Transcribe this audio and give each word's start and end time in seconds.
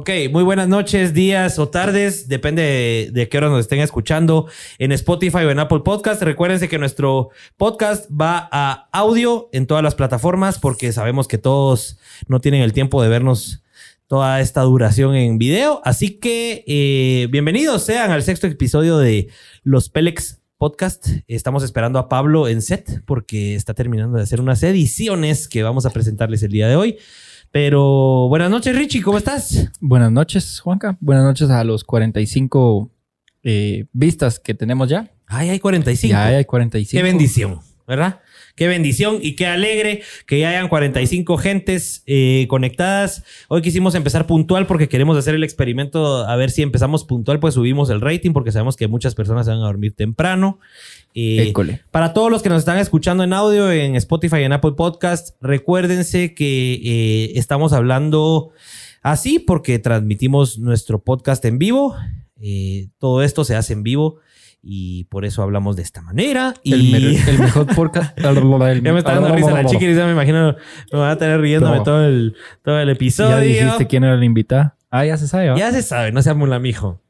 Ok, 0.00 0.10
muy 0.30 0.44
buenas 0.44 0.68
noches, 0.68 1.12
días 1.12 1.58
o 1.58 1.70
tardes, 1.70 2.28
depende 2.28 3.10
de, 3.12 3.28
qué 3.28 3.36
hora 3.36 3.48
nos 3.48 3.58
estén 3.58 3.80
escuchando 3.80 4.46
en 4.78 4.92
Spotify 4.92 5.38
o 5.38 5.50
en 5.50 5.58
Apple 5.58 5.80
Podcast. 5.80 6.22
Recuérdense 6.22 6.68
que 6.68 6.78
nuestro 6.78 7.30
podcast 7.56 8.08
va 8.08 8.48
a 8.52 8.88
audio 8.92 9.48
en 9.52 9.66
todas 9.66 9.82
las 9.82 9.96
plataformas 9.96 10.60
porque 10.60 10.92
sabemos 10.92 11.26
que 11.26 11.36
todos 11.36 11.98
no 12.28 12.40
tienen 12.40 12.62
el 12.62 12.72
tiempo 12.72 13.02
de 13.02 13.08
vernos 13.08 13.64
toda 14.06 14.40
esta 14.40 14.60
duración 14.60 15.16
en 15.16 15.36
video. 15.36 15.80
Así 15.84 16.20
que 16.20 16.62
eh, 16.68 17.26
bienvenidos 17.32 17.82
sean 17.82 18.12
al 18.12 18.22
sexto 18.22 18.46
episodio 18.46 18.98
de 18.98 19.30
Los 19.64 19.88
Pelex 19.88 20.40
Podcast. 20.58 21.08
Estamos 21.26 21.64
esperando 21.64 21.98
a 21.98 22.08
Pablo 22.08 22.46
en 22.46 22.62
set 22.62 23.02
porque 23.04 23.56
está 23.56 23.74
terminando 23.74 24.16
de 24.16 24.22
hacer 24.22 24.40
unas 24.40 24.62
ediciones 24.62 25.48
que 25.48 25.64
vamos 25.64 25.86
a 25.86 25.90
presentarles 25.90 26.44
el 26.44 26.52
día 26.52 26.68
de 26.68 26.76
hoy. 26.76 26.98
Pero 27.50 28.28
buenas 28.28 28.50
noches, 28.50 28.76
Richie, 28.76 29.02
¿cómo 29.02 29.18
estás? 29.18 29.70
Buenas 29.80 30.12
noches, 30.12 30.60
Juanca. 30.60 30.96
Buenas 31.00 31.24
noches 31.24 31.48
a 31.48 31.64
los 31.64 31.82
45 31.82 32.90
eh, 33.42 33.86
vistas 33.92 34.38
que 34.38 34.54
tenemos 34.54 34.88
ya. 34.88 35.10
Ay, 35.26 35.50
hay 35.50 35.58
45. 35.58 36.10
Ya 36.10 36.26
hay 36.26 36.44
45. 36.44 36.98
Qué 36.98 37.02
bendición, 37.02 37.60
¿verdad? 37.86 38.20
Qué 38.58 38.66
bendición 38.66 39.20
y 39.22 39.36
qué 39.36 39.46
alegre 39.46 40.02
que 40.26 40.40
ya 40.40 40.48
hayan 40.48 40.66
45 40.66 41.36
gentes 41.38 42.02
eh, 42.06 42.46
conectadas. 42.48 43.22
Hoy 43.46 43.62
quisimos 43.62 43.94
empezar 43.94 44.26
puntual 44.26 44.66
porque 44.66 44.88
queremos 44.88 45.16
hacer 45.16 45.36
el 45.36 45.44
experimento 45.44 46.26
a 46.26 46.34
ver 46.34 46.50
si 46.50 46.62
empezamos 46.62 47.04
puntual, 47.04 47.38
pues 47.38 47.54
subimos 47.54 47.88
el 47.88 48.00
rating 48.00 48.32
porque 48.32 48.50
sabemos 48.50 48.74
que 48.74 48.88
muchas 48.88 49.14
personas 49.14 49.46
se 49.46 49.52
van 49.52 49.60
a 49.60 49.66
dormir 49.66 49.92
temprano. 49.94 50.58
Eh, 51.14 51.54
para 51.92 52.12
todos 52.12 52.32
los 52.32 52.42
que 52.42 52.48
nos 52.48 52.58
están 52.58 52.78
escuchando 52.78 53.22
en 53.22 53.32
audio 53.32 53.70
en 53.70 53.94
Spotify 53.94 54.38
y 54.38 54.42
en 54.42 54.52
Apple 54.52 54.72
Podcast, 54.72 55.36
recuérdense 55.40 56.34
que 56.34 56.80
eh, 56.82 57.32
estamos 57.36 57.72
hablando 57.72 58.50
así 59.02 59.38
porque 59.38 59.78
transmitimos 59.78 60.58
nuestro 60.58 60.98
podcast 60.98 61.44
en 61.44 61.60
vivo. 61.60 61.94
todo 62.98 63.22
esto 63.22 63.44
se 63.44 63.54
hace 63.54 63.74
en 63.74 63.84
vivo 63.84 64.18
y 64.70 65.04
por 65.04 65.24
eso 65.24 65.42
hablamos 65.42 65.76
de 65.76 65.82
esta 65.82 66.02
manera. 66.02 66.52
Y... 66.62 66.94
El, 66.94 67.38
mejor 67.38 67.74
podcast. 67.74 68.14
ya 68.18 68.32
me 68.92 68.98
está 68.98 69.14
dando 69.14 69.34
risa 69.34 69.50
la 69.50 69.64
chica 69.64 69.82
y 69.82 69.94
ya 69.94 70.04
me 70.04 70.12
imagino, 70.12 70.56
me 70.92 70.98
van 70.98 71.10
a 71.10 71.16
tener 71.16 71.40
riéndome 71.40 71.80
todo, 71.80 72.04
el, 72.04 72.36
todo 72.62 72.78
el 72.78 72.90
episodio. 72.90 73.38
Ya 73.38 73.40
dijiste 73.40 73.86
quién 73.86 74.04
era 74.04 74.14
la 74.14 74.24
invitada. 74.26 74.76
Ah, 74.90 75.06
ya 75.06 75.16
se 75.16 75.26
sabe. 75.26 75.54
Ya 75.56 75.72
se 75.72 75.80
sabe, 75.80 76.12
no 76.12 76.20
seas 76.20 76.36
mulamijo. 76.36 77.00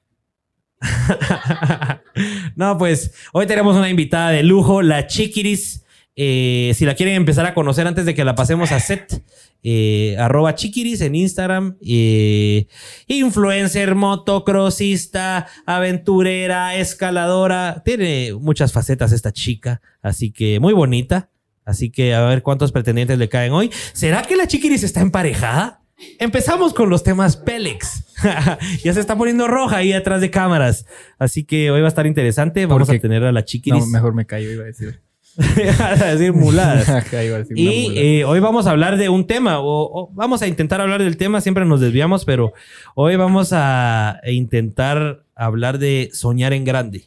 no, 2.55 2.79
pues 2.79 3.13
hoy 3.33 3.47
tenemos 3.47 3.77
una 3.77 3.89
invitada 3.89 4.31
de 4.31 4.45
lujo, 4.45 4.81
la 4.81 5.09
Chiquiris. 5.09 5.85
Eh, 6.21 6.73
si 6.75 6.85
la 6.85 6.97
quieren 6.97 7.15
empezar 7.15 7.47
a 7.47 7.55
conocer 7.55 7.87
antes 7.87 8.05
de 8.05 8.13
que 8.13 8.25
la 8.25 8.35
pasemos 8.35 8.73
a 8.73 8.81
set, 8.81 9.23
eh, 9.63 10.17
arroba 10.19 10.57
chiquiris 10.57 11.01
en 11.01 11.15
Instagram, 11.15 11.77
eh, 11.81 12.67
influencer, 13.07 13.95
motocrossista, 13.95 15.47
aventurera, 15.65 16.75
escaladora, 16.75 17.83
tiene 17.85 18.35
muchas 18.35 18.73
facetas 18.73 19.13
esta 19.13 19.31
chica, 19.31 19.81
así 20.03 20.33
que 20.33 20.59
muy 20.59 20.73
bonita. 20.73 21.31
Así 21.65 21.91
que 21.91 22.15
a 22.15 22.23
ver 22.23 22.43
cuántos 22.43 22.73
pretendientes 22.73 23.19
le 23.19 23.29
caen 23.29 23.53
hoy. 23.53 23.71
¿Será 23.93 24.23
que 24.23 24.37
la 24.37 24.49
chiquiris 24.49 24.83
está 24.83 25.03
emparejada? 25.03 25.83
Empezamos 26.19 26.75
con 26.75 26.89
los 26.91 27.05
temas 27.05 27.37
Pélex. 27.37 28.07
ya 28.83 28.93
se 28.93 28.99
está 28.99 29.17
poniendo 29.17 29.47
roja 29.47 29.77
ahí 29.77 29.93
atrás 29.93 30.21
de 30.21 30.31
cámaras. 30.31 30.87
Así 31.19 31.45
que 31.45 31.71
hoy 31.71 31.81
va 31.81 31.87
a 31.87 31.91
estar 31.91 32.07
interesante. 32.07 32.65
Vamos 32.67 32.89
a 32.89 32.99
tener 32.99 33.23
a 33.23 33.31
la 33.31 33.45
chiquiris. 33.45 33.85
No, 33.85 33.87
mejor 33.87 34.15
me 34.15 34.25
callo, 34.25 34.51
iba 34.51 34.65
a 34.65 34.67
decir. 34.67 35.03
a 35.81 36.15
decir 36.15 36.33
muladas. 36.33 37.07
y 37.55 37.93
eh, 37.97 38.25
hoy 38.25 38.41
vamos 38.41 38.67
a 38.67 38.73
hablar 38.73 38.97
de 38.97 39.09
un 39.09 39.27
tema, 39.27 39.59
o, 39.61 40.11
vamos 40.13 40.43
a 40.43 40.49
intentar 40.49 40.81
hablar 40.81 41.03
del 41.03 41.17
tema, 41.17 41.41
siempre 41.41 41.65
nos 41.65 41.81
desviamos, 41.81 42.25
pero 42.25 42.53
hoy 42.97 43.15
vamos 43.15 43.51
a 43.53 44.21
intentar 44.27 45.25
hablar 45.37 45.79
de 45.79 46.11
soñar 46.13 46.53
en 46.53 46.65
grande. 46.65 47.05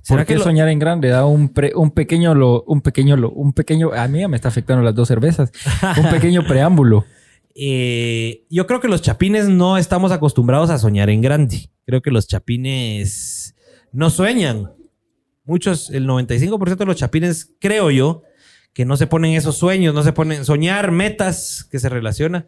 ¿Será 0.00 0.24
que 0.24 0.38
soñar 0.38 0.68
en 0.68 0.78
grande? 0.78 1.08
Da 1.08 1.26
un, 1.26 1.52
un 1.74 1.90
pequeño, 1.90 2.34
lo, 2.34 2.62
un 2.64 2.80
pequeño, 2.80 3.16
lo, 3.16 3.30
un 3.30 3.52
pequeño, 3.52 3.92
a 3.92 4.08
mí 4.08 4.26
me 4.28 4.36
está 4.36 4.48
afectando 4.48 4.82
las 4.82 4.94
dos 4.94 5.08
cervezas, 5.08 5.50
un 5.98 6.10
pequeño 6.10 6.44
preámbulo. 6.48 7.04
Eh, 7.54 8.44
yo 8.50 8.66
creo 8.66 8.80
que 8.80 8.88
los 8.88 9.02
chapines 9.02 9.48
no 9.48 9.76
estamos 9.78 10.10
acostumbrados 10.10 10.70
a 10.70 10.78
soñar 10.78 11.10
en 11.10 11.20
grande. 11.20 11.70
Creo 11.86 12.02
que 12.02 12.10
los 12.10 12.26
chapines 12.28 13.54
no 13.92 14.10
sueñan 14.10 14.70
muchos, 15.44 15.90
el 15.90 16.06
95% 16.06 16.76
de 16.76 16.86
los 16.86 16.96
chapines, 16.96 17.52
creo 17.60 17.90
yo, 17.90 18.22
que 18.72 18.84
no 18.84 18.96
se 18.96 19.06
ponen 19.06 19.34
esos 19.34 19.56
sueños, 19.56 19.94
no 19.94 20.02
se 20.02 20.12
ponen 20.12 20.44
soñar 20.44 20.90
metas 20.90 21.66
que 21.70 21.78
se 21.78 21.88
relacionan 21.88 22.46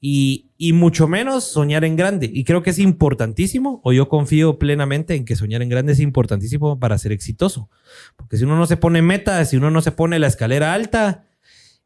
y, 0.00 0.50
y, 0.56 0.72
mucho 0.72 1.08
menos 1.08 1.44
soñar 1.44 1.84
en 1.84 1.96
grande. 1.96 2.30
Y 2.32 2.44
creo 2.44 2.62
que 2.62 2.70
es 2.70 2.78
importantísimo, 2.78 3.80
o 3.82 3.92
yo 3.92 4.08
confío 4.08 4.58
plenamente 4.58 5.14
en 5.14 5.24
que 5.24 5.34
soñar 5.34 5.62
en 5.62 5.68
grande 5.68 5.92
es 5.92 6.00
importantísimo 6.00 6.78
para 6.78 6.98
ser 6.98 7.12
exitoso. 7.12 7.68
Porque 8.16 8.36
si 8.36 8.44
uno 8.44 8.56
no 8.56 8.66
se 8.66 8.76
pone 8.76 9.02
metas, 9.02 9.50
si 9.50 9.56
uno 9.56 9.70
no 9.70 9.82
se 9.82 9.92
pone 9.92 10.18
la 10.18 10.28
escalera 10.28 10.72
alta, 10.72 11.24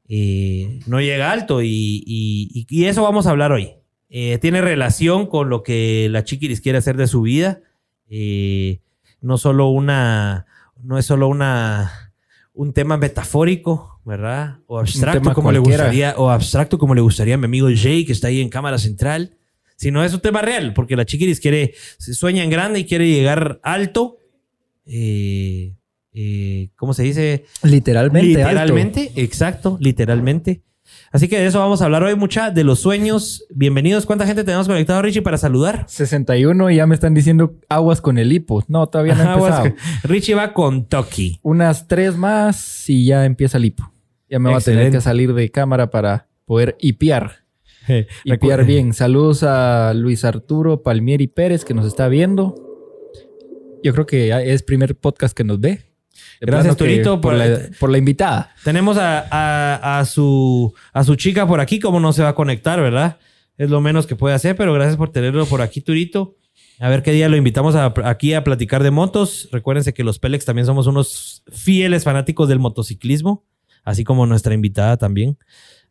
eh, 0.08 0.80
no 0.86 1.00
llega 1.00 1.32
alto. 1.32 1.62
Y, 1.62 2.02
y, 2.06 2.66
y, 2.68 2.84
eso 2.84 3.02
vamos 3.02 3.26
a 3.26 3.30
hablar 3.30 3.52
hoy. 3.52 3.70
Eh, 4.10 4.38
tiene 4.42 4.60
relación 4.60 5.26
con 5.26 5.48
lo 5.48 5.62
que 5.62 6.08
la 6.10 6.22
chiquiris 6.22 6.60
quiere 6.60 6.78
hacer 6.78 6.98
de 6.98 7.06
su 7.06 7.22
vida. 7.22 7.60
Eh, 8.10 8.80
no 9.22 9.38
solo 9.38 9.68
una, 9.68 10.46
no 10.82 10.98
es 10.98 11.06
solo 11.06 11.28
una, 11.28 12.12
un 12.52 12.72
tema 12.72 12.96
metafórico, 12.96 14.00
¿verdad? 14.04 14.58
O 14.66 14.78
abstracto 14.78 15.32
como 15.32 15.52
le 15.52 15.58
gustaría, 15.58 16.14
o 16.16 16.30
abstracto 16.30 16.78
como 16.78 16.94
le 16.94 17.00
gustaría 17.00 17.34
a 17.34 17.38
mi 17.38 17.46
amigo 17.46 17.68
Jay, 17.74 18.04
que 18.04 18.12
está 18.12 18.28
ahí 18.28 18.40
en 18.40 18.48
cámara 18.48 18.78
central, 18.78 19.36
sino 19.76 20.04
es 20.04 20.14
un 20.14 20.20
tema 20.20 20.42
real, 20.42 20.74
porque 20.74 20.96
la 20.96 21.04
chiquiris 21.04 21.40
quiere, 21.40 21.74
sueña 21.98 22.44
en 22.44 22.50
grande 22.50 22.80
y 22.80 22.84
quiere 22.84 23.08
llegar 23.08 23.60
alto. 23.62 24.18
Eh, 24.86 25.74
eh, 26.14 26.70
¿Cómo 26.76 26.94
se 26.94 27.04
dice? 27.04 27.44
Literalmente. 27.62 28.28
Literalmente, 28.28 29.12
exacto, 29.16 29.78
literalmente. 29.80 30.62
Así 31.12 31.28
que 31.28 31.38
de 31.38 31.44
eso 31.44 31.58
vamos 31.58 31.82
a 31.82 31.84
hablar 31.84 32.02
hoy, 32.04 32.16
mucha, 32.16 32.50
de 32.50 32.64
los 32.64 32.80
sueños. 32.80 33.46
Bienvenidos. 33.54 34.06
¿Cuánta 34.06 34.26
gente 34.26 34.44
tenemos 34.44 34.66
conectado, 34.66 35.02
Richie, 35.02 35.20
para 35.20 35.36
saludar? 35.36 35.84
61 35.86 36.70
y 36.70 36.76
ya 36.76 36.86
me 36.86 36.94
están 36.94 37.12
diciendo 37.12 37.54
aguas 37.68 38.00
con 38.00 38.16
el 38.16 38.32
hipo. 38.32 38.64
No, 38.66 38.86
todavía 38.86 39.14
no 39.14 39.28
ha 39.28 39.34
empezado. 39.34 39.74
Richie 40.04 40.34
va 40.34 40.54
con 40.54 40.86
Toki. 40.86 41.38
Unas 41.42 41.86
tres 41.86 42.16
más 42.16 42.88
y 42.88 43.04
ya 43.04 43.26
empieza 43.26 43.58
el 43.58 43.66
hipo. 43.66 43.92
Ya 44.30 44.38
me 44.38 44.50
va 44.50 44.56
a 44.56 44.60
tener 44.62 44.90
que 44.90 45.02
salir 45.02 45.34
de 45.34 45.50
cámara 45.50 45.90
para 45.90 46.28
poder 46.46 46.78
hipear. 46.80 47.44
hipear 48.24 48.64
bien. 48.64 48.94
Saludos 48.94 49.42
a 49.42 49.92
Luis 49.94 50.24
Arturo 50.24 50.82
Palmieri 50.82 51.26
Pérez 51.26 51.66
que 51.66 51.74
nos 51.74 51.84
está 51.84 52.08
viendo. 52.08 52.54
Yo 53.82 53.92
creo 53.92 54.06
que 54.06 54.30
es 54.50 54.62
primer 54.62 54.96
podcast 54.96 55.36
que 55.36 55.44
nos 55.44 55.60
ve. 55.60 55.91
Gracias, 56.40 56.76
Turito, 56.76 57.20
por, 57.20 57.34
la, 57.34 57.98
invitada. 57.98 58.54
Tenemos 58.64 58.96
a, 59.00 60.04
su, 60.06 60.74
a 60.92 61.04
su 61.04 61.14
chica 61.14 61.46
por 61.46 61.60
aquí, 61.60 61.78
como 61.78 62.00
no 62.00 62.12
se 62.12 62.22
va 62.22 62.30
a 62.30 62.34
conectar, 62.34 62.80
¿verdad? 62.80 63.18
Es 63.58 63.70
lo 63.70 63.80
menos 63.80 64.06
que 64.06 64.16
puede 64.16 64.34
hacer, 64.34 64.56
pero 64.56 64.72
gracias 64.72 64.96
por 64.96 65.12
tenerlo 65.12 65.46
por 65.46 65.62
aquí, 65.62 65.80
Turito. 65.80 66.36
A 66.80 66.88
ver 66.88 67.02
qué 67.02 67.12
día 67.12 67.28
lo 67.28 67.36
invitamos 67.36 67.76
aquí 67.76 68.34
a 68.34 68.42
platicar 68.42 68.82
de 68.82 68.90
motos. 68.90 69.48
Recuérdense 69.52 69.94
que 69.94 70.02
los 70.02 70.18
Pelex 70.18 70.44
también 70.44 70.66
somos 70.66 70.88
unos 70.88 71.44
fieles 71.52 72.02
fanáticos 72.02 72.48
del 72.48 72.58
motociclismo, 72.58 73.44
así 73.84 74.02
como 74.02 74.26
nuestra 74.26 74.54
invitada 74.54 74.96
también. 74.96 75.38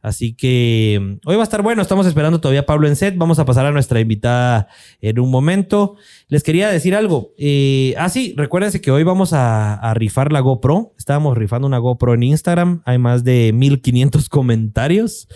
Así 0.02 0.34
que 0.34 1.00
mm, 1.00 1.28
hoy 1.28 1.36
va 1.36 1.42
a 1.42 1.44
estar 1.44 1.62
bueno. 1.62 1.82
Estamos 1.82 2.08
esperando 2.08 2.42
todavía 2.42 2.62
a 2.62 2.66
Pablo 2.66 2.88
en 2.88 2.96
set. 2.96 3.16
Vamos 3.18 3.40
a 3.40 3.46
pasar 3.46 3.66
a 3.66 3.72
nuestra 3.72 4.00
invitada 4.00 4.68
en 5.00 5.20
un 5.20 5.30
momento. 5.30 5.96
Les 6.28 6.44
quería 6.44 6.70
decir 6.70 6.96
algo. 6.96 7.34
Eh, 7.38 7.94
ah, 7.98 8.10
sí, 8.10 8.34
recuérdense 8.36 8.82
que 8.82 8.92
hoy 8.92 9.04
vamos 9.04 9.34
a, 9.34 9.94
rifar 9.94 10.32
la 10.32 10.40
GoPro. 10.40 10.94
Estábamos 10.98 11.38
rifando 11.38 11.68
una 11.68 11.78
GoPro 11.78 12.14
en 12.14 12.24
Instagram. 12.24 12.82
Hay 12.86 12.98
más 12.98 13.24
de 13.24 13.52
1500 13.54 14.30
comentarios. 14.30 15.28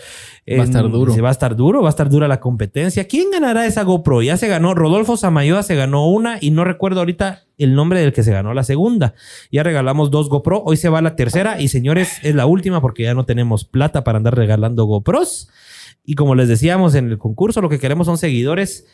Va 0.48 0.62
a 0.62 0.64
estar 0.64 0.90
duro. 0.90 1.12
Se 1.12 1.20
va 1.20 1.28
a 1.28 1.32
estar 1.32 1.56
duro, 1.56 1.82
va 1.82 1.88
a 1.88 1.90
estar 1.90 2.08
dura 2.08 2.28
la 2.28 2.40
competencia. 2.40 3.06
¿Quién 3.06 3.30
ganará 3.30 3.66
esa 3.66 3.82
GoPro? 3.82 4.22
Ya 4.22 4.36
se 4.36 4.48
ganó. 4.48 4.74
Rodolfo 4.74 5.16
Samayoa 5.16 5.62
se 5.62 5.74
ganó 5.76 6.08
una 6.08 6.38
y 6.40 6.50
no 6.50 6.64
recuerdo 6.64 7.00
ahorita 7.00 7.46
el 7.58 7.74
nombre 7.74 8.00
del 8.00 8.12
que 8.12 8.22
se 8.22 8.32
ganó 8.32 8.54
la 8.54 8.64
segunda. 8.64 9.14
Ya 9.50 9.62
regalamos 9.62 10.10
dos 10.10 10.28
GoPro. 10.28 10.62
Hoy 10.64 10.76
se 10.76 10.88
va 10.88 11.00
la 11.00 11.16
tercera 11.16 11.60
y 11.60 11.68
señores, 11.68 12.18
es 12.22 12.34
la 12.34 12.46
última 12.46 12.80
porque 12.80 13.04
ya 13.04 13.14
no 13.14 13.24
tenemos 13.24 13.64
plata 13.64 14.04
para 14.04 14.18
andar 14.18 14.36
regalando 14.36 14.84
GoPros. 14.84 15.48
Y 16.04 16.14
como 16.14 16.34
les 16.34 16.48
decíamos 16.48 16.94
en 16.94 17.08
el 17.08 17.18
concurso, 17.18 17.60
lo 17.60 17.68
que 17.68 17.78
queremos 17.78 18.06
son 18.06 18.18
seguidores. 18.18 18.86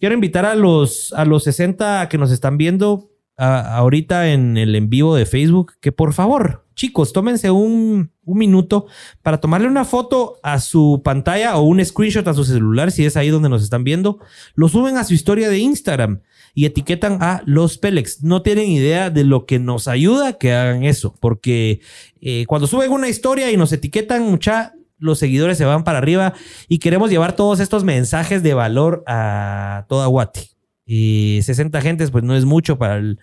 Quiero 0.00 0.14
invitar 0.14 0.44
a 0.44 0.54
los, 0.54 1.12
a 1.12 1.24
los 1.24 1.44
60 1.44 2.08
que 2.08 2.18
nos 2.18 2.30
están 2.30 2.56
viendo 2.56 3.10
ahorita 3.38 4.32
en 4.32 4.56
el 4.56 4.74
en 4.74 4.90
vivo 4.90 5.14
de 5.14 5.24
Facebook 5.24 5.74
que 5.80 5.92
por 5.92 6.12
favor, 6.12 6.66
chicos, 6.74 7.12
tómense 7.12 7.50
un, 7.50 8.10
un, 8.24 8.38
minuto 8.38 8.86
para 9.22 9.40
tomarle 9.40 9.68
una 9.68 9.84
foto 9.84 10.38
a 10.42 10.58
su 10.60 11.02
pantalla 11.04 11.56
o 11.56 11.62
un 11.62 11.84
screenshot 11.84 12.26
a 12.26 12.34
su 12.34 12.44
celular, 12.44 12.90
si 12.90 13.04
es 13.04 13.16
ahí 13.16 13.30
donde 13.30 13.48
nos 13.48 13.62
están 13.62 13.84
viendo. 13.84 14.18
Lo 14.54 14.68
suben 14.68 14.96
a 14.96 15.04
su 15.04 15.14
historia 15.14 15.48
de 15.48 15.58
Instagram 15.58 16.20
y 16.54 16.66
etiquetan 16.66 17.18
a 17.22 17.42
los 17.46 17.78
Pelex. 17.78 18.22
No 18.22 18.42
tienen 18.42 18.68
idea 18.68 19.10
de 19.10 19.24
lo 19.24 19.46
que 19.46 19.60
nos 19.60 19.86
ayuda 19.86 20.32
que 20.34 20.52
hagan 20.52 20.84
eso, 20.84 21.14
porque 21.20 21.80
eh, 22.20 22.44
cuando 22.46 22.66
suben 22.66 22.90
una 22.90 23.08
historia 23.08 23.50
y 23.52 23.56
nos 23.56 23.72
etiquetan, 23.72 24.24
mucha, 24.24 24.74
los 24.98 25.20
seguidores 25.20 25.58
se 25.58 25.64
van 25.64 25.84
para 25.84 25.98
arriba 25.98 26.34
y 26.68 26.78
queremos 26.78 27.10
llevar 27.10 27.36
todos 27.36 27.60
estos 27.60 27.84
mensajes 27.84 28.42
de 28.42 28.54
valor 28.54 29.04
a 29.06 29.86
toda 29.88 30.06
Guati. 30.06 30.57
Y 30.90 31.40
60 31.42 31.82
gentes, 31.82 32.10
pues 32.10 32.24
no 32.24 32.34
es 32.34 32.46
mucho 32.46 32.78
para 32.78 32.96
el 32.96 33.18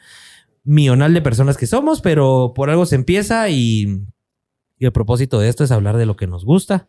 millonal 0.64 1.16
de 1.16 1.22
personas 1.24 1.58
que 1.58 1.66
somos, 1.66 2.00
pero 2.00 2.54
por 2.56 2.70
algo 2.70 2.86
se 2.86 2.94
empieza 2.94 3.50
y, 3.50 4.06
y 4.78 4.86
el 4.86 4.92
propósito 4.92 5.40
de 5.40 5.50
esto 5.50 5.64
es 5.64 5.72
hablar 5.72 5.98
de 5.98 6.06
lo 6.06 6.16
que 6.16 6.28
nos 6.28 6.46
gusta 6.46 6.88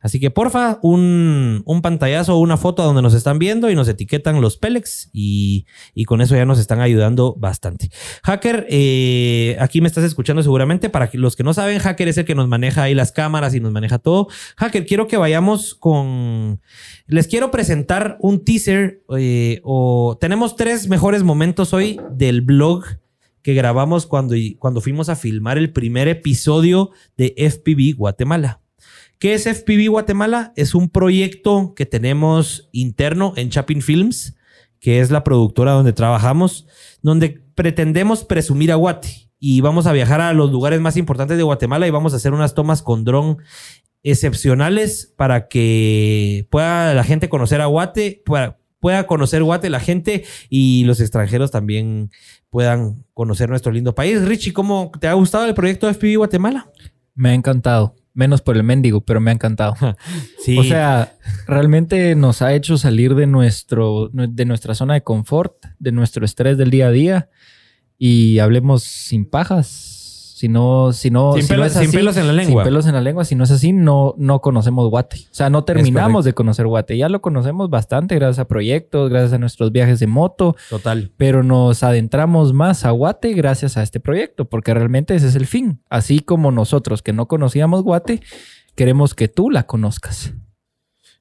Así 0.00 0.20
que 0.20 0.30
porfa, 0.30 0.78
un, 0.82 1.62
un 1.64 1.82
pantallazo 1.82 2.34
o 2.34 2.38
una 2.38 2.56
foto 2.56 2.82
donde 2.82 3.02
nos 3.02 3.14
están 3.14 3.38
viendo 3.38 3.70
y 3.70 3.74
nos 3.74 3.88
etiquetan 3.88 4.40
los 4.40 4.56
Pelex 4.56 5.10
y, 5.12 5.66
con 6.06 6.20
eso 6.20 6.36
ya 6.36 6.44
nos 6.44 6.58
están 6.58 6.80
ayudando 6.80 7.34
bastante. 7.38 7.90
Hacker, 8.22 8.66
eh, 8.68 9.56
aquí 9.60 9.80
me 9.80 9.88
estás 9.88 10.04
escuchando 10.04 10.42
seguramente. 10.42 10.90
Para 10.90 11.10
los 11.14 11.36
que 11.36 11.42
no 11.42 11.54
saben, 11.54 11.78
Hacker 11.78 12.08
es 12.08 12.18
el 12.18 12.24
que 12.24 12.34
nos 12.34 12.48
maneja 12.48 12.82
ahí 12.82 12.94
las 12.94 13.12
cámaras 13.12 13.54
y 13.54 13.60
nos 13.60 13.72
maneja 13.72 13.98
todo. 13.98 14.28
Hacker, 14.56 14.86
quiero 14.86 15.06
que 15.06 15.16
vayamos 15.16 15.74
con... 15.74 16.60
Les 17.06 17.26
quiero 17.26 17.50
presentar 17.50 18.18
un 18.20 18.44
teaser 18.44 19.02
eh, 19.16 19.60
o 19.64 20.18
tenemos 20.20 20.56
tres 20.56 20.88
mejores 20.88 21.22
momentos 21.22 21.72
hoy 21.72 21.98
del 22.10 22.42
blog 22.42 22.84
que 23.44 23.52
grabamos 23.52 24.06
cuando, 24.06 24.34
cuando 24.58 24.80
fuimos 24.80 25.10
a 25.10 25.16
filmar 25.16 25.58
el 25.58 25.70
primer 25.70 26.08
episodio 26.08 26.92
de 27.18 27.34
FPV 27.36 27.94
Guatemala. 27.94 28.62
¿Qué 29.18 29.34
es 29.34 29.44
FPV 29.44 29.90
Guatemala? 29.90 30.54
Es 30.56 30.74
un 30.74 30.88
proyecto 30.88 31.74
que 31.76 31.84
tenemos 31.84 32.70
interno 32.72 33.34
en 33.36 33.50
Chapin 33.50 33.82
Films, 33.82 34.34
que 34.80 35.00
es 35.00 35.10
la 35.10 35.24
productora 35.24 35.72
donde 35.72 35.92
trabajamos, 35.92 36.66
donde 37.02 37.42
pretendemos 37.54 38.24
presumir 38.24 38.72
a 38.72 38.76
Guate 38.76 39.30
y 39.38 39.60
vamos 39.60 39.86
a 39.86 39.92
viajar 39.92 40.22
a 40.22 40.32
los 40.32 40.50
lugares 40.50 40.80
más 40.80 40.96
importantes 40.96 41.36
de 41.36 41.42
Guatemala 41.42 41.86
y 41.86 41.90
vamos 41.90 42.14
a 42.14 42.16
hacer 42.16 42.32
unas 42.32 42.54
tomas 42.54 42.80
con 42.80 43.04
dron 43.04 43.36
excepcionales 44.02 45.12
para 45.16 45.48
que 45.48 46.46
pueda 46.50 46.94
la 46.94 47.04
gente 47.04 47.28
conocer 47.28 47.60
a 47.60 47.66
Guate, 47.66 48.22
pueda, 48.24 48.58
pueda 48.84 49.06
conocer 49.06 49.42
Guate 49.42 49.70
la 49.70 49.80
gente 49.80 50.24
y 50.50 50.84
los 50.84 51.00
extranjeros 51.00 51.50
también 51.50 52.10
puedan 52.50 53.06
conocer 53.14 53.48
nuestro 53.48 53.72
lindo 53.72 53.94
país. 53.94 54.20
Richie, 54.20 54.52
¿cómo 54.52 54.92
te 55.00 55.08
ha 55.08 55.14
gustado 55.14 55.46
el 55.46 55.54
proyecto 55.54 55.86
de 55.86 55.94
FPV 55.94 56.18
Guatemala? 56.18 56.70
Me 57.14 57.30
ha 57.30 57.32
encantado 57.32 57.96
menos 58.12 58.42
por 58.42 58.58
el 58.58 58.62
mendigo, 58.62 59.00
pero 59.00 59.22
me 59.22 59.30
ha 59.30 59.32
encantado. 59.32 59.74
sí. 60.38 60.58
O 60.58 60.64
sea, 60.64 61.14
realmente 61.46 62.14
nos 62.14 62.42
ha 62.42 62.52
hecho 62.52 62.76
salir 62.76 63.14
de, 63.14 63.26
nuestro, 63.26 64.10
de 64.12 64.44
nuestra 64.44 64.74
zona 64.74 64.92
de 64.92 65.02
confort, 65.02 65.64
de 65.78 65.90
nuestro 65.90 66.26
estrés 66.26 66.58
del 66.58 66.68
día 66.68 66.88
a 66.88 66.90
día 66.90 67.30
y 67.96 68.38
hablemos 68.38 68.82
sin 68.82 69.24
pajas 69.24 69.93
si 70.34 70.48
no, 70.48 70.92
si 70.92 71.12
no, 71.12 71.34
sin, 71.34 71.46
pelos, 71.46 71.76
en 71.76 72.26
la 72.26 72.32
lengua. 72.32 72.64
Sin 72.64 72.68
pelos 72.68 72.86
en 72.88 72.94
la 72.94 73.00
lengua. 73.00 73.24
Si 73.24 73.36
no 73.36 73.44
es 73.44 73.52
así, 73.52 73.72
no, 73.72 74.16
no 74.18 74.40
conocemos 74.40 74.90
Guate. 74.90 75.18
O 75.30 75.34
sea, 75.34 75.48
no 75.48 75.62
terminamos 75.62 76.24
de 76.24 76.32
conocer 76.32 76.66
Guate. 76.66 76.96
Ya 76.96 77.08
lo 77.08 77.22
conocemos 77.22 77.70
bastante 77.70 78.16
gracias 78.16 78.40
a 78.40 78.48
proyectos, 78.48 79.10
gracias 79.10 79.34
a 79.34 79.38
nuestros 79.38 79.70
viajes 79.70 80.00
de 80.00 80.08
moto. 80.08 80.56
Total. 80.70 81.12
Pero 81.16 81.44
nos 81.44 81.84
adentramos 81.84 82.52
más 82.52 82.84
a 82.84 82.90
Guate 82.90 83.32
gracias 83.32 83.76
a 83.76 83.84
este 83.84 84.00
proyecto, 84.00 84.46
porque 84.46 84.74
realmente 84.74 85.14
ese 85.14 85.28
es 85.28 85.36
el 85.36 85.46
fin. 85.46 85.80
Así 85.88 86.18
como 86.18 86.50
nosotros 86.50 87.00
que 87.00 87.12
no 87.12 87.28
conocíamos 87.28 87.84
Guate, 87.84 88.20
queremos 88.74 89.14
que 89.14 89.28
tú 89.28 89.50
la 89.50 89.68
conozcas. 89.68 90.34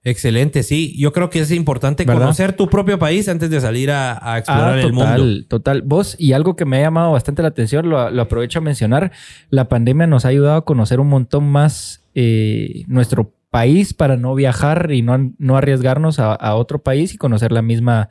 Excelente, 0.06 0.64
sí. 0.64 0.94
Yo 0.98 1.14
creo 1.14 1.30
que 1.30 1.40
es 1.40 1.52
importante 1.52 2.06
conocer 2.06 2.54
tu 2.54 2.70
propio 2.70 3.00
país 3.00 3.30
antes 3.30 3.50
de 3.50 3.62
salir 3.62 3.90
a, 3.90 4.38
explorar 4.38 4.78
ah, 4.78 4.82
el 4.82 4.92
mundo. 4.92 5.46
Total, 5.48 5.82
vos, 5.82 6.16
y 6.20 6.34
algo 6.34 6.56
que 6.58 6.66
me 6.66 6.78
ha 6.78 6.82
llamado 6.82 7.14
bastante 7.14 7.42
la 7.42 7.48
atención, 7.48 7.90
lo, 7.90 8.00
aprovecho 8.00 8.60
a 8.60 8.62
mencionar, 8.62 9.12
la 9.50 9.70
pandemia 9.70 10.06
nos 10.06 10.26
ha 10.26 10.30
ayudado 10.30 10.58
a 10.58 10.66
conocer 10.66 11.00
un 11.00 11.08
montón 11.08 11.46
más 11.46 12.04
eh, 12.16 12.84
nuestro 12.88 13.34
país 13.50 13.94
para 13.94 14.18
no 14.18 14.36
viajar 14.36 14.92
y 14.92 15.04
no, 15.04 15.32
no 15.38 15.56
arriesgarnos 15.56 16.20
a 16.20 16.56
otro 16.56 16.82
país 16.82 17.14
y 17.14 17.18
conocer 17.18 17.52
la 17.52 17.62
misma 17.62 18.10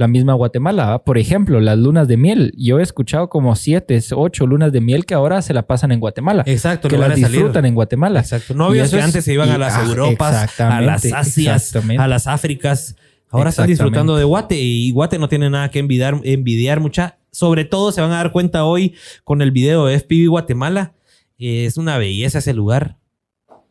la 0.00 0.08
misma 0.08 0.32
Guatemala. 0.32 1.04
Por 1.04 1.18
ejemplo, 1.18 1.60
las 1.60 1.78
lunas 1.78 2.08
de 2.08 2.16
miel. 2.16 2.54
Yo 2.56 2.80
he 2.80 2.82
escuchado 2.82 3.28
como 3.28 3.54
siete, 3.54 4.00
ocho 4.12 4.46
lunas 4.46 4.72
de 4.72 4.80
miel 4.80 5.04
que 5.04 5.12
ahora 5.12 5.42
se 5.42 5.52
la 5.52 5.66
pasan 5.66 5.92
en 5.92 6.00
Guatemala. 6.00 6.42
Exacto. 6.46 6.88
Que 6.88 6.96
las 6.96 7.14
disfrutan 7.14 7.66
en 7.66 7.74
Guatemala. 7.74 8.20
Exacto. 8.20 8.54
Novios 8.54 8.90
que 8.90 9.00
antes 9.00 9.26
se 9.26 9.34
iban 9.34 9.50
a 9.50 9.58
las 9.58 9.74
ah, 9.74 9.84
Europas, 9.84 10.58
a 10.58 10.80
las 10.80 11.04
Asias, 11.12 11.76
a 11.76 12.08
las 12.08 12.26
Áfricas. 12.26 12.96
Ahora 13.28 13.50
están 13.50 13.66
disfrutando 13.66 14.16
de 14.16 14.24
Guate 14.24 14.58
y 14.58 14.90
Guate 14.90 15.18
no 15.18 15.28
tiene 15.28 15.50
nada 15.50 15.70
que 15.70 15.78
envidiar, 15.78 16.18
envidiar 16.24 16.80
mucha. 16.80 17.18
Sobre 17.30 17.66
todo 17.66 17.92
se 17.92 18.00
van 18.00 18.10
a 18.10 18.16
dar 18.16 18.32
cuenta 18.32 18.64
hoy 18.64 18.94
con 19.22 19.42
el 19.42 19.50
video 19.50 19.84
de 19.84 20.00
FPV 20.00 20.30
Guatemala. 20.30 20.94
Es 21.36 21.76
una 21.76 21.98
belleza 21.98 22.38
ese 22.38 22.54
lugar. 22.54 22.96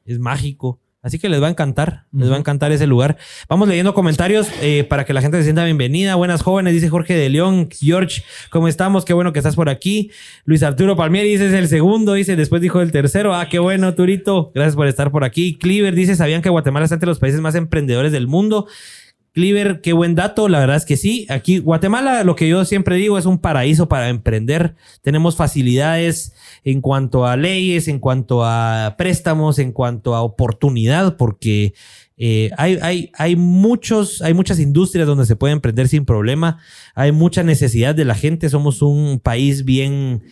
Es 0.06 0.20
mágico. 0.20 0.80
Así 1.01 1.18
que 1.18 1.30
les 1.30 1.42
va 1.42 1.48
a 1.48 1.50
encantar, 1.50 2.04
les 2.12 2.30
va 2.30 2.36
a 2.36 2.40
encantar 2.40 2.74
ese 2.74 2.86
lugar. 2.86 3.18
Vamos 3.48 3.69
leyendo 3.69 3.94
comentarios 3.94 4.50
eh, 4.62 4.84
para 4.84 5.06
que 5.06 5.13
la 5.13 5.22
gente 5.22 5.38
se 5.38 5.44
sienta 5.44 5.63
bienvenida. 5.63 6.16
Buenas 6.16 6.42
jóvenes, 6.42 6.74
dice 6.74 6.90
Jorge 6.90 7.16
de 7.16 7.30
León. 7.30 7.69
George, 7.72 8.24
¿cómo 8.50 8.68
estamos? 8.68 9.06
Qué 9.06 9.13
bueno 9.13 9.31
que 9.31 9.40
estás 9.40 9.56
por 9.56 9.69
aquí. 9.69 10.12
Luis 10.44 10.62
Arturo 10.62 10.98
Palmieri 10.98 11.30
dice 11.30 11.48
es 11.48 11.54
el 11.54 11.69
segundo, 11.69 12.16
dice 12.16 12.36
después 12.36 12.62
dijo 12.62 12.81
el 12.81 12.92
tercero. 12.92 13.34
Ah, 13.34 13.48
qué 13.48 13.60
bueno, 13.60 13.96
Turito. 13.96 14.51
Gracias 14.54 14.75
por 14.75 14.88
estar 14.88 15.10
por 15.10 15.24
aquí. 15.24 15.57
Cleaver 15.57 15.96
dice, 15.96 16.18
¿sabían 16.18 16.42
que 16.42 16.50
Guatemala 16.50 16.84
está 16.84 16.96
entre 16.96 17.07
los 17.07 17.19
países 17.19 17.40
más 17.40 17.56
emprendedores 17.56 18.12
del 18.12 18.28
mundo? 18.28 18.68
Cleaver, 19.31 19.81
qué 19.81 19.94
buen 19.94 20.16
dato, 20.16 20.50
la 20.50 20.60
verdad 20.60 20.78
es 20.78 20.86
que 20.86 20.98
sí. 20.98 21.28
Aquí, 21.30 21.60
Guatemala, 21.60 22.24
lo 22.24 22.36
que 22.36 22.50
yo 22.50 22.66
siempre 22.66 22.96
digo, 22.96 23.18
es 23.18 23.28
un 23.28 23.38
paraíso 23.38 23.88
para 23.88 24.10
emprender. 24.10 24.76
Tenemos 25.04 25.36
facilidades 25.36 26.34
en 26.64 26.81
cuanto 26.81 27.28
a 27.28 27.38
leyes, 27.38 27.88
en 27.88 28.00
cuanto 28.00 28.44
a 28.44 28.96
préstamos, 28.98 29.60
en 29.60 29.72
cuanto 29.72 30.16
a 30.16 30.24
oportunidad, 30.24 31.16
porque 31.16 31.74
eh, 32.18 32.50
hay, 32.58 32.80
hay, 32.81 33.12
hay, 33.14 33.36
muchos, 33.36 34.24
hay 34.24 34.34
muchas 34.34 34.60
industrias 34.60 35.06
donde 35.06 35.28
se 35.28 35.36
puede 35.36 35.54
emprender 35.54 35.88
sin 35.88 36.06
problema. 36.06 36.58
Hay 36.96 37.12
mucha 37.12 37.44
necesidad 37.44 37.94
de 37.94 38.06
la 38.06 38.16
gente. 38.16 38.50
Somos 38.50 38.81
un 38.81 39.20
país 39.20 39.64
bien. 39.64 40.24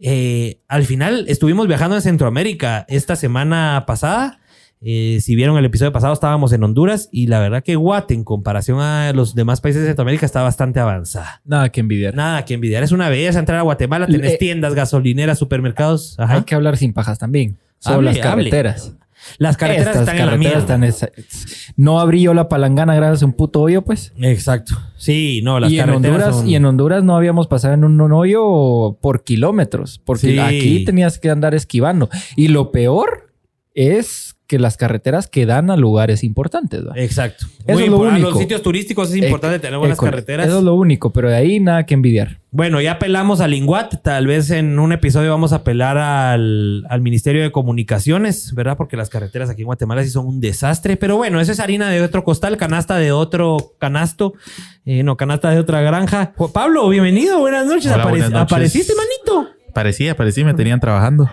Eh, 0.00 0.60
al 0.66 0.84
final 0.84 1.26
estuvimos 1.28 1.68
viajando 1.68 1.94
en 1.94 2.02
Centroamérica 2.02 2.84
esta 2.88 3.14
semana 3.14 3.84
pasada 3.86 4.39
eh, 4.82 5.18
si 5.20 5.36
vieron 5.36 5.58
el 5.58 5.64
episodio 5.66 5.92
pasado, 5.92 6.14
estábamos 6.14 6.52
en 6.52 6.64
Honduras 6.64 7.08
y 7.12 7.26
la 7.26 7.38
verdad 7.38 7.62
que 7.62 7.76
Guate, 7.76 8.14
en 8.14 8.24
comparación 8.24 8.80
a 8.80 9.12
los 9.12 9.34
demás 9.34 9.60
países 9.60 9.82
de 9.82 9.88
Centroamérica, 9.88 10.24
está 10.24 10.42
bastante 10.42 10.80
avanzada. 10.80 11.42
Nada 11.44 11.68
que 11.68 11.80
envidiar. 11.80 12.14
Nada 12.14 12.44
que 12.46 12.54
envidiar. 12.54 12.82
Es 12.82 12.92
una 12.92 13.10
belleza 13.10 13.38
entrar 13.38 13.58
a 13.58 13.62
Guatemala, 13.62 14.06
tenés 14.06 14.38
tiendas, 14.38 14.74
gasolineras, 14.74 15.38
supermercados. 15.38 16.16
Hay 16.18 16.42
que 16.42 16.54
hablar 16.54 16.76
sin 16.78 16.94
pajas 16.94 17.18
también. 17.18 17.58
Sobre 17.78 18.06
las 18.06 18.18
carreteras. 18.18 18.94
Las 19.38 19.56
carreteras 19.58 19.96
están 19.96 20.18
en 20.18 20.26
la 20.26 20.36
mierda. 20.36 20.80
No 21.76 22.00
abrí 22.00 22.22
yo 22.22 22.32
la 22.32 22.48
palangana 22.48 22.94
gracias 22.94 23.22
a 23.22 23.26
un 23.26 23.34
puto 23.34 23.60
hoyo, 23.60 23.82
pues. 23.82 24.12
Exacto. 24.18 24.74
Sí, 24.96 25.40
no, 25.44 25.60
las 25.60 25.70
y 25.70 25.76
carreteras 25.76 26.04
en 26.04 26.14
Honduras, 26.14 26.44
Y 26.46 26.54
en 26.54 26.64
Honduras 26.64 27.04
no 27.04 27.16
habíamos 27.16 27.46
pasado 27.46 27.74
en 27.74 27.84
un, 27.84 28.12
hoyo 28.12 28.96
por 29.00 29.24
kilómetros. 29.24 30.00
Porque 30.04 30.40
aquí 30.40 30.84
tenías 30.84 31.18
que 31.18 31.30
andar 31.30 31.54
esquivando. 31.54 32.08
Y 32.34 32.48
lo 32.48 32.72
peor 32.72 33.34
es 33.74 34.36
que 34.50 34.58
las 34.58 34.76
carreteras 34.76 35.28
que 35.28 35.46
dan 35.46 35.70
a 35.70 35.76
lugares 35.76 36.24
importantes. 36.24 36.82
Exacto. 36.96 37.46
Eso 37.68 37.78
es 37.78 37.88
lo 37.88 37.98
único. 37.98 38.26
A 38.26 38.30
los 38.30 38.38
sitios 38.38 38.60
turísticos 38.62 39.10
es 39.10 39.22
importante 39.22 39.60
tener 39.60 39.78
buenas 39.78 39.96
carreteras. 39.96 40.48
Eso 40.48 40.58
es 40.58 40.64
lo 40.64 40.74
único, 40.74 41.10
pero 41.10 41.30
de 41.30 41.36
ahí 41.36 41.60
nada 41.60 41.86
que 41.86 41.94
envidiar. 41.94 42.40
Bueno, 42.50 42.80
ya 42.80 42.94
apelamos 42.94 43.40
al 43.40 43.52
Linguat. 43.52 44.02
Tal 44.02 44.26
vez 44.26 44.50
en 44.50 44.80
un 44.80 44.90
episodio 44.90 45.30
vamos 45.30 45.52
a 45.52 45.56
apelar 45.56 45.98
al, 45.98 46.84
Ministerio 47.00 47.44
de 47.44 47.52
Comunicaciones, 47.52 48.52
¿verdad? 48.52 48.76
Porque 48.76 48.96
las 48.96 49.08
carreteras 49.08 49.50
aquí 49.50 49.62
en 49.62 49.66
Guatemala 49.66 50.02
sí 50.02 50.10
son 50.10 50.26
un 50.26 50.40
desastre. 50.40 50.96
Pero 50.96 51.16
bueno, 51.16 51.40
eso 51.40 51.52
es 51.52 51.60
harina 51.60 51.88
de 51.88 52.02
otro 52.02 52.24
costal, 52.24 52.56
canasta 52.56 52.96
de 52.96 53.12
otro 53.12 53.74
canasto. 53.78 54.34
Eh, 54.84 55.04
no, 55.04 55.16
canasta 55.16 55.50
de 55.50 55.60
otra 55.60 55.80
granja. 55.80 56.32
Pablo, 56.52 56.88
bienvenido. 56.88 57.38
Buenas 57.38 57.66
noches. 57.66 57.92
¿Apareciste, 57.92 58.94
manito? 58.96 59.48
Parecía, 59.72 60.16
parecía, 60.16 60.44
me 60.44 60.54
tenían 60.54 60.80
trabajando. 60.80 61.30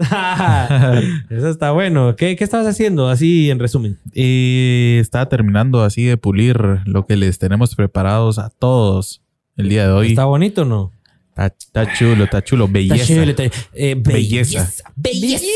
Eso 1.30 1.48
está 1.48 1.72
bueno. 1.72 2.16
¿Qué, 2.16 2.36
¿Qué, 2.36 2.44
estabas 2.44 2.66
haciendo 2.66 3.08
así 3.08 3.50
en 3.50 3.58
resumen? 3.58 3.98
Eh, 4.14 4.98
estaba 5.00 5.28
terminando 5.28 5.82
así 5.82 6.04
de 6.04 6.16
pulir 6.16 6.58
lo 6.86 7.06
que 7.06 7.16
les 7.16 7.38
tenemos 7.38 7.74
preparados 7.74 8.38
a 8.38 8.50
todos 8.50 9.22
el 9.56 9.68
día 9.68 9.86
de 9.86 9.92
hoy. 9.92 10.08
¿Está 10.08 10.24
bonito 10.24 10.62
o 10.62 10.64
no? 10.64 10.92
Está, 11.36 11.92
chulo, 11.94 12.24
está 12.24 12.42
chulo. 12.42 12.68
Belleza. 12.68 13.14
Eh, 13.72 13.94
belleza. 13.96 14.68
belleza. 14.96 15.46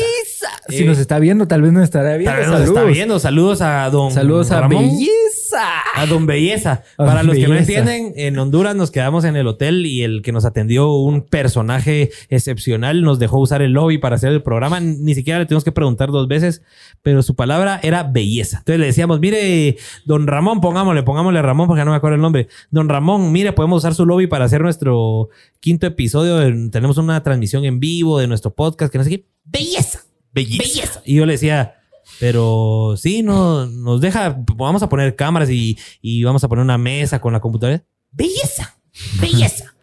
Si 0.67 0.83
nos 0.83 0.97
está 0.97 1.19
viendo, 1.19 1.47
tal 1.47 1.61
vez 1.61 1.71
nos 1.71 1.83
estará 1.83 2.17
viendo. 2.17 2.31
Tal 2.31 2.39
vez 2.39 2.49
nos 2.49 2.61
está 2.61 2.83
viendo. 2.83 3.19
Saludos 3.19 3.61
a 3.61 3.89
don 3.89 4.11
Saludos 4.11 4.51
a 4.51 4.67
Belleza. 4.67 5.61
A 5.93 6.05
don 6.07 6.25
Belleza. 6.25 6.83
Para 6.97 7.21
los 7.23 7.35
que 7.35 7.47
no 7.47 7.55
entienden, 7.55 8.13
en 8.15 8.37
Honduras 8.39 8.75
nos 8.75 8.89
quedamos 8.89 9.25
en 9.25 9.35
el 9.35 9.45
hotel 9.47 9.85
y 9.85 10.03
el 10.03 10.21
que 10.23 10.31
nos 10.31 10.43
atendió, 10.43 10.91
un 10.93 11.21
personaje 11.21 12.09
excepcional, 12.29 13.03
nos 13.03 13.19
dejó 13.19 13.39
usar 13.39 13.61
el 13.61 13.73
lobby 13.73 13.99
para 13.99 14.15
hacer 14.15 14.31
el 14.31 14.41
programa. 14.41 14.79
Ni 14.79 15.13
siquiera 15.13 15.39
le 15.39 15.45
tuvimos 15.45 15.63
que 15.63 15.71
preguntar 15.71 16.09
dos 16.09 16.27
veces, 16.27 16.63
pero 17.03 17.21
su 17.21 17.35
palabra 17.35 17.79
era 17.83 18.03
belleza. 18.03 18.59
Entonces 18.59 18.79
le 18.79 18.87
decíamos, 18.87 19.19
mire, 19.19 19.77
don 20.05 20.25
Ramón, 20.25 20.61
pongámosle, 20.61 21.03
pongámosle 21.03 21.41
Ramón 21.41 21.67
porque 21.67 21.85
no 21.85 21.91
me 21.91 21.97
acuerdo 21.97 22.15
el 22.15 22.21
nombre. 22.21 22.47
Don 22.71 22.89
Ramón, 22.89 23.31
mire, 23.31 23.53
podemos 23.53 23.83
usar 23.83 23.93
su 23.93 24.05
lobby 24.05 24.25
para 24.25 24.45
hacer 24.45 24.61
nuestro 24.61 25.29
quinto 25.59 25.85
episodio. 25.85 26.39
tenemos 26.71 26.97
una 26.97 27.21
transmisión 27.21 27.65
en 27.65 27.79
vivo 27.79 28.19
de 28.19 28.27
nuestro 28.27 28.53
podcast, 28.53 28.91
que 28.91 28.97
no 28.97 29.03
sé 29.03 29.09
qué. 29.11 29.25
Belleza. 29.43 30.01
Belleza. 30.35 31.01
Y 31.05 31.15
yo 31.15 31.25
le 31.25 31.33
decía, 31.33 31.75
Pero 32.19 32.95
sí, 32.97 33.23
no, 33.23 33.65
nos 33.65 34.01
deja, 34.01 34.37
vamos 34.55 34.83
a 34.83 34.89
poner 34.89 35.15
cámaras 35.15 35.49
y, 35.49 35.77
y 36.01 36.23
vamos 36.23 36.43
a 36.43 36.49
poner 36.49 36.63
una 36.63 36.77
mesa 36.77 37.19
con 37.19 37.33
la 37.33 37.39
computadora. 37.39 37.83
Belleza, 38.11 38.77
belleza. 39.21 39.73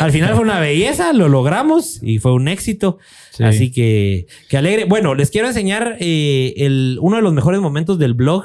Al 0.00 0.12
final 0.12 0.34
fue 0.34 0.42
una 0.42 0.60
belleza, 0.60 1.12
lo 1.12 1.28
logramos 1.28 2.02
y 2.02 2.18
fue 2.18 2.34
un 2.34 2.48
éxito. 2.48 2.98
Sí. 3.30 3.44
Así 3.44 3.70
que, 3.70 4.26
que 4.48 4.56
alegre. 4.56 4.84
Bueno, 4.84 5.14
les 5.14 5.30
quiero 5.30 5.48
enseñar 5.48 5.96
eh, 6.00 6.52
el, 6.56 6.98
uno 7.00 7.16
de 7.16 7.22
los 7.22 7.32
mejores 7.32 7.60
momentos 7.60 7.98
del 7.98 8.12
blog 8.12 8.44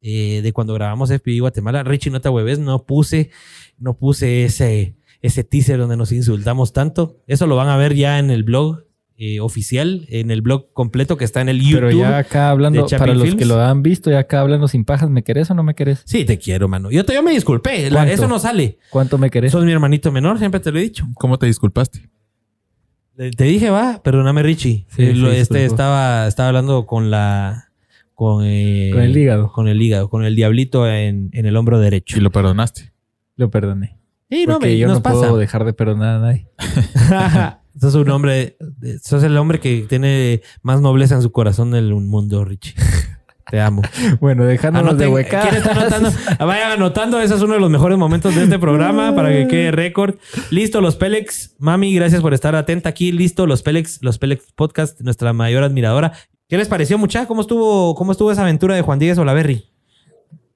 eh, 0.00 0.40
de 0.42 0.52
cuando 0.52 0.74
grabamos 0.74 1.10
FPI 1.10 1.38
Guatemala. 1.38 1.84
Richie 1.84 2.10
Nota 2.10 2.30
Hueves, 2.30 2.58
no 2.58 2.84
puse, 2.84 3.30
no 3.78 3.96
puse 3.96 4.44
ese, 4.44 4.96
ese 5.20 5.44
teaser 5.44 5.78
donde 5.78 5.96
nos 5.96 6.10
insultamos 6.10 6.72
tanto. 6.72 7.16
Eso 7.28 7.46
lo 7.46 7.54
van 7.54 7.68
a 7.68 7.76
ver 7.76 7.94
ya 7.94 8.18
en 8.18 8.30
el 8.30 8.42
blog 8.42 8.84
eh, 9.16 9.40
oficial, 9.40 10.06
en 10.08 10.30
el 10.30 10.42
blog 10.42 10.72
completo 10.72 11.16
que 11.16 11.24
está 11.24 11.40
en 11.40 11.48
el 11.48 11.60
YouTube. 11.60 11.88
Pero 11.88 11.90
ya 11.98 12.18
acá 12.18 12.50
hablando, 12.50 12.86
para 12.86 13.14
los 13.14 13.22
Films. 13.24 13.38
que 13.38 13.44
lo 13.44 13.60
han 13.60 13.82
visto, 13.82 14.10
ya 14.10 14.20
acá 14.20 14.40
hablando 14.40 14.66
sin 14.68 14.84
pajas, 14.84 15.10
¿me 15.10 15.22
querés 15.22 15.50
o 15.50 15.54
no 15.54 15.62
me 15.62 15.74
querés? 15.74 16.02
Sí, 16.04 16.24
te 16.24 16.38
quiero, 16.38 16.68
mano. 16.68 16.90
Yo, 16.90 17.04
te, 17.04 17.14
yo 17.14 17.22
me 17.22 17.32
disculpé. 17.32 17.88
eso 18.12 18.26
no 18.28 18.38
sale. 18.38 18.78
¿Cuánto 18.90 19.18
me 19.18 19.30
querés? 19.30 19.52
Sos 19.52 19.64
mi 19.64 19.72
hermanito 19.72 20.10
menor, 20.12 20.38
siempre 20.38 20.60
te 20.60 20.72
lo 20.72 20.78
he 20.78 20.82
dicho. 20.82 21.06
¿Cómo 21.14 21.38
te 21.38 21.46
disculpaste? 21.46 22.08
Te 23.16 23.30
te 23.30 23.44
dije, 23.44 23.68
va, 23.70 24.00
perdóname, 24.02 24.42
Richie. 24.42 24.86
Sí, 24.88 25.02
Eh, 25.02 25.14
sí, 25.14 25.26
este 25.32 25.64
estaba, 25.66 26.26
estaba 26.26 26.48
hablando 26.48 26.86
con 26.86 27.10
la. 27.10 27.68
Con, 28.14 28.44
eh, 28.46 28.90
Con 28.92 29.02
el 29.02 29.16
hígado. 29.16 29.52
Con 29.52 29.68
el 29.68 29.80
hígado, 29.82 30.08
con 30.08 30.24
el 30.24 30.34
diablito 30.36 30.88
en, 30.88 31.28
en 31.32 31.46
el 31.46 31.56
hombro 31.56 31.78
derecho. 31.78 32.16
Y 32.18 32.20
lo 32.20 32.30
perdonaste. 32.30 32.92
Lo 33.36 33.50
perdoné. 33.50 33.98
Sí, 34.30 34.46
no, 34.46 34.54
Porque 34.54 34.68
me, 34.68 34.78
yo 34.78 34.86
nos 34.88 34.98
no 34.98 35.02
pasa. 35.02 35.18
puedo 35.18 35.36
dejar 35.36 35.64
de 35.64 35.72
perdonar 35.74 36.16
a 36.16 36.18
nadie. 36.20 36.48
sos 37.80 37.94
un 37.94 38.08
hombre, 38.10 38.56
sos 39.02 39.22
el 39.22 39.36
hombre 39.36 39.60
que 39.60 39.86
tiene 39.88 40.42
más 40.62 40.80
nobleza 40.80 41.14
en 41.14 41.22
su 41.22 41.32
corazón 41.32 41.70
del 41.70 41.94
mundo, 41.94 42.44
Richie. 42.44 42.74
Te 43.50 43.60
amo. 43.60 43.82
Bueno, 44.20 44.44
dejándonos 44.44 44.96
de 44.96 45.08
huecar. 45.08 45.42
¿Quién 45.48 45.56
está 45.56 45.72
anotando? 45.72 46.10
Vayan 46.38 46.72
anotando. 46.72 47.20
Ese 47.20 47.34
es 47.34 47.42
uno 47.42 47.54
de 47.54 47.60
los 47.60 47.70
mejores 47.70 47.98
momentos 47.98 48.34
de 48.34 48.44
este 48.44 48.58
programa 48.58 49.14
para 49.14 49.30
que 49.30 49.46
quede 49.46 49.70
récord. 49.70 50.14
Listo, 50.50 50.80
los 50.80 50.96
Pélex. 50.96 51.54
Mami, 51.58 51.94
gracias 51.94 52.22
por 52.22 52.32
estar 52.34 52.54
atenta 52.54 52.88
aquí. 52.88 53.12
Listo, 53.12 53.46
los 53.46 53.62
Pélex, 53.62 53.98
los 54.00 54.18
Pélex 54.18 54.52
Podcast, 54.54 55.00
nuestra 55.02 55.32
mayor 55.32 55.64
admiradora. 55.64 56.12
¿Qué 56.48 56.56
les 56.56 56.68
pareció, 56.68 56.96
mucha? 56.98 57.26
¿Cómo 57.26 57.42
estuvo, 57.42 57.94
cómo 57.94 58.12
estuvo 58.12 58.32
esa 58.32 58.42
aventura 58.42 58.74
de 58.74 58.82
Juan 58.82 58.98
Díaz 58.98 59.18
Olaverri? 59.18 59.66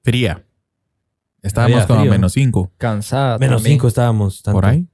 Fría. 0.03 0.43
Estábamos 1.41 1.83
Había 1.83 1.87
como 1.87 2.05
menos 2.05 2.33
5. 2.33 2.71
Cansada. 2.77 3.37
Menos 3.37 3.57
también. 3.57 3.75
cinco 3.75 3.87
estábamos. 3.87 4.41
tanto. 4.41 4.57
¿Por 4.57 4.65
ahí? 4.65 4.87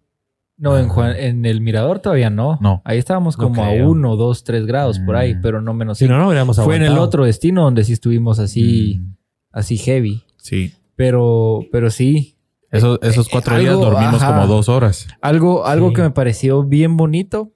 No, 0.57 0.77
en, 0.77 0.87
Juan- 0.87 1.15
en 1.17 1.45
el 1.45 1.61
mirador 1.61 1.99
todavía 1.99 2.29
no. 2.29 2.57
No. 2.61 2.81
Ahí 2.85 2.97
estábamos 2.99 3.37
No 3.37 3.45
como 3.45 3.63
creo. 3.63 3.85
a 3.85 3.89
uno, 3.89 4.15
dos, 4.15 4.43
tres 4.43 4.65
grados 4.65 4.99
por 4.99 5.15
ahí, 5.15 5.35
Mm. 5.35 5.41
pero 5.41 5.61
no 5.61 5.73
menos 5.73 5.97
Si 5.97 6.05
cinco. 6.05 6.13
no, 6.13 6.19
no 6.21 6.27
hubiéramos 6.27 6.57
Fue 6.59 6.75
en 6.75 6.83
el 6.83 6.97
otro 6.97 7.25
destino 7.25 7.63
donde 7.63 7.83
sí 7.83 7.93
estuvimos 7.93 8.39
así, 8.39 8.99
Mm, 9.01 9.15
así 9.51 9.77
heavy. 9.77 10.23
Sí. 10.37 10.73
Pero, 10.95 11.61
pero 11.71 11.89
sí. 11.89 12.37
Esos, 12.71 12.99
esos 13.03 13.29
cuatro 13.29 13.57
días 13.57 13.71
algo, 13.71 13.85
dormimos 13.85 14.21
ajá. 14.21 14.33
como 14.35 14.47
dos 14.47 14.67
horas. 14.69 15.07
Algo, 15.21 15.65
algo 15.65 15.89
Sí. 15.89 15.95
que 15.95 16.01
me 16.03 16.11
pareció 16.11 16.63
bien 16.63 16.97
bonito, 16.97 17.51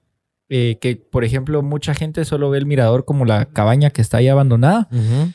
eh, 0.50 0.78
que 0.80 0.96
por 0.96 1.24
ejemplo 1.24 1.62
mucha 1.64 1.94
gente 1.96 2.24
solo 2.26 2.50
ve 2.50 2.58
el 2.60 2.66
mirador 2.68 3.04
como 3.06 3.26
la 3.26 3.46
cabaña 3.46 3.90
que 3.90 4.02
está 4.02 4.18
ahí 4.18 4.28
abandonada, 4.28 4.88
Ujú. 4.92 5.32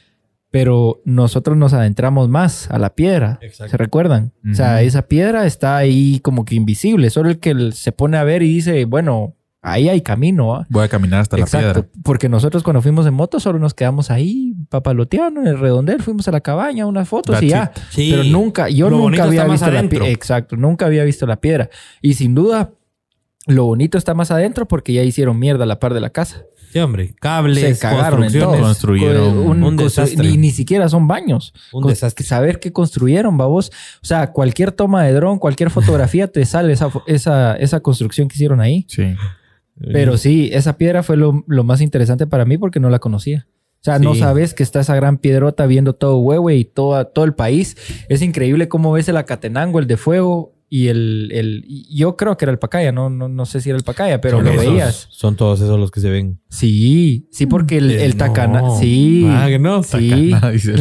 Pero 0.52 1.00
nosotros 1.06 1.56
nos 1.56 1.72
adentramos 1.72 2.28
más 2.28 2.70
a 2.70 2.78
la 2.78 2.94
piedra. 2.94 3.38
Exacto. 3.40 3.70
¿Se 3.70 3.76
recuerdan? 3.78 4.32
O 4.48 4.54
sea, 4.54 4.82
esa 4.82 5.08
piedra 5.08 5.46
está 5.46 5.78
ahí 5.78 6.20
como 6.20 6.44
que 6.44 6.54
invisible. 6.54 7.08
Solo 7.08 7.30
el 7.30 7.38
que 7.38 7.72
se 7.72 7.90
pone 7.90 8.18
a 8.18 8.22
ver 8.24 8.42
y 8.42 8.52
dice, 8.52 8.84
bueno, 8.84 9.34
ahí 9.62 9.88
hay 9.88 10.02
camino. 10.02 10.54
¿ah?". 10.54 10.66
Voy 10.68 10.84
a 10.84 10.88
caminar 10.88 11.22
hasta 11.22 11.38
la 11.38 11.44
Exacto. 11.44 11.84
piedra. 11.84 12.02
Porque 12.04 12.28
nosotros 12.28 12.62
cuando 12.62 12.82
fuimos 12.82 13.06
en 13.06 13.14
moto 13.14 13.40
solo 13.40 13.58
nos 13.58 13.72
quedamos 13.72 14.10
ahí 14.10 14.54
papaloteando 14.68 15.40
en 15.40 15.46
el 15.46 15.58
redondel. 15.58 16.02
Fuimos 16.02 16.28
a 16.28 16.32
la 16.32 16.42
cabaña, 16.42 16.84
unas 16.84 17.08
fotos 17.08 17.32
That's 17.36 17.44
y 17.44 17.48
ya. 17.48 17.72
Sí. 17.88 18.08
Pero 18.10 18.24
nunca, 18.24 18.68
yo 18.68 18.90
Lo 18.90 18.98
nunca 18.98 19.24
había 19.24 19.46
visto 19.46 19.70
la 19.70 19.88
piedra. 19.88 20.08
Exacto, 20.08 20.56
nunca 20.56 20.84
había 20.84 21.04
visto 21.04 21.26
la 21.26 21.40
piedra. 21.40 21.70
Y 22.02 22.12
sin 22.12 22.34
duda, 22.34 22.72
lo 23.46 23.64
bonito 23.64 23.96
está 23.96 24.12
más 24.12 24.30
adentro 24.30 24.68
porque 24.68 24.92
ya 24.92 25.02
hicieron 25.02 25.38
mierda 25.38 25.64
a 25.64 25.66
la 25.66 25.80
par 25.80 25.94
de 25.94 26.00
la 26.00 26.10
casa. 26.10 26.44
Sí, 26.72 26.78
hombre. 26.78 27.14
Cables, 27.20 27.78
Se 27.78 27.88
construcciones. 27.88 28.60
Construyeron 28.60 29.62
Un- 29.62 29.76
desastre. 29.76 30.26
Ni, 30.26 30.36
ni 30.38 30.50
siquiera 30.50 30.88
son 30.88 31.06
baños. 31.06 31.52
Un 31.72 31.82
Con- 31.82 31.90
desastre. 31.90 32.24
Saber 32.24 32.60
qué 32.60 32.72
construyeron, 32.72 33.36
babos. 33.36 33.70
O 34.02 34.06
sea, 34.06 34.32
cualquier 34.32 34.72
toma 34.72 35.02
de 35.04 35.12
dron, 35.12 35.38
cualquier 35.38 35.68
fotografía 35.70 36.28
te 36.28 36.44
sale 36.46 36.72
esa, 36.72 36.90
esa, 37.06 37.56
esa 37.56 37.80
construcción 37.80 38.28
que 38.28 38.34
hicieron 38.36 38.60
ahí. 38.60 38.86
Sí. 38.88 39.14
Pero 39.92 40.16
sí, 40.16 40.50
esa 40.52 40.76
piedra 40.78 41.02
fue 41.02 41.16
lo, 41.16 41.44
lo 41.46 41.64
más 41.64 41.80
interesante 41.80 42.26
para 42.26 42.44
mí 42.44 42.56
porque 42.58 42.80
no 42.80 42.88
la 42.88 42.98
conocía. 43.00 43.46
O 43.80 43.84
sea, 43.84 43.98
no 43.98 44.14
sabes 44.14 44.54
que 44.54 44.62
está 44.62 44.80
esa 44.80 44.94
gran 44.94 45.18
piedrota 45.18 45.66
viendo 45.66 45.94
todo 45.94 46.18
Huehue 46.18 46.54
y 46.56 46.64
toda, 46.64 47.06
todo 47.06 47.24
el 47.24 47.34
país. 47.34 47.76
Es 48.08 48.22
increíble 48.22 48.68
cómo 48.68 48.92
ves 48.92 49.08
el 49.08 49.16
Acatenango, 49.16 49.80
el 49.80 49.88
de 49.88 49.96
fuego 49.96 50.54
y 50.74 50.88
el... 50.88 51.28
el 51.34 51.64
y 51.68 51.94
yo 51.98 52.16
creo 52.16 52.38
que 52.38 52.46
era 52.46 52.52
el 52.52 52.58
Pacaya, 52.58 52.92
no, 52.92 53.10
no, 53.10 53.28
no 53.28 53.44
sé 53.44 53.60
si 53.60 53.68
era 53.68 53.76
el 53.76 53.84
Pacaya, 53.84 54.22
pero 54.22 54.38
Son 54.38 54.46
lo 54.46 54.52
esos- 54.52 54.64
veías. 54.64 55.06
Son 55.10 55.36
todos 55.36 55.60
esos 55.60 55.78
los 55.78 55.90
que 55.90 56.00
se 56.00 56.08
ven. 56.08 56.40
Sí, 56.48 57.28
sí, 57.30 57.44
porque 57.44 57.76
el, 57.76 57.90
Eh, 57.90 58.04
el 58.06 58.12
no. 58.12 58.16
Tacaná... 58.16 58.62
Sí, 58.80 59.26
Ah, 59.28 59.46
que 59.48 59.58
no. 59.58 59.82
sí. 59.82 59.98
Dice 60.52 60.72
el- 60.72 60.80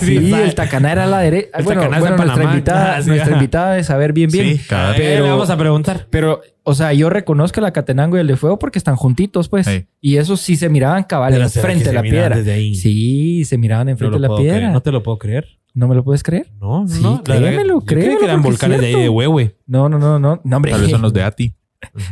Sí, 0.00 0.32
el 0.34 0.54
Tacaná 0.54 0.92
era 0.92 1.06
la 1.06 1.20
derecha. 1.20 1.48
El 1.58 1.64
Bueno, 1.64 1.80
Tacaná 1.80 1.96
es 1.96 2.00
bueno, 2.02 2.16
nuestra 2.24 2.44
invitada, 2.44 2.96
Ah, 2.96 3.02
sí, 3.02 3.08
nuestra 3.08 3.32
invitada 3.32 3.72
de 3.74 3.84
saber 3.84 4.12
bien, 4.12 4.30
bien. 4.30 4.58
Sí, 4.58 4.64
cada- 4.68 4.92
Pero 4.94 5.04
Pero- 5.08 5.24
le 5.24 5.30
vamos 5.30 5.48
a 5.50 5.56
preguntar. 5.56 6.06
Pero, 6.10 6.42
o 6.64 6.74
sea, 6.74 6.92
yo 6.92 7.08
reconozco 7.08 7.60
el 7.60 7.66
Acatenango 7.66 8.18
y 8.18 8.20
el 8.20 8.26
de 8.26 8.36
Fuego 8.36 8.58
porque 8.58 8.78
están 8.78 8.96
juntitos, 8.96 9.48
pues. 9.48 9.66
Sí. 9.66 9.86
Y 10.02 10.16
esos 10.18 10.42
sí 10.42 10.56
se 10.56 10.68
miraban 10.68 11.04
cabal 11.04 11.32
enfrente 11.40 11.84
de 11.84 11.92
la 11.94 12.02
piedra. 12.02 12.36
Sí, 12.44 13.44
se 13.46 13.56
miraban 13.56 13.86
No 13.86 13.92
enfrente 13.92 14.18
lo 14.18 14.22
de 14.22 14.28
la 14.28 14.36
piedra. 14.36 14.56
creer, 14.58 14.72
No 14.72 14.82
te 14.82 14.92
lo 14.92 15.02
puedo 15.02 15.16
creer. 15.18 15.58
¿No 15.74 15.86
me 15.88 15.94
lo 15.94 16.02
puedes 16.04 16.22
creer? 16.22 16.50
No, 16.60 16.86
Sí, 16.88 17.00
no. 17.02 17.22
verdad, 17.22 17.38
créemelo, 17.38 17.80
yo 17.80 17.86
créemelo, 17.86 18.18
que 18.18 18.24
eran 18.24 18.42
volcanes 18.42 18.80
de 18.80 18.86
ahí 18.88 18.94
de. 18.94 19.08
Huehue. 19.08 19.56
No, 19.66 19.88
no, 19.88 19.98
no, 19.98 20.18
no. 20.18 20.40
No, 20.42 20.56
hombre. 20.56 20.72
Tal 20.72 20.80
vez 20.80 20.90
son 20.90 21.02
los 21.02 21.12
de 21.12 21.22
Ati. 21.24 21.54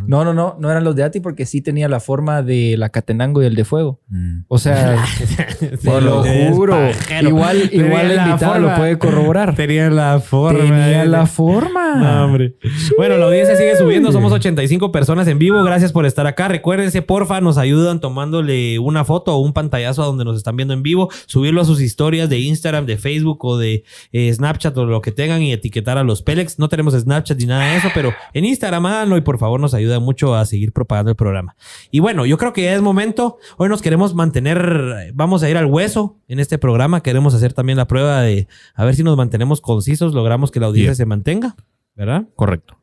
No, 0.07 0.25
no, 0.25 0.33
no. 0.33 0.57
No 0.59 0.71
eran 0.71 0.83
los 0.83 0.97
de 0.97 1.03
Ati 1.05 1.21
porque 1.21 1.45
sí 1.45 1.61
tenía 1.61 1.89
la 1.89 2.01
forma 2.01 2.43
del 2.43 2.83
Acatenango 2.83 3.43
y 3.43 3.47
el 3.47 3.55
de 3.55 3.65
Fuego. 3.65 4.01
Mm. 4.09 4.41
O 4.49 4.59
sea, 4.59 4.97
te 5.61 6.01
lo 6.01 6.25
juro. 6.25 6.75
pajero. 6.75 7.29
Igual, 7.29 7.69
Tenía 7.71 7.87
igual 7.87 8.09
la 8.09 8.15
la 8.15 8.27
invitada 8.29 8.53
forma. 8.55 8.71
lo 8.71 8.77
puede 8.77 8.99
corroborar. 8.99 9.55
Tenía 9.55 9.91
la 9.91 10.21
forma. 10.21 10.61
Tenía 10.61 11.03
eh. 11.03 11.07
la 11.07 11.27
forma. 11.27 11.79
No, 11.99 12.25
hombre. 12.27 12.55
Bueno, 12.97 13.17
la 13.17 13.27
audiencia 13.27 13.57
sigue 13.57 13.77
subiendo. 13.77 14.13
Somos 14.13 14.33
85 14.33 14.93
personas 14.93 15.27
en 15.29 15.39
vivo. 15.39 15.63
Gracias 15.65 15.93
por 15.93 16.07
estar 16.07 16.27
acá. 16.27 16.49
Recuérdense, 16.49 17.03
porfa, 17.03 17.41
nos 17.41 17.59
ayudan 17.59 18.01
tomándole 18.01 18.79
una 18.79 19.05
foto 19.05 19.35
o 19.35 19.39
un 19.41 19.53
pantallazo 19.53 20.03
a 20.03 20.07
donde 20.07 20.25
nos 20.25 20.37
están 20.37 20.57
viendo 20.57 20.75
en 20.75 20.83
vivo. 20.83 21.09
Subirlo 21.27 21.61
a 21.61 21.65
sus 21.65 21.81
historias 21.81 22.29
de 22.29 22.39
Instagram, 22.39 22.87
de 22.87 22.99
Facebook 22.99 23.45
o 23.45 23.59
de 23.59 23.85
eh, 24.13 24.33
Snapchat 24.33 24.77
o 24.77 24.87
lo 24.87 25.01
que 25.01 25.13
tengan 25.13 25.43
y 25.43 25.53
etiquetar 25.53 25.99
a 25.99 26.05
los 26.05 26.23
Pélex. 26.23 26.59
No 26.59 26.69
tenemos 26.69 26.95
Snapchat 26.95 27.39
ni 27.39 27.47
nada 27.47 27.73
de 27.73 27.77
eso, 27.79 27.89
pero 27.95 28.13
en 28.33 28.45
Instagram 28.45 28.87
háganlo 28.87 29.17
y 29.17 29.23
por 29.23 29.39
favor 29.39 29.58
nos 29.59 29.75
ayuda 29.75 30.01
mucho 30.01 30.35
a 30.35 30.45
seguir 30.47 30.73
propagando 30.73 31.11
el 31.11 31.17
programa. 31.17 31.57
Y 31.91 32.01
bueno, 32.01 32.27
yo 32.27 32.39
creo 32.39 32.53
que 32.53 32.63
ya 32.63 32.75
es 32.75 32.81
momento. 32.81 33.39
Hoy 33.57 33.69
nos 33.69 33.83
queremos 33.83 34.15
mantener, 34.15 35.13
vamos 35.15 35.43
a 35.43 35.51
ir 35.51 35.57
al 35.57 35.67
hueso 35.67 36.19
en 36.29 36.41
este 36.41 36.59
programa. 36.59 37.03
Queremos 37.03 37.35
hacer 37.35 37.53
también 37.53 37.79
la 37.79 37.87
prueba 37.87 38.23
de 38.23 38.49
a 38.75 38.85
ver 38.85 38.95
si 38.95 39.03
nos 39.03 39.17
mantenemos 39.17 39.61
concisos, 39.61 40.15
logramos 40.15 40.51
que 40.51 40.61
la 40.61 40.67
audiencia 40.67 40.91
Bien. 40.91 40.97
se 40.97 41.07
mantenga, 41.07 41.57
¿verdad? 41.95 42.25
Correcto. 42.35 42.79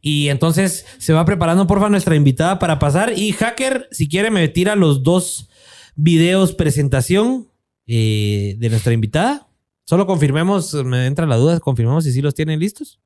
Y 0.00 0.28
entonces 0.28 0.86
se 0.98 1.12
va 1.12 1.24
preparando, 1.24 1.66
porfa, 1.66 1.88
nuestra 1.88 2.16
invitada 2.16 2.58
para 2.58 2.78
pasar. 2.78 3.12
Y 3.16 3.32
Hacker, 3.32 3.88
si 3.90 4.08
quiere, 4.08 4.30
me 4.30 4.48
tira 4.48 4.76
los 4.76 5.02
dos 5.02 5.48
videos 5.94 6.54
presentación 6.54 7.48
eh, 7.86 8.56
de 8.58 8.70
nuestra 8.70 8.92
invitada. 8.92 9.48
Solo 9.84 10.06
confirmemos, 10.06 10.74
me 10.84 11.06
entra 11.06 11.26
la 11.26 11.36
duda, 11.36 11.58
confirmemos 11.60 12.04
si 12.04 12.12
sí 12.12 12.22
los 12.22 12.34
tienen 12.34 12.60
listos. 12.60 13.00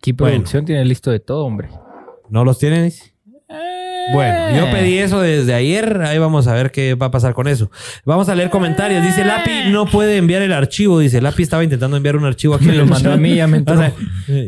Aquí 0.00 0.12
Bueno. 0.12 0.36
producción 0.36 0.64
tiene 0.64 0.82
listo 0.86 1.10
de 1.10 1.20
todo, 1.20 1.44
hombre. 1.44 1.68
¿No 2.30 2.42
los 2.42 2.58
tienen? 2.58 2.90
Bueno, 4.14 4.56
yo 4.56 4.72
pedí 4.72 4.96
eso 4.96 5.20
desde 5.20 5.52
ayer. 5.52 6.00
Ahí 6.00 6.16
vamos 6.18 6.46
a 6.46 6.54
ver 6.54 6.70
qué 6.70 6.94
va 6.94 7.06
a 7.06 7.10
pasar 7.10 7.34
con 7.34 7.46
eso. 7.46 7.70
Vamos 8.06 8.30
a 8.30 8.34
leer 8.34 8.48
comentarios. 8.48 9.04
Dice 9.04 9.26
Lapi 9.26 9.70
no 9.70 9.84
puede 9.84 10.16
enviar 10.16 10.40
el 10.40 10.54
archivo. 10.54 10.98
Dice 11.00 11.20
Lapi 11.20 11.42
estaba 11.42 11.62
intentando 11.62 11.98
enviar 11.98 12.16
un 12.16 12.24
archivo 12.24 12.54
aquí. 12.54 12.64
Me 12.68 12.76
lo 12.76 12.86
mandó 12.86 13.12
a 13.12 13.18
mí, 13.18 13.34
ya 13.34 13.46
me 13.46 13.58
entró. 13.58 13.74
O 13.74 13.78
sea, 13.78 13.92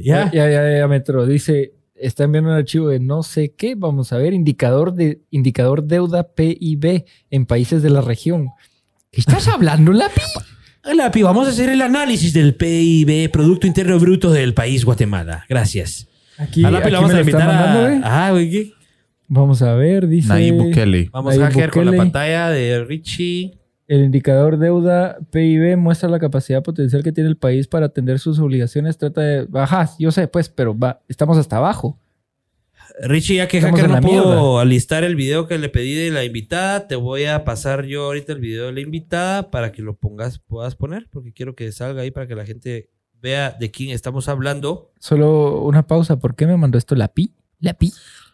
ya. 0.03 0.31
Ya, 0.33 0.51
ya, 0.51 0.79
ya 0.79 0.89
me 0.89 0.97
entró. 0.97 1.27
Dice, 1.27 1.75
está 1.95 2.25
enviando 2.25 2.49
un 2.49 2.57
archivo 2.57 2.89
de 2.89 2.99
no 2.99 3.23
sé 3.23 3.53
qué. 3.55 3.75
Vamos 3.75 4.11
a 4.15 4.17
ver, 4.17 4.33
indicador 4.33 4.95
de 4.95 5.21
indicador 5.31 5.85
deuda 5.85 6.33
PIB 6.35 7.05
en 7.31 7.45
países 7.45 7.83
de 7.83 7.91
la 7.91 8.01
región. 8.01 8.49
¿Qué 9.11 9.21
estás 9.21 9.49
hablando, 9.49 9.93
Lapi? 9.93 10.23
Lapi, 10.85 11.23
vamos 11.23 11.47
a 11.47 11.51
hacer 11.51 11.71
el 11.71 11.81
análisis 11.81 12.33
del 12.33 12.55
PIB, 12.55 13.31
Producto 13.31 13.67
Interno 13.67 13.99
Bruto 13.99 14.31
del 14.33 14.53
país 14.53 14.85
Guatemala. 14.85 15.45
Gracias. 15.49 16.09
Aquí, 16.39 16.65
a 16.65 16.71
Lapi 16.71 16.87
aquí 16.87 16.95
vamos 16.95 17.13
me 17.13 17.19
a 17.19 17.21
invitar 17.21 17.47
mandando, 17.47 17.87
a... 17.87 17.93
¿eh? 17.95 18.01
Ah, 18.03 18.31
güey, 18.33 18.51
¿qué? 18.51 18.73
Vamos 19.29 19.63
a 19.63 19.75
ver, 19.75 20.09
dice 20.09 20.29
Nayib 20.29 20.57
Bukele. 20.57 21.09
Vamos 21.13 21.37
Nayib 21.37 21.53
Hacker 21.53 21.71
con 21.71 21.85
la 21.85 21.93
Bukele. 21.93 22.03
pantalla 22.03 22.51
de 22.51 22.85
Richie. 22.85 23.59
el 23.87 24.05
indicador 24.05 24.59
deuda 24.59 25.19
PIB 25.31 25.77
muestra 25.77 26.09
la 26.09 26.19
capacidad 26.19 26.63
potencial 26.63 27.03
que 27.03 27.13
tiene 27.13 27.31
el 27.31 27.37
país 27.37 27.69
para 27.69 27.87
atender 27.87 28.19
sus 28.19 28.39
obligaciones. 28.41 28.99
Trata 28.99 29.21
de... 29.21 29.47
Ajá, 29.55 29.89
yo 29.99 30.11
sé, 30.11 30.27
pues, 30.29 30.49
pero 30.49 30.77
va, 30.77 31.01
estamos 31.09 31.39
hasta 31.39 31.59
abajo. 31.59 31.99
Richie, 33.01 33.37
ya 33.37 33.49
que 33.49 33.61
Hacker 33.61 33.85
en 33.85 33.91
no 33.93 34.01
mierda. 34.01 34.61
alistar 34.61 35.05
el 35.05 35.17
video 35.17 35.47
que 35.47 35.59
le 35.59 35.69
pedí 35.69 35.95
de 35.95 36.11
la 36.11 36.25
invitada, 36.25 36.87
te 36.87 36.97
voy 36.97 37.25
a 37.25 37.45
pasar 37.45 37.85
yo 37.85 38.05
ahorita 38.05 38.33
el 38.33 38.41
video 38.41 38.67
de 38.67 38.73
la 38.73 38.81
invitada 38.81 39.51
para 39.51 39.73
que 39.73 39.83
lo 39.83 39.97
pongas, 39.97 40.39
puedas 40.39 40.77
poner, 40.77 41.09
porque 41.11 41.33
quiero 41.33 41.55
que 41.55 41.73
salga 41.73 42.03
ahí 42.03 42.11
para 42.11 42.27
que 42.27 42.35
la 42.35 42.45
gente 42.45 42.91
vea 43.21 43.57
de 43.59 43.71
quién 43.71 43.91
estamos 43.91 44.29
hablando. 44.29 44.91
Solo 44.99 45.63
una 45.63 45.87
pausa. 45.87 46.19
¿Por 46.19 46.35
qué 46.35 46.47
me 46.47 46.57
mandó 46.57 46.77
esto 46.77 46.95
la 46.95 47.09
pi? 47.09 47.33
La 47.61 47.75
pi. 47.75 47.93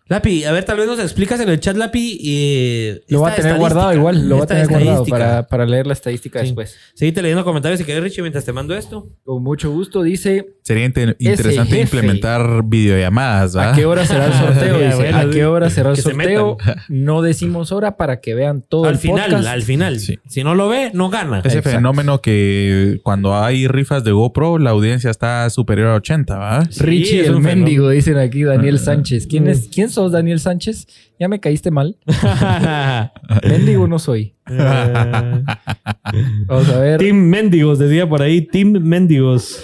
Lapi, 0.08 0.44
a 0.44 0.52
ver, 0.52 0.64
tal 0.64 0.78
vez 0.78 0.86
nos 0.86 0.98
explicas 1.00 1.38
en 1.40 1.48
el 1.50 1.60
chat, 1.60 1.76
Lapi. 1.76 2.18
eh, 2.24 3.00
Lo 3.08 3.20
voy 3.20 3.30
a 3.30 3.34
tener 3.34 3.56
guardado 3.58 3.92
igual. 3.92 4.28
Lo 4.28 4.36
voy 4.36 4.44
a 4.44 4.46
tener 4.46 4.66
guardado 4.68 5.04
para, 5.04 5.46
para 5.46 5.66
leer 5.66 5.86
la 5.86 5.92
estadística 5.92 6.40
Sí. 6.40 6.46
después. 6.46 6.76
Seguite 6.94 7.20
leyendo 7.20 7.44
comentarios 7.44 7.78
si 7.78 7.84
querés, 7.84 8.02
Richie, 8.02 8.22
mientras 8.22 8.44
te 8.44 8.52
mando 8.52 8.74
esto. 8.74 9.08
Con 9.24 9.42
mucho 9.42 9.70
gusto. 9.70 10.02
Dice, 10.02 10.54
Sería 10.62 10.86
inter- 10.86 11.16
interesante 11.18 11.70
jefe. 11.76 11.82
implementar 11.82 12.62
videollamadas, 12.64 13.56
¿va? 13.56 13.72
¿a 13.72 13.76
qué 13.76 13.84
hora 13.84 14.06
será 14.06 14.26
el 14.26 14.32
sorteo? 14.34 14.78
Dice, 14.78 15.08
¿a 15.14 15.28
qué 15.30 15.44
hora 15.44 15.68
será 15.70 15.90
el 15.90 15.96
que 15.96 16.02
se 16.02 16.10
sorteo? 16.10 16.56
No 16.88 17.20
decimos 17.22 17.70
hora 17.72 17.96
para 17.96 18.20
que 18.20 18.34
vean 18.34 18.62
todo 18.66 18.84
al 18.86 18.92
el 18.94 18.98
final, 18.98 19.30
podcast. 19.30 19.46
al 19.48 19.62
final. 19.62 20.00
Sí. 20.00 20.18
Si 20.26 20.42
no 20.42 20.54
lo 20.54 20.68
ve, 20.68 20.90
no 20.94 21.10
gana. 21.10 21.40
Ese 21.40 21.58
Exacto. 21.58 21.70
fenómeno 21.78 22.20
que 22.22 23.00
cuando 23.02 23.36
hay 23.36 23.68
rifas 23.68 24.04
de 24.04 24.12
GoPro, 24.12 24.58
la 24.58 24.70
audiencia 24.70 25.10
está 25.10 25.48
superior 25.50 25.88
a 25.88 25.94
80, 25.96 26.38
¿va? 26.38 26.64
Sí, 26.70 26.82
Richie 26.82 27.20
es 27.20 27.26
el 27.28 27.34
un 27.36 27.42
mendigo, 27.42 27.90
dicen 27.90 28.16
aquí 28.16 28.42
Daniel 28.44 28.76
Ah. 28.76 28.84
Sánchez. 28.84 29.26
¿Quién, 29.26 29.48
es, 29.48 29.68
¿Quién 29.72 29.90
sos, 29.98 30.12
Daniel 30.12 30.38
Sánchez? 30.40 30.86
Ya 31.18 31.26
me 31.28 31.40
caíste 31.40 31.70
mal. 31.72 31.96
Mendigo 33.48 33.88
no 33.88 33.98
soy. 33.98 34.34
Vamos 36.46 36.68
a 36.68 36.78
ver. 36.78 36.98
Team 36.98 37.16
Mendigos, 37.16 37.78
decía 37.78 38.08
por 38.08 38.22
ahí. 38.22 38.42
Team 38.42 38.72
Mendigos. 38.80 39.62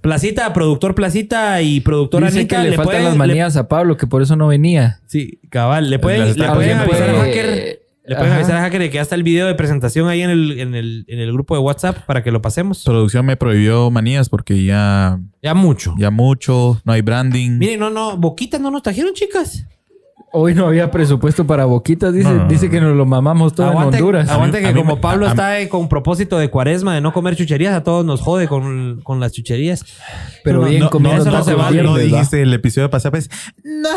Placita, 0.00 0.52
productor 0.52 0.94
Placita 0.94 1.62
y 1.62 1.80
productor 1.80 2.24
Dice 2.24 2.40
Anita. 2.40 2.62
que 2.62 2.70
le, 2.70 2.76
faltan 2.76 2.86
pueden- 2.92 3.04
las 3.04 3.12
le- 3.14 3.18
manías 3.18 3.56
a 3.56 3.68
Pablo, 3.68 3.96
que 3.96 4.06
por 4.06 4.20
eso 4.22 4.36
no 4.36 4.48
venía. 4.48 5.00
sí, 5.06 5.38
cabal. 5.48 5.88
Le 5.90 5.98
pueden, 5.98 6.26
le 6.26 6.34
pueden 6.52 6.78
avisar 6.78 7.14
Hacker. 7.14 7.80
Le 8.08 8.14
pueden 8.16 8.30
Ajá. 8.32 8.40
avisar 8.40 8.56
a 8.56 8.60
Hacker 8.62 8.80
de 8.80 8.88
que 8.90 8.94
ya 8.96 9.02
está 9.02 9.14
el 9.14 9.22
video 9.22 9.46
de 9.46 9.54
presentación 9.54 10.08
ahí 10.08 10.22
en 10.22 10.30
el, 10.30 10.58
en 10.58 10.74
el, 10.74 11.04
en 11.08 11.18
el 11.18 11.32
grupo 11.32 11.54
de 11.54 11.60
WhatsApp 11.60 11.98
para 12.06 12.22
que 12.24 12.30
lo 12.32 12.40
pasemos. 12.40 12.82
Producción 12.84 13.26
me 13.26 13.36
prohibió 13.36 13.90
manías 13.90 14.28
porque 14.30 14.64
ya, 14.64 15.20
Ya 15.42 15.52
mucho. 15.54 15.94
ya 15.98 16.10
mucho, 16.10 16.80
no 16.84 16.92
hay 16.94 17.02
branding. 17.02 17.58
Miren, 17.58 17.78
no, 17.80 17.90
no, 17.90 18.16
boquitas 18.16 18.60
no 18.60 18.70
nos 18.70 18.82
trajeron, 18.82 19.12
chicas. 19.12 19.66
Hoy 20.30 20.54
no 20.54 20.66
había 20.66 20.90
presupuesto 20.90 21.46
para 21.46 21.64
boquitas, 21.64 22.12
dice, 22.12 22.28
No, 22.28 22.34
no, 22.34 22.42
no. 22.42 22.48
dice 22.50 22.68
que 22.68 22.82
nos 22.82 22.94
lo 22.94 23.06
mamamos 23.06 23.54
todo 23.54 23.66
Aguante, 23.68 23.96
en 23.96 24.02
Honduras. 24.02 24.28
aguante 24.28 24.60
que 24.60 24.74
como 24.74 24.96
me- 24.96 25.00
Pablo 25.00 25.24
a- 25.24 25.28
a- 25.28 25.32
está 25.32 25.58
eh, 25.60 25.70
con 25.70 25.88
propósito 25.88 26.36
de 26.38 26.50
cuaresma 26.50 26.94
de 26.94 27.00
no 27.00 27.14
comer 27.14 27.34
chucherías, 27.34 27.74
a 27.74 27.82
todos 27.82 28.04
nos 28.04 28.20
jode 28.20 28.46
con, 28.46 29.00
con 29.02 29.20
las 29.20 29.32
chucherías. 29.32 29.86
Pero 30.44 30.60
No, 30.60 30.68
bien 30.68 30.80
no, 30.82 30.90
comiendo 30.90 31.24
no 31.24 31.42
se 31.44 31.50
el 31.52 31.56
vale, 31.56 31.82
no 31.82 31.96
dijiste 31.96 32.42
el 32.42 32.52
episodio 32.52 32.90
pasado, 32.90 33.12
pues, 33.12 33.30
no, 33.64 33.88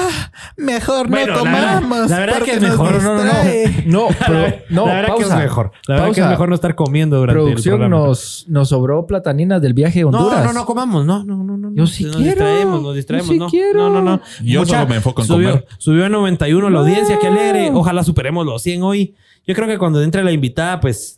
mejor 0.58 1.10
Bueno, 1.10 1.36
no 1.36 1.44
la 1.46 1.52
verdad- 1.52 1.80
comamos. 1.82 2.10
la 2.10 2.20
verdad 2.20 2.42
que 2.44 2.52
es 2.54 2.62
mejor, 2.62 2.94
no, 2.94 3.02
no, 3.02 3.14
no. 3.16 3.24
distrae". 3.24 3.84
No, 3.88 4.08
pero 4.26 4.54
no, 4.70 4.86
la 4.88 4.94
verdad 4.94 5.16
que 5.16 5.22
es 5.24 5.28
pausa. 5.28 5.38
mejor. 5.44 5.72
La 5.88 5.96
verdad 5.96 6.06
que 6.08 6.12
es 6.12 6.18
Pausa. 6.20 6.30
mejor 6.32 6.50
no 6.50 6.56
estar 6.56 6.76
comiendo 6.76 7.18
durante 7.18 7.40
el 7.42 7.46
Producción 7.46 7.78
programa. 7.80 8.06
nos, 8.08 8.46
nos 8.48 8.70
sobró 8.70 9.06
plataninas 9.06 9.62
del 9.62 9.74
viaje 9.74 10.02
a 10.02 10.06
Honduras. 10.08 10.46
No, 10.46 10.54
no, 10.54 10.60
no 10.62 10.66
comamos. 10.66 11.06
No, 11.06 11.26
no, 11.26 11.44
no, 11.44 11.58
no. 11.58 11.72
Yo 11.74 11.86
sí 11.88 12.06
nos 12.06 12.16
quiero. 12.16 12.30
distraemos, 12.46 12.82
nos 12.82 12.96
distraemos. 12.96 13.28
Yo 13.28 13.34
sí 13.34 13.40
no. 13.40 13.48
quiero. 13.50 13.90
no, 13.90 14.02
no, 14.02 14.12
no. 14.18 14.22
Yo 14.44 14.66
solo 14.66 14.88
me 14.88 14.96
enfoco 14.96 15.22
en 15.24 15.28
subió, 15.28 15.50
comer. 15.52 15.68
Subió 15.78 16.06
a 16.06 16.10
91 16.22 16.70
la 16.70 16.80
audiencia, 16.80 17.18
qué 17.20 17.28
alegre. 17.28 17.70
Ojalá 17.74 18.04
superemos 18.04 18.46
los 18.46 18.62
100 18.64 18.84
hoy. 18.84 19.16
Yo 19.46 19.56
creo 19.56 19.68
que 19.68 19.78
cuando 19.78 20.02
entre 20.04 20.24
la 20.24 20.32
invitada, 20.32 20.80
pues 20.80 21.18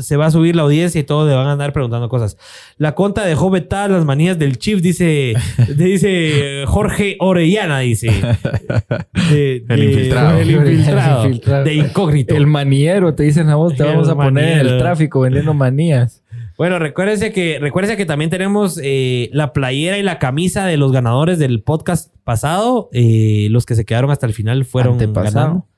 se 0.00 0.16
va 0.16 0.24
a 0.26 0.30
subir 0.30 0.56
la 0.56 0.62
audiencia 0.62 0.98
y 1.00 1.04
todos 1.04 1.28
le 1.28 1.34
van 1.34 1.46
a 1.46 1.52
andar 1.52 1.72
preguntando 1.74 2.08
cosas. 2.08 2.36
La 2.78 2.94
conta 2.94 3.24
dejó 3.26 3.50
vetadas 3.50 3.90
las 3.90 4.04
manías 4.06 4.38
del 4.38 4.56
chief, 4.58 4.80
dice, 4.80 5.34
dice 5.76 6.64
Jorge 6.66 7.16
Orellana, 7.20 7.80
dice. 7.80 8.08
De- 9.30 9.64
El 9.68 9.80
de- 9.80 9.84
infiltrado. 9.84 10.38
El 10.38 10.50
infiltrado. 10.50 11.20
El 11.24 11.26
infiltrado. 11.26 11.64
De 11.64 11.74
incógnito. 11.74 12.34
El 12.34 12.46
maniero, 12.46 13.14
te 13.14 13.22
dicen 13.24 13.48
a 13.50 13.56
vos, 13.56 13.74
te 13.76 13.82
El 13.82 13.90
vamos 13.90 14.08
a 14.08 14.14
poner 14.16 14.60
en 14.60 14.66
el 14.66 14.78
tráfico 14.78 15.20
vendiendo 15.20 15.52
manías. 15.54 16.22
Bueno, 16.60 16.78
recuérdense 16.78 17.32
que, 17.32 17.58
recuérdense 17.58 17.96
que 17.96 18.04
también 18.04 18.28
tenemos 18.28 18.78
eh, 18.82 19.30
la 19.32 19.54
playera 19.54 19.96
y 19.96 20.02
la 20.02 20.18
camisa 20.18 20.66
de 20.66 20.76
los 20.76 20.92
ganadores 20.92 21.38
del 21.38 21.62
podcast 21.62 22.14
pasado. 22.22 22.90
Eh, 22.92 23.48
los 23.50 23.64
que 23.64 23.74
se 23.74 23.86
quedaron 23.86 24.10
hasta 24.10 24.26
el 24.26 24.34
final 24.34 24.66
fueron 24.66 24.92
Antepasado. 24.92 25.34
ganando. 25.34 25.68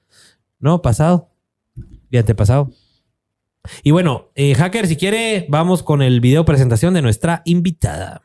No, 0.59 0.83
pasado. 0.83 1.31
Y 2.11 2.17
antepasado. 2.17 2.73
Y 3.85 3.93
bueno, 3.93 4.33
eh, 4.35 4.57
Hacker, 4.57 4.89
si 4.89 4.97
quiere, 4.97 5.47
vamos 5.49 5.85
con 5.85 6.03
el 6.03 6.21
video 6.21 6.45
presentación 6.45 6.95
de 6.95 7.03
nuestra 7.03 7.43
invitada. 7.45 8.23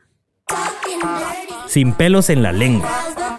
Sin 1.68 1.92
pelos 1.92 2.28
en 2.28 2.42
la 2.42 2.50
lengua. 2.50 2.90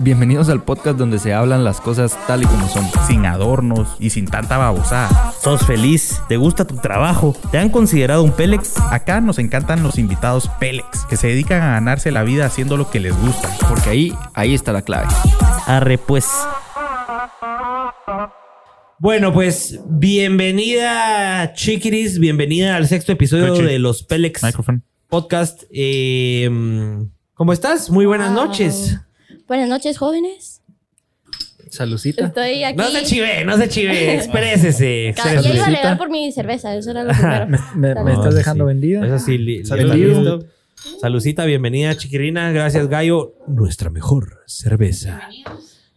Bienvenidos 0.01 0.47
al 0.47 0.63
podcast 0.63 0.97
donde 0.97 1.19
se 1.19 1.33
hablan 1.33 1.65
las 1.65 1.81
cosas 1.81 2.17
tal 2.25 2.43
y 2.43 2.45
como 2.45 2.69
son. 2.69 2.85
Sin 3.05 3.25
adornos 3.25 3.97
y 3.99 4.12
sin 4.12 4.27
tanta 4.27 4.57
babosada. 4.57 5.33
¿Sos 5.41 5.65
feliz? 5.65 6.21
¿Te 6.29 6.38
gusta 6.38 6.65
tu 6.65 6.77
trabajo? 6.77 7.35
¿Te 7.51 7.57
han 7.57 7.69
considerado 7.69 8.23
un 8.23 8.31
Pélex? 8.31 8.77
Acá 8.91 9.19
nos 9.19 9.39
encantan 9.39 9.83
los 9.83 9.97
invitados 9.97 10.49
Pélex, 10.59 11.05
que 11.09 11.17
se 11.17 11.27
dedican 11.27 11.62
a 11.62 11.71
ganarse 11.71 12.12
la 12.12 12.23
vida 12.23 12.45
haciendo 12.45 12.77
lo 12.77 12.89
que 12.89 13.01
les 13.01 13.13
gusta. 13.19 13.49
Porque 13.67 13.89
ahí, 13.89 14.13
ahí 14.35 14.53
está 14.53 14.71
la 14.71 14.83
clave. 14.83 15.07
Arre, 15.65 15.97
pues. 15.97 16.29
Bueno, 18.99 19.33
pues 19.33 19.81
bienvenida, 19.85 21.51
Chiquiris. 21.53 22.19
Bienvenida 22.19 22.77
al 22.77 22.88
sexto 22.88 23.12
episodio 23.12 23.53
de 23.53 23.79
los 23.79 24.03
Pélex 24.03 24.43
Microphone. 24.43 24.83
Podcast. 25.09 25.63
Eh, 25.73 26.49
¿Cómo 27.33 27.51
estás? 27.51 27.89
Muy 27.89 28.05
buenas 28.05 28.29
Ah. 28.29 28.33
noches. 28.33 28.97
Buenas 29.49 29.67
noches, 29.67 29.97
jóvenes. 29.97 30.62
Salucita. 31.69 32.27
Estoy 32.27 32.63
aquí. 32.63 32.77
No 32.77 32.88
se 32.89 33.03
chive, 33.03 33.43
no 33.45 33.57
se 33.57 33.67
chive. 33.69 34.15
Exprésese. 34.15 35.13
Ca- 35.15 35.41
Ya 35.41 35.53
iba 35.53 35.63
a 35.63 35.67
alegar 35.67 35.97
por 35.97 36.09
mi 36.09 36.31
cerveza, 36.31 36.73
eso 36.75 36.91
era 36.91 37.03
lo 37.03 37.12
primero. 37.12 37.47
¿Me, 37.75 37.89
me- 37.95 37.95
me 38.03 38.13
No, 38.13 38.13
estás 38.13 38.35
dejando 38.35 38.63
sí. 38.63 38.67
vendida? 38.67 39.05
Eso 39.05 39.19
sí, 39.25 39.38
li- 39.38 39.65
Salud. 39.65 40.45
Salucita, 41.01 41.43
bienvenida, 41.45 41.95
Chiquirina. 41.97 42.51
Gracias, 42.51 42.88
Gallo. 42.88 43.33
Nuestra 43.47 43.89
mejor 43.89 44.43
cerveza. 44.47 45.21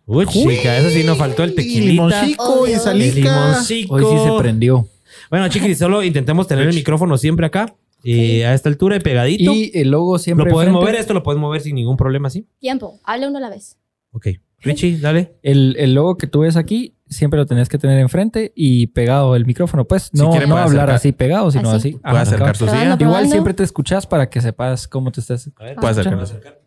Uy, 0.06 0.26
chica, 0.26 0.76
eso 0.78 0.90
sí 0.90 1.04
nos 1.04 1.16
faltó 1.16 1.44
el 1.44 1.54
tequilita. 1.54 1.90
Limoncico 2.18 2.56
y 2.56 2.60
Obvio. 2.62 2.74
El 2.74 2.80
salica. 2.80 3.14
limoncico. 3.14 3.94
Hoy 3.94 4.04
sí 4.04 4.24
se 4.34 4.38
prendió. 4.42 4.88
Bueno, 5.30 5.48
chiquis, 5.48 5.78
solo 5.78 6.02
intentemos 6.02 6.48
tener 6.48 6.66
el 6.68 6.74
micrófono 6.74 7.16
siempre 7.16 7.46
acá, 7.46 7.72
eh, 8.04 8.46
a 8.46 8.54
esta 8.54 8.68
altura 8.68 8.96
y 8.96 9.00
pegadito. 9.00 9.52
Y 9.52 9.70
el 9.74 9.90
logo 9.90 10.18
siempre. 10.18 10.46
lo 10.46 10.52
puedes 10.52 10.68
frente. 10.70 10.80
mover, 10.80 10.94
esto 10.96 11.14
lo 11.14 11.22
puedes 11.22 11.40
mover 11.40 11.60
sin 11.60 11.74
ningún 11.76 11.96
problema, 11.96 12.30
¿sí? 12.30 12.46
Tiempo, 12.58 12.98
hable 13.04 13.28
uno 13.28 13.38
a 13.38 13.40
la 13.40 13.50
vez. 13.50 13.78
Ok. 14.12 14.28
Richie, 14.64 14.98
dale. 14.98 15.34
El, 15.42 15.74
el 15.78 15.94
logo 15.94 16.16
que 16.16 16.28
tú 16.28 16.40
ves 16.40 16.56
aquí 16.56 16.94
siempre 17.08 17.36
lo 17.38 17.46
tenías 17.46 17.68
que 17.68 17.78
tener 17.78 17.98
enfrente 17.98 18.52
y 18.54 18.86
pegado 18.88 19.34
el 19.34 19.44
micrófono. 19.44 19.86
Pues 19.86 20.04
Si 20.12 20.18
no, 20.18 20.30
quiere, 20.30 20.46
no 20.46 20.56
hablar 20.56 20.84
acercar. 20.84 20.90
así 20.94 21.12
pegado, 21.12 21.50
sino 21.50 21.70
Así. 21.70 21.88
así. 21.88 21.98
Puede 21.98 22.14
Ajá, 22.14 22.20
acercar 22.22 22.48
acá. 22.50 22.58
silla. 22.58 22.82
Igual 22.84 22.98
probando. 22.98 23.30
siempre 23.30 23.54
te 23.54 23.64
escuchas 23.64 24.06
para 24.06 24.30
que 24.30 24.40
sepas 24.40 24.86
cómo 24.86 25.10
te 25.10 25.20
estás. 25.20 25.50
A 25.56 25.64
ver, 25.64 25.76
Puede 25.76 25.90
acercarlo. 25.90 26.22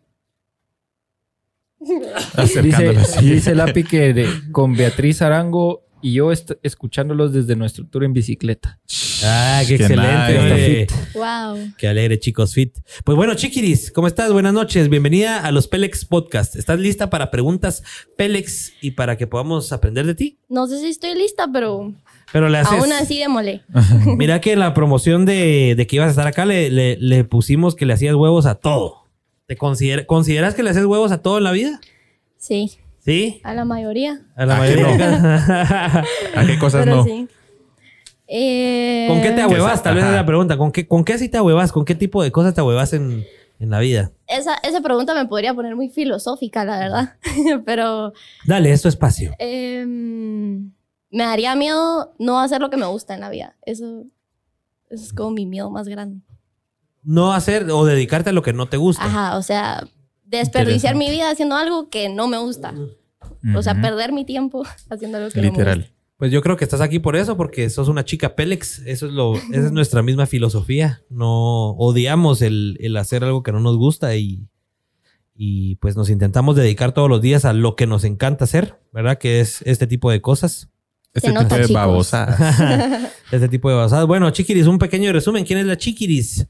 Acercándolo 2.36 2.98
Dice, 3.00 3.20
dice 3.22 3.54
Lapi 3.54 3.84
que 3.84 4.12
de- 4.12 4.28
con 4.52 4.74
Beatriz 4.74 5.22
Arango 5.22 5.85
y 6.02 6.12
yo 6.14 6.30
est- 6.32 6.52
escuchándolos 6.62 7.32
desde 7.32 7.56
nuestro 7.56 7.86
tour 7.86 8.04
en 8.04 8.12
bicicleta. 8.12 8.78
Ah, 9.24 9.62
qué 9.66 9.76
Qué 9.78 9.84
excelente. 9.84 10.38
oye. 10.38 10.86
wow. 11.14 11.72
Qué 11.78 11.88
alegre, 11.88 12.18
chicos, 12.18 12.52
fit. 12.52 12.76
Pues 13.04 13.16
bueno, 13.16 13.34
Chiquiris, 13.34 13.90
¿cómo 13.90 14.06
estás? 14.06 14.30
Buenas 14.32 14.52
noches. 14.52 14.88
Bienvenida 14.90 15.40
a 15.40 15.50
los 15.52 15.68
Pélex 15.68 16.04
Podcast. 16.04 16.54
¿Estás 16.54 16.78
lista 16.78 17.08
para 17.08 17.30
preguntas 17.30 17.82
Pélex 18.16 18.74
y 18.82 18.92
para 18.92 19.16
que 19.16 19.26
podamos 19.26 19.72
aprender 19.72 20.06
de 20.06 20.14
ti? 20.14 20.38
No 20.48 20.66
sé 20.66 20.78
si 20.80 20.88
estoy 20.88 21.14
lista, 21.14 21.48
pero 21.52 21.94
Pero 22.32 22.48
le 22.50 22.58
haces. 22.58 22.78
aún 22.78 22.92
así 22.92 23.18
démosle. 23.18 23.62
Mira 24.18 24.40
que 24.40 24.52
en 24.52 24.58
la 24.60 24.74
promoción 24.74 25.24
de, 25.24 25.74
de 25.76 25.86
que 25.86 25.96
ibas 25.96 26.08
a 26.08 26.10
estar 26.10 26.26
acá 26.26 26.44
le, 26.44 26.70
le- 26.70 26.98
le 26.98 27.24
pusimos 27.24 27.74
que 27.74 27.86
le 27.86 27.94
hacías 27.94 28.14
huevos 28.14 28.44
a 28.46 28.56
todo. 28.56 29.06
¿Te 29.46 29.56
consider- 29.56 30.04
consideras 30.06 30.54
que 30.54 30.62
le 30.62 30.70
haces 30.70 30.84
huevos 30.84 31.10
a 31.10 31.22
todo 31.22 31.38
en 31.38 31.44
la 31.44 31.52
vida? 31.52 31.80
Sí, 32.36 32.72
¿Sí? 33.06 33.40
a 33.44 33.54
la 33.54 33.64
mayoría. 33.64 34.20
A 34.36 34.44
la 34.44 34.56
¿A 34.56 34.58
mayoría. 34.58 34.86
qué 34.88 34.98
de- 36.34 36.40
¿A 36.40 36.46
qué 36.46 36.58
cosas 36.58 36.84
pero 36.84 36.96
no? 36.96 37.04
sí. 37.04 37.26
Eh, 38.28 39.06
¿Con 39.08 39.22
qué 39.22 39.30
te 39.30 39.40
ahuevas? 39.42 39.82
Tal 39.82 39.94
vez 39.94 40.04
es 40.04 40.12
la 40.12 40.26
pregunta. 40.26 40.58
¿Con 40.58 40.72
qué, 40.72 40.86
¿Con 40.88 41.04
qué 41.04 41.12
así 41.14 41.28
te 41.28 41.38
ahuevas? 41.38 41.70
¿Con 41.72 41.84
qué 41.84 41.94
tipo 41.94 42.22
de 42.22 42.32
cosas 42.32 42.54
te 42.54 42.60
ahuevas 42.60 42.92
en, 42.92 43.24
en 43.60 43.70
la 43.70 43.78
vida? 43.78 44.10
Esa, 44.26 44.56
esa 44.64 44.80
pregunta 44.80 45.14
me 45.14 45.26
podría 45.26 45.54
poner 45.54 45.76
muy 45.76 45.88
filosófica, 45.90 46.64
la 46.64 46.78
verdad. 46.78 47.14
pero 47.64 48.12
Dale, 48.44 48.72
es 48.72 48.82
tu 48.82 48.88
espacio. 48.88 49.32
em, 49.38 50.72
me 51.10 51.24
daría 51.24 51.54
miedo 51.54 52.14
no 52.18 52.40
hacer 52.40 52.60
lo 52.60 52.68
que 52.70 52.76
me 52.76 52.86
gusta 52.86 53.14
en 53.14 53.20
la 53.20 53.30
vida. 53.30 53.54
Eso, 53.62 54.02
eso 54.90 55.04
es 55.04 55.12
como 55.12 55.30
mi 55.30 55.46
miedo 55.46 55.70
más 55.70 55.86
grande. 55.86 56.20
No 57.04 57.32
hacer 57.32 57.70
o 57.70 57.84
dedicarte 57.84 58.30
a 58.30 58.32
lo 58.32 58.42
que 58.42 58.52
no 58.52 58.66
te 58.66 58.76
gusta. 58.76 59.04
Ajá, 59.04 59.36
o 59.36 59.42
sea, 59.42 59.86
desperdiciar 60.26 60.94
mi 60.94 61.10
vida 61.10 61.30
haciendo 61.30 61.56
algo 61.56 61.88
que 61.88 62.08
no 62.08 62.28
me 62.28 62.38
gusta. 62.38 62.74
O 63.54 63.62
sea, 63.62 63.80
perder 63.80 64.12
mi 64.12 64.24
tiempo 64.24 64.64
haciendo 64.90 65.18
algo 65.18 65.30
que 65.30 65.38
no 65.40 65.44
me 65.44 65.50
Literal. 65.50 65.78
gusta. 65.80 65.92
Pues 66.16 66.32
yo 66.32 66.40
creo 66.40 66.56
que 66.56 66.64
estás 66.64 66.80
aquí 66.80 66.98
por 66.98 67.14
eso, 67.14 67.36
porque 67.36 67.68
sos 67.68 67.88
una 67.88 68.04
chica 68.04 68.34
Pélex. 68.34 68.78
Eso 68.86 69.06
es 69.06 69.12
lo, 69.12 69.36
esa 69.36 69.66
es 69.66 69.72
nuestra 69.72 70.02
misma 70.02 70.26
filosofía. 70.26 71.02
No 71.10 71.70
odiamos 71.72 72.40
el, 72.40 72.78
el 72.80 72.96
hacer 72.96 73.22
algo 73.22 73.42
que 73.42 73.52
no 73.52 73.60
nos 73.60 73.76
gusta 73.76 74.16
y, 74.16 74.48
y 75.34 75.76
pues 75.76 75.94
nos 75.94 76.08
intentamos 76.08 76.56
dedicar 76.56 76.92
todos 76.92 77.10
los 77.10 77.20
días 77.20 77.44
a 77.44 77.52
lo 77.52 77.76
que 77.76 77.86
nos 77.86 78.04
encanta 78.04 78.44
hacer, 78.44 78.80
¿verdad? 78.92 79.18
Que 79.18 79.40
es 79.40 79.60
este 79.66 79.86
tipo 79.86 80.10
de 80.10 80.22
cosas. 80.22 80.70
Este 81.12 81.32
nota, 81.32 81.56
tipo 81.56 81.68
de 81.68 81.74
babosadas. 81.74 82.40
este 83.30 83.48
tipo 83.50 83.68
de 83.68 83.76
babosadas. 83.76 84.06
Bueno, 84.06 84.30
Chiquiris, 84.30 84.66
un 84.66 84.78
pequeño 84.78 85.12
resumen. 85.12 85.44
¿Quién 85.44 85.58
es 85.58 85.66
la 85.66 85.76
Chiquiris? 85.76 86.46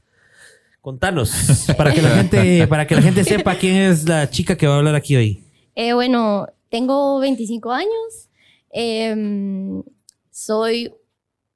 Contanos, 0.81 1.31
para 1.77 1.93
que 1.93 2.01
la 2.01 2.09
gente, 2.11 2.67
para 2.69 2.87
que 2.87 2.95
la 2.95 3.01
gente 3.01 3.23
sepa 3.23 3.55
quién 3.55 3.75
es 3.75 4.07
la 4.07 4.29
chica 4.29 4.55
que 4.55 4.67
va 4.67 4.75
a 4.75 4.77
hablar 4.77 4.95
aquí 4.95 5.15
hoy. 5.15 5.43
Eh, 5.75 5.93
bueno, 5.93 6.47
tengo 6.69 7.19
25 7.19 7.71
años. 7.71 8.29
Em, 8.69 9.83
soy, 10.31 10.93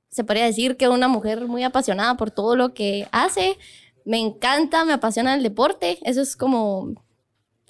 se 0.09 0.23
podría 0.23 0.45
decir 0.45 0.77
que 0.77 0.89
una 0.89 1.07
mujer 1.07 1.47
muy 1.47 1.63
apasionada 1.63 2.17
por 2.17 2.31
todo 2.31 2.55
lo 2.55 2.73
que 2.73 3.07
hace. 3.11 3.57
Me 4.05 4.19
encanta, 4.19 4.85
me 4.85 4.93
apasiona 4.93 5.33
el 5.35 5.43
deporte. 5.43 5.99
Eso 6.03 6.21
es 6.21 6.35
como 6.35 6.93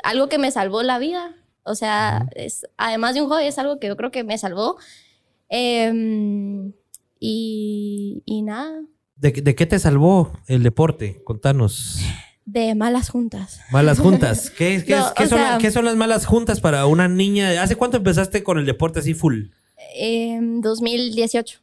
algo 0.04 0.30
que 0.30 0.38
me 0.38 0.52
salvó 0.52 0.84
la 0.84 1.00
vida. 1.00 1.36
O 1.64 1.76
sea, 1.76 2.28
es, 2.36 2.66
además 2.78 3.14
de 3.14 3.22
un 3.22 3.30
hobby, 3.30 3.46
es 3.46 3.60
algo 3.60 3.80
que 3.80 3.88
yo 3.88 3.98
creo 3.98 4.12
que 4.12 4.24
me 4.24 4.38
salvó. 4.38 4.78
Em, 5.50 6.74
y, 7.20 8.24
y 8.26 8.42
nada, 8.42 8.82
¿De, 9.22 9.32
de 9.32 9.56
qué 9.56 9.66
te 9.66 9.80
salvó 9.80 10.32
el 10.48 10.64
deporte? 10.64 11.22
Contanos. 11.24 12.00
de 12.46 12.76
malas 12.76 13.10
juntas. 13.10 13.62
Malas 13.72 14.00
juntas. 14.00 14.50
¿Qué, 14.58 14.84
qué- 14.86 14.96
No, 14.96 15.14
qué 15.16 15.24
o 15.24 15.28
son, 15.30 15.38
sea- 15.38 15.58
qué 15.60 15.72
son 15.72 15.86
las 15.86 15.96
malas 15.96 16.26
juntas 16.26 16.60
para 16.60 16.86
una 16.88 17.08
niña? 17.08 17.62
¿Hace 17.62 17.76
cuánto 17.76 17.98
empezaste 17.98 18.44
con 18.44 18.58
el 18.58 18.66
deporte 18.66 19.00
así 19.00 19.14
full? 19.14 19.46
En 19.96 20.62
2018. 20.62 21.60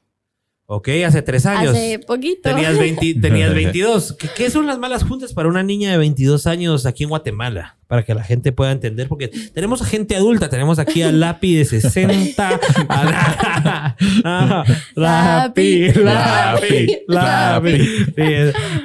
Ok, 0.70 0.88
hace 1.06 1.22
tres 1.22 1.46
años. 1.46 1.70
Hace 1.74 1.98
poquito. 2.06 2.42
Tenías, 2.42 2.78
20 2.78 3.14
tenías 3.22 3.54
22. 3.54 4.12
¿Qué, 4.18 4.28
qué 4.36 4.50
son 4.50 4.66
las 4.66 4.78
malas 4.78 5.02
juntas 5.02 5.32
para 5.32 5.48
una 5.48 5.62
niña 5.62 5.90
de 5.90 5.96
22 5.96 6.46
años 6.46 6.84
aquí 6.84 7.04
en 7.04 7.08
Guatemala? 7.08 7.78
Para 7.86 8.02
que 8.04 8.14
la 8.14 8.22
gente 8.22 8.52
pueda 8.52 8.70
entender, 8.70 9.08
porque 9.08 9.28
tenemos 9.54 9.80
a 9.80 9.86
gente 9.86 10.14
adulta, 10.14 10.50
tenemos 10.50 10.78
aquí 10.78 11.00
a 11.00 11.10
Lapi 11.10 11.54
de 11.54 11.64
60, 11.64 12.60
a 12.86 13.04
la- 13.04 13.96
a 14.24 14.64
Lapi, 14.94 15.90
Lapi, 15.94 16.98
Lapi. 17.08 17.88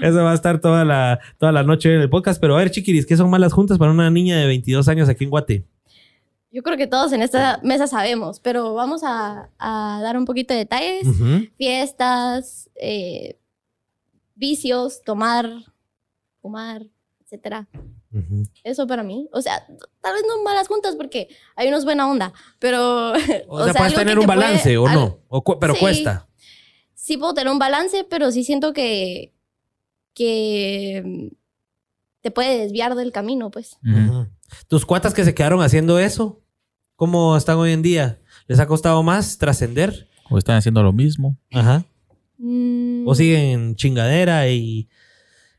Eso 0.02 0.24
va 0.24 0.32
a 0.32 0.36
estar 0.36 0.62
toda 0.62 0.86
la, 0.86 1.20
toda 1.38 1.52
la 1.52 1.64
noche 1.64 1.94
en 1.94 2.00
el 2.00 2.10
podcast. 2.10 2.40
Pero 2.40 2.56
a 2.56 2.60
ver, 2.60 2.72
chiquiris, 2.72 3.06
¿qué 3.06 3.18
son 3.18 3.30
malas 3.30 3.52
juntas 3.52 3.78
para 3.78 3.92
una 3.92 4.10
niña 4.10 4.40
de 4.40 4.46
22 4.48 4.88
años 4.88 5.10
aquí 5.10 5.26
en 5.26 5.32
Guate? 5.32 5.66
Yo 6.54 6.62
creo 6.64 6.78
que 6.78 6.86
todos 6.88 7.12
en 7.14 7.22
esta 7.24 7.60
mesa 7.64 7.88
sabemos, 7.88 8.40
pero 8.40 8.76
vamos 8.76 9.02
a, 9.04 9.50
a 9.58 10.00
dar 10.04 10.16
un 10.18 10.24
poquito 10.26 10.54
de 10.54 10.60
detalles. 10.60 11.08
Fiestas, 11.58 12.70
eh, 12.76 13.40
vicios, 14.36 15.02
tomar, 15.04 15.50
fumar, 16.42 16.84
etcétera. 17.24 17.68
Eso 18.64 18.86
para 18.86 19.02
mí. 19.02 19.28
O 19.34 19.42
sea, 19.42 19.66
tal 20.00 20.14
vez 20.14 20.24
no 20.28 20.44
malas 20.44 20.68
juntas 20.68 20.96
porque 20.96 21.28
hay 21.56 21.68
unos 21.70 21.86
buena 21.86 22.08
onda, 22.08 22.32
pero... 22.60 23.14
O, 23.48 23.64
sea, 23.66 23.74
puedes 23.74 23.96
tener 23.96 24.14
te 24.14 24.20
un 24.20 24.26
puede- 24.28 24.38
balance 24.40 24.78
o 24.78 24.88
no, 24.88 25.20
O 25.30 25.44
cu- 25.44 25.58
pero 25.60 25.74
Sí. 25.74 25.80
cuesta. 25.80 26.28
Sí 26.94 27.18
puedo 27.18 27.34
tener 27.34 27.52
un 27.52 27.58
balance, 27.60 28.04
pero 28.08 28.32
sí 28.32 28.44
siento 28.44 28.72
que... 28.74 29.34
que 30.14 31.32
te 32.22 32.30
puede 32.32 32.60
desviar 32.60 32.94
del 32.96 33.12
camino, 33.12 33.50
pues. 33.50 33.78
Tus 34.68 34.86
cuatas 34.86 35.14
que 35.16 35.26
se 35.26 35.34
quedaron 35.34 35.62
haciendo 35.64 35.98
eso, 36.00 36.40
¿cómo 37.04 37.36
están 37.36 37.58
hoy 37.58 37.74
en 37.74 37.82
día? 37.82 38.18
¿Les 38.48 38.62
ha 38.62 38.66
costado 38.66 39.04
más 39.04 39.38
trascender? 39.38 40.08
O 40.30 40.38
están 40.38 40.56
haciendo 40.56 40.82
lo 40.82 40.94
mismo. 40.94 41.36
Ajá. 41.52 41.84
Mm, 42.38 43.06
¿O 43.06 43.14
siguen 43.14 43.76
chingadera 43.76 44.48
y, 44.48 44.88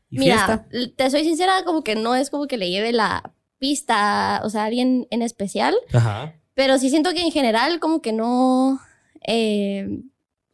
y 0.09 0.17
Mira, 0.17 0.65
fiesta? 0.71 0.95
te 0.95 1.11
soy 1.11 1.23
sincera, 1.23 1.63
como 1.63 1.83
que 1.83 1.95
no 1.95 2.15
es 2.15 2.31
como 2.31 2.47
que 2.47 2.57
le 2.57 2.71
lleve 2.71 2.91
la 2.93 3.31
pista, 3.59 4.41
o 4.43 4.49
sea, 4.49 4.63
a 4.63 4.65
alguien 4.65 5.05
en 5.11 5.21
especial, 5.21 5.75
Ajá. 5.93 6.33
pero 6.55 6.79
sí 6.79 6.89
siento 6.89 7.11
que 7.13 7.21
en 7.21 7.31
general 7.31 7.79
como 7.79 8.01
que 8.01 8.11
no, 8.11 8.79
eh, 9.27 9.87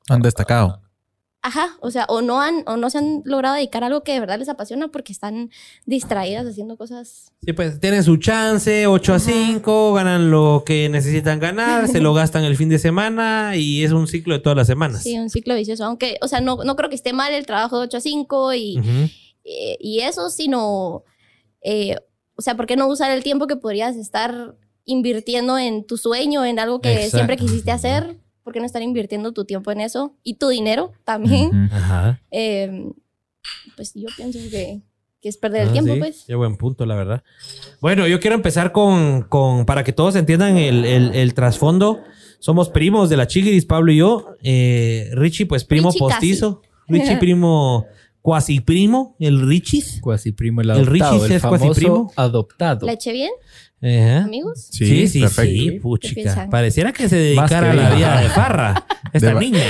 Han 0.09 0.21
destacado. 0.21 0.81
Ajá, 1.43 1.75
o 1.79 1.89
sea, 1.89 2.05
o 2.07 2.21
no 2.21 2.41
han, 2.41 2.63
o 2.67 2.77
no 2.77 2.89
se 2.89 2.99
han 2.99 3.23
logrado 3.25 3.55
dedicar 3.55 3.83
a 3.83 3.87
algo 3.87 4.03
que 4.03 4.13
de 4.13 4.19
verdad 4.19 4.37
les 4.37 4.49
apasiona 4.49 4.89
porque 4.89 5.11
están 5.11 5.49
distraídas 5.85 6.45
haciendo 6.45 6.77
cosas. 6.77 7.31
Sí, 7.43 7.53
pues 7.53 7.79
tienen 7.79 8.03
su 8.03 8.17
chance, 8.17 8.85
8 8.85 9.13
a 9.13 9.19
5, 9.19 9.93
ganan 9.93 10.29
lo 10.29 10.63
que 10.65 10.87
necesitan 10.89 11.39
ganar, 11.39 11.87
se 11.87 11.99
lo 11.99 12.13
gastan 12.15 12.43
el 12.43 12.55
fin 12.55 12.69
de 12.69 12.77
semana 12.77 13.55
y 13.55 13.83
es 13.83 13.91
un 13.91 14.07
ciclo 14.07 14.35
de 14.35 14.39
todas 14.39 14.55
las 14.55 14.67
semanas. 14.67 15.01
Sí, 15.03 15.17
un 15.17 15.29
ciclo 15.29 15.55
vicioso, 15.55 15.83
aunque, 15.85 16.17
o 16.21 16.27
sea, 16.27 16.41
no, 16.41 16.57
no 16.63 16.75
creo 16.75 16.89
que 16.89 16.95
esté 16.95 17.11
mal 17.11 17.33
el 17.33 17.45
trabajo 17.45 17.79
de 17.79 17.85
8 17.85 17.97
a 17.97 18.01
5 18.01 18.53
y, 18.53 19.09
eh, 19.43 19.77
y 19.79 20.01
eso, 20.01 20.29
sino, 20.29 21.03
eh, 21.63 21.97
o 22.35 22.41
sea, 22.43 22.55
¿por 22.55 22.67
qué 22.67 22.75
no 22.75 22.87
usar 22.87 23.09
el 23.09 23.23
tiempo 23.23 23.47
que 23.47 23.55
podrías 23.55 23.95
estar 23.95 24.55
invirtiendo 24.85 25.57
en 25.57 25.85
tu 25.85 25.97
sueño, 25.97 26.45
en 26.45 26.59
algo 26.59 26.81
que 26.81 26.93
Exacto. 26.93 27.17
siempre 27.17 27.37
quisiste 27.37 27.71
hacer? 27.71 28.17
¿Por 28.43 28.53
qué 28.53 28.59
no 28.59 28.65
estar 28.65 28.81
invirtiendo 28.81 29.31
tu 29.33 29.45
tiempo 29.45 29.71
en 29.71 29.81
eso? 29.81 30.15
Y 30.23 30.35
tu 30.35 30.49
dinero 30.49 30.91
también. 31.03 31.69
Ajá. 31.71 32.21
Eh, 32.31 32.89
pues 33.75 33.93
yo 33.95 34.07
pienso 34.15 34.39
que, 34.49 34.81
que 35.21 35.29
es 35.29 35.37
perder 35.37 35.63
el 35.63 35.69
Ah, 35.69 35.73
tiempo, 35.73 35.93
sí. 35.93 35.99
pues. 35.99 36.23
Qué 36.27 36.35
buen 36.35 36.57
punto, 36.57 36.85
la 36.85 36.95
verdad. 36.95 37.23
Bueno, 37.81 38.07
yo 38.07 38.19
quiero 38.19 38.35
empezar 38.35 38.71
con, 38.71 39.23
con 39.23 39.65
para 39.65 39.83
que 39.83 39.93
todos 39.93 40.15
entiendan 40.15 40.57
el, 40.57 40.85
el- 40.85 41.13
el 41.15 41.33
trasfondo. 41.33 42.01
Somos 42.39 42.69
primos 42.69 43.09
de 43.09 43.17
la 43.17 43.27
Chiquiris, 43.27 43.65
Pablo 43.65 43.91
y 43.91 43.97
yo. 43.97 44.29
Eh, 44.41 45.09
Richie, 45.13 45.45
pues 45.45 45.63
primo 45.63 45.89
Richie 45.89 45.99
postizo. 45.99 46.61
Richie, 46.87 47.17
primo, 47.17 47.85
cuasi 48.21 48.59
primo, 48.59 49.15
el 49.19 49.47
Richis. 49.47 49.99
Cuasi 50.01 50.31
primo 50.31 50.61
el 50.61 50.69
El 50.69 50.77
adoptado. 50.77 50.91
Richie 51.13 51.25
El, 51.25 51.31
es 51.33 51.41
cuasi 51.41 51.61
famoso 51.63 51.79
primo. 51.79 52.11
adoptado. 52.15 52.85
¿La 52.85 52.93
eché 52.93 53.11
bien, 53.13 53.31
Ajá. 53.81 54.23
amigos? 54.25 54.67
Sí, 54.71 54.85
Sí, 54.85 55.07
sí, 55.07 55.21
perfecto. 55.21 56.49
Pareciera 56.49 56.91
que 56.93 57.09
se 57.09 57.15
dedicara 57.15 57.71
que 57.71 57.79
a 57.79 57.89
la 57.89 57.95
vida 57.95 58.21
de 58.21 58.29
farra, 58.29 58.85
esta 59.13 59.33
De- 59.33 59.39
niña. 59.39 59.63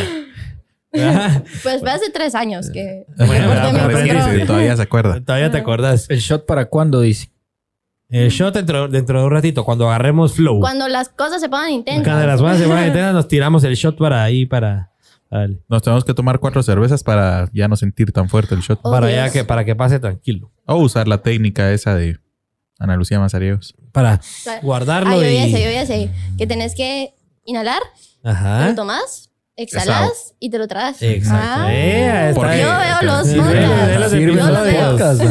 Ajá. 0.94 1.44
Pues 1.64 1.80
fue 1.80 1.90
hace 1.92 2.10
tres 2.12 2.36
años 2.36 2.70
que... 2.70 3.06
Bueno, 3.18 3.48
todavía 4.46 4.76
se 4.76 4.82
acuerda. 4.82 5.22
Todavía 5.24 5.50
te 5.50 5.58
acordás. 5.58 6.10
¿El 6.10 6.20
shot 6.20 6.46
para 6.46 6.66
cuándo, 6.66 7.00
dice? 7.02 7.32
El 8.10 8.30
shot 8.30 8.54
dentro, 8.54 8.90
dentro 8.90 9.22
de 9.22 9.26
un 9.26 9.32
ratito, 9.32 9.64
cuando 9.64 9.88
agarremos 9.88 10.34
flow. 10.34 10.60
Cuando 10.60 10.90
las 10.90 11.08
cosas 11.08 11.40
se 11.40 11.48
pongan 11.48 11.72
intensas. 11.72 12.20
De 12.20 12.28
las 12.28 12.42
buenas 12.42 12.60
semanas 12.60 12.88
enteras 12.88 13.14
nos 13.14 13.30
tiramos 13.30 13.64
el 13.64 13.74
shot 13.76 13.98
para 13.98 14.22
ahí, 14.22 14.46
para, 14.46 14.91
Nos 15.70 15.82
tenemos 15.82 16.04
que 16.04 16.14
tomar 16.14 16.40
cuatro 16.40 16.62
cervezas 16.62 17.04
para 17.04 17.50
ya 17.54 17.68
no 17.70 17.76
sentir 17.78 18.12
tan 18.12 18.28
fuerte 18.28 18.54
el 18.54 18.62
shot. 18.62 18.80
Oh, 18.84 18.92
para 18.92 19.08
Dios. 19.08 19.20
allá 19.20 19.32
que, 19.32 19.44
para 19.46 19.64
que 19.64 19.76
pase 19.76 20.00
tranquilo. 20.00 20.52
O 20.66 20.76
usar 20.76 21.08
la 21.08 21.22
técnica 21.22 21.72
esa 21.72 21.96
de 21.96 22.20
Ana 22.80 22.98
Lucía 22.98 23.20
Mazariegos. 23.20 23.74
Para 23.94 24.20
guardarlo 24.62 25.12
Ah, 25.12 25.16
yo 25.18 25.30
y... 25.30 25.36
ya 25.36 25.44
sé, 25.46 25.64
yo 25.64 25.72
ya 25.72 25.86
sé. 25.86 26.10
Que 26.38 26.48
tenés 26.48 26.76
que 26.76 27.14
inhalar, 27.46 27.82
Ajá. 28.24 28.68
lo 28.70 28.76
tomas, 28.76 29.31
exhalas 29.56 30.34
y 30.40 30.50
te 30.50 30.58
lo 30.58 30.68
tragas. 30.68 31.02
Exacto. 31.02 31.38
Ah. 31.44 31.68
Eh. 31.72 32.34
Yo 32.36 32.42
veo 32.42 33.02
los 33.02 33.28
podcasts. 33.28 35.24
Yo 35.24 35.28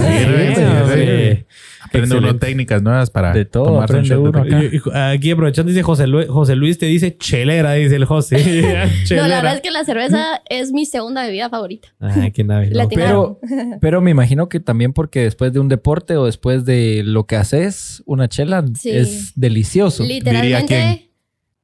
los. 0.86 1.46
Aprende 1.82 2.16
uno 2.16 2.36
técnicas 2.36 2.82
nuevas 2.82 3.10
para 3.10 3.32
De 3.32 3.46
todo 3.46 3.64
tomarse 3.64 3.94
un 3.94 4.00
aprende 4.00 4.08
shot 4.08 4.22
de 4.22 4.28
uno 4.28 4.82
acá. 4.90 5.10
Aquí 5.10 5.30
aprovechando, 5.30 5.70
dice 5.70 5.82
José 5.82 6.06
Luis, 6.06 6.28
José 6.28 6.54
Luis, 6.54 6.78
te 6.78 6.86
dice 6.86 7.16
chelera, 7.16 7.72
dice 7.72 7.96
el 7.96 8.04
José. 8.04 8.36
No, 8.40 8.76
la 8.76 9.04
Chelera. 9.04 9.28
verdad 9.36 9.54
es 9.54 9.60
que 9.60 9.70
la 9.70 9.84
cerveza 9.84 10.42
es 10.48 10.72
mi 10.72 10.84
segunda 10.86 11.22
bebida 11.24 11.48
favorita. 11.48 11.88
Ay, 11.98 12.30
qué 12.32 12.44
nave. 12.44 12.70
No. 12.70 12.88
Pero, 12.88 13.40
pero 13.80 14.00
me 14.00 14.10
imagino 14.10 14.48
que 14.48 14.60
también 14.60 14.92
porque 14.92 15.20
después 15.22 15.52
de 15.52 15.58
un 15.58 15.68
deporte 15.68 16.16
o 16.16 16.26
después 16.26 16.64
de 16.64 17.02
lo 17.04 17.26
que 17.26 17.36
haces, 17.36 18.02
una 18.06 18.28
chela 18.28 18.64
Sí. 18.78 18.90
es 18.90 19.32
delicioso. 19.34 20.04
Literalmente. 20.04 21.10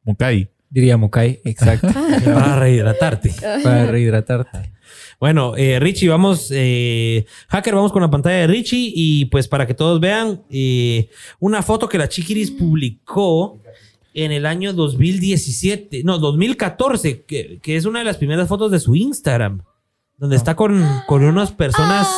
Mukai. 0.02 0.50
Diría 0.70 0.96
Mukai, 0.96 1.40
exacto. 1.44 1.88
Para 2.24 2.58
rehidratarte. 2.58 3.34
para 3.62 3.86
rehidratarte. 3.86 4.72
Bueno, 5.18 5.56
eh, 5.56 5.80
Richie, 5.80 6.08
vamos, 6.08 6.50
eh, 6.52 7.24
hacker, 7.48 7.74
vamos 7.74 7.92
con 7.92 8.02
la 8.02 8.10
pantalla 8.10 8.36
de 8.36 8.46
Richie 8.46 8.92
y 8.94 9.24
pues 9.26 9.48
para 9.48 9.66
que 9.66 9.72
todos 9.72 9.98
vean 9.98 10.42
eh, 10.50 11.08
una 11.40 11.62
foto 11.62 11.88
que 11.88 11.96
la 11.96 12.08
Chiquiris 12.08 12.50
publicó 12.50 13.60
en 14.12 14.32
el 14.32 14.44
año 14.44 14.72
2017, 14.74 16.02
no, 16.04 16.18
2014, 16.18 17.24
que, 17.24 17.60
que 17.62 17.76
es 17.76 17.86
una 17.86 18.00
de 18.00 18.04
las 18.04 18.18
primeras 18.18 18.48
fotos 18.48 18.70
de 18.70 18.80
su 18.80 18.94
Instagram, 18.94 19.62
donde 20.18 20.36
está 20.36 20.54
con, 20.54 20.84
con 21.06 21.24
unas 21.24 21.52
personas, 21.52 22.08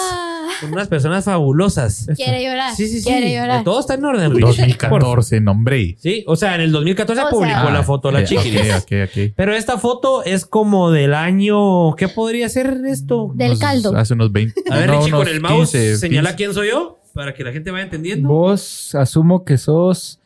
Con 0.61 0.73
unas 0.73 0.89
personas 0.89 1.25
fabulosas. 1.25 2.07
quiere 2.17 2.43
llorar. 2.45 2.75
Sí, 2.75 2.89
sí, 2.89 3.01
sí. 3.01 3.09
Quiere 3.09 3.35
llorar. 3.35 3.65
Todo 3.65 3.81
está 3.81 3.95
en 3.95 4.05
orden, 4.05 4.31
Richie. 4.31 4.47
2014, 4.47 5.41
nombre. 5.41 5.97
Sí, 5.99 6.25
o 6.27 6.37
sea, 6.37 6.55
en 6.55 6.61
el 6.63 6.73
2014 6.73 7.23
O 7.23 7.31
publicó 7.31 7.51
sea- 7.61 7.71
la 7.71 7.83
foto 7.83 8.11
la 8.11 8.21
Eh, 8.21 8.25
Chiquiris. 8.25 8.61
Ok, 8.77 8.83
ok, 8.83 9.09
ok. 9.09 9.33
Pero 9.37 9.55
esta 9.55 9.79
foto 9.79 10.23
es 10.25 10.47
como 10.47 10.91
del 10.91 11.15
año. 11.15 11.95
¿Qué 11.97 12.09
podría 12.09 12.49
ser 12.49 12.79
esto? 12.87 13.33
Del 13.35 13.49
Unos- 13.51 13.61
caldo. 13.61 13.97
Hace 13.97 14.15
unos 14.15 14.31
20. 14.33 14.63
A 14.71 14.77
ver, 14.79 14.89
no, 14.91 14.99
Richie, 15.01 15.11
con 15.11 15.29
el 15.29 15.41
mouse, 15.41 15.71
15, 15.73 15.97
señala 15.99 16.31
15. 16.31 16.37
quién 16.37 16.55
soy 16.55 16.69
yo 16.69 16.99
para 17.15 17.35
que 17.35 17.43
la 17.43 17.53
gente 17.53 17.71
vaya 17.71 17.85
entendiendo. 17.85 18.29
Vos 18.29 18.95
asumo 18.95 19.45
que 19.45 19.59
sos. 19.59 20.21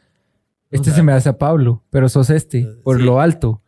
Este 0.71 0.81
O 0.81 0.85
sea- 0.85 0.95
se 0.97 1.03
me 1.03 1.13
hace 1.13 1.29
a 1.29 1.39
Pablo, 1.39 1.83
pero 1.91 2.09
sos 2.09 2.29
este, 2.31 2.67
por 2.83 2.99
Sí. 2.99 3.03
lo 3.05 3.21
alto. 3.21 3.62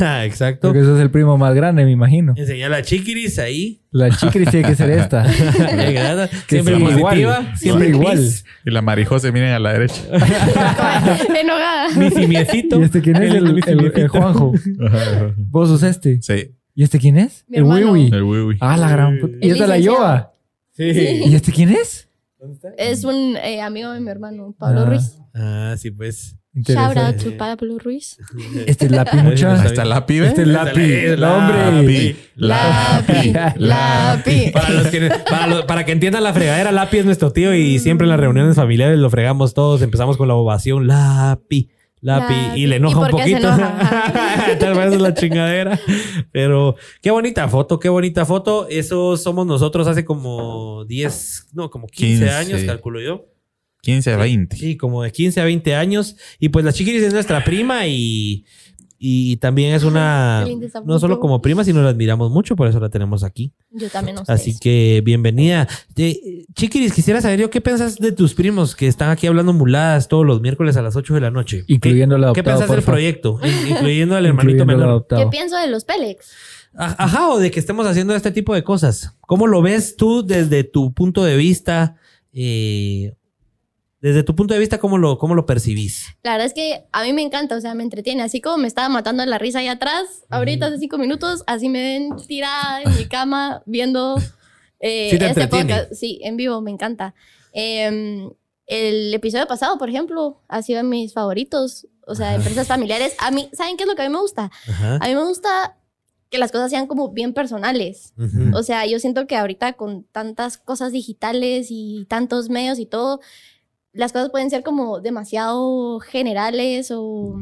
Ah, 0.00 0.24
Exacto. 0.26 0.68
Porque 0.68 0.80
eso 0.80 0.96
es 0.96 1.00
el 1.02 1.10
primo 1.10 1.38
más 1.38 1.54
grande, 1.54 1.84
me 1.84 1.90
imagino. 1.92 2.34
Enseña 2.36 2.68
la 2.68 2.82
chiquiris 2.82 3.38
ahí. 3.38 3.80
La 3.92 4.10
chiquiris 4.10 4.50
tiene 4.50 4.68
que 4.68 4.74
ser 4.74 4.90
esta. 4.90 5.24
siempre 6.48 6.76
sí, 6.76 6.80
positiva. 6.82 7.14
igual, 7.16 7.56
siempre 7.56 7.88
igual. 7.88 8.20
Y 8.66 8.70
la 8.70 8.82
Marijose 8.82 9.30
miren 9.32 9.50
a 9.52 9.58
la 9.58 9.72
derecha. 9.72 10.02
Enojada. 11.40 11.88
Mi 11.96 12.10
simiecito. 12.10 12.80
¿Y 12.80 12.84
este 12.84 13.00
quién 13.00 13.16
es? 13.16 13.34
El, 13.34 13.46
el- 13.46 13.56
el 13.58 13.62
simiecito. 13.64 14.08
Juanjo. 14.08 14.52
Vos 15.36 15.68
sos 15.68 15.82
este. 15.82 16.20
Sí, 16.22 16.54
¿Y 16.74 16.82
este 16.84 16.98
quién 16.98 17.18
es? 17.18 17.44
Mi 17.48 17.58
el. 17.58 17.64
Wiwi. 17.64 18.10
el 18.12 18.22
Wiwi. 18.22 18.56
Ah, 18.60 18.76
la 18.76 18.90
gran 18.90 19.18
puta. 19.18 19.36
¿Y 19.40 19.46
El 19.48 19.52
esta 19.52 19.66
la. 19.66 19.78
Yoba? 19.78 20.32
Sí. 20.72 20.84
¿Y 21.26 21.34
este 21.34 21.52
quién 21.52 21.70
es? 21.70 22.08
Es 22.78 23.04
un 23.04 23.36
eh, 23.36 23.60
amigo 23.60 23.90
de 23.92 24.00
mi 24.00 24.08
hermano, 24.10 24.54
Pablo 24.58 24.80
Ah. 24.80 24.84
Ruiz. 24.86 25.18
Ah, 25.34 25.74
sí, 25.76 25.90
pues. 25.90 26.36
Shout 26.52 26.96
out 26.96 27.16
to 27.22 27.36
Pablo 27.36 27.78
Ruiz. 27.78 28.16
Este 28.66 28.86
es 28.86 28.90
la 28.92 29.02
Ahí 29.10 29.22
mucha. 29.22 29.64
está 29.64 29.84
la 29.84 30.04
pibe. 30.06 30.26
Este 30.26 30.42
es 30.42 30.48
Lapi. 30.48 31.16
La- 31.16 31.36
hombre. 31.36 32.16
Lapi. 32.34 33.32
Lapi. 33.56 34.50
Para, 34.52 34.70
los 34.70 34.86
que, 34.88 35.10
para, 35.30 35.46
los- 35.46 35.64
para 35.64 35.84
que 35.84 35.92
entiendan 35.92 36.24
la 36.24 36.32
fregadera, 36.32 36.72
Lapi 36.72 36.98
es 36.98 37.04
nuestro 37.04 37.32
tío 37.32 37.54
y 37.54 37.78
siempre 37.78 38.04
en 38.04 38.10
las 38.10 38.18
reuniones 38.20 38.56
familiares 38.56 38.98
lo 38.98 39.08
fregamos 39.10 39.54
todos. 39.54 39.80
Empezamos 39.82 40.16
con 40.16 40.26
la 40.26 40.34
ovación, 40.34 40.86
Lapi, 40.88 41.70
Lapi, 42.00 42.34
Lapi. 42.34 42.60
y 42.60 42.66
le 42.66 42.76
enoja 42.76 42.98
¿Y 43.00 43.04
un 43.04 43.10
poquito. 43.10 43.36
enoja? 43.38 44.56
Tal 44.58 44.74
vez 44.74 44.92
es 44.94 45.00
la 45.00 45.14
chingadera. 45.14 45.78
Pero 46.32 46.74
qué 47.00 47.12
bonita 47.12 47.46
foto, 47.48 47.78
qué 47.78 47.88
bonita 47.88 48.24
foto. 48.26 48.66
Eso 48.68 49.16
somos 49.16 49.46
nosotros 49.46 49.86
hace 49.86 50.04
como 50.04 50.84
10, 50.86 51.48
no, 51.52 51.70
como 51.70 51.86
15, 51.86 52.24
15. 52.24 52.30
años, 52.34 52.60
calculo 52.64 53.00
yo. 53.00 53.26
15 53.82 54.12
a 54.12 54.16
20. 54.16 54.56
Sí, 54.56 54.76
como 54.76 55.02
de 55.02 55.12
15 55.12 55.40
a 55.40 55.44
20 55.44 55.74
años. 55.74 56.16
Y 56.38 56.48
pues 56.50 56.64
la 56.64 56.72
chiquiris 56.72 57.02
es 57.02 57.12
nuestra 57.14 57.42
prima 57.44 57.86
y, 57.86 58.44
y 58.98 59.36
también 59.38 59.72
es 59.74 59.84
una... 59.84 60.46
No 60.84 60.98
solo 60.98 61.18
como 61.20 61.40
prima, 61.40 61.64
sino 61.64 61.82
la 61.82 61.88
admiramos 61.90 62.30
mucho, 62.30 62.56
por 62.56 62.68
eso 62.68 62.78
la 62.80 62.90
tenemos 62.90 63.22
aquí. 63.24 63.52
Yo 63.70 63.88
también 63.88 64.16
no 64.16 64.24
sé. 64.24 64.32
Así 64.32 64.58
que 64.58 65.00
bienvenida. 65.04 65.66
Chiquiris, 66.54 66.92
quisiera 66.92 67.20
saber 67.20 67.40
yo 67.40 67.50
qué 67.50 67.60
piensas 67.60 67.96
de 67.96 68.12
tus 68.12 68.34
primos 68.34 68.74
que 68.76 68.86
están 68.86 69.10
aquí 69.10 69.26
hablando 69.26 69.52
muladas 69.52 70.08
todos 70.08 70.26
los 70.26 70.40
miércoles 70.40 70.76
a 70.76 70.82
las 70.82 70.96
8 70.96 71.14
de 71.14 71.20
la 71.20 71.30
noche. 71.30 71.64
Incluyendo 71.68 72.16
el 72.16 72.20
¿Qué, 72.20 72.24
¿Qué 72.24 72.40
adoptado, 72.40 72.58
piensas 72.58 72.76
del 72.76 72.84
proyecto? 72.84 73.40
In- 73.42 73.68
Incluyendo 73.76 74.16
al 74.16 74.26
hermanito 74.26 74.66
menor. 74.66 74.88
adoptado. 74.88 75.22
¿Qué 75.22 75.28
pienso 75.30 75.56
de 75.56 75.68
los 75.68 75.84
Pélex? 75.84 76.30
A- 76.74 77.04
Ajá, 77.04 77.30
o 77.30 77.38
de 77.38 77.50
que 77.50 77.58
estemos 77.60 77.86
haciendo 77.86 78.14
este 78.14 78.30
tipo 78.30 78.54
de 78.54 78.62
cosas. 78.62 79.16
¿Cómo 79.22 79.46
lo 79.46 79.62
ves 79.62 79.96
tú 79.96 80.24
desde 80.26 80.64
tu 80.64 80.92
punto 80.92 81.24
de 81.24 81.36
vista? 81.36 81.96
eh, 82.32 83.14
desde 84.00 84.22
tu 84.22 84.34
punto 84.34 84.54
de 84.54 84.60
vista, 84.60 84.78
¿cómo 84.78 84.98
lo, 84.98 85.18
cómo 85.18 85.34
lo 85.34 85.46
percibís? 85.46 86.06
La 86.22 86.32
verdad 86.32 86.46
es 86.46 86.54
que 86.54 86.84
a 86.92 87.02
mí 87.04 87.12
me 87.12 87.22
encanta, 87.22 87.56
o 87.56 87.60
sea, 87.60 87.74
me 87.74 87.82
entretiene. 87.82 88.22
Así 88.22 88.40
como 88.40 88.56
me 88.58 88.66
estaba 88.68 88.88
matando 88.88 89.24
la 89.26 89.38
risa 89.38 89.58
ahí 89.58 89.68
atrás, 89.68 90.24
ahorita 90.30 90.66
hace 90.66 90.78
cinco 90.78 90.98
minutos, 90.98 91.42
así 91.46 91.68
me 91.68 91.82
ven 91.82 92.10
tirada 92.26 92.82
en 92.82 92.96
mi 92.96 93.06
cama 93.06 93.62
viendo 93.66 94.16
eh, 94.80 95.10
Sí 95.10 95.18
te 95.18 95.26
este 95.26 95.42
entretiene. 95.42 95.74
podcast. 95.74 95.92
Sí, 95.94 96.18
en 96.22 96.36
vivo, 96.36 96.60
me 96.62 96.70
encanta. 96.70 97.14
Eh, 97.52 98.28
el 98.66 99.12
episodio 99.12 99.46
pasado, 99.46 99.76
por 99.78 99.88
ejemplo, 99.88 100.42
ha 100.48 100.62
sido 100.62 100.78
de 100.78 100.84
mis 100.84 101.12
favoritos. 101.12 101.86
O 102.06 102.14
sea, 102.14 102.34
empresas 102.34 102.66
familiares. 102.66 103.14
A 103.18 103.30
mí, 103.30 103.50
¿saben 103.52 103.76
qué 103.76 103.82
es 103.84 103.88
lo 103.88 103.94
que 103.96 104.02
a 104.02 104.08
mí 104.08 104.12
me 104.12 104.20
gusta? 104.20 104.50
Ajá. 104.68 104.96
A 105.00 105.08
mí 105.08 105.14
me 105.14 105.24
gusta 105.24 105.76
que 106.28 106.38
las 106.38 106.52
cosas 106.52 106.70
sean 106.70 106.86
como 106.86 107.10
bien 107.10 107.34
personales. 107.34 108.14
Ujú. 108.16 108.56
O 108.56 108.62
sea, 108.62 108.86
yo 108.86 108.98
siento 109.00 109.26
que 109.26 109.36
ahorita 109.36 109.72
con 109.72 110.04
tantas 110.04 110.56
cosas 110.56 110.92
digitales 110.92 111.66
y 111.70 112.06
tantos 112.08 112.48
medios 112.48 112.78
y 112.78 112.86
todo, 112.86 113.20
las 113.92 114.12
cosas 114.12 114.30
pueden 114.30 114.50
ser 114.50 114.62
como 114.62 115.00
demasiado 115.00 115.98
generales 116.00 116.90
o... 116.94 117.34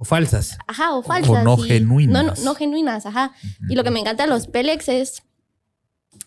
O 0.00 0.04
falsas. 0.04 0.56
Ajá, 0.68 0.94
o 0.94 1.02
falsas. 1.02 1.42
no 1.44 1.56
y- 1.64 1.68
genuinas. 1.68 2.12
No, 2.24 2.34
no, 2.34 2.42
no 2.44 2.54
genuinas, 2.54 3.04
ajá. 3.06 3.32
Y 3.68 3.74
lo 3.74 3.82
que 3.82 3.90
me 3.90 3.98
encanta 4.00 4.22
de 4.24 4.28
los 4.28 4.46
Pélex 4.46 4.88
es, 4.88 5.22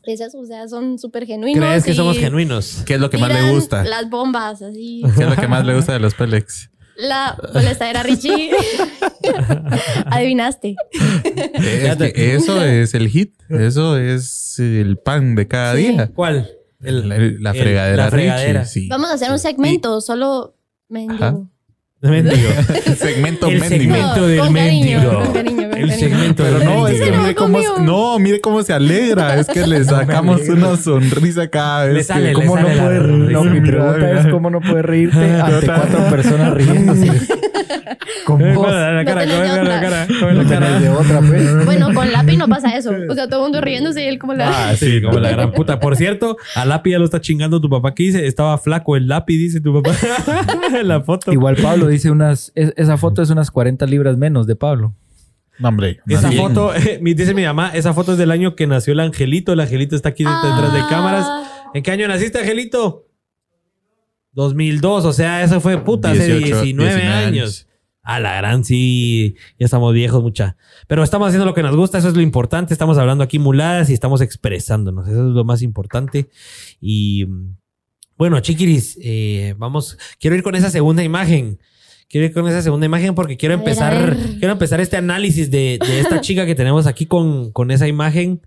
es 0.03 0.19
eso, 0.19 0.39
o 0.39 0.45
sea, 0.45 0.67
son 0.67 0.99
súper 0.99 1.25
genuinos. 1.25 1.65
¿Crees 1.65 1.85
que 1.85 1.91
y 1.91 1.95
somos 1.95 2.17
genuinos? 2.17 2.83
¿Qué 2.85 2.95
es 2.95 2.99
lo 2.99 3.09
que 3.09 3.17
más 3.17 3.31
le 3.31 3.49
gusta? 3.53 3.83
Las 3.85 4.09
bombas, 4.09 4.61
así. 4.61 5.03
¿Qué 5.15 5.23
es 5.23 5.29
lo 5.29 5.35
que 5.37 5.47
más 5.47 5.65
le 5.65 5.75
gusta 5.75 5.93
de 5.93 5.99
los 5.99 6.13
Pélex? 6.15 6.69
La 6.97 7.37
molestadera 7.53 8.03
Richie. 8.03 8.51
Adivinaste. 10.05 10.75
Es 11.53 11.95
que 11.97 12.35
eso 12.35 12.63
es 12.63 12.93
el 12.93 13.07
hit. 13.07 13.33
Eso 13.49 13.97
es 13.97 14.59
el 14.59 14.97
pan 14.97 15.35
de 15.35 15.47
cada 15.47 15.75
Sí. 15.75 15.87
día. 15.87 16.11
¿Cuál? 16.13 16.49
El- 16.83 17.09
la, 17.09 17.17
la 17.17 17.51
el- 17.51 17.61
fregadera, 17.61 18.03
la 18.05 18.11
fregadera. 18.11 18.61
Richie, 18.61 18.71
sí. 18.81 18.87
Vamos 18.89 19.09
a 19.09 19.13
hacer 19.13 19.31
un 19.31 19.39
segmento, 19.39 20.01
solo 20.01 20.55
mendigo. 20.89 21.47
Mendigo. 22.01 22.49
segmento 22.97 23.47
El 23.47 23.59
mendigo. 23.59 23.93
segmento 23.93 24.25
del 24.27 24.39
con 24.39 24.53
cariño, 24.55 24.97
mendigo. 24.97 25.23
con 25.23 25.33
cariño, 25.33 25.55
con 25.69 25.77
El 25.79 25.89
cariño. 25.89 25.95
segmento 25.99 26.43
Pero 26.43 26.57
del 26.59 26.67
no, 26.67 26.87
es 26.87 26.99
que 27.01 27.11
mire 27.11 27.35
cómo, 27.35 27.59
no, 27.79 28.17
mire 28.19 28.41
cómo 28.41 28.63
se 28.63 28.73
alegra. 28.73 29.39
Es 29.39 29.45
que 29.47 29.67
le 29.67 29.83
sacamos 29.85 30.41
una 30.49 30.77
sonrisa 30.77 31.47
cada 31.49 31.85
vez. 31.85 31.93
Le 31.93 32.03
sale, 32.03 32.27
que, 32.29 32.33
¿Cómo 32.33 32.57
no 32.57 32.67
sale 32.67 32.81
puede. 32.81 33.31
No, 33.31 33.43
mi 33.43 33.61
pregunta 33.61 34.19
es 34.19 34.27
cómo 34.27 34.49
no 34.49 34.61
puedes 34.61 34.83
reírte 34.83 35.17
ante 35.41 35.67
cuatro 35.67 36.09
personas 36.09 36.53
riéndose. 36.55 37.11
Con 38.25 38.41
Eh, 38.41 38.53
vos. 38.53 38.65
¿cómo 38.65 38.67
la 38.69 39.03
cara? 39.05 39.25
No 39.25 39.31
¿Cómo 39.33 39.43
tenés 39.43 39.55
de 39.55 39.63
la 39.63 39.81
cara? 39.81 40.07
¿Cómo 40.07 40.31
No 40.31 40.43
la 40.43 40.49
cara? 40.49 40.65
tenés 40.67 40.81
de 40.81 40.89
otra, 40.89 41.19
pues. 41.21 41.65
Bueno, 41.65 41.93
con 41.93 42.11
Lápiz 42.11 42.37
no 42.37 42.47
pasa 42.47 42.75
eso. 42.77 42.91
O 43.09 43.13
sea, 43.15 43.27
todo 43.27 43.41
el 43.41 43.43
mundo 43.51 43.61
riéndose 43.61 44.03
y 44.03 44.07
él 44.07 44.19
como 44.19 44.33
la... 44.33 44.69
Ah, 44.69 44.75
sí, 44.75 45.01
como 45.01 45.19
la 45.19 45.31
gran 45.31 45.51
puta. 45.51 45.79
Por 45.79 45.95
cierto, 45.95 46.37
a 46.55 46.65
Lapi 46.65 46.91
ya 46.91 46.99
lo 46.99 47.05
está 47.05 47.19
chingando 47.21 47.59
tu 47.61 47.69
papá. 47.69 47.93
¿Qué 47.93 48.03
dice? 48.03 48.25
Estaba 48.27 48.57
flaco 48.57 48.95
el 48.95 49.07
Lapi, 49.07 49.37
dice 49.37 49.59
tu 49.61 49.73
papá. 49.81 49.95
en 50.79 50.87
la 50.87 51.01
foto. 51.01 51.31
Igual 51.31 51.55
Pablo 51.57 51.87
dice 51.87 52.11
unas... 52.11 52.51
es- 52.55 52.73
esa 52.77 52.97
foto 52.97 53.21
es 53.21 53.29
unas 53.29 53.51
40 53.51 53.85
libras 53.85 54.17
menos 54.17 54.47
de 54.47 54.55
Pablo. 54.55 54.95
No, 55.59 55.69
hombre. 55.69 55.99
Esa 56.07 56.29
bien. 56.29 56.41
foto, 56.41 56.71
me 57.01 57.13
dice 57.13 57.33
mi 57.35 57.43
mamá, 57.43 57.71
esa 57.75 57.93
foto 57.93 58.13
es 58.13 58.17
del 58.17 58.31
año 58.31 58.55
que 58.55 58.65
nació 58.65 58.93
el 58.93 58.99
angelito. 58.99 59.53
El 59.53 59.59
angelito 59.59 59.95
está 59.95 60.09
aquí 60.09 60.23
detrás 60.23 60.73
de 60.73 60.79
Ah. 60.79 60.87
cámaras. 60.89 61.27
¿En 61.73 61.83
qué 61.83 61.91
año 61.91 62.07
naciste, 62.07 62.39
angelito? 62.39 63.05
2002, 64.33 65.05
o 65.05 65.13
sea, 65.13 65.43
eso 65.43 65.59
fue 65.61 65.83
puta, 65.83 66.11
hace 66.11 66.25
18, 66.37 66.61
19, 66.63 66.95
19 66.95 67.07
años. 67.07 67.67
A 68.03 68.19
la 68.19 68.35
gran, 68.35 68.63
sí, 68.65 69.35
ya 69.59 69.65
estamos 69.65 69.93
viejos, 69.93 70.23
mucha. 70.23 70.57
Pero 70.87 71.03
estamos 71.03 71.27
haciendo 71.27 71.45
lo 71.45 71.53
que 71.53 71.61
nos 71.61 71.75
gusta, 71.75 71.99
eso 71.99 72.07
es 72.07 72.15
lo 72.15 72.21
importante. 72.21 72.73
Estamos 72.73 72.97
hablando 72.97 73.23
aquí 73.23 73.37
muladas 73.37 73.91
y 73.91 73.93
estamos 73.93 74.21
expresándonos, 74.21 75.07
eso 75.07 75.27
es 75.27 75.33
lo 75.33 75.43
más 75.43 75.61
importante. 75.61 76.27
Y 76.79 77.27
bueno, 78.17 78.39
chiquiris, 78.39 78.97
eh, 79.03 79.53
vamos, 79.57 79.99
quiero 80.19 80.35
ir 80.35 80.41
con 80.41 80.55
esa 80.55 80.71
segunda 80.71 81.03
imagen. 81.03 81.59
Quiero 82.09 82.25
ir 82.25 82.33
con 82.33 82.47
esa 82.47 82.61
segunda 82.61 82.85
imagen 82.87 83.13
porque 83.15 83.37
quiero 83.37 83.53
A 83.55 83.57
ver, 83.57 83.67
empezar, 83.67 83.93
a 83.93 83.99
ver. 83.99 84.17
quiero 84.39 84.51
empezar 84.51 84.81
este 84.81 84.97
análisis 84.97 85.49
de, 85.49 85.79
de 85.79 85.99
esta 85.99 86.19
chica 86.21 86.45
que 86.45 86.55
tenemos 86.55 86.87
aquí 86.87 87.05
con, 87.05 87.51
con 87.51 87.71
esa 87.71 87.87
imagen. 87.87 88.41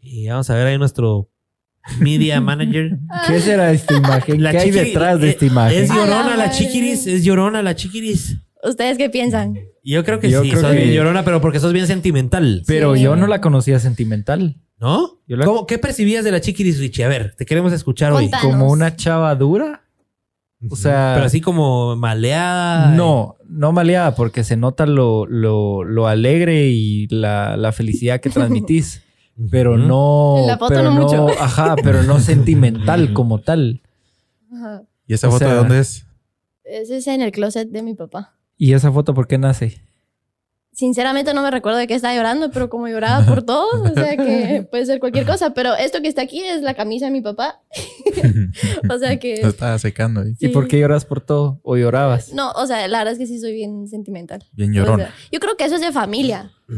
Y 0.00 0.28
vamos 0.28 0.50
a 0.50 0.54
ver 0.54 0.66
ahí 0.66 0.76
nuestro 0.76 1.30
media 1.98 2.40
manager. 2.40 2.98
¿Qué 3.26 3.40
será 3.40 3.72
esta 3.72 3.96
imagen? 3.96 4.42
La 4.42 4.50
¿Qué 4.52 4.58
hay 4.58 4.70
detrás 4.70 5.20
de 5.20 5.28
eh, 5.28 5.30
esta 5.30 5.46
imagen? 5.46 5.82
Es 5.84 5.88
llorona 5.90 6.36
la 6.36 6.50
chiquiris, 6.50 7.06
es 7.06 7.24
llorona 7.24 7.62
la 7.62 7.74
chiquiris. 7.74 8.36
¿Ustedes 8.62 8.98
qué 8.98 9.08
piensan? 9.08 9.54
Yo 9.84 10.04
creo 10.04 10.18
que 10.20 10.30
Yo 10.30 10.42
sí, 10.42 10.50
creo 10.50 10.62
sos 10.62 10.70
que- 10.72 10.76
bien 10.78 10.92
llorona, 10.92 11.24
pero 11.24 11.40
porque 11.40 11.60
sos 11.60 11.72
bien 11.72 11.86
sentimental. 11.86 12.62
Pero 12.66 12.94
Sí. 12.96 13.02
yo 13.02 13.16
no 13.16 13.26
la 13.26 13.40
conocía 13.40 13.78
sentimental. 13.78 14.56
¿No? 14.80 15.20
Yo 15.26 15.36
la- 15.36 15.44
¿Cómo- 15.44 15.66
¿Qué 15.66 15.78
percibías 15.78 16.24
de 16.24 16.30
la 16.32 16.40
chiquiris, 16.40 16.78
Richie? 16.78 17.04
A 17.04 17.08
ver, 17.08 17.34
te 17.36 17.44
queremos 17.46 17.72
escuchar 17.72 18.12
hoy. 18.12 18.30
Como 18.42 18.70
una 18.70 18.94
chava 18.94 19.34
dura. 19.34 19.82
O 20.70 20.76
sea... 20.76 21.12
Pero 21.14 21.26
así 21.26 21.40
como 21.40 21.94
maleada. 21.96 22.90
No, 22.92 23.36
no 23.48 23.72
maleada, 23.72 24.14
porque 24.16 24.42
se 24.44 24.56
nota 24.56 24.86
lo, 24.86 25.24
lo, 25.26 25.84
lo 25.84 26.06
alegre 26.08 26.66
y 26.68 27.06
la, 27.08 27.56
la 27.56 27.72
felicidad 27.72 28.20
que 28.20 28.28
transmitís. 28.30 29.02
Pero 29.50 29.76
no. 29.78 30.36
En 30.40 30.46
la 30.48 30.58
foto 30.58 30.74
pero 30.74 30.90
no 30.90 31.02
mucho. 31.02 31.28
Ajá, 31.40 31.76
pero 31.82 32.02
no 32.02 32.18
sentimental 32.20 33.12
como 33.14 33.40
tal. 33.40 33.82
Ajá. 34.52 34.82
¿Y 35.06 35.14
esa 35.14 35.28
O 35.28 35.32
foto 35.32 35.44
sea- 35.44 35.48
de 35.54 35.54
dónde 35.54 35.78
es? 35.80 36.04
Ese 36.64 36.98
es 36.98 37.06
en 37.06 37.22
el 37.22 37.30
closet 37.32 37.68
de 37.70 37.82
mi 37.82 37.94
papá. 37.94 38.34
¿Y 38.56 38.72
esa 38.74 38.92
foto 38.92 39.14
por 39.14 39.26
qué 39.26 39.38
nace? 39.38 39.80
Sinceramente 40.72 41.34
no 41.34 41.42
me 41.42 41.50
recuerdo 41.50 41.78
de 41.78 41.86
qué 41.88 41.94
estaba 41.94 42.14
llorando, 42.14 42.50
pero 42.52 42.68
como 42.68 42.86
lloraba 42.88 43.24
por 43.26 43.42
todo, 43.46 43.82
o 43.82 43.88
sea 43.94 44.16
que 44.16 44.66
puede 44.70 44.86
ser 44.86 45.00
cualquier 45.00 45.26
cosa. 45.26 45.54
Pero 45.54 45.74
esto 45.74 46.00
que 46.02 46.08
está 46.08 46.22
aquí 46.22 46.40
es 46.44 46.62
la 46.62 46.74
camisa 46.74 47.06
de 47.06 47.10
mi 47.12 47.20
papá. 47.20 47.62
o 48.88 48.98
sea 48.98 49.18
que... 49.18 49.40
Lo 49.42 49.48
estaba 49.48 49.78
secando 49.78 50.20
ahí. 50.20 50.32
¿Y 50.38 50.46
Sí. 50.46 50.48
por 50.48 50.68
qué 50.68 50.78
lloras 50.78 51.04
por 51.04 51.20
todo? 51.20 51.58
¿O 51.62 51.76
llorabas? 51.76 52.32
No, 52.32 52.50
o 52.52 52.66
sea, 52.66 52.86
la 52.86 52.98
verdad 52.98 53.12
es 53.14 53.18
que 53.18 53.26
sí 53.26 53.40
soy 53.40 53.54
bien 53.54 53.88
sentimental. 53.88 54.44
Bien 54.52 54.70
O 54.70 54.74
llorona. 54.74 55.04
sea, 55.06 55.14
yo 55.32 55.40
creo 55.40 55.56
que 55.56 55.64
eso 55.64 55.76
es 55.76 55.80
de 55.80 55.90
familia. 55.92 56.52
O 56.68 56.74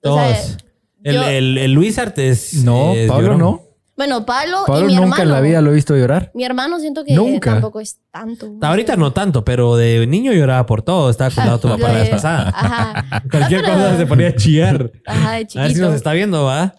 Todos. 0.00 0.20
sea, 0.36 0.56
el, 1.04 1.14
yo- 1.14 1.22
el, 1.28 1.58
el 1.58 1.72
Luis 1.72 1.98
Artes. 1.98 2.54
No, 2.64 2.92
es 2.94 3.08
Pablo 3.08 3.22
llorón. 3.34 3.38
no. 3.40 3.62
bueno, 3.96 4.24
Pablo, 4.26 4.64
Pablo 4.66 4.84
y 4.90 4.94
mi 4.94 4.94
nunca 4.96 5.22
hermano. 5.22 5.22
en 5.22 5.30
la 5.30 5.40
vida 5.40 5.60
lo 5.60 5.70
he 5.70 5.74
visto 5.74 5.96
llorar. 5.96 6.30
Mi 6.34 6.44
hermano 6.44 6.78
siento 6.80 7.04
que 7.04 7.14
Nunca. 7.14 7.52
tampoco 7.52 7.80
es 7.80 7.98
tanto. 8.10 8.52
Ahorita 8.60 8.96
no 8.96 9.12
tanto, 9.12 9.44
pero 9.44 9.76
de 9.76 10.06
niño 10.06 10.32
lloraba 10.32 10.66
por 10.66 10.82
todo. 10.82 11.10
Estaba 11.10 11.30
contado 11.30 11.58
tu 11.60 11.68
papá 11.68 11.92
la 11.92 11.98
vez 12.00 12.08
pasada. 12.10 12.52
Ajá. 12.54 13.22
Cualquier 13.30 13.62
pero- 13.62 13.74
cosa 13.74 13.96
se 13.96 14.06
ponía 14.06 14.28
a 14.28 14.34
chillar. 14.36 14.92
Ajá, 15.06 15.30
de 15.32 15.36
A 15.36 15.38
ver 15.38 15.46
si 15.50 15.58
chiquito. 15.68 15.86
nos 15.86 15.94
está 15.94 16.12
viendo, 16.12 16.44
¿va? 16.44 16.74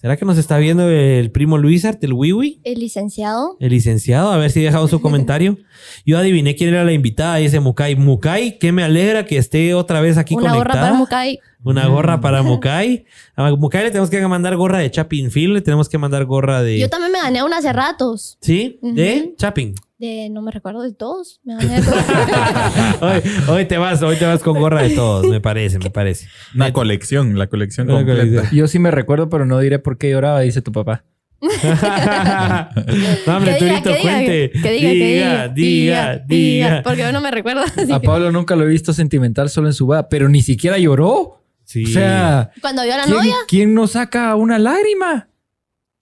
¿Será 0.00 0.16
que 0.16 0.24
nos 0.24 0.38
está 0.38 0.58
viendo 0.58 0.88
el 0.88 1.32
primo 1.32 1.58
Luis 1.58 1.84
Art, 1.84 2.02
el 2.04 2.12
Wiwi? 2.12 2.60
El 2.62 2.78
licenciado. 2.78 3.56
El 3.58 3.70
licenciado, 3.70 4.30
a 4.30 4.36
ver 4.36 4.52
si 4.52 4.62
dejado 4.62 4.86
su 4.86 5.00
comentario. 5.02 5.58
Yo 6.06 6.16
adiviné 6.18 6.54
quién 6.54 6.70
era 6.70 6.84
la 6.84 6.92
invitada, 6.92 7.34
dice 7.36 7.58
Mukai. 7.58 7.96
Mukai, 7.96 8.58
que 8.60 8.70
me 8.70 8.84
alegra 8.84 9.26
que 9.26 9.38
esté 9.38 9.74
otra 9.74 10.00
vez 10.00 10.16
aquí 10.16 10.36
Una 10.36 10.50
gorra 10.52 10.58
conectada. 10.74 10.82
para 10.86 10.94
Mukai. 10.94 11.40
Una 11.64 11.86
gorra 11.88 12.20
para 12.20 12.42
Mukai. 12.42 13.04
A 13.36 13.50
Mukai 13.50 13.84
le 13.84 13.90
tenemos 13.90 14.10
que 14.10 14.26
mandar 14.26 14.56
gorra 14.56 14.78
de 14.78 14.90
Chapin 14.90 15.30
Film, 15.30 15.54
le 15.54 15.60
tenemos 15.60 15.88
que 15.88 15.98
mandar 15.98 16.24
gorra 16.24 16.62
de. 16.62 16.78
Yo 16.78 16.88
también 16.88 17.12
me 17.12 17.18
gané 17.18 17.42
una 17.42 17.58
hace 17.58 17.72
ratos. 17.72 18.38
¿Sí? 18.40 18.78
¿De. 18.82 19.34
Chapin? 19.36 19.74
De, 19.98 20.28
no 20.30 20.42
me 20.42 20.52
recuerdo 20.52 20.82
de 20.82 20.92
todos. 20.94 21.40
Me 21.42 21.54
gané 21.58 21.80
de 21.80 21.88
hoy, 23.00 23.20
hoy 23.48 23.64
te 23.64 23.76
vas, 23.78 24.00
hoy 24.02 24.14
te 24.16 24.24
vas 24.26 24.42
con 24.42 24.58
gorra 24.60 24.82
de 24.82 24.90
todos, 24.90 25.26
me 25.26 25.40
parece, 25.40 25.80
me 25.80 25.90
parece. 25.90 26.28
Una 26.54 26.72
colección, 26.72 27.36
la 27.36 27.48
colección 27.48 27.88
Una 27.90 27.98
completa. 27.98 28.22
colección. 28.22 28.56
Yo 28.56 28.68
sí 28.68 28.78
me 28.78 28.92
recuerdo, 28.92 29.28
pero 29.28 29.44
no 29.44 29.58
diré 29.58 29.80
por 29.80 29.98
qué 29.98 30.10
lloraba, 30.10 30.40
dice 30.40 30.62
tu 30.62 30.70
papá. 30.70 31.04
no, 31.40 33.36
hombre, 33.36 33.56
Que 33.58 33.64
diga, 33.64 33.82
que 33.82 33.88
diga, 33.90 34.00
cuente. 34.02 34.50
que 34.50 34.70
diga, 34.70 34.88
que 34.88 34.94
diga, 34.94 35.48
diga, 35.48 36.18
diga. 36.26 36.82
Porque 36.82 37.00
yo 37.02 37.12
no 37.12 37.20
me 37.20 37.30
recuerdo. 37.30 37.62
A 37.92 38.00
Pablo 38.00 38.30
nunca 38.32 38.56
lo 38.56 38.64
he 38.64 38.68
visto 38.68 38.92
sentimental 38.92 39.48
solo 39.50 39.68
en 39.68 39.72
su 39.74 39.86
boda, 39.86 40.08
pero 40.08 40.28
ni 40.28 40.42
siquiera 40.42 40.78
lloró. 40.78 41.34
Sí. 41.68 41.84
O 41.84 41.88
sea, 41.88 42.50
Cuando 42.62 42.82
vio 42.82 42.94
a 42.94 42.96
la 42.96 43.02
¿quién, 43.04 43.16
novia, 43.16 43.34
quién 43.46 43.74
no 43.74 43.86
saca 43.86 44.34
una 44.36 44.58
lágrima? 44.58 45.28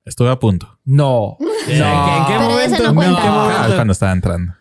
Estuve 0.05 0.31
a 0.31 0.39
punto. 0.39 0.79
No. 0.85 1.37
¿En 1.41 1.47
qué- 1.67 1.73
¿En 1.75 2.27
qué 2.27 2.35
Pero 2.39 2.49
momento? 2.51 2.83
no 2.85 2.95
cuenta. 2.95 3.17
¿En 3.17 3.23
qué 3.23 3.29
Ah, 3.29 3.33
momento? 3.53 3.75
cuando 3.75 3.93
estaba 3.93 4.13
entrando. 4.13 4.53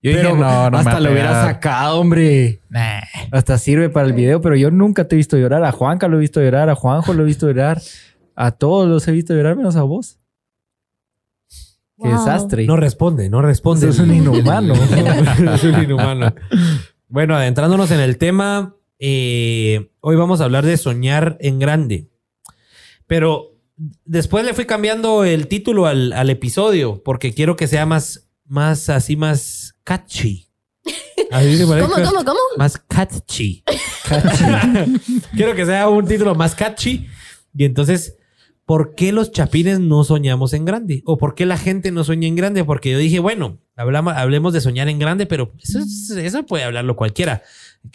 Yo 0.00 0.12
Pero 0.14 0.30
dije, 0.30 0.40
no, 0.40 0.70
no 0.70 0.78
hasta 0.78 0.98
lo 1.00 1.12
hubiera 1.12 1.44
sacado, 1.44 2.00
hombre. 2.00 2.60
Nah. 2.70 3.02
Hasta 3.30 3.58
sirve 3.58 3.90
para 3.90 4.06
el 4.06 4.14
video, 4.14 4.40
pero 4.40 4.56
yo 4.56 4.70
nunca 4.70 5.06
te 5.06 5.14
he 5.14 5.18
visto 5.18 5.36
llorar. 5.36 5.62
A 5.64 5.70
Juanca 5.72 6.08
lo 6.08 6.16
he 6.16 6.20
visto 6.20 6.40
llorar, 6.40 6.70
a 6.70 6.74
Juanjo 6.74 7.12
lo 7.12 7.22
he 7.24 7.26
visto 7.26 7.46
llorar. 7.46 7.82
A 8.34 8.50
todos 8.52 8.88
los 8.88 9.06
he 9.06 9.12
visto 9.12 9.34
llorar, 9.34 9.54
menos 9.56 9.76
a 9.76 9.82
vos. 9.82 10.18
Qué 12.02 12.08
desastre. 12.08 12.66
No 12.66 12.76
responde, 12.76 13.28
no 13.28 13.42
responde. 13.42 13.88
Es 13.90 13.98
un 13.98 14.12
inhumano. 14.12 14.72
es 15.54 15.62
un 15.64 15.82
inhumano. 15.84 16.34
Bueno, 17.08 17.36
adentrándonos 17.36 17.90
en 17.92 18.00
el 18.00 18.16
tema, 18.18 18.74
eh, 19.04 19.90
hoy 20.00 20.14
vamos 20.14 20.40
a 20.40 20.44
hablar 20.44 20.64
de 20.64 20.76
soñar 20.76 21.36
en 21.40 21.58
grande. 21.58 22.08
Pero 23.08 23.58
después 24.04 24.44
le 24.44 24.54
fui 24.54 24.64
cambiando 24.64 25.24
el 25.24 25.48
título 25.48 25.86
al, 25.86 26.12
al 26.12 26.30
episodio 26.30 27.02
porque 27.04 27.34
quiero 27.34 27.56
que 27.56 27.66
sea 27.66 27.84
más, 27.84 28.30
más 28.46 28.88
así, 28.88 29.16
más 29.16 29.74
catchy. 29.82 30.46
¿Cómo, 31.82 31.94
cómo, 32.10 32.24
cómo? 32.24 32.38
Más 32.56 32.78
catchy. 32.78 33.64
quiero 35.34 35.54
que 35.56 35.66
sea 35.66 35.88
un 35.88 36.06
título 36.06 36.34
más 36.36 36.54
catchy. 36.54 37.06
Y 37.54 37.64
entonces, 37.64 38.16
¿por 38.66 38.94
qué 38.94 39.10
los 39.10 39.32
chapines 39.32 39.80
no 39.80 40.04
soñamos 40.04 40.52
en 40.52 40.64
grande? 40.64 41.02
¿O 41.06 41.18
por 41.18 41.34
qué 41.34 41.44
la 41.44 41.56
gente 41.58 41.90
no 41.90 42.04
sueña 42.04 42.28
en 42.28 42.36
grande? 42.36 42.62
Porque 42.64 42.92
yo 42.92 42.98
dije, 42.98 43.18
bueno, 43.18 43.58
hablamos, 43.76 44.14
hablemos 44.14 44.52
de 44.52 44.60
soñar 44.60 44.88
en 44.88 44.98
grande, 45.00 45.26
pero 45.26 45.52
eso, 45.60 45.80
es- 45.80 46.10
eso 46.16 46.44
puede 46.46 46.64
hablarlo 46.64 46.94
cualquiera. 46.96 47.42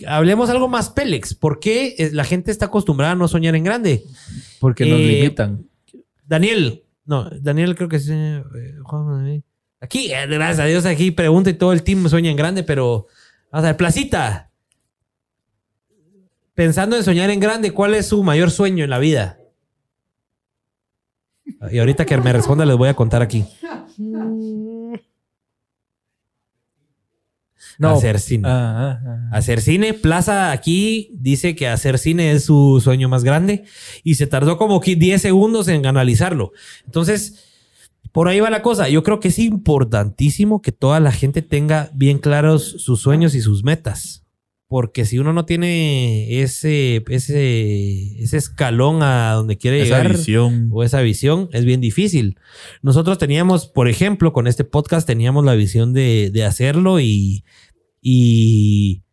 Hablemos 0.05 0.49
algo 0.49 0.67
más 0.67 0.89
Pélex. 0.89 1.33
¿Por 1.33 1.59
qué 1.59 1.95
eh, 1.97 2.09
la 2.13 2.23
gente 2.23 2.51
está 2.51 2.65
acostumbrada 2.65 3.13
a 3.13 3.15
no 3.15 3.27
soñar 3.27 3.55
en 3.55 3.63
grande? 3.63 4.03
Porque 4.59 4.85
nos 4.85 4.99
Eh, 4.99 5.07
limitan. 5.07 5.65
Daniel, 6.25 6.83
no, 7.05 7.29
Daniel 7.41 7.75
creo 7.75 7.87
que 7.89 7.99
sí. 7.99 8.11
eh, 8.13 8.43
Juan. 8.83 9.43
Aquí, 9.79 10.11
eh, 10.11 10.25
gracias 10.27 10.59
a 10.59 10.65
Dios, 10.65 10.85
aquí 10.85 11.11
pregunta 11.11 11.49
y 11.49 11.53
todo 11.53 11.71
el 11.73 11.83
team 11.83 12.07
sueña 12.09 12.29
en 12.31 12.35
grande, 12.37 12.63
pero 12.63 13.07
vamos 13.51 13.63
a 13.65 13.69
ver, 13.69 13.77
Placita. 13.77 14.51
Pensando 16.53 16.95
en 16.97 17.03
soñar 17.03 17.29
en 17.29 17.39
grande, 17.39 17.71
¿cuál 17.71 17.93
es 17.93 18.07
su 18.07 18.23
mayor 18.23 18.49
sueño 18.51 18.83
en 18.83 18.89
la 18.89 18.97
vida? 18.99 19.37
Y 21.71 21.77
ahorita 21.79 22.05
que 22.05 22.17
me 22.17 22.33
responda 22.33 22.65
les 22.65 22.75
voy 22.75 22.89
a 22.89 22.93
contar 22.95 23.21
aquí. 23.21 23.45
No. 27.77 27.95
Hacer 27.95 28.19
cine. 28.19 28.47
Ah, 28.47 28.99
ah, 29.03 29.29
ah. 29.31 29.37
Hacer 29.37 29.61
cine. 29.61 29.93
Plaza 29.93 30.51
aquí 30.51 31.11
dice 31.13 31.55
que 31.55 31.67
hacer 31.67 31.99
cine 31.99 32.31
es 32.31 32.45
su 32.45 32.81
sueño 32.83 33.07
más 33.09 33.23
grande 33.23 33.65
y 34.03 34.15
se 34.15 34.27
tardó 34.27 34.57
como 34.57 34.81
que 34.81 34.95
10 34.95 35.21
segundos 35.21 35.67
en 35.67 35.85
analizarlo. 35.85 36.51
Entonces, 36.85 37.45
por 38.11 38.27
ahí 38.27 38.39
va 38.39 38.49
la 38.49 38.63
cosa. 38.63 38.89
Yo 38.89 39.03
creo 39.03 39.19
que 39.19 39.27
es 39.27 39.39
importantísimo 39.39 40.61
que 40.61 40.71
toda 40.71 40.99
la 40.99 41.11
gente 41.11 41.41
tenga 41.41 41.91
bien 41.93 42.17
claros 42.17 42.63
sus 42.79 43.01
sueños 43.01 43.35
y 43.35 43.41
sus 43.41 43.63
metas. 43.63 44.26
Porque 44.69 45.05
si 45.05 45.17
uno 45.17 45.31
no 45.31 45.45
tiene 45.45 46.41
ese, 46.41 47.01
ese, 47.07 48.21
ese 48.21 48.35
escalón 48.37 49.01
a 49.01 49.31
donde 49.31 49.57
quiere 49.57 49.81
Esa 49.81 49.97
llegar 49.99 50.17
visión. 50.17 50.67
o 50.73 50.83
esa 50.83 50.99
visión 51.01 51.47
es 51.53 51.63
bien 51.63 51.79
difícil. 51.79 52.37
Nosotros 52.81 53.17
teníamos, 53.17 53.67
por 53.67 53.87
ejemplo, 53.87 54.33
con 54.33 54.45
este 54.45 54.65
podcast 54.65 55.07
teníamos 55.07 55.45
la 55.45 55.53
visión 55.55 55.93
de, 55.93 56.31
de 56.33 56.43
hacerlo 56.43 56.99
y, 56.99 57.45
y, 58.01 59.03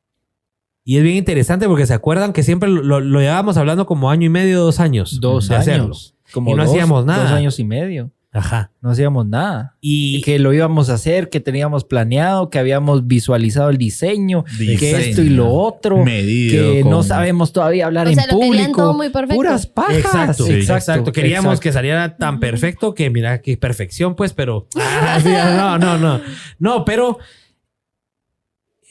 y 0.84 0.96
es 0.96 1.02
bien 1.02 1.16
interesante 1.16 1.66
porque 1.68 1.86
se 1.86 1.94
acuerdan 1.94 2.32
que 2.32 2.42
siempre 2.42 2.68
lo, 2.68 3.00
lo- 3.00 3.20
llevábamos 3.20 3.56
hablando 3.56 3.86
como 3.86 4.10
año 4.10 4.26
y 4.26 4.30
medio, 4.30 4.60
dos 4.60 4.80
años. 4.80 5.20
Dos 5.20 5.48
de 5.48 5.54
hacerlo. 5.56 5.84
años. 5.84 6.16
Como 6.32 6.50
Y 6.50 6.54
no 6.54 6.62
dos- 6.64 6.70
hacíamos 6.72 7.06
nada. 7.06 7.24
Dos 7.24 7.32
años 7.32 7.58
y 7.60 7.64
medio. 7.64 8.10
Ajá. 8.34 8.72
No 8.82 8.90
hacíamos 8.90 9.26
nada. 9.26 9.76
Y, 9.80 10.16
Y 10.16 10.20
que 10.22 10.38
lo 10.40 10.52
íbamos 10.52 10.90
a 10.90 10.94
hacer, 10.94 11.30
que 11.30 11.38
teníamos 11.40 11.84
planeado, 11.84 12.50
que 12.50 12.58
habíamos 12.58 13.06
visualizado 13.06 13.70
el 13.70 13.78
diseño, 13.78 14.44
que 14.44 14.64
Diseño. 14.64 14.96
esto 14.98 15.22
y 15.22 15.28
lo 15.30 15.48
otro, 15.50 16.04
Medido. 16.04 16.74
que 16.74 16.80
con- 16.82 16.90
no 16.90 17.02
sabemos 17.04 17.52
todavía 17.52 17.86
hablar 17.86 18.08
O 18.08 18.12
sea, 18.12 18.24
en 18.24 18.30
lo 18.30 18.36
público. 18.40 18.72
todo 18.82 18.94
muy 18.94 19.08
perfecto. 19.10 19.36
Puras 19.36 19.66
pajas. 19.68 19.96
Exacto, 19.96 20.44
Sí. 20.46 20.52
exacto, 20.52 21.12
Queríamos 21.12 21.44
exacto. 21.52 21.60
que 21.62 21.72
saliera 21.72 22.16
tan 22.16 22.40
perfecto 22.40 22.92
que 22.92 23.08
mira 23.08 23.40
qué 23.40 23.56
perfección, 23.56 24.16
pues, 24.16 24.32
pero 24.34 24.66
Ah, 24.76 25.18
sí, 25.22 25.28
no, 25.28 25.78
no, 25.78 25.96
no, 25.98 26.20
no, 26.58 26.84
pero 26.84 27.18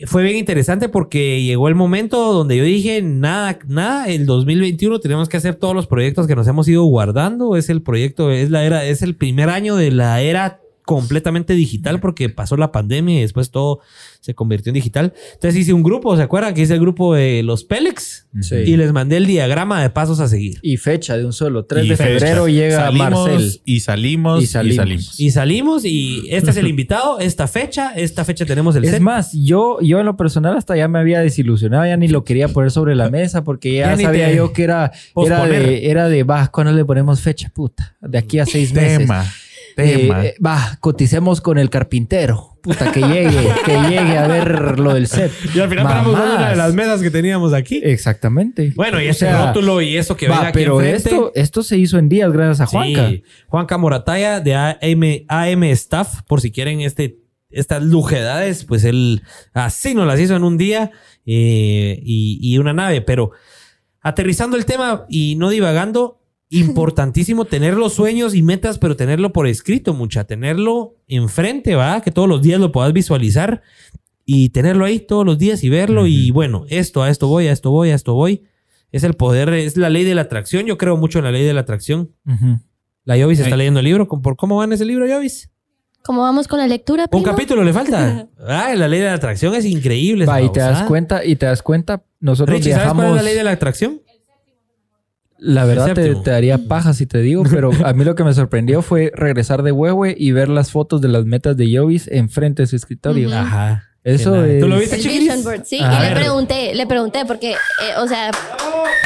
fue 0.06 0.24
bien 0.24 0.38
interesante 0.38 0.90
porque 0.90 1.44
llegó 1.44 1.68
el 1.68 1.76
momento 1.76 2.34
donde 2.34 2.58
yo 2.58 2.64
dije 2.64 3.02
nada, 3.02 3.60
nada. 3.68 4.08
El 4.08 4.26
2021 4.26 5.00
tenemos 5.00 5.30
que 5.30 5.38
hacer 5.38 5.56
todos 5.56 5.76
los 5.76 5.88
proyectos 5.88 6.28
que 6.28 6.36
nos 6.36 6.48
hemos 6.48 6.68
ido 6.68 6.84
guardando. 6.84 7.56
Es 7.56 7.70
el 7.70 7.82
proyecto, 7.82 8.32
es 8.32 8.50
la 8.50 8.64
era, 8.64 8.86
es 8.86 9.02
el 9.02 9.16
primer 9.16 9.50
año 9.50 9.76
de 9.76 9.92
la 9.92 10.22
era 10.22 10.63
completamente 10.86 11.54
digital 11.54 12.00
porque 12.00 12.30
pasó 12.30 12.58
la 12.58 12.72
pandemia 12.72 13.18
y 13.20 13.22
después 13.22 13.52
todo 13.52 13.80
se 14.22 14.34
convirtió 14.36 14.70
en 14.70 14.76
digital. 14.76 15.14
Entonces 15.34 15.60
hice 15.62 15.74
un 15.74 15.84
grupo, 15.84 16.16
¿se 16.16 16.22
acuerdan? 16.24 16.54
Que 16.54 16.62
hice 16.62 16.74
el 16.74 16.80
grupo 16.80 17.14
de 17.16 17.44
los 17.44 17.64
Pélex 17.64 18.28
Sí. 18.42 18.56
y 18.56 18.78
les 18.78 18.92
mandé 18.94 19.18
el 19.18 19.26
diagrama 19.28 19.82
de 19.82 19.90
pasos 19.90 20.20
a 20.20 20.28
seguir. 20.28 20.60
Y 20.62 20.78
fecha 20.78 21.18
de 21.18 21.26
un 21.26 21.34
solo. 21.34 21.66
3 21.66 21.86
y 21.86 21.90
de 21.90 21.96
fecha. 21.98 22.10
febrero 22.10 22.48
llega 22.48 22.78
Salimos 22.86 23.30
Marcel. 23.30 23.62
Y 23.66 23.80
salimos 23.82 24.42
Y 24.42 24.44
y 24.44 24.48
salimos. 24.48 25.20
Y 25.20 25.32
salimos 25.32 25.86
y 25.86 26.24
este 26.30 26.52
es 26.52 26.58
el 26.58 26.68
invitado, 26.74 27.20
esta 27.20 27.48
fecha, 27.48 27.94
esta 27.96 28.24
fecha 28.26 28.46
tenemos 28.46 28.76
el 28.76 28.86
Es 28.86 28.92
set. 28.92 29.02
más, 29.02 29.32
yo, 29.34 29.80
yo 29.82 30.00
en 30.00 30.06
lo 30.06 30.18
personal 30.18 30.56
hasta 30.58 30.76
ya 30.78 30.88
me 30.88 31.00
había 31.00 31.20
desilusionado, 31.20 31.86
ya 31.86 31.98
ni 31.98 32.08
lo 32.08 32.24
quería 32.24 32.48
poner 32.48 32.72
sobre 32.72 32.96
la 32.96 33.10
mesa 33.10 33.44
porque 33.44 33.76
ya, 33.76 33.96
sabía 33.98 34.28
te- 34.30 34.36
yo 34.36 34.54
que 34.54 34.64
era, 34.64 34.92
era 35.16 35.46
de, 35.46 35.90
era 35.90 36.08
de, 36.10 36.24
va, 36.24 36.48
¿cuándo 36.48 36.72
le 36.74 36.86
ponemos 36.86 37.20
fecha? 37.22 37.52
Puta, 37.54 37.96
de 38.02 38.18
aquí 38.18 38.40
a 38.40 38.46
seis 38.46 38.74
meses. 38.74 39.00
Tema. 39.00 39.26
Eh, 39.78 39.98
Tema. 40.04 40.26
eh, 40.26 40.36
va, 40.46 40.78
coticemos 40.80 41.42
con 41.42 41.58
el 41.58 41.70
carpintero. 41.70 42.50
Puta, 42.62 42.92
que 42.92 43.02
llegue, 43.02 43.50
que 43.66 43.78
llegue 43.90 44.18
a 44.18 44.28
ver 44.28 44.80
lo 44.80 44.94
del 44.94 45.08
set. 45.08 45.32
Y 45.54 45.60
al 45.60 45.68
final 45.70 45.84
paramos 45.86 46.14
una 46.14 46.50
de 46.52 46.56
las 46.56 46.74
mesas 46.74 47.02
que 47.02 47.10
teníamos 47.12 47.52
aquí. 47.54 47.82
Exactamente. 47.84 48.72
Bueno, 48.76 49.02
y 49.02 49.08
O 49.08 49.10
ese 49.12 49.22
sea, 49.26 49.48
rótulo 49.48 49.82
y 49.82 49.98
eso 49.98 50.16
que 50.16 50.28
va, 50.30 50.36
venga 50.38 50.48
aquí 50.50 50.60
pero 50.60 50.80
enfrente. 50.82 51.10
esto, 51.10 51.32
esto 51.36 51.64
se 51.64 51.78
hizo 51.78 51.98
en 51.98 52.08
días 52.10 52.32
gracias 52.32 52.62
a 52.62 52.66
Juanca. 52.68 53.10
Sí, 53.10 53.24
Juanca 53.48 53.78
Morataya 53.78 54.40
de 54.40 54.56
AM, 54.56 55.26
AM 55.28 55.64
Staff, 55.66 56.22
por 56.28 56.40
si 56.40 56.52
quieren 56.52 56.80
este, 56.82 57.18
estas 57.50 57.84
lujedades, 57.84 58.64
pues 58.64 58.84
él 58.86 59.24
así 59.54 59.94
nos 59.94 60.08
las 60.08 60.20
hizo 60.20 60.36
en 60.36 60.44
un 60.46 60.58
día 60.58 60.92
eh, 61.26 62.00
y, 62.02 62.40
y 62.42 62.58
una 62.60 62.72
nave. 62.74 63.02
Pero 63.02 63.32
aterrizando 64.02 64.56
el 64.58 64.66
tema 64.66 65.06
y 65.10 65.36
no 65.36 65.50
divagando, 65.50 66.22
importantísimo 66.60 67.46
tener 67.46 67.74
los 67.76 67.94
sueños 67.94 68.36
y 68.36 68.42
metas, 68.42 68.78
pero 68.80 68.96
tenerlo 68.96 69.34
por 69.34 69.48
escrito, 69.48 69.94
mucha, 69.94 70.24
tenerlo 70.26 70.96
enfrente, 71.08 71.76
¿va? 71.76 72.02
Que 72.02 72.12
todos 72.12 72.28
los 72.30 72.42
días 72.42 72.60
lo 72.60 72.72
puedas 72.72 72.94
visualizar 72.94 73.62
y 74.26 74.50
tenerlo 74.50 74.86
ahí 74.86 75.00
todos 75.00 75.26
los 75.26 75.38
días 75.38 75.64
y 75.64 75.70
verlo. 75.70 76.08
Y 76.08 76.32
bueno, 76.32 76.66
esto, 76.70 77.04
a 77.04 77.10
esto 77.10 77.28
voy, 77.28 77.48
a 77.48 77.52
esto 77.52 77.72
voy, 77.72 77.90
a 77.92 77.96
esto 77.96 78.14
voy. 78.14 78.44
Es 78.92 79.04
el 79.04 79.16
poder, 79.16 79.50
es 79.54 79.76
la 79.78 79.90
ley 79.90 80.04
de 80.04 80.16
la 80.16 80.22
atracción. 80.22 80.66
Yo 80.66 80.78
creo 80.78 80.98
mucho 80.98 81.18
en 81.20 81.26
la 81.26 81.32
ley 81.32 81.44
de 81.44 81.54
la 81.54 81.62
atracción. 81.62 82.12
La 83.06 83.18
Jovis 83.22 83.40
está 83.40 83.58
leyendo 83.58 83.80
el 83.80 83.86
libro. 83.86 84.08
¿Con- 84.08 84.22
¿Por 84.22 84.36
cómo 84.36 84.58
va 84.58 84.64
en 84.66 84.74
ese 84.74 84.86
libro, 84.86 85.06
Jovis? 85.08 85.50
¿Cómo 86.06 86.22
vamos 86.22 86.48
con 86.50 86.60
la 86.60 86.68
lectura? 86.68 87.08
Un 87.12 87.24
capítulo 87.24 87.64
le 87.64 87.74
falta. 87.74 88.28
Ah, 88.46 88.74
la 88.76 88.90
ley 88.90 89.00
de 89.00 89.06
la 89.06 89.14
atracción 89.14 89.56
es 89.56 89.64
increíble. 89.66 90.26
Va, 90.26 90.42
y 90.42 90.52
te 90.52 90.60
das 90.60 90.84
cuenta, 90.84 91.24
y 91.24 91.38
te 91.38 91.46
das 91.46 91.64
cuenta, 91.64 92.04
nosotros 92.20 92.58
Richie, 92.58 92.74
¿sabes 92.74 92.94
cuál 92.94 93.08
es 93.12 93.16
la 93.16 93.22
ley 93.24 93.36
de 93.36 93.44
la 93.46 93.52
atracción? 93.52 94.02
La 95.40 95.66
verdad 95.66 95.94
te, 95.94 96.14
daría 96.24 96.58
paja 96.58 96.94
si 96.94 97.06
te 97.06 97.20
digo, 97.20 97.44
pero 97.50 97.72
a 97.86 97.94
mí 97.94 98.04
lo 98.06 98.16
que 98.16 98.24
me 98.24 98.34
sorprendió 98.34 98.82
fue 98.82 99.12
regresar 99.16 99.62
de 99.64 99.72
Huehue 99.72 100.16
y 100.18 100.32
ver 100.32 100.48
las 100.50 100.72
fotos 100.72 101.02
de 101.02 101.10
las 101.10 101.26
metas 101.26 101.58
de 101.58 101.76
Jovis 101.76 102.08
enfrente 102.12 102.64
de 102.64 102.68
su 102.68 102.76
escritorio. 102.76 103.34
Ajá. 103.34 103.84
Eso 104.04 104.44
es- 104.44 104.60
¿Tú 104.62 104.68
lo 104.68 104.78
viste, 104.78 104.98
vision 104.98 105.44
board, 105.44 105.64
sí. 105.66 105.80
A 105.82 105.94
y 105.94 106.02
ver. 106.02 106.10
le 106.14 106.20
pregunté, 106.22 106.76
le 106.76 106.86
pregunté 106.88 107.26
porque, 107.26 107.52
eh, 107.52 107.56
o 108.00 108.08
sea, 108.08 108.32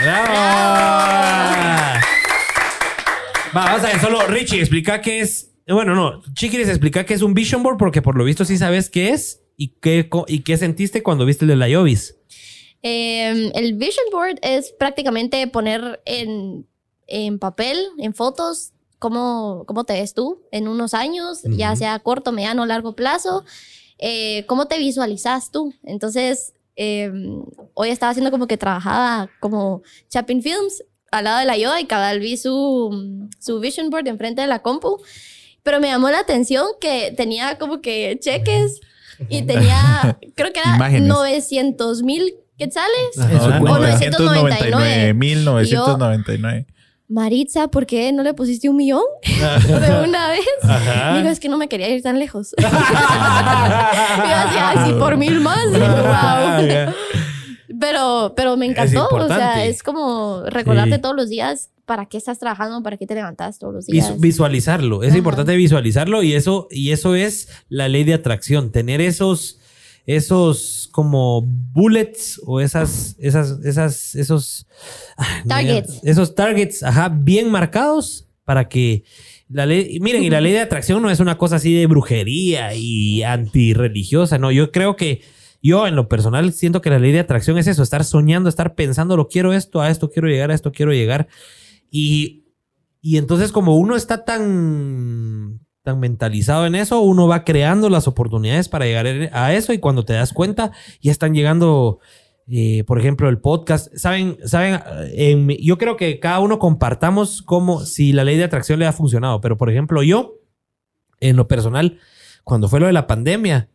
¡Bravo! 0.04 0.34
Va, 3.56 3.66
vamos 3.66 3.84
a 3.84 3.88
ver, 3.88 4.00
solo 4.00 4.28
Richie, 4.28 4.60
explica 4.60 5.02
qué 5.02 5.22
es. 5.22 5.52
Bueno, 5.68 5.96
no, 5.96 6.22
Chiquiris, 6.34 6.70
explica 6.70 7.06
qué 7.06 7.14
es 7.14 7.22
un 7.22 7.34
vision 7.34 7.62
board 7.64 7.78
porque 7.78 8.02
por 8.02 8.16
lo 8.18 8.24
visto 8.24 8.46
sí 8.46 8.58
sabes 8.58 8.90
qué 8.90 9.10
es 9.12 9.42
y 9.58 9.76
qué, 9.82 10.10
y 10.28 10.44
qué 10.44 10.58
sentiste 10.58 11.04
cuando 11.04 11.26
viste 11.26 11.46
el 11.46 11.50
de 11.50 11.56
la 11.56 11.68
Jovis. 11.70 12.17
Em, 12.82 13.52
el 13.56 13.74
vision 13.74 14.06
board 14.12 14.38
es 14.42 14.72
prácticamente 14.72 15.46
poner 15.48 16.02
en, 16.06 16.68
en 17.08 17.40
papel, 17.40 17.78
en 17.98 18.14
fotos, 18.14 18.72
cómo, 19.00 19.64
cómo 19.68 19.84
te 19.84 19.94
ves 19.94 20.14
tú 20.14 20.42
en 20.52 20.68
unos 20.68 20.94
años, 20.94 21.42
ya 21.44 21.70
Ujú. 21.72 21.80
sea 21.80 22.00
corto, 22.00 22.32
mediano 22.32 22.66
largo 22.66 22.96
plazo. 22.96 23.44
eh, 24.00 24.46
cómo 24.48 24.68
te 24.68 24.78
visualizas 24.78 25.50
tú. 25.52 25.74
Entonces, 25.84 26.54
em, 26.76 27.44
hoy 27.74 27.90
estaba 27.90 28.12
haciendo 28.12 28.30
como 28.30 28.46
que 28.46 28.56
trabajaba 28.58 29.28
como 29.40 29.82
Chapin 30.10 30.44
Films 30.44 30.84
al 31.10 31.24
lado 31.24 31.40
de 31.40 31.46
la 31.46 31.58
Yoda 31.58 31.82
y 31.82 31.86
cabal 31.86 32.20
vi 32.20 32.38
su, 32.38 33.28
su 33.40 33.60
vision 33.60 33.90
board 33.90 34.08
enfrente 34.08 34.42
de 34.42 34.48
la 34.48 34.60
compu. 34.62 35.02
Pero 35.64 35.80
me 35.80 35.88
llamó 35.88 36.10
la 36.12 36.20
atención 36.20 36.68
que 36.80 37.12
tenía 37.18 37.58
como 37.58 37.82
que 37.82 38.20
cheques 38.22 38.80
y 39.30 39.42
tenía, 39.42 40.20
creo 40.36 40.54
que 40.54 40.60
era 40.60 40.76
Imágenes. 40.76 41.08
900 41.10 42.04
mil 42.04 42.36
quetzales. 42.58 43.18
En 43.18 43.40
su 43.40 43.46
Ajá, 43.46 43.60
cuenta. 43.60 43.80
999. 43.80 45.14
999.999. 45.16 46.66
Maritza, 47.10 47.70
¿por 47.70 47.86
qué 47.86 48.12
no 48.12 48.22
le 48.22 48.34
pusiste 48.34 48.68
un 48.68 48.76
millón 48.76 49.02
de 49.24 50.04
una 50.10 50.30
vez? 50.30 50.42
Digo, 51.16 51.30
es 51.30 51.40
que 51.40 51.48
no 51.48 51.58
me 51.58 51.70
quería 51.70 51.88
ir 51.90 52.02
tan 52.04 52.20
lejos. 52.20 52.54
y 52.58 52.62
yo 52.62 52.68
así, 52.68 54.58
"Ay, 54.60 54.78
sí, 54.88 54.94
por 55.00 55.16
mil 55.16 55.40
más. 55.40 55.66
Wow. 55.70 56.94
Pero, 57.80 58.34
pero 58.36 58.58
me 58.58 58.66
encantó. 58.66 59.08
o 59.08 59.28
sea, 59.28 59.64
es 59.66 59.84
como 59.84 60.42
recordarte 60.48 60.96
Sí. 60.96 61.02
todos 61.02 61.16
los 61.16 61.30
días 61.30 61.70
para 61.86 62.08
qué 62.08 62.18
estás 62.18 62.40
trabajando, 62.40 62.82
para 62.82 62.98
qué 62.98 63.06
te 63.06 63.14
levantas 63.14 63.60
todos 63.60 63.72
los 63.74 63.86
Vis- 63.86 64.08
días. 64.08 64.20
visualizarlo. 64.20 65.04
Es 65.04 65.10
Ajá. 65.10 65.18
importante 65.20 65.56
visualizarlo 65.56 66.24
y 66.24 66.34
eso, 66.34 66.68
y 66.72 66.92
eso 66.92 67.14
es 67.16 67.50
la 67.70 67.88
ley 67.88 68.04
de 68.04 68.16
atracción. 68.16 68.72
Tener 68.72 69.00
esos, 69.00 69.60
esos 70.08 70.90
como 70.94 71.44
bullets 71.46 72.42
o 72.46 72.62
esas, 72.62 73.16
esas, 73.20 73.60
esas, 73.64 74.16
esos 74.16 74.66
Targets. 75.48 76.00
esos 76.02 76.34
targets, 76.34 76.82
ajá, 76.82 77.10
bien 77.10 77.52
marcados 77.52 78.28
para 78.46 78.70
que 78.70 79.04
la 79.50 79.66
ley, 79.66 80.00
miren, 80.00 80.24
y 80.24 80.30
la 80.30 80.40
ley 80.40 80.54
de 80.54 80.62
atracción 80.62 81.02
no 81.02 81.10
es 81.10 81.20
una 81.20 81.38
cosa 81.38 81.58
así 81.58 81.74
de 81.74 81.88
brujería 81.88 82.74
y 82.74 83.22
antirreligiosa, 83.24 84.38
no. 84.38 84.50
Yo 84.52 84.72
creo 84.72 84.96
que 84.96 85.22
yo 85.62 85.86
en 85.88 85.98
lo 85.98 86.08
personal 86.08 86.54
siento 86.54 86.82
que 86.82 86.90
la 86.90 87.00
ley 87.00 87.12
de 87.12 87.20
atracción 87.20 87.58
es 87.58 87.68
eso, 87.68 87.84
estar 87.84 88.06
soñando, 88.06 88.48
estar 88.48 88.76
pensando, 88.76 89.18
lo 89.18 89.28
quiero 89.28 89.52
esto, 89.52 89.82
a 89.82 89.90
esto 89.90 90.10
quiero 90.10 90.30
llegar, 90.30 90.52
a 90.52 90.56
esto 90.56 90.72
quiero 90.72 90.94
llegar. 90.94 91.28
Y, 91.92 92.46
y 93.02 93.18
entonces 93.18 93.52
como 93.52 93.76
uno 93.76 93.98
está 93.98 94.24
tan, 94.24 95.60
tan 95.88 96.02
mentalizado 96.02 96.66
en 96.66 96.76
eso, 96.76 97.00
uno 97.00 97.30
va 97.30 97.46
creando 97.46 97.90
las 97.90 98.10
oportunidades 98.10 98.68
para 98.68 98.84
llegar 98.84 99.08
a 99.32 99.54
eso 99.54 99.72
y 99.72 99.78
cuando 99.78 100.04
te 100.04 100.12
das 100.12 100.34
cuenta 100.34 100.74
ya 101.02 101.14
están 101.14 101.34
llegando, 101.34 102.00
eh, 102.46 102.84
por 102.84 103.00
ejemplo, 103.00 103.30
el 103.30 103.40
podcast. 103.40 103.88
Saben, 103.96 104.38
saben, 104.44 104.82
En 105.14 105.46
mi- 105.46 105.64
yo 105.66 105.78
creo 105.78 105.96
que 105.96 106.20
cada 106.20 106.42
uno 106.42 106.60
compartamos 106.60 107.42
como 107.42 107.86
si 107.86 108.12
la 108.12 108.26
ley 108.26 108.36
de 108.36 108.44
atracción 108.44 108.80
le 108.80 108.86
ha 108.86 108.92
funcionado, 108.92 109.40
pero 109.40 109.56
por 109.56 109.70
ejemplo 109.70 110.04
yo, 110.04 110.42
en 111.22 111.38
lo 111.38 111.48
personal, 111.48 112.00
cuando 112.44 112.68
fue 112.68 112.82
lo 112.82 112.88
de 112.88 112.92
la 112.94 113.08
pandemia, 113.08 113.70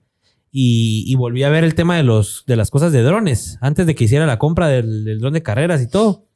y, 0.55 1.15
volví 1.15 1.45
a 1.45 1.49
ver 1.49 1.65
el 1.65 1.75
tema 1.75 1.97
de, 1.97 2.03
los, 2.03 2.45
de 2.47 2.57
las 2.57 2.71
cosas 2.71 2.93
de 2.93 3.01
drones, 3.01 3.57
antes 3.63 3.87
de 3.87 3.95
que 3.95 4.05
hiciera 4.05 4.27
la 4.27 4.39
compra 4.39 4.69
del, 4.69 5.07
del 5.07 5.19
dron 5.19 5.33
de 5.33 5.43
carreras 5.43 5.81
y 5.81 5.89
todo. 5.89 6.27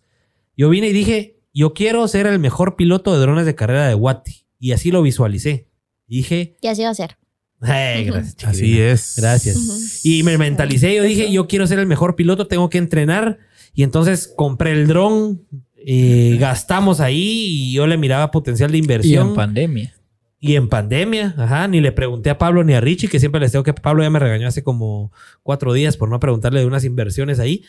Yo 0.57 0.71
vine 0.71 0.87
y 0.89 0.95
dije, 0.95 1.39
yo 1.53 1.75
quiero 1.75 2.09
ser 2.09 2.27
el 2.27 2.39
mejor 2.39 2.77
piloto 2.77 3.13
de 3.13 3.21
drones 3.21 3.45
de 3.45 3.55
carrera 3.55 3.87
de 3.87 3.95
Wati. 3.95 4.46
Y 4.59 4.73
así 4.73 4.91
lo 4.91 5.03
visualicé. 5.03 5.69
Dije, 6.07 6.57
Y 6.61 6.69
así 6.69 6.83
va 6.83 6.91
a 6.91 6.95
ser. 6.95 7.17
"Ay, 7.61 8.05
gracias. 8.05 8.45
Así 8.45 8.81
es. 8.81 9.15
Gracias. 9.17 10.05
Y 10.05 10.23
me 10.23 10.39
mentalicé, 10.39 10.95
yo 10.95 11.03
dije, 11.03 11.31
yo 11.33 11.49
quiero 11.49 11.67
ser 11.67 11.79
el 11.79 11.87
mejor 11.87 12.15
piloto, 12.17 12.47
tengo 12.47 12.69
que 12.71 12.79
entrenar. 12.79 13.39
Y 13.75 13.83
entonces 13.83 14.33
compré 14.37 14.73
el 14.73 14.87
dron, 14.87 15.43
eh, 15.77 16.37
gastamos 16.41 17.01
ahí 17.01 17.47
y 17.49 17.73
yo 17.73 17.87
le 17.87 17.97
miraba 17.97 18.31
potencial 18.31 18.71
de 18.71 18.79
Y 18.79 18.81
inversión. 18.81 19.29
en 19.29 19.35
pandemia. 19.35 19.93
Y 20.39 20.55
en 20.57 20.69
pandemia, 20.69 21.35
ajá, 21.39 21.67
ni 21.67 21.81
le 21.81 21.93
pregunté 21.93 22.29
a 22.31 22.39
Pablo 22.39 22.63
ni 22.63 22.75
a 22.75 22.81
Richie, 22.81 23.09
que 23.09 23.19
siempre 23.19 23.41
les 23.41 23.53
tengo 23.53 23.65
que 23.65 23.73
Pablo 23.73 24.03
ya 24.03 24.11
me 24.11 24.19
regañó 24.19 24.47
hace 24.47 24.63
como 24.63 25.11
cuatro 25.43 25.73
días 25.73 25.97
por 25.97 26.09
no 26.11 26.21
preguntarle 26.21 26.61
de 26.61 26.67
unas 26.67 26.85
inversiones 26.85 27.39
ahí. 27.39 27.65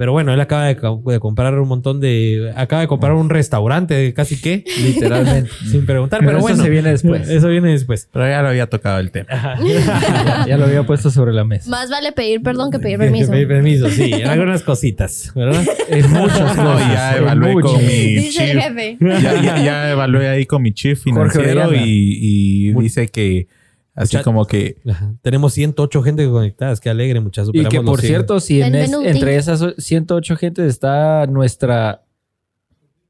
Pero 0.00 0.12
bueno, 0.12 0.32
él 0.32 0.40
acaba 0.40 0.64
de, 0.64 0.76
co- 0.78 1.02
de 1.06 1.20
comprar 1.20 1.60
un 1.60 1.68
montón 1.68 2.00
de. 2.00 2.54
Acaba 2.56 2.80
de 2.80 2.88
comprar 2.88 3.12
un 3.12 3.28
restaurante, 3.28 4.14
casi 4.14 4.40
que, 4.40 4.64
Literalmente. 4.82 5.50
sin 5.70 5.84
preguntar. 5.84 6.20
Pero 6.20 6.30
Pero, 6.30 6.38
eso 6.38 6.46
bueno, 6.48 6.62
se 6.64 6.70
viene 6.70 6.88
después. 6.88 7.28
Eso 7.28 7.48
viene 7.48 7.68
después. 7.72 8.08
Pero 8.10 8.26
ya 8.26 8.40
lo 8.40 8.48
había 8.48 8.66
tocado 8.66 8.98
el 8.98 9.10
tema. 9.10 9.28
ya 10.48 10.56
lo 10.56 10.64
había 10.64 10.84
puesto 10.84 11.10
sobre 11.10 11.34
la 11.34 11.44
mesa. 11.44 11.68
Más 11.68 11.90
vale 11.90 12.12
pedir 12.12 12.40
perdón 12.42 12.70
que 12.70 12.78
pedir 12.78 12.96
permiso. 12.98 13.30
Pedir 13.30 13.46
permiso, 13.48 13.90
sí, 13.90 14.10
algunas 14.22 14.62
cositas, 14.62 15.32
¿verdad? 15.34 15.62
En 15.90 16.10
muchas 16.12 16.56
No, 16.56 16.72
cosas. 16.72 16.92
ya 16.94 17.16
evalué 17.18 17.52
con 17.60 17.76
mi 17.76 18.14
Dice 18.14 18.52
el 18.52 18.60
jefe. 18.62 18.96
Ya, 19.00 19.42
ya- 19.42 19.62
ya 19.62 19.90
evalué 19.90 20.28
ahí 20.28 20.46
con 20.46 20.62
mi 20.62 20.72
chief 20.72 21.02
financiero 21.02 21.74
y, 21.74 22.72
dice 22.72 23.08
que 23.08 23.48
así 23.94 24.16
Mucha- 24.16 24.24
como 24.24 24.46
que 24.46 24.76
Ajá. 24.88 25.14
Tenemos 25.22 25.52
108 25.54 26.02
gente 26.02 26.28
conectadas, 26.28 26.80
qué 26.80 26.90
alegre, 26.90 27.20
muchas 27.20 27.48
Y 27.52 27.64
que 27.66 27.80
por 27.80 28.00
cierto, 28.00 28.40
si 28.40 28.62
en 28.62 28.74
es- 28.74 28.92
entre 28.92 29.36
esas 29.36 29.64
108 29.78 30.36
gentes 30.36 30.66
está 30.66 31.26
nuestra 31.26 32.02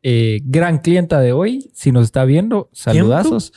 eh, 0.02 0.40
gran 0.44 0.78
clienta 0.78 1.20
de 1.20 1.32
hoy, 1.32 1.70
si 1.74 1.92
nos 1.92 2.04
está 2.04 2.24
viendo, 2.24 2.68
saludazos. 2.72 3.52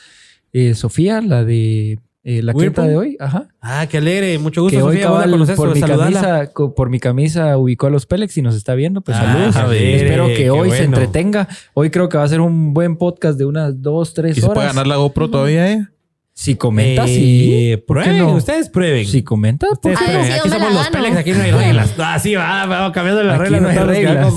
Eh, 0.52 0.74
Sofía, 0.76 1.22
la 1.22 1.44
de 1.46 2.00
eh, 2.26 2.42
la 2.44 2.54
clienta 2.54 2.86
de 2.88 2.96
hoy, 2.96 3.18
ajá. 3.20 3.48
Ah, 3.60 3.88
qué 3.90 3.98
alegre, 3.98 4.38
mucho 4.40 4.62
gusto, 4.62 4.78
que 4.78 4.84
hoy 4.84 4.96
Sofía. 4.96 5.10
¿Vos 5.10 5.18
la 5.20 5.38
cabal, 5.38 5.56
por, 5.58 5.74
mi 5.74 5.82
camisa, 5.82 6.48
co- 6.54 6.74
por 6.76 6.90
mi 6.90 7.00
camisa 7.00 7.58
ubicó 7.58 7.88
a 7.88 7.90
los 7.90 8.06
Pélex 8.06 8.38
y 8.38 8.42
nos 8.42 8.56
está 8.56 8.76
viendo, 8.76 9.02
pues 9.02 9.18
Ah, 9.20 9.26
saludos. 9.34 9.56
a 9.56 9.68
ver, 9.68 9.82
Espero 9.82 10.28
que 10.28 10.50
hoy 10.50 10.70
se 10.72 10.84
entretenga. 10.84 11.48
Hoy 11.74 11.90
creo 11.90 12.08
que 12.10 12.18
va 12.18 12.24
a 12.24 12.28
ser 12.28 12.40
un 12.42 12.74
buen 12.74 12.98
podcast 12.98 13.38
de 13.38 13.46
unas 13.46 13.82
dos, 13.82 14.14
tres 14.14 14.38
¿y 14.38 14.42
se 14.42 14.46
horas. 14.46 14.56
puede 14.56 14.68
ganar 14.68 14.88
la 14.88 14.98
GoPro 14.98 15.30
todavía 15.30 15.72
eh? 15.72 15.88
Si 16.36 16.56
comenta, 16.56 17.06
Eh, 17.06 17.08
sí. 17.08 17.78
¿Por 17.86 17.98
qué 18.00 18.04
Prueben, 18.06 18.18
no? 18.26 18.34
ustedes 18.34 18.68
prueben. 18.70 19.06
Si 19.06 19.22
comenta, 19.24 19.68
pues. 19.82 19.94
Ustedes 19.94 20.00
Ay, 20.02 20.06
prueben. 20.08 20.26
sí, 20.26 20.32
Aquí 20.32 20.50
yo 20.50 20.54
me 20.56 20.60
somos 20.60 20.74
los. 20.74 20.90
Pelex, 20.90 21.16
aquí 21.18 21.32
no 21.32 21.42
hay 21.44 21.52
reglas. 21.68 21.94
Ah, 22.00 22.18
sí, 22.20 22.34
va, 22.36 22.66
va 22.66 22.92
cambiando 22.92 23.24
las 23.24 23.36
Aquí 23.40 23.44
reglas. 23.52 23.62
no 23.62 23.68
hay 23.70 23.76
reglas. 23.88 24.34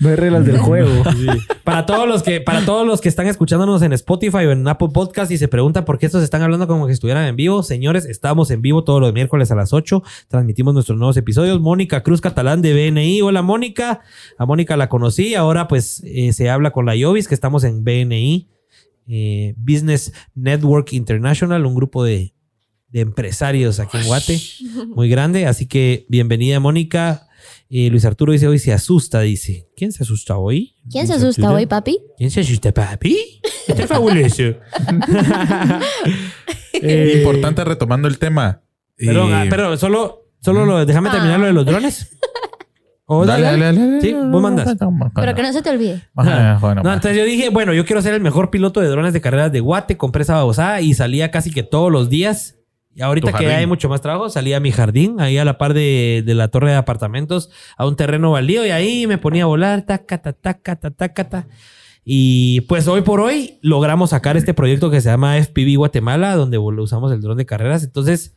No 0.00 0.08
hay 0.08 0.16
reglas 0.16 0.46
del 0.46 0.58
juego. 0.66 1.04
Sí. 1.12 1.26
Para 1.62 1.84
todos 1.84 2.08
los 2.08 2.22
que, 2.22 2.40
para 2.40 2.64
todos 2.64 2.86
los 2.86 3.02
que 3.02 3.10
están 3.10 3.26
escuchándonos 3.26 3.82
en 3.82 3.92
Spotify 3.92 4.38
o 4.46 4.52
en 4.52 4.66
Apple 4.66 4.88
Podcast 4.94 5.30
y 5.32 5.36
se 5.38 5.46
preguntan 5.48 5.84
por 5.84 5.98
qué 5.98 6.06
estos 6.06 6.22
están 6.24 6.40
hablando 6.40 6.66
como 6.66 6.86
que 6.86 6.94
estuvieran 6.94 7.26
en 7.26 7.36
vivo, 7.36 7.62
señores, 7.62 8.06
estamos 8.06 8.50
en 8.50 8.62
vivo 8.62 8.82
todos 8.82 9.02
los 9.02 9.12
miércoles 9.12 9.50
a 9.50 9.54
las 9.54 9.74
8. 9.74 10.02
Transmitimos 10.28 10.72
nuestros 10.72 10.96
nuevos 10.98 11.16
episodios. 11.18 11.60
Mónica 11.60 12.02
Cruz 12.02 12.22
Catalán 12.22 12.62
de 12.62 12.72
BNI. 12.90 13.20
Hola, 13.20 13.42
Mónica. 13.42 14.00
A 14.38 14.46
Mónica 14.46 14.78
la 14.78 14.88
conocí. 14.88 15.34
Ahora, 15.34 15.68
pues, 15.68 16.02
eh, 16.06 16.32
se 16.32 16.48
habla 16.48 16.70
con 16.70 16.86
la 16.86 16.96
Yovis, 16.96 17.28
que 17.28 17.34
estamos 17.34 17.64
en 17.64 17.84
BNI, 17.84 18.48
eh, 19.06 19.54
Business 19.56 20.12
Network 20.34 20.92
International, 20.92 21.64
un 21.66 21.74
grupo 21.74 22.04
de, 22.04 22.34
de 22.88 23.00
empresarios 23.00 23.80
aquí 23.80 23.96
en 23.98 24.06
Guate, 24.06 24.40
muy 24.94 25.08
grande. 25.08 25.46
Así 25.46 25.66
que 25.66 26.06
bienvenida, 26.08 26.60
Mónica. 26.60 27.28
Eh, 27.68 27.90
Luis 27.90 28.04
Arturo 28.04 28.32
dice 28.32 28.46
hoy 28.46 28.58
se 28.58 28.72
asusta, 28.72 29.20
dice. 29.20 29.68
¿Quién 29.76 29.90
se 29.92 30.02
asusta 30.04 30.36
hoy? 30.38 30.76
¿Quién 30.90 31.06
se 31.06 31.14
asusta 31.14 31.42
Arturo. 31.42 31.56
hoy, 31.58 31.66
papi? 31.66 31.98
¿Quién 32.16 32.30
se 32.30 32.40
asusta, 32.40 32.72
papi? 32.72 33.40
Está 33.68 33.86
fabuloso. 33.86 34.42
Eh, 36.72 37.14
Importante 37.18 37.64
retomando 37.64 38.08
el 38.08 38.18
tema. 38.18 38.62
Perdón, 38.96 39.30
Eh, 39.30 39.34
ah, 39.34 39.46
pero 39.48 39.76
solo, 39.76 40.28
solo 40.40 40.66
lo, 40.66 40.84
déjame 40.84 41.08
terminar 41.10 41.38
lo 41.40 41.46
de 41.46 41.52
los 41.52 41.64
drones. 41.64 42.10
O 43.06 43.26
dale, 43.26 43.42
dale, 43.42 43.64
dale, 43.64 43.78
dale. 43.78 44.00
Sí, 44.00 44.14
vos 44.14 44.40
mandas. 44.42 44.76
Pero 45.14 45.34
que 45.34 45.42
no 45.42 45.52
se 45.52 45.62
te 45.62 45.70
olvide. 45.70 46.02
Ajá, 46.16 46.58
No, 46.60 46.92
entonces 46.92 47.16
yo 47.16 47.24
dije, 47.24 47.50
bueno, 47.50 47.74
yo 47.74 47.84
quiero 47.84 48.00
ser 48.00 48.14
el 48.14 48.22
mejor 48.22 48.50
piloto 48.50 48.80
de 48.80 48.88
drones 48.88 49.12
de 49.12 49.20
carreras 49.20 49.52
de 49.52 49.60
Guate. 49.60 49.96
Compré 49.96 50.22
esa 50.22 50.34
babosada 50.34 50.80
y 50.80 50.94
salía 50.94 51.30
casi 51.30 51.50
que 51.50 51.62
todos 51.62 51.92
los 51.92 52.08
días. 52.08 52.56
Y 52.94 53.02
ahorita 53.02 53.32
que 53.32 53.48
hay 53.48 53.66
mucho 53.66 53.88
más 53.88 54.00
trabajo, 54.00 54.30
salía 54.30 54.58
a 54.58 54.60
mi 54.60 54.70
jardín, 54.70 55.20
ahí 55.20 55.36
a 55.36 55.44
la 55.44 55.58
par 55.58 55.74
de, 55.74 56.22
de 56.24 56.34
la 56.34 56.48
torre 56.48 56.70
de 56.70 56.76
apartamentos, 56.76 57.50
a 57.76 57.86
un 57.86 57.96
terreno 57.96 58.30
baldío. 58.30 58.64
Y 58.64 58.70
ahí 58.70 59.06
me 59.06 59.18
ponía 59.18 59.42
a 59.42 59.46
volar, 59.46 59.82
tacata, 59.82 60.32
tacata, 60.32 60.90
tacata. 60.90 61.46
Y 62.04 62.62
pues 62.62 62.86
hoy 62.86 63.02
por 63.02 63.20
hoy 63.20 63.58
logramos 63.62 64.10
sacar 64.10 64.36
este 64.36 64.54
proyecto 64.54 64.90
que 64.90 65.00
se 65.00 65.10
llama 65.10 65.36
FPV 65.42 65.76
Guatemala, 65.76 66.36
donde 66.36 66.58
usamos 66.58 67.10
el 67.12 67.20
dron 67.20 67.36
de 67.36 67.46
carreras. 67.46 67.82
Entonces, 67.82 68.36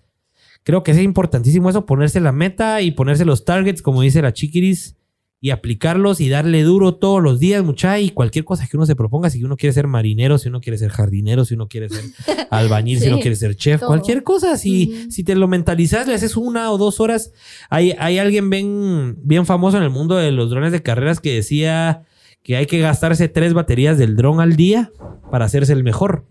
creo 0.67 0.83
que 0.83 0.91
es 0.91 0.99
importantísimo 0.99 1.69
eso, 1.69 1.85
ponerse 1.85 2.19
la 2.19 2.33
meta 2.33 2.81
y 2.81 2.91
ponerse 2.91 3.23
los 3.23 3.45
targets, 3.45 3.81
como 3.81 4.01
dice 4.01 4.21
la 4.21 4.33
chiquiris, 4.33 4.97
y 5.39 5.51
aplicarlos 5.51 6.19
y 6.19 6.27
darle 6.27 6.61
duro 6.63 6.95
todos 6.95 7.23
los 7.23 7.39
días, 7.39 7.63
mucha, 7.63 8.01
y 8.01 8.09
cualquier 8.09 8.43
cosa 8.43 8.67
que 8.67 8.75
uno 8.75 8.85
se 8.85 8.93
proponga, 8.93 9.29
si 9.29 9.41
uno 9.45 9.55
quiere 9.55 9.71
ser 9.71 9.87
marinero, 9.87 10.37
si 10.37 10.49
uno 10.49 10.59
quiere 10.59 10.77
ser 10.77 10.89
jardinero, 10.89 11.45
si 11.45 11.53
uno 11.53 11.69
quiere 11.69 11.87
ser 11.87 12.03
albañil, 12.51 12.99
si 12.99 13.07
uno 13.07 13.21
quiere 13.21 13.37
ser 13.37 13.55
chef, 13.55 13.79
todo. 13.79 13.87
cualquier 13.87 14.23
cosa, 14.23 14.57
si, 14.57 15.09
si 15.09 15.23
te 15.23 15.35
lo 15.35 15.47
mentalizas, 15.47 16.05
le 16.05 16.15
haces 16.15 16.35
una 16.35 16.69
o 16.69 16.77
dos 16.77 16.99
horas. 16.99 17.31
Hay, 17.69 17.95
hay 17.97 18.17
alguien 18.17 18.49
bien, 18.49 19.19
bien 19.23 19.45
famoso 19.45 19.77
en 19.77 19.83
el 19.83 19.89
mundo 19.89 20.17
de 20.17 20.33
los 20.33 20.49
drones 20.49 20.73
de 20.73 20.83
carreras 20.83 21.21
que 21.21 21.33
decía 21.33 22.03
que 22.43 22.57
hay 22.57 22.65
que 22.65 22.79
gastarse 22.79 23.29
tres 23.29 23.53
baterías 23.53 23.97
del 23.97 24.17
dron 24.17 24.41
al 24.41 24.57
día 24.57 24.91
para 25.31 25.45
hacerse 25.45 25.71
el 25.71 25.85
mejor. 25.85 26.25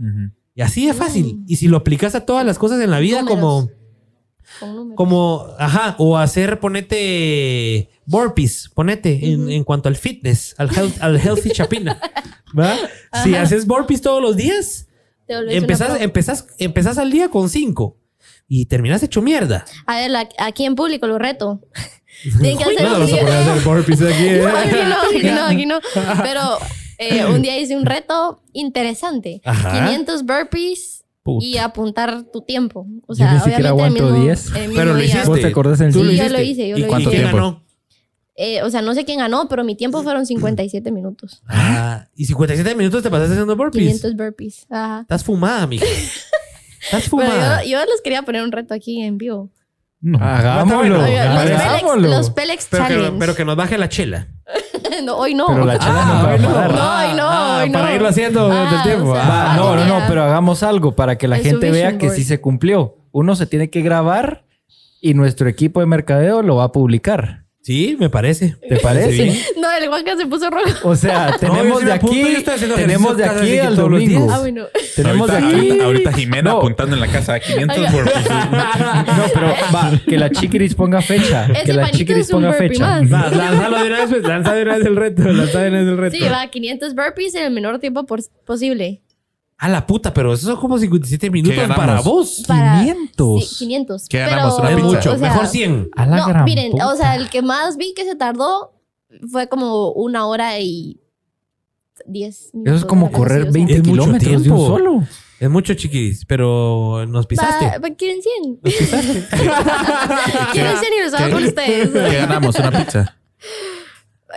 Y 0.55 0.61
así 0.61 0.87
de 0.87 0.93
fácil. 0.93 1.37
Mm. 1.37 1.45
Y 1.49 1.57
si 1.57 1.69
lo 1.69 1.79
aplicas 1.79 2.15
a 2.15 2.27
todas 2.27 2.45
las 2.45 2.59
cosas 2.59 2.83
en 2.83 2.91
la 2.91 2.99
vida, 2.99 3.23
Números. 3.23 3.41
como, 3.41 3.86
Con. 4.61 4.95
Como, 4.95 5.47
ajá, 5.59 5.95
o 5.99 6.17
hacer, 6.17 6.61
ponete 6.61 7.91
burpees, 8.07 8.71
ponete 8.75 9.33
en, 9.33 9.51
en 9.51 9.65
cuanto 9.65 9.89
al 9.89 9.97
fitness, 9.97 10.55
al, 10.59 10.71
health- 10.71 10.99
al 11.01 11.17
healthy 11.21 11.51
chapina. 11.51 12.01
¿Va? 12.59 12.75
Si 13.25 13.35
haces 13.35 13.67
burpees 13.67 14.03
todos 14.03 14.21
los 14.23 14.37
días, 14.37 14.87
Te 15.27 15.57
empezás, 15.57 16.01
empezás, 16.01 16.47
empezás 16.59 16.99
al 16.99 17.11
día 17.11 17.29
con 17.31 17.49
cinco 17.49 17.97
y 18.47 18.67
terminas 18.67 19.03
hecho 19.03 19.23
mierda. 19.23 19.65
A 19.87 19.97
ver, 19.97 20.11
aquí 20.39 20.65
en 20.65 20.75
público 20.75 21.07
lo 21.07 21.19
reto. 21.19 21.61
Tienen 22.23 22.57
que 22.59 22.65
No, 22.83 22.99
un 23.01 23.07
día- 23.07 23.41
hacer 23.41 23.65
burpees 23.65 24.03
aquí. 24.03 24.25
¿eh? 24.29 24.43
No, 24.43 24.57
aquí 24.57 24.71
no, 24.77 25.03
aquí 25.03 25.23
no, 25.33 25.45
aquí 25.45 25.67
no. 25.67 25.81
Pero 26.23 26.41
eh, 26.99 27.25
un 27.27 27.43
día 27.43 27.59
hice 27.59 27.77
un 27.77 27.85
reto 27.87 28.43
interesante. 28.53 29.41
Ajá. 29.45 29.87
500 29.87 30.25
burpees 30.25 31.05
Puta. 31.27 31.45
y 31.45 31.59
apuntar 31.59 32.23
tu 32.33 32.41
tiempo. 32.41 32.87
O 33.07 33.13
Yo 33.13 33.17
sea, 33.17 33.35
ni 33.35 33.41
siquiera 33.41 33.75
obviamente 33.75 33.99
el 34.01 34.05
aguanto 34.05 34.05
mismo- 34.05 34.25
10. 34.25 34.47
el 34.55 34.61
mismo 34.69 34.75
Pero 34.77 34.95
lo 34.95 35.03
hiciste. 35.03 35.27
¿Vos 35.29 35.41
te 35.41 35.47
acordás 35.47 35.81
en 35.83 35.87
lo 35.89 35.93
Sí, 35.93 36.17
yo 36.17 36.29
lo 36.31 36.41
hice, 36.41 36.69
yo 36.69 36.77
¿Y 36.77 36.81
lo 36.81 36.87
cuánto 36.89 37.13
hice. 37.13 37.23
ganó? 37.23 37.63
Eh, 38.39 38.63
o 38.63 38.71
sea, 38.71 38.83
no 38.83 38.93
sé 38.95 39.05
quién 39.07 39.19
ganó, 39.19 39.49
pero 39.49 39.65
mi 39.65 39.75
tiempo 39.77 40.03
fueron 40.03 40.27
57 40.27 40.91
minutos. 40.93 41.43
Ah, 41.49 42.07
y 42.15 42.27
57 42.27 42.75
minutos 42.75 43.03
te 43.03 43.11
pasaste 43.11 43.33
haciendo 43.33 43.57
burpees. 43.57 43.83
500 44.01 44.15
burpees. 44.17 44.67
Ajá. 44.71 45.01
Estás 45.03 45.25
fumada, 45.25 45.67
mija. 45.67 45.85
Estás 46.85 47.03
Pero 47.05 47.11
fumada. 47.11 47.65
yo, 47.65 47.71
yo 47.71 47.85
les 47.87 48.01
quería 48.03 48.23
poner 48.23 48.43
un 48.43 48.53
reto 48.53 48.75
aquí 48.75 49.01
en 49.03 49.19
vivo. 49.19 49.51
No. 50.01 50.19
Hagámoslo. 50.19 51.01
Hagámoslo. 51.03 52.09
los 52.09 52.31
Pelex 52.31 52.69
pero, 52.71 52.87
que, 52.87 53.13
pero 53.19 53.35
que 53.35 53.45
nos 53.45 53.57
baje 53.57 53.79
la 53.79 53.89
chela. 53.89 54.29
no, 55.05 55.17
hoy 55.17 55.35
no. 55.35 55.47
Pero 55.49 55.65
la 55.65 55.79
chela 55.79 55.95
Ah, 56.03 56.07
no 56.07 56.15
va 56.25 56.29
hoy 56.29 56.35
a 56.35 56.39
no. 56.39 56.55
parar. 56.55 56.73
No, 56.73 56.97
hoy 56.99 57.17
no, 57.17 57.59
hoy 57.63 57.71
no. 57.71 57.79
Para 57.79 57.95
irlo 57.95 58.09
haciendo 58.09 58.53
Ah, 58.53 58.71
del 58.71 58.83
tiempo. 58.83 59.11
o 59.11 59.15
sea, 59.15 59.25
Ah, 59.25 59.49
Va, 59.49 59.57
no, 59.57 59.77
no, 59.77 59.85
no, 60.01 60.07
pero 60.07 60.23
hagamos 60.23 60.63
algo 60.63 60.95
para 60.95 61.17
que 61.17 61.27
la 61.29 61.39
El 61.39 61.43
gente 61.45 61.71
vea 61.71 61.99
que 61.99 62.11
sí 62.11 62.23
se 62.25 62.41
cumplió. 62.41 62.97
Uno 63.11 63.35
se 63.35 63.47
tiene 63.47 63.71
que 63.71 63.81
grabar 63.81 64.45
y 65.01 65.15
nuestro 65.15 65.49
equipo 65.49 65.81
de 65.81 65.87
mercadeo 65.87 66.43
lo 66.43 66.57
va 66.57 66.65
a 66.65 66.73
publicar. 66.73 67.46
Sí, 67.67 67.97
me 67.99 68.09
parece. 68.09 68.55
¿Te 68.69 68.77
parece? 68.77 69.25
bien. 69.25 69.37
No, 69.61 69.67
el 69.73 69.89
Juanca 69.89 70.17
se 70.17 70.25
puso 70.27 70.49
rojo. 70.51 70.89
O 70.89 70.95
sea, 70.95 71.35
tenemos 71.41 71.81
sí 71.81 71.87
de 71.87 71.93
aquí, 71.93 72.45
tenemos 72.77 73.17
de 73.17 73.25
aquí 73.25 73.59
al 73.59 73.75
domingo. 73.75 74.29
Ah, 74.31 74.39
bueno. 74.39 74.67
Tenemos 74.95 75.27
de 75.29 75.33
ahorita, 75.37 75.49
aquí. 75.57 75.69
ahorita, 75.71 75.85
ahorita 75.85 76.13
Jimena 76.13 76.51
No. 76.53 76.59
apuntando 76.59 76.95
en 76.95 77.01
la 77.01 77.09
casa 77.09 77.41
500 77.41 77.77
Oiga. 77.77 77.91
burpees. 77.91 78.31
No, 78.31 79.25
pero 79.35 79.55
va, 79.75 80.01
que 80.07 80.17
la 80.17 80.31
chiquiris 80.31 80.77
ponga 80.77 81.01
fecha. 81.03 81.47
Ese 81.47 81.65
que 81.65 81.73
la 81.73 81.91
chiquiris 81.91 82.31
ponga 82.31 82.53
fecha. 82.53 83.01
Va, 83.01 83.31
lánzalo 83.31 83.79
de 83.81 83.87
una 83.89 83.99
vez, 83.99 84.11
pues, 84.11 84.23
lanza 84.23 84.55
de 84.55 84.63
una 84.63 84.77
vez 84.77 84.87
el 84.87 84.95
reto. 84.97 85.23
Lanza 85.25 85.59
de 85.61 85.69
una 85.69 85.79
vez 85.81 85.89
el 85.89 85.99
reto. 85.99 86.17
Sí, 86.17 86.23
va, 86.23 86.47
500 86.49 86.95
burpees 86.95 87.35
en 87.35 87.43
el 87.47 87.51
menor 87.51 87.81
tiempo 87.81 88.07
por- 88.07 88.21
posible. 88.45 89.03
A 89.59 89.69
la 89.71 89.87
puta, 89.87 90.13
pero 90.13 90.35
eso 90.35 90.47
son 90.47 90.57
como 90.57 90.79
57 90.79 91.31
minutos 91.31 91.65
para 91.75 92.03
vos. 92.03 92.45
Para, 92.47 92.81
500. 92.81 93.49
Sí, 93.49 93.57
500. 93.65 94.09
¿Qué 94.09 94.19
Pero, 94.19 94.31
ganamos? 94.31 94.59
Una 94.59 94.69
pizza. 94.69 94.83
mucho. 94.83 95.13
o 95.13 95.19
sea, 95.19 95.31
Mejor 95.31 95.47
100. 95.47 95.91
A 95.97 96.07
la 96.07 96.17
no, 96.17 96.27
gran 96.29 96.45
miren, 96.45 96.73
puta. 96.73 96.89
o 96.89 96.97
sea, 96.97 97.17
el 97.17 97.31
que 97.31 97.41
más 97.41 97.79
vi 97.79 97.95
que 97.95 98.05
se 98.05 98.17
tardó 98.17 98.75
fue 99.31 99.49
como 99.49 99.93
una 99.93 100.27
hora 100.27 100.61
y 100.61 101.01
10 102.07 102.51
minutos. 102.53 102.75
Eso 102.75 102.85
es 102.85 102.85
como 102.85 103.11
correr 103.11 103.41
o 103.41 103.45
sea. 103.45 103.53
20 103.53 103.73
Es 103.73 103.79
mucho 103.79 103.93
kilómetros 103.93 104.45
de 104.45 104.51
un 104.51 104.59
solo. 104.59 105.03
Es 105.39 105.51
mucho, 105.51 105.75
chiquis, 105.75 106.25
pero 106.27 107.05
nos 107.07 107.27
pisaste. 107.27 107.67
Va, 107.67 107.79
va, 107.79 107.91
¿Quieren 107.95 108.23
100? 108.23 108.57
¿Quieren 110.53 110.77
100 110.79 110.93
y 110.99 111.05
los 111.05 111.15
hago 111.15 111.31
por 111.33 111.43
ustedes? 111.43 111.89
¿Qué 111.91 112.17
ganamos? 112.17 112.59
¿Una 112.59 112.71
pizza? 112.71 113.16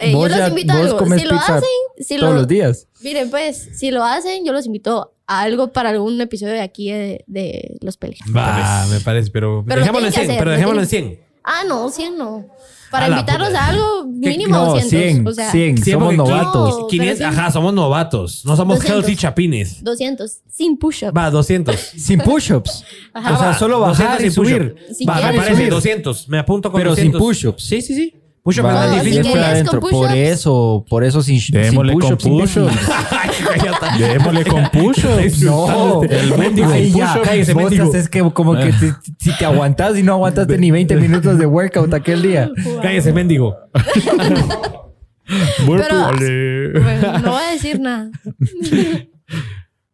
Eh, 0.02 0.12
yo 0.12 0.28
los 0.28 0.38
ya- 0.38 0.47
invito 0.50 0.74
a 0.74 0.78
algo. 0.78 1.00
Si 1.18 1.26
lo 1.26 1.36
hacen, 1.36 1.64
si 2.00 2.18
Todos 2.18 2.32
lo, 2.34 2.39
los 2.39 2.47
días. 2.47 2.88
Miren, 3.02 3.30
pues, 3.30 3.70
si 3.76 3.91
lo 3.91 4.04
hacen, 4.04 4.45
yo 4.45 4.52
los 4.54 4.66
invito 4.66 5.14
a 5.28 5.41
algo 5.41 5.72
para 5.72 5.89
algún 5.89 6.20
episodio 6.22 6.54
de 6.54 6.62
aquí 6.62 6.91
de, 6.91 7.24
de 7.28 7.78
Los 7.82 7.97
Peleas. 7.97 8.22
Va, 8.36 8.86
me 8.89 9.00
parece, 9.00 9.30
pero, 9.32 9.64
Pero 9.68 9.78
lo 9.78 9.82
dejémoslo 9.82 10.08
en 10.08 10.14
tienen 10.14 10.28
que 10.28 10.32
100. 10.32 10.32
hacer, 10.32 10.38
Pero 10.39 10.45
lo 10.52 10.56
dejémoslo 10.56 10.82
en 10.82 10.88
tienen- 10.88 11.10
100. 11.16 11.30
Ah, 11.43 11.64
no, 11.68 11.89
100 11.89 12.18
no. 12.18 12.45
Para 12.91 13.06
A 13.06 13.10
invitarlos 13.10 13.54
a 13.54 13.68
algo, 13.68 14.06
mínimo 14.08 14.56
no, 14.56 14.66
200. 14.74 14.89
100, 14.89 15.28
o 15.28 15.32
sea, 15.32 15.52
100. 15.52 15.78
Sí, 15.78 15.91
Somos 15.91 16.16
porque 16.16 16.18
novatos. 16.18 16.80
No, 16.80 16.88
500, 16.88 17.18
pero 17.20 17.32
sí. 17.32 17.38
ajá, 17.39 17.52
somos 17.52 17.74
novatos. 17.76 18.45
No 18.45 18.56
somos 18.56 18.78
200. 18.78 19.04
healthy 19.06 19.16
chapines. 19.16 19.84
200. 19.84 20.39
Sin 20.50 20.76
push-up. 20.78 21.16
Va, 21.16 21.30
200. 21.30 21.76
Sin 21.97 22.20
push-ups. 22.20 22.84
Ajá. 23.14 23.36
O 23.36 23.38
sea, 23.39 23.54
solo 23.54 23.80
bajar 23.80 24.18
200 24.18 24.20
y 24.22 24.24
sin 24.24 24.32
subir. 24.34 24.76
Si 24.97 25.06
Va, 25.06 25.16
me 25.18 25.34
parece 25.38 25.56
subir. 25.58 25.70
200. 25.70 26.30
Me 26.30 26.39
apunto 26.39 26.72
con 26.72 26.82
Pero 26.82 26.95
sin 26.95 27.12
200. 27.12 27.22
push-ups. 27.22 27.64
Sí, 27.64 27.82
sí, 27.84 27.93
sí. 27.93 28.16
Push-up 28.44 28.66
es 28.68 28.74
más 28.74 29.04
difícil. 29.04 29.38
adentro. 29.38 29.80
con 29.82 29.92
Por 29.92 30.12
eso, 30.12 30.86
por 30.90 31.04
eso 31.04 31.22
sin, 31.22 31.40
sin 31.42 31.54
Démosle 31.56 31.94
con 31.94 32.02
push-ups. 32.02 32.26
imbécil. 32.26 32.64
push-ups. 32.64 34.00
Démosle 34.00 34.46
con 34.46 34.64
push-ups. 34.74 35.42
No, 35.44 36.04
El 36.04 36.38
mendigo. 36.38 36.72
Sin 36.72 36.94
ya. 36.96 37.08
push-up, 37.14 37.26
cállese, 37.26 37.54
mendigo. 37.56 37.84
haces 37.90 38.10
que 38.10 38.20
como 38.34 38.56
que 38.56 38.72
te- 38.74 38.94
si 39.20 39.38
te 39.38 39.46
aguantas 39.46 39.98
y 39.98 40.04
no 40.04 40.14
aguantaste 40.14 40.58
ni 40.58 40.72
20 40.72 40.96
minutos 40.96 41.38
de 41.38 41.46
workout 41.46 41.94
aquel 41.94 42.22
día. 42.22 42.50
Cállese, 42.82 43.12
mendigo. 43.14 43.56
Pero, 45.58 46.12
bueno, 46.82 47.20
no 47.20 47.32
voy 47.32 47.44
a 47.48 47.52
decir 47.52 47.80
nada. 47.80 48.10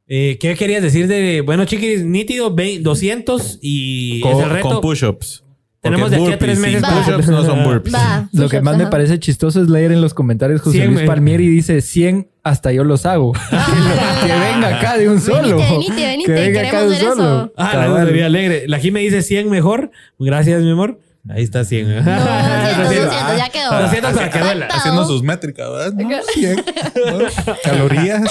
Eh, 0.08 0.38
¿Qué 0.39 0.56
querías 0.56 0.84
decir 0.84 1.08
de, 1.08 1.41
bueno, 1.41 1.66
chiquis, 1.66 2.04
nítido, 2.06 2.54
ve- 2.54 2.80
200 2.80 3.58
y 3.62 4.22
es 4.24 4.26
el 4.26 4.41
Con, 4.43 4.50
reto? 4.52 4.70
con 4.70 4.82
push-ups. 4.82 5.43
Tenemos 5.86 6.11
de 6.11 6.17
aquí 6.17 6.31
a 6.33 6.38
tres 6.38 6.59
meses 6.59 6.81
para- 6.81 7.01
push-ups 7.03 7.27
no 7.29 7.43
son 7.45 7.63
burpees. 7.63 7.95
Va. 7.95 8.27
Lo 8.33 8.49
que 8.49 8.61
más 8.61 8.75
me 8.77 8.83
ajá. 8.83 8.89
parece 8.91 9.19
chistoso 9.19 9.61
es 9.61 9.69
leer 9.69 9.91
en 9.91 10.01
los 10.01 10.13
comentarios 10.13 10.61
José 10.61 10.79
100, 10.79 10.93
Luis. 10.93 11.05
Palmieri 11.07 11.47
dice 11.47 11.81
100 11.81 12.27
hasta 12.43 12.71
yo 12.71 12.83
los 12.83 13.05
hago. 13.05 13.31
que 13.49 14.33
venga 14.53 14.77
acá 14.77 14.97
de 14.97 15.09
un 15.09 15.19
solo. 15.21 15.57
Venite, 15.57 15.71
venite, 15.71 16.05
venite, 16.07 16.25
Que 16.25 16.31
venga 16.33 16.61
acá 16.67 16.81
de 16.81 16.88
un 16.88 16.93
queremos 16.93 16.99
ver 16.99 17.01
eso. 17.01 17.15
solo. 17.15 17.53
Ah, 17.57 17.69
Cabal. 17.71 17.89
no, 18.01 18.05
sería 18.07 18.25
alegre. 18.27 18.63
La 18.67 18.79
Jime 18.79 18.99
dice 19.01 19.21
100 19.21 19.49
mejor. 19.49 19.91
Gracias, 20.19 20.61
mi 20.61 20.71
amor. 20.71 20.99
Ahí 21.28 21.43
está 21.43 21.63
100. 21.65 21.88
No, 21.88 21.95
200, 21.95 22.84
200, 22.84 23.38
ya 23.38 23.49
quedó. 23.49 23.82
200 23.82 24.13
para 24.13 24.30
que 24.30 24.39
duela. 24.39 24.67
Pactado. 24.67 24.80
Haciendo 24.80 25.05
sus 25.07 25.23
métricas, 25.23 25.69
¿verdad? 25.69 25.93
No, 25.93 26.07
Acá. 26.07 26.21
100, 26.34 26.55
¿no? 26.55 27.53
Calorías. 27.63 28.21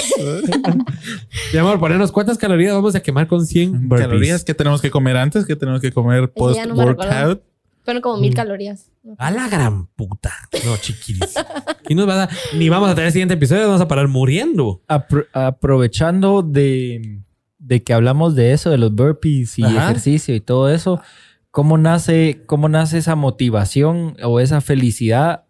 Mi 1.53 1.59
amor, 1.59 1.79
ponernos 1.79 2.11
cuántas 2.11 2.37
calorías 2.37 2.73
vamos 2.73 2.95
a 2.95 3.01
quemar 3.01 3.27
con 3.27 3.45
100 3.45 3.89
burpees? 3.89 4.07
Calorías 4.07 4.43
que 4.43 4.53
tenemos 4.53 4.81
que 4.81 4.91
comer 4.91 5.17
antes, 5.17 5.45
que 5.45 5.55
tenemos 5.55 5.81
que 5.81 5.91
comer 5.91 6.31
post-workout. 6.31 7.41
Fueron 7.83 8.01
como 8.01 8.17
mil 8.17 8.33
calorías. 8.33 8.89
A 9.19 9.29
la 9.29 9.47
gran 9.47 9.85
puta. 9.87 10.31
No, 10.65 10.75
chiquiris. 10.77 11.35
Y 11.87 11.93
nos 11.93 12.07
va 12.09 12.13
a 12.13 12.17
dar, 12.17 12.29
ni 12.55 12.67
vamos 12.69 12.89
a 12.89 12.95
tener 12.95 13.07
el 13.07 13.13
siguiente 13.13 13.35
episodio, 13.35 13.67
vamos 13.67 13.81
a 13.81 13.87
parar 13.87 14.07
muriendo. 14.07 14.81
Apro- 14.87 15.27
aprovechando 15.33 16.41
de, 16.41 17.19
de 17.59 17.83
que 17.83 17.93
hablamos 17.93 18.33
de 18.35 18.53
eso, 18.53 18.71
de 18.71 18.79
los 18.79 18.95
burpees 18.95 19.59
y 19.59 19.63
Ajá. 19.63 19.83
ejercicio 19.91 20.33
y 20.33 20.39
todo 20.41 20.69
eso, 20.71 20.99
¿cómo 21.55 21.77
nace, 21.77 22.43
¿cómo 22.47 22.67
nace 22.67 22.97
esa 22.97 23.15
motivación 23.15 24.17
o 24.21 24.41
esa 24.41 24.59
felicidad 24.59 25.44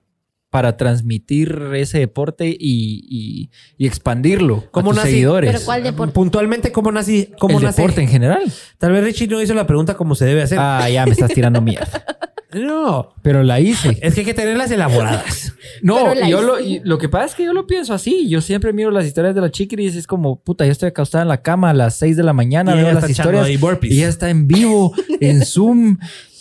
para 0.55 0.77
transmitir 0.77 1.59
ese 1.75 1.99
deporte 1.99 2.47
y, 2.47 2.55
y- 2.59 3.49
y 3.77 3.87
expandirlo 3.87 4.63
¿Cómo 4.71 4.91
a 4.91 4.93
tus 4.93 4.97
nace? 4.97 5.09
seguidores? 5.09 5.51
¿Pero 5.51 5.65
cuál 5.65 5.83
deporte? 5.83 6.13
Puntualmente, 6.13 6.71
¿cómo 6.71 6.91
nace? 6.91 7.31
¿Cómo 7.39 7.57
El 7.59 7.65
nace? 7.65 7.81
deporte 7.81 8.01
en 8.01 8.07
general. 8.07 8.41
Tal 8.77 8.91
vez 8.93 9.03
Richie 9.03 9.27
no 9.27 9.41
hizo 9.41 9.53
la 9.53 9.67
pregunta 9.67 9.95
como 9.95 10.15
se 10.15 10.25
debe 10.25 10.41
hacer. 10.43 10.57
Ah, 10.61 10.89
ya 10.89 11.05
me 11.05 11.11
estás 11.11 11.31
tirando 11.31 11.61
mierda. 11.61 12.05
No, 12.53 13.09
Pero 13.21 13.43
la 13.43 13.59
hice. 13.59 13.97
es 14.01 14.13
que 14.13 14.21
hay 14.21 14.25
que 14.25 14.33
tenerlas 14.33 14.71
elaboradas. 14.71 15.51
No, 15.81 16.13
yo 16.25 16.41
lo, 16.41 16.57
y 16.61 16.79
lo 16.85 16.97
que 16.97 17.09
pasa 17.09 17.25
es 17.25 17.35
que 17.35 17.43
yo 17.43 17.51
lo 17.51 17.67
pienso 17.67 17.93
así. 17.93 18.29
Yo 18.29 18.39
siempre 18.39 18.71
miro 18.71 18.91
las 18.91 19.05
historias 19.05 19.35
de 19.35 19.41
la 19.41 19.51
chiquiris 19.51 19.93
y 19.95 19.97
es 19.97 20.07
como, 20.07 20.39
puta, 20.41 20.65
yo 20.65 20.71
estoy 20.71 20.87
acostada 20.87 21.23
en 21.23 21.27
la 21.27 21.41
cama 21.41 21.71
a 21.71 21.73
las 21.73 21.97
6 21.97 22.15
de 22.15 22.23
la 22.23 22.31
mañana, 22.31 22.71
Y 22.73 22.77
veo 22.77 22.93
las 22.93 23.09
historias 23.09 23.49
y 23.49 23.57
ella 23.97 24.07
está 24.07 24.29
en 24.29 24.47
vivo, 24.47 24.93
en 25.19 25.43
Zoom. 25.45 25.97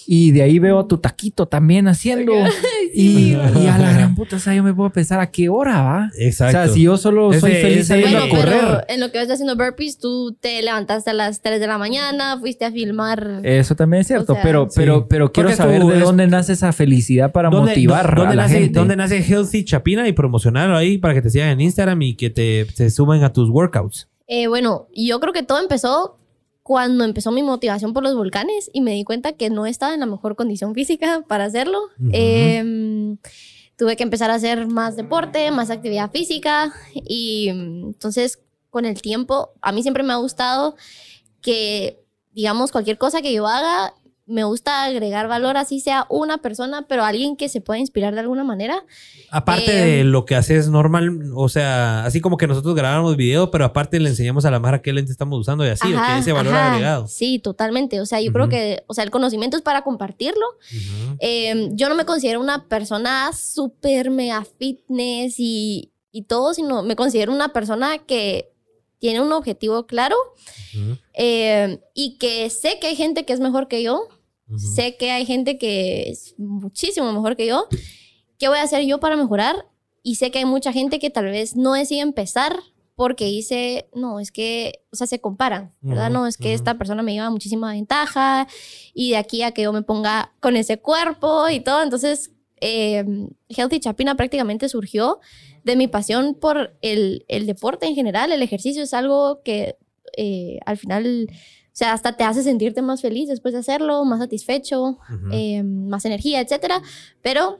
Y 0.07 0.33
de 0.33 0.43
ahí 0.43 0.59
veo 0.59 0.79
a 0.81 0.87
tu 0.89 0.99
taquito 0.99 1.47
también 1.47 1.89
haciendo. 1.89 2.33
y, 2.93 3.33
y 3.33 3.35
a 3.35 3.79
la 3.79 3.93
gran 3.93 4.15
puta, 4.15 4.37
o 4.37 4.39
sea, 4.39 4.55
yo 4.55 4.63
me 4.63 4.75
puedo 4.75 4.91
pensar 4.91 5.21
a 5.21 5.31
qué 5.31 5.49
hora 5.49 5.83
va. 5.83 6.11
Exacto. 6.19 6.59
O 6.59 6.65
sea, 6.65 6.73
si 6.73 6.83
yo 6.83 6.97
solo 6.97 7.33
soy 7.33 7.53
Ese- 7.53 7.61
feliz 7.63 7.91
ir 7.91 8.01
Bueno, 8.03 8.19
a 8.25 8.29
correr. 8.29 8.61
pero 8.61 8.81
en 8.89 9.01
lo 9.01 9.11
que 9.11 9.19
vas 9.19 9.31
haciendo 9.31 9.57
burpees, 9.57 9.99
tú 9.99 10.37
te 10.41 10.61
levantaste 10.63 11.11
a 11.11 11.15
las 11.15 11.41
3 11.41 11.59
de 11.61 11.67
la 11.67 11.79
mañana, 11.79 12.39
fuiste 12.39 12.65
a 12.65 12.71
filmar. 12.73 13.41
Eso 13.43 13.75
también 13.75 14.03
es 14.03 14.07
cierto, 14.09 14.33
O 14.33 14.37
sea, 14.37 14.43
pero, 14.43 14.67
sí. 14.71 14.75
pero, 14.77 15.09
pero 15.09 15.33
quiero 15.33 15.49
Porque 15.49 15.57
saber 15.57 15.81
tú 15.81 15.89
de 15.89 15.99
es- 15.99 16.05
dónde 16.05 16.27
nace 16.27 16.53
esa 16.53 16.73
felicidad 16.73 17.33
para 17.33 17.49
¿Dónde- 17.51 17.71
motivar 17.73 18.15
dónde 18.15 18.33
a 18.33 18.37
la 18.37 18.43
nace, 18.43 18.59
gente. 18.61 18.79
¿Dónde 18.79 18.97
nace 18.97 19.23
Healthy 19.23 19.65
Chapina 19.65 20.07
y 20.07 20.13
promocionarlo 20.13 20.77
ahí 20.77 20.99
para 20.99 21.15
que 21.15 21.23
te 21.23 21.31
sigan 21.31 21.49
en 21.49 21.61
Instagram 21.63 22.01
y 22.03 22.15
que 22.15 22.31
te 22.31 22.67
se 22.75 22.91
suben 22.91 23.25
a 23.25 23.33
tus 23.33 23.49
workouts? 23.49 24.09
Eh, 24.27 24.47
bueno, 24.49 24.89
yo 24.95 25.21
creo 25.21 25.33
que 25.33 25.43
todo 25.43 25.61
empezó 25.61 26.19
cuando 26.65 27.05
empezó 27.05 27.31
mi 27.31 27.43
motivación 27.45 27.93
por 27.93 28.03
los 28.03 28.17
volcanes 28.17 28.71
y 28.73 28.81
me 28.81 28.93
di 28.93 29.05
cuenta 29.05 29.35
que 29.35 29.51
no 29.51 29.67
estaba 29.67 29.95
en 29.95 30.01
la 30.01 30.07
mejor 30.07 30.35
condición 30.35 30.75
física 30.75 31.23
para 31.29 31.45
hacerlo. 31.45 31.79
Eh, 32.11 33.17
tuve 33.77 33.97
que 33.97 34.03
empezar 34.03 34.31
a 34.31 34.35
hacer 34.35 34.67
más 34.67 34.97
deporte, 34.97 35.51
más 35.51 35.71
actividad 35.71 36.11
física 36.11 36.73
y 36.95 37.51
mm, 37.53 37.87
entonces 37.89 38.41
con 38.71 38.87
el 38.87 39.01
tiempo 39.01 39.51
a 39.61 39.73
mí 39.73 39.83
siempre 39.83 40.03
me 40.03 40.13
ha 40.13 40.17
gustado 40.17 40.77
que 41.41 42.03
digamos 42.33 42.73
cualquier 42.73 42.99
cosa 42.99 43.23
que 43.23 43.33
yo 43.33 43.47
haga 43.47 43.95
me 44.27 44.45
gusta 44.45 44.85
agregar 44.85 45.29
valor, 45.29 45.57
así 45.59 45.81
sea 45.81 46.07
una 46.09 46.39
persona, 46.39 46.87
pero 46.89 47.05
alguien 47.05 47.37
que 47.37 47.49
se 47.51 47.61
pueda 47.61 47.79
inspirar 47.79 48.15
de 48.15 48.21
alguna 48.21 48.43
manera. 48.43 48.85
Aparte 49.31 49.77
Eh, 49.77 49.97
de 49.99 50.05
lo 50.05 50.25
que 50.25 50.35
haces 50.35 50.69
normal, 50.69 51.33
o 51.35 51.49
sea, 51.49 52.05
así 52.05 52.21
como 52.21 52.39
que 52.39 52.47
nosotros 52.47 52.75
grabamos 52.75 53.17
video, 53.17 53.51
pero 53.51 53.67
aparte 53.67 54.01
le 54.01 54.09
enseñamos 54.09 54.47
a 54.47 54.51
la 54.51 54.61
Mara 54.61 54.81
qué 54.81 54.93
lente 54.93 55.13
estamos 55.13 55.39
usando 55.39 55.67
y 55.67 55.69
así, 55.69 55.93
o 55.93 55.97
que 56.01 56.19
ese 56.19 56.33
valor 56.33 56.55
ajá. 56.55 56.73
agregado. 56.73 57.07
Sí, 57.07 57.39
totalmente. 57.39 58.01
O 58.01 58.07
sea, 58.07 58.21
yo 58.23 58.33
creo 58.33 58.49
que, 58.49 58.83
o 58.87 58.95
sea, 58.95 59.05
el 59.05 59.11
conocimiento 59.11 59.57
es 59.57 59.63
para 59.63 59.83
compartirlo. 59.83 60.47
Eh, 61.19 61.69
yo 61.73 61.89
no 61.91 61.95
me 61.95 62.07
considero 62.07 62.41
una 62.41 62.67
persona 62.67 63.31
súper 63.35 64.11
mega 64.11 64.45
fitness 64.59 65.35
y, 65.39 65.93
y 66.11 66.23
todo, 66.23 66.55
sino 66.55 66.83
me 66.83 66.97
considero 66.97 67.33
una 67.33 67.51
persona 67.53 67.99
que 67.99 68.51
tiene 68.99 69.21
un 69.21 69.33
objetivo 69.33 69.87
claro 69.87 70.17
eh, 71.13 71.79
y 71.93 72.17
que 72.17 72.49
sé 72.49 72.79
que 72.81 72.87
hay 72.87 72.97
gente 72.97 73.27
que 73.27 73.35
es 73.35 73.41
mejor 73.41 73.69
que 73.69 73.83
yo, 73.83 74.09
Sé 74.57 74.97
que 74.97 75.11
hay 75.11 75.25
gente 75.25 75.59
que 75.59 76.11
es 76.11 76.35
muchísimo 76.39 77.13
mejor 77.13 77.37
que 77.37 77.47
yo. 77.47 77.67
¿Qué 78.39 78.49
voy 78.49 78.59
a 78.59 78.63
hacer 78.63 78.85
yo 78.85 79.01
para 79.01 79.17
mejorar? 79.17 79.57
Y 80.03 80.17
sé 80.17 80.31
que 80.31 80.39
hay 80.39 80.45
mucha 80.45 80.73
gente 80.73 80.99
que 80.99 81.11
tal 81.11 81.27
vez 81.27 81.57
no 81.57 81.73
decide 81.73 82.01
empezar 82.01 82.61
porque 82.95 83.25
dice, 83.25 83.89
no, 83.95 84.21
es 84.21 84.31
que, 84.31 84.85
o 84.93 84.97
sea, 84.97 85.07
se 85.07 85.21
comparan, 85.21 85.75
¿verdad? 85.81 86.11
No, 86.11 86.27
es 86.27 86.37
que 86.37 86.55
esta 86.55 86.79
persona 86.79 87.03
me 87.03 87.13
lleva 87.13 87.31
muchísima 87.31 87.73
ventaja 87.73 88.47
y 88.93 89.11
de 89.11 89.17
aquí 89.17 89.43
a 89.43 89.53
que 89.53 89.63
yo 89.63 89.73
me 89.73 89.83
ponga 89.83 90.33
con 90.41 90.57
ese 90.57 90.79
cuerpo 90.79 91.49
y 91.49 91.61
todo. 91.61 91.83
Entonces, 91.83 92.31
eh, 92.61 93.05
Healthy 93.49 93.81
Chapina 93.81 94.15
prácticamente 94.15 94.69
surgió 94.69 95.21
de 95.65 95.75
mi 95.75 95.89
pasión 95.89 96.35
por 96.35 96.77
el, 96.83 97.25
el 97.29 97.47
deporte 97.47 97.87
en 97.87 97.95
general. 97.95 98.31
El 98.31 98.43
ejercicio 98.43 98.83
es 98.83 98.95
algo 98.95 99.43
que 99.43 99.77
eh, 100.17 100.59
al 100.65 100.77
final, 100.77 101.29
sea, 101.77 101.93
hasta 101.93 102.17
te 102.17 102.25
hace 102.25 102.43
sentirte 102.43 102.83
más 102.83 103.03
feliz 103.03 103.29
después 103.29 103.53
de 103.53 103.61
hacerlo, 103.61 104.05
más 104.05 104.21
satisfecho, 104.21 104.99
eh, 105.33 105.63
más 105.65 106.05
energía, 106.05 106.41
etcétera. 106.41 106.83
Pero 107.23 107.59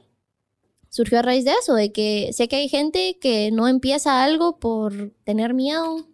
surgió 0.89 1.19
a 1.19 1.21
raíz 1.21 1.43
de 1.43 1.51
eso, 1.51 1.73
de 1.75 1.91
que 1.91 2.31
sé 2.31 2.47
que 2.47 2.55
hay 2.55 2.69
gente 2.69 3.17
que 3.19 3.51
no 3.51 3.67
empieza 3.67 4.23
algo 4.23 4.57
por 4.59 5.11
tener 5.25 5.53
miedo. 5.53 6.07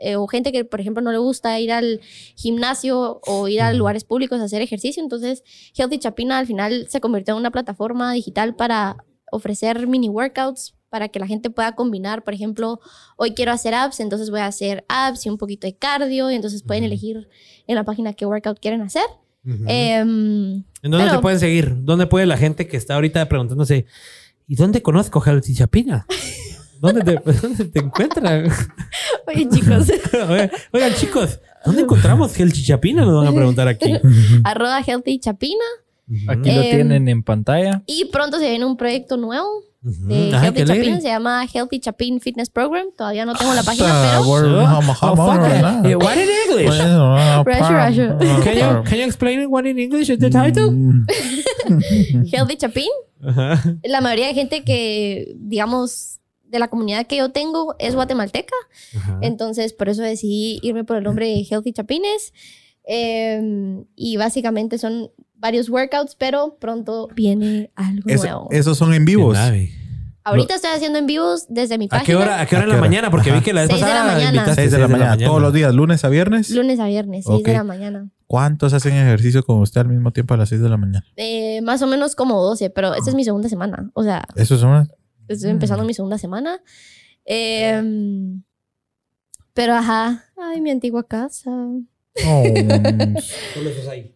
eh, 0.00 0.14
o 0.14 0.28
gente 0.28 0.52
que, 0.52 0.64
por 0.64 0.80
ejemplo, 0.80 1.02
no 1.02 1.10
le 1.10 1.18
gusta 1.18 1.58
ir 1.58 1.72
al 1.72 2.00
gimnasio 2.36 3.20
o 3.26 3.48
ir 3.48 3.60
a 3.60 3.72
lugares 3.72 4.04
públicos 4.04 4.40
a 4.40 4.44
hacer 4.44 4.62
ejercicio. 4.62 5.02
Entonces, 5.02 5.42
Healthy 5.74 5.98
Chapina 5.98 6.38
al 6.38 6.46
final 6.46 6.86
se 6.88 7.00
convirtió 7.00 7.34
en 7.34 7.40
una 7.40 7.50
plataforma 7.50 8.12
digital 8.12 8.54
para 8.54 9.04
ofrecer 9.32 9.88
mini 9.88 10.08
workouts 10.08 10.77
para 10.90 11.08
que 11.08 11.18
la 11.18 11.26
gente 11.26 11.50
pueda 11.50 11.72
combinar, 11.74 12.24
por 12.24 12.34
ejemplo, 12.34 12.80
hoy 13.16 13.32
quiero 13.32 13.52
hacer 13.52 13.74
abs, 13.74 14.00
entonces 14.00 14.30
voy 14.30 14.40
a 14.40 14.46
hacer 14.46 14.84
abs 14.88 15.26
y 15.26 15.28
un 15.28 15.36
poquito 15.38 15.66
de 15.66 15.76
cardio, 15.76 16.30
y 16.30 16.34
entonces 16.34 16.62
pueden 16.62 16.84
Ujú. 16.84 16.92
elegir 16.92 17.28
en 17.66 17.74
la 17.74 17.84
página 17.84 18.12
qué 18.14 18.24
workout 18.26 18.58
quieren 18.60 18.80
hacer. 18.82 19.02
Ujú. 19.44 19.64
Em, 19.66 20.54
¿En 20.82 20.90
dónde 20.90 20.98
pero- 21.06 21.16
te 21.16 21.18
pueden 21.22 21.40
seguir? 21.40 21.74
¿Dónde 21.84 22.06
puede 22.06 22.26
la 22.26 22.36
gente 22.36 22.66
que 22.66 22.76
está 22.76 22.94
ahorita 22.94 23.28
preguntándose, 23.28 23.86
¿y 24.46 24.54
dónde 24.56 24.82
conozco 24.82 25.20
Healthy 25.24 25.54
Chapina? 25.54 26.06
¿Dónde 26.80 27.02
te, 27.02 27.32
dónde 27.32 27.64
te 27.64 27.78
encuentran? 27.80 28.48
Oye, 29.26 29.48
chicos, 29.50 29.88
Oigan, 30.72 30.94
chicos, 30.94 31.40
¿dónde 31.64 31.82
encontramos 31.82 32.38
Healthy 32.38 32.62
Chapina? 32.64 33.04
Nos 33.04 33.16
van 33.24 33.26
a 33.32 33.36
preguntar 33.36 33.68
aquí. 33.68 33.94
arroba 34.44 34.80
Healthy 34.80 35.18
Chapina. 35.18 35.64
Aquí 36.28 36.50
lo 36.52 36.62
Em, 36.62 36.70
tienen 36.70 37.08
en 37.08 37.22
pantalla. 37.22 37.82
Y 37.86 38.06
pronto 38.06 38.38
se 38.38 38.48
viene 38.48 38.64
un 38.64 38.76
proyecto 38.76 39.16
nuevo 39.18 39.48
Ujú. 39.88 40.06
de 40.08 40.14
Ay, 40.14 40.30
qué 40.30 40.36
Healthy. 40.60 40.64
Chapin. 40.66 41.00
Se 41.02 41.08
llama 41.08 41.46
Healthy 41.52 41.80
Chapin 41.80 42.20
Fitness 42.20 42.50
Program. 42.50 42.86
Todavía 42.96 43.24
no 43.24 43.34
tengo 43.34 43.54
la 43.54 43.62
página, 43.62 43.86
pero 44.22 44.22
it. 45.84 45.86
Eh, 45.86 45.96
what 45.96 46.14
in 46.16 46.28
English? 46.48 46.68
Russia, 47.44 47.86
Russia. 47.88 48.18
Can 48.44 48.54
you, 48.54 48.82
can 48.84 48.98
you 48.98 49.04
explain 49.04 49.46
what 49.48 49.64
in 49.66 49.78
English 49.78 50.10
is 50.10 50.18
the 50.18 50.30
title? 50.30 50.70
Mm. 50.70 51.06
Healthy 52.32 52.56
Chapin. 52.56 52.88
La 53.84 54.00
mayoría 54.00 54.28
de 54.28 54.34
gente 54.34 54.62
que, 54.64 55.34
digamos, 55.36 56.20
de 56.44 56.58
la 56.58 56.68
comunidad 56.68 57.06
que 57.06 57.16
yo 57.16 57.30
tengo 57.30 57.74
es 57.78 57.94
guatemalteca. 57.94 58.54
Ajá. 58.96 59.18
Entonces, 59.22 59.72
por 59.72 59.88
eso 59.88 60.02
decidí 60.02 60.60
irme 60.62 60.84
por 60.84 60.96
el 60.96 61.04
nombre 61.04 61.26
de 61.26 61.42
Healthy 61.48 61.72
Chapines. 61.72 62.32
Em, 62.90 63.84
y 63.96 64.16
básicamente 64.16 64.78
son 64.78 65.10
varios 65.34 65.68
workouts, 65.68 66.14
pero 66.16 66.56
pronto 66.58 67.08
viene 67.14 67.70
algo 67.76 68.08
Eso- 68.08 68.22
nuevo. 68.24 68.48
esos 68.50 68.78
son 68.78 68.94
en 68.94 69.04
vivos. 69.04 69.36
Ahorita 70.28 70.54
estoy 70.54 70.70
haciendo 70.70 70.98
en 70.98 71.06
vivos 71.06 71.46
desde 71.48 71.78
mi 71.78 71.86
¿A 71.86 71.88
página. 71.88 72.06
qué 72.06 72.16
hora, 72.16 72.40
a 72.40 72.46
qué 72.46 72.56
hora 72.56 72.64
¿A 72.64 72.66
en 72.66 72.70
qué 72.70 72.72
la 72.74 72.78
hora? 72.80 72.88
mañana? 72.88 73.10
Porque 73.10 73.32
vi 73.32 73.40
que 73.40 73.52
la 73.52 73.62
vez 73.62 73.70
Seis 73.70 73.80
de 73.80 73.86
la 73.86 73.92
pasada 73.94 74.12
mañana. 74.14 74.28
invitaste 74.36 74.54
6 74.62 74.70
de 74.72 74.78
la 74.78 74.88
mañana. 74.88 75.24
Todos 75.24 75.42
los 75.42 75.52
días, 75.52 75.74
lunes 75.74 76.04
a 76.04 76.08
viernes. 76.08 76.50
Lunes 76.50 76.78
a 76.80 76.86
viernes, 76.86 77.24
6 77.26 77.40
Ok. 77.40 77.46
de 77.46 77.52
la 77.52 77.64
mañana. 77.64 78.08
¿Cuántos 78.26 78.72
hacen 78.74 78.94
ejercicio 78.94 79.42
con 79.42 79.60
usted 79.60 79.80
al 79.80 79.88
mismo 79.88 80.10
tiempo 80.12 80.34
a 80.34 80.36
las 80.36 80.48
6 80.50 80.60
de 80.60 80.68
la 80.68 80.76
mañana? 80.76 81.04
Eh, 81.16 81.60
más 81.62 81.80
o 81.82 81.86
menos 81.86 82.14
como 82.14 82.42
12, 82.42 82.70
pero 82.70 82.94
esta 82.94 83.08
es 83.10 83.16
mi 83.16 83.24
segunda 83.24 83.48
semana. 83.48 83.90
O 83.94 84.02
sea, 84.02 84.24
Eso 84.36 84.54
es 84.54 84.62
una. 84.62 84.86
estoy 85.28 85.50
empezando 85.50 85.84
mi 85.84 85.94
segunda 85.94 86.18
semana. 86.18 86.60
Em, 87.24 88.42
pero 89.54 89.74
ajá, 89.74 90.24
ay, 90.36 90.60
mi 90.60 90.70
antigua 90.70 91.06
casa. 91.06 91.50
Oh. 91.50 92.44
Solo 93.54 93.70
esos 93.70 93.88
ahí. 93.88 94.14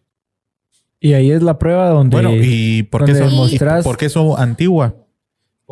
Y 0.99 1.13
ahí 1.13 1.31
es 1.31 1.43
la 1.43 1.59
prueba 1.59 1.89
donde... 1.89 2.15
bueno, 2.15 2.31
¿y 2.33 2.83
por 2.83 3.03
qué, 3.05 3.11
donde 3.13 3.27
son, 3.29 3.35
mostras- 3.37 3.83
por 3.83 3.97
qué 3.97 4.09
son 4.09 4.39
antigua? 4.39 4.95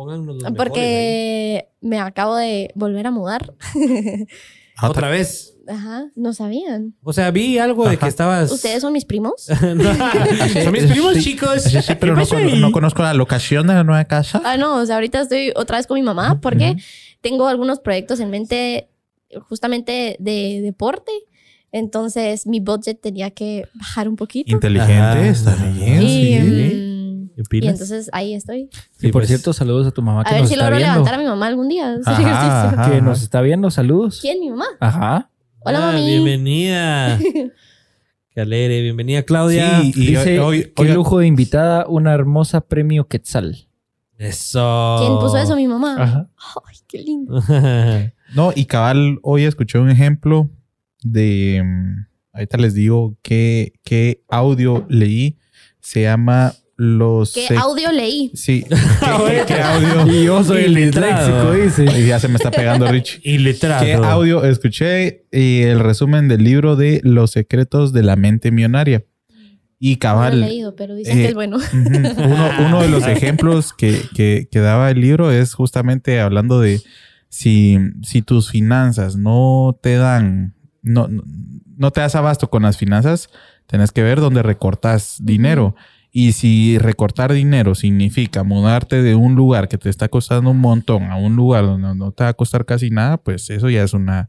Los 0.06 0.44
ahí. 0.44 0.52
Porque 0.56 1.68
me 1.80 1.98
acabo 1.98 2.36
de 2.36 2.70
volver 2.74 3.06
a 3.06 3.10
mudar. 3.10 3.52
Otra 4.82 5.08
vez. 5.08 5.48
Ajá, 5.68 6.06
no 6.16 6.32
sabían. 6.32 6.94
O 7.04 7.12
sea, 7.12 7.30
vi 7.30 7.56
algo 7.58 7.88
de 7.88 7.96
que 7.96 8.08
estabas. 8.08 8.50
¿Ustedes 8.50 8.80
son 8.80 8.92
mis 8.92 9.04
primos? 9.04 9.42
Son 9.46 10.72
mis 10.72 10.84
primos, 10.90 11.14
Sí. 11.14 11.20
chicos. 11.22 11.62
Sí, 11.62 11.80
sí, 11.80 11.94
pero 12.00 12.16
¿Qué 12.16 12.20
no, 12.56 12.62
con- 12.62 12.72
conozco 12.72 13.02
la 13.02 13.14
locación 13.14 13.68
de 13.68 13.74
la 13.74 13.84
nueva 13.84 14.04
casa. 14.06 14.42
Ah, 14.44 14.56
no, 14.56 14.76
o 14.78 14.86
sea, 14.86 14.96
ahorita 14.96 15.20
estoy 15.20 15.52
otra 15.54 15.76
vez 15.76 15.86
con 15.86 15.94
mi 15.94 16.02
mamá 16.02 16.40
porque 16.40 16.76
tengo 17.20 17.46
algunos 17.46 17.78
proyectos 17.78 18.18
en 18.18 18.30
mente 18.30 18.88
justamente 19.48 20.16
de 20.18 20.60
deporte. 20.62 21.12
Entonces 21.70 22.46
mi 22.46 22.58
budget 22.60 23.00
tenía 23.00 23.30
que 23.30 23.66
bajar 23.74 24.08
un 24.08 24.16
poquito. 24.16 24.50
Inteligente, 24.50 24.92
Ajá. 24.92 25.26
está 25.28 25.54
bien. 25.54 26.02
Y, 26.02 26.08
sí. 26.08 26.40
mm, 26.40 26.91
¿Qué 27.36 27.58
y 27.58 27.66
entonces 27.66 28.10
ahí 28.12 28.34
estoy. 28.34 28.68
Y 29.00 29.08
por 29.08 29.22
pues. 29.22 29.28
cierto, 29.28 29.52
saludos 29.52 29.86
a 29.86 29.90
tu 29.90 30.02
mamá 30.02 30.24
que 30.24 30.30
A 30.30 30.32
ver 30.34 30.40
nos 30.42 30.48
si 30.48 30.54
está 30.54 30.64
logro 30.64 30.76
viendo. 30.78 30.92
levantar 30.94 31.14
a 31.14 31.18
mi 31.18 31.24
mamá 31.24 31.46
algún 31.46 31.68
día. 31.68 31.96
Ajá, 32.06 32.68
ajá. 32.68 32.90
Que 32.90 33.00
nos 33.00 33.22
está 33.22 33.40
viendo, 33.40 33.70
saludos. 33.70 34.18
¿Quién? 34.20 34.40
Mi 34.40 34.50
mamá. 34.50 34.66
Ajá. 34.80 35.30
Hola, 35.60 35.78
Ah, 35.88 35.92
mami. 35.92 36.06
Bienvenida. 36.06 37.18
Qué 38.34 38.40
alegre. 38.40 38.80
Bienvenida, 38.82 39.22
Claudia. 39.24 39.80
Sí, 39.80 39.92
y 39.94 40.06
Dice, 40.06 40.40
hoy- 40.40 40.72
qué 40.74 40.84
lujo 40.94 41.18
de 41.18 41.26
invitada, 41.26 41.86
una 41.86 42.12
hermosa 42.14 42.62
premio 42.62 43.06
Quetzal. 43.06 43.68
Eso. 44.18 44.96
¿Quién 45.00 45.18
puso 45.18 45.36
eso? 45.36 45.54
Mi 45.56 45.66
mamá. 45.68 45.96
Ajá. 46.02 46.28
Ay, 46.66 46.76
qué 46.88 46.98
lindo. 46.98 47.42
No, 48.34 48.50
y 48.56 48.64
cabal, 48.64 49.18
hoy 49.22 49.44
escuché 49.44 49.78
un 49.78 49.90
ejemplo 49.90 50.48
de. 51.02 51.60
mm, 51.62 52.06
Ahorita 52.32 52.56
les 52.56 52.72
digo 52.72 53.14
qué, 53.20 53.74
qué 53.84 54.22
audio 54.30 54.86
leí. 54.88 55.36
Se 55.80 56.00
llama 56.02 56.54
Los. 56.84 57.32
¿Qué 57.32 57.46
audio 57.56 57.92
leí? 57.92 58.32
Sí. 58.34 58.64
¿Qué, 58.68 59.42
qué 59.46 59.60
audio? 59.62 60.06
Y 60.12 60.24
yo 60.24 60.42
soy 60.42 60.64
el 60.64 60.74
disléxico, 60.74 61.52
dice. 61.52 61.84
Y 62.00 62.06
ya 62.08 62.18
se 62.18 62.26
me 62.28 62.34
está 62.36 62.50
pegando 62.50 62.86
Rich. 62.88 63.20
Iletrado. 63.22 63.84
¿Qué 63.84 63.94
audio 63.94 64.44
escuché? 64.44 65.26
Y 65.30 65.62
el 65.62 65.78
resumen 65.80 66.26
del 66.28 66.42
libro 66.42 66.74
de 66.74 67.00
Los 67.04 67.30
secretos 67.30 67.92
de 67.92 68.02
la 68.02 68.16
mente 68.16 68.50
millonaria. 68.50 69.04
Y 69.78 69.90
No 69.90 69.94
lo 69.94 69.98
cabal. 70.00 70.42
he 70.42 70.46
leído, 70.48 70.74
pero 70.76 70.94
dicen 70.94 71.18
eh, 71.18 71.22
que 71.22 71.28
es 71.28 71.34
bueno. 71.34 71.56
Ujú. 71.58 71.78
Uno, 71.78 72.50
uno 72.66 72.82
de 72.82 72.88
los 72.88 73.06
ejemplos 73.06 73.72
que, 73.72 74.00
que- 74.14 74.48
que 74.50 74.58
daba 74.60 74.90
el 74.90 75.00
libro 75.00 75.30
es 75.32 75.54
justamente 75.54 76.20
hablando 76.20 76.60
de 76.60 76.80
si, 77.28 77.78
si 78.02 78.22
tus 78.22 78.50
finanzas 78.50 79.16
no 79.16 79.78
te 79.82 79.96
dan, 79.96 80.54
no, 80.82 81.06
no- 81.08 81.22
no 81.76 81.90
te 81.90 82.00
das 82.00 82.14
abasto 82.14 82.48
con 82.50 82.62
las 82.62 82.76
finanzas, 82.76 83.28
tenés 83.66 83.90
que 83.92 84.02
ver 84.02 84.20
dónde 84.20 84.42
recortas 84.42 85.16
dinero. 85.20 85.74
Y 86.14 86.32
si 86.32 86.76
recortar 86.78 87.32
dinero 87.32 87.74
significa 87.74 88.42
mudarte 88.44 89.00
de 89.02 89.14
un 89.14 89.34
lugar 89.34 89.68
que 89.68 89.78
te 89.78 89.88
está 89.88 90.08
costando 90.08 90.50
un 90.50 90.58
montón 90.58 91.04
a 91.04 91.16
un 91.16 91.36
lugar 91.36 91.64
donde 91.64 91.94
no 91.94 92.12
te 92.12 92.24
va 92.24 92.30
a 92.30 92.34
costar 92.34 92.66
casi 92.66 92.90
nada, 92.90 93.16
pues 93.16 93.48
eso 93.48 93.70
ya 93.70 93.82
es 93.82 93.94
una 93.94 94.28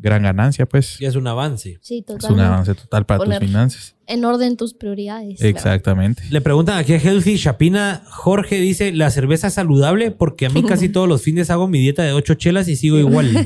gran 0.00 0.22
ganancia, 0.22 0.66
pues. 0.66 0.98
Ya 0.98 1.08
es 1.08 1.16
un 1.16 1.26
avance. 1.26 1.78
Sí, 1.80 2.04
Es 2.06 2.24
un 2.28 2.40
avance 2.40 2.74
total 2.74 3.06
para 3.06 3.20
Poner- 3.24 3.38
tus 3.40 3.48
finanzas. 3.48 3.96
En 4.06 4.22
orden 4.26 4.58
tus 4.58 4.74
prioridades. 4.74 5.40
Exactamente. 5.40 6.22
Le 6.28 6.42
preguntan 6.42 6.76
aquí 6.76 6.92
a 6.92 6.98
Healthy 6.98 7.38
Chapina. 7.38 8.02
Jorge 8.10 8.56
dice: 8.60 8.92
La 8.92 9.08
cerveza 9.08 9.46
es 9.46 9.54
saludable 9.54 10.10
porque 10.10 10.44
a 10.44 10.50
mí 10.50 10.62
casi 10.62 10.88
todos 10.90 11.08
los 11.08 11.22
fines 11.22 11.48
hago 11.48 11.68
mi 11.68 11.78
dieta 11.78 12.02
de 12.02 12.12
ocho 12.12 12.34
chelas 12.34 12.68
y 12.68 12.76
sigo 12.76 12.98
igual. 12.98 13.30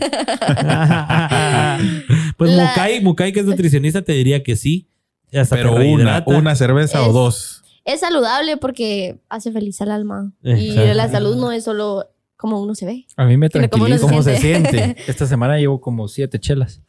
pues 2.36 2.50
La- 2.50 2.64
Mukai, 2.70 3.00
Mukai, 3.02 3.32
que 3.32 3.38
es 3.40 3.46
nutricionista, 3.46 4.02
te 4.02 4.12
diría 4.14 4.42
que 4.42 4.56
sí. 4.56 4.88
Hasta 5.32 5.54
Pero 5.56 5.76
una, 5.76 6.24
una 6.26 6.56
cerveza 6.56 7.06
o 7.06 7.12
dos. 7.12 7.62
Es 7.88 8.00
saludable 8.00 8.58
porque 8.58 9.18
hace 9.30 9.50
feliz 9.50 9.80
al 9.80 9.90
alma. 9.90 10.32
Y 10.42 10.72
la 10.74 11.08
salud 11.08 11.36
no 11.36 11.52
es 11.52 11.64
solo 11.64 12.06
como 12.36 12.60
uno 12.62 12.74
se 12.74 12.84
ve. 12.86 13.06
A 13.16 13.24
mí 13.24 13.36
me 13.38 13.48
tranquiliza. 13.48 13.96
uno 14.04 14.08
¿Cómo 14.08 14.22
se 14.22 14.36
siente. 14.36 14.94
Esta 15.08 15.26
semana 15.26 15.58
llevo 15.58 15.80
como 15.80 16.06
siete 16.06 16.38
chelas. 16.38 16.82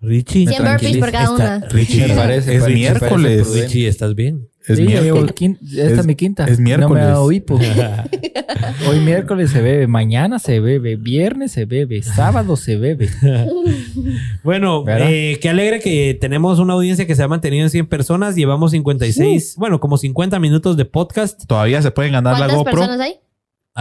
Richie. 0.00 0.46
100 0.46 0.64
burpees 0.64 0.96
por 0.96 1.12
cada 1.12 1.30
una. 1.30 1.58
Richie, 1.68 2.08
Me 2.08 2.14
parece, 2.14 2.54
es 2.56 2.62
parece- 2.62 2.74
miércoles. 2.74 3.52
Richie, 3.52 3.86
¿estás 3.86 4.14
bien? 4.14 4.48
Es 4.66 4.76
Sí, 4.76 4.84
miércoles. 4.84 5.34
esta 5.72 5.84
es, 5.94 5.98
Es- 6.00 6.06
mi 6.06 6.14
quinta. 6.14 6.44
es 6.44 6.58
No 6.60 6.64
me 6.64 6.72
ha 6.74 6.76
miércoles. 6.78 7.04
dado 7.04 7.32
hipo. 7.32 7.58
Hoy 8.88 9.00
miércoles 9.00 9.50
se 9.50 9.62
bebe, 9.62 9.86
mañana 9.86 10.38
se 10.38 10.60
bebe, 10.60 10.96
viernes 10.96 11.52
se 11.52 11.64
bebe, 11.64 12.02
sábado 12.02 12.56
se 12.56 12.76
bebe. 12.76 13.08
Bueno, 14.42 14.84
eh, 14.88 15.38
qué 15.40 15.48
alegre 15.50 15.80
que 15.80 16.16
tenemos 16.20 16.58
una 16.58 16.74
audiencia 16.74 17.06
que 17.06 17.14
se 17.14 17.22
ha 17.22 17.28
mantenido 17.28 17.64
en 17.64 17.70
100 17.70 17.86
personas. 17.86 18.34
Llevamos 18.36 18.70
56, 18.72 19.54
bueno, 19.56 19.80
como 19.80 19.98
50 19.98 20.38
minutos 20.38 20.76
de 20.76 20.84
podcast. 20.84 21.44
Todavía 21.46 21.82
se 21.82 21.90
pueden 21.90 22.12
ganar 22.12 22.34
la 22.34 22.38
¿Cuántas 22.46 22.56
GoPro. 22.56 22.72
personas 22.72 23.00
hay? 23.00 23.14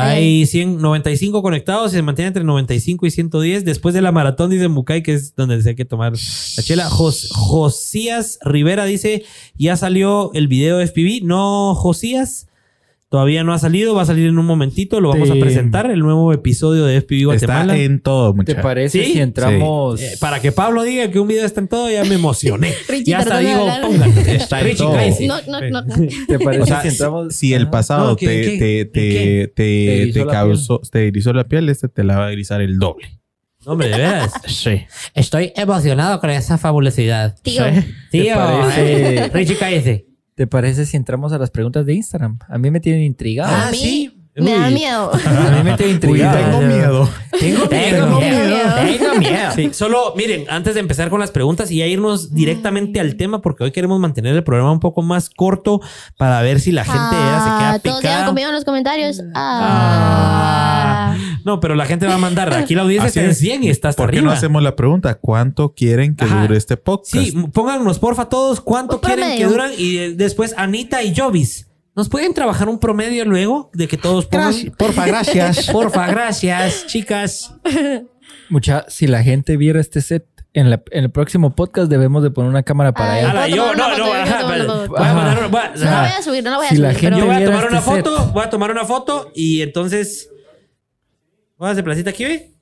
Hay 0.08 0.46
100, 0.46 0.78
95 0.82 1.42
conectados 1.42 1.92
y 1.92 1.96
se 1.96 2.02
mantiene 2.02 2.28
entre 2.30 2.44
95 2.44 3.06
y 3.06 3.12
110. 3.12 3.66
Después 3.66 3.94
de 3.96 4.02
la 4.02 4.12
maratón, 4.12 4.50
dice 4.50 4.68
Mukai, 4.68 5.04
que 5.04 5.14
es 5.14 5.36
donde 5.36 5.62
se 5.62 5.70
hay 5.70 5.76
que 5.76 5.86
tomar 5.86 6.14
la 6.14 6.64
chela. 6.64 6.90
Jos- 6.90 7.30
Josías 7.32 8.40
Rivera 8.44 8.86
dice: 8.86 9.24
Ya 9.56 9.78
salió 9.78 10.32
el 10.34 10.48
video 10.48 10.78
de 10.78 10.86
FPV. 10.88 11.22
No, 11.24 11.76
Josías. 11.76 12.48
Todavía 13.10 13.44
no 13.44 13.54
ha 13.54 13.58
salido, 13.58 13.96
va 13.96 14.04
a 14.04 14.06
salir 14.06 14.28
en 14.28 14.38
un 14.38 14.46
momentito. 14.46 15.02
Lo 15.02 15.10
vamos 15.10 15.32
Te- 15.32 15.38
a 15.38 15.42
presentar, 15.42 15.90
el 15.90 16.00
nuevo 16.02 16.32
episodio 16.32 16.86
de 16.86 16.98
FPV 17.02 17.26
Guatemala. 17.26 17.74
Está 17.74 17.84
en 17.84 18.02
todo, 18.02 18.32
¿Te 18.32 18.36
muchachos. 18.38 18.62
parece 18.62 19.04
¿Sí? 19.04 19.14
si 19.14 19.20
entramos? 19.20 20.00
Eh, 20.00 20.12
para 20.20 20.40
que 20.40 20.52
Pablo 20.52 20.84
diga 20.84 21.10
que 21.10 21.20
un 21.20 21.28
video 21.28 21.44
está 21.44 21.60
en 21.60 21.68
todo, 21.70 21.90
ya 21.90 22.04
me 22.06 22.14
emocioné. 22.16 22.72
Richie, 22.88 23.06
ya 23.12 23.18
hasta 23.20 23.40
perdona 23.40 23.80
digo, 23.80 23.88
póngale. 23.88 24.36
Está 24.36 24.60
en 24.60 24.66
Richie, 24.68 24.78
todo. 24.86 24.98
No, 25.48 25.60
no, 25.60 25.70
no. 25.70 25.82
no. 25.82 26.08
¿Te 26.28 26.40
parece 26.40 26.62
O 26.62 26.66
sea, 26.68 26.82
si 26.84 26.88
entramos? 26.90 27.36
si 27.36 27.54
el 27.56 27.64
Ajá. 27.64 27.72
pasado 27.72 28.10
No, 28.10 28.16
¿qué- 28.16 28.28
te, 28.28 28.42
qué? 28.42 28.58
te, 28.60 28.86
te, 28.86 29.10
¿Qué? 29.10 29.52
te, 29.56 30.12
te, 30.14 30.26
causó, 30.28 30.80
te 30.92 31.08
erizó 31.08 31.34
la 31.34 31.46
piel, 31.46 31.68
este 31.70 31.88
te 31.90 32.04
la 32.04 32.16
va 32.20 32.28
a 32.28 32.32
erizar 32.32 32.62
el 32.62 32.78
doble. 32.78 33.08
Hombre, 33.66 33.90
de 33.90 33.98
veras. 33.98 34.32
Sí. 34.48 34.82
Estoy 35.16 35.52
emocionado 35.56 36.20
con 36.22 36.30
esa 36.30 36.58
fabulosidad. 36.60 37.36
Tío. 37.42 37.64
Tío, 38.12 38.36
parece? 38.36 39.16
eh, 39.16 39.30
Richie, 39.34 39.56
cállese. 39.58 40.06
¿Te 40.40 40.48
parece 40.48 40.86
si 40.86 40.96
entramos 40.96 41.34
a 41.34 41.38
las 41.38 41.52
preguntas 41.52 41.86
de 41.86 41.96
Instagram? 41.96 42.40
A 42.48 42.58
mí 42.58 42.72
me 42.72 42.80
tienen 42.80 43.02
intrigado. 43.04 43.54
A 43.54 43.68
Ah, 43.68 43.72
sí. 43.74 44.19
Me 44.42 44.52
da 44.58 44.70
miedo. 44.70 45.12
A 45.26 45.52
mí 45.52 45.64
me 45.64 45.78
tienen 45.78 45.96
intrigado. 45.96 46.38
tengo 46.38 46.62
miedo. 46.62 47.10
Tengo, 47.40 47.68
Tengo 47.70 48.20
miedo. 48.20 48.76
Tengo 48.98 49.16
miedo. 49.20 49.52
Sí, 49.56 49.70
solo 49.74 50.14
miren, 50.16 50.46
antes 50.50 50.74
de 50.74 50.80
empezar 50.80 51.10
con 51.10 51.20
las 51.20 51.32
preguntas 51.32 51.70
y 51.72 51.78
ya 51.78 51.86
irnos 51.86 52.34
directamente 52.34 53.00
al 53.00 53.16
tema, 53.16 53.42
porque 53.42 53.64
hoy 53.64 53.72
queremos 53.72 54.00
mantener 54.00 54.36
el 54.36 54.44
programa 54.44 54.72
un 54.72 54.80
poco 54.80 55.02
más 55.02 55.30
corto 55.30 55.82
para 56.18 56.42
ver 56.42 56.60
si 56.60 56.72
la 56.72 56.84
gente 56.84 56.98
ya 57.12 57.42
se 57.44 57.50
Ah, 57.50 57.58
queda 57.60 57.80
Todos 57.80 57.96
ya 58.04 58.10
picada. 58.10 58.26
conmigo 58.26 58.50
en 58.50 58.56
los 58.56 58.66
comentarios. 58.66 59.22
Ah. 59.36 61.14
Ah. 61.14 61.18
No, 61.46 61.60
pero 61.60 61.76
la 61.76 61.86
gente 61.86 62.06
va 62.08 62.16
a 62.16 62.18
mandar. 62.18 62.54
Aquí 62.54 62.76
la 62.76 62.82
audiencia 62.84 63.08
está 63.08 63.22
en 63.24 63.30
es. 63.32 63.38
100 63.40 63.64
y 63.64 63.70
está 63.70 63.90
hasta 63.90 64.04
¿Por 64.04 64.12
qué 64.12 64.18
arriba. 64.18 64.32
no 64.32 64.38
hacemos 64.38 64.62
la 64.62 64.76
pregunta? 64.76 65.16
¿Cuánto 65.16 65.74
quieren 65.74 66.16
que 66.16 66.26
Ajá. 66.26 66.42
dure 66.42 66.58
este 66.58 66.78
podcast? 66.78 67.12
Sí, 67.14 67.32
pónganos 67.54 68.00
porfa 68.00 68.26
todos 68.30 68.62
cuánto 68.62 69.00
quieren 69.02 69.38
que 69.38 69.46
duran 69.46 69.72
y 69.78 69.98
eh, 69.98 70.14
después 70.16 70.54
Anita 70.58 71.02
y 71.04 71.16
Jovis. 71.16 71.68
¿Nos 72.00 72.08
pueden 72.08 72.34
trabajar 72.34 72.70
un 72.70 72.80
promedio 72.80 73.26
luego 73.26 73.70
de 73.74 73.90
que 73.90 73.98
todos 73.98 74.26
pongan? 74.26 74.52
Gracias. 74.52 74.74
Porfa, 74.78 75.06
gracias. 75.06 75.68
Porfa, 75.74 76.08
gracias, 76.08 76.88
chicas. 76.88 77.54
Mucha, 78.48 78.86
si 78.88 79.06
la 79.06 79.22
gente 79.22 79.58
viera 79.58 79.82
este 79.82 80.00
set 80.00 80.26
en, 80.54 80.70
la- 80.70 80.82
en 80.92 81.04
el 81.04 81.12
próximo 81.12 81.54
podcast, 81.58 81.92
debemos 81.92 82.24
de 82.24 82.32
poner 82.32 82.50
una 82.52 82.64
cámara 82.64 82.94
para 82.94 83.16
Ay, 83.16 83.20
él. 83.20 83.26
Ala, 83.26 83.42
¿puedo 83.42 83.56
yo, 83.58 83.64
una 83.74 83.74
no, 83.90 83.98
no, 83.98 84.12
una 84.12 84.22
una- 85.12 85.36
No 85.36 85.42
la 85.42 86.00
voy 86.00 86.10
a 86.18 86.22
subir, 86.22 86.42
no 86.42 86.52
la 86.52 86.56
voy 86.58 86.68
a 86.68 86.70
Si 86.70 86.78
la 86.78 86.90
subir. 86.92 87.02
gente 87.02 87.20
yo 87.20 87.26
voy 87.26 87.36
a 87.36 87.44
tomar 87.46 87.68
una 87.68 87.80
este 87.80 87.92
set. 87.96 88.06
foto, 88.06 88.26
voy 88.32 88.44
a 88.46 88.50
tomar 88.50 88.72
una 88.72 88.86
foto 88.86 89.32
y 89.36 89.62
entonces. 89.62 90.30
¿Vas 91.58 91.68
a 91.68 91.72
hacer 91.74 91.84
placita 91.84 92.12
aquí, 92.12 92.24
ve? 92.24 92.54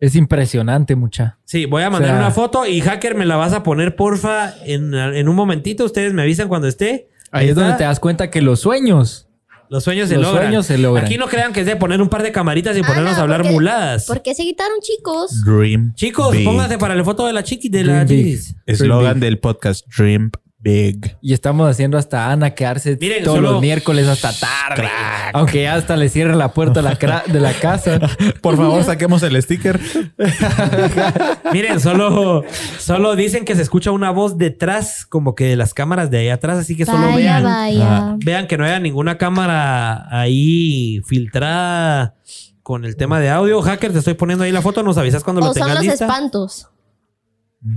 Es 0.00 0.16
impresionante, 0.16 0.96
mucha. 0.96 1.38
Sí, 1.44 1.64
voy 1.66 1.84
a 1.84 1.90
mandar 1.90 2.10
O 2.10 2.12
sea- 2.14 2.20
una 2.22 2.32
foto 2.32 2.66
y 2.66 2.80
hacker 2.80 3.14
me 3.14 3.24
la 3.24 3.36
vas 3.36 3.52
a 3.52 3.62
poner, 3.62 3.94
porfa, 3.94 4.52
en, 4.64 4.94
en 4.94 5.28
un 5.28 5.36
momentito. 5.36 5.84
Ustedes 5.84 6.12
me 6.12 6.22
avisan 6.22 6.48
cuando 6.48 6.66
esté. 6.66 7.09
Ahí 7.32 7.48
es 7.50 7.54
donde 7.54 7.74
te 7.74 7.84
das 7.84 8.00
cuenta 8.00 8.30
que 8.30 8.40
los 8.42 8.60
sueños. 8.60 9.26
Los 9.68 9.84
sueños 9.84 10.08
se 10.08 10.16
Los 10.16 10.24
logran. 10.24 10.42
sueños 10.46 10.66
se 10.66 10.78
logran. 10.78 11.04
Aquí 11.06 11.16
no 11.16 11.28
crean 11.28 11.52
que 11.52 11.60
es 11.60 11.66
de 11.66 11.76
poner 11.76 12.02
un 12.02 12.08
par 12.08 12.24
de 12.24 12.32
camaritas 12.32 12.76
y 12.76 12.80
Ah, 12.80 12.86
ponernos 12.88 13.12
no, 13.12 13.18
a 13.18 13.22
hablar 13.22 13.42
porque- 13.42 13.54
muladas. 13.54 14.04
¿Por 14.06 14.20
qué 14.20 14.34
se 14.34 14.42
quitaron, 14.42 14.78
chicos? 14.80 15.44
Dream. 15.44 15.94
Chicos, 15.94 16.32
big. 16.32 16.44
pónganse 16.44 16.76
para 16.76 16.96
la 16.96 17.04
foto 17.04 17.24
de 17.26 17.32
la 17.32 17.44
chiqui 17.44 17.68
de 17.68 17.84
Dream 17.84 17.98
la 17.98 18.06
chiquis. 18.06 18.56
Eslogan 18.66 19.20
del 19.20 19.38
podcast 19.38 19.86
Dream 19.96 20.32
Big. 20.62 21.16
Y 21.22 21.32
estamos 21.32 21.70
haciendo 21.70 21.96
hasta 21.96 22.30
Ana 22.30 22.50
quedarse 22.50 22.98
Miren, 23.00 23.24
todos 23.24 23.36
solo- 23.38 23.52
los 23.52 23.60
miércoles 23.62 24.06
hasta 24.06 24.30
tarde. 24.32 24.88
Aunque 25.32 25.62
ya 25.62 25.74
hasta 25.74 25.96
le 25.96 26.10
cierren 26.10 26.36
la 26.36 26.52
puerta 26.52 26.82
de 26.82 26.88
la, 26.88 26.98
cra- 26.98 27.24
de 27.24 27.40
la 27.40 27.52
casa. 27.54 27.98
Por 28.42 28.56
favor, 28.58 28.84
saquemos 28.84 29.22
el 29.22 29.40
sticker. 29.42 29.80
Miren, 31.52 31.80
solo, 31.80 32.44
solo 32.78 33.16
dicen 33.16 33.44
que 33.44 33.56
se 33.56 33.62
escucha 33.62 33.90
una 33.90 34.10
voz 34.10 34.36
detrás, 34.38 35.06
como 35.06 35.34
que 35.34 35.44
de 35.44 35.56
las 35.56 35.72
cámaras 35.74 36.10
de 36.10 36.18
ahí 36.18 36.28
atrás, 36.28 36.58
así 36.58 36.76
que 36.76 36.84
solo 36.84 37.06
Vaya, 37.06 37.40
vean. 37.40 37.42
vaya. 37.44 38.16
Vean 38.24 38.46
que 38.46 38.58
no 38.58 38.64
haya 38.64 38.78
ninguna 38.80 39.18
cámara 39.18 40.06
ahí 40.10 41.00
filtrada 41.06 42.14
con 42.62 42.84
el 42.84 42.96
tema 42.96 43.18
de 43.20 43.30
audio. 43.30 43.62
Hacker, 43.62 43.92
te 43.92 43.98
estoy 43.98 44.14
poniendo 44.14 44.44
ahí 44.44 44.52
la 44.52 44.62
foto. 44.62 44.82
Nos 44.82 44.98
avisas 44.98 45.24
cuando 45.24 45.40
lo 45.40 45.46
O 45.50 45.54
son 45.54 45.62
tengas 45.62 45.74
los 45.76 45.84
lista. 45.84 46.04
espantos. 46.04 46.68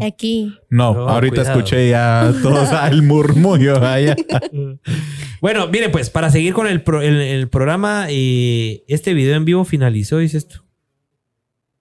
Aquí. 0.01 0.55
No, 0.69 0.93
No, 0.93 1.09
ahorita 1.09 1.35
cuidado. 1.41 1.57
escuché 1.59 1.89
ya 1.89 2.33
todos 2.41 2.69
el 2.91 3.03
murmullo 3.03 3.83
allá. 3.85 4.15
Bueno, 5.41 5.67
miren, 5.67 5.91
pues 5.91 6.09
para 6.09 6.29
seguir 6.29 6.53
con 6.53 6.67
el, 6.67 6.81
pro- 6.83 7.01
el- 7.01 7.19
el 7.21 7.49
programa, 7.49 8.05
eh, 8.09 8.83
este 8.87 9.13
video 9.13 9.35
en 9.35 9.43
vivo 9.45 9.65
finalizó, 9.65 10.19
dice 10.19 10.37
esto. 10.37 10.63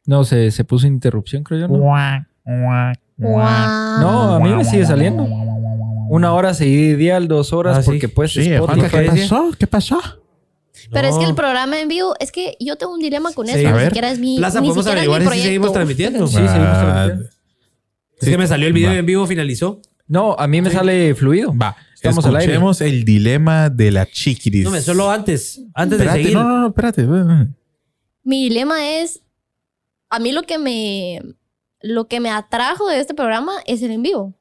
No, 0.05 0.24
se, 0.24 0.50
se 0.50 0.64
puso 0.64 0.88
interrupción, 0.88 1.44
creo 1.44 1.61
yo, 1.61 1.68
¿no? 1.68 1.78
No, 3.18 4.34
a 4.34 4.40
mí 4.40 4.48
me 4.50 4.64
sigue 4.64 4.84
saliendo. 4.86 5.24
Una 6.09 6.34
hora 6.34 6.53
seguidial, 6.55 7.28
dos 7.28 7.53
horas, 7.53 7.78
Ah, 7.78 7.82
sí. 7.82 7.86
porque 7.86 8.09
pues 8.09 8.32
Sí, 8.32 8.40
Spotify- 8.53 8.90
¿qué 8.90 9.11
pasó? 9.20 9.50
¿Qué 9.59 9.66
pasó? 9.66 10.00
Pero 10.90 11.09
es 11.09 11.16
que 11.16 11.24
el 11.24 11.34
programa 11.34 11.78
en 11.80 11.88
vivo, 11.88 12.14
es 12.18 12.32
que 12.32 12.57
yo 12.61 12.76
tengo 12.76 12.92
un 12.92 13.00
dilema 13.00 13.32
con 13.32 13.46
Sí. 13.46 13.53
eso. 13.55 13.68
A 13.68 13.70
Ni 13.72 13.76
ver. 13.78 13.86
siquiera 13.86 14.11
es 14.11 14.18
mi. 14.18 14.36
Plaza, 14.36 14.61
ni 14.61 14.68
podemos 14.68 14.86
averiguar 14.88 15.22
si 15.22 15.40
seguimos 15.40 15.72
transmitiendo. 15.72 16.26
Sí, 16.26 16.34
seguimos 16.34 16.57
Ah, 16.59 16.80
transmitiendo. 17.05 17.30
Es 18.23 18.29
que 18.31 18.39
me 18.39 18.47
salió 18.47 18.66
el 18.66 18.73
video 18.73 18.91
Va. 18.91 18.97
en 18.97 19.07
vivo, 19.07 19.27
finalizó. 19.27 19.81
No, 20.07 20.35
a 20.39 20.47
mí 20.47 20.61
me 20.61 20.70
sale 20.70 21.14
fluido. 21.14 21.57
Va, 21.57 21.77
Estamos 21.95 22.25
al 22.27 22.37
aire. 22.37 22.53
escuchemos 22.53 22.81
el 22.81 23.05
dilema 23.05 23.70
de 23.70 23.91
la 23.93 24.07
chiquiris. 24.07 24.64
No, 24.64 24.70
me 24.70 24.81
solo 24.81 25.11
antes, 25.11 25.61
antes 25.75 25.99
Espérate, 25.99 26.18
de 26.18 26.25
seguir. 26.25 26.39
no, 26.39 26.45
no, 26.49 26.59
no, 26.61 26.66
espérate. 26.68 27.07
Mi 28.25 28.45
dilema 28.45 28.89
es. 28.89 29.23
A 30.11 30.18
mí 30.18 30.33
lo 30.33 30.43
que 30.43 30.59
me. 30.59 31.20
Lo 31.81 32.07
que 32.07 32.20
me 32.20 32.31
atrajo 32.31 32.89
de 32.89 33.01
este 33.01 33.14
programa 33.14 33.53
es 33.66 33.83
el 33.83 33.91
en 33.91 34.03
vivo. 34.03 34.35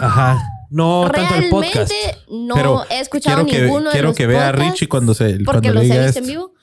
Ajá. 0.00 0.38
No 0.70 1.08
tanto 1.12 1.34
el 1.34 1.48
podcast. 1.50 1.90
Realmente 1.90 2.18
no 2.30 2.54
Pero 2.54 2.84
he 2.90 3.00
escuchado 3.00 3.44
quiero 3.44 3.58
que, 3.58 3.64
ninguno 3.66 3.84
de 3.86 3.92
quiero 3.92 4.08
los 4.08 4.16
que 4.16 4.26
vea 4.26 4.48
a 4.48 4.52
podcasts 4.52 4.72
Richie 4.72 4.88
cuando 4.88 5.14
se 5.14 5.24
porque 5.44 5.44
cuando 5.44 5.72
los 5.74 5.82
le 5.82 5.88
he 5.88 5.92
diga 5.92 6.06
visto 6.06 6.18
esto. 6.18 6.30
en 6.30 6.34
vivo. 6.36 6.54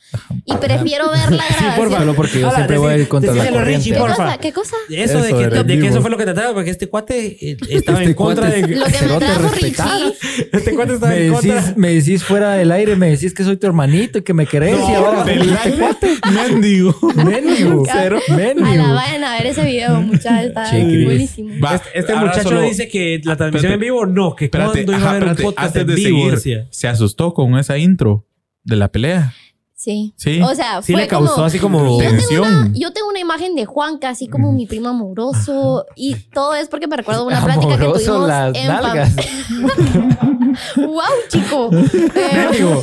Y 0.46 0.54
prefiero 0.56 1.12
ver 1.12 1.32
la 1.32 1.44
grabación. 1.48 1.92
Solo 2.00 2.14
porque 2.16 2.40
yo 2.40 2.48
Hola, 2.48 2.56
siempre 2.56 2.78
decí- 2.78 2.82
voy 2.82 2.94
a 2.94 2.98
ir 2.98 3.08
contra 3.08 3.34
la 3.34 3.62
Richie. 3.62 3.94
¿Qué 3.94 4.00
porfa. 4.00 4.16
cosa? 4.16 4.38
¿Qué 4.40 4.52
cosa? 4.54 4.76
Eso, 4.90 5.22
de, 5.22 5.34
que, 5.34 5.64
de 5.64 5.88
eso 5.88 6.02
fue 6.02 6.10
lo 6.10 6.18
que 6.18 6.26
te 6.26 6.32
atrajo, 6.32 6.54
porque 6.56 6.70
este 6.72 6.88
cuate 6.90 7.38
eh, 7.52 7.58
estaba 7.70 8.00
Este 8.00 8.12
en 8.12 8.16
contra 8.16 8.48
cuate- 8.50 8.68
de. 8.68 8.76
Lo 8.76 8.86
que 8.86 9.02
me 9.06 9.38
respetado. 9.38 10.06
Richie. 10.10 10.50
Este 10.52 10.74
cuate 10.76 10.94
estaba 10.94 11.12
Me 11.14 11.26
en 11.28 11.34
decís, 11.34 11.52
contra. 11.54 11.74
me 11.78 11.90
decís 11.94 12.24
fuera 12.24 12.54
del 12.54 12.72
aire, 12.72 12.96
me 12.96 13.10
decís 13.12 13.34
que 13.34 13.44
soy 13.44 13.58
tu 13.58 13.68
hermanito 13.68 14.18
y 14.20 14.22
que 14.24 14.34
me 14.34 14.46
querés 14.48 14.78
y 14.90 14.94
ahora 14.94 15.24
del 15.24 15.50
este 15.54 15.72
cuate. 15.74 16.18
Mendigo. 16.34 16.96
Mendigo. 17.16 17.84
Cero. 17.92 18.20
Mendigo. 18.30 18.68
Ala, 18.68 18.94
vayan 18.94 19.24
a 19.24 19.34
ver 19.38 19.48
ese 19.48 19.64
video, 19.66 20.02
muchachos. 20.02 20.48
Está 20.48 20.70
Chiquis. 20.72 21.06
buenísimo. 21.06 21.54
Va, 21.64 21.76
Este, 21.76 21.90
este 22.00 22.16
muchacho 22.16 22.44
solo- 22.50 22.62
dice 22.62 22.88
que 22.88 23.22
la 23.24 23.36
transmisión 23.36 23.74
Espérate. 23.74 23.74
en 23.74 23.80
vivo 23.80 24.06
no, 24.06 24.36
que 24.36 24.46
Espérate, 24.46 24.72
cuando 24.86 24.92
iba 24.94 24.98
ajá, 25.02 25.10
a 25.10 25.12
un 25.12 25.18
espérate, 25.18 25.44
podcast 25.44 25.68
antes 25.68 25.82
en 25.82 25.88
de 25.88 25.96
vivo. 25.96 26.36
seguir, 26.38 26.66
se 26.72 26.88
asustó 26.88 27.34
con 27.34 27.58
esa 27.60 27.78
intro 27.78 28.26
de 28.64 28.76
la 28.76 28.88
pelea. 28.92 29.34
Sí. 29.82 30.14
Sí. 30.18 30.42
O 30.42 30.54
sea, 30.56 30.82
Sí 30.82 30.92
fue 30.92 31.04
le 31.04 31.08
causó 31.08 31.36
como, 31.36 31.46
así 31.46 31.58
como 31.58 32.02
Yo 32.02 32.10
tengo, 32.10 32.42
una, 32.42 32.70
yo 32.74 32.92
tengo 32.92 33.08
una 33.08 33.20
imagen 33.20 33.56
de 33.56 33.66
Juanca, 33.66 34.10
así 34.10 34.28
como 34.28 34.52
mi 34.52 34.66
primo 34.68 34.90
amoroso. 34.90 35.86
Y 35.96 36.16
todo 36.34 36.54
es 36.54 36.68
porque 36.68 36.86
me 36.88 36.98
recuerdo 36.98 37.26
una 37.26 37.42
plática 37.42 37.78
que 37.78 37.84
Amoroso 37.86 38.06
tuvimos 38.06 38.28
las 38.28 38.56
en 38.58 38.68
nalgas. 38.68 39.16
¡Wow, 40.76 41.02
chico! 41.30 41.70
Eh, 41.74 42.48
Mendigo. 42.50 42.82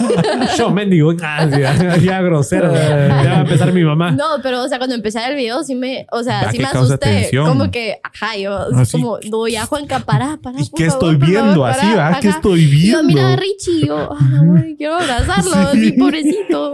Yo, 0.56 0.70
mendigo. 0.70 1.12
Ah, 1.22 1.46
sí, 1.52 1.60
ya, 1.60 1.96
ya 1.98 2.22
grosero. 2.22 2.72
Ya 2.72 3.08
va 3.30 3.36
a 3.38 3.40
empezar 3.40 3.72
mi 3.72 3.82
mamá. 3.82 4.12
no, 4.12 4.24
pero 4.42 4.62
o 4.62 4.68
sea, 4.68 4.78
cuando 4.78 4.94
empecé 4.94 5.22
el 5.26 5.34
video 5.36 5.62
sí 5.64 5.74
me, 5.74 6.06
o 6.12 6.22
sea, 6.22 6.50
sí 6.50 6.58
me 6.58 6.64
asusté. 6.64 6.96
tensión. 6.98 7.46
Como 7.46 7.70
que, 7.70 7.98
ajá, 8.02 8.36
yo, 8.36 8.56
Ah, 8.74 8.84
sí. 8.86 8.92
como, 8.92 9.18
no, 9.30 9.46
ya 9.48 9.66
Juanca, 9.66 9.98
para, 10.00 10.38
para. 10.38 10.60
¿Y 10.60 10.64
por 10.70 10.78
qué 10.78 10.90
favor, 10.90 11.12
estoy 11.14 11.28
viendo? 11.28 11.52
favor, 11.66 11.70
Así, 11.70 11.86
¿va? 11.94 12.20
¿Qué 12.20 12.28
estoy 12.28 12.60
Y 12.62 12.64
yo 12.64 13.02
viendo? 13.02 13.02
mira 13.04 13.32
a 13.32 13.36
Richie 13.36 13.86
yo, 13.86 14.10
ah, 14.12 14.40
güey, 14.44 14.76
quiero 14.76 14.94
abrazarlo, 14.94 15.56
así, 15.56 15.92
pobrecito. 15.92 16.72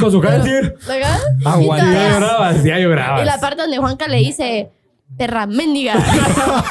Con 0.00 0.10
su. 0.12 0.20
¿Verdad? 0.20 1.18
Aguanta. 1.44 1.92
Ya 1.92 2.10
llorabas, 2.12 2.64
ya 2.64 2.78
llorabas. 2.78 3.22
Y 3.22 3.24
la 3.26 3.38
parte 3.40 3.62
donde 3.62 3.78
Juanca 3.78 4.08
le 4.08 4.18
dice, 4.18 4.70
perra 5.18 5.46
mendiga. 5.46 5.94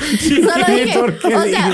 Solo 0.00 0.64
dije, 0.68 0.98
¿por 0.98 1.18
qué 1.18 1.36
o 1.36 1.42
sea? 1.42 1.70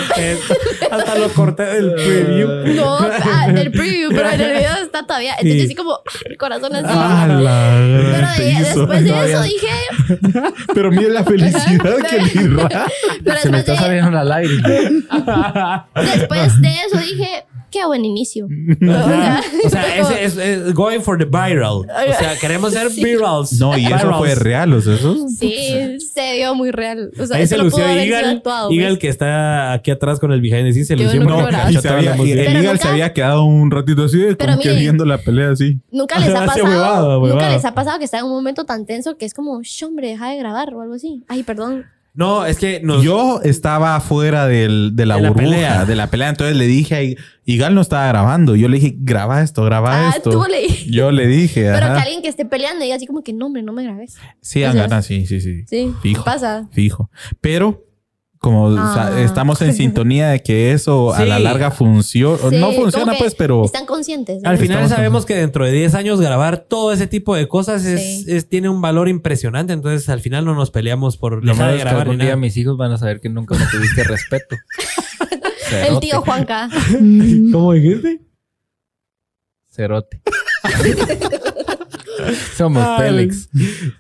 Hasta 0.91 1.15
lo 1.19 1.29
corté 1.31 1.63
del 1.65 1.95
preview. 1.95 2.49
no, 2.75 2.99
ah, 2.99 3.49
del 3.53 3.71
preview, 3.71 4.11
pero 4.11 4.31
en 4.31 4.41
el 4.41 4.53
video 4.59 4.77
está 4.83 5.05
todavía. 5.07 5.33
Entonces, 5.39 5.61
Sí. 5.61 5.65
así 5.67 5.75
como 5.75 6.01
el 6.25 6.37
corazón 6.37 6.75
así. 6.75 6.87
Ah, 6.89 7.27
la 7.29 7.73
pero 8.37 8.45
de- 8.45 8.65
después 8.65 9.05
de 9.05 9.11
Todavía. 9.11 9.35
eso 9.35 9.43
dije, 9.45 9.69
Pero 10.75 10.91
mire 10.91 11.11
la 11.11 11.25
felicidad 11.25 11.97
que 12.09 12.19
le 12.21 12.31
pero 13.25 13.39
Se 13.41 13.51
me 13.51 13.59
después 13.59 13.61
está 13.61 13.73
de, 13.73 13.79
saliendo 13.79 14.11
la 14.11 14.25
lágrima. 14.25 15.89
después 15.95 16.61
de 16.61 16.69
eso 16.87 16.99
dije, 16.99 17.47
qué 17.71 17.85
buen 17.87 18.05
inicio. 18.05 18.47
O 18.81 18.89
sea, 18.89 19.41
O 19.65 19.69
sea, 19.71 19.97
ese 20.01 20.25
es, 20.25 20.37
es 20.37 20.75
going 20.75 21.01
for 21.01 21.19
the 21.19 21.25
viral. 21.25 21.79
O 21.83 21.85
sea, 22.19 22.37
queremos 22.41 22.73
ser 22.73 22.91
Sí. 22.91 23.05
virals. 23.05 23.53
No, 23.61 23.77
y 23.77 23.87
eso 23.87 23.95
Virals. 23.97 24.17
fue 24.19 24.35
real, 24.35 24.73
o 24.73 24.81
sea, 24.81 24.95
eso. 24.95 25.17
Sí, 25.29 25.99
se 26.15 26.35
vio 26.37 26.55
muy 26.55 26.71
real. 26.71 27.11
O 27.19 27.27
sea, 27.27 27.37
Ahí 27.37 27.43
eso 27.45 27.57
se 27.57 27.63
lució 27.63 27.85
haber 27.85 28.05
sido 28.05 28.17
Eagle. 28.17 28.31
actuado. 28.37 28.71
Eagle 28.71 28.87
pues. 28.89 28.99
que 28.99 29.09
está 29.09 29.73
aquí 29.73 29.91
atrás 29.91 30.19
con 30.21 30.33
el 30.33 30.41
behind 30.41 30.65
the 30.67 30.73
scenes 30.73 30.89
se 30.89 30.97
Yo 30.97 31.05
lució 31.05 31.21
no 31.25 31.41
y 31.71 31.77
se 31.77 31.89
la 31.89 31.97
había, 31.97 32.17
y 32.17 32.31
el 32.33 32.39
Eagle 32.39 32.63
nunca- 32.63 32.77
se 32.79 32.89
había 32.89 33.13
quedado 33.13 33.45
un 33.45 33.71
ratito 33.71 34.05
así, 34.05 34.19
como 34.39 34.59
que 34.59 34.73
viendo 34.73 35.05
la 35.05 35.19
pelea 35.19 35.51
así. 35.51 35.79
Nunca 35.91 36.19
les 36.21 36.35
ha 36.35 36.47
pasado, 36.47 37.21
nunca 37.27 37.51
les 37.51 37.65
ha 37.65 37.75
pasado 37.75 37.99
que 37.99 38.05
está 38.05 38.19
en 38.19 38.25
un 38.25 38.33
momento 38.33 38.65
tan 38.65 38.87
tenso 38.87 39.17
que 39.17 39.25
es 39.27 39.35
como, 39.35 39.61
"Sh, 39.63 39.85
hombre, 39.85 40.09
deja 40.09 40.31
de 40.31 40.37
grabar 40.39 40.73
o 40.75 40.81
algo 40.81 40.95
así. 40.95 41.23
Ay, 41.29 41.43
perdón. 41.43 41.85
No, 42.17 42.47
es 42.47 42.59
que 42.59 42.81
nos, 42.83 43.03
Yo 43.05 43.41
estaba 43.45 44.01
fuera 44.01 44.47
del, 44.47 44.97
de 44.97 45.07
la 45.07 45.17
De 45.17 45.23
la 45.23 45.29
burbuja, 45.29 45.51
pelea. 45.51 45.85
de 45.85 45.95
la 45.97 46.07
pelea. 46.09 46.31
Entonces 46.31 46.57
le 46.57 46.67
dije 46.67 46.95
a 46.95 47.03
I- 47.03 47.17
Igal 47.45 47.75
no 47.75 47.81
estaba 47.83 48.09
grabando. 48.09 48.57
Yo 48.57 48.69
le 48.69 48.79
dije, 48.81 48.97
graba 48.99 49.43
esto, 49.43 49.63
graba 49.65 50.09
Ah, 50.09 50.15
esto. 50.17 50.31
tú 50.31 50.43
le 50.51 50.67
Yo 50.91 51.13
le 51.13 51.27
dije, 51.29 51.71
Pero 51.73 51.87
que 51.95 52.01
alguien 52.01 52.23
que 52.23 52.29
esté 52.29 52.45
peleando 52.45 52.81
y 52.83 52.87
diga 52.87 52.97
así 52.97 53.07
como 53.07 53.23
que, 53.23 53.33
no, 53.33 53.47
hombre, 53.47 53.63
no 53.63 53.73
me 53.73 53.85
grabes. 53.85 54.17
Sí, 54.41 54.61
ganas, 54.61 55.07
sí, 55.07 55.27
sí, 55.27 55.41
sí. 55.41 55.65
Sí, 55.69 55.93
Fijo. 56.03 56.25
pasa. 56.25 56.69
Fijo. 56.73 57.11
Pero 57.41 57.86
como 58.39 58.65
o 58.65 58.75
sea, 58.75 59.09
Ah. 59.09 59.21
estamos 59.23 59.61
en 59.63 59.73
sintonía 59.75 60.29
de 60.29 60.43
que 60.43 60.73
eso 60.73 61.13
a 61.15 61.25
la 61.25 61.39
larga 61.39 61.71
funciona. 61.71 62.39
Sí, 62.51 62.57
no 62.59 62.73
funciona, 62.73 63.15
pues, 63.19 63.35
pero 63.35 63.65
Están 63.65 63.87
conscientes. 63.87 64.43
¿no? 64.43 64.49
al 64.51 64.59
final 64.59 64.79
Estamos 64.79 64.91
sabemos 64.97 65.27
que 65.27 65.35
dentro 65.35 65.65
de 65.65 65.73
10 65.73 65.95
años 65.95 66.21
grabar 66.21 66.59
todo 66.69 66.93
ese 66.93 67.07
tipo 67.07 67.35
de 67.35 67.49
cosas 67.49 67.85
es, 67.85 68.01
Sí. 68.01 68.25
es- 68.29 68.49
tiene 68.49 68.69
un 68.69 68.81
valor 68.81 69.09
impresionante. 69.09 69.73
Entonces 69.73 70.09
al 70.09 70.21
final 70.21 70.45
no 70.45 70.55
nos 70.55 70.71
peleamos 70.71 71.17
por 71.17 71.45
Lo 71.45 71.55
malo 71.55 71.73
de 71.73 71.79
es 71.79 71.83
que 71.83 71.89
grabar 71.89 72.07
ni 72.07 72.11
algún 72.13 72.19
día 72.19 72.27
nada. 72.27 72.37
mis 72.37 72.57
hijos 72.57 72.77
van 72.77 72.93
a 72.93 72.99
saber 72.99 73.21
que 73.21 73.29
nunca 73.29 73.57
me 73.57 73.65
tuviste 73.67 74.05
respeto. 74.05 74.57
El 75.89 75.99
tío 76.01 76.21
Juanca. 76.23 76.69
¿Cómo 77.53 77.73
dijiste? 77.73 78.21
Cerote. 79.71 80.21
Somos 82.57 82.83
Ay, 82.85 82.99
Pélex. 82.99 83.49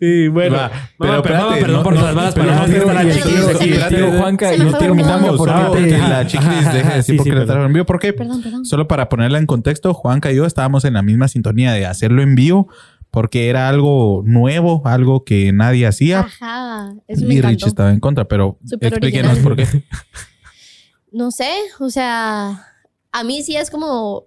Sí, 0.01 0.29
bueno. 0.29 0.57
Va, 0.57 0.71
Mamá, 0.71 0.73
pero 0.99 1.23
perdón, 1.23 1.55
espérate, 1.55 1.61
perdón 1.61 1.77
no, 1.77 1.83
por 1.83 1.95
no, 1.95 2.03
las 2.03 2.15
malas 2.15 2.35
pero 2.35 2.47
palabras 2.47 2.87
no 2.87 2.93
la 2.93 3.13
chiquis 3.15 3.49
aquí. 3.49 3.95
tío 3.97 4.13
Juanca 4.13 4.57
no 4.57 4.79
terminamos 4.79 5.37
porque 5.37 5.99
la 5.99 6.27
chiquis 6.27 6.73
deje 6.73 6.89
de 6.89 6.95
decir 6.97 7.03
Sí, 7.05 7.17
porque 7.17 7.31
perdón. 7.33 7.47
trajo 7.47 7.65
en 7.67 7.73
vivo. 7.73 7.87
¿Por 7.87 7.99
qué? 7.99 8.13
Perdón, 8.13 8.43
perdón. 8.43 8.65
Solo 8.65 8.89
para 8.89 9.09
ponerla 9.09 9.39
en 9.39 9.47
contexto, 9.47 9.95
Juanca 9.95 10.33
y 10.33 10.37
yo 10.37 10.47
estábamos 10.47 10.85
en 10.85 10.95
la 10.95 11.03
misma 11.03 11.29
sintonía 11.29 11.73
de 11.73 11.87
hacerlo 11.87 12.23
en 12.23 12.35
vivo 12.35 12.69
porque 13.11 13.49
era 13.49 13.69
algo 13.69 14.23
nuevo, 14.27 14.83
algo 14.85 15.25
que 15.25 15.53
nadie 15.53 15.87
hacía. 15.87 16.21
Ajá. 16.21 16.93
Eso 17.09 17.25
me 17.27 17.35
y 17.35 17.39
encantó. 17.39 17.49
Rich 17.49 17.67
estaba 17.69 17.91
en 17.93 18.01
contra, 18.01 18.27
pero 18.27 18.59
explíquenos 18.81 19.39
por 19.39 19.57
qué. 19.57 19.67
No 21.13 21.31
sé, 21.31 21.49
o 21.79 21.89
sea, 21.89 22.67
a 23.13 23.25
mí 23.25 23.43
sí 23.43 23.57
es 23.57 23.71
como, 23.71 24.27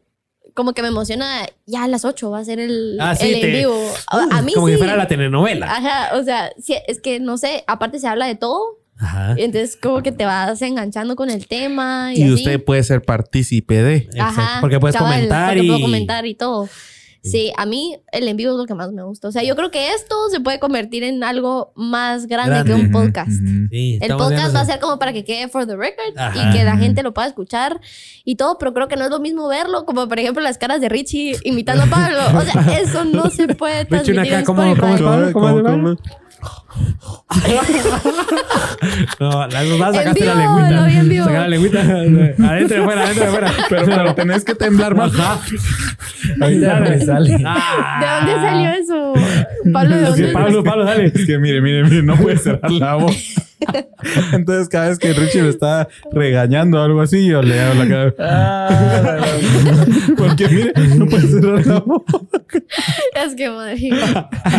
como 0.54 0.74
que 0.74 0.82
me 0.82 0.88
emociona. 0.90 1.46
Ya 1.66 1.84
a 1.84 1.88
las 1.88 2.06
8 2.06 2.30
va 2.32 2.40
a 2.40 2.46
ser 2.46 2.60
el, 2.60 2.98
Ah, 3.00 3.16
sí, 3.16 3.34
el 3.34 3.44
en 3.44 3.52
vivo. 3.54 3.92
A, 4.08 4.38
a 4.38 4.42
mí 4.42 4.54
Como 4.54 4.68
sí. 4.68 4.74
que 4.74 4.78
fuera 4.78 4.96
la 4.96 5.08
telenovela. 5.08 5.66
Ajá, 5.72 6.18
o 6.18 6.24
sea, 6.24 6.52
sí, 6.62 6.76
es 6.88 7.00
que 7.02 7.20
no 7.20 7.38
sé, 7.38 7.64
aparte 7.68 8.00
se 8.00 8.08
habla 8.08 8.26
de 8.28 8.36
todo. 8.36 8.62
Ajá. 9.02 9.34
Entonces, 9.38 9.78
como 9.82 10.02
que 10.04 10.12
te 10.12 10.26
vas 10.26 10.62
enganchando 10.62 11.16
con 11.16 11.30
el 11.30 11.48
tema. 11.48 12.12
Y, 12.14 12.20
Y 12.20 12.24
así. 12.24 12.34
usted 12.34 12.62
puede 12.64 12.84
ser 12.84 13.02
partícipe 13.02 13.82
de. 13.82 14.10
Ajá, 14.20 14.58
Porque 14.60 14.78
puedes 14.80 14.96
cabal, 14.98 15.14
comentar 15.14 15.50
porque 15.54 15.64
y. 15.64 15.68
puedo 15.68 15.82
comentar 15.82 16.26
y 16.26 16.36
todo. 16.36 16.68
Sí, 17.22 17.52
a 17.58 17.66
mí 17.66 17.98
el 18.14 18.28
en 18.28 18.38
vivo 18.38 18.52
es 18.54 18.58
lo 18.58 18.66
que 18.66 18.74
más 18.76 18.92
me 18.94 19.04
gusta. 19.04 19.28
O 19.28 19.32
sea, 19.32 19.44
yo 19.44 19.56
creo 19.56 19.72
que 19.72 19.90
esto 19.94 20.16
se 20.32 20.40
puede 20.40 20.60
convertir 20.60 21.04
en 21.04 21.24
algo 21.24 21.74
más 21.76 22.28
grande, 22.28 22.52
Grande. 22.64 22.74
que 22.74 22.80
un 22.80 22.92
podcast. 22.92 23.30
ujú. 23.30 23.68
Sí, 23.70 24.00
El 24.02 24.12
podcast 24.12 24.30
viendo 24.32 24.54
va 24.54 24.62
a 24.62 24.66
ser 24.66 24.80
como 24.80 25.00
para 25.00 25.12
que 25.12 25.26
quede 25.26 25.50
for 25.50 25.68
the 25.68 25.76
record 25.76 26.18
Ajá. 26.18 26.34
y 26.50 26.58
que 26.58 26.64
la 26.64 26.78
gente 26.78 27.04
lo 27.04 27.14
pueda 27.14 27.28
escuchar 27.28 27.82
y 28.24 28.36
todo, 28.36 28.58
pero 28.58 28.74
creo 28.74 28.88
que 28.88 28.96
no 28.96 29.04
es 29.04 29.10
lo 29.12 29.20
mismo 29.20 29.48
verlo, 29.50 29.86
como 29.86 30.08
por 30.08 30.18
ejemplo 30.18 30.42
las 30.42 30.58
caras 30.58 30.80
de 30.80 30.88
Richie 30.90 31.36
imitando 31.44 31.84
a 31.84 31.88
Pablo. 31.88 32.20
O 32.38 32.42
sea, 32.42 32.80
eso 32.80 33.04
no 33.04 33.30
se 33.30 33.48
puede 33.54 33.84
Richie, 33.90 33.90
transmitir 33.90 34.22
acá, 34.36 34.40
en 34.40 34.46
¿cómo- 34.46 34.64
Spotify. 34.64 34.82
cómo 34.82 34.96
es 34.96 35.02
Pablo? 35.02 35.34
¿Cómo 35.34 35.64
¿Cómo- 35.64 35.96
No, 39.20 39.48
las 39.48 39.64
En 39.64 39.80
sacaste 39.80 40.26
la 40.26 40.34
vivo, 40.36 40.60
lengüita. 40.60 40.82
lo 40.82 40.86
vi 40.86 40.96
en 40.96 41.10
vivo. 41.10 41.26
Saca 41.26 41.40
la 41.40 41.48
lengüita. 41.48 41.82
Adentro 41.82 42.78
y 42.78 42.82
afuera, 42.82 43.04
adentro 43.04 43.24
y 43.24 43.28
afuera. 43.28 43.52
Pero, 43.70 43.86
pero 43.86 44.16
tenés 44.16 44.46
que 44.46 44.56
temblar 44.56 44.96
más. 44.96 45.12
Me 46.38 47.00
sale. 47.06 47.38
Ah. 47.46 48.24
¿De 48.26 48.32
dónde 48.32 48.48
salió 48.48 48.70
eso? 48.70 49.14
Pablo, 49.74 49.96
¿de 49.96 50.02
dónde? 50.04 50.28
Pablo, 50.30 50.64
Pablo, 50.64 50.86
dale. 50.86 51.12
Es 51.14 51.26
que 51.26 51.38
mire, 51.38 51.62
mire, 51.62 51.84
mire, 51.84 52.04
no 52.04 52.16
puede 52.16 52.38
cerrar 52.38 52.72
la 52.72 52.96
boca. 52.96 53.14
Entonces, 54.32 54.70
cada 54.70 54.88
vez 54.88 54.98
que 55.00 55.12
Richie 55.14 55.42
me 55.42 55.50
está 55.50 55.90
regañando 56.14 56.80
o 56.80 56.84
algo 56.84 57.02
así, 57.02 57.28
yo 57.28 57.42
le 57.42 57.60
hago 57.60 57.84
la 57.84 57.88
cara. 57.90 58.14
Ah, 58.20 59.18
Porque 60.18 60.48
mire, 60.48 60.72
no 60.96 61.06
puede 61.08 61.28
cerrar 61.28 61.68
la 61.68 61.80
boca. 61.80 62.20
Es 63.16 63.36
que 63.36 63.50
madre. 63.50 63.78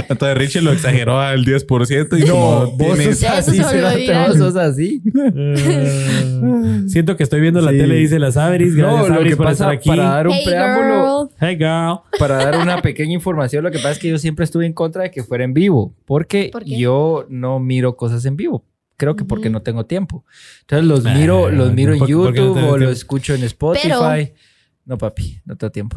Entonces, 0.09 0.37
Richie 0.39 0.61
lo 0.61 0.73
exageró 0.73 1.19
al 1.19 1.45
10% 1.47 2.00
y 2.17 2.21
no, 2.25 2.35
como 2.35 2.71
vos 2.77 2.99
sos 2.99 3.07
Eso 3.23 3.29
así, 3.29 3.59
vos 3.61 4.37
sos 4.39 4.57
así. 4.57 5.03
Eh, 5.15 6.83
Siento 6.87 7.17
que 7.17 7.23
estoy 7.23 7.41
viendo 7.41 7.61
la 7.61 7.71
Sí. 7.71 7.79
tele, 7.79 7.95
dice 7.97 8.19
las 8.19 8.37
Averis. 8.37 8.75
No, 8.75 8.83
Gracias, 8.83 9.09
lo 9.09 9.15
Averis, 9.15 9.33
que 9.33 9.37
por 9.37 9.47
pasa 9.47 9.65
estar 9.65 9.71
aquí. 9.77 9.89
para 9.89 10.05
dar 10.05 10.27
un 10.29 10.35
Hey 10.35 10.43
preámbulo, 10.45 11.29
girl. 11.31 11.37
Hey, 11.41 11.57
girl. 11.57 11.99
para 12.19 12.37
dar 12.37 12.59
una 12.59 12.83
pequeña 12.83 13.13
información, 13.15 13.63
lo 13.65 13.71
que 13.71 13.79
pasa 13.79 13.93
es 13.93 13.99
que 13.99 14.09
yo 14.09 14.19
siempre 14.19 14.45
estuve 14.45 14.67
en 14.67 14.73
contra 14.73 15.03
de 15.05 15.11
que 15.11 15.23
fuera 15.23 15.45
en 15.45 15.55
vivo, 15.55 15.95
porque 16.07 16.51
yo 16.67 17.27
no 17.29 17.59
miro 17.61 17.97
cosas 17.97 18.25
en 18.27 18.37
vivo. 18.37 18.65
Creo 18.97 19.17
que 19.17 19.25
porque 19.25 19.49
no 19.49 19.63
tengo 19.63 19.87
tiempo. 19.87 20.25
Entonces 20.63 20.87
los 20.87 21.07
Ah, 21.07 21.15
miro, 21.15 21.49
los 21.51 21.73
miro 21.73 21.93
en 21.95 21.99
¿por- 22.01 22.09
por 22.13 22.35
qué 22.35 22.41
no 22.41 22.47
YouTube 22.49 22.57
o 22.65 22.71
lo 22.73 22.77
tiempo? 22.77 22.93
escucho 22.93 23.35
en 23.35 23.45
Spotify. 23.45 23.89
Pero- 23.89 24.35
no, 24.87 24.99
papi, 24.99 25.41
no 25.45 25.57
tengo 25.57 25.71
tiempo. 25.71 25.97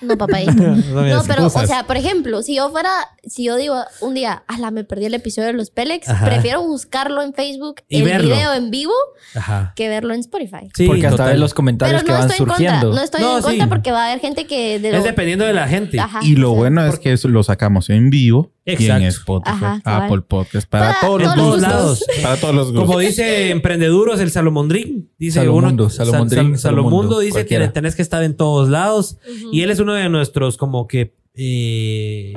No, 0.00 0.16
papá. 0.16 0.38
No, 0.46 1.22
pero, 1.26 1.46
o 1.46 1.50
sea, 1.50 1.84
por 1.86 1.96
ejemplo, 1.96 2.42
si 2.42 2.56
yo 2.56 2.70
fuera, 2.70 2.88
si 3.26 3.44
yo 3.44 3.56
digo 3.56 3.76
un 4.00 4.14
día, 4.14 4.44
ala, 4.46 4.70
me 4.70 4.84
perdí 4.84 5.06
el 5.06 5.14
episodio 5.14 5.48
de 5.48 5.52
los 5.54 5.70
Pélex, 5.70 6.08
Ajá. 6.08 6.24
prefiero 6.26 6.62
buscarlo 6.62 7.22
en 7.22 7.34
Facebook, 7.34 7.76
Y 7.88 7.98
el 7.98 8.04
verlo. 8.04 8.34
video 8.34 8.54
en 8.54 8.70
vivo, 8.70 8.92
Ajá. 9.34 9.72
que 9.76 9.88
verlo 9.88 10.14
en 10.14 10.20
Spotify. 10.20 10.70
Sí, 10.74 10.86
porque 10.86 11.06
hasta 11.06 11.26
ves 11.26 11.38
los 11.38 11.52
comentarios 11.54 12.02
Pero 12.02 12.06
que 12.06 12.12
no 12.12 12.18
van 12.18 12.30
estoy 12.30 12.44
en 12.44 12.48
surgiendo. 12.50 12.80
contra, 12.86 12.98
no 12.98 13.04
estoy 13.04 13.20
No, 13.20 13.36
en 13.36 13.42
contra 13.42 13.64
sí. 13.64 13.68
porque 13.68 13.90
va 13.92 14.04
a 14.04 14.06
haber 14.08 14.20
gente 14.20 14.46
que... 14.46 14.78
De 14.78 14.92
lo- 14.92 14.98
Es 14.98 15.04
dependiendo 15.04 15.44
de 15.44 15.52
la 15.52 15.68
gente. 15.68 16.00
Ajá, 16.00 16.20
Y 16.22 16.36
lo 16.36 16.50
o 16.50 16.52
sea, 16.54 16.58
bueno 16.60 16.86
es 16.86 16.98
que 16.98 17.12
eso 17.12 17.28
lo 17.28 17.42
sacamos 17.42 17.90
en 17.90 18.08
vivo 18.10 18.52
y 18.66 18.72
Exacto. 18.72 18.96
en 18.96 19.02
Spotify, 19.08 19.50
Ajá, 19.56 19.80
cabal. 19.84 20.02
Apple 20.06 20.22
Podcast, 20.26 20.66
para, 20.68 20.86
Para 20.88 21.00
todos 21.00 21.22
los 21.22 21.34
todos 21.34 21.46
los 21.46 21.54
gustos. 21.56 21.70
lados. 21.70 22.04
Para 22.22 22.36
todos 22.36 22.54
los 22.54 22.66
gustos. 22.72 22.86
Como 22.86 22.98
dice 22.98 23.50
Emprendeduros, 23.50 24.20
el 24.20 24.30
Salomondrín. 24.30 25.10
Dice 25.18 25.40
Salomundo, 25.40 25.84
uno, 25.84 25.90
Salomondrín, 25.90 26.38
Sal- 26.38 26.50
Sal- 26.52 26.58
Salomundo 26.60 26.90
Salomundo, 26.92 27.18
dice 27.20 27.32
cualquiera. 27.32 27.66
que 27.66 27.72
tenés 27.72 27.94
que 27.94 28.02
estar 28.04 28.22
en 28.22 28.36
todos 28.36 28.68
lados. 28.68 29.18
Ujú. 29.28 29.48
Y 29.52 29.62
él 29.62 29.70
es 29.70 29.80
uno 29.80 29.94
de 29.94 30.08
nuestros, 30.08 30.56
como 30.56 30.86
que. 30.86 31.14
eh, 31.34 32.34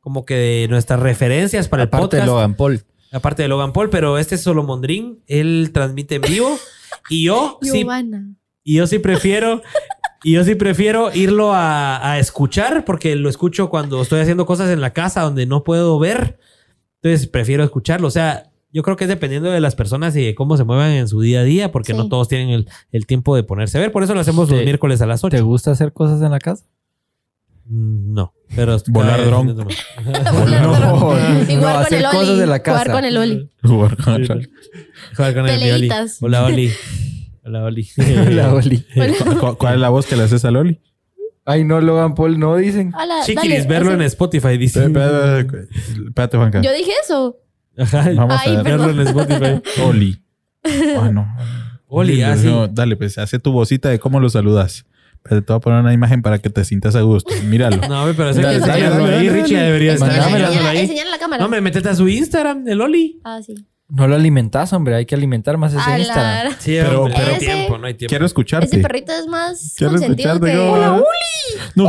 como 0.00 0.24
que 0.24 0.34
de 0.34 0.68
nuestras 0.68 1.00
referencias 1.00 1.68
para 1.68 1.82
Aparte 1.84 2.04
el 2.04 2.10
de 2.10 2.18
podcast. 2.18 2.26
Logan 2.28 2.54
Paul. 2.54 2.84
Aparte 3.12 3.42
de 3.42 3.48
Logan 3.48 3.72
Paul, 3.72 3.90
pero 3.90 4.18
este 4.18 4.36
es 4.36 4.40
Solomondrín. 4.40 5.20
Él 5.26 5.70
transmite 5.74 6.14
en 6.16 6.22
vivo. 6.22 6.56
y 7.10 7.24
yo 7.24 7.58
sí, 7.62 7.84
y 8.62 8.76
yo 8.76 8.86
sí 8.86 8.98
prefiero. 9.00 9.62
Y 10.22 10.32
yo 10.32 10.44
sí 10.44 10.54
prefiero 10.54 11.12
irlo 11.14 11.52
a, 11.52 12.12
a 12.12 12.18
escuchar 12.18 12.84
porque 12.84 13.16
lo 13.16 13.28
escucho 13.28 13.68
cuando 13.68 14.00
estoy 14.02 14.20
haciendo 14.20 14.46
cosas 14.46 14.70
en 14.70 14.80
la 14.80 14.92
casa 14.92 15.22
donde 15.22 15.44
no 15.46 15.62
puedo 15.64 15.98
ver. 15.98 16.38
Entonces 17.02 17.28
prefiero 17.28 17.62
escucharlo. 17.64 18.08
O 18.08 18.10
sea, 18.12 18.45
yo 18.72 18.82
creo 18.82 18.96
que 18.96 19.04
es 19.04 19.08
dependiendo 19.08 19.50
de 19.50 19.60
las 19.60 19.74
personas 19.74 20.14
y 20.16 20.24
de 20.24 20.34
cómo 20.34 20.56
se 20.56 20.64
muevan 20.64 20.90
en 20.92 21.08
su 21.08 21.20
día 21.20 21.40
a 21.40 21.44
día 21.44 21.72
porque 21.72 21.92
Sí. 21.92 21.98
no 21.98 22.08
todos 22.08 22.28
tienen 22.28 22.50
el, 22.50 22.68
el 22.92 23.06
tiempo 23.06 23.34
de 23.36 23.42
ponerse 23.42 23.78
a 23.78 23.80
ver. 23.80 23.92
Por 23.92 24.02
eso 24.02 24.14
lo 24.14 24.20
hacemos 24.20 24.50
los 24.50 24.62
miércoles 24.62 25.00
a 25.02 25.06
las 25.06 25.24
8. 25.24 25.36
¿Te 25.36 25.42
gusta 25.42 25.70
hacer 25.70 25.92
cosas 25.92 26.20
en 26.22 26.30
la 26.30 26.38
casa? 26.38 26.64
Mm, 27.64 28.12
No, 28.14 28.34
pero... 28.54 28.76
Volar 28.88 29.24
dron. 29.24 29.46
no. 29.56 29.66
Y 31.48 31.56
no, 31.56 31.58
jugar 31.58 31.74
con 31.74 31.82
hacer 31.82 31.98
el 31.98 32.06
Oli. 32.06 32.16
cosas 32.18 32.38
de 32.38 32.46
la 32.46 32.58
Jugar 32.58 32.90
con 32.90 33.04
el 33.04 33.16
Oli. 33.16 33.50
Jugar 33.62 33.96
con 35.34 35.48
el 35.48 35.72
Oli. 35.72 35.88
Hola, 36.20 36.44
Oli. 36.44 36.70
Hola, 37.44 37.64
Oli. 37.64 37.88
La 38.30 38.52
Oli. 38.52 38.84
¿Cu- 38.84 39.38
cu- 39.38 39.56
¿Cuál 39.56 39.74
es 39.74 39.80
la 39.80 39.88
voz 39.88 40.06
que 40.06 40.16
le 40.16 40.24
haces 40.24 40.44
a 40.44 40.50
Loli? 40.50 40.80
Ay, 41.44 41.62
no, 41.62 41.80
Logan 41.80 42.14
Paul, 42.16 42.40
no 42.40 42.56
dicen. 42.56 42.92
Hola, 42.92 43.20
Chiquiris, 43.24 43.58
dale, 43.58 43.68
verlo 43.68 43.90
así. 43.90 43.94
en 44.00 44.02
Spotify, 44.02 44.58
dice. 44.58 44.84
Espérate, 44.84 45.68
espérate, 46.08 46.36
Juanca. 46.36 46.60
Yo 46.60 46.72
dije 46.72 46.90
eso. 47.04 47.36
Ajá. 47.78 48.10
Vamos 48.14 48.40
Ay, 48.44 48.56
a 48.56 48.62
ver. 48.62 48.78
Verlo 48.78 48.90
en 48.90 49.06
Spotify. 49.06 49.62
Oli. 49.82 50.20
Ah, 50.98 51.10
no. 51.12 51.26
Oli, 51.88 52.20
No, 52.20 52.26
así. 52.28 52.52
Dale, 52.72 52.96
pues, 52.96 53.18
hace 53.18 53.38
tu 53.38 53.52
vocita 53.52 53.88
de 53.88 53.98
cómo 53.98 54.20
lo 54.20 54.28
saludas. 54.28 54.84
Pero 55.22 55.42
te 55.42 55.52
voy 55.52 55.58
a 55.58 55.60
poner 55.60 55.80
una 55.80 55.92
imagen 55.92 56.22
para 56.22 56.38
que 56.38 56.50
te 56.50 56.64
sientas 56.64 56.94
a 56.94 57.00
gusto. 57.00 57.32
Míralo. 57.44 57.78
No, 57.88 58.02
hombre, 58.02 58.14
pero 58.14 58.30
ese 58.30 58.40
que 58.40 58.46
ahí, 58.46 59.28
Richie 59.28 59.58
debería 59.58 59.94
estar 59.94 60.10
enseñala 60.76 61.10
la 61.10 61.18
cámara. 61.18 61.42
No, 61.42 61.48
me 61.48 61.60
metete 61.60 61.88
a 61.88 61.94
su 61.94 62.08
Instagram, 62.08 62.68
el 62.68 62.80
Oli. 62.80 63.20
Ah, 63.24 63.40
sí. 63.44 63.54
No 63.88 64.08
lo 64.08 64.16
alimentas, 64.16 64.72
hombre. 64.72 64.96
Hay 64.96 65.06
que 65.06 65.14
alimentar 65.14 65.56
más 65.58 65.72
ese 65.72 65.82
A 65.88 65.98
Instagram. 65.98 66.54
Sí, 66.58 66.72
Pero- 66.80 67.02
hombre, 67.02 67.14
pero- 67.16 67.28
no 67.28 67.32
hay 67.34 67.38
tiempo, 67.38 67.78
no 67.78 67.86
hay 67.86 67.94
tiempo. 67.94 68.10
Quiero 68.10 68.26
escucharte. 68.26 68.66
Ese 68.66 68.78
perrito 68.80 69.12
es 69.12 69.26
más 69.28 69.74
Quiero 69.76 69.92
consentido 69.92 70.40
que... 70.40 70.56
¿cómo? 70.56 70.72
Hola, 70.72 71.02
No. 71.76 71.86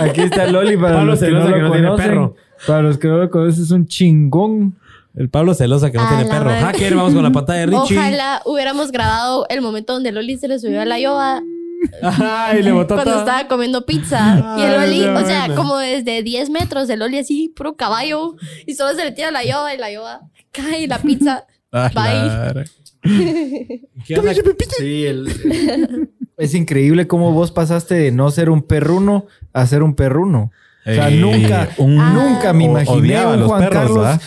Aquí 0.00 0.22
está 0.22 0.46
Loli 0.46 0.76
para 0.76 0.96
Pablo 0.96 1.12
los 1.12 1.20
que 1.20 1.30
no 1.30 1.44
que 1.44 1.50
lo 1.50 1.58
no 1.58 1.72
tiene 1.72 1.88
conocen. 1.88 2.06
perro. 2.10 2.34
Para 2.66 2.82
los 2.82 2.98
que 2.98 3.08
no 3.08 3.18
lo 3.18 3.30
conocen, 3.30 3.62
es 3.64 3.70
un 3.70 3.86
chingón. 3.86 4.76
El 5.16 5.28
Pablo 5.30 5.54
celosa 5.54 5.90
que 5.92 5.98
no 5.98 6.04
A 6.04 6.08
tiene 6.08 6.24
perro. 6.26 6.46
madre. 6.46 6.60
Hacker, 6.60 6.94
vamos 6.96 7.14
con 7.14 7.22
la 7.22 7.30
pantalla 7.30 7.60
de 7.60 7.66
Richie. 7.66 7.96
Ojalá 7.98 8.42
hubiéramos 8.44 8.90
grabado 8.90 9.46
el 9.48 9.60
momento 9.60 9.92
donde 9.92 10.10
Loli 10.10 10.36
se 10.38 10.48
le 10.48 10.58
subió 10.58 10.80
a 10.80 10.84
la 10.84 10.98
yoba 10.98 11.40
Ay, 12.02 12.62
le 12.62 12.72
botó 12.72 12.94
cuando 12.94 13.12
todo. 13.12 13.20
estaba 13.20 13.48
comiendo 13.48 13.84
pizza. 13.86 14.56
y 14.58 14.62
el 14.62 14.74
Ay, 14.80 15.00
no, 15.06 15.20
o 15.20 15.24
sea, 15.26 15.54
como 15.54 15.78
desde 15.78 16.22
10 16.22 16.50
metros, 16.50 16.88
el 16.90 17.00
Loli 17.00 17.18
así, 17.18 17.52
puro 17.54 17.76
caballo. 17.76 18.34
Y 18.66 18.74
solo 18.74 18.94
se 18.96 19.04
le 19.04 19.12
tira 19.12 19.30
la 19.30 19.44
yoba 19.44 19.74
y 19.74 19.78
la 19.78 19.90
yoba 19.92 20.20
cae 20.52 20.86
la 20.88 20.98
pizza. 20.98 21.46
Ah, 21.76 21.90
Bye. 21.92 22.64
¿Qué 24.06 24.16
onda? 24.18 24.32
Sí, 24.78 25.06
el- 25.06 25.26
el- 25.28 26.10
es 26.36 26.54
increíble 26.54 27.08
cómo 27.08 27.32
vos 27.32 27.50
pasaste 27.50 27.94
de 27.96 28.12
no 28.12 28.30
ser 28.30 28.48
un 28.48 28.62
perruno 28.62 29.26
a 29.52 29.66
ser 29.66 29.82
un 29.82 29.94
perruno. 29.96 30.52
O 30.86 30.90
sea, 30.92 31.08
Eh, 31.08 31.16
nunca, 31.16 31.68
un- 31.78 31.96
nunca 32.14 32.52
me 32.52 32.64
imaginé 32.64 33.20
un 33.26 33.32
a 33.32 33.36
los 33.36 33.48
Juan 33.48 33.60
perros, 33.60 33.74
Carlos. 33.82 33.96
¿verdad? 33.98 34.20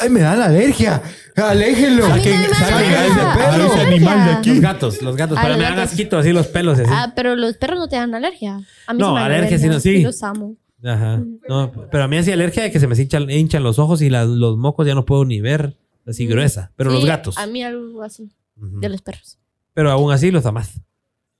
Ay, 0.00 0.08
me 0.10 0.20
da 0.20 0.36
la 0.36 0.44
alergia. 0.46 1.02
Aléjenlo. 1.34 2.06
Saquen 2.06 2.32
a 2.34 3.06
ese 3.06 3.20
perro. 3.36 3.66
ese 3.72 3.80
animal 3.80 4.24
de 4.24 4.30
aquí. 4.32 4.50
Los 4.50 4.60
gatos, 4.60 5.02
los 5.02 5.16
gatos. 5.16 5.38
Pero 5.42 5.56
me 5.56 5.64
dan 5.64 5.78
asquito 5.80 6.18
así 6.18 6.32
los 6.32 6.46
pelos. 6.46 6.78
Así. 6.78 6.88
Ah, 6.92 7.12
pero 7.16 7.34
los 7.36 7.56
perros 7.56 7.78
no 7.78 7.88
te 7.88 7.96
dan 7.96 8.14
alergia. 8.14 8.60
A 8.86 8.94
mí 8.94 9.00
No, 9.00 9.14
me 9.14 9.20
dan 9.20 9.32
alergia 9.32 9.58
sí 9.58 9.66
no- 9.68 9.80
sí. 9.80 10.00
Yo 10.02 10.08
los 10.08 10.22
amo. 10.22 10.54
Ajá. 10.84 11.20
No, 11.48 11.72
pero 11.90 12.04
a 12.04 12.08
mí 12.08 12.16
hacía 12.18 12.34
alergia 12.34 12.62
de 12.62 12.70
que 12.70 12.78
se 12.78 12.86
me 12.86 12.94
hinchan, 12.96 13.28
hinchan 13.28 13.62
los 13.64 13.78
ojos 13.80 14.00
y 14.02 14.08
la- 14.10 14.24
los 14.24 14.56
mocos 14.56 14.86
ya 14.86 14.94
no 14.94 15.04
puedo 15.04 15.24
ni 15.24 15.40
ver. 15.40 15.76
Así 16.06 16.26
Mm. 16.26 16.30
gruesa. 16.30 16.70
Pero 16.76 16.90
Sí, 16.92 16.96
los 16.98 17.04
gatos. 17.06 17.36
A 17.38 17.46
mí 17.46 17.64
algo 17.64 18.02
así, 18.04 18.30
de 18.54 18.88
los 18.88 19.02
perros. 19.02 19.38
Pero 19.74 19.90
aún 19.90 20.12
así 20.12 20.30
los 20.30 20.46
amas. 20.46 20.80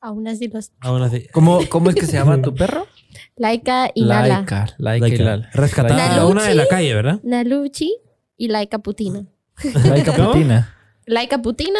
Aún 0.00 0.26
así 0.28 0.48
los... 0.48 0.72
Aún 0.80 1.02
así. 1.02 1.26
¿Cómo, 1.32 1.60
¿Cómo 1.68 1.88
es 1.90 1.96
que 1.96 2.06
se 2.06 2.12
llama 2.12 2.40
tu 2.42 2.52
perro? 2.54 2.86
Laika 3.36 3.90
y 3.94 4.02
Nala. 4.02 4.28
Laika. 4.38 4.66
Laika 4.78 5.08
y 5.08 5.10
Laika. 5.10 5.24
Lala. 5.24 5.50
Rescatada 5.52 6.08
Laika. 6.08 6.26
una 6.26 6.44
de 6.44 6.54
la 6.54 6.66
calle, 6.68 6.94
¿verdad? 6.94 7.20
Naluchi 7.22 7.92
y 8.36 8.48
Laika 8.48 8.78
Putina. 8.78 9.26
Laika 9.84 10.14
¿Cómo? 10.14 10.32
Putina. 10.32 10.74
Laika 11.06 11.40
Putina 11.42 11.78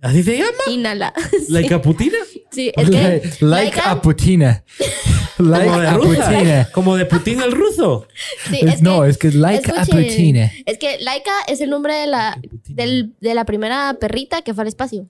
¿Así 0.00 0.22
se 0.24 0.36
llama? 0.38 0.50
y 0.68 0.78
Nala. 0.78 1.12
¿La 1.48 1.62
caputina? 1.68 2.16
Sí, 2.50 2.72
es 2.76 2.90
que... 2.90 3.22
Like 3.40 3.78
Laika- 3.80 3.82
a 3.86 4.02
Putina. 4.02 4.64
Como 5.36 5.50
Like 5.50 5.70
de 5.80 5.86
a 5.86 5.94
rusa. 5.94 6.30
Putina. 6.30 6.68
Como 6.72 6.96
de 6.96 7.06
Putin 7.06 7.40
el 7.40 7.52
ruso. 7.52 8.06
sí, 8.50 8.58
Es- 8.62 8.74
es 8.74 8.82
no, 8.82 9.02
que- 9.02 9.08
es 9.10 9.18
que 9.18 9.28
es 9.28 9.34
like 9.36 9.70
a 9.70 9.82
escuchen, 9.82 10.04
Putina. 10.08 10.50
Es 10.66 10.78
que 10.78 10.98
Laika 11.00 11.30
es 11.46 11.60
el 11.60 11.70
nombre 11.70 11.94
de 11.94 12.06
la, 12.08 12.36
del- 12.68 13.14
de 13.20 13.34
la 13.34 13.44
primera 13.44 13.96
perrita 14.00 14.42
que 14.42 14.54
fue 14.54 14.62
al 14.62 14.68
espacio. 14.68 15.08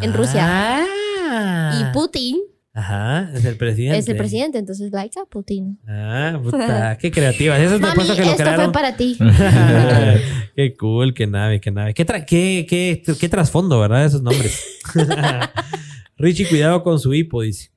En 0.00 0.14
Rusia. 0.14 0.46
Ah. 0.48 1.78
Y 1.78 1.92
Putin 1.92 2.38
Ajá, 2.80 3.30
es 3.34 3.44
el 3.44 3.56
presidente. 3.56 3.98
es 3.98 4.08
el 4.08 4.16
presidente, 4.16 4.58
entonces 4.58 4.90
Laika 4.90 5.24
Putin. 5.26 5.78
Ah, 5.86 6.40
puta, 6.42 6.96
qué 6.98 7.10
creativa. 7.10 7.58
Eso 7.58 7.74
es 7.74 7.80
Mami, 7.80 7.92
que 8.02 8.06
lo 8.08 8.12
esto 8.14 8.36
crearon. 8.36 8.64
fue 8.64 8.72
para 8.72 8.96
ti. 8.96 9.18
qué 10.56 10.76
cool, 10.78 11.12
qué 11.12 11.26
nave, 11.26 11.60
qué 11.60 11.70
nave. 11.70 11.92
Qué, 11.92 12.06
tra- 12.06 12.24
qué, 12.24 12.66
qué, 12.68 13.02
qué 13.18 13.28
trasfondo, 13.28 13.78
¿verdad? 13.80 14.06
Esos 14.06 14.22
nombres. 14.22 14.64
Richie, 16.16 16.46
cuidado 16.48 16.82
con 16.82 16.98
su 16.98 17.12
hipo, 17.14 17.42
dice. 17.42 17.70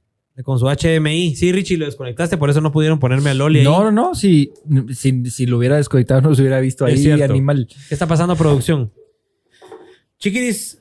Con 0.43 0.57
su 0.57 0.65
HMI. 0.67 1.35
Sí, 1.35 1.51
Richie, 1.51 1.77
lo 1.77 1.85
desconectaste, 1.85 2.37
por 2.37 2.49
eso 2.49 2.59
no 2.61 2.71
pudieron 2.71 2.97
ponerme 2.99 3.29
a 3.29 3.33
Loli 3.33 3.59
ahí. 3.59 3.65
No, 3.65 3.83
no, 3.83 3.91
no. 3.91 4.15
Si, 4.15 4.51
si, 4.93 5.25
si 5.29 5.45
lo 5.45 5.57
hubiera 5.57 5.75
desconectado, 5.77 6.21
no 6.21 6.33
se 6.33 6.41
hubiera 6.41 6.59
visto 6.59 6.87
Es 6.87 6.93
ahí 6.95 7.03
cierto. 7.03 7.25
animal. 7.25 7.67
¿Qué 7.87 7.93
está 7.93 8.07
pasando, 8.07 8.35
producción? 8.35 8.91
Chiquiris, 10.17 10.79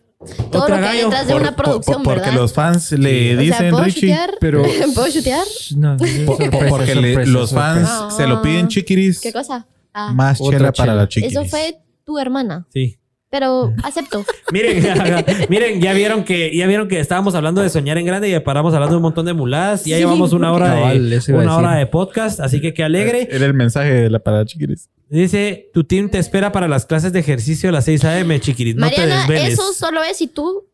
Todo 0.50 0.62
otra 0.62 0.76
lo 0.76 0.82
que 0.82 0.88
hay 0.88 0.96
gallo. 0.98 1.08
detrás 1.08 1.26
de 1.26 1.32
Por- 1.32 1.42
una 1.42 1.56
por- 1.56 1.64
producción, 1.64 2.02
porque 2.02 2.20
¿verdad? 2.20 2.34
los 2.34 2.52
fans 2.52 2.92
le 2.92 3.32
O 3.32 3.34
sea, 3.34 3.40
dicen, 3.40 3.70
¿puedo 3.70 3.84
Richie. 3.84 4.00
chutear? 4.00 4.30
pero- 4.40 4.62
¿Puedo 4.94 5.08
chutear? 5.10 5.44
No, 5.76 5.96
po- 5.96 6.36
sorpresa, 6.36 6.68
porque 6.68 6.94
le- 6.94 7.12
sorpresa, 7.14 7.30
los 7.32 7.52
fans 7.52 7.88
sorpresa. 7.88 8.16
se 8.16 8.26
lo 8.28 8.42
piden, 8.42 8.68
chiquiris. 8.68 9.20
¿Qué 9.20 9.32
cosa? 9.32 9.66
Ah, 9.94 10.12
Más 10.12 10.40
Otra 10.40 10.58
chela 10.58 10.72
para 10.72 10.84
chela. 10.92 10.94
la 11.02 11.08
chiquiris. 11.08 11.36
eso 11.36 11.44
fue 11.44 11.78
tu 12.04 12.18
hermana. 12.18 12.66
Sí. 12.72 12.98
Pero 13.30 13.72
acepto. 13.82 14.24
Miren, 14.52 14.84
miren, 15.48 15.80
ya 15.80 15.94
vieron 15.94 16.22
que 16.22 16.54
ya 16.54 16.66
vieron 16.66 16.86
que 16.86 17.00
estábamos 17.00 17.34
hablando 17.34 17.62
de 17.62 17.70
soñar 17.70 17.96
en 17.96 18.04
grande 18.04 18.28
y 18.28 18.38
paramos 18.40 18.74
hablando 18.74 18.92
de 18.92 18.96
un 18.98 19.02
montón 19.04 19.24
de 19.24 19.32
muladas. 19.32 19.84
Ya 19.86 19.96
Sí. 19.96 20.02
llevamos 20.02 20.32
una 20.34 20.52
hora 20.52 20.66
Cabal, 20.74 21.08
de 21.08 21.16
eso 21.16 21.30
iba 21.32 21.40
a 21.40 21.42
una 21.44 21.52
decir. 21.52 21.66
hora 21.66 21.76
de 21.78 21.86
podcast, 21.86 22.40
así 22.40 22.60
que 22.60 22.74
qué 22.74 22.84
alegre. 22.84 23.28
Era 23.30 23.46
el 23.46 23.54
mensaje 23.54 23.90
de 23.92 24.10
la 24.10 24.18
para 24.18 24.38
la 24.40 24.44
chiquiris. 24.44 24.90
Dice, 25.20 25.70
tu 25.74 25.84
team 25.84 26.08
te 26.08 26.18
espera 26.18 26.52
para 26.52 26.68
las 26.68 26.86
clases 26.86 27.12
de 27.12 27.18
ejercicio 27.20 27.68
a 27.68 27.72
las 27.72 27.84
6 27.84 28.04
a.m., 28.04 28.40
chiquiris. 28.40 28.76
No 28.76 28.88
te 28.88 28.96
Mariana, 28.96 29.20
desveles. 29.26 29.52
eso 29.54 29.72
solo 29.74 30.02
es 30.02 30.16
si 30.16 30.26
tú 30.26 30.64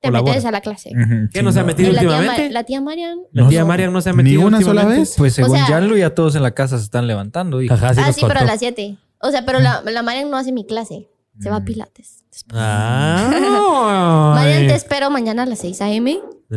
te 0.00 0.08
Colabora. 0.08 0.32
metes 0.32 0.46
a 0.46 0.50
la 0.50 0.60
clase. 0.62 0.90
¿Qué 1.32 1.40
sí, 1.40 1.44
no 1.44 1.52
se 1.52 1.60
ha 1.60 1.64
metido 1.64 1.92
La 1.92 2.00
tía, 2.00 2.08
Ma- 2.08 2.16
últimamente? 2.16 2.50
la 2.54 2.64
tía 2.64 2.80
Marian. 2.80 3.18
La 3.32 3.48
tía 3.48 3.60
No. 3.60 3.66
Marian 3.66 3.92
no 3.92 4.00
se 4.00 4.08
ha 4.08 4.12
Ni 4.12 4.22
metido 4.22 4.46
una 4.46 4.62
sola 4.62 4.86
vez. 4.86 5.14
Pues 5.18 5.34
según 5.34 5.56
sea- 5.58 5.66
Janlo 5.66 5.94
ya 5.96 6.14
todos 6.14 6.34
en 6.36 6.42
la 6.42 6.52
casa 6.52 6.78
se 6.78 6.84
están 6.84 7.06
levantando. 7.06 7.60
hijo. 7.60 7.74
Ajá, 7.74 7.92
sí 7.92 8.00
ah, 8.02 8.12
sí, 8.14 8.22
pero 8.26 8.40
a 8.40 8.44
las 8.44 8.60
7. 8.60 8.96
O 9.20 9.30
sea, 9.30 9.44
pero 9.44 9.60
la, 9.60 9.82
la 9.82 10.02
Marian 10.02 10.30
no 10.30 10.38
hace 10.38 10.52
mi 10.52 10.64
clase. 10.64 11.08
Se 11.38 11.50
va 11.50 11.56
a 11.56 11.60
Mm. 11.60 11.64
Pilates. 11.66 12.24
Ah. 12.52 14.32
Marian, 14.36 14.68
te 14.68 14.74
espero 14.74 15.10
mañana 15.10 15.42
a 15.42 15.46
las 15.46 15.58
6 15.58 15.82
a.m. 15.82 16.18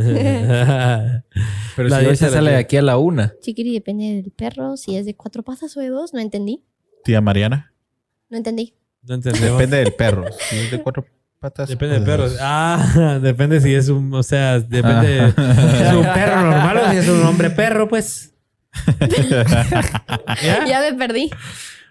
Pero 1.75 1.89
La 1.89 1.99
si 1.99 2.15
se 2.15 2.29
sale 2.29 2.51
de 2.51 2.57
aquí 2.57 2.77
a 2.77 2.81
la 2.81 2.97
una. 2.97 3.33
Chiquiri, 3.41 3.73
depende 3.73 4.05
del 4.21 4.31
perro. 4.31 4.77
Si 4.77 4.95
es 4.95 5.05
de 5.05 5.15
cuatro 5.15 5.43
patas 5.43 5.75
o 5.77 5.79
de 5.79 5.89
dos. 5.89 6.13
No 6.13 6.19
entendí. 6.19 6.63
Tía 7.03 7.21
Mariana. 7.21 7.71
No 8.29 8.37
entendí. 8.37 8.73
No 9.03 9.15
entendemos. 9.15 9.57
Depende 9.59 9.77
del 9.77 9.93
perro. 9.93 10.25
Si 10.49 10.57
es 10.57 10.71
de 10.71 10.81
cuatro 10.81 11.05
patas. 11.39 11.67
Depende 11.69 11.99
del 11.99 12.03
pues, 12.05 12.31
perro. 12.33 12.37
Ah, 12.41 13.19
depende 13.21 13.59
si 13.61 13.73
es 13.75 13.89
un, 13.89 14.13
o 14.13 14.23
sea, 14.23 14.59
depende 14.59 15.33
Ah. 15.35 15.53
si 15.77 15.83
es 15.83 15.93
un 15.93 16.03
perro 16.13 16.41
normal 16.41 16.77
o 16.77 16.91
si 16.91 16.97
es 16.97 17.07
un 17.09 17.23
hombre 17.23 17.49
perro, 17.49 17.87
pues. 17.89 18.33
¿Ya? 20.41 20.65
Ya 20.65 20.81
me 20.81 20.93
perdí. 20.93 21.29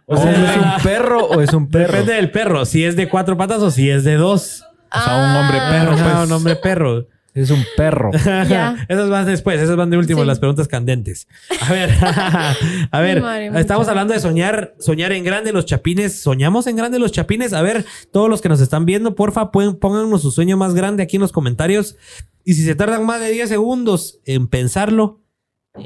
O 0.07 0.15
O 0.15 0.17
sea, 0.23 0.33
¿Es 0.33 0.57
un 0.57 0.83
perro 0.83 1.27
o 1.27 1.41
es 1.41 1.53
un 1.53 1.69
perro? 1.69 1.93
Depende 1.93 2.15
del 2.15 2.31
perro, 2.31 2.65
si 2.65 2.85
es 2.85 2.97
de 2.97 3.09
cuatro 3.09 3.37
patas 3.37 3.63
o 3.63 3.71
si 3.71 3.89
es 3.91 4.05
de 4.05 4.17
dos. 4.17 4.65
O 4.95 5.01
sea, 5.01 5.17
un 5.17 5.37
hombre 5.37 5.59
Ah, 5.61 5.71
perro, 5.71 5.93
pues. 5.93 6.27
un 6.27 6.33
hombre 6.33 6.57
perro. 6.57 7.07
Es 7.35 7.51
un 7.51 7.65
perro. 7.77 8.11
Ya. 8.25 8.85
Esas 8.89 9.09
van 9.09 9.27
después, 9.27 9.61
esas 9.61 9.77
van 9.77 9.91
de 9.91 9.97
último, 9.97 10.21
Sí. 10.21 10.27
las 10.27 10.39
preguntas 10.39 10.69
candentes. 10.69 11.27
A 11.61 11.73
ver, 11.73 11.91
a 12.91 13.01
ver, 13.01 13.21
Madre 13.23 13.61
estamos 13.61 13.89
hablando 13.89 14.13
de 14.15 14.21
soñar, 14.21 14.75
soñar 14.79 15.13
en 15.13 15.25
grande 15.25 15.53
los 15.53 15.65
chapines. 15.67 16.21
¿Soñamos 16.21 16.67
en 16.67 16.77
grande 16.77 16.99
los 16.99 17.13
chapines? 17.13 17.53
A 17.53 17.63
ver, 17.63 17.85
todos 18.13 18.29
los 18.29 18.41
que 18.41 18.49
nos 18.49 18.61
están 18.61 18.85
viendo, 18.85 19.15
porfa, 19.15 19.51
pueden, 19.51 19.77
pónganos 19.77 20.23
su 20.23 20.31
sueño 20.31 20.57
más 20.57 20.75
grande 20.75 21.03
aquí 21.03 21.17
en 21.17 21.23
los 21.23 21.33
comentarios. 21.33 21.97
Y 22.45 22.55
si 22.55 22.65
se 22.65 22.75
tardan 22.75 23.07
más 23.07 23.21
de 23.21 23.31
10 23.31 23.49
segundos 23.49 24.19
en 24.25 24.49
pensarlo, 24.49 25.21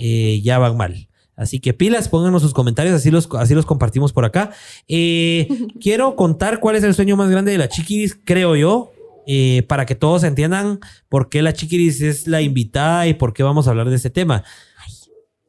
eh, 0.01 0.41
ya 0.43 0.59
van 0.59 0.77
mal. 0.77 1.09
Así 1.37 1.61
que 1.61 1.75
pilas, 1.75 2.09
pónganos 2.09 2.41
sus 2.41 2.55
comentarios, 2.55 2.95
así 2.95 3.11
los, 3.11 3.29
así 3.39 3.55
los 3.55 3.67
compartimos 3.67 4.13
por 4.15 4.25
acá. 4.25 4.51
Eh, 4.89 5.47
quiero 5.81 6.17
contar 6.17 6.61
cuál 6.61 6.77
es 6.77 6.83
el 6.83 6.95
sueño 6.95 7.17
más 7.17 7.31
grande 7.31 7.53
de 7.53 7.59
la 7.59 7.69
chiquiris, 7.69 8.19
creo 8.25 8.57
yo, 8.57 8.91
eh, 9.27 9.65
para 9.69 9.87
que 9.87 9.95
todos 9.95 10.23
entiendan 10.25 10.81
por 11.09 11.29
qué 11.29 11.43
la 11.43 11.53
chiquiris 11.53 12.01
es 12.01 12.27
la 12.29 12.43
invitada 12.43 13.07
y 13.07 13.15
por 13.15 13.33
qué 13.33 13.43
vamos 13.43 13.67
a 13.67 13.71
hablar 13.71 13.91
de 13.91 13.97
este 13.97 14.11
tema. 14.11 14.45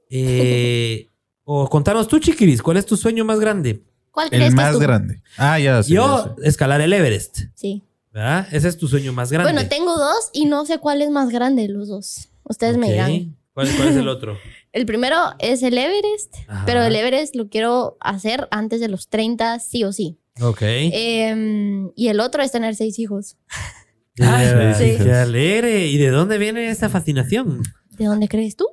Eh, 0.09 1.07
o 1.43 1.69
contanos 1.69 2.07
tú, 2.07 2.19
chiquiris, 2.19 2.61
¿cuál 2.61 2.77
es 2.77 2.85
tu 2.85 2.97
sueño 2.97 3.23
más 3.25 3.39
grande? 3.39 3.83
¿Cuál 4.11 4.29
crees 4.29 4.45
El 4.45 4.49
que 4.49 4.55
más 4.55 4.67
es 4.71 4.73
tu? 4.73 4.79
grande. 4.79 5.21
Ah, 5.37 5.59
ya 5.59 5.83
sé. 5.83 5.89
ya 5.91 5.95
yo, 5.95 6.35
sé. 6.37 6.47
escalar 6.47 6.81
el 6.81 6.91
Everest. 6.91 7.41
Sí. 7.53 7.83
¿Verdad? 8.11 8.47
Ese 8.51 8.67
es 8.67 8.77
tu 8.77 8.87
sueño 8.87 9.13
más 9.13 9.31
grande. 9.31 9.51
Bueno, 9.51 9.69
tengo 9.69 9.95
dos 9.95 10.31
y 10.33 10.45
no 10.45 10.65
sé 10.65 10.79
cuál 10.79 11.01
es 11.03 11.11
más 11.11 11.29
grande 11.29 11.63
de 11.63 11.69
los 11.69 11.87
dos. 11.87 12.29
Ustedes 12.43 12.77
me 12.77 12.91
dirán. 12.91 13.37
¿Cuál, 13.53 13.69
cuál 13.75 13.89
es 13.89 13.95
el 13.95 14.07
otro? 14.07 14.37
El 14.73 14.85
primero 14.85 15.17
es 15.39 15.63
el 15.63 15.75
Everest, 15.75 16.35
Ajá. 16.47 16.63
pero 16.67 16.83
el 16.83 16.95
Everest 16.95 17.35
lo 17.35 17.49
quiero 17.49 17.97
hacer 17.99 18.47
antes 18.51 18.79
de 18.79 18.89
los 18.89 19.07
30, 19.07 19.57
sí 19.57 19.83
o 19.83 19.91
sí. 19.91 20.19
Ok. 20.41 20.61
Em, 20.61 21.91
y 21.95 22.07
el 22.09 22.19
otro 22.19 22.41
es 22.43 22.51
tener 22.51 22.75
seis 22.75 22.99
hijos. 22.99 23.37
Ay, 24.19 24.73
sí. 24.77 25.03
Qué 25.03 25.11
alegre. 25.13 25.87
¿Y 25.87 25.97
de 25.97 26.09
dónde 26.09 26.37
viene 26.37 26.69
esta 26.69 26.89
fascinación? 26.89 27.61
¿De 27.97 28.05
dónde 28.05 28.27
crees 28.27 28.55
tú? 28.55 28.65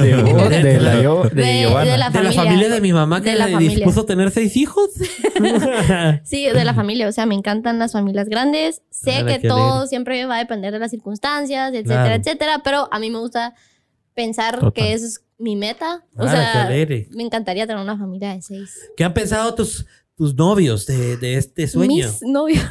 De, 0.00 0.14
vos, 0.22 0.48
de, 0.50 0.80
la, 0.80 1.02
yo- 1.02 1.24
de, 1.24 1.42
De- 1.42 1.64
la 1.70 1.84
¿De 1.84 1.98
la 1.98 2.10
familia. 2.10 2.32
familia 2.32 2.68
de 2.68 2.80
mi 2.80 2.92
mamá 2.92 3.20
que 3.22 3.30
De 3.30 3.36
la 3.36 3.46
le 3.46 3.52
familia. 3.52 3.76
dispuso 3.76 4.04
tener 4.06 4.30
seis 4.30 4.56
hijos? 4.56 4.88
Sí, 6.24 6.46
de 6.46 6.64
la 6.64 6.74
familia. 6.74 7.08
O 7.08 7.12
sea, 7.12 7.26
me 7.26 7.34
encantan 7.34 7.78
las 7.78 7.92
familias 7.92 8.28
grandes. 8.28 8.82
Sé 8.90 9.24
que 9.26 9.46
todo 9.46 9.72
alegre. 9.72 9.88
siempre 9.88 10.26
va 10.26 10.36
a 10.36 10.38
depender 10.38 10.72
de 10.72 10.78
las 10.78 10.90
circunstancias, 10.90 11.72
etcétera, 11.72 12.04
Claro. 12.04 12.14
etcétera. 12.22 12.60
Pero 12.64 12.88
a 12.92 12.98
mí 12.98 13.10
me 13.10 13.18
gusta 13.18 13.54
pensar 14.14 14.54
Total. 14.60 14.72
que 14.72 14.92
eso 14.92 15.06
es 15.06 15.20
mi 15.38 15.56
meta. 15.56 16.04
O 16.16 16.22
Ah, 16.24 16.30
sea, 16.30 16.62
alegre. 16.66 17.08
me 17.10 17.22
encantaría 17.24 17.66
tener 17.66 17.82
una 17.82 17.98
familia 17.98 18.32
de 18.34 18.42
seis. 18.42 18.70
¿Qué 18.96 19.04
han 19.04 19.12
pensado 19.14 19.54
tus, 19.54 19.86
tus 20.16 20.34
novios 20.34 20.86
de, 20.86 21.16
de 21.16 21.36
este 21.36 21.66
sueño? 21.66 22.06
Mis 22.06 22.22
novios. 22.22 22.62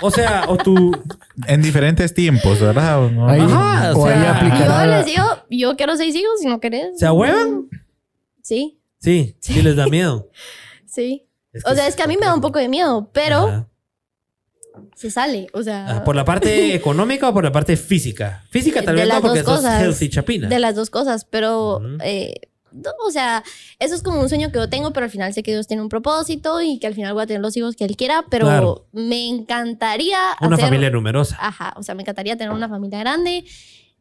O 0.00 0.10
sea, 0.10 0.44
o 0.48 0.56
tu... 0.56 0.92
En 1.48 1.60
diferentes 1.62 2.14
tiempos, 2.14 2.60
¿verdad? 2.60 3.04
¿O 3.04 3.10
no? 3.10 3.28
Ahí, 3.28 3.40
Ajá, 3.40 3.92
o 3.94 4.00
o 4.02 4.06
ahí 4.06 4.14
sea, 4.14 4.58
Yo 4.58 4.66
la- 4.68 4.86
les 4.98 5.06
digo, 5.06 5.24
yo 5.50 5.76
quiero 5.76 5.96
seis 5.96 6.14
hijos 6.14 6.40
si 6.40 6.46
no 6.46 6.60
querés. 6.60 6.98
¿Se 6.98 7.06
ahuevan? 7.06 7.68
Sí, 8.42 8.78
Sí, 8.98 9.36
sí 9.40 9.60
les 9.62 9.74
da 9.76 9.86
miedo. 9.88 10.30
sí. 10.86 11.26
Es 11.52 11.64
O 11.66 11.74
sea, 11.74 11.86
es 11.88 11.96
que 11.96 12.02
a 12.02 12.06
mí 12.06 12.16
me 12.16 12.26
da 12.26 12.34
un 12.34 12.40
poco 12.40 12.58
de 12.60 12.68
miedo, 12.68 13.10
pero 13.12 13.36
Ajá. 13.48 13.68
se 14.94 15.10
sale. 15.10 15.48
O 15.52 15.62
sea, 15.62 15.96
Ah, 15.96 16.04
¿Por 16.04 16.14
la 16.16 16.24
parte 16.24 16.74
económica 16.76 17.28
o 17.28 17.32
por 17.34 17.42
la 17.44 17.50
parte 17.52 17.76
física? 17.76 18.44
Física 18.50 18.82
tal 18.82 18.94
De 18.96 19.02
vez 19.02 19.12
no, 19.12 19.20
porque 19.20 19.42
dos 19.42 19.56
sos 19.56 19.56
cosas. 19.64 19.82
healthy 19.82 20.08
chapina. 20.08 20.48
de 20.48 20.58
las 20.60 20.74
dos 20.76 20.88
cosas, 20.90 21.24
pero, 21.24 21.80
eh, 22.04 22.34
o 23.06 23.10
sea, 23.10 23.42
eso 23.78 23.94
es 23.94 24.02
como 24.02 24.20
un 24.20 24.28
sueño 24.28 24.50
que 24.50 24.58
yo 24.58 24.68
tengo, 24.68 24.92
pero 24.92 25.04
al 25.04 25.10
final 25.10 25.32
sé 25.34 25.42
que 25.42 25.52
Dios 25.52 25.66
tiene 25.66 25.82
un 25.82 25.88
propósito 25.88 26.60
y 26.60 26.78
que 26.78 26.86
al 26.86 26.94
final 26.94 27.12
voy 27.14 27.22
a 27.22 27.26
tener 27.26 27.42
los 27.42 27.56
hijos 27.56 27.76
que 27.76 27.84
Él 27.84 27.96
quiera, 27.96 28.24
pero 28.30 28.46
Claro. 28.46 28.86
me 28.92 29.28
encantaría 29.28 30.18
Una 30.40 30.56
hacer- 30.56 30.66
familia 30.66 30.90
numerosa. 30.90 31.36
Ajá, 31.40 31.74
o 31.76 31.82
sea, 31.82 31.94
me 31.94 32.02
encantaría 32.02 32.36
tener 32.36 32.52
una 32.52 32.68
familia 32.68 32.98
grande 33.00 33.44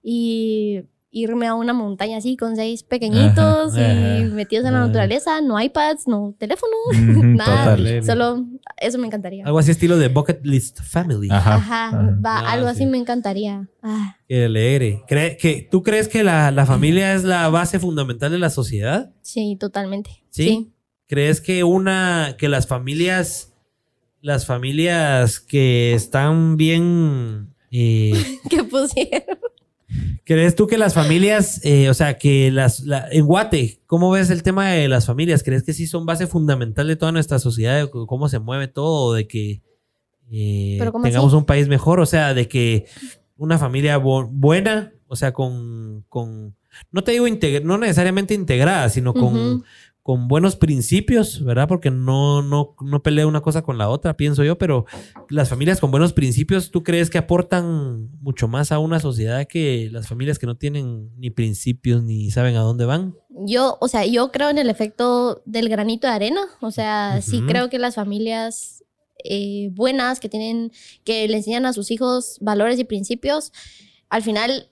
y 0.04 0.82
irme 1.14 1.46
a 1.48 1.56
una 1.56 1.74
montaña 1.74 2.18
así 2.18 2.38
con 2.38 2.56
seis 2.56 2.84
pequeñitos 2.84 3.74
Ajá, 3.76 3.82
y 3.82 4.22
ajá. 4.24 4.34
metidos 4.34 4.66
en 4.66 4.74
la 4.74 4.88
naturaleza, 4.88 5.42
no 5.42 5.60
iPads, 5.62 6.08
no 6.08 6.34
teléfono, 6.40 6.72
nada, 6.92 7.76
total. 7.76 8.04
solo 8.04 8.46
eso 8.78 8.98
me 8.98 9.08
encantaría. 9.08 9.46
Algo 9.46 9.60
así 9.60 9.72
estilo 9.72 9.98
de 9.98 10.08
Bucket 10.08 10.40
List 10.46 10.80
Family. 10.82 11.28
Ajá. 11.30 11.56
Ajá, 11.56 11.88
ajá. 11.90 12.18
va, 12.26 12.40
Ah, 12.40 12.52
algo 12.54 12.68
sí. 12.68 12.72
así 12.72 12.86
me 12.86 12.98
encantaría. 12.98 13.68
Ah, 13.84 14.16
Qué 14.28 14.46
alegre. 14.46 15.02
¿Cree- 15.08 15.36
que, 15.38 15.68
¿Tú 15.70 15.84
crees 15.84 16.08
que 16.08 16.24
la, 16.24 16.50
la 16.52 16.66
familia 16.66 17.14
es 17.14 17.24
la 17.26 17.50
base 17.50 17.78
fundamental 17.80 18.32
de 18.32 18.40
la 18.40 18.50
sociedad? 18.50 19.12
sí, 19.22 19.58
totalmente. 19.60 20.24
¿Sí? 20.30 20.72
¿Crees 21.08 21.42
que 21.42 21.66
una, 21.66 22.36
que 22.38 22.48
las 22.48 22.68
familias, 22.68 23.54
las 24.22 24.46
familias 24.46 25.42
que 25.42 25.94
están 25.94 26.56
bien, 26.56 27.54
eh, 27.70 28.14
¿Qué 28.50 28.64
pusieron? 28.64 29.38
¿Crees 30.24 30.56
tú 30.56 30.68
que 30.68 30.78
las 30.78 30.94
familias, 30.94 31.60
eh, 31.64 31.90
o 31.90 31.94
sea, 31.94 32.18
que 32.18 32.52
las, 32.52 32.82
la- 32.82 33.08
en 33.12 33.26
Guate, 33.26 33.82
¿cómo 33.86 34.12
ves 34.12 34.30
el 34.30 34.44
tema 34.44 34.70
de 34.72 34.88
las 34.88 35.06
familias? 35.06 35.44
¿Crees 35.44 35.64
que 35.64 35.74
sí 35.74 35.88
son 35.88 36.06
base 36.06 36.28
fundamental 36.28 36.88
de 36.88 36.96
toda 36.96 37.12
nuestra 37.12 37.40
sociedad, 37.40 37.80
de 37.82 37.90
cómo 37.90 38.30
se 38.30 38.40
mueve 38.40 38.68
todo, 38.68 39.14
de 39.14 39.28
que 39.28 39.62
eh, 40.32 40.78
¿Pero 40.80 40.92
cómo 40.92 41.04
tengamos 41.04 41.32
así? 41.34 41.38
un 41.38 41.46
país 41.46 41.68
mejor? 41.68 42.00
O 42.00 42.06
sea, 42.06 42.34
de 42.34 42.48
que 42.48 42.86
una 43.38 43.58
familia 43.58 44.00
bu- 44.00 44.30
buena, 44.32 44.94
o 45.08 45.16
sea, 45.16 45.34
con, 45.34 46.06
con 46.08 46.56
no 46.92 47.04
te 47.04 47.12
digo 47.12 47.28
no 47.64 47.78
necesariamente 47.78 48.34
integrada, 48.34 48.88
sino 48.90 49.14
con. 49.14 49.64
Con 50.04 50.28
buenos 50.28 50.56
principios, 50.56 51.44
¿verdad? 51.44 51.68
Porque 51.68 51.92
no, 51.92 52.42
no, 52.42 52.76
no 52.82 53.04
pelea 53.04 53.28
una 53.28 53.42
cosa 53.42 53.62
con 53.62 53.78
la 53.78 53.90
otra, 53.90 54.18
pienso 54.18 54.44
yo, 54.44 54.58
pero 54.58 54.86
las 55.30 55.50
familias 55.50 55.80
con 55.80 55.92
buenos 55.92 56.14
principios, 56.14 56.72
¿tú 56.72 56.84
crees 56.84 57.10
que 57.10 57.20
aportan 57.20 58.10
mucho 58.20 58.48
más 58.48 58.72
a 58.72 58.80
una 58.80 59.00
sociedad 59.00 59.46
que 59.48 59.90
las 59.92 60.08
familias 60.08 60.40
que 60.40 60.48
no 60.48 60.58
tienen 60.58 61.12
ni 61.18 61.30
principios 61.30 62.02
ni 62.02 62.32
saben 62.32 62.56
a 62.56 62.62
dónde 62.62 62.86
van? 62.86 63.16
Yo, 63.46 63.78
o 63.80 63.88
sea, 63.88 64.06
yo 64.06 64.32
creo 64.32 64.50
en 64.50 64.58
el 64.58 64.70
efecto 64.70 65.44
del 65.46 65.70
granito 65.70 66.08
de 66.08 66.14
arena. 66.14 66.42
O 66.62 66.72
sea, 66.72 67.22
sí 67.22 67.42
creo 67.48 67.70
que 67.70 67.80
las 67.80 67.96
familias 67.96 68.84
eh, 69.24 69.70
buenas 69.72 70.20
que 70.20 70.30
tienen, 70.30 70.72
que 71.04 71.28
le 71.28 71.38
enseñan 71.38 71.66
a 71.66 71.74
sus 71.74 71.92
hijos 71.92 72.38
valores 72.42 72.80
y 72.80 72.84
principios, 72.84 73.52
al 74.10 74.24
final, 74.24 74.71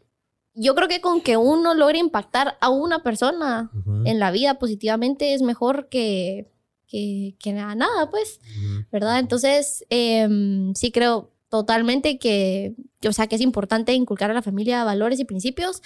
yo 0.62 0.76
creo 0.76 0.88
que 0.88 1.00
con 1.00 1.22
que 1.22 1.38
uno 1.38 1.74
logre 1.74 2.00
impactar 2.00 2.58
a 2.60 2.70
una 2.70 3.02
persona 3.02 3.72
Ujú. 3.74 4.04
en 4.06 4.20
la 4.20 4.30
vida 4.32 4.60
positivamente 4.60 5.34
es 5.34 5.42
mejor 5.42 5.88
que, 5.90 6.52
que, 6.88 7.36
que 7.40 7.54
nada, 7.54 8.10
pues. 8.12 8.40
Ujú. 8.58 8.86
¿verdad? 8.92 9.20
Entonces, 9.20 9.86
em, 9.90 10.74
sí 10.76 10.92
creo 10.92 11.32
totalmente 11.50 12.20
que, 12.20 12.76
o 13.08 13.14
sea, 13.14 13.28
que 13.28 13.36
es 13.36 13.42
importante 13.42 13.94
inculcar 13.94 14.32
a 14.32 14.34
la 14.34 14.42
familia 14.42 14.84
valores 14.84 15.20
y 15.20 15.26
principios, 15.26 15.82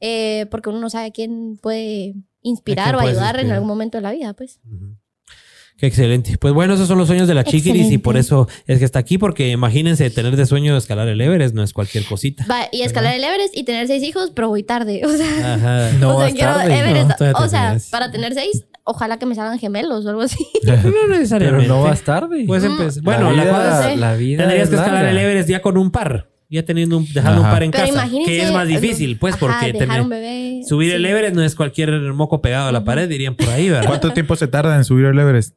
eh, 0.00 0.46
porque 0.50 0.70
uno 0.70 0.80
no 0.80 0.90
sabe 0.90 1.06
a 1.06 1.10
quién 1.12 1.58
puede 1.60 2.14
inspirar 2.42 2.94
quién 2.94 2.96
o 2.96 3.00
ayudar 3.00 3.34
en 3.36 3.40
inspirar. 3.42 3.54
algún 3.54 3.68
momento 3.68 3.98
de 3.98 4.02
la 4.02 4.12
vida, 4.12 4.32
pues. 4.32 4.60
Ujú. 4.64 4.96
Qué 5.78 5.86
excelente. 5.86 6.38
Pues 6.38 6.54
bueno, 6.54 6.72
esos 6.72 6.88
son 6.88 6.96
los 6.96 7.06
sueños 7.06 7.28
de 7.28 7.34
la 7.34 7.44
chiquiris 7.44 7.66
y 7.66 7.70
Excelente. 7.80 7.98
por 8.02 8.16
eso 8.16 8.48
es 8.66 8.78
que 8.78 8.84
está 8.86 8.98
aquí, 8.98 9.18
porque 9.18 9.50
imagínense 9.50 10.08
tener 10.08 10.34
de 10.34 10.46
sueño 10.46 10.74
escalar 10.76 11.06
el 11.08 11.20
Everest, 11.20 11.54
no 11.54 11.62
es 11.62 11.74
cualquier 11.74 12.04
cosita. 12.06 12.46
Va, 12.50 12.68
y 12.72 12.80
escalar 12.82 13.14
el 13.14 13.22
Everest 13.22 13.54
y 13.54 13.64
tener 13.64 13.86
seis 13.86 14.02
hijos, 14.02 14.32
pero 14.34 14.48
voy 14.48 14.62
tarde. 14.62 15.02
O 15.04 15.10
sea, 15.14 15.54
Ajá. 15.54 15.92
No 16.00 16.10
o 16.16 16.18
sea 16.18 16.24
vas 16.26 16.32
quiero 16.34 16.52
tarde, 16.54 16.78
Everest. 16.78 17.08
no, 17.10 17.14
todavía 17.16 17.38
o 17.44 17.48
sea, 17.48 17.76
para 17.90 18.10
tener 18.10 18.32
seis, 18.32 18.64
ojalá 18.84 19.18
que 19.18 19.26
me 19.26 19.34
salgan 19.34 19.58
gemelos 19.58 20.06
o 20.06 20.08
algo 20.08 20.22
así. 20.22 20.46
No 20.64 20.72
Pero 20.82 21.08
necesariamente. 21.08 21.68
no 21.68 21.82
vas 21.82 22.00
tarde. 22.00 22.44
Puedes 22.46 22.64
Mm. 22.64 22.72
empezar. 22.72 23.02
Bueno, 23.02 23.32
la, 23.32 23.42
vida, 23.44 23.52
cosa 23.52 23.86
es 23.88 23.92
es- 23.94 24.00
la 24.00 24.14
vida 24.14 24.38
tendrías 24.44 24.68
que 24.70 24.74
escalar 24.76 24.94
larga. 25.04 25.10
el 25.10 25.18
Everest 25.18 25.48
ya 25.50 25.60
con 25.60 25.76
un 25.76 25.90
par, 25.90 26.30
ya 26.48 26.64
teniendo 26.64 26.96
un, 26.96 27.06
dejando 27.12 27.42
un 27.42 27.48
par 27.50 27.62
en 27.62 27.70
Pero 27.70 27.86
casa, 27.92 28.08
que 28.24 28.42
es 28.42 28.50
más 28.50 28.66
difícil, 28.66 29.18
pues, 29.18 29.34
Ajá, 29.34 29.40
porque 29.46 29.72
dejar 29.74 29.88
tener- 29.88 30.00
un 30.00 30.08
bebé. 30.08 30.62
subir 30.66 30.94
el. 30.94 31.04
Everest 31.04 31.34
no 31.36 31.42
es 31.42 31.54
cualquier 31.54 31.90
moco 32.14 32.40
pegado 32.40 32.68
a 32.68 32.72
la 32.72 32.82
pared, 32.82 33.06
dirían 33.10 33.34
por 33.34 33.50
ahí, 33.50 33.68
¿verdad? 33.68 33.86
¿Cuánto 33.88 34.14
tiempo 34.14 34.36
se 34.36 34.46
tarda 34.48 34.74
en 34.76 34.84
subir 34.84 35.04
el 35.04 35.18
Everest? 35.18 35.54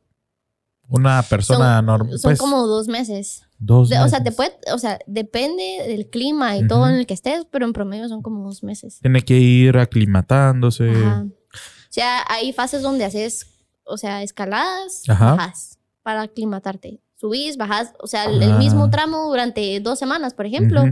Una 0.90 1.22
persona 1.24 1.78
Son- 1.78 1.86
normal. 1.86 2.20
Son 2.20 2.30
Pues, 2.30 2.40
como 2.40 2.66
dos 2.68 2.88
meses. 2.88 3.44
dos 3.60 3.90
De- 3.90 4.00
o 4.00 4.08
sea, 4.08 4.20
te 4.24 4.32
meses. 4.32 4.36
puede, 4.36 4.74
o 4.74 4.78
sea, 4.80 4.98
depende 5.06 5.64
del 5.88 6.10
clima 6.10 6.58
y 6.58 6.68
todo 6.68 6.88
en 6.90 6.96
el 6.96 7.06
que 7.06 7.14
estés, 7.14 7.46
pero 7.52 7.66
en 7.66 7.74
promedio 7.74 8.08
son 8.10 8.22
como 8.22 8.44
dos 8.46 8.64
meses. 8.64 9.00
Tiene 9.02 9.22
que 9.22 9.38
ir 9.38 9.78
aclimatándose. 9.78 10.90
Ajá. 10.90 11.26
O 11.26 11.92
sea, 11.92 12.24
hay 12.30 12.54
fases 12.54 12.82
donde 12.82 13.06
haces, 13.06 13.48
o 13.84 13.98
sea, 13.98 14.24
escaladas, 14.24 15.04
Ajá. 15.10 15.36
bajas 15.36 15.78
para 16.04 16.22
aclimatarte. 16.24 17.02
Subís, 17.16 17.58
bajás, 17.58 17.94
o 18.00 18.08
sea, 18.08 18.26
el, 18.26 18.42
el 18.42 18.54
Ah. 18.54 18.58
mismo 18.58 18.90
tramo 18.90 19.28
durante 19.28 19.78
dos 19.82 20.00
semanas, 20.00 20.34
por 20.34 20.46
ejemplo, 20.46 20.84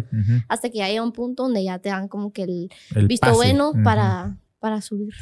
hasta 0.49 0.69
que 0.69 0.83
haya 0.83 1.01
un 1.01 1.13
punto 1.13 1.43
donde 1.43 1.63
ya 1.63 1.79
te 1.79 1.87
dan 1.89 2.07
como 2.09 2.33
que 2.33 2.43
el 2.43 2.69
El 2.95 3.07
visto 3.07 3.27
pase. 3.27 3.35
bueno 3.37 3.71
para, 3.83 4.37
para 4.59 4.81
subir. 4.81 5.13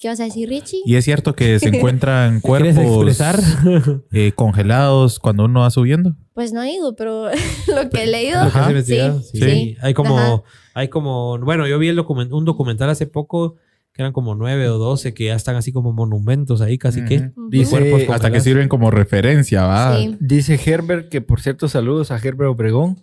¿Qué 0.00 0.08
vas 0.08 0.18
a 0.20 0.24
decir, 0.24 0.48
Richie? 0.48 0.80
Y 0.86 0.96
es 0.96 1.04
cierto 1.04 1.34
que 1.34 1.58
se 1.58 1.68
encuentran 1.76 2.40
¿Quieres 2.40 2.74
cuerpos 2.74 3.20
eh, 4.12 4.32
congelados 4.34 5.18
cuando 5.18 5.44
uno 5.44 5.60
va 5.60 5.70
subiendo. 5.70 6.16
Pues 6.32 6.52
no 6.54 6.62
he 6.62 6.72
ido, 6.72 6.96
pero 6.96 7.26
lo 7.74 7.90
que 7.90 8.04
he 8.04 8.06
leído, 8.06 8.40
que 8.50 8.58
Ajá. 8.58 8.72
Sí, 8.82 8.94
sí. 9.32 9.40
sí. 9.40 9.76
Hay 9.82 9.92
como, 9.94 10.18
Ajá. 10.18 10.42
hay 10.74 10.88
como, 10.88 11.38
bueno, 11.40 11.66
yo 11.68 11.78
vi 11.78 11.88
el 11.88 11.98
document- 11.98 12.32
un 12.32 12.44
documental 12.46 12.88
hace 12.88 13.06
poco 13.06 13.56
que 13.92 14.02
eran 14.02 14.12
como 14.12 14.34
nueve 14.36 14.68
o 14.68 14.78
doce 14.78 15.12
que 15.14 15.24
ya 15.26 15.34
están 15.34 15.56
así 15.56 15.72
como 15.72 15.92
monumentos 15.92 16.60
ahí, 16.60 16.78
casi 16.78 17.04
que. 17.04 17.18
Ujú. 17.36 17.48
Dice, 17.50 17.70
Cuerpos 17.78 18.14
Hasta 18.14 18.30
que 18.30 18.40
sirven 18.40 18.68
como 18.68 18.90
referencia, 18.90 19.64
¿va? 19.64 19.96
sí. 19.98 20.16
dice 20.20 20.58
Herbert, 20.64 21.08
que 21.10 21.20
por 21.20 21.40
cierto, 21.42 21.68
saludos 21.68 22.10
a 22.10 22.16
Herbert 22.16 22.50
Obregón. 22.50 23.02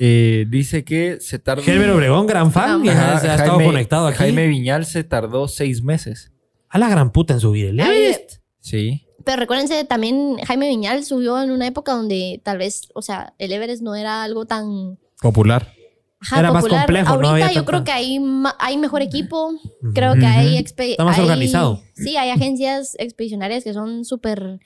Eh, 0.00 0.46
dice 0.48 0.84
que 0.84 1.18
se 1.20 1.38
tardó. 1.38 1.62
Herbert 1.62 1.92
Obregón, 1.92 2.26
gran 2.26 2.52
fan, 2.52 2.82
ya 2.84 2.92
Ajá, 2.92 3.20
se 3.20 3.28
ha 3.28 3.34
estado 3.34 3.58
conectado 3.62 4.06
aquí. 4.06 4.18
Jaime 4.18 4.46
Viñal 4.46 4.86
se 4.86 5.04
tardó 5.04 5.48
seis 5.48 5.82
meses. 5.82 6.32
A 6.68 6.78
la 6.78 6.88
gran 6.88 7.10
puta 7.12 7.34
en 7.34 7.40
subir 7.40 7.66
el 7.66 7.80
Ay, 7.80 7.98
Everest. 8.04 8.40
Sí. 8.60 9.04
Pero 9.24 9.40
recuérdense, 9.40 9.84
también 9.84 10.36
Jaime 10.46 10.68
Viñal 10.68 11.04
subió 11.04 11.42
en 11.42 11.50
una 11.50 11.66
época 11.66 11.92
donde 11.92 12.40
tal 12.44 12.58
vez, 12.58 12.88
o 12.94 13.02
sea, 13.02 13.34
el 13.38 13.52
Everest 13.52 13.82
no 13.82 13.94
era 13.94 14.22
algo 14.22 14.46
tan 14.46 14.98
Popular. 15.20 15.72
ajá, 16.20 16.38
Era 16.38 16.52
más 16.52 16.64
complejo, 16.66 17.16
no 17.16 17.28
Ahorita 17.28 17.46
había 17.46 17.52
yo 17.60 17.64
creo 17.64 17.84
que 17.84 17.92
hay, 17.92 18.18
hay 18.58 18.76
mejor 18.78 19.02
equipo. 19.02 19.52
Creo 19.94 20.14
que 20.14 20.20
Ujú. 20.20 20.28
hay, 20.28 20.56
expe- 20.58 20.92
Está 20.92 21.04
más 21.04 21.18
hay- 21.18 21.24
organizado. 21.24 21.82
Sí, 21.94 22.16
hay 22.16 22.30
agencias 22.30 22.94
expedicionarias 22.98 23.64
que 23.64 23.72
son 23.74 24.04
súper 24.04 24.60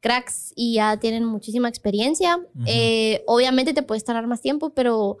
cracks 0.00 0.52
y 0.56 0.74
ya 0.74 0.96
tienen 0.98 1.24
muchísima 1.24 1.68
experiencia. 1.68 2.36
Ujú. 2.36 2.64
Eh, 2.66 3.22
obviamente 3.26 3.74
te 3.74 3.82
puedes 3.82 4.04
tardar 4.04 4.26
más 4.26 4.40
tiempo, 4.40 4.70
pero 4.74 5.18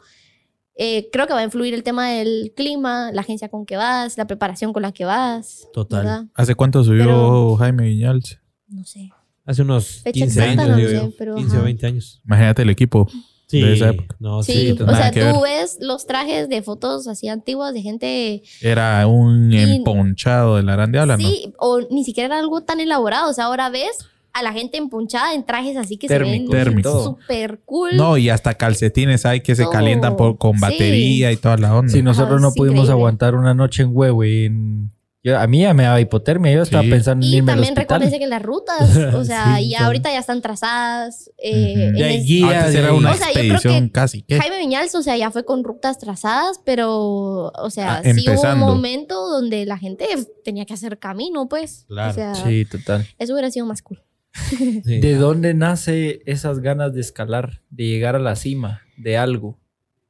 eh, 0.76 1.08
creo 1.12 1.26
que 1.26 1.32
va 1.32 1.40
a 1.40 1.44
influir 1.44 1.74
el 1.74 1.82
tema 1.82 2.08
del 2.10 2.52
clima, 2.56 3.10
la 3.12 3.22
agencia 3.22 3.48
con 3.48 3.66
que 3.66 3.76
vas, 3.76 4.16
la 4.16 4.26
preparación 4.26 4.72
con 4.72 4.82
la 4.82 4.92
que 4.92 5.04
vas. 5.04 5.66
Total. 5.72 6.04
¿verdad? 6.04 6.24
¿Hace 6.34 6.54
cuánto 6.54 6.84
subió 6.84 7.04
Pero- 7.04 7.56
Jaime 7.56 7.84
Viñals? 7.88 8.38
No 8.68 8.84
sé. 8.84 9.10
Hace 9.44 9.62
unos 9.62 9.86
Fecha 10.02 10.12
15 10.12 10.40
exacta 10.40 10.62
años, 10.74 10.92
no 10.92 11.00
sé, 11.08 11.14
pero 11.18 11.34
15 11.34 11.52
o 11.52 11.56
ajá. 11.56 11.64
20 11.64 11.86
años. 11.86 12.20
Imagínate 12.24 12.62
el 12.62 12.70
equipo. 12.70 13.08
Sí, 13.46 13.62
De 13.62 13.72
esa 13.72 13.88
época. 13.88 14.14
no, 14.20 14.42
sí. 14.42 14.52
Sí, 14.52 14.70
o 14.72 14.94
sea, 14.94 15.10
tú 15.10 15.20
ver. 15.20 15.34
ves 15.42 15.78
los 15.80 16.04
trajes 16.06 16.50
de 16.50 16.60
fotos 16.62 17.08
así 17.08 17.28
antiguas 17.28 17.72
de 17.72 17.80
gente 17.80 18.42
Era 18.60 19.06
un 19.06 19.50
Y- 19.50 19.76
emponchado 19.76 20.56
de 20.56 20.64
la 20.64 20.72
grande 20.72 20.98
habla, 20.98 21.16
¿no? 21.16 21.26
Sí, 21.26 21.54
o 21.58 21.80
ni 21.90 22.04
siquiera 22.04 22.26
era 22.26 22.38
algo 22.40 22.60
tan 22.60 22.78
elaborado. 22.78 23.30
O 23.30 23.32
sea, 23.32 23.46
ahora 23.46 23.70
ves 23.70 23.96
a 24.32 24.42
la 24.42 24.52
gente 24.52 24.76
empunchada 24.78 25.34
en 25.34 25.44
trajes 25.44 25.76
así 25.76 25.96
que 25.96 26.06
Térmicos 26.08 26.54
se 26.54 26.70
y 26.70 26.74
ven 26.74 26.82
súper 26.84 27.60
cool. 27.64 27.96
No, 27.96 28.16
y 28.16 28.28
hasta 28.30 28.54
calcetines 28.54 29.26
hay 29.26 29.40
que 29.40 29.54
se 29.54 29.62
Todo. 29.64 29.72
calientan 29.72 30.16
por, 30.16 30.38
con 30.38 30.54
Sí. 30.56 30.60
batería 30.62 31.32
y 31.32 31.36
toda 31.36 31.56
la 31.56 31.74
onda. 31.74 31.92
Si 31.92 32.02
nosotros 32.02 32.40
no 32.40 32.48
es 32.48 32.54
pudimos 32.54 32.76
increíble. 32.84 32.92
aguantar 32.92 33.34
una 33.34 33.54
noche 33.54 33.82
en 33.82 33.90
Huehue 33.92 34.44
en- 34.46 34.92
a 35.36 35.46
mí 35.46 35.60
ya 35.60 35.74
me 35.74 35.82
daba 35.82 36.00
hipotermia. 36.00 36.50
Yo 36.54 36.62
estaba 36.62 36.84
Sí. 36.84 36.88
pensando 36.88 37.26
en 37.26 37.32
Y 37.32 37.36
irme 37.36 37.52
al 37.52 37.58
también 37.58 37.76
recuérdense 37.76 38.18
que 38.18 38.26
las 38.28 38.40
rutas, 38.40 38.78
o 39.14 39.24
sea, 39.24 39.56
Sí, 39.58 39.68
ya 39.70 39.84
ahorita 39.84 40.10
ya 40.10 40.20
están 40.20 40.40
trazadas. 40.40 41.30
eh, 41.36 41.74
Ujú. 41.74 41.80
en 41.82 41.96
Ya 41.96 42.06
hay 42.06 42.24
guías, 42.24 42.74
era 42.74 42.94
una 42.94 43.10
O 43.10 43.14
sea, 43.14 43.26
yo 43.26 43.32
creo 43.34 43.54
expedición 43.56 43.86
que 43.86 43.92
casi. 43.92 44.22
¿qué? 44.22 44.38
Jaime 44.40 44.58
Viñals, 44.58 44.94
o 44.94 45.02
sea, 45.02 45.18
ya 45.18 45.30
fue 45.30 45.44
con 45.44 45.64
rutas 45.64 45.98
trazadas, 45.98 46.60
pero, 46.64 47.52
o 47.52 47.70
sea, 47.70 47.96
Ah, 47.96 48.02
sí 48.14 48.24
hubo 48.30 48.40
un 48.52 48.58
momento 48.60 49.28
donde 49.28 49.66
la 49.66 49.76
gente 49.76 50.06
tenía 50.44 50.64
que 50.64 50.72
hacer 50.72 50.98
camino, 50.98 51.46
pues. 51.46 51.84
Claro. 51.88 52.10
O 52.12 52.14
sea, 52.14 52.34
Sí, 52.34 52.64
total. 52.64 53.06
eso 53.18 53.32
hubiera 53.34 53.50
sido 53.50 53.66
más 53.66 53.82
cool. 53.82 54.00
Sí. 54.48 55.00
¿De 55.00 55.14
dónde 55.16 55.54
nace 55.54 56.20
esas 56.26 56.60
ganas 56.60 56.94
de 56.94 57.00
escalar, 57.00 57.62
de 57.70 57.86
llegar 57.86 58.16
a 58.16 58.18
la 58.18 58.36
cima, 58.36 58.82
de 58.96 59.16
algo, 59.16 59.58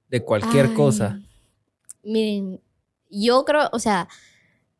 de 0.08 0.22
cualquier 0.24 0.66
Ay, 0.66 0.74
cosa? 0.74 1.20
Miren, 2.02 2.60
yo 3.10 3.44
creo, 3.44 3.68
o 3.72 3.78
sea, 3.78 4.08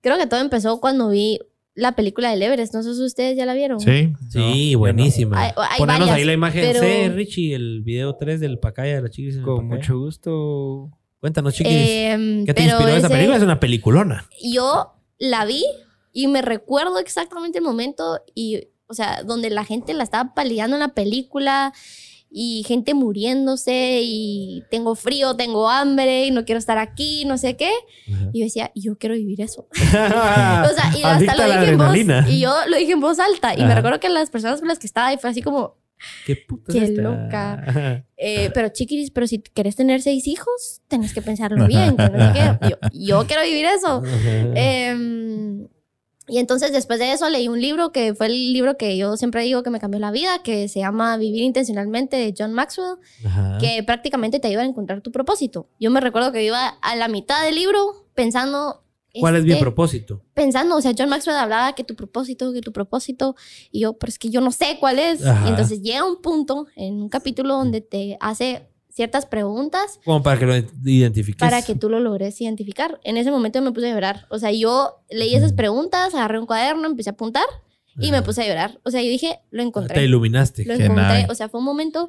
creo 0.00 0.16
que 0.16 0.26
todo 0.26 0.40
empezó 0.40 0.80
cuando 0.80 1.10
vi 1.10 1.40
la 1.74 1.92
película 1.94 2.30
del 2.30 2.42
Everest. 2.42 2.74
No 2.74 2.82
sé 2.82 2.94
si 2.94 3.02
ustedes 3.04 3.36
ya 3.36 3.46
la 3.46 3.54
vieron. 3.54 3.78
Sí. 3.80 4.12
Sí, 4.30 4.72
No, 4.72 4.78
buenísima. 4.80 5.40
Hay- 5.40 5.52
hay 5.56 5.78
Ponernos 5.78 6.08
varias, 6.08 6.16
ahí 6.18 6.24
la 6.24 6.32
imagen 6.32 6.60
pero- 6.62 6.80
C, 6.80 7.08
Richie, 7.10 7.54
el 7.54 7.82
video 7.82 8.16
3 8.16 8.40
del 8.40 8.58
Pacaya 8.58 8.96
de 8.96 9.02
la 9.02 9.10
chiquis. 9.10 9.38
Con 9.38 9.68
Pacaya. 9.68 9.76
mucho 9.76 9.98
gusto. 9.98 10.90
Cuéntanos, 11.20 11.54
chiquis. 11.54 11.72
Em, 11.72 12.46
¿Qué 12.46 12.54
te 12.54 12.62
inspiró 12.62 12.88
esa 12.88 13.08
película? 13.08 13.36
Es 13.36 13.42
una 13.42 13.60
peliculona. 13.60 14.28
yo 14.42 14.94
la 15.18 15.44
vi 15.44 15.64
y 16.12 16.26
me 16.28 16.42
recuerdo 16.42 16.98
exactamente 17.00 17.58
el 17.58 17.64
momento 17.64 18.20
y, 18.34 18.68
o 18.88 18.94
sea, 18.94 19.22
donde 19.22 19.50
la 19.50 19.64
gente 19.64 19.94
la 19.94 20.04
estaba 20.04 20.34
paliando 20.34 20.76
en 20.76 20.80
la 20.80 20.88
película 20.88 21.72
y 22.30 22.62
gente 22.66 22.92
muriéndose 22.92 24.00
y 24.02 24.62
tengo 24.70 24.94
frío, 24.94 25.34
tengo 25.34 25.68
hambre 25.68 26.26
y 26.26 26.30
no 26.30 26.44
quiero 26.44 26.58
estar 26.58 26.76
aquí, 26.76 27.24
no 27.24 27.38
sé 27.38 27.56
qué. 27.56 27.70
Y 28.32 28.40
yo 28.40 28.44
decía, 28.44 28.70
yo 28.74 28.98
quiero 28.98 29.14
vivir 29.14 29.40
eso. 29.40 29.66
O 29.80 30.74
sea, 30.74 30.92
y 30.96 31.02
hasta 31.02 31.34
lo 31.36 31.44
dije 31.44 31.72
en 31.72 31.78
voz. 31.78 31.96
Y 32.28 32.40
yo 32.40 32.54
lo 32.66 32.76
dije 32.76 32.92
en 32.92 33.00
voz 33.00 33.18
alta. 33.18 33.54
Y 33.54 33.64
me 33.64 33.74
recuerdo 33.74 34.00
que 34.00 34.08
las 34.08 34.30
personas 34.30 34.60
con 34.60 34.68
las 34.68 34.78
que 34.78 34.86
estaba 34.86 35.08
ahí 35.08 35.16
fue 35.18 35.30
así 35.30 35.42
como, 35.42 35.76
Qué 36.26 36.36
puta 36.36 36.72
Qué 36.72 36.84
esta? 36.84 37.02
loca. 37.02 38.04
eh, 38.16 38.50
pero 38.54 38.68
chiquiris, 38.68 39.10
pero 39.10 39.26
si 39.26 39.38
querés 39.40 39.76
tener 39.76 40.02
seis 40.02 40.26
hijos, 40.26 40.80
tenés 40.88 41.12
que 41.12 41.22
pensarlo 41.22 41.66
bien. 41.66 41.96
que 41.96 42.08
no 42.10 42.32
sé 42.32 42.32
qué. 42.34 42.68
Yo, 42.68 42.76
yo 42.92 43.26
quiero 43.26 43.42
vivir 43.42 43.66
eso. 43.66 44.02
Em, 44.54 45.66
y 46.28 46.38
entonces 46.38 46.72
después 46.72 46.98
de 46.98 47.12
eso 47.12 47.28
leí 47.30 47.48
un 47.48 47.60
libro 47.60 47.90
que 47.90 48.14
fue 48.14 48.26
el 48.26 48.52
libro 48.52 48.76
que 48.76 48.96
yo 48.96 49.16
siempre 49.16 49.42
digo 49.42 49.62
que 49.62 49.70
me 49.70 49.80
cambió 49.80 49.98
la 49.98 50.10
vida, 50.10 50.42
que 50.42 50.68
se 50.68 50.80
llama 50.80 51.16
Vivir 51.16 51.42
Intencionalmente 51.42 52.16
de 52.16 52.34
John 52.36 52.52
Maxwell, 52.52 52.96
Ajá. 53.24 53.58
que 53.58 53.82
prácticamente 53.82 54.38
te 54.38 54.48
ayuda 54.48 54.62
a 54.62 54.66
encontrar 54.66 55.00
tu 55.00 55.10
propósito. 55.10 55.68
Yo 55.80 55.90
me 55.90 56.00
recuerdo 56.00 56.30
que 56.30 56.44
iba 56.44 56.68
a 56.68 56.96
la 56.96 57.08
mitad 57.08 57.42
del 57.44 57.54
libro 57.54 58.06
pensando... 58.14 58.84
¿Cuál 59.18 59.36
es 59.36 59.44
mi 59.44 59.52
este, 59.52 59.62
propósito? 59.62 60.22
pensando, 60.34 60.76
o 60.76 60.80
sea, 60.80 60.92
John 60.96 61.08
Maxwell 61.08 61.36
hablaba 61.36 61.72
que 61.72 61.82
tu 61.82 61.96
propósito, 61.96 62.52
que 62.52 62.60
tu 62.60 62.72
propósito, 62.72 63.34
y 63.72 63.80
yo, 63.80 63.94
pero 63.94 64.10
es 64.10 64.18
que 64.18 64.30
yo 64.30 64.40
no 64.40 64.52
sé 64.52 64.76
cuál 64.78 64.98
es. 65.00 65.26
Ajá. 65.26 65.46
Y 65.46 65.48
entonces 65.48 65.82
llega 65.82 66.04
un 66.04 66.20
punto 66.20 66.66
en 66.76 66.94
un 67.02 67.08
capítulo 67.08 67.54
donde 67.54 67.80
te 67.80 68.16
hace 68.20 68.67
ciertas 68.98 69.24
preguntas 69.26 69.98
Como 70.04 70.22
para 70.22 70.38
que 70.38 70.44
lo 70.46 70.54
identifiques. 70.84 71.38
para 71.40 71.62
que 71.62 71.74
tú 71.74 71.88
lo 71.88 72.00
logres 72.00 72.38
identificar. 72.40 73.00
En 73.04 73.16
ese 73.16 73.30
momento 73.30 73.62
me 73.62 73.72
puse 73.72 73.90
a 73.90 73.94
llorar. 73.94 74.26
O 74.28 74.38
sea, 74.38 74.52
yo 74.52 74.96
leí 75.08 75.34
esas 75.34 75.52
preguntas, 75.54 76.14
agarré 76.14 76.38
un 76.38 76.46
cuaderno, 76.46 76.86
empecé 76.86 77.08
a 77.10 77.12
apuntar 77.14 77.44
y 78.00 78.10
me 78.10 78.20
puse 78.22 78.42
a 78.42 78.46
llorar. 78.46 78.78
O 78.84 78.90
sea, 78.90 79.00
yo 79.02 79.08
dije, 79.08 79.38
lo 79.50 79.62
Te 79.62 79.68
encontré. 79.68 80.04
iluminaste. 80.04 80.64
Lo 80.66 80.74
encontré. 80.74 81.26
O 81.30 81.34
sea, 81.34 81.48
fue 81.48 81.60
un 81.60 81.66
momento 81.66 82.08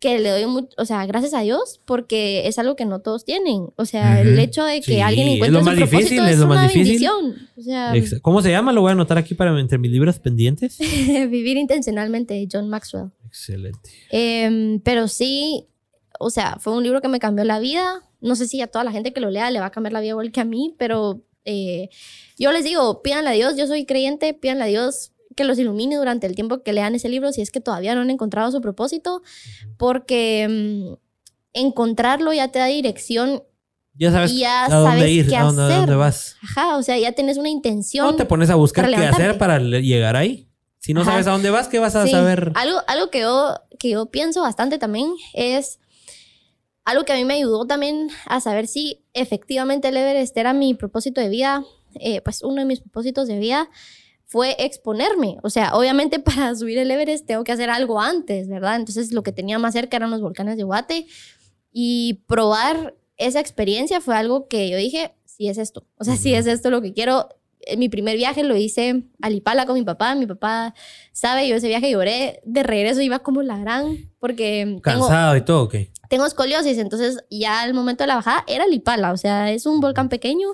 que 0.00 0.18
le 0.18 0.30
doy 0.30 0.46
mucho, 0.46 0.68
o 0.78 0.86
sea, 0.86 1.04
gracias 1.04 1.34
a 1.34 1.40
Dios, 1.42 1.82
porque 1.84 2.48
es 2.48 2.58
algo 2.58 2.74
que 2.74 2.86
no 2.86 3.00
todos 3.00 3.26
tienen. 3.26 3.66
O 3.76 3.84
sea, 3.84 4.22
el 4.22 4.32
Ujú. 4.32 4.40
hecho 4.40 4.64
de 4.64 4.80
que 4.80 4.94
Sí, 4.94 5.00
alguien 5.02 5.28
es 5.28 5.34
encuentre 5.34 5.52
lo 5.52 5.58
su 5.60 5.64
más 5.66 5.74
propósito 5.76 5.98
difícil, 6.00 6.24
es, 6.24 6.30
es 6.32 6.38
lo 6.38 6.46
más 6.46 6.56
una 6.56 6.68
difícil. 6.68 6.84
bendición. 7.10 7.48
O 7.58 7.62
sea, 7.62 8.20
¿Cómo 8.22 8.40
se 8.40 8.50
llama? 8.50 8.72
Lo 8.72 8.80
voy 8.80 8.88
a 8.88 8.92
anotar 8.92 9.18
aquí 9.18 9.34
para 9.34 9.58
entre 9.60 9.76
mis 9.76 9.90
libros 9.90 10.18
pendientes. 10.18 10.78
Vivir 11.30 11.58
intencionalmente 11.58 12.48
John 12.50 12.70
Maxwell. 12.70 13.10
Excelente. 13.26 13.90
Em, 14.10 14.80
pero 14.80 15.06
sí, 15.06 15.66
o 16.22 16.30
sea, 16.30 16.56
fue 16.60 16.74
un 16.74 16.82
libro 16.82 17.00
que 17.00 17.08
me 17.08 17.18
cambió 17.18 17.44
la 17.44 17.58
vida. 17.58 18.02
No 18.20 18.34
sé 18.36 18.46
si 18.46 18.60
a 18.60 18.66
toda 18.66 18.84
la 18.84 18.92
gente 18.92 19.12
que 19.12 19.20
lo 19.20 19.30
lea 19.30 19.50
le 19.50 19.58
va 19.60 19.66
a 19.66 19.70
cambiar 19.70 19.92
la 19.94 20.00
vida 20.00 20.10
igual 20.10 20.30
que 20.32 20.40
a 20.40 20.44
mí, 20.44 20.74
pero 20.78 21.22
eh, 21.46 21.88
yo 22.38 22.52
les 22.52 22.62
digo, 22.64 23.00
pídanle 23.02 23.30
a 23.30 23.32
Dios, 23.32 23.56
yo 23.56 23.66
soy 23.66 23.86
creyente, 23.86 24.34
pídanle 24.34 24.64
a 24.64 24.66
Dios 24.66 25.12
que 25.34 25.44
los 25.44 25.58
ilumine 25.58 25.96
durante 25.96 26.26
el 26.26 26.34
tiempo 26.34 26.62
que 26.62 26.72
lean 26.74 26.94
ese 26.94 27.08
libro, 27.08 27.32
si 27.32 27.40
es 27.40 27.50
que 27.50 27.60
todavía 27.60 27.94
no 27.94 28.02
han 28.02 28.10
encontrado 28.10 28.50
su 28.52 28.60
propósito, 28.60 29.22
porque 29.78 30.46
mm, 30.48 30.94
encontrarlo 31.54 32.32
ya 32.32 32.48
te 32.48 32.58
da 32.58 32.66
dirección, 32.66 33.42
Ya 33.94 34.12
sabes 34.12 34.30
y 34.32 34.40
ya 34.40 34.66
a 34.66 34.68
dónde 34.68 34.98
sabes 34.98 35.10
ir, 35.10 35.28
qué 35.28 35.36
a 35.36 35.44
dónde, 35.44 35.62
a 35.62 35.66
hacer. 35.66 35.78
dónde 35.78 35.94
vas. 35.96 36.36
ajá, 36.42 36.76
o 36.76 36.82
sea, 36.82 36.98
ya 36.98 37.12
tienes 37.12 37.38
una 37.38 37.48
intención. 37.48 38.06
No 38.06 38.16
te 38.16 38.24
pones 38.24 38.50
a 38.50 38.54
buscar 38.54 38.88
qué 38.88 38.96
hacer 38.96 39.38
para 39.38 39.58
le- 39.58 39.82
llegar 39.82 40.16
ahí. 40.16 40.48
Si 40.78 40.94
no 40.94 41.02
Ajá. 41.02 41.12
sabes 41.12 41.26
a 41.26 41.32
dónde 41.32 41.50
vas, 41.50 41.68
¿qué 41.68 41.78
vas 41.78 41.94
a 41.96 42.04
Sí. 42.06 42.10
saber? 42.12 42.52
Algo, 42.54 42.78
algo 42.86 43.10
que, 43.10 43.20
yo, 43.20 43.54
que 43.78 43.90
yo 43.90 44.06
pienso 44.06 44.40
bastante 44.42 44.78
también 44.78 45.12
es 45.34 45.78
algo 46.90 47.04
que 47.04 47.12
a 47.12 47.16
mí 47.16 47.24
me 47.24 47.34
ayudó 47.34 47.66
también 47.66 48.08
a 48.26 48.40
saber 48.40 48.66
si 48.66 49.04
efectivamente 49.14 49.88
el 49.88 49.96
Everest 49.96 50.36
era 50.36 50.52
mi 50.52 50.74
propósito 50.74 51.20
de 51.20 51.28
vida. 51.28 51.64
eh, 51.94 52.20
pues 52.20 52.42
uno 52.42 52.56
de 52.56 52.64
mis 52.66 52.80
propósitos 52.80 53.26
de 53.26 53.38
vida 53.38 53.68
fue 54.26 54.54
exponerme. 54.60 55.38
O 55.42 55.50
sea, 55.50 55.74
obviamente 55.74 56.18
para 56.20 56.54
subir 56.54 56.78
el 56.78 56.90
Everest 56.90 57.26
tengo 57.26 57.42
que 57.42 57.52
hacer 57.52 57.68
algo 57.70 58.00
antes, 58.00 58.48
¿verdad? 58.48 58.76
Entonces 58.76 59.12
lo 59.12 59.22
que 59.22 59.32
tenía 59.32 59.58
más 59.58 59.72
cerca 59.72 59.96
eran 59.96 60.10
los 60.10 60.20
volcanes 60.20 60.56
de 60.56 60.62
Guate 60.62 61.06
y 61.72 62.22
probar 62.26 62.94
esa 63.16 63.40
experiencia 63.40 64.00
fue 64.00 64.16
algo 64.16 64.46
que 64.48 64.70
yo 64.70 64.76
dije, 64.76 65.14
sí 65.24 65.48
es 65.48 65.58
esto. 65.58 65.84
O 65.98 66.04
sea, 66.04 66.16
sí 66.16 66.32
es 66.34 66.46
esto 66.46 66.70
lo 66.70 66.80
que 66.80 66.92
quiero. 66.92 67.28
En 67.62 67.78
mi 67.78 67.88
primer 67.88 68.16
viaje 68.16 68.42
lo 68.42 68.56
hice 68.56 69.02
a 69.20 69.28
Lipala 69.28 69.66
con 69.66 69.74
mi 69.74 69.82
papá. 69.82 70.14
Mi 70.14 70.26
papá 70.26 70.74
sabe, 71.12 71.46
yo 71.48 71.56
ese 71.56 71.68
viaje 71.68 71.90
lloré. 71.90 72.40
De 72.44 72.62
regreso 72.62 73.00
iba 73.02 73.18
como 73.18 73.42
la 73.42 73.58
gran, 73.58 74.10
porque 74.18 74.62
tengo, 74.64 74.80
Cansado 74.80 75.36
y 75.36 75.42
todo, 75.42 75.64
ok. 75.64 75.74
Tengo 76.10 76.26
escoliosis. 76.26 76.76
Entonces, 76.76 77.24
ya 77.30 77.62
al 77.62 77.72
momento 77.72 78.02
de 78.02 78.08
la 78.08 78.16
bajada 78.16 78.44
era 78.48 78.66
Lipala. 78.66 79.12
O 79.12 79.16
sea, 79.16 79.50
es 79.52 79.64
un 79.64 79.80
volcán 79.80 80.08
pequeño. 80.08 80.48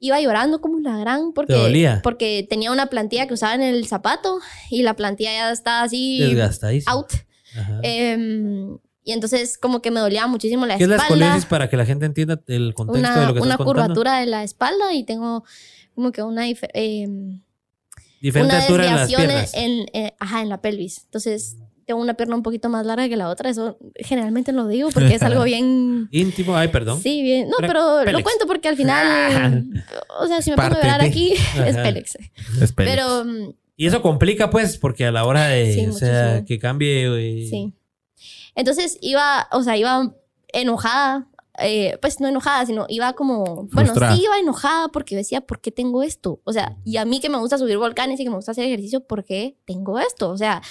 Iba 0.00 0.18
llorando 0.20 0.60
como 0.62 0.80
la 0.80 0.96
gran 0.96 1.32
porque, 1.32 1.52
¿Te 1.52 1.58
dolía? 1.60 2.00
porque 2.02 2.44
tenía 2.48 2.72
una 2.72 2.86
plantilla 2.86 3.28
que 3.28 3.34
usaba 3.34 3.54
en 3.54 3.62
el 3.62 3.86
zapato 3.86 4.40
y 4.70 4.82
la 4.82 4.96
plantilla 4.96 5.30
ya 5.30 5.52
estaba 5.52 5.82
así 5.82 6.18
Desgastadísimo. 6.18 6.90
out. 6.92 7.12
Ajá. 7.56 7.78
Em, 7.82 8.78
y 9.04 9.12
entonces, 9.12 9.58
como 9.58 9.82
que 9.82 9.90
me 9.90 10.00
dolía 10.00 10.26
muchísimo 10.26 10.64
la 10.64 10.78
¿Qué 10.78 10.84
es 10.84 10.88
la 10.88 10.96
espalda 10.96 11.24
escoliosis 11.26 11.46
para 11.46 11.68
que 11.68 11.76
la 11.76 11.84
gente 11.84 12.06
entienda 12.06 12.40
el 12.48 12.72
contexto 12.74 13.08
de 13.10 13.14
una, 13.16 13.26
lo 13.28 13.34
que 13.34 13.40
una 13.40 13.52
estás 13.52 13.56
contando? 13.58 13.64
curvatura 13.94 14.18
de 14.20 14.26
la 14.26 14.42
espalda 14.42 14.94
y 14.94 15.04
tengo 15.04 15.44
como 15.94 16.10
que 16.12 16.22
una, 16.22 16.46
em, 16.48 17.40
Diferente 18.22 18.54
una 18.54 18.62
altura 18.64 18.86
en 18.88 18.96
las 18.96 19.08
piernas. 19.08 19.54
en, 19.54 19.86
eh, 19.92 20.14
ajá, 20.18 20.40
en 20.42 20.48
la 20.48 20.60
pelvis. 20.62 21.02
Entonces, 21.04 21.58
tengo 21.86 22.00
una 22.00 22.14
pierna 22.14 22.34
un 22.36 22.42
poquito 22.42 22.68
más 22.68 22.86
larga 22.86 23.08
que 23.08 23.16
la 23.16 23.28
otra. 23.28 23.50
Eso 23.50 23.78
generalmente 23.96 24.52
lo 24.52 24.66
digo 24.68 24.90
porque 24.90 25.14
es 25.14 25.22
algo 25.22 25.42
bien... 25.44 26.08
Íntimo, 26.10 26.56
ay, 26.56 26.68
perdón. 26.68 27.00
Sí, 27.00 27.22
bien. 27.22 27.48
No, 27.48 27.56
pero 27.58 27.98
Pélex. 28.04 28.18
lo 28.18 28.22
cuento 28.24 28.46
porque 28.46 28.68
al 28.68 28.76
final... 28.76 29.84
o 30.20 30.26
sea, 30.26 30.42
si 30.42 30.50
me 30.50 30.56
pongo 30.56 30.74
a 30.74 30.80
llorar 30.82 31.00
aquí, 31.00 31.32
es. 31.66 31.76
Pélex. 31.76 32.16
Espera. 32.60 32.90
Pero 32.90 33.24
mm, 33.24 33.54
Y 33.76 33.86
eso 33.86 34.02
complica, 34.02 34.50
pues, 34.50 34.78
porque 34.78 35.06
a 35.06 35.12
la 35.12 35.24
hora 35.24 35.46
de, 35.46 35.72
Sí, 35.74 35.86
o 35.86 35.92
sea, 35.92 36.44
que 36.44 36.58
cambie. 36.58 37.46
Sí. 37.48 37.72
Entonces 38.54 38.98
iba, 39.00 39.48
o 39.52 39.62
sea, 39.62 39.76
iba 39.76 40.14
enojada. 40.52 41.26
eh, 41.58 41.98
pues 42.00 42.18
no 42.20 42.28
enojada, 42.28 42.64
sino 42.66 42.86
iba 42.88 43.12
como, 43.14 43.68
bueno, 43.72 43.94
sí 43.94 44.22
iba 44.22 44.38
enojada 44.38 44.88
porque 44.88 45.16
decía, 45.16 45.40
¿por 45.42 45.60
qué 45.60 45.70
tengo 45.70 46.02
esto? 46.02 46.40
O 46.44 46.52
sea, 46.52 46.76
y 46.84 46.96
a 46.96 47.04
mí 47.04 47.20
que 47.20 47.28
me 47.28 47.38
gusta 47.38 47.58
subir 47.58 47.76
volcanes 47.78 48.18
y 48.20 48.24
que 48.24 48.30
me 48.30 48.36
gusta 48.36 48.52
hacer 48.52 48.64
ejercicio, 48.64 49.00
¿por 49.06 49.24
qué 49.24 49.56
tengo 49.66 49.98
esto? 49.98 50.30
O 50.30 50.36
sea, 50.38 50.62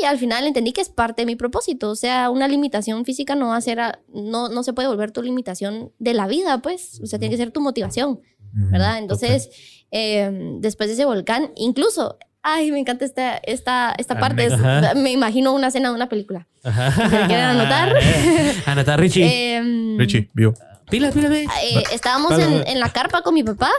y 0.00 0.04
al 0.04 0.18
final 0.18 0.46
entendí 0.46 0.72
que 0.72 0.80
es 0.80 0.88
parte 0.88 1.22
de 1.22 1.26
mi 1.26 1.36
propósito. 1.36 1.90
O 1.90 1.96
sea, 1.96 2.30
una 2.30 2.48
limitación 2.48 3.04
física 3.04 3.34
no 3.34 3.48
va 3.48 3.56
a 3.56 3.60
ser, 3.60 3.80
a- 3.80 4.00
no, 4.12 4.48
no 4.48 4.62
se 4.62 4.72
puede 4.72 4.88
volver 4.88 5.10
tu 5.12 5.22
limitación 5.22 5.92
de 5.98 6.14
la 6.14 6.26
vida, 6.26 6.58
pues. 6.58 7.00
O 7.02 7.06
sea, 7.06 7.18
tiene 7.18 7.32
que 7.34 7.42
ser 7.42 7.50
tu 7.50 7.60
motivación. 7.60 8.20
¿verdad? 8.52 8.98
Entonces, 8.98 9.48
eh, 9.92 10.28
después 10.58 10.88
de 10.88 10.94
ese 10.94 11.04
volcán, 11.04 11.52
incluso, 11.54 12.18
ay, 12.42 12.72
me 12.72 12.80
encanta 12.80 13.04
esta, 13.04 13.36
esta, 13.36 13.94
esta 13.96 14.18
parte, 14.18 14.46
es- 14.46 14.52
Ajá. 14.54 14.94
me 14.94 15.12
imagino 15.12 15.52
una 15.54 15.68
escena 15.68 15.90
de 15.90 15.94
una 15.94 16.08
película. 16.08 16.48
Ajá. 16.64 16.90
¿Se 16.90 17.26
quieren 17.28 17.44
anotar? 17.44 17.94
Anotar, 18.66 18.98
Richie. 18.98 19.54
Em, 19.54 19.96
Richie, 19.98 20.30
vio. 20.34 20.54
Pilas, 20.90 21.14
pilas, 21.14 21.30
pilas. 21.30 21.54
eh, 21.62 21.84
estábamos 21.92 22.36
en, 22.40 22.66
en 22.66 22.80
la 22.80 22.88
carpa 22.90 23.22
con 23.22 23.34
mi 23.34 23.44
papá. 23.44 23.70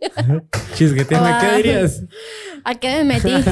Chisqueteame, 0.74 1.26
Ah. 1.28 1.38
¿qué 1.40 1.56
dirías? 1.56 2.04
¿A 2.64 2.74
qué 2.74 2.88
me 2.98 3.04
metí? 3.04 3.32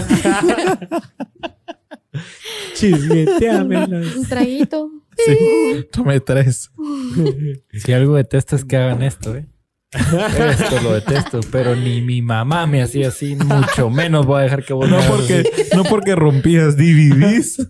Chisqueteame. 2.75 3.85
Un 4.17 4.27
traguito. 4.29 4.91
Sí. 5.25 5.87
Tomé 5.93 6.21
tres. 6.21 6.71
Si 7.73 7.93
algo 7.93 8.17
detesto 8.17 8.57
es 8.57 8.65
que 8.65 8.77
hagan 8.77 9.03
esto, 9.03 9.37
¿eh? 9.37 9.47
Esto 9.93 10.81
lo 10.83 10.93
detesto, 10.95 11.41
pero 11.51 11.75
ni 11.75 12.01
mi 12.01 12.23
mamá 12.23 12.67
me 12.67 12.81
hacía 12.83 13.09
así, 13.09 13.35
mucho 13.35 13.91
menos 13.91 14.25
voy 14.25 14.39
a 14.41 14.43
dejar 14.45 14.65
que 14.65 14.73
vos 14.73 14.89
No 14.89 15.01
porque, 15.01 15.41
así. 15.53 15.77
no 15.77 15.83
porque 15.85 16.15
rompías 16.15 16.77
DVDs. 16.77 17.67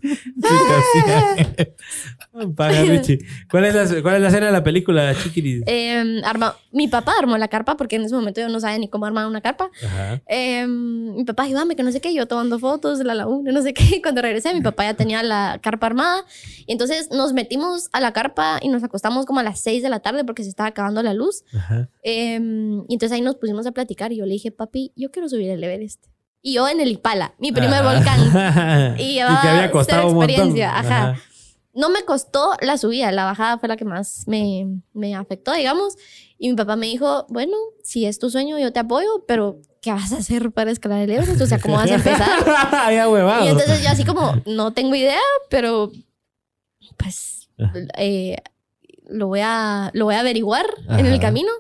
Paja, 2.55 2.83
Richie. 2.87 3.19
¿Cuál 3.51 3.65
es, 3.67 3.75
la, 3.75 4.03
¿Cuál 4.03 4.17
es 4.17 4.21
la 4.23 4.29
escena 4.29 4.47
de 4.47 4.53
la 4.53 4.63
película, 4.65 5.15
Chiquiris? 5.15 5.63
Em, 5.67 6.23
arma- 6.25 6.57
mi 6.73 6.89
papá 6.89 7.13
armó 7.19 7.37
la 7.39 7.49
carpa 7.49 7.77
porque 7.77 7.97
en 7.97 8.03
ese 8.03 8.15
momento 8.15 8.41
yo 8.41 8.49
no 8.49 8.61
sabía 8.61 8.79
ni 8.79 8.89
cómo 8.89 9.07
armar 9.07 9.27
una 9.27 9.41
carpa. 9.41 9.71
Ajá. 9.85 10.21
Em, 10.27 11.15
mi 11.17 11.25
papá 11.25 11.45
ayúdame, 11.45 11.77
que 11.77 11.83
no 11.83 11.93
sé 11.93 12.01
qué, 12.01 12.13
yo 12.15 12.27
tomando 12.27 12.59
fotos 12.59 12.99
de 12.99 13.05
la 13.05 13.15
laguna, 13.15 13.53
no 13.53 13.63
sé 13.63 13.75
qué. 13.75 14.01
Cuando 14.03 14.23
regresé, 14.23 14.53
mi 14.55 14.61
papá 14.63 14.85
ya 14.85 14.95
tenía 14.95 15.23
la 15.23 15.59
carpa 15.63 15.87
armada. 15.87 16.25
Y 16.67 16.73
entonces 16.73 17.11
nos 17.11 17.33
metimos 17.33 17.89
a 17.93 18.01
la 18.01 18.13
carpa 18.13 18.59
y 18.63 18.69
nos 18.69 18.83
acostamos 18.85 19.27
como 19.27 19.41
a 19.41 19.43
las 19.43 19.61
6 19.61 19.83
de 19.83 19.89
la 19.91 20.01
tarde 20.01 20.25
porque 20.25 20.43
se 20.43 20.49
estaba 20.51 20.69
acabando 20.69 21.03
la 21.03 21.15
luz. 21.15 21.45
Ajá. 21.55 21.89
Em, 22.03 22.81
y 22.89 22.95
entonces 22.95 23.13
ahí 23.13 23.21
nos 23.21 23.37
pusimos 23.37 23.67
a 23.67 23.73
platicar 23.73 24.13
y 24.13 24.17
yo 24.17 24.27
le 24.27 24.33
dije, 24.33 24.51
papi, 24.51 24.93
yo 24.97 25.11
quiero 25.11 25.29
subir 25.29 25.51
el 25.51 25.63
Everest. 25.63 26.05
Y 26.43 26.55
yo 26.55 26.67
en 26.69 26.81
el 26.81 26.91
Ipala, 26.91 27.35
mi 27.39 27.53
primer 27.53 27.83
Ajá. 27.85 27.95
volcán. 27.95 28.97
y 28.99 29.03
Y 29.03 29.15
que 29.17 29.23
había 29.23 29.71
costado 29.71 30.09
un 30.09 30.15
montón. 30.15 30.31
experiencia, 30.31 30.79
ajá. 30.79 31.17
No 31.73 31.89
me 31.89 32.03
costó 32.05 32.53
la 32.61 32.79
subida, 32.79 33.13
la 33.13 33.25
bajada 33.25 33.59
fue 33.59 33.69
la 33.69 33.77
que 33.77 33.85
más 33.85 34.27
me, 34.27 34.81
me 34.93 35.15
afectó, 35.15 35.53
digamos. 35.53 35.97
Y 36.39 36.49
mi 36.49 36.57
papá 36.57 36.77
me 36.77 36.87
dijo, 36.87 37.27
bueno, 37.29 37.57
si 37.85 38.07
es 38.07 38.19
tu 38.19 38.31
sueño, 38.31 38.59
yo 38.59 38.73
te 38.73 38.81
apoyo, 38.81 39.25
pero 39.29 39.61
¿qué 39.81 39.93
vas 39.93 40.13
a 40.13 40.19
hacer 40.19 40.51
para 40.53 40.71
escalar 40.71 41.03
el 41.03 41.11
Everest? 41.11 41.41
O 41.41 41.47
sea, 41.47 41.61
¿cómo 41.61 41.77
vas 41.77 41.91
a 41.91 41.95
empezar? 41.95 42.29
Y 43.45 43.49
entonces 43.49 43.83
yo 43.83 43.91
así 43.91 44.05
como, 44.05 44.35
no 44.47 44.73
tengo 44.73 44.95
idea, 44.95 45.21
pero 45.49 45.91
pues 46.97 47.49
eh, 47.97 48.37
lo, 49.09 49.27
voy 49.27 49.41
a, 49.43 49.91
lo 49.95 50.07
voy 50.07 50.15
a 50.15 50.21
averiguar 50.21 50.67
en 50.89 51.07
Ajá. 51.07 51.13
el 51.15 51.21
camino. 51.21 51.51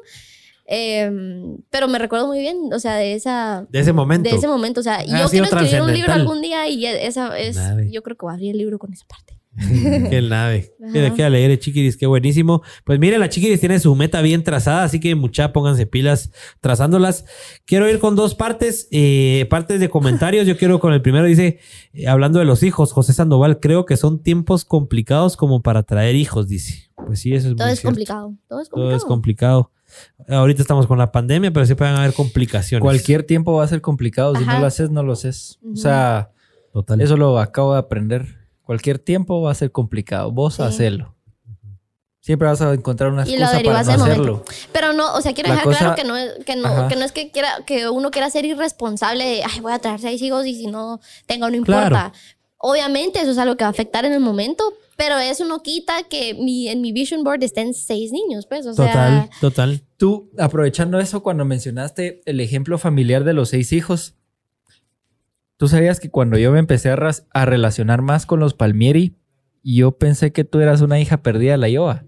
Em, 0.67 1.59
pero 1.71 1.89
me 1.89 1.99
recuerdo 1.99 2.29
muy 2.29 2.39
bien, 2.39 2.73
o 2.73 2.79
sea, 2.79 2.95
de 2.95 3.15
esa... 3.15 3.67
de 3.71 3.81
ese 3.81 3.93
momento. 3.93 4.31
De 4.31 4.37
ese 4.37 4.47
momento, 4.47 4.81
o 4.81 4.85
sea, 4.85 4.99
Ha 4.99 5.05
yo 5.05 5.29
quiero 5.29 5.47
escribir 5.47 5.83
un 5.83 5.93
libro 5.93 6.13
algún 6.13 6.41
día 6.41 6.69
y 6.69 6.87
esa 6.87 7.37
es, 7.37 7.59
yo 7.91 8.03
creo 8.03 8.17
que 8.17 8.25
voy 8.25 8.31
a 8.31 8.35
abrir 8.35 8.53
el 8.53 8.59
libro 8.59 8.79
con 8.79 8.93
esa 8.93 9.05
parte. 9.07 9.40
Qué 10.11 10.23
nave. 10.23 10.73
Ajá. 10.83 10.93
Qué, 10.93 11.13
qué 11.17 11.25
alegre, 11.25 11.59
Chiquiris. 11.59 11.97
Qué 11.97 12.07
buenísimo. 12.07 12.63
Pues 12.85 12.99
miren, 13.01 13.19
la 13.21 13.29
Chiquiris 13.29 13.59
tiene 13.61 13.81
su 13.81 13.95
meta 13.97 14.23
bien 14.23 14.45
trazada, 14.45 14.85
así 14.85 15.01
que 15.01 15.15
mucha 15.15 15.53
pónganse 15.53 15.87
pilas 15.87 16.31
trazándolas. 16.61 17.25
Quiero 17.67 17.89
ir 17.91 17.99
con 17.99 18.15
dos 18.15 18.35
partes, 18.35 18.87
eh, 18.93 19.47
partes 19.51 19.81
de 19.81 19.89
comentarios. 19.89 20.47
Yo 20.47 20.57
quiero 20.57 20.79
con 20.79 20.93
el 20.93 21.03
primero, 21.03 21.27
dice, 21.27 21.59
eh, 21.93 22.07
hablando 22.07 22.39
de 22.39 22.45
los 22.45 22.63
hijos, 22.63 22.93
José 22.93 23.13
Sandoval, 23.13 23.59
creo 23.61 23.87
que 23.87 23.97
son 23.97 24.23
tiempos 24.23 24.65
complicados 24.65 25.37
como 25.37 25.63
para 25.63 25.83
traer 25.83 26.15
hijos, 26.15 26.47
dice. 26.49 26.91
Pues 27.07 27.19
sí, 27.21 27.35
eso 27.35 27.49
es 27.49 27.57
Todo 27.57 27.67
muy 27.67 27.73
es 27.73 27.81
cierto. 27.81 27.89
complicado, 27.95 28.35
todo 28.49 28.61
es 28.61 28.69
complicado. 28.69 28.89
Todo 28.89 28.97
es 28.97 29.05
complicado. 29.05 29.73
Ahorita 30.29 30.63
estamos 30.63 30.87
con 30.87 30.99
la 30.99 31.11
pandemia, 31.11 31.51
pero 31.51 31.67
siempre 31.67 31.87
van 31.89 31.97
a 31.97 32.03
haber 32.05 32.15
complicaciones. 32.15 32.83
Cualquier 32.83 33.25
tiempo 33.25 33.55
va 33.55 33.65
a 33.65 33.69
ser 33.69 33.81
complicado. 33.81 34.37
Si 34.37 34.45
Ajá. 34.45 34.55
no 34.55 34.61
lo 34.61 34.67
haces, 34.67 34.91
no 34.91 35.03
lo 35.03 35.13
haces. 35.15 35.59
O 35.73 35.75
sea, 35.75 36.31
Total. 36.73 37.01
eso 37.01 37.17
lo 37.17 37.39
acabo 37.41 37.73
de 37.73 37.81
aprender. 37.81 38.40
Cualquier 38.71 39.01
tiempo 39.01 39.43
va 39.43 39.51
a 39.51 39.55
ser 39.57 39.73
complicado. 39.73 40.31
Vos 40.31 40.55
Sí. 40.55 40.63
hacelo. 40.63 41.17
Siempre 42.21 42.47
vas 42.47 42.61
a 42.61 42.73
encontrar 42.73 43.11
una 43.11 43.27
Y 43.29 43.37
lo 43.37 43.47
excusa 43.47 43.63
para 43.65 43.83
no 43.97 44.05
hacerlo. 44.05 44.45
Pero 44.71 44.93
no, 44.93 45.13
o 45.15 45.21
sea, 45.21 45.33
quiero 45.33 45.49
La 45.49 45.57
dejar 45.57 45.77
claro 45.77 45.95
que 45.97 46.05
no, 46.05 46.17
es, 46.17 46.45
que, 46.45 46.55
no, 46.55 46.69
Ajá. 46.69 46.87
que 46.87 46.95
no 46.95 47.05
es 47.05 47.11
que, 47.11 47.33
quiera, 47.33 47.49
que 47.67 47.89
uno 47.89 48.13
quiera 48.13 48.31
ser 48.31 48.45
irresponsable 48.45 49.25
de, 49.25 49.43
ay, 49.43 49.59
voy 49.59 49.73
a 49.73 49.81
traer 49.81 49.99
seis 49.99 50.23
hijos 50.23 50.47
y 50.47 50.55
si 50.55 50.69
no 50.69 51.01
tengo, 51.27 51.51
no 51.51 51.57
importa. 51.57 51.89
Claro. 51.89 52.13
Obviamente 52.59 53.21
eso 53.21 53.33
es 53.33 53.39
algo 53.39 53.57
que 53.57 53.65
va 53.65 53.69
a 53.69 53.73
afectar 53.73 54.05
en 54.05 54.13
el 54.13 54.21
momento, 54.21 54.63
pero 54.97 55.19
eso 55.19 55.45
no 55.47 55.65
quita 55.65 56.05
que 56.05 56.35
mi, 56.35 56.69
en 56.69 56.81
mi 56.81 56.93
vision 56.93 57.25
board 57.25 57.43
estén 57.43 57.75
seis 57.75 58.13
niños, 58.13 58.47
pues, 58.47 58.67
o 58.69 58.71
Total, 58.71 58.87
sea... 58.93 59.31
total. 59.41 59.83
Tú, 59.97 60.31
aprovechando 60.39 61.01
eso, 61.01 61.25
cuando 61.25 61.45
mencionaste 61.45 62.23
el 62.25 62.39
ejemplo 62.39 62.79
familiar 62.79 63.25
de 63.25 63.33
los 63.33 63.49
seis 63.49 63.73
hijos, 63.73 64.15
tú 65.61 65.69
sabías 65.69 66.01
que 66.01 66.09
cuando 66.09 66.39
yo 66.39 66.51
me 66.53 66.59
empecé 66.59 66.89
a, 66.89 66.99
a 67.35 67.45
relacionar 67.45 68.01
más 68.01 68.25
con 68.25 68.41
los 68.41 68.55
Palmieri, 68.55 69.15
yo 69.63 69.93
pensé 69.99 70.33
que 70.33 70.43
tú 70.43 70.59
eras 70.61 70.81
una 70.81 70.99
hija 70.99 71.23
perdida 71.23 71.53
de 71.53 71.59
la 71.59 71.69
Iowa. 71.69 72.05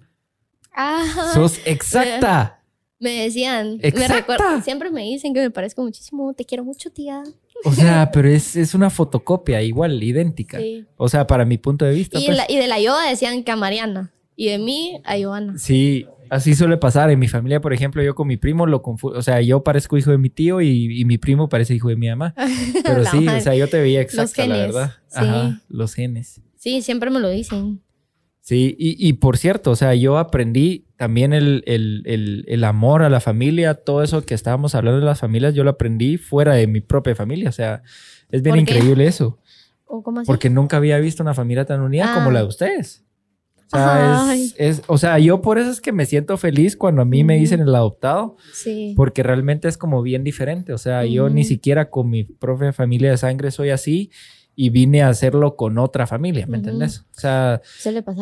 Ah, 0.75 1.05
Sos 1.35 1.61
exacta. 1.67 2.63
me 2.99 3.11
decían, 3.25 3.77
me 3.77 4.09
recuerdo, 4.09 4.63
siempre 4.63 4.91
me 4.91 5.03
dicen 5.03 5.35
que 5.35 5.41
me 5.41 5.51
parezco 5.51 5.83
muchísimo, 5.83 6.33
te 6.33 6.47
quiero 6.47 6.65
mucho, 6.65 6.89
tía. 6.91 7.23
O 7.67 7.73
sea, 7.73 8.11
pero 8.15 8.31
es, 8.31 8.57
es 8.57 8.73
una 8.75 8.89
fotocopia 8.89 9.61
igual, 9.61 10.03
idéntica. 10.03 10.57
Sí. 10.57 10.87
O 10.97 11.11
sea, 11.11 11.27
para 11.27 11.45
mi 11.45 11.59
punto 11.59 11.85
de 11.85 11.93
vista. 11.93 12.19
Y, 12.19 12.25
pues. 12.25 12.39
la- 12.39 12.47
y 12.49 12.57
de 12.57 12.69
la 12.69 12.81
Yoda 12.81 13.07
decían 13.07 13.45
que 13.45 13.53
a 13.53 13.57
Mariana, 13.57 14.15
y 14.35 14.49
de 14.49 14.57
mí 14.57 14.99
a 15.05 15.21
Joana. 15.23 15.59
Sí, 15.59 16.07
así 16.33 16.55
suele 16.55 16.77
pasar. 16.77 17.11
En 17.11 17.19
mi 17.19 17.29
familia, 17.29 17.61
por 17.61 17.73
ejemplo, 17.73 18.03
yo 18.03 18.15
con 18.15 18.27
mi 18.29 18.37
primo 18.37 18.67
lo 18.67 18.83
confundo. 18.83 19.19
O 19.19 19.23
sea, 19.23 19.41
yo 19.41 19.63
parezco 19.63 19.97
hijo 19.97 20.11
de 20.11 20.19
mi 20.19 20.31
tío 20.31 20.61
y, 20.61 21.01
y 21.01 21.05
mi 21.05 21.19
primo 21.19 21.49
parece 21.49 21.75
hijo 21.75 21.89
de 21.89 21.97
mi 21.97 22.09
mamá. 22.09 22.35
Pero 22.85 23.05
sí, 23.05 23.21
madre. 23.21 23.39
o 23.39 23.43
sea, 23.43 23.55
yo 23.55 23.69
te 23.69 23.81
veía 23.81 24.01
exacta, 24.01 24.47
la 24.47 24.55
genes, 24.57 24.75
verdad. 24.75 24.93
sí. 25.09 25.19
Ajá, 25.19 25.61
los 25.69 25.95
genes. 25.95 26.41
Sí, 26.57 26.83
siempre 26.83 27.11
me 27.11 27.21
lo 27.21 27.29
dicen. 27.29 27.81
Sí, 28.41 28.75
y, 28.79 28.97
y 29.09 29.13
por 29.15 29.37
cierto, 29.39 29.71
o 29.71 29.77
sea, 29.77 29.95
yo 29.95 30.19
aprendí 30.19 30.87
también 30.97 31.33
el, 31.33 31.63
el- 31.67 32.03
el- 32.07 32.45
el 32.49 32.65
amor 32.65 33.03
a 33.05 33.09
la 33.09 33.21
familia, 33.21 33.75
todo 33.75 34.03
eso 34.03 34.25
que 34.27 34.35
estábamos 34.35 34.75
hablando 34.75 34.99
de 34.99 35.07
las 35.07 35.21
familias, 35.21 35.55
yo 35.55 35.63
lo 35.63 35.71
aprendí 35.71 36.17
fuera 36.19 36.55
de 36.55 36.67
mi 36.67 36.81
propia 36.81 37.15
familia. 37.15 37.49
O 37.49 37.53
sea, 37.53 37.83
es 38.31 38.43
bien 38.43 38.57
increíble 38.57 39.07
eso. 39.07 39.39
¿O 39.85 40.03
cómo 40.03 40.21
así? 40.21 40.27
Porque 40.27 40.51
nunca 40.51 40.79
había 40.79 40.99
visto 40.99 41.23
una 41.23 41.35
familia 41.35 41.67
tan 41.67 41.83
unida 41.83 42.11
Ah. 42.11 42.15
como 42.15 42.31
la 42.33 42.41
de 42.41 42.47
ustedes. 42.47 43.05
O 43.73 43.77
sea, 43.79 44.35
es, 44.35 44.55
es- 44.59 44.83
o 44.87 44.99
sea, 44.99 45.19
yo 45.19 45.41
por 45.43 45.59
eso 45.59 45.71
es 45.71 45.81
que 45.81 45.93
me 45.93 46.07
siento 46.07 46.37
feliz 46.37 46.77
cuando 46.77 47.03
a 47.03 47.05
mí 47.05 47.25
me 47.25 47.35
Ujú. 47.35 47.41
dicen 47.41 47.61
el 47.61 47.75
adoptado, 47.75 48.37
Sí. 48.53 48.95
porque 48.97 49.23
realmente 49.23 49.69
es 49.69 49.79
como 49.79 50.03
bien 50.03 50.25
diferente. 50.25 50.73
O 50.73 50.79
sea, 50.79 51.05
yo 51.05 51.29
ni 51.31 51.45
siquiera 51.45 51.89
con 51.91 52.11
mi 52.11 52.25
propia 52.25 52.73
familia 52.73 53.11
de 53.11 53.17
sangre 53.17 53.51
soy 53.51 53.71
así 53.71 54.11
y 54.55 54.69
vine 54.69 55.03
a 55.03 55.09
hacerlo 55.09 55.57
con 55.57 55.79
otra 55.79 56.07
familia, 56.07 56.47
¿me 56.47 56.59
Ujú. 56.59 56.67
entendés? 56.67 57.07
O 57.17 57.21
sea, 57.21 57.63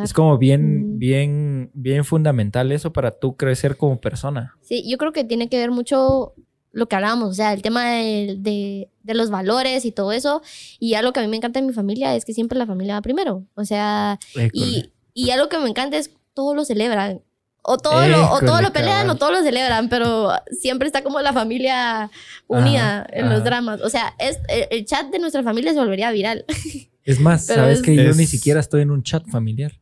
es 0.05 0.13
como 0.13 0.39
bien, 0.39 0.99
bien, 1.01 1.71
bien 1.75 2.05
fundamental 2.05 2.71
eso 2.71 2.93
para 2.93 3.11
tú 3.11 3.37
crecer 3.37 3.77
como 3.77 4.01
persona. 4.01 4.55
Sí, 4.61 4.89
yo 4.89 4.97
creo 4.99 5.13
que 5.13 5.25
tiene 5.25 5.49
que 5.49 5.59
ver 5.59 5.73
mucho 5.73 6.35
lo 6.73 6.87
que 6.87 6.95
hablábamos, 6.95 7.31
o 7.31 7.35
sea, 7.35 7.53
el 7.53 7.63
tema 7.63 7.91
de, 7.91 8.37
de- 8.39 8.89
de 9.03 9.15
los 9.15 9.29
valores 9.31 9.85
y 9.85 9.91
todo 9.91 10.13
eso. 10.13 10.41
Y 10.79 10.95
algo 10.95 11.13
que 11.13 11.19
a 11.19 11.25
mí 11.25 11.29
me 11.29 11.37
encanta 11.37 11.61
de 11.61 11.67
mi 11.67 11.73
familia 11.73 12.15
es 12.15 12.25
que 12.25 12.33
siempre 12.33 12.57
la 12.57 12.67
familia 12.67 12.95
va 12.95 13.03
primero. 13.03 13.45
O 13.57 13.65
sea, 13.65 14.21
y, 14.53 14.93
y 15.15 15.31
algo 15.31 15.49
que 15.49 15.59
me 15.59 15.69
encanta 15.69 15.97
es 15.97 16.11
todo 16.35 16.55
lo 16.55 16.65
celebran. 16.65 17.23
O 17.63 17.77
todo, 17.77 18.09
lo, 18.09 18.31
o 18.33 18.41
todo 18.41 18.63
lo 18.63 18.73
pelean 18.73 19.03
cabal. 19.03 19.11
o 19.11 19.15
todo 19.17 19.33
lo 19.33 19.43
celebran, 19.43 19.91
pero 19.91 20.31
siempre 20.51 20.87
está 20.87 21.03
como 21.03 21.21
la 21.21 21.35
familia 21.35 22.11
unida 22.47 23.01
Ajá, 23.03 23.07
en 23.13 23.29
los 23.29 23.45
dramas. 23.45 23.83
O 23.83 23.91
sea, 23.91 24.15
es, 24.19 24.39
el, 24.49 24.67
el 24.71 24.87
chat 24.87 25.09
de 25.11 25.19
nuestra 25.19 25.43
familia 25.43 25.73
se 25.75 25.79
volvería 25.79 26.11
viral. 26.11 26.45
Es 27.05 27.19
más, 27.19 27.47
Pero 27.49 27.63
sabes 27.63 27.79
es- 27.79 27.85
que 27.85 27.97
yo 27.97 28.11
Es- 28.11 28.17
ni 28.17 28.27
siquiera 28.27 28.61
estoy 28.61 28.83
en 28.83 28.91
un 28.91 29.03
chat 29.03 29.27
familiar. 29.29 29.73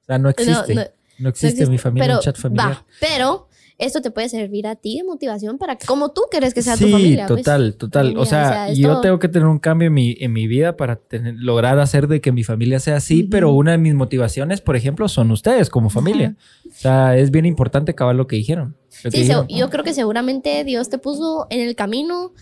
O 0.00 0.04
sea, 0.04 0.18
no 0.18 0.28
existe. 0.30 0.74
No, 0.74 0.80
no- 0.82 0.86
no 1.18 1.28
existe, 1.28 1.48
existe, 1.48 1.70
mi 1.70 1.78
familia 1.78 2.04
pero, 2.06 2.16
un 2.18 2.22
chat 2.22 2.36
familiar. 2.36 2.70
Va, 2.72 2.84
pero 2.98 3.48
esto 3.84 4.00
te 4.02 4.10
puede 4.10 4.28
servir 4.28 4.66
a 4.66 4.76
ti 4.76 4.98
de 4.98 5.04
motivación 5.04 5.58
para 5.58 5.76
como 5.76 6.10
tú 6.12 6.22
quieres 6.30 6.54
que 6.54 6.62
sea 6.62 6.76
sí, 6.76 6.84
tu 6.86 6.90
familia. 6.92 7.26
pues. 7.26 7.42
total, 7.42 7.74
total. 7.76 8.02
Familia, 8.04 8.22
O 8.22 8.26
sea, 8.26 8.42
o 8.42 8.48
sea, 8.52 8.68
es 8.70 8.78
yo 8.78 9.00
tengo 9.00 9.18
que 9.18 9.28
tener 9.28 9.46
un 9.48 9.58
cambio 9.58 9.88
en 9.88 9.94
mi, 9.94 10.16
en 10.20 10.32
mi 10.32 10.46
vida 10.46 10.76
para 10.76 10.96
tener- 10.96 11.34
lograr 11.36 11.78
hacer 11.78 12.08
de 12.08 12.20
que 12.20 12.32
mi 12.32 12.44
familia 12.44 12.80
sea 12.80 12.96
así, 12.96 13.22
Ujú. 13.22 13.30
pero 13.30 13.52
una 13.52 13.72
de 13.72 13.78
mis 13.78 13.94
motivaciones, 13.94 14.60
por 14.60 14.76
ejemplo, 14.76 15.08
son 15.08 15.30
ustedes 15.30 15.68
como 15.70 15.90
familia. 15.90 16.36
O 16.66 16.70
sea, 16.74 17.16
es 17.16 17.30
bien 17.30 17.46
importante 17.46 17.92
acabar 17.92 18.14
lo 18.14 18.26
que 18.26 18.36
dijeron. 18.36 18.76
Lo 19.04 19.10
que 19.10 19.16
Sí, 19.18 19.24
se- 19.24 19.32
dijeron. 19.34 19.48
yo 19.48 19.70
creo 19.70 19.84
que 19.84 19.94
seguramente 19.94 20.64
Dios 20.64 20.88
te 20.88 20.98
puso 20.98 21.46
en 21.50 21.60
el 21.60 21.74
camino 21.74 22.32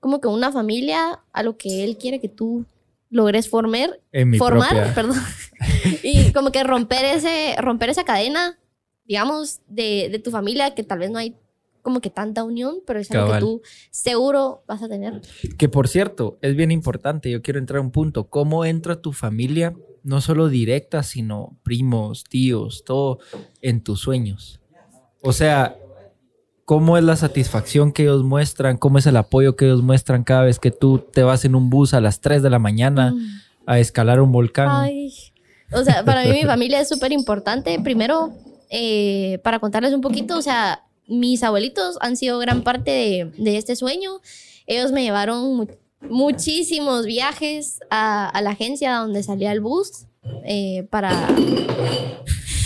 como 0.00 0.20
que 0.20 0.28
una 0.28 0.52
familia 0.52 1.20
a 1.32 1.42
lo 1.42 1.56
que 1.56 1.84
Él 1.84 1.96
quiere 1.98 2.20
que 2.20 2.28
tú 2.28 2.64
logres 3.08 3.48
formar, 3.48 4.00
en 4.12 4.30
mi 4.30 4.36
formar, 4.38 4.68
propia- 4.70 4.94
perdón, 4.94 5.16
y 6.02 6.32
como 6.32 6.50
que 6.52 6.62
romper 6.64 7.04
ese, 7.04 7.54
romper 7.60 7.88
esa 7.90 8.04
cadena, 8.04 8.58
digamos, 9.06 9.60
de, 9.68 10.08
de 10.10 10.18
tu 10.18 10.30
familia 10.30 10.74
que 10.74 10.82
tal 10.82 10.98
vez 11.00 11.10
no 11.10 11.18
hay 11.18 11.36
como 11.82 12.00
que 12.00 12.10
tanta 12.10 12.42
unión, 12.42 12.78
pero 12.84 12.98
es 12.98 13.08
algo 13.12 13.32
que 13.32 13.38
tú 13.38 13.62
seguro 13.92 14.64
vas 14.66 14.82
a 14.82 14.88
tener. 14.88 15.20
Que 15.56 15.68
por 15.68 15.86
cierto, 15.86 16.36
es 16.42 16.56
bien 16.56 16.72
importante, 16.72 17.30
yo 17.30 17.42
quiero 17.42 17.60
entrar 17.60 17.78
a 17.78 17.80
un 17.80 17.92
punto. 17.92 18.28
¿Cómo 18.28 18.64
entra 18.64 19.00
tu 19.00 19.12
familia, 19.12 19.72
no 20.02 20.20
solo 20.20 20.48
directa, 20.48 21.04
sino 21.04 21.56
primos, 21.62 22.24
tíos, 22.24 22.82
todo, 22.84 23.20
en 23.62 23.84
tus 23.84 24.00
sueños? 24.00 24.60
O 25.22 25.32
sea, 25.32 25.76
¿cómo 26.64 26.98
es 26.98 27.04
la 27.04 27.14
satisfacción 27.14 27.92
que 27.92 28.02
ellos 28.02 28.24
muestran? 28.24 28.78
¿Cómo 28.78 28.98
es 28.98 29.06
el 29.06 29.16
apoyo 29.16 29.54
que 29.54 29.66
ellos 29.66 29.82
muestran 29.82 30.24
cada 30.24 30.42
vez 30.42 30.58
que 30.58 30.72
tú 30.72 30.98
te 30.98 31.22
vas 31.22 31.44
en 31.44 31.54
un 31.54 31.70
bus 31.70 31.94
a 31.94 32.00
las 32.00 32.20
3 32.20 32.42
de 32.42 32.50
la 32.50 32.58
mañana 32.58 33.12
Mm. 33.12 33.26
a 33.66 33.78
escalar 33.78 34.20
un 34.20 34.32
volcán? 34.32 34.68
Ay, 34.72 35.12
o 35.72 35.84
sea, 35.84 36.04
para 36.04 36.24
mí 36.24 36.32
mi 36.32 36.42
familia 36.42 36.80
es 36.80 36.88
súper 36.88 37.12
importante. 37.12 37.78
Primero, 37.80 38.32
eh, 38.70 39.38
para 39.42 39.58
contarles 39.58 39.92
un 39.92 40.00
poquito, 40.00 40.36
o 40.38 40.42
sea, 40.42 40.84
mis 41.06 41.42
abuelitos 41.42 41.96
han 42.00 42.16
sido 42.16 42.38
gran 42.38 42.62
parte 42.62 42.90
de, 42.90 43.32
de 43.38 43.56
este 43.58 43.76
sueño. 43.76 44.20
Ellos 44.66 44.90
me 44.92 45.02
llevaron 45.04 45.56
mu- 45.56 45.66
muchísimos 46.00 47.06
viajes 47.06 47.78
a, 47.90 48.28
a 48.28 48.40
la 48.42 48.50
agencia 48.50 48.94
donde 48.96 49.22
salía 49.22 49.52
el 49.52 49.60
bus 49.60 50.06
eh, 50.44 50.86
para 50.90 51.28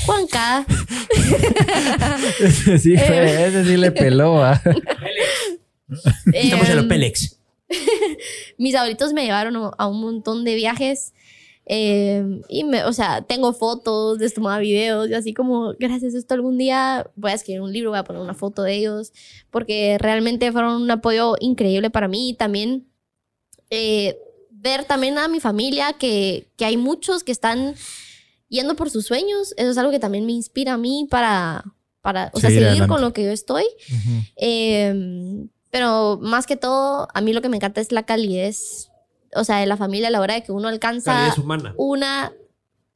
Juanca. 0.06 0.66
Ese 2.40 2.78
sí, 2.78 2.96
fue- 2.96 3.46
ese 3.46 3.64
sí 3.64 3.76
le 3.76 3.92
peló. 3.92 4.42
¿ah? 4.42 4.60
Estamos 6.32 6.68
en 6.68 6.76
los 6.76 6.86
Pélex. 6.86 7.36
mis 8.58 8.74
abuelitos 8.74 9.12
me 9.12 9.24
llevaron 9.24 9.70
a 9.76 9.86
un 9.86 10.00
montón 10.00 10.44
de 10.44 10.54
viajes 10.54 11.12
Eh, 11.72 12.42
y 12.48 12.64
me, 12.64 12.82
o 12.82 12.92
sea, 12.92 13.22
tengo 13.22 13.52
fotos, 13.52 14.18
les 14.18 14.34
tomaba 14.34 14.58
videos 14.58 15.08
y 15.08 15.14
así 15.14 15.32
como, 15.32 15.72
gracias 15.78 16.16
a 16.16 16.18
esto 16.18 16.34
algún 16.34 16.58
día 16.58 17.08
voy 17.14 17.30
a 17.30 17.34
escribir 17.34 17.60
un 17.60 17.72
libro, 17.72 17.90
voy 17.90 18.00
a 18.00 18.02
poner 18.02 18.20
una 18.20 18.34
foto 18.34 18.64
de 18.64 18.74
ellos, 18.74 19.12
porque 19.52 19.96
realmente 20.00 20.50
fueron 20.50 20.82
un 20.82 20.90
apoyo 20.90 21.36
increíble 21.38 21.88
para 21.88 22.08
mí 22.08 22.30
y 22.30 22.34
también 22.34 22.88
eh, 23.70 24.18
ver 24.50 24.84
también 24.84 25.16
a 25.16 25.28
mi 25.28 25.38
familia 25.38 25.92
que, 25.92 26.48
que 26.56 26.64
hay 26.64 26.76
muchos 26.76 27.22
que 27.22 27.30
están 27.30 27.76
yendo 28.48 28.74
por 28.74 28.90
sus 28.90 29.06
sueños, 29.06 29.54
eso 29.56 29.70
es 29.70 29.78
algo 29.78 29.92
que 29.92 30.00
también 30.00 30.26
me 30.26 30.32
inspira 30.32 30.72
a 30.72 30.76
mí 30.76 31.06
para, 31.08 31.62
para 32.00 32.32
o 32.34 32.40
sea, 32.40 32.50
Seguir 32.50 32.64
seguir 32.64 32.82
adelante. 32.82 32.92
con 32.92 33.00
lo 33.00 33.12
que 33.12 33.22
yo 33.22 33.30
estoy. 33.30 33.66
Eh, 34.34 35.46
pero 35.70 36.18
más 36.20 36.48
que 36.48 36.56
todo, 36.56 37.06
a 37.14 37.20
mí 37.20 37.32
lo 37.32 37.42
que 37.42 37.48
me 37.48 37.58
encanta 37.58 37.80
es 37.80 37.92
la 37.92 38.02
calidez, 38.02 38.89
o 39.34 39.44
sea, 39.44 39.58
de 39.58 39.66
la 39.66 39.76
familia 39.76 40.08
a 40.08 40.10
la 40.10 40.20
hora 40.20 40.34
de 40.34 40.42
que 40.42 40.52
uno 40.52 40.68
alcanza 40.68 41.34
humana. 41.38 41.74
una, 41.76 42.32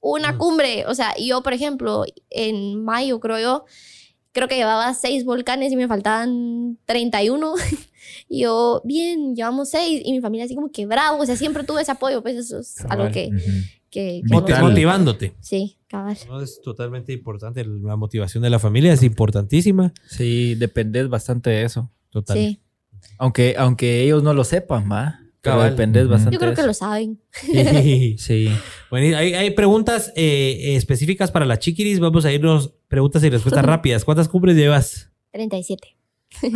una 0.00 0.36
cumbre. 0.38 0.84
O 0.86 0.94
sea, 0.94 1.14
yo, 1.18 1.42
por 1.42 1.52
ejemplo, 1.52 2.04
en 2.30 2.82
mayo, 2.84 3.20
creo 3.20 3.38
yo, 3.38 3.64
creo 4.32 4.48
que 4.48 4.56
llevaba 4.56 4.92
seis 4.94 5.24
volcanes 5.24 5.72
y 5.72 5.76
me 5.76 5.86
faltaban 5.88 6.78
31. 6.86 7.54
y 8.28 8.40
yo, 8.42 8.80
bien, 8.84 9.34
llevamos 9.36 9.70
seis. 9.70 10.02
Y 10.04 10.12
mi 10.12 10.20
familia 10.20 10.44
así 10.46 10.54
como 10.54 10.70
que 10.70 10.86
bravo. 10.86 11.22
O 11.22 11.26
sea, 11.26 11.36
siempre 11.36 11.64
tuve 11.64 11.82
ese 11.82 11.92
apoyo. 11.92 12.22
Pues 12.22 12.36
eso 12.36 12.58
es 12.58 12.80
algo 12.82 13.04
Cabal. 13.04 13.12
que... 13.12 13.28
Ujú. 13.28 13.40
que, 13.90 14.22
que 14.28 14.40
Vital. 14.40 14.60
no- 14.62 14.68
Motivándote. 14.70 15.34
Sí, 15.40 15.78
cabal. 15.86 16.18
No, 16.26 16.40
es 16.42 16.60
totalmente 16.60 17.12
importante. 17.12 17.64
La 17.64 17.94
motivación 17.94 18.42
de 18.42 18.50
la 18.50 18.58
familia 18.58 18.92
es 18.92 19.04
importantísima. 19.04 19.92
Sí, 20.08 20.56
dependes 20.56 21.08
bastante 21.08 21.50
de 21.50 21.62
eso. 21.62 21.90
Total. 22.10 22.36
Sí. 22.36 22.60
Aunque, 23.18 23.54
aunque 23.56 24.02
ellos 24.02 24.22
no 24.24 24.34
lo 24.34 24.42
sepan, 24.42 24.90
¿va? 24.90 25.20
Pero 25.52 25.62
dependes 25.62 26.08
bastante 26.08 26.34
Yo 26.34 26.40
creo 26.40 26.54
que 26.54 26.62
lo 26.62 26.74
saben. 26.74 27.20
Sí. 28.18 28.48
Bueno, 28.90 29.16
hay, 29.16 29.34
hay 29.34 29.50
preguntas 29.50 30.12
eh, 30.16 30.74
específicas 30.76 31.30
para 31.30 31.44
la 31.44 31.58
chiquiris. 31.58 32.00
Vamos 32.00 32.24
a 32.24 32.32
irnos 32.32 32.72
preguntas 32.88 33.22
y 33.24 33.30
respuestas 33.30 33.64
rápidas. 33.66 34.04
¿Cuántas 34.04 34.28
cumbres 34.28 34.56
llevas? 34.56 35.10
37. 35.32 35.96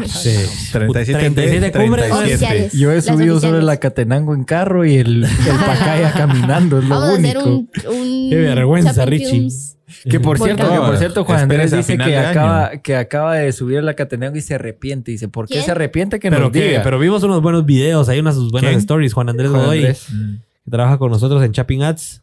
Sí. 0.06 0.30
37, 0.72 1.30
37 1.30 1.70
cumbres. 1.72 2.08
37. 2.10 2.14
Oficiales. 2.34 2.72
Yo 2.72 2.90
he 2.90 2.96
Las 2.96 3.04
subido 3.04 3.34
solo 3.38 3.58
oficiales. 3.58 3.62
el 3.62 3.68
Acatenango 3.68 4.34
en 4.34 4.42
carro 4.44 4.84
y 4.84 4.96
el, 4.96 5.24
el 5.24 5.56
Pacaya 5.66 6.12
caminando, 6.12 6.78
es 6.78 6.84
lo 6.84 6.98
Vamos 6.98 7.10
a 7.10 7.12
hacer 7.18 7.38
único. 7.38 7.50
un, 7.50 7.70
un 7.96 8.30
Qué 8.30 8.36
vergüenza, 8.36 9.04
Richie. 9.04 9.48
Que 10.04 10.20
por 10.20 10.38
Volcán. 10.38 10.56
cierto, 10.58 10.72
que 10.74 10.80
por 10.86 10.96
cierto, 10.98 11.24
Juan 11.24 11.40
Andrés 11.40 11.70
dice 11.70 11.96
que 11.96 12.16
acaba, 12.16 12.70
que 12.78 12.96
acaba 12.96 13.36
de 13.36 13.52
subir 13.52 13.78
el 13.78 13.88
Acatenango 13.88 14.36
y 14.36 14.42
se 14.42 14.54
arrepiente. 14.54 15.10
Dice, 15.12 15.28
¿por 15.28 15.46
qué 15.46 15.54
¿Quién? 15.54 15.64
se 15.64 15.70
arrepiente? 15.70 16.20
Que 16.20 16.30
Pero, 16.30 16.44
nos 16.44 16.52
diga. 16.52 16.82
pero 16.82 16.98
vimos 16.98 17.22
unos 17.22 17.40
buenos 17.40 17.64
videos. 17.64 18.08
Hay 18.08 18.18
unas 18.18 18.34
sus 18.34 18.50
buenas 18.50 18.70
¿Quién? 18.70 18.80
stories. 18.80 19.14
Juan 19.14 19.28
Andrés 19.30 19.50
Juan 19.50 19.62
Godoy, 19.62 19.78
Andrés. 19.78 20.06
Mm. 20.12 20.34
que 20.64 20.70
trabaja 20.70 20.98
con 20.98 21.10
nosotros 21.10 21.42
en 21.42 21.52
Chapping 21.52 21.82
Ads. 21.82 22.22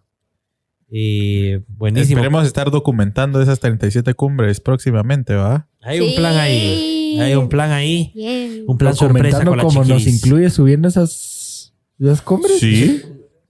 Y 0.89 1.55
buenísimo. 1.75 2.19
Esperemos 2.19 2.45
estar 2.45 2.69
documentando 2.69 3.41
esas 3.41 3.59
37 3.59 4.13
cumbres 4.13 4.61
próximamente, 4.61 5.33
¿va? 5.33 5.67
Hay 5.81 5.99
un 5.99 6.15
plan 6.15 6.37
ahí. 6.37 7.17
Hay 7.19 7.33
un 7.35 7.49
plan 7.49 7.71
ahí. 7.71 8.63
Un 8.67 8.77
plan 8.77 8.95
sorpresa 8.95 9.39
Documentando 9.39 9.51
con 9.51 9.57
la 9.57 9.63
como 9.63 9.83
nos 9.83 10.05
incluye 10.05 10.49
subiendo 10.51 10.87
esas, 10.87 11.73
esas 11.99 12.21
cumbres. 12.21 12.59
Sí. 12.59 13.01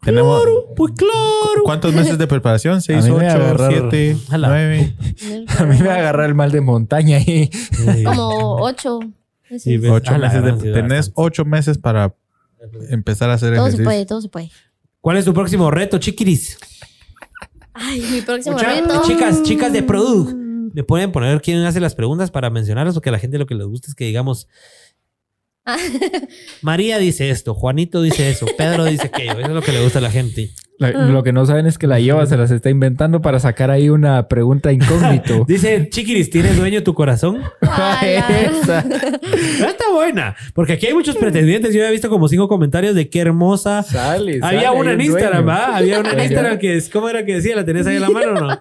Tenemos. 0.06 0.42
Pues 0.76 0.94
claro. 0.96 1.64
¿Cuántos 1.64 1.94
meses 1.94 2.18
de 2.18 2.28
preparación? 2.28 2.80
¿6, 2.82 3.04
mí 3.04 3.10
me 3.12 3.26
va 3.26 3.32
a 3.34 3.36
8, 3.36 3.44
agarrar- 3.44 3.72
7, 3.90 4.18
Jala. 4.30 4.48
9? 4.50 4.96
A 5.60 5.64
mí 5.66 5.78
me 5.80 5.88
va 5.88 5.94
a 5.96 5.98
agarrar 5.98 6.30
el 6.30 6.36
mal 6.36 6.52
de 6.52 6.62
montaña 6.62 7.18
ahí. 7.18 7.50
Como 8.06 8.58
ocho. 8.62 9.00
Sí, 9.58 9.78
ves. 9.78 9.92
8 9.92 10.12
A 10.14 10.18
la 10.18 10.28
meses 10.30 10.62
de, 10.64 10.72
tenés 10.74 11.12
8 11.16 11.46
meses 11.46 11.78
para 11.78 12.16
empezar 12.90 13.30
a 13.30 13.34
hacer 13.34 13.50
Todo 13.56 13.66
se 13.66 13.70
ejercicio. 13.70 13.86
puede, 13.86 14.06
todo 14.06 14.22
se 14.22 14.30
puede. 14.30 14.52
¿Cuál 15.02 15.18
es 15.18 15.26
tu 15.26 15.34
próximo 15.34 15.70
reto, 15.72 15.98
chiquiris? 15.98 16.58
Ay, 17.74 18.02
mi 18.12 18.22
próximo 18.22 18.56
Mucha- 18.58 18.70
reto. 18.74 19.02
Chicas, 19.06 19.44
chicas 19.44 19.74
de 19.74 19.84
Produ. 19.84 20.34
¿Me 20.74 20.84
pueden 20.84 21.12
poner 21.12 21.42
quién 21.42 21.64
hace 21.64 21.80
las 21.80 21.96
preguntas 21.96 22.32
para 22.32 22.50
mencionarlas? 22.50 22.96
Porque 22.96 23.10
a 23.10 23.12
la 23.12 23.20
gente 23.20 23.38
lo 23.38 23.46
que 23.46 23.56
les 23.56 23.66
gusta 23.68 23.88
es 23.88 23.96
que 23.96 24.06
digamos. 24.06 24.48
María 26.62 26.98
dice 27.00 27.30
esto, 27.30 27.54
Juanito 27.54 28.02
dice 28.02 28.30
eso, 28.30 28.46
Pedro 28.58 28.86
dice 28.86 29.08
aquello. 29.08 29.32
Eso 29.34 29.42
es 29.42 29.50
lo 29.50 29.62
que 29.62 29.72
le 29.72 29.84
gusta 29.84 30.00
a 30.00 30.02
la 30.02 30.12
gente. 30.12 30.52
La- 30.78 30.92
Lo 30.92 31.24
que 31.24 31.32
no 31.32 31.46
saben 31.46 31.68
es 31.68 31.78
que 31.78 31.88
la 31.88 32.02
lleva 32.02 32.26
se 32.26 32.36
las 32.36 32.52
está 32.52 32.70
inventando 32.70 33.22
para 33.22 33.40
sacar 33.40 33.72
ahí 33.72 33.88
una 33.88 34.28
pregunta 34.28 34.74
incógnito. 34.74 35.46
Dice, 35.48 35.88
Chiquiris, 35.90 36.30
¿tienes 36.30 36.58
dueño 36.58 36.84
tu 36.84 36.94
corazón? 36.94 37.42
Esa. 37.62 38.80
Ah, 38.80 39.68
Está 39.70 39.86
buena. 39.94 40.36
Porque 40.54 40.74
aquí 40.74 40.88
hay 40.88 40.94
muchos 40.94 41.16
pretendientes. 41.16 41.74
Yo 41.74 41.82
he 41.82 41.92
visto 41.92 42.10
como 42.10 42.28
cinco 42.28 42.50
comentarios 42.50 42.94
de 42.94 43.08
qué 43.10 43.20
hermosa. 43.22 43.84
Sale, 43.84 44.40
Había 44.42 44.64
sale, 44.64 44.78
una 44.82 44.92
en 44.92 45.02
Instagram. 45.02 45.48
¿va? 45.48 45.78
Había 45.78 46.00
una 46.02 46.12
en. 46.12 46.20
Instagram 46.20 46.60
que 46.60 46.76
es, 46.76 46.90
¿cómo 46.90 47.08
era 47.08 47.24
que 47.26 47.36
decía? 47.36 47.56
¿La 47.56 47.64
tenés 47.64 47.88
ahí 47.88 47.96
en 47.96 48.02
la 48.02 48.10
mano 48.10 48.32
o 48.34 48.42
no? 48.42 48.60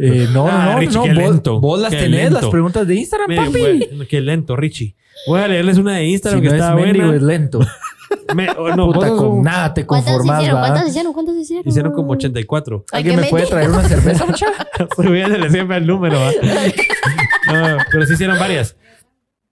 Eh, 0.00 0.26
no, 0.32 0.48
Ah, 0.48 0.70
no, 0.72 0.78
Richie, 0.80 0.94
no. 0.94 1.02
qué 1.04 1.14
vos, 1.14 1.18
lento, 1.30 1.60
vos 1.60 1.80
las 1.80 1.90
qué 1.92 1.98
tenés, 1.98 2.24
lento. 2.24 2.40
las 2.40 2.50
preguntas 2.50 2.86
de 2.86 2.94
Instagram, 2.96 3.28
Miren, 3.28 3.46
papi. 3.46 3.86
bueno, 3.90 4.04
qué 4.08 4.20
lento, 4.20 4.56
Richie. 4.56 4.96
Voy 5.26 5.40
a 5.40 5.48
leerles 5.48 5.78
una 5.78 5.96
de 5.96 6.04
Si 6.04 6.12
Instagram 6.12 6.42
no 6.42 6.50
que 6.50 6.56
es 6.56 6.62
está 6.62 6.74
mendigo, 6.74 7.04
es 7.06 7.10
buena. 7.20 7.26
lento. 7.26 7.60
Me- 8.34 8.50
oh, 8.50 8.74
no, 8.74 8.92
Puta, 8.92 9.08
con 9.10 9.26
un- 9.26 9.42
nada 9.42 9.72
te 9.74 9.86
¿Cuántas 9.86 10.12
conformas, 10.14 10.40
hicieron? 10.40 10.60
¿va? 10.60 10.66
¿Cuántas 10.66 10.88
hicieron? 10.88 11.12
¿Cuántas 11.12 11.36
hicieron? 11.36 11.68
Hicieron 11.68 11.92
como 11.92 12.12
84. 12.12 12.84
Ay, 12.92 12.98
¿Alguien 12.98 13.20
me 13.20 13.26
puede 13.26 13.46
traer 13.46 13.70
una 13.70 13.82
cerveza, 13.88 14.26
mucha? 14.26 14.46
Subiéndole 14.96 15.50
siempre 15.50 15.76
el 15.76 15.86
número. 15.86 16.18
¿va? 16.18 16.30
No, 17.52 17.78
pero 17.90 18.06
sí 18.06 18.12
hicieron 18.14 18.38
varias. 18.38 18.76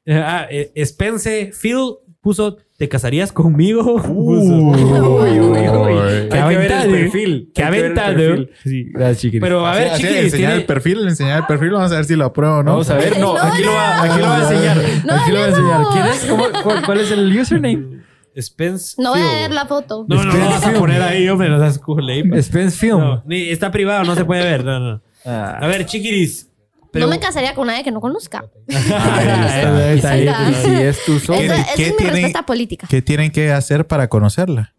Eh, 0.05 0.15
Ah, 0.25 0.47
eh, 0.51 0.71
Spence 0.85 1.51
Phil 1.61 1.97
puso, 2.21 2.59
¿te 2.77 2.89
casarías 2.89 3.33
conmigo? 3.33 3.85
Puso. 4.03 4.13
Uy, 4.13 5.41
uy, 5.41 5.41
uy. 5.41 6.29
Qué 6.29 6.37
el 6.37 6.39
aventado. 6.43 6.91
perfil. 6.91 7.51
Qué 7.55 7.63
aventado. 7.63 8.15
perfil. 8.17 8.51
Sí. 8.65 8.85
Gracias, 8.93 9.19
chiquiris. 9.21 9.41
Pero 9.43 9.67
a 9.67 9.75
ver, 9.75 9.93
chiquis, 9.97 10.11
enseñar 10.11 10.31
tiene- 10.31 10.55
el 10.55 10.65
perfil, 10.67 11.09
enseñar 11.09 11.39
el 11.41 11.47
perfil, 11.47 11.71
vamos 11.71 11.93
a 11.93 11.97
ver 11.97 12.05
si 12.05 12.17
lo 12.17 12.25
apruebo 12.27 12.57
o 12.59 12.63
no. 12.63 12.71
Vamos 12.73 12.91
a 12.91 12.95
ver. 12.97 13.19
No, 13.19 13.35
No, 13.35 13.41
aquí 13.43 13.63
lo 13.63 13.73
va, 13.73 14.03
aquí 14.03 14.19
lo 14.21 14.27
va 14.27 14.37
a 14.37 14.43
enseñar. 14.53 14.79
Aquí 14.79 15.33
lo 15.33 15.39
va 15.41 15.45
a 15.45 15.49
enseñar. 15.49 15.83
¿Quién 15.93 16.07
es? 16.07 16.25
¿Cómo- 16.27 16.47
cuál, 16.63 16.85
cuál 16.85 17.01
es 17.01 17.11
el 17.11 17.39
username? 17.39 17.99
Spence 18.41 18.95
No 19.03 19.11
voy 19.11 19.21
a 19.21 19.33
ver 19.41 19.51
la 19.51 19.67
foto. 19.67 20.07
No, 20.09 20.23
no, 20.25 20.33
no 20.33 20.47
vas 20.47 20.65
a 20.65 20.73
poner 20.73 21.03
ahí, 21.03 21.29
hombre, 21.29 21.49
no 21.49 21.59
seas 21.59 21.79
cool. 21.81 22.09
Spence 22.41 22.77
Film. 22.79 23.01
No, 23.01 23.23
ni- 23.27 23.49
está 23.49 23.71
privado, 23.73 24.05
no 24.05 24.15
se 24.15 24.25
puede 24.25 24.45
ver. 24.45 24.65
No, 24.65 24.79
no. 24.79 25.03
A 25.25 25.59
Ah. 25.61 25.67
ver, 25.67 25.85
chiquiris. 25.87 26.48
No 26.95 27.07
me 27.07 27.19
casaría 27.21 27.55
con 27.55 27.67
nadie 27.67 27.85
que 27.85 27.91
no 27.91 28.01
conozca. 28.01 28.45
Ah, 28.93 29.93
está 29.95 30.11
ahí. 30.13 30.29
Si 30.65 30.71
es 30.75 31.05
tu 31.05 31.17
Esa. 31.17 31.33
¿Qué- 31.37 31.47
esa 31.47 31.75
qué 31.77 31.83
es 31.83 31.91
mi 31.93 31.97
tiene- 31.99 32.13
respuesta 32.13 32.43
política. 32.47 32.87
¿Qué 32.89 33.03
tienen 33.03 33.31
que 33.31 33.53
hacer 33.53 33.87
para 33.87 34.09
conocerla? 34.09 34.75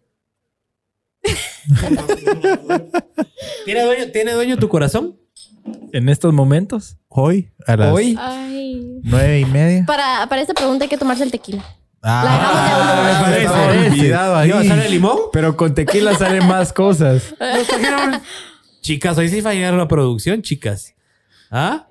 ¿Tiene 3.65 3.83
dueño, 3.83 4.11
¿Tiene 4.11 4.33
dueño 4.33 4.57
tu 4.57 4.69
corazón? 4.69 5.15
En 5.91 6.09
estos 6.09 6.33
momentos. 6.33 6.97
Hoy, 7.09 7.51
a 7.67 7.75
las 7.75 7.93
Hoy. 7.93 8.15
Ay. 8.19 8.99
nueve 9.03 9.39
y 9.41 9.45
media. 9.45 9.83
Para, 9.85 10.25
para 10.27 10.41
esta 10.41 10.53
pregunta 10.53 10.85
hay 10.85 10.89
que 10.89 10.97
tomarse 10.97 11.23
el 11.23 11.31
tequila. 11.31 11.63
Ah, 12.01 13.25
me 13.29 13.43
estaba 13.43 13.65
parece. 13.67 13.89
olvidado 13.89 14.35
ahí. 14.37 14.49
¿Iba 14.49 14.59
a 14.61 14.63
sale 14.63 14.89
limón? 14.89 15.17
Pero 15.33 15.57
con 15.57 15.73
tequila 15.75 16.15
salen 16.17 16.47
más 16.47 16.71
cosas. 16.71 17.35
Chicas, 18.81 19.17
hoy 19.17 19.27
sí 19.29 19.41
fallaron 19.41 19.77
la 19.77 19.87
producción, 19.87 20.41
chicas. 20.41 20.95
¿Ah? 21.51 21.87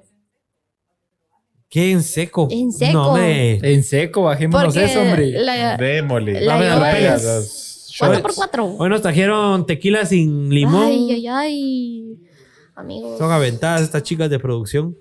¿Qué 1.69 1.91
en 1.93 2.03
seco? 2.03 2.49
En 2.51 2.73
seco. 2.73 2.93
No, 2.93 3.09
hombre. 3.11 3.59
En 3.63 3.83
seco, 3.85 4.23
bajémonos 4.23 4.75
Porque 4.75 4.85
eso, 4.87 5.01
hombre. 5.03 5.31
la, 5.33 5.77
Démosle. 5.77 6.41
la 6.41 6.53
Dame 6.55 6.67
las 6.67 6.77
lleva 6.79 6.93
pelas. 6.93 7.25
es 7.25 7.95
cuatro 7.99 8.23
por 8.23 8.35
cuatro. 8.35 8.65
Hoy 8.79 8.89
nos 8.89 9.03
trajeron 9.03 9.67
tequila 9.67 10.07
sin 10.07 10.49
limón. 10.49 10.85
Ay, 10.87 11.13
ay, 11.13 11.27
ay. 11.29 12.19
Amigos. 12.75 13.19
Son 13.19 13.31
aventadas 13.31 13.83
estas 13.83 14.03
chicas 14.03 14.31
de 14.31 14.39
producción. 14.39 14.97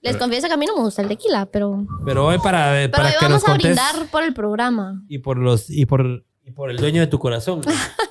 Les 0.00 0.16
confieso 0.16 0.46
que 0.46 0.54
a 0.54 0.56
mí 0.56 0.66
no 0.66 0.76
me 0.76 0.82
gusta 0.82 1.02
el 1.02 1.08
tequila, 1.08 1.46
pero, 1.46 1.84
Pero 2.04 2.26
hoy 2.26 2.38
para, 2.38 2.70
pero 2.72 2.92
para 2.92 3.08
hoy 3.08 3.14
que 3.18 3.28
nos 3.28 3.42
vamos 3.42 3.44
a 3.44 3.46
contes 3.48 3.64
brindar 3.76 4.10
por 4.10 4.22
el 4.22 4.32
programa. 4.32 5.02
y 5.08 5.18
por 5.18 5.36
los 5.36 5.68
y 5.68 5.84
por 5.84 6.24
y 6.44 6.52
por 6.52 6.70
el 6.70 6.76
dueño 6.76 7.00
de 7.00 7.08
tu 7.08 7.18
corazón. 7.18 7.60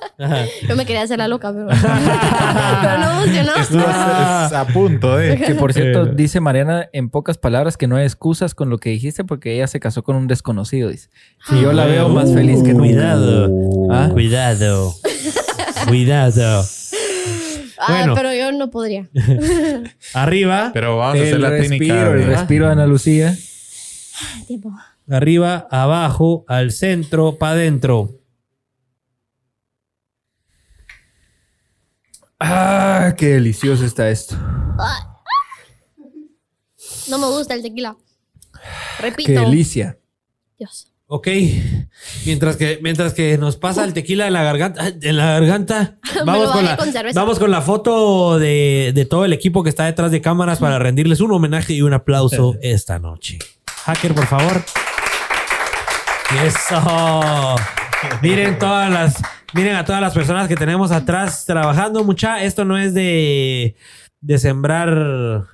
Yo 0.68 0.76
me 0.76 0.86
quería 0.86 1.02
hacer 1.02 1.18
la 1.18 1.28
loca, 1.28 1.52
pero, 1.52 1.66
pero 2.82 2.98
no 2.98 3.20
funcionó. 3.20 3.54
Esto 3.56 3.78
es, 3.80 3.86
es 3.86 4.52
a 4.52 4.66
punto, 4.72 5.20
¿eh? 5.20 5.38
Que 5.46 5.54
por 5.54 5.72
cierto, 5.74 6.06
dice 6.06 6.40
Mariana 6.40 6.88
en 6.92 7.10
pocas 7.10 7.36
palabras 7.38 7.76
que 7.76 7.86
no 7.86 7.96
hay 7.96 8.04
excusas 8.04 8.54
con 8.54 8.70
lo 8.70 8.78
que 8.78 8.90
dijiste 8.90 9.24
porque 9.24 9.54
ella 9.54 9.66
se 9.66 9.78
casó 9.80 10.02
con 10.02 10.16
un 10.16 10.26
desconocido. 10.26 10.88
Dice. 10.88 11.10
Y 11.50 11.60
yo 11.60 11.72
la 11.72 11.84
veo 11.84 12.08
más 12.08 12.32
feliz 12.32 12.62
que 12.62 12.72
nunca. 12.72 12.86
Cuidado. 12.88 13.50
¿Ah? 13.90 14.08
Cuidado. 14.12 14.94
Cuidado. 15.88 16.64
Ay, 17.78 17.94
Bueno. 17.98 18.14
pero 18.14 18.32
yo 18.32 18.52
no 18.52 18.70
podría. 18.70 19.06
Arriba, 20.14 20.70
Pero 20.72 20.96
vamos 20.96 21.18
a 21.20 21.22
hacer 21.22 21.34
El 21.34 21.42
la 21.42 21.50
respiro, 21.50 21.94
técnica. 21.94 22.10
el 22.12 22.26
respiro 22.26 22.66
de 22.66 22.72
Ana 22.72 22.86
Lucía. 22.86 23.36
Tiempo. 24.46 24.70
arriba, 25.10 25.68
abajo, 25.70 26.44
al 26.48 26.72
centro, 26.72 27.36
para 27.36 27.52
adentro. 27.52 28.12
Ah, 32.38 33.14
qué 33.16 33.26
delicioso 33.28 33.84
está 33.84 34.10
esto. 34.10 34.36
No 37.08 37.18
me 37.18 37.26
gusta 37.26 37.54
el 37.54 37.62
tequila. 37.62 37.96
Repito. 39.00 39.28
Qué 39.28 39.38
delicia. 39.38 39.98
Dios. 40.58 40.92
Ok. 41.06 41.28
Mientras 42.24 42.56
que, 42.56 42.80
mientras 42.82 43.14
que 43.14 43.38
nos 43.38 43.56
pasa 43.56 43.84
el 43.84 43.94
tequila 43.94 44.26
en 44.26 44.32
la 44.32 44.42
garganta. 44.42 44.88
En 44.88 45.16
la 45.16 45.26
garganta. 45.26 45.98
vamos, 46.26 46.50
con 46.50 46.64
la, 46.64 46.76
con 46.76 46.92
vamos 47.14 47.38
con 47.38 47.50
la 47.50 47.62
foto 47.62 48.38
de, 48.38 48.92
de 48.94 49.04
todo 49.04 49.24
el 49.24 49.32
equipo 49.32 49.62
que 49.62 49.70
está 49.70 49.84
detrás 49.84 50.10
de 50.10 50.20
cámaras 50.20 50.58
para 50.58 50.78
rendirles 50.78 51.20
un 51.20 51.32
homenaje 51.32 51.74
y 51.74 51.82
un 51.82 51.92
aplauso 51.94 52.56
esta 52.60 52.98
noche. 52.98 53.38
Hacker, 53.84 54.14
por 54.14 54.26
favor. 54.26 54.64
Eso. 56.44 57.54
Miren 58.20 58.58
todas 58.58 58.90
las, 58.90 59.22
miren 59.54 59.76
a 59.76 59.84
todas 59.84 60.00
las 60.00 60.14
personas 60.14 60.48
que 60.48 60.56
tenemos 60.56 60.90
atrás 60.90 61.44
trabajando. 61.46 62.04
Mucha, 62.04 62.42
esto 62.42 62.64
no 62.64 62.78
es 62.78 62.94
de, 62.94 63.76
de 64.20 64.38
sembrar 64.38 65.46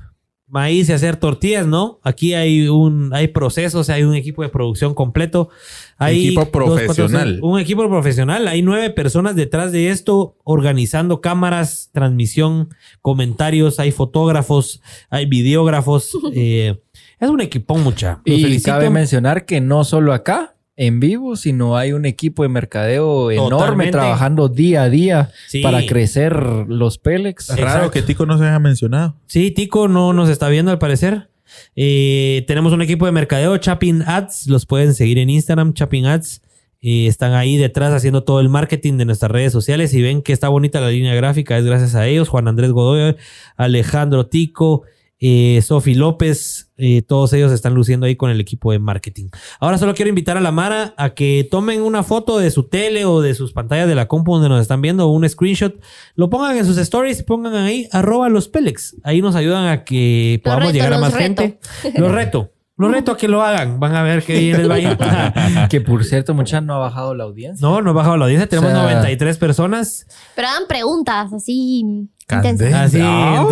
maíz 0.52 0.90
y 0.90 0.92
hacer 0.92 1.16
tortillas, 1.16 1.66
¿no? 1.66 1.98
Aquí 2.02 2.34
hay 2.34 2.68
un, 2.68 3.14
hay 3.14 3.28
procesos, 3.28 3.88
hay 3.88 4.02
un 4.02 4.14
equipo 4.14 4.42
de 4.42 4.50
producción 4.50 4.94
completo. 4.94 5.48
Hay 5.96 6.26
Equipo 6.26 6.42
dos, 6.42 6.50
cuatro, 6.50 6.74
profesional. 6.74 7.38
un 7.42 7.58
equipo 7.58 7.88
profesional. 7.88 8.46
Hay 8.46 8.60
nueve 8.60 8.90
personas 8.90 9.34
detrás 9.34 9.72
de 9.72 9.88
esto 9.88 10.36
organizando 10.44 11.22
cámaras, 11.22 11.88
transmisión, 11.92 12.68
comentarios. 13.00 13.80
Hay 13.80 13.92
fotógrafos, 13.92 14.82
hay 15.08 15.24
videógrafos. 15.24 16.18
eh, 16.34 16.82
es 17.18 17.30
un 17.30 17.40
equipón, 17.40 17.82
mucha. 17.82 18.20
Los 18.26 18.36
Y 18.38 18.42
felicito. 18.42 18.72
cabe 18.72 18.90
mencionar 18.90 19.46
que 19.46 19.62
no 19.62 19.84
solo 19.84 20.12
acá, 20.12 20.54
en 20.86 20.98
vivo, 21.00 21.36
sino 21.36 21.76
hay 21.76 21.92
un 21.92 22.04
equipo 22.06 22.42
de 22.42 22.48
mercadeo 22.48 23.30
enorme 23.30 23.50
Totalmente. 23.56 23.92
trabajando 23.92 24.48
día 24.48 24.82
a 24.82 24.88
día 24.88 25.30
Sí. 25.46 25.62
para 25.62 25.86
crecer 25.86 26.34
los 26.68 26.98
Pelex. 26.98 27.50
Es 27.50 27.56
raro 27.56 27.68
Exacto. 27.68 27.90
que 27.92 28.02
Tico 28.02 28.26
no 28.26 28.36
se 28.38 28.44
haya 28.44 28.58
mencionado. 28.58 29.14
Sí, 29.26 29.50
Tico 29.52 29.86
no 29.88 30.12
nos 30.12 30.28
está 30.28 30.48
viendo 30.48 30.70
al 30.72 30.78
parecer. 30.78 31.28
Eh, 31.76 32.44
tenemos 32.46 32.72
un 32.72 32.82
equipo 32.82 33.06
de 33.06 33.12
mercadeo, 33.12 33.56
Chapin 33.58 34.02
Ads. 34.06 34.48
Los 34.48 34.66
pueden 34.66 34.94
seguir 34.94 35.18
en 35.18 35.30
Instagram, 35.30 35.72
Chapin 35.74 36.06
Ads. 36.06 36.40
Eh, 36.80 37.06
están 37.06 37.32
ahí 37.34 37.56
detrás 37.56 37.92
haciendo 37.94 38.24
todo 38.24 38.40
el 38.40 38.48
marketing 38.48 38.96
de 38.96 39.04
nuestras 39.04 39.30
redes 39.30 39.52
sociales 39.52 39.94
y 39.94 40.02
ven 40.02 40.20
que 40.20 40.32
está 40.32 40.48
bonita 40.48 40.80
la 40.80 40.90
línea 40.90 41.14
gráfica. 41.14 41.56
Es 41.56 41.64
gracias 41.64 41.94
a 41.94 42.08
ellos. 42.08 42.28
Juan 42.28 42.48
Andrés 42.48 42.72
Godoy, 42.72 43.14
Alejandro 43.56 44.26
Tico, 44.26 44.82
eh, 45.24 45.62
Sofi 45.62 45.94
López. 45.94 46.70
eh, 46.76 47.00
todos 47.02 47.32
ellos 47.32 47.52
están 47.52 47.74
luciendo 47.74 48.06
ahí 48.06 48.16
con 48.16 48.28
el 48.30 48.40
equipo 48.40 48.72
de 48.72 48.80
marketing. 48.80 49.28
Ahora 49.60 49.78
solo 49.78 49.94
quiero 49.94 50.08
invitar 50.08 50.36
a 50.36 50.40
la 50.40 50.50
Mara 50.50 50.94
a 50.96 51.10
que 51.10 51.46
tomen 51.48 51.80
una 51.80 52.02
foto 52.02 52.38
de 52.38 52.50
su 52.50 52.64
tele 52.64 53.04
o 53.04 53.20
de 53.20 53.34
sus 53.36 53.52
pantallas 53.52 53.86
de 53.86 53.94
la 53.94 54.08
compu 54.08 54.32
donde 54.34 54.48
nos 54.48 54.60
están 54.60 54.82
viendo 54.82 55.06
o 55.06 55.12
un 55.12 55.28
screenshot. 55.28 55.76
Lo 56.16 56.28
pongan 56.28 56.56
en 56.56 56.64
sus 56.66 56.76
stories 56.78 57.20
y 57.20 57.22
pongan 57.22 57.54
ahí 57.54 57.88
arroba 57.92 58.28
los 58.28 58.48
Pelex. 58.48 58.96
Ahí 59.04 59.22
nos 59.22 59.36
ayudan 59.36 59.66
a 59.68 59.84
que 59.84 60.40
podamos 60.42 60.64
reto, 60.64 60.74
llegar 60.74 60.92
a 60.94 60.98
más 60.98 61.14
reto. 61.14 61.42
gente. 61.42 61.60
Los 62.00 62.10
reto. 62.10 62.50
Los 62.76 62.90
reto 62.90 63.12
a 63.12 63.16
que 63.16 63.28
lo 63.28 63.42
hagan. 63.42 63.78
Van 63.78 63.94
a 63.94 64.02
ver 64.02 64.24
que 64.24 64.36
bien 64.40 64.58
les 64.58 64.68
va 64.68 64.74
a 64.74 64.80
ir. 64.80 65.68
Que 65.68 65.80
por 65.80 66.02
cierto, 66.04 66.34
mucha 66.34 66.60
no 66.60 66.74
ha 66.74 66.78
bajado 66.78 67.14
la 67.14 67.22
audiencia. 67.22 67.64
No, 67.64 67.80
no 67.80 67.90
ha 67.90 67.92
bajado 67.92 68.16
la 68.16 68.24
audiencia. 68.24 68.48
Tenemos 68.48 68.72
O 68.72 68.74
sea- 68.74 68.82
93 68.82 69.38
personas. 69.38 70.06
Pero 70.34 70.48
hagan 70.48 70.64
preguntas 70.66 71.32
así 71.32 72.08
Candente. 72.26 72.74
Así. 72.74 72.98
Ah. 73.00 73.46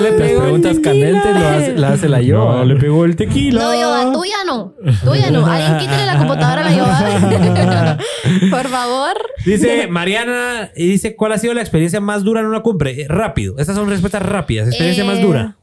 Le 0.00 0.10
Las 0.10 0.20
pegó 0.20 0.42
preguntas 0.42 0.78
candentes 0.80 1.34
lo 1.34 1.48
hace, 1.48 1.74
la 1.74 1.88
hace 1.92 2.08
la 2.08 2.20
yo. 2.20 2.38
No, 2.38 2.64
le 2.64 2.76
pegó 2.76 3.04
el 3.04 3.16
tequila. 3.16 3.60
No, 3.62 3.74
yo, 3.74 4.12
tuya 4.12 4.36
no. 4.46 4.74
Tuya 5.04 5.30
no. 5.30 5.46
Alguien 5.46 5.78
quítale 5.78 6.06
la 6.06 6.18
computadora 6.18 6.66
a 6.66 6.70
la. 6.70 7.98
Por 8.50 8.68
favor. 8.68 9.14
Dice 9.44 9.86
Mariana, 9.88 10.70
y 10.76 10.88
dice, 10.88 11.16
¿cuál 11.16 11.32
ha 11.32 11.38
sido 11.38 11.54
la 11.54 11.60
experiencia 11.60 12.00
más 12.00 12.22
dura 12.24 12.40
en 12.40 12.46
una 12.46 12.60
cumbre? 12.62 13.02
Eh, 13.02 13.06
rápido. 13.08 13.56
Estas 13.58 13.76
son 13.76 13.88
respuestas 13.88 14.22
rápidas. 14.22 14.68
Experiencia 14.68 15.04
Eh, 15.04 15.06
más 15.06 15.20
dura. 15.20 15.56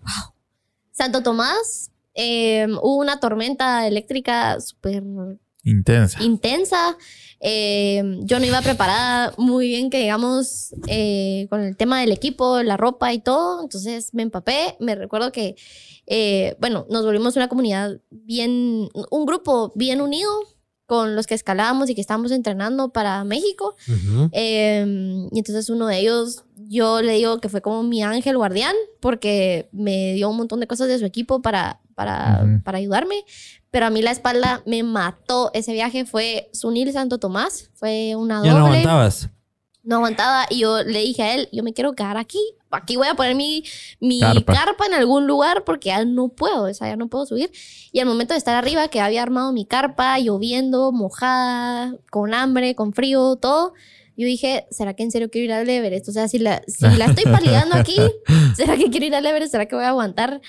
Santo 0.92 1.22
Tomás. 1.24 1.92
eh, 2.16 2.68
hubo 2.82 2.98
una 2.98 3.20
tormenta 3.20 3.88
eléctrica 3.88 4.60
súper 4.62 5.04
Intensa. 5.64 6.22
intensa. 6.24 6.96
Eh, 7.46 8.02
yo 8.22 8.40
no 8.40 8.46
iba 8.46 8.62
preparada 8.62 9.34
muy 9.38 9.68
bien, 9.68 9.90
que 9.90 10.00
digamos, 10.00 10.74
eh, 10.88 11.46
con 11.50 11.62
el 11.62 11.76
tema 11.76 12.00
del 12.00 12.14
equipo, 12.14 12.64
la 12.64 12.78
ropa 12.78 13.12
y 13.14 13.20
todo. 13.20 13.62
Entonces 13.62 14.14
me 14.14 14.24
empapé. 14.24 14.78
Me 14.80 14.96
recuerdo 14.96 15.34
que, 15.34 15.56
eh, 16.08 16.56
bueno, 16.60 16.88
nos 16.90 17.04
volvimos 17.06 17.36
una 17.36 17.50
comunidad 17.50 18.00
bien, 18.10 18.88
un 19.12 19.26
grupo 19.26 19.74
bien 19.76 20.00
unido 20.00 20.32
con 20.86 21.16
los 21.16 21.28
que 21.28 21.34
escalábamos 21.34 21.90
y 21.90 21.96
que 21.96 22.02
estábamos 22.02 22.32
entrenando 22.32 22.94
para 22.94 23.24
México. 23.26 23.76
Ujú. 23.88 24.30
Eh, 24.32 24.86
y 25.32 25.38
entonces 25.38 25.70
uno 25.70 25.88
de 25.88 26.00
ellos, 26.00 26.44
yo 26.56 27.02
le 27.02 27.14
digo 27.14 27.40
que 27.40 27.50
fue 27.50 27.62
como 27.62 27.84
mi 27.84 28.04
ángel 28.04 28.38
guardián, 28.38 28.76
porque 29.02 29.70
me 29.72 30.14
dio 30.14 30.30
un 30.30 30.38
montón 30.38 30.60
de 30.62 30.68
cosas 30.68 30.88
de 30.88 31.00
su 31.00 31.06
equipo 31.06 31.42
para, 31.42 31.82
para, 31.96 32.42
Ujú. 32.44 32.64
para 32.64 32.78
ayudarme. 32.78 33.26
Pero 33.74 33.88
a 33.88 33.90
mí 33.90 34.04
la 34.04 34.12
espalda 34.12 34.62
me 34.68 34.84
mató. 34.84 35.50
Ese 35.56 35.74
viaje 35.74 36.06
fue 36.06 36.48
Sunil 36.54 36.94
Santo 36.94 37.18
Tomás, 37.18 37.72
fue 37.74 38.16
una 38.16 38.38
doble. 38.38 38.52
Ya 38.52 38.60
no 38.60 38.66
aguantabas. 38.68 39.30
No 39.82 39.96
aguantaba 39.96 40.46
y 40.52 40.60
yo 40.60 40.84
le 40.84 41.00
dije 41.00 41.24
a 41.24 41.34
él, 41.34 41.50
yo 41.52 41.64
me 41.64 41.74
quiero 41.74 41.94
quedar 41.94 42.18
aquí. 42.18 42.38
Aquí 42.70 42.98
voy 42.98 43.08
a 43.08 43.16
poner 43.16 43.34
mi, 43.34 43.64
mi 44.00 44.20
Carpa. 44.20 44.54
carpa. 44.54 44.86
en 44.86 44.94
algún 44.94 45.26
lugar 45.26 45.64
porque 45.64 45.90
ya 45.90 46.06
no 46.06 46.30
puedo, 46.30 46.66
o 46.66 46.74
sea, 46.76 46.90
ya 46.90 46.98
no 46.98 47.08
puedo 47.08 47.26
subir. 47.26 47.52
Y 47.92 48.00
al 48.00 48.06
momento 48.06 48.36
de 48.36 48.38
estar 48.38 48.54
arriba, 48.54 48.90
que 48.90 49.02
había 49.02 49.24
armado 49.24 49.52
mi 49.52 49.66
carpa, 49.66 50.20
lloviendo, 50.20 50.92
mojada, 50.92 51.96
con 52.12 52.36
hambre, 52.36 52.76
con 52.76 52.94
frío, 52.94 53.38
todo, 53.38 53.74
yo 54.16 54.28
dije, 54.28 54.68
¿será 54.70 54.94
que 54.94 55.02
en 55.02 55.10
serio 55.10 55.32
quiero 55.32 55.46
ir 55.46 55.54
al 55.54 55.68
Everest? 55.68 56.10
O 56.10 56.12
sea, 56.12 56.28
si 56.28 56.38
la, 56.38 56.62
si 56.68 56.86
la 56.96 57.06
estoy 57.06 57.24
palidando 57.24 57.76
aquí, 57.76 57.96
¿será 58.56 58.78
que 58.78 58.92
quiero 58.92 59.08
ir 59.08 59.16
al 59.16 59.26
Everest? 59.26 59.52
¿Será 59.52 59.66
que 59.66 59.76
voy 59.76 59.86
a 59.86 59.90
aguantar? 59.90 60.42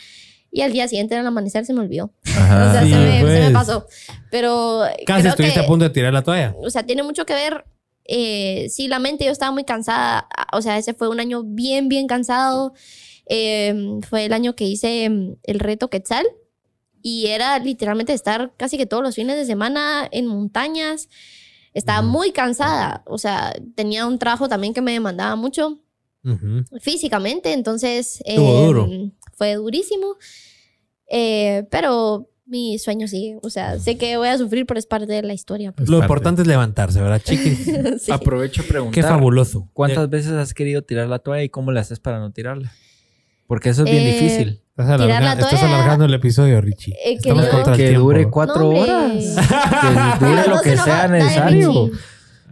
Y 0.57 0.61
al 0.63 0.73
día 0.73 0.87
siguiente, 0.87 1.17
al 1.17 1.27
amanecer, 1.27 1.67
se 1.67 1.75
me 1.75 1.81
olvidó. 1.81 2.13
Ajá. 2.27 2.69
o 2.69 2.73
sea, 2.73 2.83
sí, 2.85 2.91
se, 2.91 2.97
me, 2.97 3.19
se 3.19 3.25
me 3.25 3.41
pues. 3.41 3.53
pasó. 3.53 3.87
Pero 4.31 4.83
Casi 5.05 5.23
creo 5.23 5.31
estuviste 5.33 5.59
que- 5.59 5.65
a 5.65 5.67
punto 5.67 5.85
de 5.85 5.91
tirar 5.91 6.13
la 6.13 6.23
toalla. 6.23 6.55
o 6.59 6.71
sea, 6.71 6.85
tiene 6.87 7.03
mucho 7.03 7.27
que 7.27 7.35
ver. 7.35 7.65
Eh, 8.05 8.69
sí, 8.71 8.87
la 8.87 9.01
mente, 9.01 9.25
yo 9.25 9.33
estaba 9.33 9.51
muy 9.51 9.65
cansada. 9.65 10.29
O 10.53 10.63
sea, 10.63 10.79
ese 10.79 10.95
fue 10.95 11.09
un 11.09 11.19
año 11.19 11.43
bien, 11.45 11.89
bien 11.89 12.07
cansado. 12.07 12.73
Eh, 13.29 13.99
fue 14.09 14.27
el 14.27 14.33
año 14.33 14.55
que 14.55 14.65
hice 14.65 15.11
mm, 15.11 15.37
el 15.43 15.59
reto 15.59 15.91
Quetzal. 15.91 16.25
Y 17.03 17.27
era 17.27 17.59
literalmente 17.59 18.13
estar 18.13 18.53
casi 18.57 18.79
que 18.79 18.87
todos 18.87 19.03
los 19.03 19.17
fines 19.17 19.35
de 19.37 19.45
semana 19.47 20.09
en 20.13 20.27
montañas. 20.29 21.09
Estaba 21.73 22.01
Ujú. 22.01 22.11
muy 22.11 22.31
cansada. 22.31 23.03
O 23.07 23.19
sea, 23.19 23.53
tenía 23.75 24.07
un 24.07 24.21
trabajo 24.21 24.49
también 24.49 24.73
que 24.73 24.81
me 24.83 24.93
demandaba 24.93 25.35
mucho 25.35 25.81
Ujú. 26.25 26.63
físicamente. 26.81 27.53
Entonces, 27.53 28.23
eh, 28.25 28.37
duro. 28.37 28.89
Fue 29.37 29.55
durísimo. 29.55 30.17
Eh, 31.11 31.65
pero 31.71 32.29
mi 32.47 32.79
sueño 32.79 33.09
sigue. 33.09 33.39
O 33.43 33.51
sea, 33.51 33.79
sé 33.79 33.97
que 33.99 34.17
voy 34.17 34.29
a 34.29 34.39
sufrir, 34.39 34.67
pero 34.67 34.79
es 34.79 34.87
parte 34.87 35.13
de 35.13 35.23
la 35.23 35.35
historia. 35.35 35.73
pues. 35.73 35.89
Lo 35.89 35.99
parte. 35.99 36.07
importante 36.07 36.43
es 36.43 36.49
levantarse, 36.49 37.01
¿verdad, 37.01 37.21
chiquis? 37.25 37.71
Sí. 38.03 38.13
Aprovecho 38.13 38.63
a 38.63 38.65
preguntar. 38.67 38.95
Qué 38.95 39.03
fabuloso. 39.03 39.69
¿Cuántas 39.73 40.09
veces 40.11 40.33
has 40.33 40.55
querido 40.55 40.83
tirar 40.83 41.09
la 41.09 41.19
toalla 41.19 41.43
y 41.45 41.49
cómo 41.49 41.73
le 41.73 41.81
haces 41.81 42.01
para 42.01 42.19
no 42.19 42.31
tirarla? 42.33 42.73
Porque 43.47 43.69
eso 43.71 43.85
es 43.85 43.91
bien 43.91 44.03
Eh, 44.05 44.13
difícil. 44.13 44.63
Estás, 44.77 45.01
Tirar 45.01 45.23
la 45.23 45.33
estás 45.35 45.63
alargando 45.63 46.07
el 46.07 46.15
episodio, 46.15 46.61
Richie. 46.61 46.93
Eh, 46.95 47.13
Estamos 47.15 47.47
contra 47.47 47.77
Que 47.77 47.89
tiempo. 47.89 48.01
dure 48.01 48.29
cuatro 48.31 48.61
No, 48.63 48.69
horas. 48.81 49.37
Que 50.19 50.25
dure 50.27 50.49
lo 50.49 50.61
que 50.63 50.77
sea 50.77 51.07
necesario. 51.09 51.91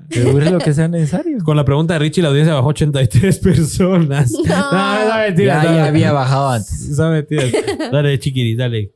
Richie. 0.09 0.23
Que 0.23 0.31
dure 0.31 0.51
lo 0.51 0.59
que 0.59 0.73
sea 0.73 0.89
necesario. 0.89 1.39
Con 1.45 1.57
la 1.57 1.65
pregunta 1.65 1.95
de 1.95 2.01
Richie, 2.01 2.23
la 2.23 2.29
audiencia 2.29 2.55
bajó 2.55 2.69
83 2.69 3.39
personas. 3.39 4.33
No, 4.47 5.09
no, 5.09 5.19
mentira. 5.19 5.63
Ya, 5.63 5.71
no. 5.71 5.77
ya 5.77 5.85
había 5.87 6.13
bajado 6.13 6.49
antes. 6.51 6.95
Son 6.97 7.13
mentiras. 7.13 7.53
Dale, 7.91 8.19
chiquiri, 8.19 8.55
dale. 8.55 8.93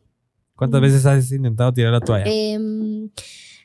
¿Cuántas 0.54 0.80
veces 0.80 1.04
has 1.06 1.30
intentado 1.32 1.72
tirar 1.72 1.92
la 1.92 2.00
toalla? 2.00 2.24
Em, 2.26 3.10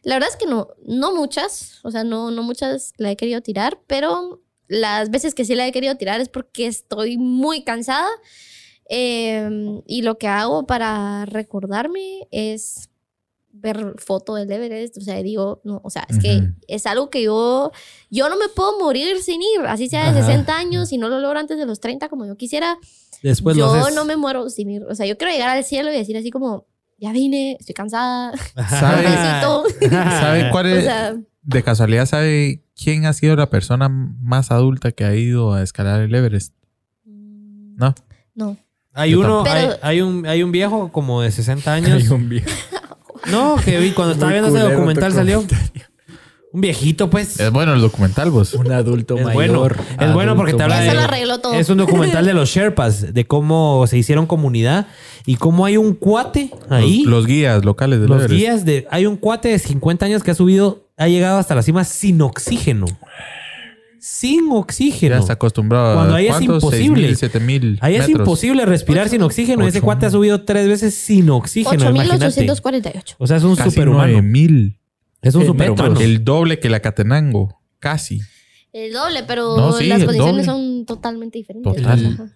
la 0.03 0.15
verdad 0.15 0.29
es 0.29 0.35
que 0.35 0.45
no, 0.45 0.67
no 0.85 1.15
muchas, 1.15 1.79
o 1.83 1.91
sea, 1.91 2.03
no, 2.03 2.31
no 2.31 2.43
muchas 2.43 2.93
la 2.97 3.11
he 3.11 3.15
querido 3.15 3.41
tirar, 3.41 3.79
pero 3.87 4.41
las 4.67 5.09
veces 5.09 5.33
que 5.33 5.45
sí 5.45 5.55
la 5.55 5.67
he 5.67 5.71
querido 5.71 5.95
tirar 5.95 6.21
es 6.21 6.29
porque 6.29 6.67
estoy 6.67 7.17
muy 7.17 7.63
cansada. 7.63 8.07
Em, 8.93 9.81
y 9.87 10.01
lo 10.01 10.17
que 10.17 10.27
hago 10.27 10.65
para 10.65 11.25
recordarme 11.25 12.27
es 12.29 12.89
ver 13.53 13.95
foto 13.97 14.35
del 14.35 14.51
Everest, 14.51 14.97
o 14.97 15.01
sea, 15.01 15.15
digo, 15.21 15.61
no, 15.63 15.81
o 15.83 15.89
sea, 15.89 16.05
es 16.09 16.19
que 16.19 16.49
es 16.67 16.85
algo 16.85 17.09
que 17.09 17.23
yo, 17.23 17.71
yo 18.09 18.29
no 18.29 18.37
me 18.37 18.47
puedo 18.49 18.79
morir 18.79 19.21
sin 19.21 19.41
ir, 19.41 19.61
así 19.67 19.87
sea 19.87 20.11
de 20.11 20.19
Ajá. 20.19 20.27
60 20.27 20.57
años 20.57 20.91
y 20.91 20.97
no 20.97 21.09
lo 21.09 21.19
logro 21.19 21.37
antes 21.39 21.57
de 21.57 21.65
los 21.65 21.79
30 21.79 22.09
como 22.09 22.25
yo 22.25 22.35
quisiera, 22.37 22.77
Después 23.21 23.55
yo 23.55 23.71
haces. 23.71 23.93
no 23.93 24.03
me 24.05 24.15
muero 24.17 24.49
sin 24.49 24.69
ir, 24.71 24.83
o 24.83 24.95
sea, 24.95 25.05
yo 25.05 25.17
quiero 25.17 25.31
llegar 25.33 25.49
al 25.55 25.63
cielo 25.63 25.91
y 25.91 25.95
decir 25.97 26.17
así 26.17 26.31
como, 26.31 26.65
ya 26.97 27.11
vine, 27.11 27.57
estoy 27.59 27.73
cansada, 27.75 28.31
¿Sabe. 28.69 29.07
¿Sabe 29.89 30.49
cuál 30.51 30.65
O 30.65 30.69
es? 30.69 30.83
sea, 30.85 31.15
De 31.43 31.63
casualidad, 31.63 32.05
¿sabe 32.07 32.63
quién 32.75 33.05
ha 33.05 33.13
sido 33.13 33.35
la 33.35 33.49
persona 33.49 33.89
más 33.89 34.49
adulta 34.51 34.91
que 34.91 35.03
ha 35.03 35.15
ido 35.15 35.53
a 35.53 35.61
escalar 35.61 36.01
el 36.01 36.13
Everest? 36.15 36.53
¿No? 37.05 37.93
no. 38.35 38.57
Hay 38.93 39.11
Yo 39.11 39.21
uno, 39.21 39.43
hay, 39.47 39.69
hay 39.81 40.01
un, 40.01 40.25
hay 40.27 40.43
un 40.43 40.51
viejo 40.51 40.91
como 40.91 41.21
de 41.21 41.31
60 41.31 41.73
años. 41.73 41.91
Hay 42.03 42.07
un 42.09 42.27
viejo. 42.27 42.49
No, 43.29 43.55
que 43.63 43.79
vi 43.79 43.91
cuando 43.91 44.13
estaba 44.13 44.31
viendo 44.31 44.49
ese 44.49 44.59
documental 44.59 45.13
salió. 45.13 45.43
Un 46.53 46.59
viejito, 46.59 47.09
pues. 47.09 47.39
Es 47.39 47.49
bueno 47.49 47.73
el 47.73 47.79
documental, 47.79 48.29
vos. 48.29 48.53
Un 48.55 48.69
adulto 48.73 49.15
Es 49.17 49.23
mayor. 49.23 49.33
bueno. 49.77 49.83
Es 50.01 50.13
bueno 50.13 50.35
porque 50.35 50.53
te 50.53 50.63
habla 50.63 50.81
de- 50.81 50.93
lo 50.93 50.99
arregló 51.01 51.39
todo. 51.39 51.53
Es 51.53 51.69
un 51.69 51.77
documental 51.77 52.25
de 52.25 52.33
los 52.33 52.49
Sherpas, 52.49 53.13
de 53.13 53.25
cómo 53.25 53.85
se 53.87 53.97
hicieron 53.97 54.25
comunidad 54.25 54.87
y 55.25 55.35
cómo 55.37 55.63
hay 55.65 55.77
un 55.77 55.93
cuate 55.93 56.51
ahí. 56.69 57.03
Los, 57.03 57.11
los 57.13 57.25
guías 57.27 57.63
locales 57.63 58.01
del 58.01 58.09
Los 58.09 58.23
Everest. 58.23 58.33
guías 58.37 58.65
de. 58.65 58.85
Hay 58.91 59.05
un 59.05 59.15
cuate 59.15 59.47
de 59.47 59.59
50 59.59 60.05
años 60.05 60.23
que 60.23 60.31
ha 60.31 60.35
subido, 60.35 60.89
ha 60.97 61.07
llegado 61.07 61.37
hasta 61.39 61.55
la 61.55 61.61
cima 61.61 61.85
sin 61.85 62.21
oxígeno. 62.21 62.85
Sin 64.01 64.49
Ya 64.49 64.55
oxígeno. 64.55 65.15
está 65.17 65.33
acostumbrado. 65.33 65.93
Cuando 65.95 66.15
ahí 66.15 66.27
es 66.27 66.41
imposible. 66.41 67.07
6,000, 67.15 67.17
7,000 67.17 67.77
Ahí 67.81 67.95
es 67.95 68.09
imposible 68.09 68.65
respirar 68.65 69.07
sin 69.09 69.21
oxígeno. 69.21 69.65
Ese 69.67 69.77
Ocho 69.77 69.85
cuate 69.85 70.07
ha 70.07 70.09
subido 70.09 70.43
tres 70.43 70.67
veces 70.67 70.95
sin 70.95 71.29
oxígeno, 71.29 71.89
imagínate. 71.91 72.25
8.848. 72.25 73.15
O 73.19 73.27
sea, 73.27 73.37
es 73.37 73.43
un 73.43 73.55
Casi 73.55 73.69
superhumano. 73.69 74.11
9,000. 74.13 74.79
Es 75.21 75.35
un 75.35 75.43
Eh, 75.43 75.45
superhumano. 75.45 75.89
metros. 75.91 76.03
El 76.03 76.23
doble 76.25 76.59
que 76.59 76.69
la 76.69 76.79
Catenango. 76.79 77.61
Casi. 77.79 78.19
El 78.73 78.91
doble, 78.93 79.23
pero 79.27 79.55
No, 79.55 79.73
sí, 79.73 79.85
las 79.85 80.03
condiciones 80.03 80.45
doble. 80.47 80.61
son 80.63 80.85
totalmente 80.85 81.37
diferentes. 81.37 81.75
Total. 81.75 82.33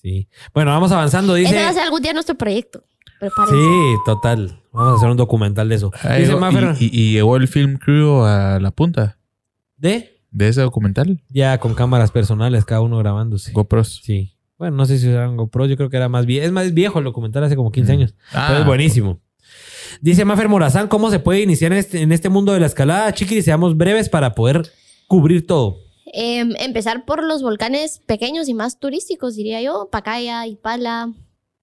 Sí. 0.00 0.28
Bueno, 0.54 0.70
vamos 0.70 0.90
avanzando. 0.92 1.34
Dice. 1.34 1.50
Ese 1.54 1.62
va 1.62 1.68
a 1.70 1.72
ser 1.74 1.82
algún 1.82 2.00
día 2.02 2.12
nuestro 2.12 2.34
proyecto. 2.36 2.82
Prepárense. 3.20 3.54
Sí, 3.54 3.94
total. 4.06 4.60
Vamos 4.72 4.94
a 4.94 4.96
hacer 4.96 5.10
un 5.10 5.16
documental 5.16 5.68
de 5.68 5.74
eso. 5.76 5.92
Ahí 6.02 6.22
Dice 6.24 6.34
y, 6.80 6.84
y- 6.86 6.90
y 7.08 7.12
llegó 7.12 7.36
el 7.36 7.46
film 7.46 7.76
crew 7.76 8.22
a 8.24 8.58
la 8.60 8.70
punta 8.70 9.18
¿De? 9.76 10.11
De 10.32 10.48
ese 10.48 10.62
documental. 10.62 11.22
Ya 11.28 11.58
con 11.58 11.74
cámaras 11.74 12.10
personales, 12.10 12.64
cada 12.64 12.80
uno 12.80 12.98
grabándose. 12.98 13.52
GoPros. 13.52 14.00
Sí. 14.02 14.32
Bueno, 14.58 14.76
no 14.76 14.86
sé 14.86 14.98
si 14.98 15.08
eran 15.08 15.36
GoPro, 15.36 15.66
yo 15.66 15.76
creo 15.76 15.90
que 15.90 15.96
era 15.96 16.08
más 16.08 16.26
viejo. 16.26 16.46
Es 16.46 16.52
más 16.52 16.74
viejo 16.74 16.98
el 16.98 17.04
documental, 17.04 17.44
hace 17.44 17.56
como 17.56 17.70
15 17.70 17.92
años. 17.92 18.14
Ah, 18.32 18.46
Pero 18.48 18.60
es 18.60 18.66
buenísimo. 18.66 19.20
Dice 20.00 20.24
Mafer 20.24 20.48
Morazán, 20.48 20.88
¿cómo 20.88 21.10
se 21.10 21.18
puede 21.18 21.40
iniciar 21.42 21.72
en 21.72 21.78
este, 21.78 22.00
en 22.00 22.12
este 22.12 22.28
mundo 22.28 22.52
de 22.52 22.60
la 22.60 22.66
escalada? 22.66 23.12
Chiquis, 23.12 23.44
seamos 23.44 23.76
breves 23.76 24.08
para 24.08 24.34
poder 24.34 24.62
cubrir 25.06 25.46
todo. 25.46 25.78
Em, 26.06 26.54
empezar 26.58 27.04
por 27.04 27.22
los 27.24 27.42
volcanes 27.42 28.00
pequeños 28.06 28.48
y 28.48 28.54
más 28.54 28.78
turísticos, 28.78 29.36
diría 29.36 29.60
yo. 29.60 29.88
Pacaya, 29.90 30.46
Ipala. 30.46 31.12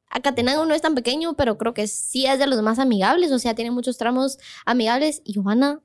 Acatenango 0.09 0.65
no 0.65 0.73
es 0.73 0.81
tan 0.81 0.95
pequeño, 0.95 1.35
pero 1.35 1.57
creo 1.57 1.73
que 1.73 1.87
sí 1.87 2.25
es 2.25 2.39
de 2.39 2.47
los 2.47 2.61
más 2.61 2.79
amigables. 2.79 3.31
O 3.31 3.39
sea, 3.39 3.55
tiene 3.55 3.71
muchos 3.71 3.97
tramos 3.97 4.39
amigables. 4.65 5.21
Y 5.23 5.35
Johanna, 5.35 5.81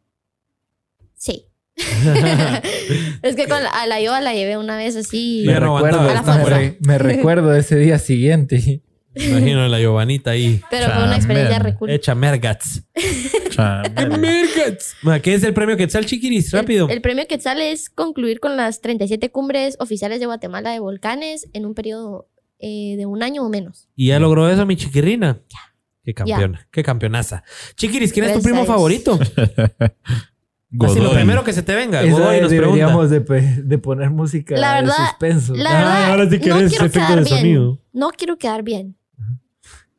sí. 1.14 1.46
es 3.22 3.36
que 3.36 3.46
con 3.48 3.62
la, 3.62 3.70
a 3.70 3.86
la 3.86 4.00
Yoa 4.00 4.20
la 4.20 4.34
llevé 4.34 4.56
una 4.56 4.76
vez 4.76 4.96
así. 4.96 5.44
Ya 5.44 5.54
Me 5.54 5.60
recuerdo, 5.60 6.02
me, 6.02 6.44
re- 6.44 6.78
me 6.80 6.98
recuerdo 6.98 7.54
ese 7.54 7.76
día 7.76 7.98
siguiente. 7.98 8.82
Imagino 9.16 9.68
la 9.68 9.78
Giovanita 9.78 10.32
ahí. 10.32 10.60
Pero 10.70 10.90
fue 10.92 11.04
una 11.04 11.16
experiencia 11.16 11.56
Chamel. 11.56 11.72
re 11.72 11.78
cool. 11.78 11.90
Hecha 11.90 12.14
mergats. 12.14 12.82
¿Qué 15.22 15.34
es 15.34 15.44
el 15.44 15.54
premio 15.54 15.76
Quetzal, 15.76 16.04
Chiquiris? 16.06 16.50
Rápido. 16.52 16.88
El 16.88 17.00
premio 17.00 17.26
Quetzal 17.28 17.60
es 17.62 17.90
concluir 17.90 18.40
con 18.40 18.56
las 18.56 18.80
37 18.80 19.30
cumbres 19.30 19.76
oficiales 19.78 20.18
de 20.20 20.26
Guatemala 20.26 20.72
de 20.72 20.80
volcanes 20.80 21.48
en 21.52 21.64
un 21.64 21.74
periodo 21.74 22.28
eh, 22.58 22.94
de 22.96 23.06
un 23.06 23.22
año 23.22 23.44
o 23.44 23.48
menos. 23.48 23.88
¿Y 23.94 24.08
ya 24.08 24.18
logró 24.18 24.48
eso 24.50 24.66
mi 24.66 24.76
chiquirrina? 24.76 25.40
Qué 26.04 26.12
campeona. 26.12 26.66
Qué 26.70 26.82
campeonaza. 26.82 27.44
Chiquiris, 27.76 28.12
¿quién 28.12 28.26
es 28.26 28.34
tu 28.34 28.42
primo 28.42 28.62
a 28.62 28.64
Favorito? 30.78 30.86
Así 30.92 30.98
lo 31.00 31.04
Godoy. 31.06 31.16
primero 31.16 31.44
que 31.44 31.52
se 31.52 31.62
te 31.62 31.74
venga. 31.74 32.02
Esa 32.02 32.12
Godoy 32.18 32.40
nos 32.40 32.50
deberíamos 32.50 33.10
de, 33.10 33.20
de 33.20 33.78
poner 33.78 34.10
música 34.10 34.56
La 34.56 34.74
de 34.76 34.82
verdad- 34.82 34.94
suspenso. 35.08 35.54
La 35.54 35.70
Ah, 35.70 35.74
verdad, 35.78 36.10
ahora 36.10 36.24
sí 36.30 36.36
no 36.38 36.42
querés 36.56 36.70
quiero 36.70 36.84
efecto 36.86 36.98
quedar 37.06 37.08
de 37.10 37.24
bien. 37.24 37.38
sonido. 37.38 37.78
No 37.92 38.10
quiero 38.10 38.36
quedar 38.38 38.62
bien. 38.62 38.96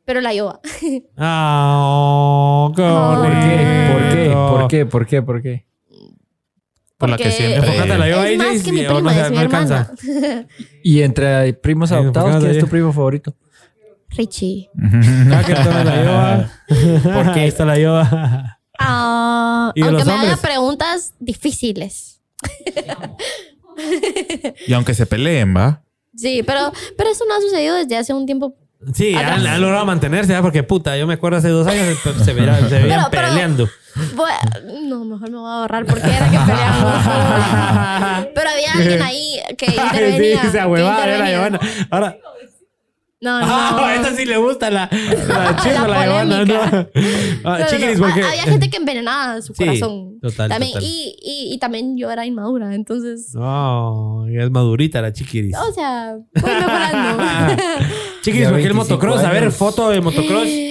Pero 0.04 0.20
la 0.20 0.32
Yoa. 0.34 0.60
Ah, 1.16 2.70
qué 2.76 2.82
¿Por 2.82 3.18
¿Por 3.18 3.30
qué? 3.40 3.92
¿Por 3.92 4.08
qué? 4.12 4.30
¿Por 4.56 4.68
qué? 4.68 4.86
¿por 4.86 5.06
qué? 5.06 5.22
¿Por 5.22 5.42
qué? 5.42 5.66
Por 6.98 7.10
la 7.10 7.16
que 7.18 7.30
siempre- 7.30 7.56
Enfócate 7.68 7.92
a 7.92 7.98
la 7.98 8.08
Yoa 8.08 8.28
es 8.30 8.38
más 8.38 8.62
que 8.62 8.72
mi 8.72 8.82
no 8.82 8.94
prima, 8.94 9.12
se- 9.12 9.20
es 9.20 9.30
mi 9.30 9.36
no 9.36 9.40
alcanza. 9.42 9.92
hermana. 10.08 10.46
Y 10.82 11.02
entre 11.02 11.52
primos 11.54 11.92
adoptados, 11.92 12.30
¿por 12.30 12.38
qué 12.40 12.46
¿quién 12.46 12.50
es 12.52 12.56
no 12.56 12.64
tu 12.66 12.70
primo 12.70 12.92
favorito? 12.92 13.36
Richie. 14.10 14.70
Ah, 15.30 15.42
que 15.46 15.54
tome 15.54 15.84
la 15.84 16.04
Yoa. 16.04 16.50
¿Por 17.02 17.32
qué 17.34 17.46
está 17.48 17.64
la 17.66 17.78
Yoa? 17.78 18.55
¿Y 19.74 19.80
de 19.82 19.88
aunque 19.88 20.04
me 20.04 20.12
haga 20.12 20.36
preguntas 20.36 21.14
difíciles. 21.18 22.20
Y 24.66 24.72
aunque 24.72 24.94
se 24.94 25.06
peleen, 25.06 25.54
¿va? 25.56 25.82
Sí, 26.16 26.42
pero, 26.46 26.72
pero 26.96 27.10
eso 27.10 27.24
no 27.28 27.34
ha 27.34 27.40
sucedido 27.40 27.74
desde 27.74 27.96
hace 27.96 28.14
un 28.14 28.24
tiempo. 28.26 28.54
Sí, 28.94 29.14
han, 29.14 29.46
han 29.46 29.60
logrado 29.60 29.84
mantenerse, 29.84 30.28
¿verdad? 30.28 30.42
Porque 30.42 30.62
puta, 30.62 30.96
yo 30.96 31.06
me 31.06 31.14
acuerdo 31.14 31.38
hace 31.38 31.48
dos 31.48 31.66
años 31.66 31.98
se, 32.02 32.24
se, 32.24 32.32
veían- 32.34 32.68
se 32.68 32.78
veían 32.78 32.88
Pero- 33.00 33.08
pero- 33.10 33.28
peleando. 33.28 33.68
Voy 34.14 34.30
a- 34.30 34.60
no, 34.82 35.04
mejor 35.04 35.30
me 35.30 35.38
voy 35.38 35.50
a 35.50 35.54
ahorrar 35.60 35.86
porque 35.86 36.06
era 36.06 36.30
que 36.30 36.38
peleamos. 36.38 38.28
pero 38.34 38.50
había 38.50 38.72
alguien 38.74 39.02
ahí 39.02 39.40
que 39.56 39.66
intervenía. 39.66 40.40
sí, 40.42 40.46
esa 40.48 40.62
que 40.62 40.66
huevada 40.68 41.06
era. 41.14 41.30
Giovanna. 41.30 41.60
Ahora, 41.90 42.18
No, 43.18 43.40
no. 43.40 43.46
ah, 43.48 43.86
a 43.88 43.94
esta 43.96 44.14
sí 44.14 44.26
le 44.26 44.36
gusta 44.36 44.70
la, 44.70 44.90
la 44.90 45.56
chispa, 45.56 45.88
la, 45.88 46.06
La 46.06 46.24
¿no? 46.24 46.36
polémica. 46.44 46.88
Ah, 47.44 47.58
No, 47.60 47.66
chiquiris, 47.66 47.98
no. 47.98 48.06
porque... 48.06 48.22
Ha- 48.22 48.28
Había 48.28 48.42
gente 48.42 48.68
que 48.68 48.76
envenenaba 48.76 49.40
su 49.40 49.54
Sí, 49.54 49.64
corazón. 49.64 50.18
total, 50.20 50.50
También, 50.50 50.72
total. 50.74 50.84
Y, 50.86 51.16
y, 51.22 51.54
y 51.54 51.58
también 51.58 51.96
yo 51.96 52.10
era 52.10 52.26
inmadura, 52.26 52.74
entonces. 52.74 53.34
No, 53.34 54.26
ya 54.28 54.42
es 54.44 54.50
madurita 54.50 55.00
la 55.00 55.12
chiquiris. 55.14 55.54
O 55.56 55.72
sea, 55.72 56.16
voy 56.34 56.52
mejorando. 56.54 57.22
Chiquiris, 58.22 58.42
Ya 58.48 58.50
¿por 58.50 58.58
qué 58.60 58.66
el 58.66 58.72
25 58.72 58.74
motocross? 58.74 59.24
A 59.24 59.30
ver, 59.30 59.42
años. 59.44 59.54
foto 59.56 59.88
de 59.90 60.00
motocross. 60.00 60.48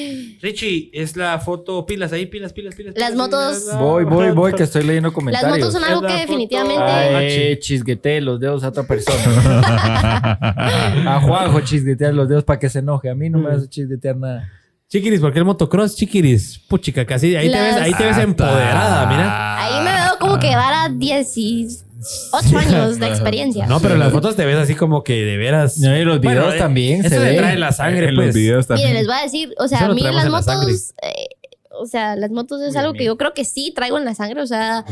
Richie, 0.45 0.91
es 0.93 1.17
la 1.17 1.39
foto, 1.39 1.87
pilas 1.87 2.11
ahí, 2.13 2.27
pilas, 2.27 2.53
pilas, 2.53 2.75
pilas. 2.75 2.93
Las 2.95 3.11
pilas, 3.11 3.27
motos- 3.29 3.59
pilas. 3.63 3.79
Voy, 3.79 4.03
voy, 4.03 4.29
voy, 4.29 4.53
que 4.57 4.61
estoy 4.63 4.83
leyendo 4.83 5.07
Las 5.09 5.15
comentarios. 5.15 5.57
motos 5.57 5.73
son 5.73 5.83
algo 5.83 6.01
que 6.05 6.13
definitivamente. 6.13 6.83
Ay, 6.83 7.57
chisgueteé 7.59 8.21
los 8.21 8.39
dedos 8.39 8.63
a 8.63 8.67
otra 8.69 8.83
persona. 8.83 9.17
a 11.07 11.19
Juanjo 11.21 11.61
chisguetear 11.61 12.13
los 12.13 12.29
dedos 12.29 12.43
para 12.43 12.59
que 12.59 12.69
se 12.69 12.77
enoje. 12.79 13.09
A 13.09 13.15
mí 13.15 13.27
no 13.29 13.39
me 13.39 13.51
hace 13.51 13.67
chisguetear 13.67 14.17
nada. 14.17 14.51
Chiquiris, 14.87 15.19
¿por 15.19 15.33
qué 15.33 15.39
el 15.39 15.45
motocross? 15.45 15.95
Chiquiris, 15.95 16.59
puchica, 16.69 17.03
casi 17.07 17.35
ahí 17.35 17.51
te 17.51 17.59
ves, 17.59 17.75
ahí 17.77 17.93
te 17.93 18.03
ves 18.05 18.17
Las- 18.17 18.23
empoderada, 18.25 19.07
mira. 19.07 19.57
Ahí 19.63 19.83
me 19.83 19.91
veo 19.91 20.19
como 20.19 20.37
que 20.37 20.47
llevara 20.49 20.89
18 22.41 22.57
años 22.57 22.99
de 22.99 23.07
experiencia. 23.09 23.65
No, 23.67 23.79
pero 23.79 23.95
en 23.95 23.99
las 23.99 24.11
fotos 24.11 24.35
te 24.35 24.45
ves 24.45 24.57
así 24.57 24.75
como 24.75 25.03
que 25.03 25.13
de 25.23 25.37
veras. 25.37 25.77
No, 25.79 25.95
y 25.97 26.03
los 26.03 26.19
videos 26.19 26.45
Bueno, 26.45 26.55
eh, 26.55 26.59
también 26.59 26.99
Eso 27.05 27.09
se 27.15 27.19
le 27.19 27.31
ve. 27.31 27.37
trae 27.37 27.57
la 27.57 27.71
sangre, 27.71 28.09
en 28.09 28.15
pues. 28.15 28.27
los 28.27 28.35
videos 28.35 28.67
también. 28.67 28.89
Miren, 28.89 29.01
les 29.01 29.07
voy 29.07 29.17
a 29.19 29.23
decir, 29.23 29.53
o 29.57 29.67
sea, 29.67 29.85
a 29.85 29.93
mí 29.93 30.01
las 30.01 30.11
en 30.25 30.31
la 30.31 30.37
motos, 30.37 30.93
eh, 31.01 31.27
o 31.79 31.85
sea, 31.85 32.15
las 32.15 32.31
motos 32.31 32.61
es 32.61 32.75
algo 32.75 32.93
que 32.93 33.05
yo 33.05 33.17
creo 33.17 33.33
que 33.33 33.45
sí 33.45 33.71
traigo 33.75 33.97
en 33.97 34.05
la 34.05 34.15
sangre, 34.15 34.41
o 34.41 34.47
sea, 34.47 34.85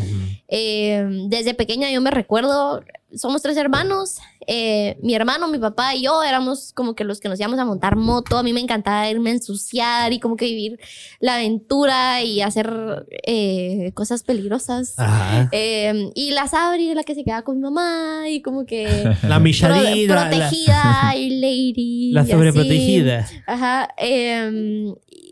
eh, 0.47 1.05
desde 1.27 1.53
pequeña 1.53 1.89
yo 1.91 2.01
me 2.01 2.11
recuerdo, 2.11 2.83
somos 3.15 3.41
tres 3.41 3.57
hermanos, 3.57 4.17
eh, 4.47 4.97
mi 5.01 5.13
hermano, 5.15 5.47
mi 5.47 5.57
papá 5.59 5.95
y 5.95 6.03
yo 6.03 6.21
éramos 6.23 6.73
como 6.73 6.95
que 6.95 7.03
los 7.03 7.19
que 7.19 7.29
nos 7.29 7.39
íbamos 7.39 7.59
a 7.59 7.65
montar 7.65 7.95
moto, 7.95 8.37
a 8.37 8.43
mí 8.43 8.51
me 8.53 8.59
encantaba 8.59 9.07
irme 9.09 9.29
a 9.29 9.33
ensuciar 9.33 10.11
y 10.13 10.19
como 10.19 10.35
que 10.35 10.45
vivir 10.45 10.79
la 11.19 11.35
aventura 11.35 12.21
y 12.23 12.41
hacer 12.41 13.05
eh, 13.25 13.91
cosas 13.93 14.23
peligrosas. 14.23 14.95
Ajá. 14.97 15.47
Eh, 15.51 16.09
y 16.15 16.31
la 16.31 16.47
Sabri 16.47 16.93
la 16.93 17.03
que 17.03 17.15
se 17.15 17.23
quedaba 17.23 17.43
con 17.43 17.55
mi 17.57 17.61
mamá 17.61 18.23
y 18.29 18.41
como 18.41 18.65
que 18.65 18.85
La 19.23 19.35
pro- 19.35 19.39
Michalina. 19.39 20.15
la- 20.15 20.29
protegida 20.29 21.13
y 21.15 21.29
lady. 21.39 22.11
La, 22.13 22.25
sobreprotegida. 22.25 23.27
Ajá. 23.47 23.87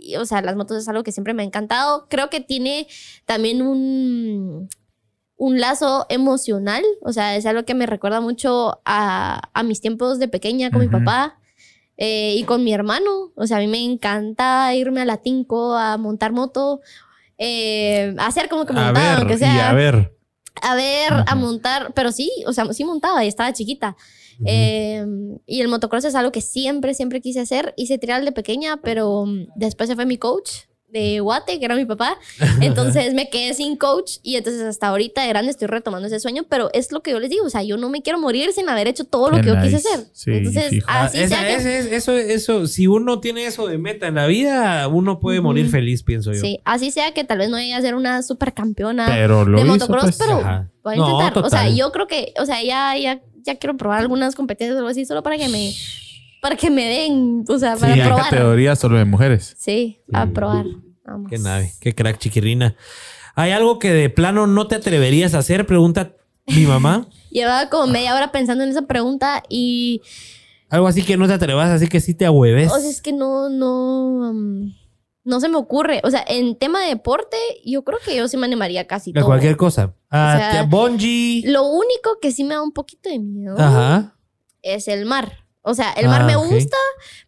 Y, 0.02 0.16
o 0.18 0.26
sea, 0.26 0.42
las 0.42 0.56
motos 0.56 0.78
es 0.78 0.88
algo 0.90 1.04
que 1.04 1.12
siempre 1.12 1.34
me 1.34 1.44
ha 1.44 1.46
encantado. 1.46 2.08
Creo 2.10 2.30
que 2.30 2.42
tiene 2.42 2.88
también 3.26 3.62
un, 3.62 4.68
un 5.38 5.60
lazo 5.60 6.06
emocional. 6.10 6.84
O 7.02 7.14
sea, 7.14 7.36
es 7.36 7.46
algo 7.46 7.64
que 7.66 7.74
me 7.76 7.86
recuerda 7.86 8.20
mucho 8.22 8.82
a, 8.86 9.50
a 9.54 9.64
mis 9.64 9.80
tiempos 9.82 10.20
de 10.20 10.28
pequeña 10.28 10.72
con 10.72 10.82
mi 10.82 10.88
papá. 10.88 11.38
eh, 11.98 12.34
y 12.36 12.44
con 12.46 12.64
mi 12.64 12.74
hermano. 12.74 13.32
O 13.36 13.46
sea, 13.46 13.58
a 13.58 13.60
mí 13.60 13.68
me 13.68 13.84
encanta 13.84 14.74
irme 14.74 15.02
a 15.02 15.06
la 15.06 15.18
Tinco 15.18 15.76
a 15.78 15.98
montar 15.98 16.32
moto. 16.32 16.82
eh, 17.38 18.16
a 18.18 18.28
hacer 18.28 18.50
como 18.50 18.66
que 18.66 18.74
montaba, 18.74 19.16
aunque 19.18 19.38
sea 19.38 19.56
y 19.56 19.60
a 19.60 19.74
ver. 19.74 20.16
a 20.62 20.76
ver, 20.76 21.12
a 21.28 21.36
montar, 21.36 21.92
pero 21.94 22.12
sí, 22.12 22.30
o 22.46 22.54
sea, 22.54 22.72
sí 22.74 22.84
montaba 22.86 23.24
y 23.24 23.28
estaba 23.28 23.54
chiquita. 23.54 23.96
Eh, 24.46 25.06
y 25.46 25.62
el 25.62 25.68
motocross 25.68 26.06
es 26.06 26.16
algo 26.16 26.32
que 26.32 26.42
siempre, 26.42 26.94
siempre 26.94 27.22
quise 27.22 27.40
hacer. 27.40 27.74
Hice 27.78 27.98
trial 27.98 28.26
de 28.26 28.32
pequeña, 28.32 28.78
pero 28.84 29.26
mm, 29.26 29.48
después 29.56 29.90
se 29.90 29.96
fue 29.96 30.06
mi 30.06 30.18
coach 30.18 30.50
de 30.90 31.22
Guate, 31.22 31.58
que 31.58 31.64
era 31.64 31.76
mi 31.78 31.86
papá. 31.86 32.18
Entonces 32.62 33.14
me 33.14 33.30
quedé 33.30 33.54
sin 33.54 33.78
coach 33.78 34.18
y 34.24 34.36
entonces 34.36 34.62
hasta 34.64 34.88
ahorita 34.90 35.22
de 35.22 35.30
grande 35.30 35.50
estoy 35.50 35.68
retomando 35.70 36.06
ese 36.08 36.20
sueño, 36.20 36.44
pero 36.50 36.70
es 36.74 36.92
lo 36.92 37.02
que 37.02 37.12
yo 37.12 37.20
les 37.22 37.30
digo, 37.30 37.46
o 37.46 37.50
sea, 37.50 37.64
yo 37.64 37.78
no 37.78 37.88
me 37.88 38.02
quiero 38.02 38.20
morir 38.20 38.52
sin 38.52 38.68
haber 38.68 38.90
hecho 38.90 39.06
todo 39.06 39.30
lo 39.30 39.38
Qué 39.38 39.44
que 39.44 39.48
yo 39.48 39.56
quise 39.62 39.76
nice. 39.78 39.88
hacer. 39.88 40.06
Sí, 40.12 40.32
entonces. 40.32 40.84
Ah, 40.88 41.06
así 41.06 41.26
sea 41.30 41.48
que- 41.48 41.56
ese 41.56 41.80
es- 41.80 41.86
eso, 41.94 42.18
eso, 42.18 42.68
si 42.68 42.88
uno 42.88 43.22
tiene 43.22 43.46
eso 43.46 43.68
de 43.68 43.78
meta 43.78 44.06
en 44.08 44.16
la 44.16 44.28
vida, 44.28 44.86
uno 44.90 45.20
puede 45.22 45.40
Ujú. 45.40 45.48
morir 45.48 45.70
feliz, 45.70 46.04
pienso 46.04 46.34
yo. 46.34 46.42
Sí, 46.42 46.60
así 46.66 46.92
sea 46.92 47.14
que 47.14 47.24
tal 47.24 47.38
vez 47.38 47.50
no 47.50 47.58
llegue 47.58 47.74
a 47.74 47.80
ser 47.82 47.96
una 47.96 48.22
supercampeona 48.22 49.06
Pero 49.08 49.46
de 49.46 49.62
hizo, 49.62 49.66
motocross, 49.66 50.04
pues. 50.04 50.18
pero 50.18 50.40
Ajá. 50.40 50.70
voy 50.84 50.96
a 50.96 50.98
No, 50.98 51.10
intentar. 51.22 51.46
o 51.46 51.50
sea, 51.50 51.70
yo 51.70 51.94
creo 51.94 52.08
que, 52.08 52.34
o 52.38 52.46
sea, 52.46 52.62
ya, 52.64 52.98
ya, 52.98 53.22
ya 53.44 53.56
quiero 53.56 53.78
probar 53.78 54.00
algunas 54.00 54.36
competencias 54.36 54.76
o 54.76 54.80
algo 54.80 54.90
así, 54.90 55.06
solo 55.06 55.24
para 55.24 55.38
que 55.38 55.48
me, 55.50 55.74
para 56.42 56.56
que 56.56 56.70
me 56.70 56.86
den, 56.86 57.44
o 57.48 57.58
sea, 57.60 57.76
Sí, 57.76 57.82
para 57.82 57.94
hay 57.94 58.02
probar. 58.02 58.24
categorías 58.30 58.80
solo 58.80 58.98
de 58.98 59.06
mujeres. 59.06 59.56
Sí, 59.58 60.00
a 60.14 60.26
probar. 60.28 60.66
Vamos. 61.06 61.30
Qué 61.30 61.38
nave, 61.40 61.72
qué 61.80 61.94
crack, 61.94 62.18
chiquirrina. 62.20 62.76
¿Hay 63.36 63.52
algo 63.52 63.80
que 63.80 63.92
de 63.92 64.10
plano 64.10 64.46
no 64.48 64.68
te 64.68 64.76
atreverías 64.76 65.34
a 65.34 65.40
hacer? 65.40 65.66
Pregunta 65.66 66.14
mi 66.48 66.66
mamá. 66.66 67.08
Llevaba 67.32 67.70
como 67.70 67.88
media 67.88 68.16
hora 68.16 68.32
pensando 68.32 68.64
en 68.64 68.70
esa 68.72 68.84
pregunta 68.84 69.42
y, 69.50 70.02
Algo 70.70 70.88
así 70.88 71.02
que 71.04 71.16
no 71.18 71.28
te 71.28 71.34
atrevas, 71.34 71.70
así 71.70 71.88
que 71.88 72.00
sí 72.02 72.14
te 72.14 72.26
ahueves. 72.26 72.72
o 72.72 72.78
sea, 72.80 72.90
es 72.90 73.02
que 73.02 73.14
no, 73.14 73.50
no, 73.50 74.30
um, 74.32 74.74
No 75.24 75.40
se 75.40 75.50
me 75.50 75.58
ocurre. 75.58 76.02
O 76.04 76.10
sea, 76.10 76.24
en 76.28 76.56
tema 76.58 76.82
de 76.82 76.88
deporte, 76.90 77.38
yo 77.66 77.84
creo 77.84 78.00
que 78.04 78.16
yo 78.16 78.28
sí 78.28 78.38
me 78.38 78.46
animaría 78.48 78.88
casi 78.88 79.12
De 79.12 79.20
todo. 79.20 79.28
cualquier 79.30 79.56
cosa. 79.58 79.94
Ah, 80.10 80.34
O 80.36 80.52
sea, 80.54 80.64
bungee. 80.64 81.44
Lo 81.46 81.64
único 81.64 82.18
que 82.22 82.32
sí 82.32 82.44
me 82.44 82.56
da 82.56 82.62
un 82.64 82.72
poquito 82.72 83.10
de 83.10 83.20
miedo 83.20 83.56
Ajá. 83.60 84.16
es 84.64 84.88
el 84.88 85.06
mar. 85.06 85.46
O 85.64 85.76
sea, 85.76 85.92
el 85.94 86.08
mar 86.08 86.24
Ah, 86.24 86.26
me 86.26 86.36
gusta, 86.38 86.76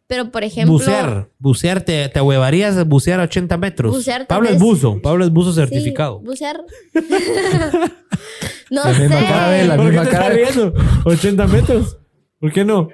pero 0.07 0.31
por 0.31 0.43
ejemplo. 0.43 0.73
Bucear. 0.73 1.29
Bucear, 1.37 1.81
te, 1.83 2.09
te 2.09 2.17
ahuevarías 2.17 2.75
a 2.77 2.83
bucear 2.83 3.19
a 3.19 3.23
80 3.25 3.57
metros. 3.57 3.93
Bucear 3.95 4.25
Pablo 4.25 4.49
es 4.49 4.57
buzo. 4.57 4.99
Pablo 4.99 5.23
es 5.23 5.29
buzo 5.31 5.51
sí, 5.53 5.59
certificado. 5.59 6.19
bucear. 6.19 6.63
no 8.71 8.83
La 8.83 8.91
misma 8.99 9.19
cara 9.27 9.63
la 9.65 9.75
¿Por 9.75 9.85
qué 9.85 9.91
misma 9.91 10.05
te 10.05 10.09
cara. 10.09 10.27
estás 10.33 10.55
riendo? 10.55 10.73
80 11.05 11.47
metros. 11.47 11.97
¿Por 12.39 12.51
qué 12.51 12.65
no? 12.65 12.89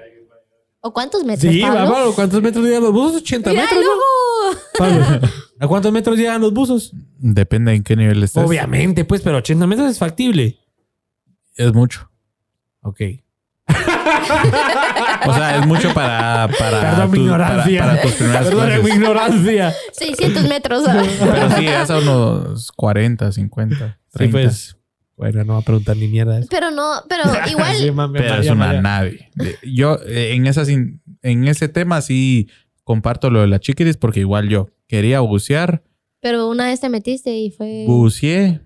¿O 0.82 0.92
cuántos 0.92 1.24
metros? 1.24 1.52
Sí, 1.52 1.60
Pablo? 1.60 1.92
Pablo, 1.92 2.12
¿cuántos 2.14 2.42
metros 2.42 2.64
llegan 2.64 2.82
los 2.82 2.92
buzos? 2.92 3.16
80 3.22 3.50
Mira, 3.50 3.62
metros. 3.62 3.84
¿no? 3.84 4.78
Pablo, 4.78 5.28
¿a 5.60 5.68
cuántos 5.68 5.92
metros 5.92 6.16
llegan 6.18 6.40
los 6.40 6.52
buzos? 6.54 6.92
Depende 7.18 7.74
en 7.74 7.82
qué 7.82 7.96
nivel 7.96 8.22
estés. 8.22 8.42
Obviamente, 8.42 9.04
pues, 9.04 9.20
pero 9.20 9.36
80 9.38 9.66
metros 9.66 9.90
es 9.90 9.98
factible. 9.98 10.58
Es 11.56 11.72
mucho. 11.74 12.10
Ok. 12.82 13.00
O 15.26 15.34
sea, 15.34 15.58
es 15.58 15.66
mucho 15.66 15.92
para, 15.92 16.48
para, 16.58 16.80
Perdón 16.80 17.10
mi 17.10 17.18
tus- 17.18 17.24
ignorancia. 17.26 17.80
para, 17.80 17.92
para 17.92 18.02
tus 18.02 18.12
primeras 18.14 18.44
Perdón 18.46 18.64
clases. 18.66 18.84
mi 18.84 18.90
ignorancia. 18.90 19.74
600 19.92 20.48
metros. 20.48 20.84
Pero 21.20 21.50
sí, 21.56 21.66
es 21.66 21.90
a 21.90 21.98
unos 21.98 22.72
40, 22.72 23.32
50, 23.32 23.98
30. 24.12 24.18
Sí, 24.18 24.28
pues. 24.44 24.76
Bueno, 25.20 25.44
no 25.44 25.52
va 25.54 25.58
a 25.60 25.62
preguntar 25.62 25.96
ni 25.96 26.08
mierda. 26.08 26.38
eso. 26.38 26.48
pero 26.50 26.70
no, 26.70 26.90
pero 27.08 27.22
igual. 27.50 27.76
Sí, 27.76 27.90
mami, 27.90 28.14
Pero 28.18 28.30
María, 28.30 28.40
es 28.44 28.50
una 28.50 28.66
María. 28.66 28.80
nave. 28.82 29.30
Yo 29.62 29.98
eh, 30.06 30.32
en, 30.34 30.46
esas 30.46 30.68
en 30.68 31.00
ese 31.48 31.68
tema 31.68 32.00
sí 32.00 32.48
comparto 32.84 33.30
lo 33.30 33.40
de 33.42 33.46
la 33.46 33.60
chiquiris 33.60 33.96
porque 33.96 34.20
igual 34.20 34.48
yo 34.48 34.70
quería 34.88 35.20
bucear, 35.20 35.82
Pero 36.20 36.48
una 36.48 36.66
vez 36.66 36.80
te 36.80 36.88
metiste 36.88 37.36
y 37.36 37.50
fue. 37.50 37.84
buceé 37.86 38.60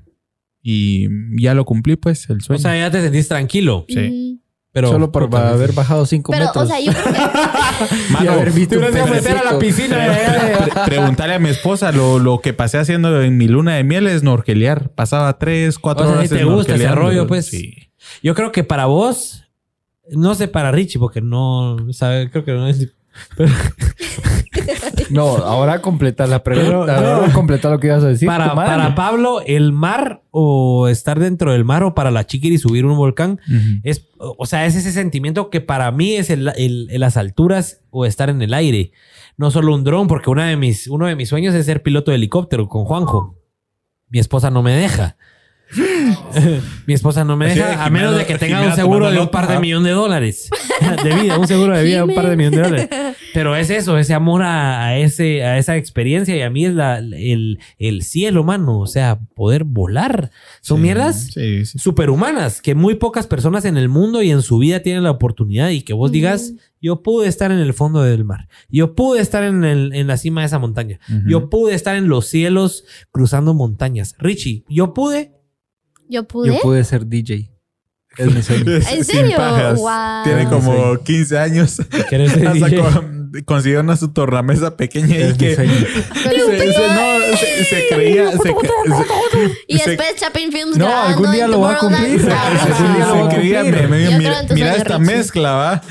y 0.63 1.09
ya 1.43 1.55
lo 1.55 1.65
cumplí 1.65 1.97
pues 1.97 2.29
el 2.31 2.39
O 2.39 2.41
sueño. 2.41 2.63
sea, 2.63 2.79
ya 2.79 2.91
te 2.91 3.03
sentís 3.03 3.29
tranquilo. 3.29 3.85
sí. 3.89 4.41
Pero 4.75 4.89
Solo 4.91 5.13
por 5.13 5.33
haber 5.37 5.73
bajado 5.73 6.05
5 6.05 6.33
Pero, 6.33 6.47
metros. 6.47 6.65
o 6.65 6.67
sea, 6.67 6.81
yo 6.81 6.91
creo 6.93 7.05
que. 7.15 8.25
y 8.25 8.27
haber 8.27 8.51
visto 8.51 8.77
Te 8.81 9.03
un 9.03 9.11
meter 9.11 9.37
a 9.39 9.45
la 9.53 9.59
piscina. 9.61 10.07
eh. 10.09 10.57
Pre- 10.65 10.85
preguntarle 10.85 11.35
a 11.35 11.39
mi 11.39 11.49
esposa 11.49 11.93
lo, 11.93 12.19
lo 12.19 12.41
que 12.41 12.53
pasé 12.55 12.79
haciendo 12.79 13.23
en 13.23 13.37
mi 13.37 13.47
luna 13.47 13.77
de 13.77 13.85
miel 13.85 14.09
es 14.09 14.25
norquelear. 14.25 14.91
Pasaba 14.91 15.39
tres, 15.39 15.79
cuatro 15.79 16.05
O 16.05 16.09
sea, 16.09 16.17
horas 16.19 16.29
si 16.29 16.35
te 16.37 16.43
gusta 16.43 16.75
ese 16.75 16.89
rollo, 16.89 17.29
pues. 17.29 17.47
Sí. 17.47 17.73
Yo 18.21 18.35
creo 18.35 18.51
que 18.51 18.65
para 18.65 18.87
vos, 18.87 19.45
no 20.11 20.35
sé 20.35 20.49
para 20.49 20.73
Richie, 20.73 20.99
porque 20.99 21.21
no 21.21 21.77
sabe, 21.93 22.29
creo 22.29 22.45
que 22.45 22.51
no 22.53 22.67
es. 22.67 22.89
pero 23.37 23.53
No, 25.11 25.37
ahora 25.37 25.81
completa 25.83 26.27
la 26.27 26.43
pregunta. 26.43 26.97
Pero. 26.99 27.15
Ahora 27.17 27.33
completa 27.33 27.71
lo 27.71 27.79
que 27.81 27.89
ibas 27.89 28.05
a 28.05 28.09
decir. 28.09 28.27
para, 28.55 28.55
Pablo, 28.95 29.41
el 29.47 29.73
mar 29.73 30.23
o 30.31 30.89
estar 30.89 31.19
dentro 31.19 31.53
del 31.53 31.65
mar 31.65 31.83
o 31.83 31.95
para 31.95 32.11
la 32.11 32.27
chiquiri 32.27 32.59
subir 32.59 32.87
un 32.87 32.97
volcán 32.97 33.41
es, 33.83 34.09
o 34.19 34.47
sea, 34.47 34.67
es 34.67 34.75
ese 34.77 34.93
sentimiento 34.93 35.51
que 35.51 35.61
para 35.61 35.91
mí 35.91 36.15
es 36.15 36.31
el, 36.31 36.49
el- 36.57 36.89
el- 36.91 37.01
las 37.01 37.17
alturas 37.17 37.81
o 37.91 38.05
estar 38.07 38.31
en 38.31 38.41
el 38.43 38.55
aire. 38.55 38.93
No 39.37 39.51
solo 39.51 39.75
un 39.75 39.85
dron, 39.85 40.07
porque 40.07 40.31
una 40.31 40.47
de 40.47 40.57
mis, 40.57 40.87
uno 40.89 41.07
de 41.07 41.17
mis 41.17 41.29
sueños 41.29 41.55
es 41.55 41.67
ser 41.67 41.83
piloto 41.83 42.11
de 42.11 42.17
helicóptero 42.17 42.69
con 42.69 42.85
Juanjo. 42.85 43.37
Mi 44.09 44.19
esposa 44.21 44.51
no 44.51 44.63
me 44.63 44.73
deja. 44.73 45.17
Mi 46.87 46.95
esposa 46.95 47.25
no 47.25 47.37
me 47.37 47.47
de 47.49 47.55
deja, 47.55 47.85
a 47.85 47.91
menos 47.91 48.17
de 48.17 48.27
que 48.27 48.39
tenga 48.39 48.63
un 48.63 48.75
seguro 48.75 49.11
de 49.11 49.19
un 49.19 49.29
par 49.31 49.49
de 49.49 49.59
millones 49.59 49.87
de 49.89 49.93
dólares. 49.93 50.51
De 51.03 51.15
vida, 51.15 51.39
un 51.39 51.47
seguro 51.49 51.77
de 51.77 51.83
vida 51.85 52.05
un 52.05 52.15
par 52.15 52.29
de 52.29 52.37
millones 52.37 52.59
de 52.61 52.65
dólares. 52.65 52.89
Pero 53.33 53.57
es 53.57 53.71
eso, 53.71 53.97
ese 53.97 54.13
amor 54.13 54.43
a, 54.43 54.85
a 54.87 54.99
ese, 54.99 55.43
a 55.43 55.57
esa 55.59 55.77
experiencia 55.77 56.37
y 56.37 56.43
a 56.43 56.51
mí 56.51 56.67
es 56.67 56.75
la, 56.75 56.99
el, 56.99 57.59
el 57.79 58.03
cielo, 58.03 58.45
mano. 58.45 58.81
O 58.81 58.87
sea, 58.87 59.19
poder 59.35 59.65
volar. 59.65 60.31
Son 60.61 60.79
Sí, 60.79 60.83
mierdas 60.83 61.29
Sí, 61.33 61.65
sí. 61.65 61.79
superhumanas 61.79 62.61
que 62.61 62.75
muy 62.75 62.95
pocas 62.97 63.27
personas 63.27 63.65
en 63.65 63.77
el 63.77 63.89
mundo 63.89 64.23
y 64.23 64.31
en 64.31 64.43
su 64.43 64.59
vida 64.59 64.81
tienen 64.81 65.05
la 65.05 65.11
oportunidad 65.13 65.71
y 65.71 65.83
que 65.83 65.95
vos 65.95 66.13
digas, 66.13 66.53
yo 66.83 67.03
pude 67.03 67.29
estar 67.29 67.51
en 67.51 67.59
el 67.59 67.73
fondo 67.73 68.03
del 68.03 68.25
mar, 68.25 68.49
yo 68.69 68.95
pude 68.95 69.21
estar 69.21 69.43
en, 69.45 69.65
el- 69.65 69.95
en 69.95 70.07
la 70.07 70.17
cima 70.17 70.43
de 70.43 70.49
esa 70.49 70.59
montaña, 70.59 70.99
yo 71.27 71.49
pude 71.49 71.75
estar 71.75 71.97
en 71.97 72.09
los 72.09 72.27
cielos 72.27 72.85
cruzando 73.11 73.55
montañas. 73.55 74.15
Richie, 74.19 74.65
yo 74.69 74.93
pude. 74.93 75.33
Yo 76.09 76.25
pude. 76.25 76.49
Yo 76.49 76.61
pude 76.61 76.85
ser 76.85 77.07
DJ. 77.07 77.51
Es 78.17 78.33
mi 78.33 78.43
sueño. 78.43 78.65
¿En 78.93 79.05
serio? 79.05 79.37
Wow. 79.77 79.91
Tiene 80.25 80.49
como 80.49 80.97
15 81.03 81.39
años. 81.39 81.83
¿Quieres 82.09 82.33
ser 82.33 82.53
DJ? 82.53 82.79
con- 82.79 83.25
consiguió 83.45 83.81
una 83.81 83.97
su 83.97 84.13
tornamesa 84.13 84.77
pequeña 84.77 85.17
y 85.17 85.23
Es 85.23 85.35
que 85.35 85.57
se, 85.57 85.67
se- 85.67 85.67
no, 85.67 87.37
se, 87.37 87.65
se 87.65 87.87
creía. 87.93 88.31
Se, 88.31 88.39
se- 88.39 88.55
Y 89.67 89.79
se- 89.79 89.91
después 89.91 90.15
Chapin 90.21 90.53
Films 90.53 90.77
No, 90.77 90.85
grabando 90.87 91.09
algún 91.19 91.33
día 91.33 91.45
en 91.47 91.51
lo 91.51 91.61
va 91.61 91.73
a 91.73 91.79
cumplir. 91.79 92.21
Se 92.21 93.37
creía, 93.37 93.65
mira, 93.65 93.89
mira 94.55 94.77
esta 94.77 94.99
Richie. 94.99 95.13
mezcla, 95.17 95.53
va. 95.53 95.83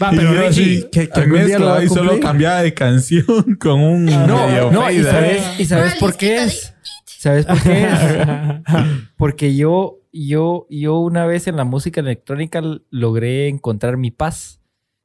Va, 0.00 0.12
Y 0.12 0.16
pero 0.16 0.32
yo 0.32 0.40
Richie, 0.48 0.48
así, 0.78 0.88
¿qué, 0.92 1.08
qué 1.10 1.20
algún 1.20 1.44
día 1.46 1.58
lo 1.58 1.66
va 1.66 1.80
mezcla? 1.80 1.84
Y 1.92 1.96
solo 2.06 2.20
cambiaba 2.20 2.62
de 2.62 2.72
canción 2.72 3.24
con 3.60 3.80
un 3.80 4.04
medio 4.04 4.26
No, 4.26 4.70
no, 4.70 4.90
y 4.90 5.00
fade, 5.02 5.10
sabes, 5.10 5.42
¿eh? 5.42 5.54
y 5.58 5.64
sabes 5.66 5.94
por 5.96 6.16
qué 6.16 6.44
es. 6.44 6.72
¿Sabes 7.18 7.46
por 7.46 7.60
qué 7.62 7.84
es? 7.86 7.90
Porque 9.16 9.56
yo, 9.56 9.98
yo, 10.12 10.66
yo 10.70 10.98
una 11.00 11.26
vez 11.26 11.46
en 11.48 11.56
la 11.56 11.64
música 11.64 12.00
electrónica 12.00 12.62
logré 12.90 13.48
encontrar 13.48 13.96
mi 13.96 14.10
paz 14.10 14.60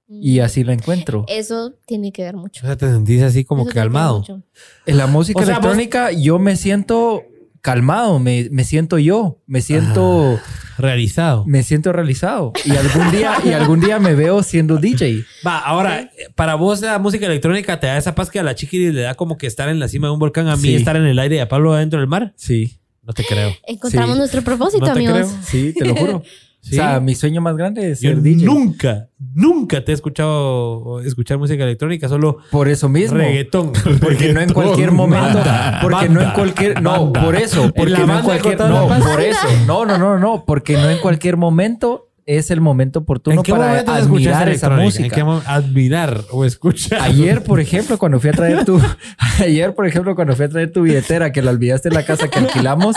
y 0.07 0.39
así 0.39 0.63
la 0.63 0.73
encuentro. 0.73 1.25
Eso 1.27 1.73
tiene 1.87 2.11
que 2.11 2.21
ver 2.23 2.35
mucho. 2.35 2.61
o 2.63 2.67
sea, 2.67 2.75
te 2.77 2.87
sentís 2.91 3.23
así 3.23 3.43
como 3.45 3.63
Eso 3.63 3.69
que 3.71 3.75
calmado. 3.79 4.19
mucho. 4.19 4.43
En 4.85 4.97
la 4.97 5.07
música 5.07 5.39
O 5.41 5.43
sea, 5.45 5.55
vos- 5.55 5.65
electrónica 5.65 6.11
yo 6.11 6.37
me 6.37 6.55
siento 6.55 7.23
calmado, 7.63 8.19
me, 8.19 8.49
me 8.51 8.63
siento 8.65 8.99
yo, 8.99 9.39
me 9.47 9.61
siento, 9.61 10.37
Realizado. 10.77 11.45
me 11.47 11.63
siento 11.63 11.93
realizado. 11.93 12.51
Y 12.65 12.71
algún 12.75 13.09
día, 13.11 13.33
y 13.43 13.49
algún 13.53 13.79
día 13.79 13.99
me 13.99 14.13
veo 14.15 14.43
siendo 14.43 14.77
DJ. 14.77 15.23
Va, 15.47 15.59
ahora, 15.59 16.11
para 16.35 16.55
vos 16.55 16.81
la 16.81 16.99
música 16.99 17.25
electrónica 17.25 17.79
te 17.79 17.87
da 17.87 17.97
esa 17.97 18.13
paz 18.15 18.29
que 18.29 18.39
a 18.39 18.43
la 18.43 18.53
chiquiri 18.53 18.91
le 18.91 19.01
da 19.03 19.15
como 19.15 19.37
que 19.37 19.47
estar 19.47 19.69
en 19.69 19.79
la 19.79 19.87
cima 19.87 20.07
de 20.07 20.13
un 20.13 20.19
volcán, 20.19 20.49
a 20.49 20.57
mí 20.57 20.61
Sí. 20.63 20.75
estar 20.75 20.97
en 20.97 21.05
el 21.05 21.17
aire 21.17 21.37
y 21.37 21.39
a 21.39 21.47
Pablo 21.47 21.73
adentro 21.73 21.99
del 21.99 22.07
mar. 22.09 22.33
Sí, 22.35 22.79
No 23.01 23.13
te 23.13 23.23
creo. 23.23 23.53
Encontramos 23.65 24.11
Sí. 24.15 24.17
nuestro 24.19 24.41
propósito, 24.43 24.85
No 24.85 24.93
te 24.93 24.99
amigos. 24.99 25.15
creo. 25.17 25.29
sí, 25.43 25.73
te 25.73 25.85
lo 25.85 25.95
juro. 25.95 26.23
Sí. 26.63 26.75
O 26.75 26.77
sea, 26.77 27.01
mi 27.01 27.13
sueño 27.13 27.41
más 27.41 27.57
grande 27.57 27.91
es 27.91 27.99
Yo 27.99 28.11
ser 28.11 28.21
DJ. 28.21 28.45
nunca, 28.45 29.09
nunca 29.35 29.83
te 29.83 29.91
he 29.91 29.95
escuchado 29.95 31.01
escuchar 31.01 31.37
música 31.37 31.61
electrónica, 31.65 32.07
solo 32.07 32.37
Por 32.51 32.69
eso 32.69 32.87
mismo. 32.87 33.17
reggaetón. 33.17 33.73
Porque 34.01 34.31
no 34.33 34.39
en 34.39 34.53
cualquier 34.53 34.91
momento. 34.93 35.39
Banda. 35.39 35.79
Porque 35.81 36.07
no 36.07 36.21
en 36.21 36.31
cualquier. 36.31 36.81
No, 36.81 36.91
Banda. 37.11 37.21
por 37.21 37.35
eso. 37.35 37.69
Porque 37.75 37.91
no 38.05 38.17
en 38.17 38.23
cualquier. 38.23 38.57
No, 38.59 38.87
por 38.87 39.19
eso. 39.19 39.47
No, 39.67 39.85
no, 39.85 39.97
no, 39.97 40.17
no. 40.17 40.45
Porque 40.45 40.73
no 40.77 40.89
en 40.89 40.99
cualquier 40.99 41.35
momento 41.35 42.07
es 42.25 42.51
el 42.51 42.61
momento 42.61 42.99
oportuno 42.99 43.37
¿En 43.37 43.43
qué 43.43 43.51
para 43.51 43.79
admirar 43.79 44.47
esa 44.49 44.69
música. 44.69 45.03
¿En 45.19 45.25
qué? 45.41 45.41
Admirar 45.45 46.21
o 46.31 46.45
escuchar. 46.45 47.01
Ayer, 47.01 47.43
por 47.43 47.59
ejemplo, 47.61 47.97
cuando 47.97 48.19
fui 48.19 48.29
a 48.29 48.33
traer 48.33 48.63
tu. 48.65 48.79
Ayer, 49.39 49.73
por 49.75 49.85
ejemplo, 49.87 50.15
cuando 50.15 50.35
fui 50.35 50.45
a 50.45 50.49
traer 50.49 50.71
tu 50.71 50.81
billetera 50.83 51.31
que 51.31 51.41
la 51.41 51.51
olvidaste 51.51 51.89
en 51.89 51.95
la 51.95 52.03
casa 52.05 52.27
que 52.29 52.39
alquilamos. 52.39 52.95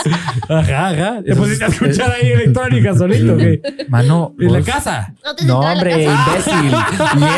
Ajá, 0.49 0.87
ajá. 0.89 1.23
Te 1.23 1.35
pusiste 1.35 1.63
a 1.63 1.67
es- 1.67 1.73
escuchar 1.73 2.11
ahí 2.11 2.31
electrónica 2.31 2.95
solito, 2.95 3.35
¿qué? 3.37 3.61
Mano. 3.89 4.33
En 4.39 4.53
la 4.53 4.59
vos- 4.59 4.67
casa. 4.67 5.13
No 5.23 5.33
No, 5.47 5.61
la 5.63 5.73
hombre, 5.73 6.05
casa. 6.05 6.51
imbécil. 6.61 6.77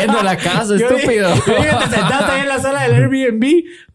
Yendo 0.00 0.18
a 0.20 0.22
la 0.22 0.36
casa, 0.36 0.74
estúpido. 0.76 1.34
yo 1.34 1.54
dije, 1.56 1.68
te 1.88 1.96
sentaste 1.96 2.32
ahí 2.32 2.40
en 2.42 2.48
la 2.48 2.58
sala 2.60 2.82
del 2.82 2.94
Airbnb 2.94 3.44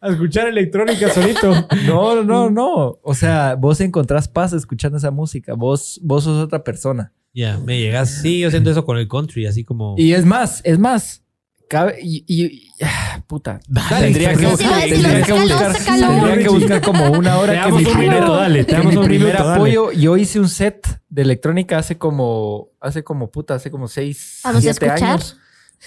a 0.01 0.09
escuchar 0.09 0.47
electrónica 0.47 1.09
solito. 1.09 1.67
No, 1.87 2.23
no, 2.23 2.49
no. 2.49 2.97
O 3.03 3.13
sea, 3.13 3.55
vos 3.55 3.79
encontrás 3.81 4.27
paz 4.27 4.53
escuchando 4.53 4.97
esa 4.97 5.11
música. 5.11 5.53
Vos, 5.53 5.99
vos 6.03 6.23
sos 6.25 6.43
otra 6.43 6.63
persona. 6.63 7.11
Ya, 7.35 7.57
me 7.59 7.77
llegas. 7.77 8.21
Sí, 8.21 8.39
yo 8.39 8.49
siento 8.49 8.71
eso 8.71 8.85
con 8.85 8.97
el 8.97 9.07
country, 9.09 9.45
así 9.45 9.63
como. 9.65 9.93
Y 9.97 10.13
es 10.13 10.25
más, 10.25 10.61
es 10.63 10.79
más. 10.79 11.21
Cabe, 11.67 11.97
y, 12.01 12.23
y- 12.27 12.45
y- 12.45 12.69
ah, 12.81 13.21
puta. 13.27 13.59
Dale, 13.67 14.05
tendría 14.05 14.35
que 14.35 14.45
buscar, 14.47 14.79
tendría 14.83 15.21
que 15.23 15.33
buscar, 15.33 15.75
sácalo. 15.75 16.07
tendría 16.07 16.37
que 16.37 16.49
buscar 16.49 16.81
como 16.81 17.09
una 17.11 17.37
hora 17.37 17.53
Te 17.65 17.69
que 17.69 17.75
mi 17.75 17.83
primer, 17.85 18.21
dale, 18.21 18.63
te 18.63 18.75
que 18.75 18.87
mi 18.87 18.95
un 18.95 19.05
primer 19.05 19.35
apoyo. 19.35 19.91
Yo 19.91 20.15
hice 20.15 20.39
un 20.39 20.47
set 20.47 20.87
de 21.09 21.21
electrónica 21.23 21.77
hace 21.79 21.97
como, 21.97 22.69
hace 22.79 23.03
como 23.03 23.29
puta, 23.31 23.55
hace 23.55 23.69
como 23.69 23.87
seis, 23.89 24.39
Vamos 24.43 24.59
a 24.59 24.61
siete 24.61 24.85
escuchar. 24.85 25.09
años. 25.09 25.37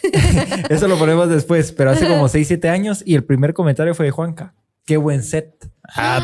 Eso 0.69 0.87
lo 0.87 0.99
ponemos 0.99 1.29
después, 1.31 1.73
pero 1.73 1.91
hace 1.93 2.07
como 2.07 2.29
seis, 2.29 2.47
siete 2.49 2.69
años 2.69 3.03
y 3.07 3.15
el 3.15 3.25
primer 3.25 3.55
comentario 3.55 3.95
fue 3.95 4.05
de 4.07 4.11
Juanca. 4.11 4.55
Qué 4.85 4.97
buen 4.99 5.23
set. 5.23 5.55
Ah, 5.95 6.21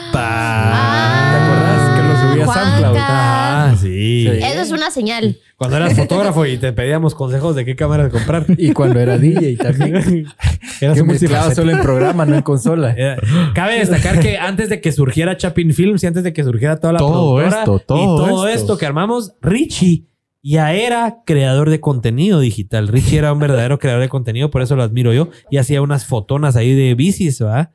¿Te 1.32 1.38
acordás? 1.38 2.03
Juanca. 2.44 2.64
SoundCloud. 2.70 2.96
Ah, 2.98 3.74
sí. 3.80 4.28
Sí. 4.30 4.38
Eso 4.42 4.60
es 4.62 4.70
una 4.72 4.90
señal. 4.90 5.38
Cuando 5.56 5.76
eras 5.76 5.94
fotógrafo 5.94 6.44
y 6.46 6.59
te 6.59 6.72
pedíamos 6.72 7.14
consejos 7.14 7.55
de 7.56 7.64
qué 7.64 7.76
cámaras 7.76 8.10
comprar. 8.10 8.44
Y 8.59 8.72
cuando 8.72 8.98
era 9.01 9.18
DJ 9.18 9.56
también. 9.56 10.26
Eras 10.80 10.96
que 10.96 11.02
un 11.02 11.09
mezclaba 11.09 11.55
solo 11.55 11.70
en 11.70 11.80
programa, 11.80 12.26
no 12.26 12.34
en 12.34 12.42
consola. 12.42 12.94
Cabe 13.55 13.78
destacar 13.78 14.18
que 14.20 14.36
antes 14.36 14.68
de 14.68 14.80
que 14.80 14.90
surgiera 14.92 15.36
Chapin 15.36 15.72
Films 15.72 16.02
y 16.02 16.06
antes 16.09 16.24
de 16.24 16.32
que 16.32 16.42
surgiera 16.42 16.78
toda 16.80 16.94
la 16.94 16.98
Todo 16.98 17.36
productora 17.36 17.59
esto, 17.60 17.78
todo 17.78 17.98
y 17.98 18.05
todo 18.05 18.48
esto. 18.48 18.60
esto 18.62 18.78
que 18.78 18.86
armamos, 18.86 19.32
Richie 19.40 20.06
ya 20.42 20.74
era 20.74 21.22
creador 21.24 21.70
de 21.70 21.80
contenido 21.80 22.40
digital. 22.40 22.88
Richie 22.88 23.18
era 23.18 23.32
un 23.32 23.38
verdadero 23.38 23.78
creador 23.78 24.02
de 24.02 24.09
contenido, 24.09 24.51
por 24.51 24.60
eso 24.60 24.74
lo 24.76 24.82
admiro 24.82 25.12
yo. 25.14 25.28
Y 25.51 25.56
hacía 25.59 25.80
unas 25.80 26.05
fotonas 26.05 26.56
ahí 26.56 26.74
de 26.74 26.94
bicis, 26.94 27.40
¿va? 27.42 27.70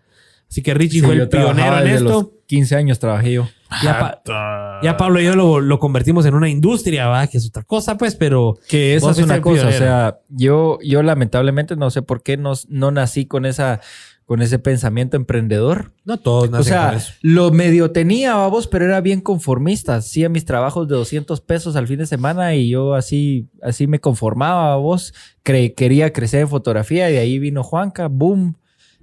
Así 0.49 0.61
que 0.61 0.73
Richie 0.73 0.99
Sí, 0.99 1.05
fue 1.05 1.15
el 1.15 1.29
pionero 1.29 1.79
en 1.79 1.87
esto. 1.87 2.03
los 2.03 2.25
15 2.47 2.75
años 2.75 2.99
trabajé 2.99 3.31
yo. 3.33 3.47
Ya, 3.83 3.99
pa- 3.99 4.79
ya 4.83 4.97
Pablo 4.97 5.21
y 5.21 5.25
yo 5.25 5.35
lo, 5.35 5.59
lo 5.61 5.77
convertimos 5.79 6.25
en 6.25 6.33
una 6.33 6.49
industria, 6.49 7.07
¿va? 7.07 7.27
Que 7.27 7.37
es 7.37 7.47
otra 7.47 7.63
cosa, 7.63 7.97
pues, 7.97 8.15
pero... 8.15 8.57
Que 8.67 8.95
esa 8.95 9.11
es 9.11 9.19
una 9.19 9.41
cosa, 9.41 9.67
o 9.67 9.71
sea, 9.71 10.19
yo, 10.29 10.79
yo 10.83 11.03
lamentablemente 11.03 11.75
no 11.75 11.89
sé 11.91 12.01
por 12.01 12.23
qué 12.23 12.35
no, 12.37 12.53
no 12.67 12.89
nací 12.91 13.25
con 13.27 13.45
esa, 13.45 13.79
con 14.25 14.41
ese 14.41 14.57
pensamiento 14.57 15.17
emprendedor. 15.17 15.91
No 16.03 16.17
todos 16.17 16.47
O 16.47 16.51
nacen 16.51 16.63
sea, 16.65 16.87
con 16.87 16.97
eso. 16.97 17.13
lo 17.21 17.51
medio 17.51 17.91
tenía, 17.91 18.35
vamos, 18.35 18.65
pero 18.67 18.85
era 18.85 19.01
bien 19.01 19.21
conformista. 19.21 19.97
Hacía 19.97 20.29
mis 20.29 20.45
trabajos 20.45 20.87
de 20.87 20.95
200 20.95 21.39
pesos 21.41 21.75
al 21.75 21.87
fin 21.87 21.99
de 21.99 22.07
semana 22.07 22.55
y 22.55 22.69
yo 22.69 22.95
así, 22.95 23.49
así 23.61 23.85
me 23.85 23.99
conformaba, 23.99 24.75
vos. 24.77 25.13
quería 25.43 26.11
crecer 26.11 26.41
en 26.41 26.47
fotografía 26.47 27.09
y 27.09 27.13
de 27.13 27.19
ahí 27.19 27.37
vino 27.39 27.63
Juanca, 27.63 28.07
boom. 28.07 28.55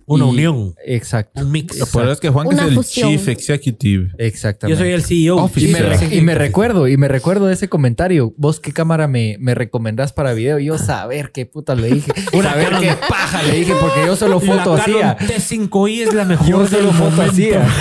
Una 0.09 0.25
Y- 0.25 0.29
unión, 0.29 0.75
Exacto. 0.85 1.41
un 1.43 1.51
mix. 1.51 1.77
Lo 1.79 1.87
peor 1.87 2.09
es 2.11 2.21
que 2.21 2.29
Juan 2.31 2.47
es 2.53 2.59
el 2.61 2.75
fusión. 2.75 3.11
Chief 3.11 3.27
Executive. 3.29 4.11
Exactamente. 4.19 4.79
Yo 4.79 4.85
soy 4.85 4.93
el 4.95 5.03
CEO. 5.03 5.37
Officer. 5.37 6.13
Y 6.13 6.21
me, 6.21 6.33
y 6.33 6.35
recuerdo, 6.37 6.87
y 6.87 6.97
me 6.97 7.09
recuerdo 7.09 7.47
de 7.47 7.55
ese 7.55 7.69
comentario. 7.69 8.33
¿Vos 8.37 8.61
qué 8.61 8.73
cámara 8.73 9.09
me, 9.09 9.37
me 9.41 9.55
recomendás 9.57 10.13
para 10.13 10.33
video? 10.33 10.61
Y 10.61 10.67
yo 10.67 10.79
saber 10.79 11.33
qué 11.33 11.45
puta 11.45 11.75
le 11.75 11.89
dije. 11.91 12.13
Una 12.33 12.51
saber 12.51 12.71
qué 12.81 12.95
paja 13.09 13.43
le 13.43 13.57
dije, 13.59 13.73
porque 13.81 14.07
yo 14.07 14.15
solo 14.15 14.39
foto 14.39 14.77
La 14.77 14.83
hacía. 14.83 15.17
Canon 15.17 15.33
T5i 15.35 16.07
es 16.07 16.15
la 16.15 16.25
mejor 16.25 16.47
Yo 16.47 16.67
solo 16.69 16.93
foto 16.93 17.11
momento. 17.11 17.23
hacía. 17.33 17.67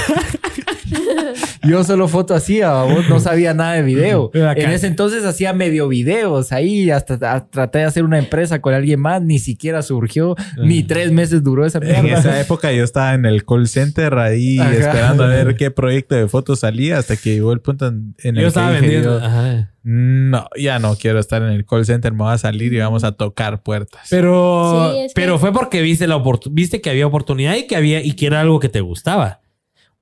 Yo 1.68 1.84
solo 1.84 2.08
foto 2.08 2.34
hacía, 2.36 2.72
vos 2.84 3.08
no 3.10 3.20
sabía 3.20 3.54
nada 3.54 3.74
de 3.74 3.82
video. 3.84 4.32
En 4.56 4.72
ese 4.72 4.88
entonces 4.88 5.26
hacía 5.26 5.54
medio 5.54 5.88
videos 5.88 6.52
ahí, 6.52 6.90
hasta 6.92 7.16
a- 7.34 7.48
traté 7.48 7.80
de 7.80 7.84
hacer 7.86 8.04
una 8.04 8.18
empresa 8.20 8.62
con 8.62 8.74
alguien 8.74 9.00
más, 9.00 9.22
ni 9.22 9.40
siquiera 9.40 9.82
surgió, 9.82 10.36
ni 10.58 10.84
tres 10.84 11.12
meses 11.12 11.44
duró 11.44 11.66
esa 11.66 11.80
En 11.80 12.04
mierda. 12.04 12.20
esa 12.20 12.40
época 12.42 12.72
yo 12.72 12.84
estaba 12.84 13.14
en 13.14 13.26
el 13.26 13.46
call 13.46 13.68
center 13.68 14.14
ahí 14.18 14.60
Ajá. 14.60 14.74
esperando 14.74 15.24
a 15.24 15.28
ver 15.28 15.56
qué 15.56 15.72
proyecto 15.72 16.16
de 16.16 16.28
fotos 16.28 16.60
salía 16.60 16.98
hasta 16.98 17.16
que 17.18 17.34
llegó 17.34 17.52
el 17.54 17.62
punto 17.62 17.88
en, 17.88 18.16
en 18.24 18.36
el 18.38 18.42
Yo 18.44 18.48
estaba 18.50 18.70
que 18.70 18.74
dije 18.82 18.82
vendiendo. 18.96 19.20
yo, 19.20 19.26
Ajá. 19.26 19.72
no, 19.84 20.48
ya 20.58 20.80
no 20.80 20.96
quiero 20.96 21.20
estar 21.20 21.42
en 21.42 21.50
el 21.50 21.66
call 21.66 21.86
center, 21.86 22.12
me 22.12 22.20
voy 22.24 22.34
a 22.34 22.38
salir 22.38 22.74
y 22.74 22.78
vamos 22.80 23.04
a 23.04 23.12
tocar 23.14 23.62
puertas. 23.64 24.08
Pero, 24.10 24.92
Sí, 24.94 25.00
es 25.00 25.14
que- 25.14 25.22
pero 25.22 25.40
fue 25.40 25.52
porque 25.54 25.82
viste 25.82 26.08
la 26.08 26.22
viste 26.52 26.82
que 26.82 26.90
había 26.90 27.08
oportunidad 27.08 27.56
y 27.56 27.68
que 27.68 27.76
había 27.76 28.02
y 28.02 28.14
que 28.14 28.28
era 28.28 28.42
algo 28.42 28.60
que 28.60 28.70
te 28.70 28.82
gustaba. 28.82 29.42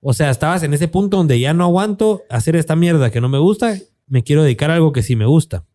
O 0.04 0.14
sea, 0.14 0.30
estabas 0.30 0.64
en 0.64 0.74
ese 0.74 0.88
punto 0.88 1.18
donde 1.18 1.40
ya 1.40 1.54
no 1.54 1.64
aguanto 1.64 2.24
hacer 2.30 2.56
esta 2.56 2.76
mierda 2.76 3.10
que 3.10 3.22
no 3.22 3.30
me 3.30 3.38
gusta, 3.40 3.78
me 4.08 4.22
quiero 4.24 4.44
dedicar 4.44 4.70
a 4.70 4.76
algo 4.76 4.92
que 4.92 5.02
sí 5.02 5.16
me 5.16 5.26
gusta. 5.26 5.66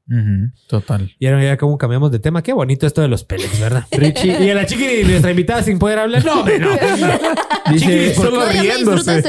Total. 0.69 1.11
Y 1.19 1.27
ahora 1.27 1.43
ya 1.43 1.57
como 1.57 1.77
cambiamos 1.77 2.11
de 2.11 2.19
tema, 2.19 2.43
qué 2.43 2.53
bonito 2.53 2.87
esto 2.87 3.03
de 3.03 3.09
los 3.09 3.25
pellets, 3.25 3.59
¿verdad? 3.59 3.85
Richie 3.91 4.45
y 4.45 4.51
a 4.51 4.55
la 4.55 4.67
chiqui 4.67 5.05
nuestra 5.05 5.31
invitada 5.31 5.63
sin 5.63 5.79
poder 5.79 5.99
hablar, 5.99 6.25
no, 6.25 6.41
hombre, 6.41 6.59
no. 6.59 6.69
dice, 7.73 8.15
Solo 8.15 8.47
riéndose. 8.47 9.23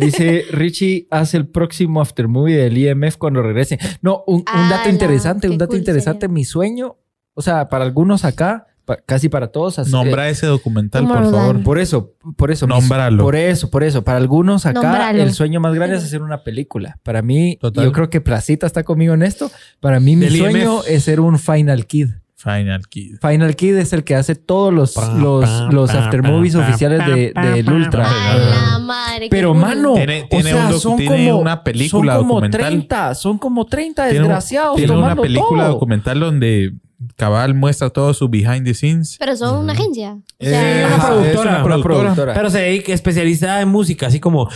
dice 0.00 0.44
Richie 0.50 1.06
hace 1.10 1.36
el 1.36 1.46
próximo 1.46 2.00
aftermovie 2.00 2.56
del 2.56 2.76
IMF 2.76 3.16
cuando 3.16 3.42
regrese. 3.42 3.78
No, 4.02 4.24
un, 4.26 4.44
dato 4.44 4.88
interesante, 4.88 5.48
un 5.48 5.58
dato 5.58 5.70
cool 5.70 5.78
interesante. 5.78 6.22
sería. 6.22 6.34
Mi 6.34 6.44
sueño, 6.44 6.96
o 7.34 7.42
sea, 7.42 7.68
para 7.68 7.84
algunos 7.84 8.24
acá, 8.24 8.66
pa- 8.84 8.96
casi 9.04 9.28
para 9.28 9.48
todos. 9.48 9.78
así- 9.78 9.90
Nombra 9.90 10.28
ese 10.28 10.46
documental, 10.46 11.06
por 11.06 11.30
favor. 11.30 11.62
Por 11.62 11.78
eso, 11.78 12.12
por 12.36 12.50
eso. 12.50 12.66
Nómbralo. 12.66 13.22
Por 13.22 13.36
eso, 13.36 13.70
por 13.70 13.82
eso. 13.84 14.02
Para 14.04 14.18
algunos 14.18 14.66
acá, 14.66 14.80
Nómbralo. 14.82 15.22
el 15.22 15.32
sueño 15.32 15.60
más 15.60 15.74
grande 15.74 15.96
es 15.96 16.04
hacer 16.04 16.22
una 16.22 16.42
película. 16.44 16.98
Para 17.02 17.22
mí, 17.22 17.56
Total. 17.60 17.84
yo 17.84 17.92
creo 17.92 18.10
que 18.10 18.20
Placita 18.20 18.66
está 18.66 18.82
conmigo 18.82 19.14
en 19.14 19.22
esto. 19.22 19.50
Para 19.80 20.00
mí, 20.00 20.16
mi 20.16 20.26
Del 20.26 20.36
sueño 20.38 20.74
IMF. 20.80 20.88
es 20.88 21.04
ser 21.04 21.20
un 21.20 21.38
Final 21.38 21.86
Kid. 21.86 22.08
Final 22.36 22.86
Kid. 22.88 23.16
Final 23.22 23.56
Kid 23.56 23.74
es 23.76 23.94
el 23.94 24.04
que 24.04 24.14
hace 24.16 24.34
todos 24.34 24.70
los, 24.70 24.92
Pa, 24.92 25.14
los, 25.14 25.48
pa, 25.48 25.72
los 25.72 25.90
pa, 25.90 26.10
pa, 26.10 26.20
pa, 26.22 26.30
oficiales 26.60 27.06
de, 27.06 27.32
del 27.32 27.64
pa, 27.64 27.72
Ultra. 27.72 28.02
pa. 28.04 28.32
A 28.32 28.36
la 28.36 28.78
madre. 28.80 29.28
Pero, 29.30 29.54
mano, 29.54 29.94
Tiene- 29.94 30.24
o 30.24 30.28
tiene 30.28 30.50
sea, 30.50 30.66
un 30.66 30.78
son 30.78 30.96
tiene 30.98 31.28
como, 31.28 31.38
una 31.40 31.64
película 31.64 32.12
son 32.16 32.20
como 32.22 32.34
documental. 32.34 32.60
30, 32.60 33.14
son 33.14 33.38
como 33.38 33.64
30 33.64 34.02
Tiene 34.04 34.18
un- 34.18 34.22
desgraciados 34.24 34.76
Tiene 34.76 34.92
una 34.92 35.00
tomando 35.00 35.22
película 35.22 35.62
todo. 35.64 35.72
documental 35.72 36.20
donde 36.20 36.74
Cabal 37.16 37.54
muestra 37.54 37.90
todo 37.90 38.14
su 38.14 38.28
behind 38.28 38.64
the 38.64 38.72
scenes. 38.74 39.16
Pero 39.18 39.36
son 39.36 39.58
una 39.58 39.72
agencia. 39.74 40.18
O 40.38 40.44
sea, 40.44 40.86
una 40.86 40.96
ajá, 40.96 41.06
productora, 41.08 41.30
es 41.32 41.38
una 41.40 41.64
Una 41.64 41.82
productora. 41.82 42.34
Pero 42.34 42.50
se 42.50 42.58
dedica 42.60 42.92
especializada 42.94 43.60
en 43.60 43.68
música, 43.68 44.06
así 44.06 44.20
como 44.20 44.48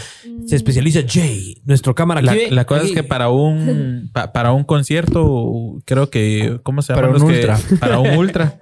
se 0.46 0.56
especializa 0.56 1.00
Jay, 1.06 1.60
nuestro 1.64 1.94
cámara 1.94 2.22
La, 2.22 2.64
cosa 2.64 2.84
es 2.84 2.92
que 2.92 3.02
para 3.02 3.28
un 3.28 4.08
pa- 4.14 4.32
para 4.32 4.52
un 4.52 4.64
concierto, 4.64 5.76
creo 5.84 6.08
que 6.10 6.58
¿cómo 6.62 6.80
se 6.82 6.92
llama? 6.94 7.08
Para 7.08 7.16
un 7.16 7.22
ultra. 7.22 7.58
Para 7.80 7.98
un 7.98 8.16
ultra. 8.16 8.60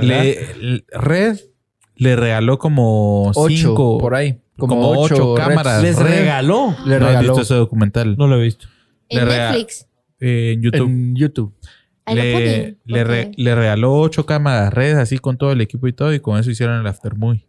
le, 0.00 0.84
Red 0.92 1.38
le 1.96 2.16
regaló 2.16 2.58
como 2.58 3.28
Ocho, 3.34 3.48
cinco 3.48 3.98
por 3.98 4.14
ahí. 4.14 4.40
Como, 4.56 4.76
como 4.76 4.90
ocho, 5.00 5.14
ocho 5.14 5.36
reds. 5.36 5.48
cámaras. 5.48 5.82
les 5.82 5.96
Red. 5.96 6.10
regaló. 6.20 6.76
Le 6.84 6.98
¿No 6.98 7.06
has 7.06 7.12
regaló 7.12 7.28
visto 7.28 7.42
ese 7.42 7.54
documental? 7.54 8.16
No 8.16 8.26
lo 8.28 8.38
he 8.40 8.42
visto. 8.44 8.66
en 9.08 9.26
Netflix. 9.26 9.86
Eh, 10.20 10.52
en 10.54 10.62
YouTube. 10.62 10.86
en 10.88 11.16
YouTube. 11.16 11.54
Ahí 12.06 12.14
le, 12.16 12.76
le, 12.84 13.04
re- 13.04 13.22
porque- 13.26 13.42
le 13.42 13.54
regaló 13.54 13.94
ocho 13.94 14.26
cámaras 14.26 14.72
red 14.74 14.96
así 14.98 15.18
con 15.18 15.36
todo 15.38 15.52
el 15.52 15.60
equipo 15.60 15.86
y 15.88 15.92
todo 15.92 16.12
y 16.12 16.20
con 16.20 16.38
eso 16.38 16.50
hicieron 16.50 16.78
el 16.80 16.86
aftermovie. 16.86 17.46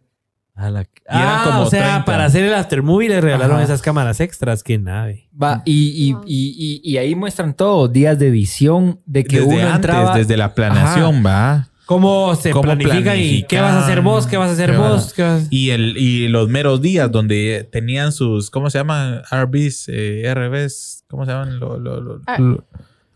A 0.54 0.70
la- 0.70 0.86
Ah, 1.06 1.42
como 1.44 1.60
o 1.64 1.66
sea, 1.70 1.82
30. 1.82 2.04
para 2.06 2.24
hacer 2.24 2.42
el 2.44 2.54
aftermovie 2.54 3.10
le 3.10 3.20
regalaron 3.20 3.56
Ajá. 3.56 3.64
esas 3.64 3.82
cámaras 3.82 4.20
extras. 4.20 4.62
Qué 4.62 4.78
nave. 4.78 5.28
Va, 5.40 5.60
y, 5.66 6.08
y, 6.08 6.12
Wow. 6.14 6.24
y, 6.26 6.80
y, 6.82 6.90
y 6.92 6.96
ahí 6.96 7.14
muestran 7.14 7.52
todo, 7.54 7.88
días 7.88 8.18
de 8.18 8.28
edición, 8.28 9.00
de 9.04 9.24
que 9.24 9.40
desde 9.40 9.48
uno 9.50 9.58
antes, 9.60 9.74
entraba. 9.74 10.16
desde 10.16 10.36
la 10.38 10.54
planeación, 10.54 11.22
va. 11.24 11.68
¿Cómo 11.84 12.34
se 12.34 12.50
¿Cómo 12.50 12.62
planifica 12.62 13.14
y 13.14 13.44
qué 13.44 13.60
vas 13.60 13.74
a 13.74 13.84
hacer 13.84 14.00
vos? 14.00 14.26
¿Qué 14.26 14.36
vas 14.38 14.48
a 14.50 14.54
hacer 14.54 14.70
¿Qué 14.72 14.76
vos? 14.78 14.90
vas- 14.90 15.12
¿Qué 15.12 15.22
vas- 15.22 15.46
Y, 15.50 15.70
el, 15.70 15.96
y 15.98 16.26
los 16.28 16.48
meros 16.48 16.80
días 16.80 17.12
donde 17.12 17.68
tenían 17.70 18.10
sus, 18.10 18.50
¿cómo 18.50 18.70
se 18.70 18.78
llaman? 18.78 19.22
RBs, 19.30 19.88
eh, 19.92 20.22
RBs, 20.34 21.04
¿cómo 21.06 21.26
se 21.26 21.32
llaman? 21.32 21.60
Lo, 21.60 21.78
lo, 21.78 22.00
lo- 22.00 22.16
R- 22.26 22.38
lo- 22.42 22.64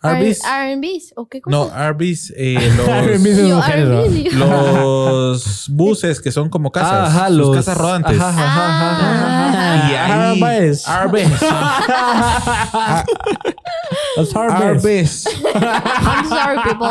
RBs. 0.02 0.40
R&Bs 0.44 1.12
o 1.16 1.28
qué 1.28 1.42
cosa? 1.42 1.54
No, 1.54 1.66
RBs, 1.92 2.32
eh, 2.34 2.56
R&Bs 2.56 3.38
los, 4.34 4.48
los 4.74 5.68
buses 5.70 6.20
que 6.20 6.32
son 6.32 6.48
como 6.48 6.72
casas. 6.72 6.92
Ah, 6.92 7.06
ajá, 7.06 7.28
sus 7.28 7.36
los 7.36 7.56
casas 7.56 7.76
rodantes. 7.76 8.18
Ajá, 8.18 8.28
ajá, 8.28 8.68
ajá, 8.68 8.90
ajá, 8.92 9.48
ajá. 9.48 9.90
Y 9.90 9.94
ahí, 9.94 10.40
RBs. 10.40 10.86
RBs. 11.04 11.42
Los. 14.16 14.32
RBs. 14.32 15.26
I'm 15.54 16.24
sorry, 16.28 16.58
people. 16.64 16.88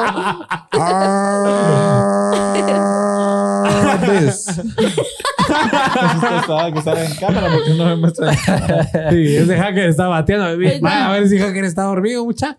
RBs. 3.95 4.45
que 6.73 6.81
sale 6.81 7.05
en 7.05 7.15
cámara 7.15 7.47
porque 7.51 7.73
no 7.73 7.85
me 7.85 7.95
muestra. 7.95 8.33
Sí, 9.09 9.35
ese 9.35 9.57
hacker 9.57 9.89
está 9.89 10.07
bateando. 10.07 10.45
Va, 10.83 11.07
a 11.07 11.11
ver 11.13 11.27
si 11.27 11.39
hacker 11.39 11.63
está 11.63 11.83
dormido, 11.83 12.23
mucha. 12.23 12.57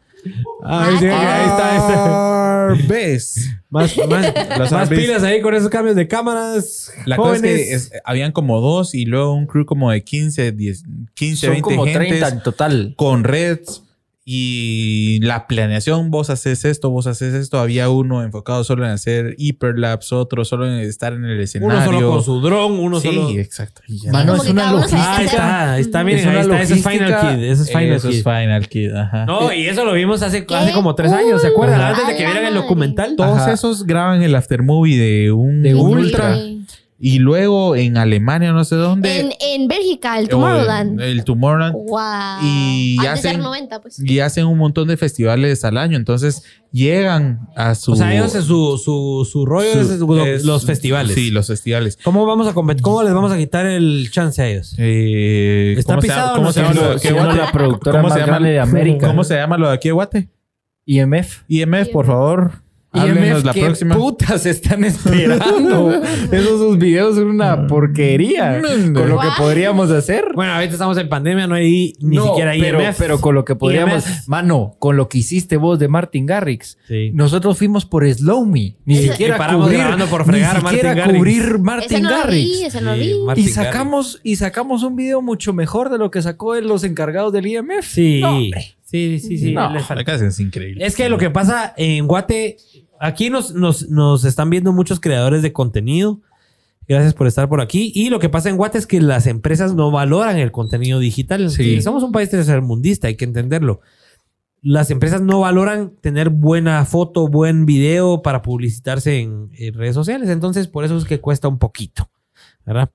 A 0.65 0.87
ver 0.89 0.99
si 0.99 1.07
hacker, 1.07 1.29
ahí 1.29 1.47
está. 1.49 1.71
Ahí 1.71 2.79
está. 2.81 3.51
Más, 3.71 3.97
más, 4.09 4.59
Los 4.59 4.73
más 4.73 4.89
RBs. 4.89 4.99
pilas 4.99 5.23
ahí 5.23 5.41
con 5.41 5.55
esos 5.55 5.69
cambios 5.71 5.97
de 5.97 6.09
cámaras. 6.09 6.93
La 7.07 7.17
jóvenes. 7.17 7.41
cosa 7.41 7.47
es 7.49 7.69
que 7.69 7.75
es- 7.97 8.03
habían 8.05 8.33
como 8.33 8.61
dos 8.61 8.95
y 8.95 9.05
luego 9.07 9.35
un 9.35 9.47
crew 9.47 9.65
como 9.65 9.91
de 9.91 10.03
15, 10.03 10.53
10, 10.53 10.85
15, 11.15 11.47
Son 11.47 11.51
20 11.53 11.63
como 11.71 11.85
gentes 11.85 12.09
30 12.09 12.29
en 12.29 12.43
total. 12.43 12.95
con 12.97 13.25
reds 13.25 13.83
y 14.25 15.19
la 15.23 15.47
planeación, 15.47 16.11
vos 16.11 16.31
haces 16.31 16.65
esto, 16.65 16.91
vos 16.91 17.07
haces 17.07 17.35
esto. 17.35 17.59
Había 17.59 17.89
uno 17.89 18.23
enfocado 18.23 18.63
solo 18.65 18.85
en 18.85 18.91
hacer 18.93 19.35
hiperlapse, 19.39 20.15
otro 20.15 20.45
solo 20.45 20.67
en 20.71 20.75
estar 20.81 21.15
en 21.15 21.25
el 21.25 21.41
escenario. 21.41 21.77
uno 21.77 21.85
solo 21.85 22.11
con 22.11 22.23
su 22.25 22.41
dron, 22.41 22.73
uno 22.79 23.01
sí, 23.01 23.09
solo. 23.09 23.31
exacto. 23.31 23.81
Y 23.89 23.99
ya. 24.01 24.13
Mano, 24.13 24.37
es 24.37 24.49
una 24.49 24.73
logística. 24.73 25.03
Ah, 25.03 25.17
ahí 25.17 25.25
está, 25.27 25.79
está, 25.79 26.05
miren, 26.05 26.21
Es 26.21 26.27
ahí 26.27 26.41
está. 26.43 26.63
Ese 26.63 26.75
es 26.75 26.83
Final. 26.87 27.21
Kid. 27.39 27.45
Ese 27.45 27.63
es 27.63 27.69
Final 27.69 27.93
Eso 27.93 28.09
Kid. 28.09 28.17
es 28.19 28.23
Final 28.23 28.69
Kid, 28.69 28.95
ajá. 28.95 29.25
No, 29.27 29.53
y 29.53 29.67
eso 29.67 29.85
lo 29.85 29.93
vimos 29.95 30.23
hace, 30.23 30.45
¡Qué 30.47 30.55
hace 30.55 30.73
como 30.73 30.95
tres 30.95 31.13
años, 31.13 31.41
¿se 31.41 31.49
cool! 31.53 31.65
acuerdan? 31.65 31.81
Ajá. 31.81 31.91
Antes 31.91 32.07
de 32.09 32.17
que 32.17 32.25
vieran 32.27 32.45
el 32.45 32.55
documental. 32.55 33.17
Todos 33.17 33.39
Ajá. 33.39 33.53
esos 33.53 33.85
graban 33.85 34.23
el 34.23 34.35
aftermovie 34.35 34.97
de 34.99 35.33
un 35.33 35.63
De 35.63 35.75
un 35.75 35.99
ultra. 35.99 36.37
Y 37.03 37.19
luego 37.19 37.77
en 37.77 37.97
Alemania, 37.97 38.53
no 38.53 38.63
sé 38.63 38.77
dónde. 38.77 39.21
En, 39.21 39.33
en 39.41 39.69
Bélgica, 39.69 40.19
el 40.19 40.29
Tomorrowland. 40.29 41.01
El 41.01 41.25
Tomorrowland. 41.25 41.73
Wow. 41.73 41.99
Y 42.45 42.97
Antes 42.99 43.13
hacen- 43.25 43.31
era 43.37 43.43
90, 43.43 43.81
pues. 43.81 43.99
y 44.05 44.21
hacen 44.21 44.45
un 44.45 44.59
montón 44.59 44.87
de 44.87 44.99
festivales 44.99 45.65
al 45.65 45.79
año. 45.79 45.97
Entonces 45.97 46.43
llegan 46.73 47.49
a 47.57 47.75
su. 47.75 47.93
O 47.93 47.97
sea, 47.97 48.13
ellos 48.15 48.35
en 48.35 48.43
su, 48.43 48.77
su, 48.77 49.27
su 49.31 49.47
rollo 49.47 49.73
su- 49.73 49.81
es 49.95 49.99
lo- 50.01 50.27
es- 50.27 50.45
los 50.45 50.67
festivales. 50.67 51.15
Sí, 51.15 51.31
los 51.31 51.47
festivales. 51.47 51.99
¿Cómo 52.05 52.27
vamos 52.27 52.47
a 52.47 52.53
competir? 52.53 52.83
¿Cómo 52.83 53.03
les 53.03 53.15
vamos 53.15 53.33
a 53.33 53.39
quitar 53.39 53.65
el 53.65 54.11
chance 54.11 54.43
a 54.43 54.49
ellos? 54.49 54.75
Eh, 54.77 55.77
¿Está 55.79 55.95
¿cómo 55.95 56.03
se 56.03 56.09
pisado 56.09 56.27
llama- 56.27 56.33
o 56.33 56.35
¿Cómo 56.37 56.47
no 56.49 56.53
se 56.53 56.61
llama 56.61 56.75
lo 56.75 56.83
de 56.83 56.91
aquí, 56.93 57.01
Siendo 57.01 57.23
Guate? 57.25 57.39
la 57.39 57.53
productora 57.53 57.93
¿Cómo 57.99 58.09
más 58.09 58.13
se 58.13 58.21
llama? 58.21 58.31
grande 58.33 58.51
de 58.51 58.59
América. 58.61 59.07
¿Cómo 59.07 59.25
se 59.25 59.35
llama 59.37 59.57
lo 59.57 59.69
de 59.69 59.75
aquí, 59.75 59.89
Guate? 59.91 60.29
IMF. 60.85 61.45
IMF, 61.49 61.89
por 61.93 62.05
favor. 62.07 62.53
Háblenos 62.93 63.39
IMF, 63.39 63.45
la 63.45 63.53
¿qué 63.53 63.61
próxima. 63.67 63.95
putas 63.95 64.47
están 64.47 64.83
esperando? 64.85 65.93
Esos 66.33 66.59
sus 66.61 66.77
videos 66.79 67.15
son 67.15 67.29
una 67.29 67.69
porquería 67.69 68.61
con 68.61 69.09
lo 69.09 69.19
que 69.21 69.27
What? 69.29 69.37
podríamos 69.39 69.91
hacer. 69.93 70.25
Bueno, 70.35 70.55
ahorita 70.55 70.73
estamos 70.73 70.99
en 70.99 71.09
pandemia, 71.09 71.47
no 71.47 71.55
hay 71.55 71.93
ni 72.01 72.17
No, 72.17 72.27
siquiera 72.29 72.57
IMF. 72.57 72.99
pero 72.99 73.21
con 73.21 73.35
lo 73.37 73.45
que 73.45 73.55
podríamos... 73.55 74.05
IMF. 74.07 74.29
Mano, 74.29 74.75
con 74.81 74.97
lo 74.97 75.09
que 75.09 75.19
hiciste 75.19 75.57
vos 75.57 75.79
de 75.79 75.87
Martin 75.87 76.27
Garrix. 76.27 76.79
Sí. 76.89 77.13
Nosotros 77.15 77.57
fuimos 77.59 77.85
por 77.87 78.05
Slow 78.13 78.45
Me. 78.45 78.75
Ni 78.85 78.99
Ese- 78.99 79.11
siquiera 79.13 79.37
Y 79.37 79.39
paramos 79.39 79.67
cubrir, 79.67 79.79
grabando 79.81 80.07
por 80.07 80.25
fregar 80.25 80.57
a 80.57 80.61
ni 80.61 80.67
siquiera 80.69 80.89
Martin 80.95 81.05
Garrix. 81.05 81.19
cubrir 81.19 81.59
Martin 81.61 82.03
no 82.03 82.11
lo 82.11 82.17
vi, 82.17 82.63
Garrix. 82.63 82.83
no 82.83 82.95
Sí. 82.97 83.15
Martin 83.25 83.45
Y 83.45 83.49
sacamos, 83.49 84.21
y 84.25 84.37
sacamos 84.37 84.83
un 84.83 84.97
video 84.97 85.23
mucho 85.23 85.53
mejor 85.53 85.91
de 85.91 85.99
lo 85.99 86.11
que 86.11 86.23
sacó 86.23 86.57
los 86.61 86.83
encargados 86.85 87.33
del 87.33 87.47
IMF. 87.47 87.87
Sí. 87.87 88.21
No. 88.21 88.41
Sí, 88.91 89.19
sí, 89.19 89.39
sí. 89.39 89.53
No. 89.53 89.73
les 89.73 89.85
falta. 89.85 90.03
Acá 90.03 90.15
es 90.15 90.41
increíble. 90.41 90.85
Es 90.85 90.97
que 90.97 91.09
lo 91.09 91.19
que 91.19 91.31
pasa 91.31 91.73
en 91.77 92.07
Guate, 92.07 92.57
aquí 92.99 93.31
nos, 93.31 93.55
nos, 93.55 93.89
nos 93.89 94.25
están 94.25 94.51
viendo 94.51 94.73
muchos 94.73 95.01
creadores 95.01 95.43
de 95.43 95.53
contenido. 95.53 96.21
Gracias 96.89 97.15
por 97.15 97.27
estar 97.27 97.49
por 97.49 97.61
aquí. 97.61 97.93
Y 97.95 98.11
lo 98.11 98.19
que 98.19 98.29
pasa 98.29 98.49
en 98.49 98.57
Guate 98.57 98.79
es 98.79 98.87
que 98.87 99.01
las 99.01 99.27
empresas 99.27 99.75
no 99.75 99.91
valoran 99.91 100.39
el 100.39 100.51
contenido 100.51 100.99
digital. 100.99 101.51
Sí. 101.51 101.81
Somos 101.83 102.03
un 102.03 102.13
país 102.13 102.31
tercermundista, 102.31 103.07
hay 103.09 103.17
que 103.17 103.25
entenderlo. 103.25 103.81
Las 104.63 104.91
empresas 104.91 105.23
no 105.23 105.41
valoran 105.41 105.95
tener 106.01 106.29
buena 106.29 106.85
foto, 106.85 107.29
buen 107.29 107.65
video 107.65 108.23
para 108.23 108.43
publicitarse 108.43 109.21
en, 109.21 109.51
en 109.55 109.75
redes 109.75 109.95
sociales. 109.95 110.29
Entonces, 110.29 110.69
por 110.69 110.85
eso 110.85 110.97
es 110.97 111.05
que 111.05 111.21
cuesta 111.21 111.49
un 111.49 111.59
poquito. 111.59 112.11
¿verdad? 112.65 112.91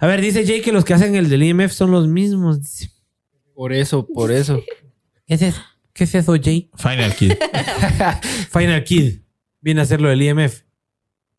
A 0.00 0.06
ver, 0.06 0.20
dice 0.20 0.46
Jay 0.46 0.62
que 0.62 0.72
los 0.72 0.84
que 0.84 0.94
hacen 0.94 1.14
el 1.14 1.28
del 1.28 1.42
IMF 1.42 1.72
son 1.72 1.90
los 1.90 2.06
mismos. 2.08 2.88
Por 3.54 3.72
eso, 3.72 4.06
por 4.06 4.30
eso. 4.30 4.60
¿Qué 5.28 5.34
es 5.34 5.42
eso? 5.42 5.60
¿Qué 5.92 6.04
es 6.04 6.14
eso, 6.14 6.34
Jay? 6.42 6.70
Final 6.74 7.14
Kid. 7.14 7.34
Final 8.50 8.82
Kid 8.82 9.18
viene 9.60 9.80
a 9.80 9.84
hacer 9.84 10.00
lo 10.00 10.08
del 10.08 10.22
IMF. 10.22 10.62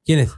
¿Quién 0.05 0.19
es? 0.19 0.31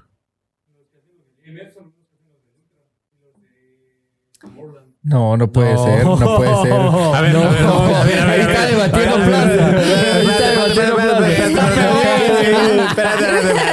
No, 5.03 5.35
no 5.35 5.51
puede 5.51 5.77
ser, 5.77 6.05
no 6.05 6.37
puede 6.37 6.61
ser. 6.61 6.71
A 6.71 7.21
ver, 7.21 7.33
no, 7.33 7.41
a 7.41 7.49
ver, 7.51 7.65
a 7.65 8.03
ver, 8.03 8.03
a 8.03 8.03
ver, 8.05 8.19
a 8.19 8.25
ver. 8.25 8.39
está 8.39 8.65
debatiendo 8.67 9.15
plaza. 9.17 9.67
Ahí 10.15 10.27
está 10.27 10.51
debatiendo 10.51 10.95
plaza. 10.95 11.17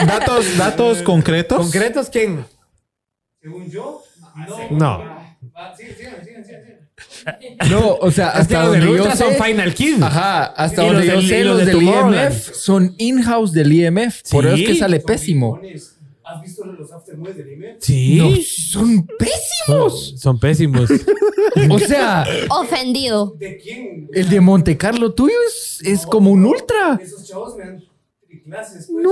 Datos, 0.07 0.59
datos 0.59 1.03
concretos. 1.03 1.59
¿Concretos 1.59 2.11
quién? 2.11 2.45
No. 4.71 5.05
No, 5.05 5.19
o 8.01 8.11
sea, 8.11 8.29
hasta 8.31 8.63
los 8.65 8.73
del 8.73 8.81
donde 8.83 8.97
yo 8.97 9.03
Ultra 9.05 9.17
son. 9.17 9.35
Final 9.45 9.75
Kid. 9.75 10.03
Ajá, 10.03 10.45
hasta 10.47 10.83
donde 10.83 11.05
los 11.07 11.23
yo 11.23 11.29
sé, 11.29 11.45
los 11.45 11.57
los 11.59 11.67
de 11.67 11.73
del. 11.75 11.83
IMF 11.83 12.53
son 12.55 12.95
in-house 12.99 13.53
del 13.53 13.73
IMF. 13.73 14.23
Por 14.31 14.47
eso 14.47 14.55
es 14.57 14.63
que 14.63 14.73
Sí. 14.75 14.79
sale 14.79 15.01
pésimo. 15.01 15.61
¿Has 16.25 16.43
visto 16.43 16.65
los 16.67 16.93
aftermovies 16.93 17.37
del 17.39 17.53
IME? 17.53 17.77
Sí. 17.81 18.17
No, 18.17 18.31
son 18.47 19.07
pésimos. 19.19 20.15
Son 20.19 20.39
pésimos. 20.39 20.91
O 21.71 21.79
sea, 21.81 22.25
Ofendido. 22.51 23.35
¿De 23.37 23.57
quién? 23.57 24.09
el 24.13 24.29
de 24.29 24.41
Monte 24.41 24.77
Carlo 24.77 25.13
tuyo 25.15 25.35
es, 25.49 25.81
es 25.83 26.07
como 26.07 26.31
un 26.31 26.45
ultra. 26.45 27.01
Esos 27.03 27.27
chavos 27.27 27.57
me 27.57 27.65
dan 27.65 27.85
clases. 28.45 28.89
Pues. 28.91 29.05
No. 29.05 29.11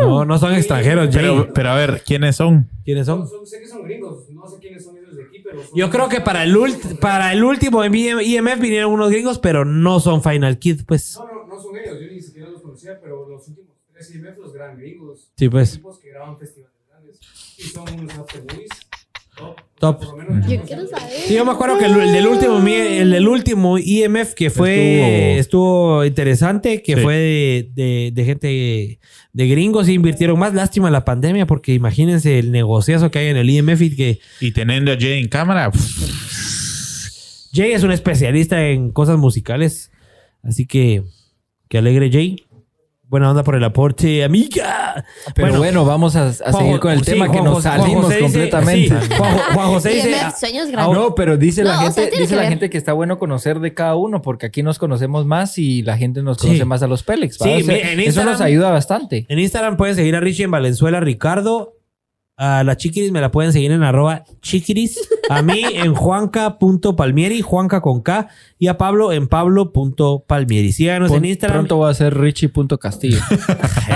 No, 0.00 0.24
no 0.24 0.38
son 0.38 0.54
extranjeros, 0.54 1.06
Jay. 1.10 1.14
Pero, 1.22 1.52
pero 1.52 1.70
a 1.70 1.74
ver, 1.76 2.02
¿quiénes 2.04 2.36
son? 2.36 2.68
¿Quiénes 2.84 3.06
Son, 3.06 3.20
son? 3.22 3.30
son- 3.30 3.46
sé 3.46 3.60
que 3.60 3.68
son 3.68 3.82
gringos. 3.84 4.28
No 4.30 4.46
sé 4.46 4.58
quiénes 4.60 4.84
son 4.84 4.96
ellos 4.98 5.16
de 5.16 5.22
aquí, 5.24 5.40
pero 5.42 5.62
son 5.62 5.70
Yo 5.74 5.88
creo 5.90 6.08
que 6.08 6.20
para 6.20 6.42
el, 6.44 6.54
ult- 6.56 6.98
para 6.98 7.32
el 7.32 7.42
último 7.42 7.84
IMF 7.84 8.58
vinieron 8.60 8.92
unos 8.92 9.10
gringos, 9.10 9.38
pero 9.38 9.64
no 9.64 10.00
son 10.00 10.22
Final 10.22 10.58
Kid, 10.58 10.82
pues. 10.86 11.18
No, 11.20 11.26
no, 11.26 11.46
no 11.48 11.58
son 11.58 11.76
ellos. 11.76 11.98
Yo 12.00 12.08
ni 12.12 12.20
siquiera 12.20 12.48
los 12.48 12.60
conocía, 12.62 12.98
pero 13.00 13.26
los 13.28 13.48
últimos 13.48 13.74
tres 13.92 14.14
IMF 14.14 14.38
los 14.38 14.52
gran 14.52 14.78
gringos. 14.78 15.30
Sí, 15.36 15.48
pues. 15.48 15.72
Tipos 15.78 15.98
que 15.98 16.10
graban 16.10 16.38
festivales 16.38 16.76
grandes. 16.88 17.20
Y 17.58 17.62
son 17.62 18.00
unos. 18.00 18.14
Top. 18.26 18.28
Top. 19.78 20.02
Yo 20.48 20.60
quiero 20.62 20.86
saber. 20.88 21.08
Sí, 21.26 21.34
yo 21.34 21.44
me 21.44 21.52
acuerdo 21.52 21.78
que 21.78 21.84
el, 21.84 21.92
el 22.00 22.12
del 22.12 22.26
último 22.26 22.58
el 22.66 23.10
del 23.12 23.28
último 23.28 23.78
IMF 23.78 24.34
que 24.34 24.50
fue 24.50 25.38
estuvo, 25.38 26.04
interesante, 26.04 26.82
que 26.82 26.96
Sí. 26.96 27.00
fue 27.00 27.14
de, 27.16 27.70
de- 27.74 28.10
de 28.12 28.24
gente 28.24 28.98
de 29.32 29.46
gringos 29.48 29.88
y 29.88 29.92
invirtieron 29.92 30.36
más. 30.36 30.52
Lástima 30.52 30.90
la 30.90 31.04
pandemia, 31.04 31.46
porque 31.46 31.74
imagínense 31.74 32.40
el 32.40 32.50
negociazo 32.50 33.12
que 33.12 33.20
hay 33.20 33.26
en 33.28 33.36
el 33.36 33.48
IMF 33.50 33.80
y 33.82 33.94
que 33.94 34.18
Y 34.40 34.50
teniendo 34.50 34.90
a 34.90 34.96
Jay 34.98 35.20
en 35.20 35.28
cámara. 35.28 35.70
Jay 37.52 37.72
es 37.72 37.82
un 37.82 37.92
especialista 37.92 38.68
en 38.68 38.90
cosas 38.90 39.16
musicales. 39.16 39.90
Así 40.42 40.66
que 40.66 41.04
que 41.68 41.78
alegre 41.78 42.10
Jay. 42.10 42.44
Buena 43.10 43.30
onda 43.30 43.42
por 43.42 43.54
el 43.54 43.64
aporte, 43.64 44.22
amiga. 44.22 45.02
Pero 45.34 45.56
bueno, 45.56 45.86
vamos 45.86 46.14
a, 46.14 46.28
a 46.28 46.32
Juan- 46.52 46.56
seguir 46.62 46.78
con 46.78 46.92
el 46.92 46.98
sí, 47.04 47.12
tema 47.12 47.30
que 47.32 47.40
nos 47.40 47.54
José- 47.54 47.68
salimos 47.70 48.04
José 48.04 48.16
dice- 48.16 48.22
completamente. 48.50 49.00
sí, 49.00 49.14
Juan, 49.16 49.38
Juan 49.54 49.66
José 49.68 49.88
dice, 49.90 50.14
ah, 50.16 50.30
sueños 50.38 50.70
grandes. 50.70 50.94
no, 50.98 51.14
pero 51.14 51.38
dice 51.38 51.64
la 51.64 51.80
No, 51.80 51.88
o 51.88 51.90
sea, 51.90 52.02
gente, 52.04 52.18
dice 52.18 52.28
que 52.28 52.34
la 52.36 52.42
ver. 52.42 52.50
gente 52.50 52.68
que 52.68 52.76
está 52.76 52.92
bueno 52.92 53.18
conocer 53.18 53.60
de 53.60 53.72
cada 53.72 53.96
uno, 53.96 54.20
porque 54.20 54.44
aquí 54.44 54.62
nos 54.62 54.78
conocemos 54.78 55.24
más 55.24 55.56
y 55.56 55.80
la 55.82 55.96
gente 55.96 56.22
nos 56.22 56.36
conoce 56.36 56.58
Sí. 56.58 56.64
más 56.66 56.82
a 56.82 56.86
los 56.86 57.02
Pélex. 57.02 57.40
O 57.40 57.44
sea, 57.44 57.56
eso 57.56 58.24
nos 58.24 58.42
ayuda 58.42 58.70
bastante. 58.70 59.24
En 59.30 59.38
Instagram 59.38 59.78
pueden 59.78 59.94
seguir 59.96 60.14
a 60.14 60.20
Richie 60.20 60.44
en 60.44 60.50
Valenzuela 60.50 61.00
Ricardo. 61.00 61.77
A 62.40 62.62
la 62.62 62.76
Chiquiris 62.76 63.10
me 63.10 63.20
la 63.20 63.32
pueden 63.32 63.52
seguir 63.52 63.72
en 63.72 63.82
arroba 63.82 64.22
chiquiris. 64.42 64.96
A 65.28 65.42
mí 65.42 65.60
en 65.74 65.92
juanca.palmieri, 65.94 67.40
Juanca 67.42 67.80
con 67.80 68.00
K. 68.00 68.28
Y 68.60 68.68
a 68.68 68.78
Pablo 68.78 69.12
en 69.12 69.26
pablo.palmieri. 69.26 70.70
Síganos 70.72 71.10
en 71.10 71.16
Pon- 71.16 71.24
Instagram. 71.24 71.58
Pronto 71.62 71.78
va 71.80 71.90
a 71.90 71.94
ser 71.94 72.16
Richie.castillo. 72.16 73.18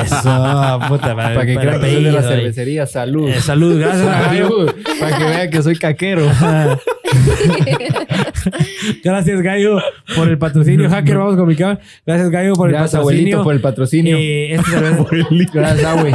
Eso, 0.05 0.81
puta 0.89 1.15
madre. 1.15 1.35
para 1.35 1.47
que 1.47 1.55
crean 1.57 1.81
que 1.81 1.91
soy 1.93 2.05
de 2.05 2.11
la 2.13 2.19
apellido, 2.19 2.23
cervecería. 2.23 2.87
Salud. 2.87 3.29
eh. 3.29 3.35
Eh, 3.37 3.41
salud, 3.41 3.79
gracias. 3.79 4.07
Para 5.01 5.19
que 5.19 5.25
vean 5.25 5.51
que 5.51 5.63
soy 5.63 5.77
caquero. 5.77 6.27
Gracias, 9.05 9.41
Gallo, 9.43 9.79
por 10.17 10.29
el 10.29 10.39
patrocinio. 10.39 10.89
Hacker, 10.91 11.17
vamos 11.19 11.37
con 11.37 11.49
mi 11.49 11.57
cámara. 11.57 11.81
Gracias, 12.07 12.31
Gallo, 12.31 12.55
por 12.55 12.69
el 12.69 12.75
Gracias, 12.75 12.93
patrocinio. 13.01 13.39
abuelito, 13.39 13.43
por 13.45 13.55
el 13.55 13.61
patrocinio. 13.61 14.17
Eh, 14.19 14.55
esta 14.55 14.71
cerveza- 14.71 15.07
Gracias, 15.53 15.85
abue. 15.85 16.13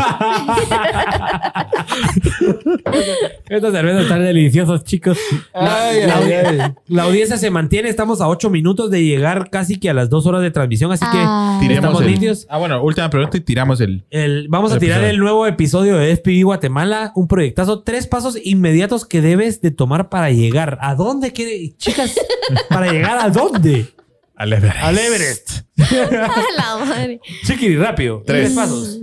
Estas 3.49 3.71
cervezas 3.73 4.01
están 4.03 4.21
deliciosas, 4.23 4.83
chicos. 4.83 5.17
Ay, 5.53 6.01
la, 6.05 6.17
ay, 6.17 6.31
ay. 6.33 6.73
la 6.87 7.03
audiencia 7.03 7.37
se 7.37 7.49
mantiene. 7.49 7.89
Estamos 7.89 8.21
a 8.21 8.27
8 8.27 8.49
minutos 8.49 8.91
de 8.91 9.03
llegar 9.03 9.49
casi 9.49 9.79
que 9.79 9.89
a 9.89 9.93
las 9.93 10.09
2 10.09 10.25
horas 10.25 10.41
de 10.41 10.51
transmisión. 10.51 10.91
Así 10.91 11.05
que 11.11 11.17
Ah. 11.19 11.59
Estamos 11.67 12.01
el- 12.01 12.07
limpios. 12.11 12.45
Ah, 12.49 12.57
bueno, 12.57 12.81
última 12.83 13.09
pregunta 13.09 13.37
y 13.37 13.41
tiramos 13.41 13.79
el. 13.81 14.03
El- 14.09 14.47
vamos 14.49 14.71
a 14.71 14.79
tirar 14.79 14.97
episodio. 14.99 15.13
el 15.13 15.19
nuevo 15.19 15.47
episodio 15.47 15.97
de 15.97 16.11
FPV 16.15 16.43
Guatemala. 16.43 17.11
Un 17.15 17.27
proyectazo. 17.27 17.81
Tres 17.83 18.07
pasos 18.07 18.37
inmediatos 18.43 19.05
que 19.05 19.21
debes 19.21 19.61
de 19.61 19.71
tomar 19.71 20.09
para 20.09 20.31
llegar. 20.31 20.77
¿A 20.81 20.95
dónde 20.95 21.31
quiere, 21.31 21.73
chicas? 21.77 22.15
¿Para 22.69 22.91
llegar 22.91 23.17
a 23.17 23.29
dónde? 23.29 23.93
Al 24.35 24.53
Everest. 24.53 24.77
Al 24.81 24.97
Everest. 24.97 25.49
la 26.57 26.77
madre. 26.77 27.19
Chiquiri, 27.45 27.75
rápido. 27.77 28.21
Tres. 28.25 28.45
Tres 28.45 28.55
pasos. 28.55 28.99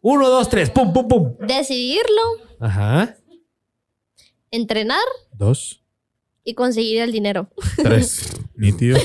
Uno, 0.00 0.28
dos, 0.28 0.48
tres. 0.48 0.70
Pum, 0.70 0.92
pum, 0.92 1.06
pum. 1.08 1.36
Decidirlo, 1.46 2.22
Ajá. 2.60 3.16
entrenar 4.50 5.04
Dos, 5.32 5.82
y 6.44 6.54
conseguir 6.54 7.00
el 7.02 7.12
dinero. 7.12 7.50
tres. 7.82 8.28
Nítido. 8.56 8.98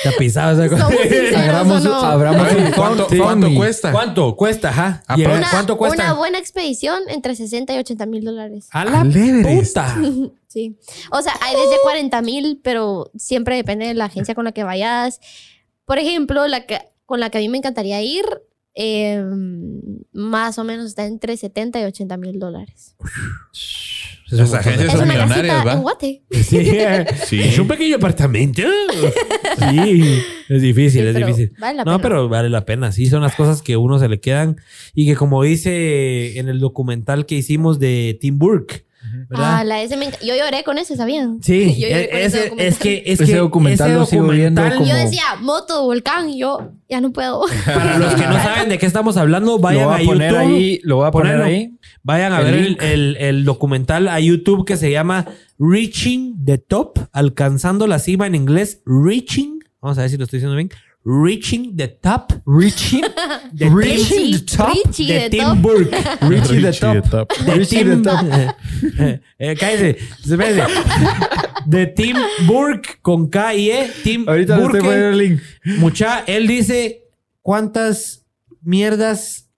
Abramos, 1.36 1.84
¿o 1.84 1.88
no? 1.88 1.94
abramos 2.00 2.52
un 2.52 2.70
¿Cuánto, 2.72 3.54
cuesta? 3.54 3.92
¿Cuánto 3.92 4.36
cuesta? 4.36 4.68
Ajá. 4.70 5.02
Ah, 5.06 5.14
pero- 5.16 5.32
¿Cuánto 5.50 5.76
cuesta? 5.76 6.02
Una 6.04 6.12
buena 6.14 6.38
expedición 6.38 7.02
entre 7.08 7.34
60 7.34 7.74
y 7.74 7.78
80 7.78 8.06
mil 8.06 8.24
dólares. 8.24 8.68
A 8.70 8.84
la 8.84 9.00
Everest. 9.02 9.48
puta. 9.70 9.96
Sí. 10.52 10.78
O 11.10 11.22
sea, 11.22 11.32
hay 11.40 11.56
desde 11.56 11.80
40 11.82 12.20
mil, 12.20 12.60
pero 12.62 13.10
siempre 13.16 13.56
depende 13.56 13.86
de 13.86 13.94
la 13.94 14.04
agencia 14.04 14.34
con 14.34 14.44
la 14.44 14.52
que 14.52 14.64
vayas. 14.64 15.18
Por 15.86 15.98
ejemplo, 15.98 16.46
la 16.46 16.66
que, 16.66 16.78
con 17.06 17.20
la 17.20 17.30
que 17.30 17.38
a 17.38 17.40
mí 17.40 17.48
me 17.48 17.56
encantaría 17.56 18.02
ir, 18.02 18.26
eh, 18.74 19.22
más 20.12 20.58
o 20.58 20.64
menos 20.64 20.86
está 20.86 21.06
entre 21.06 21.36
70 21.36 21.80
y 21.80 21.84
80 21.84 22.16
mil 22.16 22.38
dólares. 22.38 22.96
Las 24.30 24.54
agencias 24.54 24.86
Es 24.86 24.92
son 24.92 25.02
una 25.04 25.12
millonarias, 25.12 25.56
casita 25.56 25.72
en 25.72 25.78
¿va? 25.78 25.82
Guate. 25.82 26.22
Sí. 26.30 26.72
Sí. 27.26 27.40
Es 27.42 27.58
un 27.58 27.68
pequeño 27.68 27.96
apartamento. 27.96 28.62
Sí. 29.70 30.02
Es 30.48 30.62
difícil, 30.62 31.02
Sí, 31.02 31.08
es 31.08 31.14
difícil. 31.16 31.52
Vale 31.58 31.76
la 31.78 31.84
No, 31.84 31.92
pena. 31.92 32.02
pero 32.02 32.28
vale 32.28 32.48
la 32.48 32.64
pena. 32.64 32.90
Sí, 32.92 33.06
son 33.06 33.20
las 33.22 33.34
cosas 33.34 33.60
que 33.62 33.74
a 33.74 33.78
uno 33.78 33.98
se 33.98 34.08
le 34.08 34.20
quedan. 34.20 34.56
Y 34.94 35.06
que 35.06 35.14
como 35.16 35.42
dice 35.42 36.38
en 36.38 36.48
el 36.48 36.58
documental 36.60 37.26
que 37.26 37.34
hicimos 37.36 37.78
de 37.78 38.16
Tim 38.20 38.38
Burke, 38.38 38.86
¿verdad? 39.28 39.58
Ah, 39.58 39.64
la 39.64 39.76
me 39.96 40.08
enc- 40.10 40.20
Yo 40.24 40.34
lloré 40.36 40.62
con 40.64 40.78
ese, 40.78 40.96
¿sabían? 40.96 41.42
sí, 41.42 41.74
Yo 41.80 41.88
lloré 41.88 42.08
con 42.10 42.18
es, 42.18 42.26
ese 42.26 42.38
es- 42.38 42.44
documental. 42.50 42.66
es 42.72 42.78
que 42.78 43.02
es 43.06 43.20
Ese 43.20 43.32
que 43.32 43.38
documental 43.38 43.90
ese 43.90 43.98
lo 43.98 44.06
sigo 44.06 44.28
viendo 44.28 44.62
documental- 44.62 44.78
como- 44.78 44.88
Yo 44.90 44.94
decía, 44.96 45.22
moto, 45.40 45.82
volcán, 45.84 46.30
y 46.30 46.38
yo 46.38 46.72
ya 46.88 47.00
no 47.00 47.12
puedo. 47.12 47.42
Para 47.66 47.98
los 47.98 48.14
que 48.14 48.26
no 48.26 48.34
saben 48.34 48.68
de 48.68 48.78
qué 48.78 48.86
estamos 48.86 49.16
hablando, 49.16 49.58
vayan 49.58 49.88
a 49.90 49.96
a 49.96 49.98
poner 50.04 50.32
YouTube. 50.32 50.38
ahí. 50.48 50.80
Lo 50.84 50.96
voy 50.96 51.06
a 51.08 51.10
poner 51.10 51.32
Ponerlo. 51.38 51.44
ahí. 51.56 51.78
Vayan 52.04 52.32
a 52.32 52.40
El 52.40 52.44
ver 52.44 52.54
el, 52.54 52.76
el- 52.80 53.16
el 53.18 53.44
documental 53.44 54.08
a 54.08 54.18
YouTube 54.20 54.64
que 54.64 54.76
se 54.76 54.90
llama 54.90 55.26
Reaching 55.58 56.44
the 56.44 56.58
Top, 56.58 56.98
alcanzando 57.12 57.86
la 57.86 57.98
cima 57.98 58.26
en 58.26 58.34
inglés. 58.34 58.82
Reaching, 58.84 59.60
vamos 59.80 59.98
a 59.98 60.02
ver 60.02 60.10
si 60.10 60.16
lo 60.16 60.24
estoy 60.24 60.38
diciendo 60.38 60.56
bien. 60.56 60.68
Reaching 61.04 61.76
the 61.76 61.88
Top 61.88 62.32
Reaching, 62.46 63.02
de 63.52 63.68
Reaching 63.74 64.32
the 64.32 64.56
top. 64.56 64.68
Richie 64.86 65.06
de 65.06 65.14
de 65.20 65.30
Tim 65.30 65.44
top. 65.44 65.58
Burke. 65.58 65.90
Richie 66.20 66.60
the 66.60 66.66
Richie 66.68 67.00
the 67.00 67.02
top. 67.10 67.32
De 67.44 67.54
Richie 67.54 67.84
the 67.84 67.90
Tim- 67.90 68.02
top. 68.02 68.20
Eh, 69.38 69.56
cállese, 69.58 69.98
espérese. 70.24 70.62
De 71.66 71.86
Tim 71.88 72.16
Burke 72.46 72.98
con 73.02 73.28
K 73.28 73.54
y 73.54 73.70
E. 73.70 73.90
Tim 74.04 74.28
Ahorita 74.28 74.56
Burke. 74.58 74.78
poniendo 74.78 75.08
el 75.08 75.18
link. 75.18 75.40
Mucha, 75.78 76.20
él 76.20 76.46
dice 76.46 77.04
cuántas 77.40 78.24
mierdas 78.60 79.48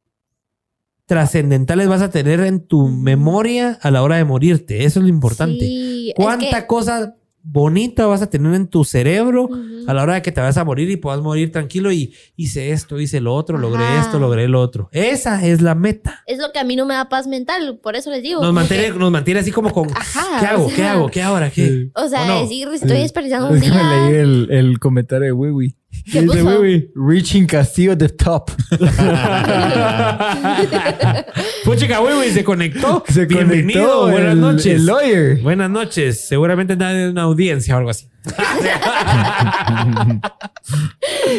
trascendentales 1.07 1.89
vas 1.89 2.01
a 2.01 2.11
tener 2.11 2.41
en 2.41 2.67
tu 2.67 2.89
memoria 2.89 3.79
a 3.83 3.91
la 3.91 4.03
hora 4.03 4.17
de 4.17 4.25
morirte. 4.25 4.85
Eso 4.85 5.01
es 5.01 5.05
lo 5.05 5.09
importante. 5.11 5.59
Sí, 5.61 6.09
es 6.09 6.15
¿Cuánta 6.17 6.63
que- 6.63 6.67
cosa 6.67 7.17
bonita 7.47 8.07
vas 8.07 8.23
a 8.23 8.31
tener 8.31 8.55
en 8.55 8.67
tu 8.69 8.85
cerebro 8.85 9.51
a 9.87 9.93
la 9.93 10.03
hora 10.03 10.15
de 10.15 10.23
que 10.23 10.33
te 10.33 10.41
vas 10.41 10.57
a 10.57 10.65
morir 10.65 10.91
y 10.91 10.97
puedas 10.97 11.21
morir 11.21 11.53
tranquilo 11.53 11.93
y 11.93 12.15
hice 12.37 12.71
esto, 12.73 12.99
hice 12.99 13.21
lo 13.21 13.35
otro, 13.35 13.59
logré 13.59 13.85
esto, 14.01 14.19
logré 14.19 14.49
lo 14.49 14.63
otro? 14.63 14.89
Esa 14.93 15.45
es 15.47 15.61
la 15.61 15.75
meta. 15.75 16.23
Es 16.27 16.39
lo 16.39 16.53
que 16.53 16.59
a 16.59 16.65
mí 16.65 16.75
no 16.75 16.87
me 16.87 16.95
da 16.95 17.11
paz 17.11 17.27
mental, 17.27 17.79
por 17.83 17.97
eso 17.97 18.11
les 18.11 18.23
digo. 18.23 18.41
Nos 18.43 18.55
mantiene, 18.55 18.85
que- 18.85 18.93
nos 18.99 19.11
mantiene 19.13 19.41
así 19.41 19.51
como 19.53 19.71
con 19.73 19.91
Ajá, 19.95 20.41
¿qué 20.41 20.47
hago? 20.47 20.65
o 20.65 20.69
sea, 20.69 20.77
¿Qué 20.77 20.85
hago? 20.85 21.09
¿Qué 21.11 21.23
ahora? 21.23 21.51
¿Qué? 21.51 21.91
O 21.95 22.09
sea, 22.09 22.25
¿O 22.25 22.29
no? 22.29 22.41
decir, 22.41 22.67
estoy 22.73 22.97
desperdiciando 22.99 23.51
un 23.51 23.57
Es 23.59 23.63
que 23.63 23.69
me 23.71 23.77
leí 23.83 24.13
día. 24.13 24.21
el, 24.23 24.49
el 24.51 24.79
comentario 24.79 25.27
de 25.27 25.33
Wiwi. 25.33 25.77
¿Qué 26.11 26.23
puso? 26.23 26.61
Reaching 26.97 27.47
Castillo 27.47 27.97
the 27.97 28.09
top. 28.09 28.51
Puchica, 31.65 31.99
güey, 32.01 32.15
güey, 32.15 32.31
se 32.31 32.45
conectó. 32.45 33.03
Se 33.09 33.25
Bienvenido, 33.27 34.01
conectó 34.01 34.11
buenas 34.13 34.33
el- 34.35 34.41
noches. 34.41 34.67
El 34.67 34.87
lawyer. 34.87 35.41
Buenas 35.43 35.71
noches. 35.71 36.21
Seguramente 36.21 36.75
está 36.75 36.93
en 36.93 37.11
una 37.11 37.23
audiencia 37.23 37.75
o 37.75 37.79
algo 37.79 37.91
así. 37.91 38.07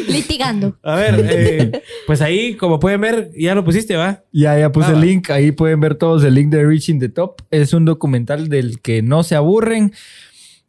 Litigando. 0.07 0.77
A 0.83 0.95
ver, 0.95 1.25
eh, 1.29 1.81
pues 2.07 2.21
ahí, 2.21 2.55
como 2.55 2.79
pueden 2.79 3.01
ver, 3.01 3.31
ya 3.37 3.55
lo 3.55 3.63
pusiste, 3.63 3.95
¿va? 3.95 4.23
Ya, 4.31 4.57
ya 4.57 4.71
puse 4.71 4.89
Ah, 4.89 4.93
el 4.93 5.01
link. 5.01 5.29
Ahí 5.29 5.51
pueden 5.51 5.79
ver 5.79 5.95
todos 5.95 6.23
el 6.23 6.33
link 6.33 6.49
de 6.49 6.65
Reaching 6.65 6.99
the 6.99 7.09
Top. 7.09 7.41
Es 7.51 7.73
un 7.73 7.85
documental 7.85 8.49
del 8.49 8.79
que 8.81 9.01
no 9.01 9.23
se 9.23 9.35
aburren. 9.35 9.93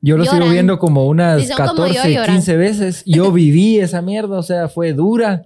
Yo 0.02 0.16
lo 0.16 0.24
sigo 0.24 0.36
Lloran. 0.36 0.52
viendo 0.52 0.78
como 0.78 1.06
unas 1.06 1.40
Si 1.42 1.48
son 1.48 1.56
como 1.66 1.86
yo, 1.86 1.94
14, 1.94 2.12
lloran. 2.14 2.34
15 2.36 2.56
veces. 2.56 3.02
Yo 3.06 3.32
viví 3.32 3.78
esa 3.80 4.02
mierda, 4.02 4.38
o 4.38 4.42
sea, 4.42 4.68
fue 4.68 4.92
dura, 4.92 5.42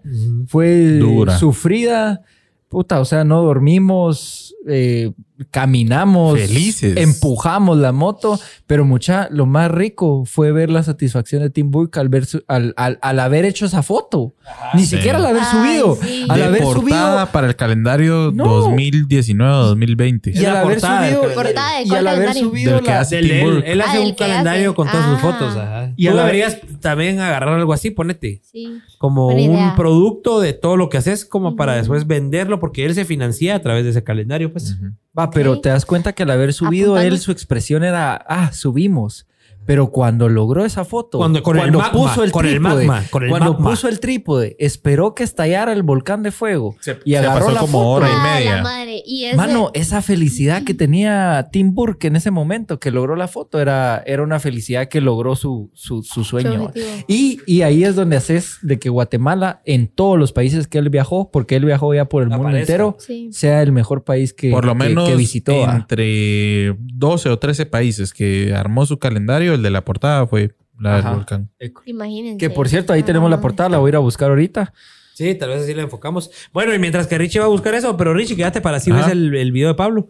fue 0.49 0.99
Dura. 0.99 1.39
sufrida. 1.39 2.23
Puta, 2.71 3.01
o 3.01 3.05
sea, 3.05 3.25
no 3.25 3.43
dormimos, 3.43 4.55
eh, 4.69 5.13
caminamos, 5.51 6.39
Felices. 6.39 6.97
empujamos 6.97 7.79
la 7.79 7.93
moto, 7.93 8.39
pero 8.67 8.85
mucha, 8.85 9.29
lo 9.31 9.47
más 9.47 9.71
rico 9.71 10.25
fue 10.27 10.53
ver 10.53 10.71
la 10.71 10.83
satisfacción 10.83 11.43
de 11.43 11.51
Tim 11.51 11.71
Burke 11.71 11.99
al, 11.99 12.09
ver 12.09 12.27
su- 12.27 12.43
al, 12.49 12.75
al- 12.77 12.99
al 13.03 13.21
haber 13.21 13.45
hecho 13.45 13.67
esa 13.67 13.83
foto. 13.83 14.35
Ni 14.75 14.83
Sí. 14.85 14.97
siquiera 14.97 15.19
al 15.19 15.27
haber 15.27 15.43
Ay, 15.43 15.49
subido. 15.51 15.97
sí. 16.03 16.27
Al 16.29 16.39
de 16.39 16.45
haber 16.45 16.63
portada 16.63 16.81
subido 17.21 17.33
para 17.33 17.47
el 17.49 17.57
calendario 17.57 18.33
No. 18.35 18.45
2019-2020. 18.45 20.33
y 20.35 20.45
al 20.45 20.53
la 20.55 20.61
haber 20.61 20.81
subido. 20.81 21.35
Portada 21.35 21.83
y 21.83 21.91
al 21.95 22.07
haber 22.07 22.35
subido 22.35 22.75
Del 22.77 22.85
que 22.85 22.93
hace 22.93 23.17
Del- 23.17 23.29
Tim 23.29 23.37
él, 23.37 23.45
Burke. 23.55 23.73
él 23.73 23.81
Ah, 23.81 23.85
hace 23.89 23.99
del 23.99 24.07
un 24.09 24.15
calendario 24.15 24.71
hace. 24.71 24.77
con 24.77 24.89
todas 24.91 25.07
sus 25.07 25.17
Ah. 25.17 25.21
fotos. 25.21 25.57
ajá. 25.57 25.93
Y 25.97 26.07
deberías 26.07 26.59
también 26.81 27.21
agarrar 27.21 27.55
algo 27.59 27.73
así, 27.73 27.91
ponete. 27.91 28.41
Sí. 28.45 28.79
Como 28.99 29.25
Buena 29.27 29.43
un 29.43 29.55
idea. 29.57 29.75
producto 29.77 30.41
de 30.41 30.53
todo 30.53 30.77
lo 30.77 30.89
que 30.89 30.99
haces, 30.99 31.25
como 31.25 31.57
para 31.57 31.75
después 31.75 32.07
venderlo, 32.07 32.61
porque 32.61 32.85
él 32.85 32.95
se 32.95 33.05
financia 33.05 33.55
a 33.57 33.61
través 33.63 33.85
de 33.85 33.91
ese 33.91 34.05
calendario, 34.05 34.53
pues. 34.53 34.77
Va, 35.21 35.31
pero 35.31 35.61
te 35.61 35.69
das 35.69 35.85
cuenta 35.85 36.13
que 36.13 36.23
al 36.23 36.31
haber 36.31 36.53
subido 36.53 36.93
Apuntando. 36.93 37.15
él, 37.15 37.21
su 37.21 37.33
expresión 37.33 37.85
era, 37.85 38.15
ah, 38.15 38.53
subimos. 38.53 39.27
Pero 39.67 39.91
cuando 39.91 40.29
logró 40.29 40.65
esa 40.65 40.85
foto, 40.85 41.19
Cuando- 41.19 41.43
con 41.43 41.59
el 41.59 41.71
magma, 41.71 41.93
puso 41.93 42.25
el 42.25 42.33
con 42.33 42.45
el 42.47 42.53
trípode, 42.55 42.87
magma, 42.87 43.05
con 43.11 43.23
el 43.25 43.29
cuando 43.31 43.53
magma. 43.53 43.71
puso 43.71 43.89
el 43.89 44.01
trípode, 44.01 44.57
esperó 44.59 45.15
que 45.15 45.23
estallara 45.23 45.73
el 45.73 45.83
volcán 45.85 46.23
de 46.25 46.33
fuego 46.33 46.75
Se- 46.81 46.99
y 47.05 47.13
se 47.13 47.19
agarró 47.19 47.47
pasó 47.47 47.51
la 47.53 47.61
como 47.61 47.73
foto. 47.79 47.89
hora 47.91 48.09
y 48.09 48.39
media. 48.41 48.63
madre. 48.63 49.03
Y 49.07 49.27
ese- 49.27 49.37
Mano, 49.37 49.71
esa 49.75 50.03
felicidad 50.03 50.65
que 50.65 50.75
tenía 50.75 51.49
Tim 51.53 51.75
Burke 51.75 52.09
en 52.09 52.17
ese 52.17 52.31
momento 52.33 52.81
que 52.81 52.91
logró 52.91 53.15
la 53.17 53.29
foto 53.29 53.61
era, 53.61 54.03
era 54.07 54.23
una 54.23 54.41
felicidad 54.41 54.89
que 54.89 55.01
logró 55.01 55.37
su, 55.37 55.71
su, 55.75 56.03
su 56.03 56.21
su 56.21 56.25
sueño. 56.25 56.73
Y, 57.07 57.41
y 57.47 57.63
ahí 57.63 57.85
es 57.85 57.95
donde 57.95 58.17
haces 58.17 58.59
de 58.63 58.79
que 58.79 58.89
Guatemala, 58.89 59.63
en 59.65 59.89
todos 59.89 60.19
los 60.19 60.33
países 60.33 60.67
que 60.67 60.79
él 60.79 60.91
viajó, 60.91 61.31
porque 61.31 61.55
él 61.57 61.65
viajó 61.65 61.95
ya 61.95 62.07
por 62.07 62.23
el 62.23 62.31
mundo 62.31 62.57
entero, 62.57 62.97
Sí. 62.99 63.29
sea 63.33 63.63
el 63.63 63.73
mejor 63.73 64.05
país 64.05 64.33
que, 64.33 64.51
Por 64.51 64.65
lo 64.65 64.73
que- 64.73 64.79
menos 64.89 65.09
que 65.09 65.17
visitó. 65.17 65.53
ah. 65.67 65.77
entre 65.77 66.75
12 66.79 67.29
o 67.29 67.39
13 67.39 67.67
países 67.67 68.13
que 68.13 68.53
armó 68.55 68.85
su 68.87 68.99
calendario, 68.99 69.50
el 69.55 69.63
de 69.63 69.71
la 69.71 69.85
portada 69.85 70.27
fue 70.27 70.55
la 70.79 70.97
del 70.97 71.07
Ajá. 71.07 71.15
volcán. 71.15 71.51
Imagínense. 71.87 72.39
Que 72.39 72.51
por 72.51 72.69
cierto, 72.69 72.93
ahí 72.93 73.03
tenemos 73.03 73.29
la 73.31 73.37
Ay. 73.37 73.43
portada, 73.43 73.69
la 73.69 73.79
voy 73.79 73.89
a 73.89 73.91
ir 73.91 73.97
a 73.97 74.01
buscar 74.01 74.31
ahorita. 74.31 74.73
Sí, 75.15 75.35
tal 75.35 75.51
vez 75.51 75.63
así 75.63 75.75
lo 75.75 75.83
enfocamos. 75.83 76.31
Bueno, 76.53 76.75
y 76.75 76.79
mientras 76.79 77.07
que 77.07 77.19
Richie 77.19 77.41
va 77.41 77.45
a 77.45 77.49
buscar 77.49 77.75
eso, 77.75 77.97
pero 77.97 78.15
Richie, 78.15 78.37
quédate 78.37 78.61
para 78.63 78.79
así 78.79 78.91
Ajá. 78.91 79.03
ves 79.03 79.13
el, 79.13 79.35
el 79.35 79.53
video 79.53 79.69
de 79.69 79.75
Pablo. 79.75 80.09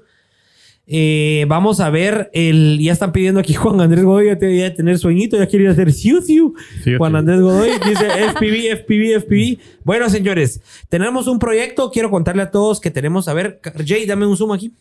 Eh, 0.92 1.44
vamos 1.46 1.78
a 1.80 1.88
ver 1.90 2.30
el. 2.32 2.78
Ya 2.80 2.92
están 2.92 3.12
pidiendo 3.12 3.38
aquí 3.38 3.54
Juan 3.54 3.80
Andrés 3.80 4.04
Godoy, 4.04 4.26
ya 4.26 4.38
te 4.38 4.56
ya 4.56 4.74
tener 4.74 4.98
sueñito, 4.98 5.36
ya 5.36 5.46
quiere 5.46 5.64
ir 5.64 5.68
a 5.70 5.72
hacer 5.72 5.92
siu 5.92 6.20
siu. 6.20 6.54
Sí, 6.82 6.96
Juan 6.96 7.12
sí. 7.12 7.18
Andrés 7.18 7.40
Godoy 7.40 7.70
dice 7.86 8.06
FPV, 8.30 8.76
FPV, 8.82 9.20
FPV. 9.20 9.58
Bueno, 9.84 10.08
señores, 10.10 10.60
tenemos 10.88 11.28
un 11.28 11.38
proyecto. 11.38 11.90
Quiero 11.92 12.10
contarle 12.10 12.42
a 12.42 12.50
todos 12.50 12.80
que 12.80 12.90
tenemos. 12.90 13.28
A 13.28 13.34
ver, 13.34 13.60
Jay, 13.86 14.04
dame 14.06 14.26
un 14.26 14.36
zoom 14.36 14.52
aquí. 14.52 14.72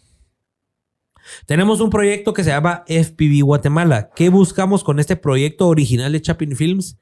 Tenemos 1.45 1.81
un 1.81 1.89
proyecto 1.89 2.33
que 2.33 2.43
se 2.43 2.49
llama 2.49 2.83
FPV 2.87 3.43
Guatemala. 3.43 4.09
¿Qué 4.15 4.29
buscamos 4.29 4.83
con 4.83 4.99
este 4.99 5.15
proyecto 5.15 5.67
original 5.67 6.11
de 6.11 6.21
Chapin 6.21 6.55
Films? 6.55 6.97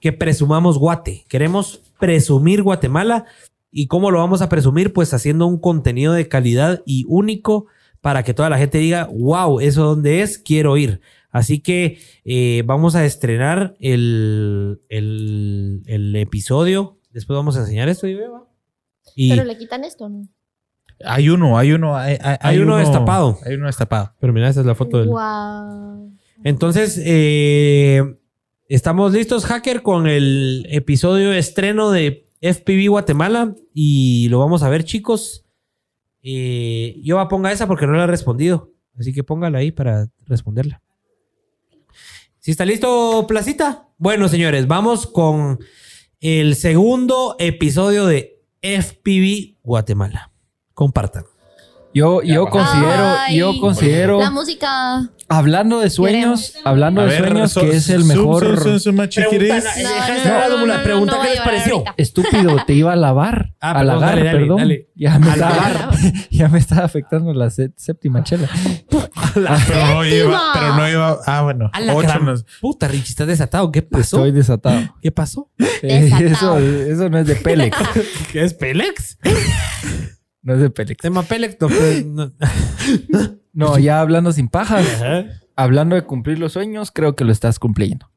Que 0.00 0.12
presumamos 0.12 0.78
Guate. 0.78 1.24
Queremos 1.28 1.80
presumir 1.98 2.62
Guatemala. 2.62 3.26
¿Y 3.70 3.86
cómo 3.86 4.10
lo 4.10 4.18
vamos 4.18 4.42
a 4.42 4.48
presumir? 4.48 4.92
Pues 4.92 5.14
haciendo 5.14 5.46
un 5.46 5.58
contenido 5.58 6.12
de 6.12 6.28
calidad 6.28 6.82
y 6.84 7.04
único 7.08 7.66
para 8.00 8.22
que 8.24 8.34
toda 8.34 8.50
la 8.50 8.58
gente 8.58 8.78
diga, 8.78 9.08
wow, 9.12 9.60
eso 9.60 9.84
dónde 9.84 10.22
es, 10.22 10.38
quiero 10.38 10.76
ir. 10.76 11.00
Así 11.30 11.60
que 11.60 11.98
eh, 12.24 12.62
vamos 12.66 12.94
a 12.94 13.04
estrenar 13.06 13.74
el, 13.80 14.80
episodio. 16.14 16.98
Después 17.12 17.36
vamos 17.36 17.56
a 17.56 17.60
enseñar 17.60 17.88
esto. 17.88 18.06
Y, 18.06 18.18
y 19.14 19.30
Pero 19.30 19.44
le 19.44 19.56
quitan 19.56 19.84
esto, 19.84 20.08
¿no? 20.08 20.28
Hay 21.04 21.28
uno, 21.28 21.58
hay 21.58 21.72
uno. 21.72 21.96
Hay, 21.96 22.16
hay- 22.20 22.36
Hay 22.40 22.58
uno 22.58 22.76
destapado. 22.76 23.38
Hay 23.44 23.54
uno 23.54 23.66
destapado. 23.66 24.14
pero 24.20 24.32
mira, 24.32 24.48
esta 24.48 24.60
es 24.60 24.66
la 24.66 24.74
foto 24.74 24.98
del... 24.98 25.08
Wow. 25.08 26.12
Entonces, 26.44 27.00
eh, 27.04 28.02
estamos 28.68 29.12
listos, 29.12 29.44
hacker, 29.44 29.82
con 29.82 30.06
el 30.06 30.66
episodio 30.70 31.32
estreno 31.32 31.90
de 31.90 32.26
FPV 32.40 32.88
Guatemala 32.88 33.54
y 33.72 34.28
lo 34.28 34.38
vamos 34.40 34.62
a 34.64 34.68
ver, 34.68 34.82
chicos. 34.84 35.44
Eh, 36.22 37.00
yo 37.04 37.16
va 37.16 37.22
a 37.22 37.28
ponga 37.28 37.52
esa 37.52 37.66
porque 37.68 37.86
no 37.86 37.92
la 37.92 38.04
he 38.04 38.06
respondido, 38.08 38.70
así 38.98 39.12
que 39.12 39.22
póngala 39.24 39.58
ahí 39.58 39.70
para 39.72 40.08
responderla. 40.26 40.82
¿Sí 42.40 42.50
está 42.50 42.64
listo, 42.64 43.24
Placita? 43.28 43.88
Bueno, 43.98 44.28
señores, 44.28 44.66
vamos 44.66 45.06
con 45.06 45.60
el 46.20 46.56
segundo 46.56 47.36
episodio 47.38 48.06
de 48.06 48.40
FPV 48.62 49.58
Guatemala. 49.62 50.31
Compartan. 50.74 51.24
Yo, 51.94 52.22
yo 52.22 52.46
considero, 52.46 53.14
Ay. 53.18 53.36
yo 53.36 53.52
considero, 53.60 54.18
La 54.18 54.30
música. 54.30 55.10
hablando 55.28 55.78
de 55.80 55.90
sueños, 55.90 56.54
hablando 56.64 57.02
A 57.02 57.04
de 57.04 57.10
ver, 57.10 57.28
sueños, 57.28 57.52
so- 57.52 57.60
que 57.60 57.76
es 57.76 57.90
el 57.90 58.04
mejor. 58.06 58.42
zoom, 58.42 58.56
zoom, 58.56 58.78
zoom. 58.78 58.96
Pregunta- 60.82 61.18
la 61.18 61.22
¿qué 61.22 61.28
les 61.32 61.40
pareció? 61.40 61.72
ahorita. 61.74 61.94
Estúpido, 61.98 62.56
te 62.66 62.72
iba 62.72 62.94
a 62.94 62.96
lavar. 62.96 63.52
Ah, 63.60 63.72
a 63.72 63.84
lavar, 63.84 64.08
dale, 64.16 64.24
dale, 64.24 64.38
perdón. 64.38 64.56
dale. 64.56 64.88
Ya 64.94 65.18
me 65.18 65.30
A 65.30 65.34
estaba, 65.34 65.54
lavar. 65.68 65.90
ya 66.30 66.48
me 66.48 66.58
estaba 66.58 66.84
afectando 66.84 67.34
la 67.34 67.50
sé- 67.50 67.72
séptima 67.76 68.22
chela. 68.24 68.48
Pero 69.34 69.86
no 69.94 70.04
iba, 70.06 70.40
pero 70.54 70.76
no 70.76 70.88
iba. 70.88 71.18
Ah, 71.26 71.42
bueno. 71.42 71.70
A 71.74 71.80
la 71.80 71.94
Ocho 71.94 72.18
nos- 72.20 72.44
puta, 72.60 72.88
Richie, 72.88 73.10
estás 73.10 73.26
desatado. 73.26 73.70
¿Qué 73.70 73.82
pasó? 73.82 74.16
Estoy 74.18 74.32
desatado. 74.32 74.94
¿Qué 75.02 75.10
pasó? 75.12 75.50
Eh, 75.82 76.10
eso, 76.20 76.58
eso 76.58 77.08
no 77.10 77.18
es 77.18 77.26
de 77.26 77.34
Pélex. 77.36 77.76
¿Qué 78.32 78.44
es 78.44 78.54
Pélex? 78.54 79.18
No 80.42 80.54
es 80.54 80.60
de 80.60 80.70
Pélex. 80.70 81.00
Tema 81.00 81.22
Pélex. 81.22 81.56
no, 81.60 81.68
pues, 81.68 82.04
no. 82.06 82.32
No, 83.54 83.78
ya 83.78 84.00
hablando 84.00 84.32
sin 84.32 84.48
pajas, 84.48 84.86
Ajá. 84.94 85.24
hablando 85.56 85.94
de 85.94 86.02
cumplir 86.02 86.38
los 86.38 86.54
sueños, 86.54 86.90
creo 86.90 87.14
que 87.16 87.24
lo 87.24 87.32
estás 87.32 87.58
cumpliendo. 87.58 88.10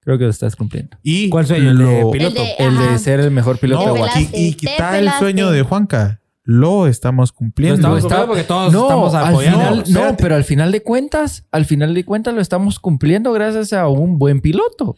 Creo 0.00 0.18
que 0.18 0.24
lo 0.24 0.30
estás 0.30 0.56
cumpliendo. 0.56 0.98
Y 1.02 1.30
¿Cuál 1.30 1.46
sueño? 1.46 1.70
¿El 1.70 1.78
de 1.78 1.84
lo- 2.02 2.10
piloto? 2.10 2.40
El 2.42 2.46
de- 2.48 2.64
El 2.66 2.78
de 2.78 2.84
Ajá. 2.84 2.98
ser 2.98 3.20
el 3.20 3.30
mejor 3.30 3.58
piloto 3.58 3.86
No, 3.86 3.94
de 3.94 4.00
Te 4.00 4.06
Guate. 4.24 4.38
y, 4.38 4.46
y 4.48 4.54
quitar 4.54 4.94
el 4.96 5.10
sueño 5.12 5.50
de 5.50 5.62
Juanca. 5.62 6.20
Lo 6.50 6.86
estamos 6.86 7.30
cumpliendo. 7.32 7.86
No 7.88 7.98
estamos 7.98 8.02
cumpliendo 8.04 8.26
porque 8.26 8.44
todos 8.44 8.72
No, 8.72 8.82
estamos 8.84 9.14
al 9.14 9.26
apoyando. 9.26 9.84
final, 9.84 9.84
no, 9.88 10.16
pero 10.16 10.34
al 10.34 10.44
final 10.44 10.72
de 10.72 10.82
cuentas, 10.82 11.44
al 11.52 11.66
final 11.66 11.92
de 11.92 12.06
cuentas 12.06 12.32
lo 12.32 12.40
estamos 12.40 12.78
cumpliendo 12.80 13.32
gracias 13.32 13.74
a 13.74 13.86
un 13.88 14.18
buen 14.18 14.40
piloto. 14.40 14.96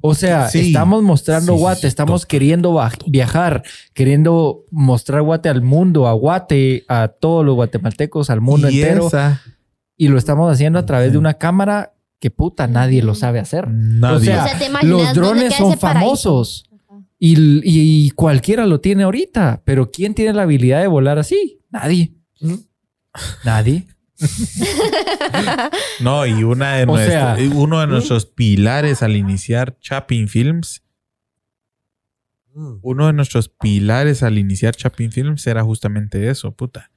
O 0.00 0.14
sea, 0.14 0.48
Sí. 0.48 0.68
estamos 0.68 1.02
mostrando 1.02 1.54
Sí, 1.54 1.58
Guate, 1.58 1.88
estamos 1.88 2.20
total. 2.20 2.28
queriendo 2.28 2.80
viajar, 3.08 3.64
queriendo 3.94 4.60
mostrar 4.70 5.22
Guate 5.22 5.48
al 5.48 5.62
mundo, 5.62 6.06
a 6.06 6.12
Guate, 6.12 6.84
a 6.88 7.08
todos 7.08 7.44
los 7.44 7.56
guatemaltecos, 7.56 8.30
al 8.30 8.40
mundo 8.40 8.70
y 8.70 8.80
entero. 8.80 9.08
esa- 9.08 9.40
Y 9.96 10.06
lo 10.06 10.18
estamos 10.18 10.52
haciendo 10.52 10.78
a 10.78 10.86
través 10.86 11.10
de 11.10 11.18
una 11.18 11.34
cámara 11.34 11.94
que 12.20 12.30
puta, 12.30 12.68
nadie 12.68 13.02
lo 13.02 13.16
sabe 13.16 13.40
hacer. 13.40 13.66
Nadie. 13.68 14.16
O 14.16 14.20
sea, 14.20 14.44
O 14.44 14.48
sea, 14.48 14.58
¿te 14.58 14.66
imaginas 14.66 14.98
los 15.00 15.14
drones 15.14 15.54
son 15.56 15.76
famosos 15.76 16.64
Y, 17.24 17.60
y 17.62 18.10
cualquiera 18.10 18.66
lo 18.66 18.80
tiene 18.80 19.04
ahorita, 19.04 19.62
pero 19.64 19.92
¿quién 19.92 20.12
tiene 20.12 20.32
la 20.32 20.42
habilidad 20.42 20.80
de 20.80 20.88
volar 20.88 21.20
así? 21.20 21.60
Nadie. 21.70 22.14
Nadie. 23.44 23.86
No, 26.00 26.26
y 26.26 26.42
una 26.44 26.74
de 26.76 26.82
O 26.84 26.86
nuestro- 26.86 27.12
sea- 27.12 27.36
uno 27.54 27.80
de 27.80 27.86
nuestros 27.86 28.26
pilares 28.26 29.02
al 29.02 29.16
iniciar 29.16 29.78
Chapin 29.80 30.28
Films, 30.28 30.82
Mm. 32.54 32.80
uno 32.82 33.06
de 33.06 33.12
nuestros 33.14 33.48
pilares 33.48 34.22
al 34.22 34.36
iniciar 34.38 34.74
Chapin 34.76 35.10
Films 35.10 35.46
era 35.46 35.62
justamente 35.62 36.28
eso, 36.28 36.54
puta. 36.54 36.90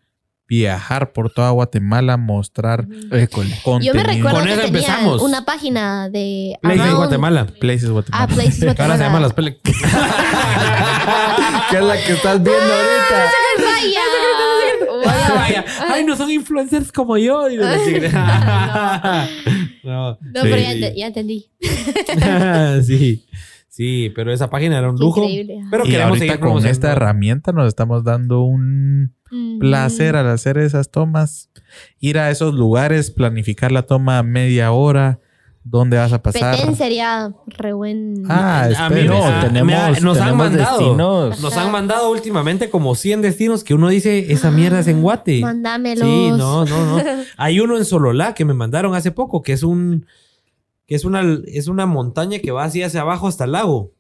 Viajar 0.48 1.12
por 1.12 1.32
toda 1.32 1.50
Guatemala, 1.50 2.18
mostrar 2.18 2.88
École. 3.12 3.50
contenido. 3.64 3.94
Yo 3.94 3.96
me 3.96 4.04
recuerdo 4.04 4.38
Con 4.38 4.46
que 4.48 4.54
eso 4.54 4.62
empezamos. 4.62 5.22
una 5.24 5.44
página 5.44 6.08
de 6.10 6.56
Places 6.62 6.82
Around- 6.82 6.98
Guatemala. 6.98 7.48
Places 7.60 7.90
Ah, 7.90 7.94
Guatemala. 7.94 8.28
Places 8.28 8.60
Que 8.60 8.66
ahora 8.66 8.76
se 8.76 8.86
Guatemala. 8.86 9.04
llaman 9.06 9.22
las 9.24 9.34
pele. 9.34 9.58
¿Qué 11.72 11.78
es 11.78 11.84
la 11.84 11.96
que 11.98 12.14
estás 12.14 12.44
viendo 12.44 12.62
ahorita? 12.62 13.32
Vaya. 13.58 14.00
Vaya, 15.06 15.28
Wow. 15.28 15.36
vaya. 15.36 15.66
Ay, 15.90 16.04
no 16.04 16.16
son 16.16 16.30
influencers 16.30 16.92
como 16.92 17.18
yo. 17.18 17.48
digo 17.48 17.64
la 17.64 17.78
chica. 17.86 19.28
no. 19.84 20.12
No, 20.12 20.18
pero 20.42 20.58
ya, 20.58 20.72
ente- 20.74 20.94
ya 20.96 21.08
entendí. 21.08 21.50
sí. 22.84 23.26
Sí, 23.68 24.10
pero 24.16 24.32
esa 24.32 24.50
página 24.50 24.78
era 24.78 24.90
un 24.90 24.96
lujo. 24.98 25.22
increíble. 25.24 25.60
Pero 25.70 25.86
Y 25.86 25.90
queremos 25.90 26.10
ahorita 26.12 26.20
seguir 26.26 26.32
con 26.36 26.40
promocionando. 26.40 26.72
esta 26.72 26.92
herramienta 26.94 27.52
nos 27.52 27.68
estamos 27.68 28.06
dando 28.06 28.42
un 28.44 29.14
Placer 29.60 30.16
al 30.16 30.28
hacer 30.30 30.58
esas 30.58 30.90
tomas. 30.92 31.50
Ir 32.00 32.18
a 32.20 32.32
esos 32.32 32.54
lugares, 32.54 33.12
planificar 33.12 33.72
la 33.72 33.84
toma 33.84 34.22
media 34.24 34.72
hora, 34.72 35.20
dónde 35.64 35.98
vas 35.98 36.14
a 36.14 36.22
pasar. 36.22 36.56
Petén 36.58 36.76
sería 36.76 37.34
re 37.48 37.74
buen. 37.74 38.24
Ah, 38.30 38.70
A 38.78 38.90
mí 38.90 39.04
No, 39.04 39.20
tenemos, 39.42 39.74
ha- 39.76 40.00
nos 40.00 40.18
han 40.20 40.38
mandado. 40.38 40.78
destinos. 40.78 41.42
Nos 41.42 41.58
han 41.58 41.72
mandado 41.72 42.12
últimamente 42.12 42.70
como 42.70 42.94
100 42.96 43.22
destinos 43.24 43.64
que 43.64 43.74
uno 43.74 43.90
dice, 43.90 44.32
esa 44.32 44.52
mierda 44.52 44.80
es 44.80 44.88
en 44.88 45.02
Guate. 45.02 45.42
Mándamelo. 45.42 46.06
Sí, 46.06 46.30
no, 46.38 46.66
no, 46.66 46.98
no. 46.98 47.04
Hay 47.38 47.60
uno 47.60 47.78
en 47.78 47.86
Sololá 47.86 48.34
que 48.36 48.46
me 48.46 48.54
mandaron 48.54 48.94
hace 48.94 49.12
poco, 49.12 49.42
que 49.42 49.54
es 49.54 49.64
un 49.64 50.06
que 50.88 50.94
es 50.94 51.04
una 51.04 51.24
es 51.48 51.68
una 51.68 51.88
montaña 51.88 52.38
que 52.38 52.52
va 52.52 52.64
así 52.66 52.84
hacia 52.84 53.02
abajo 53.02 53.28
hasta 53.28 53.46
el 53.46 53.54
lago, 53.54 53.92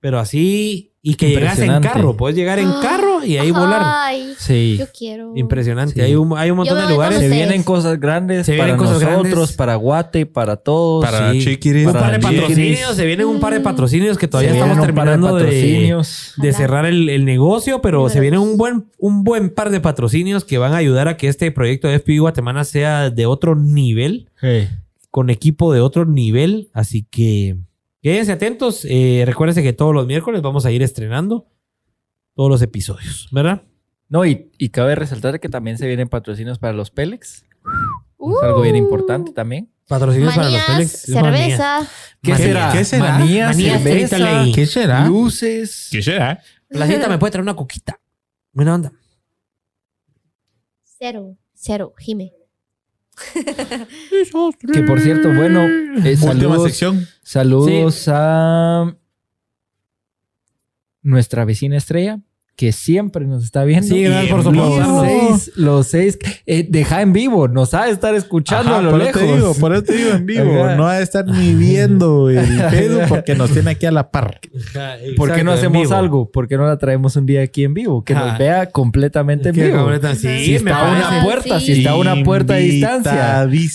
pero 0.00 0.20
así 0.20 0.92
y 1.02 1.14
que 1.14 1.30
llegas 1.30 1.58
en 1.58 1.80
carro, 1.82 2.16
puedes 2.16 2.36
llegar 2.36 2.58
en 2.60 2.68
Ah, 2.68 2.80
y 3.24 3.36
ahí 3.38 3.50
volar. 3.50 3.82
Ay, 3.84 4.34
Sí. 4.38 4.76
yo 4.78 4.86
quiero. 4.96 5.32
Impresionante. 5.36 5.94
Sí. 5.94 6.00
Hay 6.00 6.14
un 6.14 6.36
hay 6.36 6.50
un 6.50 6.56
montón 6.58 6.78
de 6.78 6.92
lugares. 6.92 7.18
Se 7.18 7.28
vienen 7.28 7.62
cosas 7.62 7.98
grandes 8.00 8.46
Se 8.46 8.52
para 8.52 8.64
vienen 8.66 8.78
cosas 8.84 9.02
nosotros, 9.02 9.32
grandes. 9.32 9.56
para 9.56 9.74
Guate, 9.76 10.26
para 10.26 10.56
todos. 10.56 11.04
Para 11.04 11.32
Sí. 11.32 11.40
Chiquiris. 11.44 11.86
Un 11.86 11.92
para 11.92 12.04
par 12.04 12.12
de 12.12 12.18
Chiquiris. 12.20 12.40
patrocinios, 12.42 12.96
se 12.96 13.06
vienen 13.06 13.26
un 13.26 13.40
par 13.40 13.52
de 13.54 13.60
patrocinios 13.60 14.18
que 14.18 14.28
todavía 14.28 14.52
estamos 14.52 14.76
de 14.76 14.82
terminando 14.82 15.34
de, 15.36 15.44
patrocinios. 15.44 16.32
de 16.36 16.52
cerrar 16.52 16.86
el, 16.86 17.08
el 17.08 17.24
negocio, 17.24 17.80
pero 17.82 17.98
Números. 17.98 18.12
se 18.12 18.20
viene 18.20 18.38
un 18.38 18.56
buen, 18.56 18.86
un 18.98 19.24
buen 19.24 19.50
par 19.50 19.70
de 19.70 19.80
patrocinios 19.80 20.44
que 20.44 20.58
van 20.58 20.72
a 20.72 20.76
ayudar 20.78 21.08
a 21.08 21.16
que 21.16 21.28
este 21.28 21.50
proyecto 21.52 21.88
de 21.88 21.98
FPV 21.98 22.20
Guatemala 22.20 22.64
sea 22.64 23.10
de 23.10 23.26
otro 23.26 23.54
nivel, 23.56 24.28
con 25.10 25.30
equipo 25.30 25.72
de 25.72 25.80
otro 25.80 26.04
nivel. 26.04 26.68
Así 26.72 27.06
que 27.10 27.56
quédense 28.02 28.32
atentos. 28.32 28.86
Eh, 28.88 29.22
recuérdense 29.26 29.62
que 29.62 29.72
todos 29.72 29.94
los 29.94 30.06
miércoles 30.06 30.42
vamos 30.42 30.64
a 30.66 30.70
ir 30.70 30.82
estrenando 30.82 31.46
todos 32.38 32.50
los 32.50 32.62
episodios, 32.62 33.26
¿verdad? 33.32 33.64
No, 34.08 34.24
y, 34.24 34.52
y 34.58 34.68
cabe 34.68 34.94
resaltar 34.94 35.40
que 35.40 35.48
también 35.48 35.76
se 35.76 35.88
vienen 35.88 36.08
patrocinios 36.08 36.60
para 36.60 36.72
los 36.72 36.92
Pélex. 36.92 37.44
Uh. 38.16 38.36
Es 38.36 38.44
algo 38.44 38.60
bien 38.60 38.76
importante 38.76 39.32
también. 39.32 39.72
Patrocinios 39.88 40.36
para 40.36 40.48
los 40.48 40.62
Pélex. 40.62 40.90
Cerveza. 41.00 41.80
¿Qué 42.22 42.30
Manía. 42.30 42.46
será? 42.46 42.72
¿Qué 42.72 42.84
será? 42.84 43.18
Cerveza. 43.18 44.44
¿Qué 44.54 44.66
será? 44.66 45.06
luces. 45.08 45.88
¿Qué 45.90 46.00
será? 46.00 46.40
La 46.68 46.86
cita 46.86 47.08
me 47.08 47.18
puede 47.18 47.32
traer 47.32 47.42
una 47.42 47.56
coquita. 47.56 47.98
Buena 48.52 48.76
onda. 48.76 48.92
Cero. 50.84 51.36
Cero. 51.54 51.92
Jime. 51.98 52.32
Que 54.72 54.82
por 54.84 55.00
cierto, 55.00 55.34
bueno, 55.34 55.64
eh, 55.64 56.12
Última 56.12 56.34
saludos, 56.34 56.62
sección. 56.62 57.08
saludos 57.24 58.04
a 58.06 58.94
nuestra 61.02 61.44
vecina 61.44 61.76
estrella, 61.76 62.20
que 62.58 62.72
siempre 62.72 63.24
nos 63.24 63.44
está 63.44 63.62
viendo. 63.62 63.86
Sí, 63.86 64.02
gracias 64.02 64.32
por 64.32 64.44
Los 64.44 64.52
soportarnos. 64.56 65.02
Los 65.06 65.06
seis, 65.42 65.52
los 65.56 65.86
seis, 65.86 66.18
eh, 66.44 66.66
deja 66.68 67.02
en 67.02 67.12
vivo, 67.12 67.46
nos 67.46 67.72
ha 67.72 67.84
de 67.84 67.92
estar 67.92 68.16
escuchando 68.16 68.70
Ajá, 68.72 68.78
a 68.80 68.82
lo 68.82 68.90
por 68.90 68.98
lejos. 68.98 69.22
eso 69.22 69.30
te 69.30 69.36
digo, 69.36 69.54
por 69.54 69.72
eso 69.74 69.82
te 69.84 69.92
digo 69.94 70.10
en 70.10 70.26
vivo. 70.26 70.64
Ajá. 70.64 70.74
No 70.74 70.88
ha 70.88 70.96
de 70.96 71.04
estar 71.04 71.24
ni 71.24 71.54
viendo 71.54 72.28
el 72.30 72.44
Facebook 72.70 73.02
porque 73.08 73.36
nos 73.36 73.52
tiene 73.52 73.70
aquí 73.70 73.86
a 73.86 73.92
la 73.92 74.10
par. 74.10 74.40
¿Por 75.16 75.32
qué 75.32 75.44
no 75.44 75.52
hacemos 75.52 75.92
algo? 75.92 76.32
¿Por 76.32 76.48
qué 76.48 76.56
no 76.56 76.66
la 76.66 76.76
traemos 76.78 77.14
un 77.14 77.26
día 77.26 77.42
aquí 77.42 77.62
en 77.62 77.74
vivo? 77.74 78.02
Que 78.02 78.12
Ajá. 78.14 78.26
nos 78.26 78.38
vea 78.38 78.66
completamente 78.70 79.50
en 79.50 79.54
Que 79.54 79.66
vivo. 79.66 79.78
completa- 79.78 80.16
sí, 80.16 80.26
si 80.44 80.54
está 80.56 80.80
a 80.80 80.90
una 80.90 81.22
puerta, 81.22 81.60
si 81.60 81.72
está 81.72 81.90
a 81.90 81.96
una 81.96 82.24
puerta 82.24 82.54
de 82.54 82.60
distancia. 82.62 83.46
Me 83.48 83.68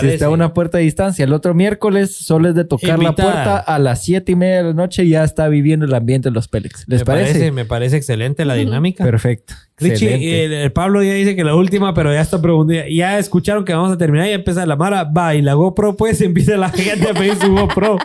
Si 0.00 0.06
está 0.08 0.26
a 0.26 0.30
una 0.30 0.54
puerta 0.54 0.78
de 0.78 0.84
distancia. 0.84 1.26
El 1.26 1.34
otro 1.34 1.52
miércoles 1.52 2.14
solo 2.14 2.48
es 2.48 2.54
de 2.54 2.64
tocar 2.64 2.98
la 2.98 3.14
puerta 3.14 3.58
a 3.58 3.78
las 3.78 4.02
siete 4.02 4.32
y 4.32 4.34
media 4.36 4.56
de 4.58 4.62
la 4.64 4.72
noche 4.72 5.04
y 5.04 5.10
ya 5.10 5.24
está 5.24 5.46
viviendo 5.48 5.84
el 5.84 5.92
ambiente 5.94 6.30
de 6.30 6.34
los 6.34 6.48
Pélex. 6.48 6.84
¿Les 6.86 7.00
me 7.00 7.04
parece? 7.04 7.32
parece? 7.32 7.52
Me 7.52 7.64
parece 7.66 7.97
excelente 7.98 8.44
la 8.44 8.54
dinámica. 8.54 9.04
Perfecto. 9.04 9.54
Richie, 9.80 9.92
Excelente. 10.12 10.44
el, 10.44 10.52
el 10.54 10.72
Pablo 10.72 11.04
ya 11.04 11.12
dice 11.12 11.36
que 11.36 11.44
la 11.44 11.54
última, 11.54 11.94
pero 11.94 12.12
ya 12.12 12.20
está 12.20 12.42
preguntando. 12.42 12.82
Ya 12.90 13.16
escucharon 13.18 13.64
que 13.64 13.72
vamos 13.72 13.92
a 13.92 13.96
terminar 13.98 14.26
y 14.26 14.32
empieza 14.32 14.66
la 14.66 14.74
Mara. 14.74 15.04
Va, 15.04 15.36
y 15.36 15.42
la 15.42 15.54
GoPro, 15.54 15.96
pues 15.96 16.20
empieza 16.22 16.56
la 16.56 16.70
gente 16.70 17.08
a 17.08 17.14
pedir 17.14 17.36
su 17.36 17.52
GoPro. 17.54 17.96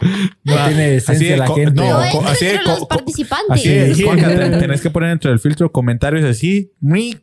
no 0.44 0.56
Va. 0.56 0.68
tiene 0.68 0.99
la 1.38 1.48
gente. 1.48 1.82
no, 1.82 1.86
co- 2.11 2.20
entro 2.20 2.30
así 2.30 2.45
co- 2.64 2.70
los 2.70 2.86
participantes. 2.86 3.49
Así 3.49 3.70
es, 3.70 3.98
Sí. 3.98 4.03
Tenés 4.60 4.82
que 4.82 4.90
poner 4.91 5.10
entre 5.11 5.32
el 5.32 5.40
filtro 5.40 5.72
comentarios 5.72 6.24
así, 6.26 6.72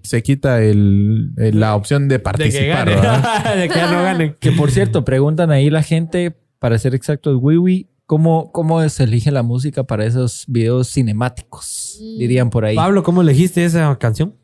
se 0.02 0.22
quita 0.24 0.60
el, 0.62 1.30
el- 1.36 1.60
la 1.60 1.76
opción 1.76 2.08
de 2.08 2.14
De 2.14 2.18
que 2.18 2.22
participar. 2.24 2.90
gane. 3.02 3.60
de 3.60 3.68
que 3.68 3.74
ya 3.76 3.92
no 3.92 4.02
ganen. 4.02 4.36
Que 4.40 4.50
por 4.52 4.72
cierto, 4.72 5.04
preguntan 5.04 5.52
ahí 5.52 5.70
la 5.70 5.84
gente, 5.84 6.34
para 6.58 6.76
ser 6.78 6.96
exactos, 6.96 7.36
Wiwi, 7.40 7.86
¿cómo, 8.10 8.50
¿cómo 8.50 8.86
se 8.88 9.04
elige 9.04 9.30
la 9.30 9.44
música 9.44 9.84
para 9.84 10.04
esos 10.04 10.44
videos 10.48 10.92
cinemáticos? 10.92 11.96
Dirían 12.18 12.50
por 12.50 12.64
ahí. 12.64 12.74
Pablo, 12.74 13.04
¿cómo 13.04 13.22
elegiste 13.22 13.64
esa 13.64 13.96
canción? 14.00 14.34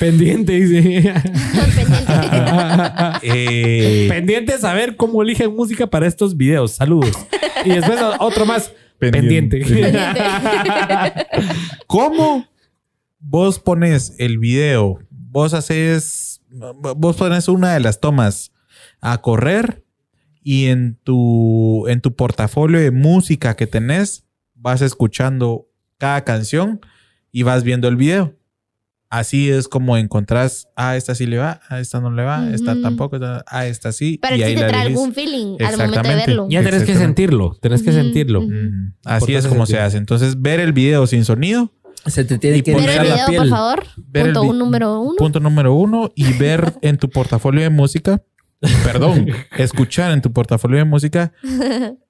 Pendiente, 0.00 0.54
dice. 0.54 0.82
Pendiente. 0.82 1.22
Eh, 3.22 4.06
Pendiente 4.08 4.58
saber 4.58 4.96
cómo 4.96 5.22
eligen 5.22 5.54
música 5.54 5.86
para 5.86 6.08
estos 6.08 6.36
videos. 6.36 6.72
Saludos. 6.72 7.12
Y 7.64 7.70
después 7.70 8.00
otro 8.18 8.46
más. 8.46 8.72
Pendiente. 8.98 9.60
Pendiente. 9.60 9.98
¿Cómo 11.86 12.46
vos 13.20 13.60
pones 13.60 14.14
el 14.18 14.38
video? 14.38 14.98
Vos 15.10 15.54
haces, 15.54 16.40
vos 16.50 17.16
pones 17.16 17.46
una 17.46 17.74
de 17.74 17.80
las 17.80 18.00
tomas 18.00 18.50
a 19.00 19.18
correr 19.18 19.84
y 20.42 20.66
en 20.66 20.96
tu, 21.04 21.86
en 21.88 22.00
tu 22.00 22.14
portafolio 22.14 22.80
de 22.80 22.90
música 22.90 23.54
que 23.56 23.66
tenés 23.66 24.24
vas 24.54 24.82
escuchando 24.82 25.68
cada 25.98 26.24
canción 26.24 26.80
y 27.32 27.42
vas 27.42 27.62
viendo 27.64 27.88
el 27.88 27.96
video. 27.96 28.34
Así 29.10 29.48
es 29.50 29.68
como 29.68 29.96
encontrás, 29.96 30.68
ah, 30.76 30.94
esta 30.96 31.14
sí 31.14 31.24
le 31.24 31.38
va, 31.38 31.60
a 31.70 31.80
esta 31.80 31.98
no 31.98 32.10
le 32.10 32.24
va, 32.24 32.50
esta 32.52 32.72
Ujú. 32.72 32.82
tampoco, 32.82 33.16
esta- 33.16 33.42
ah, 33.46 33.66
esta 33.66 33.90
sí. 33.92 34.18
Pero 34.20 34.34
y 34.36 34.38
sí 34.40 34.44
ahí 34.44 34.54
te 34.54 34.60
la 34.60 34.66
trae 34.68 34.82
algún 34.82 35.14
feeling 35.14 35.56
al 35.64 35.78
momento 35.78 36.02
de 36.02 36.14
verlo. 36.14 36.46
Ya 36.50 36.62
tenés 36.62 36.82
que 36.84 36.94
sentirlo. 36.94 37.56
Tenés 37.62 37.82
que 37.82 37.88
Ujú, 37.90 37.98
sentirlo. 38.00 38.40
ujú. 38.40 38.50
Mm, 38.52 38.94
Así 39.04 39.34
es 39.34 39.46
como 39.46 39.64
se 39.64 39.72
sentido. 39.72 39.86
hace. 39.86 39.96
Entonces, 39.96 40.42
ver 40.42 40.60
el 40.60 40.72
video 40.74 41.06
sin 41.06 41.24
sonido, 41.24 41.72
Se 42.06 42.24
te 42.24 42.38
tiene 42.38 42.58
Y 42.58 42.62
que 42.62 42.72
poner 42.72 42.88
Ver 42.90 43.00
el 43.00 43.08
la 43.08 43.14
video, 43.14 43.26
piel. 43.28 43.38
por 43.40 43.48
favor. 43.48 43.84
Ver 43.96 44.26
el 44.28 44.32
Punto 44.32 44.42
vi- 44.42 44.48
un, 44.50 44.58
número 44.58 45.00
uno. 45.00 45.16
punto 45.16 45.40
número 45.40 45.74
uno, 45.74 46.12
y 46.14 46.32
ver 46.34 46.74
en 46.80 46.96
tu 46.96 47.10
portafolio 47.10 47.60
de 47.62 47.70
música, 47.70 48.22
perdón, 48.84 49.26
escuchar 49.58 50.10
en 50.12 50.22
tu 50.22 50.32
portafolio 50.32 50.78
de 50.78 50.84
música 50.84 51.32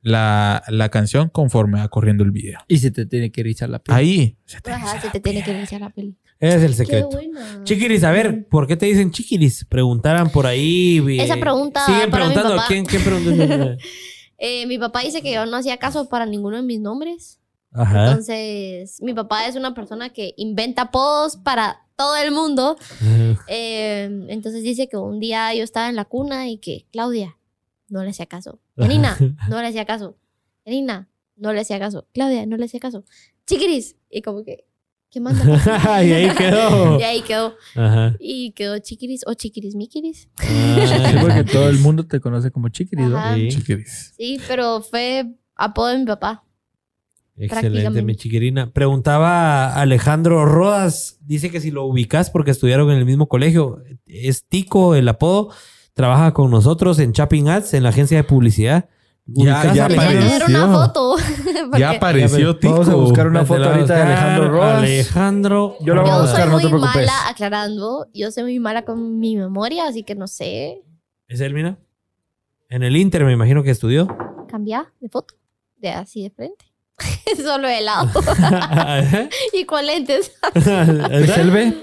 la, 0.02 0.62
la 0.68 0.88
canción 0.88 1.28
conforme 1.28 1.78
va 1.80 1.88
corriendo 1.88 2.24
el 2.24 2.30
video. 2.30 2.60
Y 2.68 2.78
se 2.78 2.90
te 2.90 3.06
tiene 3.06 3.30
que 3.30 3.40
erizar 3.42 3.68
la 3.68 3.78
piel. 3.78 3.96
Ahí 3.96 4.38
se 4.44 4.60
te 4.60 4.70
Ajá, 4.72 5.00
se 5.00 5.10
te 5.10 5.20
tiene 5.20 5.42
que 5.42 5.52
iniciar 5.52 5.80
la. 5.80 5.92
Ese 6.40 6.56
es 6.56 6.62
el 6.62 6.68
Qué 6.70 6.74
secreto. 6.76 7.18
Chiquiris, 7.64 8.04
a 8.04 8.12
ver, 8.12 8.46
¿por 8.48 8.66
qué 8.66 8.76
te 8.76 8.86
dicen 8.86 9.10
chiquiris? 9.10 9.64
Preguntaran 9.64 10.30
por 10.30 10.46
ahí. 10.46 10.98
eh, 11.08 11.22
Esa 11.24 11.36
pregunta 11.36 11.84
Siguen 11.84 12.10
para 12.10 12.26
mi 12.28 12.32
preguntando. 12.34 12.56
papá. 12.56 12.68
¿Quién, 12.68 12.84
quién 12.84 13.02
preguntó? 13.02 13.76
Eh, 14.40 14.66
mi 14.68 14.78
papá 14.78 15.00
dice 15.00 15.20
que 15.20 15.32
yo 15.32 15.46
no 15.46 15.56
hacía 15.56 15.78
caso 15.78 16.08
para 16.08 16.24
ninguno 16.24 16.58
de 16.58 16.62
mis 16.62 16.78
nombres. 16.78 17.40
Ajá. 17.72 18.06
Entonces, 18.10 19.02
mi 19.02 19.12
papá 19.12 19.48
es 19.48 19.56
una 19.56 19.74
persona 19.74 20.10
que 20.10 20.32
inventa 20.36 20.82
apodos 20.82 21.36
para 21.36 21.87
todo 21.98 22.16
el 22.16 22.30
mundo. 22.30 22.78
Eh, 23.48 24.26
entonces 24.28 24.62
dice 24.62 24.88
que 24.88 24.96
un 24.96 25.18
día 25.18 25.52
yo 25.54 25.64
estaba 25.64 25.88
en 25.88 25.96
la 25.96 26.04
cuna 26.04 26.48
y 26.48 26.58
que 26.58 26.86
Claudia 26.92 27.36
no 27.88 28.04
le 28.04 28.10
hacía 28.10 28.26
caso. 28.26 28.60
Janina 28.76 29.16
no 29.50 29.60
le 29.60 29.66
hacía 29.66 29.84
caso. 29.84 30.16
Janina 30.64 31.08
no 31.36 31.52
le 31.52 31.60
hacía 31.60 31.80
caso. 31.80 32.06
Claudia 32.14 32.46
no 32.46 32.56
le 32.56 32.66
hacía 32.66 32.78
caso. 32.78 33.04
Chiquiris. 33.46 33.96
Y 34.10 34.22
como 34.22 34.44
que 34.44 34.64
¿Qué 35.10 35.20
manda? 35.20 35.42
y 36.04 36.12
ahí 36.12 36.30
quedó. 36.36 37.00
y 37.00 37.02
ahí 37.02 37.22
quedó. 37.22 37.56
Ajá. 37.74 38.14
Y 38.20 38.52
quedó 38.52 38.78
chiquiris 38.78 39.22
o 39.26 39.32
chiquiris 39.34 39.74
miquiris. 39.74 40.28
Ah, 40.38 41.10
Sí, 41.10 41.16
porque 41.20 41.44
todo 41.44 41.68
el 41.70 41.78
mundo 41.78 42.06
te 42.06 42.20
conoce 42.20 42.50
como 42.50 42.68
chiquiris, 42.68 43.06
¿no? 43.06 43.34
Sí. 43.34 43.48
Chiquiris. 43.48 44.12
Sí, 44.16 44.38
pero 44.46 44.82
fue 44.82 45.34
apodo 45.56 45.88
de 45.88 45.98
mi 45.98 46.04
papá. 46.04 46.44
Excelente, 47.38 48.02
mi 48.02 48.16
chiquirina. 48.16 48.72
Preguntaba 48.72 49.74
Alejandro 49.74 50.44
Rodas, 50.44 51.18
dice 51.22 51.50
que 51.50 51.60
si 51.60 51.70
lo 51.70 51.84
ubicas 51.84 52.30
porque 52.30 52.50
estudiaron 52.50 52.90
en 52.90 52.98
el 52.98 53.04
mismo 53.06 53.28
colegio. 53.28 53.82
Es 54.06 54.44
Tico 54.48 54.94
el 54.94 55.08
apodo, 55.08 55.50
trabaja 55.94 56.32
con 56.34 56.50
nosotros 56.50 56.98
en 56.98 57.12
Chapping 57.12 57.48
Ads, 57.48 57.74
en 57.74 57.82
la 57.84 57.90
agencia 57.90 58.16
de 58.16 58.24
publicidad. 58.24 58.88
Ya- 59.30 59.42
¿Ubicas 59.60 59.64
a 59.66 59.74
ya 59.74 59.82
a 59.82 59.86
Apareció. 59.86 60.46
una 60.48 60.72
foto. 60.72 61.16
Ya 61.78 61.90
apareció 61.90 62.56
Tico. 62.56 62.72
Vamos 62.72 62.88
a 62.88 62.94
buscar 62.94 63.26
una 63.26 63.44
foto 63.44 63.62
a 63.64 63.74
ahorita 63.74 63.94
de. 63.94 64.02
Alejandro 64.02 64.48
Rodas. 64.50 64.78
Alejandro. 64.78 65.76
Yo 65.82 65.94
la 65.94 66.00
voy 66.00 66.10
a 66.10 66.14
Yo 66.14 66.20
buscar, 66.22 66.40
soy 66.44 66.50
no 66.50 66.56
te 66.58 66.62
muy 66.68 66.70
preocupes. 66.80 66.94
mala 67.06 67.28
aclarando. 67.28 68.06
Yo 68.14 68.30
soy 68.30 68.42
muy 68.44 68.58
mala 68.58 68.84
con 68.86 69.18
mi 69.18 69.36
memoria, 69.36 69.86
así 69.86 70.02
que 70.02 70.14
no 70.14 70.26
sé. 70.26 70.82
¿Es 71.28 71.40
él, 71.42 71.52
mira? 71.52 71.78
En 72.70 72.82
el 72.82 72.96
Inter 72.96 73.24
me 73.26 73.32
imagino 73.32 73.62
que 73.62 73.70
estudió. 73.70 74.08
Cambiar 74.48 74.86
de 75.00 75.08
foto. 75.10 75.34
De 75.76 75.90
así 75.90 76.22
de 76.22 76.30
frente. 76.30 76.64
Solo 77.36 77.68
de 77.68 77.80
lado. 77.82 78.10
y 79.52 79.64
con 79.64 79.86
lentes. 79.86 80.32
¿Es 80.54 81.36
el 81.36 81.50
B? 81.50 81.74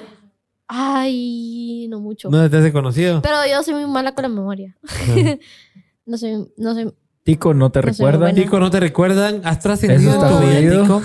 Ay, 0.68 1.88
no 1.90 2.00
mucho. 2.00 2.30
¿Dónde 2.30 2.50
te 2.50 2.58
has 2.66 2.72
conocido? 2.72 3.22
Pero 3.22 3.38
yo 3.50 3.62
soy 3.64 3.76
muy 3.76 3.86
mala 3.86 4.14
con 4.14 4.24
la 4.24 4.30
memoria. 4.30 4.76
no 6.06 6.18
soy, 6.18 6.48
no 6.58 6.74
soy. 6.74 6.94
Tico, 7.24 7.54
¿no 7.54 7.72
te 7.72 7.80
No 7.80 7.84
soy 7.86 7.92
recuerda? 7.94 8.20
buena. 8.20 8.36
Tico, 8.36 8.60
¿no 8.60 8.70
te 8.70 8.80
recuerdan? 8.80 9.42
¿Has 9.44 9.60
trascendido 9.60 10.20
tu 10.20 10.46
vida. 10.46 10.82
Tico? 10.82 11.02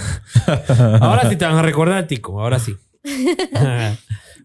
Ahora 1.00 1.28
sí 1.28 1.36
te 1.36 1.44
van 1.46 1.56
a 1.56 1.62
recordar, 1.62 2.06
Tico. 2.06 2.40
Ahora 2.40 2.58
sí. 2.58 2.76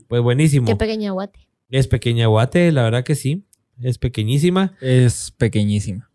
pues 0.08 0.22
buenísimo. 0.22 0.68
Qué 0.68 0.76
pequeña 0.76 1.12
guate. 1.12 1.46
Es 1.70 1.88
pequeña 1.88 2.28
Guate, 2.28 2.72
la 2.72 2.84
verdad 2.84 3.04
que 3.04 3.16
sí. 3.16 3.46
Es 3.82 3.98
pequeñísima. 3.98 4.74
Es 4.80 5.32
pequeñísima. 5.32 6.10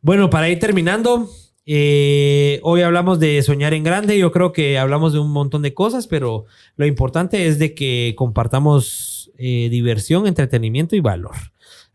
Bueno, 0.00 0.30
para 0.30 0.48
ir 0.48 0.58
terminando, 0.58 1.28
eh, 1.66 2.60
hoy 2.62 2.82
hablamos 2.82 3.20
de 3.20 3.42
soñar 3.42 3.74
en 3.74 3.84
grande. 3.84 4.18
Yo 4.18 4.32
creo 4.32 4.52
que 4.52 4.78
hablamos 4.78 5.12
de 5.12 5.18
un 5.18 5.30
montón 5.30 5.62
de 5.62 5.74
cosas, 5.74 6.06
pero 6.06 6.44
lo 6.76 6.86
importante 6.86 7.46
es 7.46 7.58
de 7.58 7.74
que 7.74 8.14
compartamos 8.16 9.30
eh, 9.38 9.68
diversión, 9.70 10.26
entretenimiento 10.26 10.96
y 10.96 11.00
valor. 11.00 11.36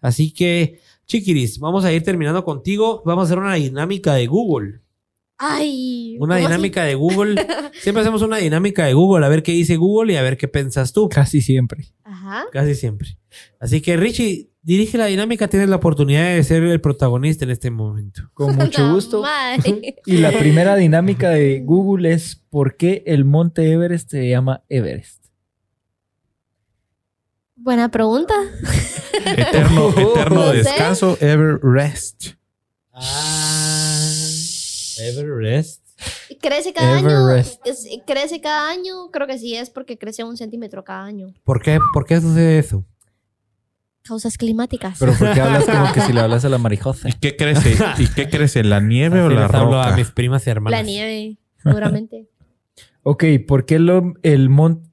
Así 0.01 0.31
que, 0.31 0.79
chiquiris, 1.05 1.59
vamos 1.59 1.85
a 1.85 1.93
ir 1.93 2.03
terminando 2.03 2.43
contigo. 2.43 3.01
Vamos 3.05 3.23
a 3.23 3.25
hacer 3.25 3.39
una 3.39 3.55
dinámica 3.55 4.13
de 4.13 4.27
Google. 4.27 4.79
Ay. 5.41 6.17
Una 6.19 6.35
dinámica 6.35 6.83
de 6.83 6.95
Google. 6.95 7.35
Siempre 7.81 8.01
hacemos 8.01 8.21
una 8.21 8.37
dinámica 8.37 8.85
de 8.85 8.93
Google, 8.93 9.25
a 9.25 9.29
ver 9.29 9.41
qué 9.41 9.53
dice 9.53 9.77
Google 9.77 10.13
y 10.13 10.15
a 10.17 10.21
ver 10.21 10.35
qué 10.37 10.47
piensas 10.49 10.91
tú. 10.91 11.07
Casi 11.07 11.41
siempre. 11.41 11.85
Ajá. 12.03 12.43
Casi 12.51 12.75
siempre. 12.75 13.17
Así 13.59 13.79
que, 13.79 13.95
Richie, 13.95 14.49
dirige 14.61 14.97
la 14.97 15.05
dinámica. 15.05 15.47
Tienes 15.47 15.69
la 15.69 15.77
oportunidad 15.77 16.35
de 16.35 16.43
ser 16.43 16.63
el 16.63 16.81
protagonista 16.81 17.45
en 17.45 17.51
este 17.51 17.71
momento. 17.71 18.29
Con 18.33 18.55
mucho 18.57 18.91
gusto. 18.93 19.23
Y 20.05 20.17
la 20.17 20.31
primera 20.37 20.75
dinámica 20.75 21.29
de 21.29 21.61
Google 21.61 22.11
es 22.11 22.35
¿por 22.49 22.75
qué 22.75 23.03
el 23.05 23.23
monte 23.23 23.71
Everest 23.71 24.11
se 24.11 24.27
llama 24.27 24.63
Everest? 24.67 25.23
Buena 27.55 27.89
pregunta. 27.91 28.33
Eterno, 29.25 29.89
eterno 29.89 30.35
No 30.45 30.51
sé. 30.51 30.57
descanso, 30.57 31.17
ever 31.21 31.59
rest. 31.61 32.33
Ah, 32.93 33.88
Everest. 35.01 35.83
Crece 36.41 36.71
cada 36.73 36.99
Everest. 36.99 37.61
año. 37.65 37.73
es- 37.73 37.87
crece 38.05 38.39
cada 38.41 38.69
año. 38.69 39.09
Creo 39.11 39.27
que 39.27 39.37
sí 39.37 39.55
es 39.55 39.69
porque 39.69 39.97
crece 39.97 40.23
un 40.23 40.37
centímetro 40.37 40.83
cada 40.83 41.03
año. 41.03 41.33
¿Por 41.43 41.61
qué, 41.61 41.79
¿Por 41.93 42.05
qué 42.05 42.21
sucede 42.21 42.59
eso? 42.59 42.85
Causas 44.03 44.37
climáticas. 44.37 44.97
Pero 44.99 45.13
¿por 45.13 45.33
qué 45.33 45.41
hablas 45.41 45.65
como 45.65 45.91
que 45.93 46.01
si 46.01 46.13
le 46.13 46.19
hablas 46.21 46.45
a 46.45 46.49
la 46.49 46.57
marijosa? 46.57 47.09
¿Y 47.09 47.13
qué 47.13 47.35
crece? 47.35 47.75
¿Y 47.97 48.07
qué 48.07 48.29
crece? 48.29 48.63
¿La 48.63 48.79
nieve 48.79 49.21
o 49.21 49.27
Así 49.27 49.35
la 49.35 49.41
les 49.47 49.53
hablo 49.53 49.79
a 49.79 49.85
roca? 49.85 49.97
mis 49.97 50.11
primas 50.11 50.47
y 50.47 50.49
hermanas. 50.49 50.79
la 50.79 50.83
nieve, 50.83 51.37
seguramente. 51.61 52.27
Ok, 53.03 53.23
¿por 53.47 53.65
qué 53.65 53.77
lo- 53.79 54.13
el 54.23 54.49
monte... 54.49 54.87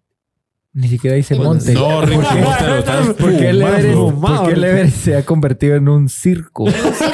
Ni 0.73 0.89
siquiera 0.89 1.16
dice 1.16 1.33
El 1.33 1.41
monte. 1.41 1.73
No, 1.73 2.03
Richie, 2.03 2.43
vos 2.43 2.59
te 2.59 2.66
lo 2.66 2.77
estás 2.77 3.07
¿Por 3.15 3.31
qué, 3.39 3.49
el 3.49 3.57
fumando. 3.62 3.78
Everest, 3.78 3.95
fumado, 3.99 4.37
por 4.37 4.47
qué 4.49 4.53
el 4.53 4.57
Richie. 4.61 4.70
Everest 4.73 4.97
se 4.99 5.16
ha 5.16 5.24
convertido 5.24 5.74
en 5.77 5.89
un 5.89 6.09
circo? 6.11 6.66
Sí, 6.70 6.77
sí, 6.99 7.05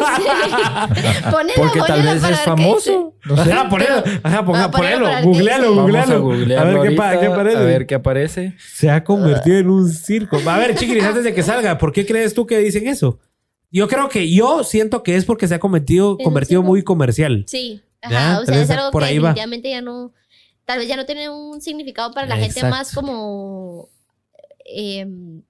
Ponelo, 1.30 1.54
Porque 1.56 1.80
tal 1.80 2.02
vez 2.02 2.20
para 2.20 2.34
es 2.34 2.40
famoso. 2.40 3.14
No 3.24 3.44
sé. 3.44 3.52
Ajá, 3.52 3.68
ponelo. 3.68 4.02
Ajá, 4.22 4.44
ponga- 4.44 4.64
Ah, 4.64 4.70
ponelo 4.70 5.04
ponelo. 5.06 5.22
Googlealo, 5.24 5.74
googlealo. 6.22 6.60
a 6.60 6.64
ver 6.64 6.88
qué, 6.90 6.96
pa- 6.96 7.06
ahorita, 7.08 7.20
qué 7.20 7.26
aparece. 7.32 7.56
A 7.56 7.60
ver 7.60 7.86
qué 7.86 7.94
aparece. 7.94 8.54
Se 8.58 8.90
ha 8.90 9.04
convertido 9.04 9.58
en 9.58 9.68
un 9.70 9.88
circo. 9.90 10.38
A 10.46 10.58
ver, 10.58 10.74
chiquiris, 10.74 11.04
antes 11.04 11.24
de 11.24 11.34
que 11.34 11.42
salga, 11.42 11.78
¿por 11.78 11.92
qué 11.92 12.06
crees 12.06 12.34
tú 12.34 12.46
que 12.46 12.58
dicen 12.58 12.86
eso? 12.86 13.18
Yo 13.70 13.86
creo 13.88 14.08
que 14.08 14.30
yo 14.32 14.64
siento 14.64 15.02
que 15.02 15.16
es 15.16 15.24
porque 15.24 15.46
se 15.46 15.54
ha 15.54 15.58
convertido, 15.60 16.16
muy 16.62 16.82
comercial. 16.82 17.44
Sí. 17.46 17.82
Ya, 18.02 18.32
Ajá. 18.32 18.40
O 18.40 18.44
sea, 18.46 18.60
es 18.60 18.70
algo 18.70 18.90
por 18.90 19.02
que 19.02 19.08
ahí 19.10 19.18
va. 19.18 19.28
definitivamente 19.28 19.70
ya 19.70 19.80
no. 19.82 20.12
Tal 20.64 20.78
vez 20.78 20.88
ya 20.88 20.96
no 20.96 21.04
tiene 21.04 21.28
un 21.28 21.60
significado 21.60 22.12
para 22.12 22.26
la 22.26 22.36
gente 22.36 22.62
más 22.64 22.94
como. 22.94 23.88
em, 24.64 25.42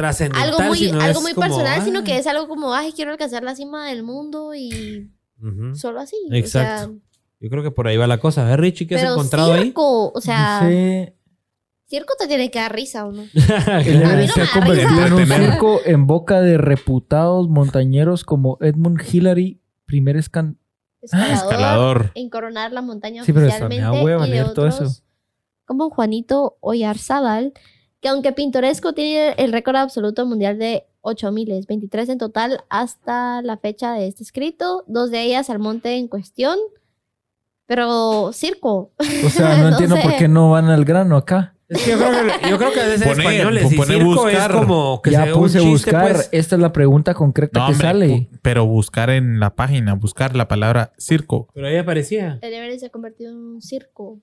Trascendental. 0.00 0.48
algo 0.48 0.60
muy, 0.62 0.78
sino 0.78 1.00
algo 1.00 1.18
es 1.18 1.22
muy 1.22 1.32
como, 1.34 1.46
personal, 1.46 1.78
ah. 1.80 1.84
sino 1.84 2.04
que 2.04 2.18
es 2.18 2.26
algo 2.26 2.48
como, 2.48 2.72
ay, 2.74 2.92
quiero 2.92 3.10
alcanzar 3.12 3.42
la 3.42 3.54
cima 3.54 3.88
del 3.88 4.02
mundo 4.02 4.54
y 4.54 5.10
Ujú. 5.42 5.74
solo 5.74 6.00
así. 6.00 6.16
Exacto. 6.32 6.90
O 6.90 6.94
sea, 6.94 7.00
Yo 7.40 7.48
creo 7.50 7.62
que 7.62 7.70
por 7.70 7.86
ahí 7.88 7.96
va 7.96 8.06
la 8.06 8.18
cosa. 8.18 8.46
A 8.46 8.50
ver, 8.50 8.60
Richie, 8.60 8.86
¿qué 8.86 8.96
has 8.96 9.02
encontrado 9.02 9.52
ahí? 9.52 9.64
circo, 9.64 10.10
o 10.12 10.20
sea, 10.20 10.60
No 10.62 10.68
sé. 10.68 11.16
circo 11.86 12.14
te 12.18 12.26
tiene 12.28 12.50
que 12.50 12.58
dar 12.58 12.74
risa 12.74 13.06
o 13.06 13.12
no. 13.12 13.22
El 13.34 14.04
A 14.04 14.16
mí 14.16 14.24
Everest 14.24 14.36
no 14.38 14.44
se 14.46 14.58
ha 14.58 14.60
me 14.62 14.68
da 14.68 14.74
risa. 14.74 14.88
convertido 14.88 15.06
en 15.06 15.12
un 15.12 15.26
circo 15.26 15.80
en 15.84 16.06
boca 16.06 16.40
de 16.40 16.58
reputados 16.58 17.48
montañeros 17.48 18.24
como 18.24 18.58
Edmund 18.60 19.00
Hillary, 19.10 19.60
primer 19.86 20.16
escan... 20.16 20.58
Escalador, 21.02 21.34
Escalador. 21.34 22.12
En 22.14 22.28
coronar 22.28 22.72
la 22.72 22.82
montaña 22.82 23.24
Sí, 23.24 23.32
pero 23.32 23.46
eso, 23.46 23.58
me 23.60 23.64
oficialmente. 23.66 23.98
da 23.98 24.04
hueva 24.04 24.26
y 24.26 24.30
de 24.30 24.36
leer 24.36 24.52
todo 24.52 24.66
otros, 24.68 24.80
eso. 24.82 25.02
Como 25.64 25.88
Juanito 25.88 26.58
Oyarzábal, 26.60 27.54
que 28.00 28.08
aunque 28.08 28.32
pintoresco, 28.32 28.92
tiene 28.94 29.34
el 29.38 29.52
récord 29.52 29.76
absoluto 29.76 30.24
mundial 30.26 30.58
de 30.58 30.84
8000, 31.02 31.64
23 31.66 32.08
en 32.10 32.18
total 32.18 32.64
hasta 32.68 33.42
la 33.42 33.56
fecha 33.58 33.92
de 33.92 34.06
este 34.08 34.22
escrito, 34.22 34.84
dos 34.86 35.10
de 35.10 35.22
ellas 35.22 35.50
al 35.50 35.58
monte 35.58 35.96
en 35.96 36.08
cuestión. 36.08 36.56
Pero 37.66 38.32
circo. 38.32 38.92
O 39.24 39.28
sea, 39.30 39.56
no, 39.56 39.62
No 39.64 39.68
entiendo 39.70 39.96
sé. 39.96 40.02
por 40.02 40.16
qué 40.16 40.28
no 40.28 40.50
van 40.50 40.66
al 40.70 40.84
grano 40.84 41.16
acá. 41.16 41.54
Es 41.68 41.84
que 41.84 41.92
yo 41.92 41.98
creo 41.98 42.10
que, 42.10 42.50
yo 42.50 42.58
creo 42.58 42.72
que 42.72 42.80
a 42.80 42.86
veces 42.86 43.06
Pone- 43.06 43.22
españoles 43.22 43.72
y 43.72 43.76
pone 43.76 43.94
circo 43.94 44.10
buscar. 44.10 44.50
es 44.50 44.56
como 44.56 45.02
que 45.02 45.10
ya 45.12 45.24
un 45.26 45.32
puse 45.34 45.58
chiste, 45.60 45.70
buscar. 45.70 46.12
pues. 46.14 46.28
Esta 46.32 46.56
es 46.56 46.60
la 46.62 46.72
pregunta 46.72 47.14
concreta 47.14 47.60
No, 47.60 47.66
que 47.66 47.72
hombre, 47.74 47.86
sale. 47.88 48.28
pero 48.42 48.66
buscar 48.66 49.08
en 49.10 49.38
la 49.38 49.54
página, 49.54 49.94
buscar 49.94 50.34
la 50.34 50.48
palabra 50.48 50.92
circo. 50.98 51.46
Pero 51.54 51.68
ahí 51.68 51.76
aparecía. 51.76 52.40
El 52.42 52.54
Everest 52.54 52.80
se 52.80 52.86
ha 52.86 52.90
convertido 52.90 53.30
en 53.30 53.36
un 53.36 53.62
circo. 53.62 54.18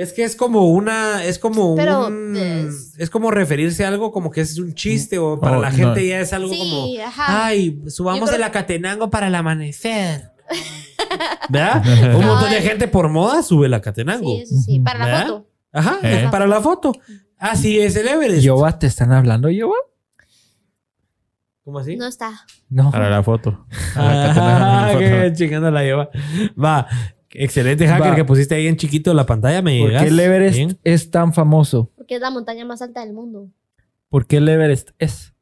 Es 0.00 0.12
que 0.12 0.22
es 0.22 0.36
como 0.36 0.66
una, 0.68 1.24
es 1.24 1.40
como 1.40 1.74
Pero, 1.74 2.06
un, 2.06 2.36
es- 2.36 2.94
es 2.98 3.10
como 3.10 3.32
referirse 3.32 3.84
a 3.84 3.88
algo 3.88 4.12
como 4.12 4.30
que 4.30 4.42
es 4.42 4.56
un 4.60 4.72
chiste 4.72 5.18
o 5.18 5.40
para 5.40 5.56
No, 5.56 5.62
la 5.62 5.70
no. 5.70 5.76
gente 5.76 6.06
ya 6.06 6.20
es 6.20 6.32
algo 6.32 6.50
Sí, 6.50 6.58
como, 6.58 7.04
ajá. 7.04 7.46
ay, 7.46 7.82
subamos 7.88 8.32
el 8.32 8.44
Acatenango 8.44 9.10
para 9.10 9.26
el 9.26 9.34
amanecer. 9.34 10.30
¿Verdad? 11.48 11.82
Un 12.16 12.24
montón 12.26 12.48
de 12.50 12.62
gente 12.62 12.86
por 12.86 13.08
moda 13.08 13.42
sube 13.42 13.66
el 13.66 13.74
Acatenango. 13.74 14.36
Sí, 14.36 14.42
eso 14.42 14.54
sí, 14.64 14.78
para 14.78 15.04
la 15.04 15.22
foto. 15.26 15.48
Ajá, 15.72 15.98
Eh. 16.04 16.22
es 16.24 16.30
para 16.30 16.46
la 16.46 16.60
foto. 16.60 16.92
Así 17.36 17.80
es 17.80 17.96
el 17.96 18.06
Everest. 18.06 18.42
Yoba, 18.42 18.78
¿te 18.78 18.86
están 18.86 19.10
hablando, 19.12 19.50
Yoba? 19.50 19.74
¿Cómo 21.64 21.80
así? 21.80 21.96
No 21.96 22.06
está. 22.06 22.46
No. 22.70 22.90
Para 22.92 23.10
la 23.10 23.22
foto. 23.24 23.66
Ah, 23.96 24.90
Para 24.92 24.98
qué 24.98 25.32
chingando 25.34 25.70
la 25.72 25.82
lleva. 25.82 26.08
Va. 26.56 26.86
Excelente 27.30 27.86
hacker 27.86 28.12
Va. 28.12 28.16
que 28.16 28.24
pusiste 28.24 28.54
ahí 28.54 28.66
en 28.66 28.76
chiquito 28.76 29.12
la 29.14 29.26
pantalla. 29.26 29.60
Me 29.62 29.78
¿Por 29.78 29.88
llegas. 29.88 30.02
qué 30.02 30.08
el 30.08 30.20
Everest 30.20 30.56
Bien. 30.56 30.78
es 30.84 31.10
tan 31.10 31.32
famoso? 31.34 31.92
Porque 31.96 32.14
es 32.16 32.20
la 32.20 32.30
montaña 32.30 32.64
más 32.64 32.80
alta 32.82 33.00
del 33.04 33.12
mundo. 33.12 33.50
¿Por 34.08 34.26
qué 34.26 34.38
el 34.38 34.48
Everest 34.48 34.90
es? 34.98 35.34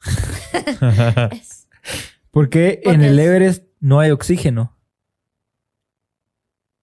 Es- 1.32 1.68
¿Por 2.30 2.48
qué 2.48 2.80
en 2.84 2.92
Porque 2.94 3.06
el 3.08 3.18
es- 3.18 3.26
Everest 3.26 3.64
no 3.80 4.00
hay 4.00 4.10
oxígeno? 4.10 4.76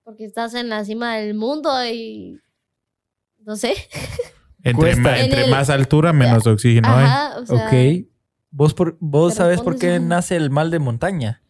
Porque 0.03 0.25
estás 0.25 0.53
en 0.55 0.69
la 0.69 0.83
cima 0.85 1.15
del 1.15 1.33
mundo 1.35 1.69
y. 1.85 2.39
No 3.45 3.55
sé. 3.55 3.73
entre 4.63 4.73
Cuesta. 4.73 5.01
ma- 5.01 5.17
En 5.19 5.25
entre 5.25 5.43
el- 5.45 5.51
más 5.51 5.69
altura, 5.69 6.13
menos 6.13 6.45
oxígeno 6.47 6.87
hay. 6.89 7.41
O 7.41 7.45
sea. 7.45 7.67
ok. 7.67 8.07
¿Vos, 8.53 8.73
por, 8.73 8.97
vos 8.99 9.33
te 9.33 9.37
sabes 9.37 9.61
por 9.61 9.77
qué 9.77 9.99
nace 10.01 10.35
el 10.35 10.49
mal 10.49 10.71
de 10.71 10.79
montaña? 10.79 11.41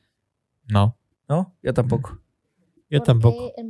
No. 0.68 0.98
¿No? 1.28 1.56
Yo 1.64 1.74
tampoco. 1.74 2.20
Yo 2.92 3.00
¿por 3.00 3.06
tampoco. 3.08 3.54
qué? 3.56 3.64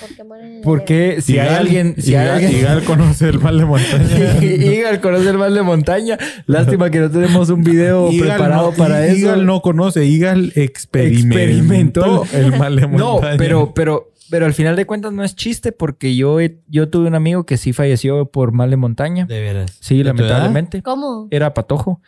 ¿Por 0.00 0.16
qué 0.16 0.24
mueren 0.24 0.46
en 0.48 0.56
el 0.56 0.60
¿Por 0.62 0.84
qué 0.84 1.20
si 1.20 1.38
hay 1.38 1.54
alguien... 1.54 1.94
Si 1.98 2.14
hay 2.14 2.28
alguien... 2.28 2.56
Igal 2.60 2.82
conoce 2.84 3.28
el 3.28 3.38
mal 3.38 3.58
de 3.58 3.64
montaña. 3.66 4.40
Igal 4.42 5.00
conoce 5.00 5.28
el 5.28 5.38
mal 5.38 5.54
de 5.54 5.62
montaña. 5.62 6.18
Lástima 6.46 6.90
que 6.90 6.98
no 6.98 7.10
tenemos 7.10 7.50
un 7.50 7.62
video 7.62 8.10
Igal 8.10 8.28
preparado 8.28 8.70
no- 8.70 8.76
para 8.76 9.06
eso. 9.06 9.16
Igal 9.18 9.44
no 9.46 9.60
conoce. 9.60 10.06
Igal 10.06 10.52
experimentó, 10.56 12.24
Experimentó 12.24 12.24
el 12.32 12.58
mal 12.58 12.76
de 12.76 12.86
No, 12.88 13.12
montaña. 13.14 13.36
pero, 13.36 13.72
pero 13.74 14.12
Pero 14.30 14.46
al 14.46 14.54
final 14.54 14.76
de 14.76 14.86
cuentas 14.86 15.12
no 15.12 15.24
es 15.24 15.36
chiste 15.36 15.72
porque 15.72 16.16
yo, 16.16 16.40
he- 16.40 16.58
yo 16.68 16.88
tuve 16.88 17.06
un 17.06 17.14
amigo 17.14 17.44
que 17.44 17.56
sí 17.58 17.72
falleció 17.74 18.26
por 18.30 18.52
mal 18.52 18.70
de 18.70 18.76
montaña. 18.78 19.26
De 19.26 19.40
veras. 19.40 19.76
Sí, 19.80 20.02
lamentablemente. 20.02 20.82
¿Cómo? 20.82 21.28
Era 21.30 21.52
patojo. 21.54 22.00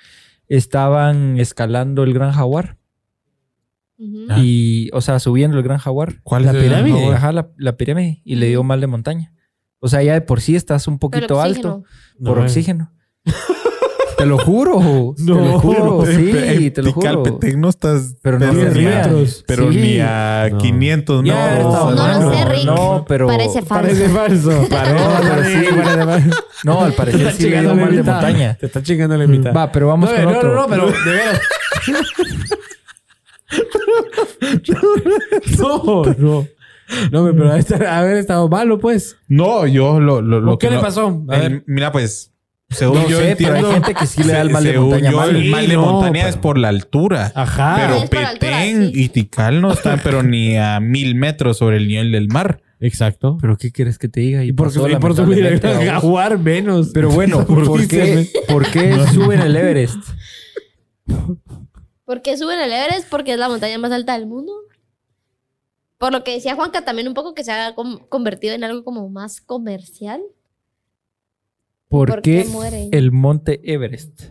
Estaban 0.49 1.39
escalando 1.39 2.03
el 2.03 2.12
Gran 2.12 2.33
Jaguar. 2.33 2.77
Ujú. 4.01 4.27
Ah. 4.31 4.39
Y, 4.41 4.89
o 4.95 5.01
sea, 5.03 5.19
subiendo 5.21 5.57
el 5.59 5.63
Gran 5.63 5.79
Jaguar. 5.79 6.15
¿Cuál 6.23 6.47
La 6.47 6.53
es 6.53 6.57
pirámide? 6.65 7.07
Ajá, 7.13 7.33
la, 7.33 7.51
la 7.59 7.77
pirámide. 7.77 8.23
Y 8.25 8.37
le 8.37 8.47
dio 8.49 8.63
mal 8.63 8.81
de 8.81 8.87
montaña. 8.87 9.33
O 9.79 9.89
sea, 9.89 10.03
ya 10.03 10.15
de 10.15 10.21
por 10.23 10.41
sí 10.41 10.57
estás 10.57 10.89
un 10.89 10.99
poquito 10.99 11.41
alto 11.41 11.85
por 12.25 12.39
No, 12.39 12.45
oxígeno. 12.45 12.93
te 14.19 14.27
lo 14.27 14.37
juro. 14.39 15.15
te 15.17 15.23
No, 15.25 15.35
lo 15.41 15.59
juro. 15.61 16.05
Sí, 16.07 16.71
te 16.71 16.83
lo 16.83 16.93
juro. 16.93 17.23
Calpetec 17.23 17.57
no 17.57 17.69
estás... 17.71 18.17
Pero 18.23 18.39
no 18.39 18.53
pero 18.53 18.73
ni 18.75 18.87
a-. 18.87 19.11
Pero 19.47 19.71
Sí. 19.73 19.79
ni 19.79 19.99
a 20.01 20.49
No. 20.51 20.59
500, 20.59 21.25
Ya, 21.25 21.59
no. 21.61 21.91
No 21.91 21.97
mal. 21.97 22.23
lo 22.23 22.35
sé, 22.35 22.45
Rick. 22.47 22.65
No, 22.65 23.05
pero... 23.09 23.27
Parece 23.27 23.63
falso. 23.63 23.87
Parece 23.87 24.09
falso. 24.09 24.51
No, 24.61 24.69
pero 24.69 25.45
sí, 25.45 25.67
parece 25.83 26.05
falso. 26.05 26.31
No, 26.65 26.81
al 26.83 26.91
Te 26.93 26.97
parecer 26.97 27.33
sí 27.33 27.49
le 27.51 27.61
dio 27.61 27.75
mal 27.75 27.97
de 27.97 28.03
montaña. 28.03 28.55
Te 28.61 28.67
está 28.67 28.83
chingando 28.83 29.17
la 29.17 29.27
mitad. 29.27 29.55
Va, 29.55 29.71
pero 29.73 29.87
vamos 29.89 30.11
no, 30.11 30.17
con 30.17 30.25
no, 30.25 30.39
otro. 30.39 30.55
no, 30.55 30.61
no, 30.63 30.69
pero 30.69 30.87
de 30.87 31.11
veras. 31.11 31.41
no, 35.59 36.05
no. 36.19 36.47
No, 37.13 37.25
pero 37.33 37.53
haber- 37.53 37.87
haber 37.87 38.17
estado 38.17 38.49
malo, 38.49 38.79
pues. 38.81 39.17
No, 39.29 39.67
yo 39.67 40.01
lo... 40.01 40.21
lo, 40.23 40.41
lo 40.41 40.55
¿O 40.55 40.59
qué 40.59 40.69
que 40.69 40.75
le 40.75 40.81
pasó? 40.81 41.25
A 41.29 41.37
el- 41.37 41.43
ver. 41.53 41.65
mira, 41.67 41.93
pues... 41.93 42.29
Según 42.73 43.03
No 43.03 43.09
yo 43.09 43.19
sé, 43.19 43.35
pero 43.37 43.55
hay 43.57 43.65
gente 43.65 43.95
que 43.95 44.07
sí 44.07 44.23
le 44.23 44.33
da 44.33 44.43
el 44.43 44.51
mal 44.51 44.63
de 44.63 44.79
montaña 44.79 45.11
yo, 45.11 45.17
mal. 45.17 45.35
el 45.35 45.51
mal 45.51 45.67
de 45.69 45.75
no, 45.75 45.87
montaña 45.87 46.29
es 46.29 46.37
por 46.37 46.57
la 46.57 46.69
altura. 46.69 47.33
Ajá. 47.35 47.77
Pero 47.81 48.01
altura, 48.03 48.31
Petén 48.39 48.93
sí. 48.93 48.95
y 48.95 49.09
Tikal 49.09 49.61
no 49.61 49.73
están, 49.73 50.01
pero 50.05 50.23
ni 50.23 50.57
a 50.57 50.79
mil 50.79 51.17
metros 51.17 51.59
sobre 51.59 51.79
el 51.79 51.89
nivel 51.89 52.13
del 52.13 52.29
mar. 52.29 52.63
Exacto. 52.79 53.39
¿Pero 53.41 53.57
qué 53.57 53.73
quieres 53.73 53.99
que 53.99 54.09
te 54.09 54.21
diga? 54.21 54.45
y 54.45 54.53
por, 54.53 54.69
pasó, 54.69 54.89
y 54.89 54.95
por 54.97 55.17
subir 55.17 55.45
a 55.67 55.85
jaguar 55.85 56.39
menos. 56.39 56.91
Pero 56.95 57.11
bueno, 57.11 57.45
¿por 57.47 57.89
qué, 57.89 58.29
¿por 58.49 58.65
qué 58.71 58.95
suben 59.13 59.41
el 59.41 59.57
Everest? 59.57 59.99
¿Por 62.11 62.23
qué 62.23 62.37
suben 62.37 62.59
el 62.59 62.73
Everest? 62.73 63.09
Porque 63.09 63.35
es 63.35 63.39
la 63.39 63.49
montaña 63.49 63.78
más 63.78 63.93
alta 63.93 64.15
del 64.19 64.27
mundo. 64.27 64.53
Por 65.97 66.11
lo 66.11 66.24
que 66.24 66.32
decía 66.32 66.57
Juanca 66.57 66.85
también 66.85 67.07
un 67.07 67.15
poco 67.15 67.35
que 67.35 67.45
se 67.45 67.53
ha 67.53 67.73
convertido 68.09 68.53
en 68.53 68.65
algo 68.65 68.82
como 68.82 69.09
más 69.09 69.41
comercial. 69.41 70.20
¿Por, 71.89 72.09
¿Por 72.09 72.23
qué 72.23 72.45
el 72.91 73.12
monte 73.12 73.61
Everest? 73.73 74.23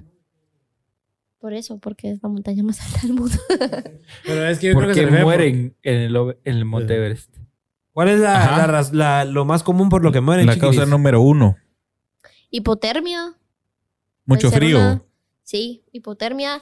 Por 1.40 1.54
eso, 1.54 1.78
porque 1.78 2.12
es 2.12 2.20
la 2.22 2.28
montaña 2.28 2.64
más 2.64 2.82
alta 2.82 3.00
del 3.08 3.14
mundo. 3.14 3.38
Pero 4.26 4.46
es 4.48 4.60
que 4.60 4.68
yo 4.68 4.74
creo 4.74 4.88
¿Por 4.88 4.94
que 4.94 5.02
se 5.06 5.08
por- 5.08 5.22
mueren 5.22 5.78
en 5.82 5.96
el, 6.02 6.16
ove- 6.18 6.38
en 6.44 6.58
el 6.58 6.66
monte 6.66 6.90
Sí. 6.90 6.94
Everest? 6.96 7.38
¿Cuál 7.94 8.10
es 8.10 8.20
la, 8.20 9.24
lo 9.24 9.46
más 9.46 9.64
común 9.64 9.88
por 9.88 10.04
lo 10.04 10.12
que 10.12 10.20
mueren? 10.20 10.48
La 10.48 10.56
chiquiris? 10.56 10.76
causa 10.80 10.90
número 10.90 11.22
uno. 11.22 11.56
Hipotermia. 12.50 13.38
Mucho 14.26 14.52
frío. 14.52 14.80
una- 14.80 15.04
sí, 15.44 15.86
hipotermia. 15.94 16.62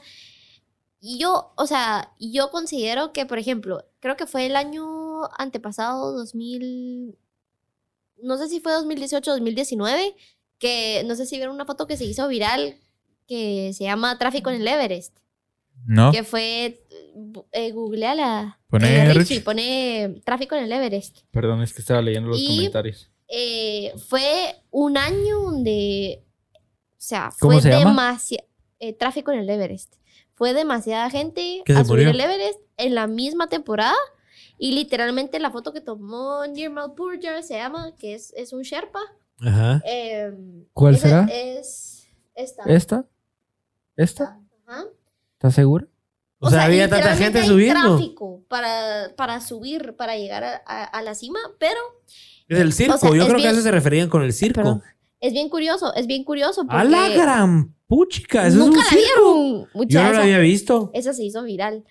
Y 1.00 1.20
yo, 1.20 1.54
o 1.56 1.68
sea, 1.68 2.14
yo 2.20 2.50
considero 2.50 3.14
que, 3.14 3.26
por 3.26 3.38
ejemplo, 3.38 3.86
creo 4.00 4.18
que 4.18 4.26
fue 4.26 4.46
el 4.48 4.56
año 4.56 5.26
antepasado, 5.38 6.12
2000, 6.14 7.16
no 8.24 8.38
sé 8.38 8.50
si 8.50 8.60
fue 8.60 8.74
2018 8.74 9.30
o 9.30 9.34
2019, 9.36 10.16
que 10.58 11.04
no 11.06 11.16
sé 11.16 11.26
si 11.26 11.36
vieron 11.38 11.54
una 11.56 11.66
foto 11.66 11.86
que 11.88 11.98
se 11.98 12.06
hizo 12.06 12.28
viral 12.28 12.78
que 13.28 13.74
se 13.74 13.84
llama 13.84 14.18
Tráfico 14.18 14.50
en 14.50 14.62
el 14.62 14.68
Everest, 14.68 15.18
¿No? 15.86 16.12
que 16.12 16.24
fue, 16.24 16.84
eh, 17.52 17.72
googleala, 17.72 18.60
Pone 18.70 19.10
eh. 19.10 19.14
Richie, 19.14 19.42
pone 19.42 20.22
Tráfico 20.26 20.56
en 20.56 20.64
el 20.64 20.72
Everest. 20.72 21.20
Perdón, 21.32 21.62
es 21.62 21.74
que 21.74 21.82
estaba 21.82 22.02
leyendo 22.02 22.30
los 22.30 22.40
Y- 22.40 22.48
comentarios. 22.58 23.12
Eh, 23.28 23.92
fue 24.08 24.56
un 24.72 24.98
año 24.98 25.42
donde, 25.42 26.24
o 26.54 26.96
sea, 26.98 27.30
¿Cómo 27.40 27.54
fue 27.54 27.62
se 27.62 27.70
demasiado 27.70 28.48
tráfico 28.98 29.32
en 29.34 29.40
el 29.40 29.50
Everest. 29.50 29.96
Fue 30.38 30.54
demasiada 30.54 31.10
gente 31.10 31.64
a 31.76 31.84
subir 31.84 32.08
el 32.08 32.20
Everest 32.20 32.60
en 32.78 32.94
la 32.96 33.08
misma 33.08 33.48
temporada 33.48 33.96
y 34.60 34.72
literalmente 34.72 35.40
la 35.40 35.52
foto 35.52 35.74
que 35.74 35.82
tomó 35.82 36.46
Nirmal 36.48 36.94
Purjar 36.94 37.42
se 37.44 37.56
llama, 37.56 37.94
que 38.00 38.14
es, 38.14 38.34
es 38.38 38.54
un 38.54 38.62
Sherpa. 38.62 39.00
Ajá. 39.42 39.82
eh, 39.86 40.32
¿Cuál 40.74 40.96
esa 40.96 41.08
será? 41.26 41.28
Es 41.32 42.08
esta. 42.36 42.64
¿Esta? 42.68 43.06
¿Esta? 43.96 44.40
Ajá. 44.68 44.86
¿Estás 45.34 45.56
segura? 45.56 45.88
O, 46.40 46.52
sea, 46.52 46.66
había 46.66 46.88
tanta 46.88 47.16
gente 47.16 47.40
hay 47.40 47.48
subiendo. 47.48 47.98
tráfico 47.98 48.44
para, 48.48 49.12
para 49.16 49.42
subir, 49.42 49.96
para 49.96 50.18
llegar 50.18 50.44
a, 50.44 50.62
a- 50.68 50.84
a 50.84 51.02
la 51.02 51.16
cima, 51.16 51.40
pero 51.60 51.80
Es 52.48 52.60
el 52.60 52.74
circo. 52.74 52.94
O 52.94 52.98
sea, 53.00 53.10
yo 53.16 53.26
creo 53.28 53.38
que 53.40 53.48
a 53.48 53.52
eso 53.52 53.62
se 53.62 53.72
referían 53.72 54.08
con 54.08 54.22
el 54.22 54.34
circo. 54.34 54.62
Perdón. 54.62 54.84
Es 55.20 55.34
bien 55.34 55.50
curioso, 55.50 55.94
es 55.96 56.08
bien 56.08 56.24
curioso 56.24 56.62
porque 56.64 56.78
A 56.78 56.84
la 56.84 57.10
gran 57.10 57.76
puchica. 57.88 58.48
Eso 58.48 58.58
nunca 58.58 58.80
es 58.82 58.92
la 58.92 58.98
un 58.98 59.04
circo. 59.04 59.68
vieron. 59.74 59.88
Yo 59.90 60.04
no 60.04 60.14
lo 60.14 60.20
había 60.22 60.40
visto. 60.40 60.92
Esa 60.94 61.14
se 61.14 61.24
hizo 61.24 61.44
viral. 61.44 61.84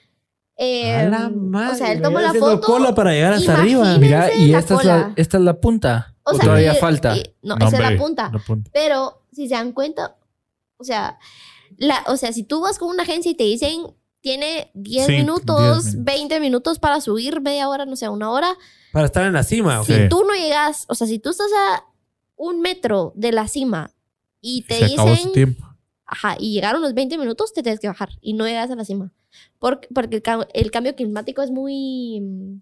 Eh, 0.59 0.91
a 0.95 1.09
la 1.09 1.29
madre. 1.29 1.75
o 1.75 1.77
sea, 1.77 1.93
él 1.93 2.01
tomó 2.01 2.19
la 2.19 2.29
haciendo 2.29 2.51
foto. 2.53 2.67
cola 2.67 2.95
para 2.95 3.13
llegar 3.13 3.35
hasta 3.35 3.59
arriba. 3.59 3.99
Mira, 3.99 4.33
y 4.35 4.49
la 4.53 4.59
esta 4.61 4.75
es, 4.77 4.85
la, 4.85 5.13
esta 5.17 5.37
es 5.37 5.43
la 5.43 5.61
punta. 5.61 6.15
O 6.23 6.31
¿O 6.31 6.35
sea, 6.35 6.45
todavía 6.45 6.73
y- 6.75 6.77
falta? 6.77 7.17
y- 7.17 7.23
no, 7.43 7.57
No, 7.57 7.67
esa 7.69 7.77
es 7.77 7.83
la 7.83 7.89
hombre, 7.89 7.99
punta. 8.01 8.31
la 8.33 8.39
punta. 8.39 8.71
Pero 8.73 9.23
si 9.33 9.49
se 9.49 9.55
dan 9.55 9.73
cuenta, 9.73 10.17
o 10.79 10.85
sea, 10.85 11.19
la, 11.77 12.03
o 12.07 12.17
sea, 12.17 12.33
si 12.33 12.43
tú 12.43 12.61
vas 12.63 12.79
con 12.79 12.89
una 12.89 13.03
agencia 13.03 13.31
y 13.31 13.35
te 13.35 13.45
dicen 13.45 13.83
tiene 14.23 14.71
10 14.75 15.07
Sí, 15.07 15.13
minutos, 15.13 15.57
10 15.85 15.95
minutos. 15.95 16.05
20 16.05 16.41
minutos 16.41 16.79
para 16.81 17.01
subir, 17.01 17.41
media 17.43 17.69
hora, 17.69 17.85
no 17.87 17.95
sé, 17.95 18.09
una 18.09 18.31
hora. 18.31 18.49
Para 18.93 19.07
estar 19.07 19.25
en 19.27 19.35
la 19.35 19.43
cima. 19.45 19.85
Si 19.85 19.93
Sí. 19.95 20.09
tú 20.09 20.25
no 20.25 20.35
llegas, 20.35 20.85
o 20.89 20.95
sea, 20.97 21.07
si 21.07 21.19
tú 21.21 21.31
estás 21.31 21.47
a 21.71 21.85
un 22.37 22.61
metro 22.61 23.13
de 23.17 23.33
la 23.33 23.49
cima 23.49 23.91
y 24.41 24.63
te 24.63 24.79
Se 24.79 24.85
dicen, 24.87 25.33
tiempo. 25.33 25.67
ajá, 26.05 26.37
y 26.39 26.53
llegaron 26.53 26.83
los 26.83 26.95
20 26.95 27.19
minutos, 27.19 27.53
te 27.53 27.63
tienes 27.63 27.81
que 27.81 27.89
bajar 27.89 28.11
y 28.21 28.35
no 28.35 28.47
llegas 28.47 28.71
a 28.71 28.77
la 28.77 28.85
cima. 28.85 29.13
Porque, 29.59 29.89
porque 29.95 30.17
el, 30.25 30.47
el 30.55 30.71
cambio 30.71 30.95
climático 30.95 31.43
es 31.43 31.51
muy, 31.51 32.21
mm, 32.21 32.61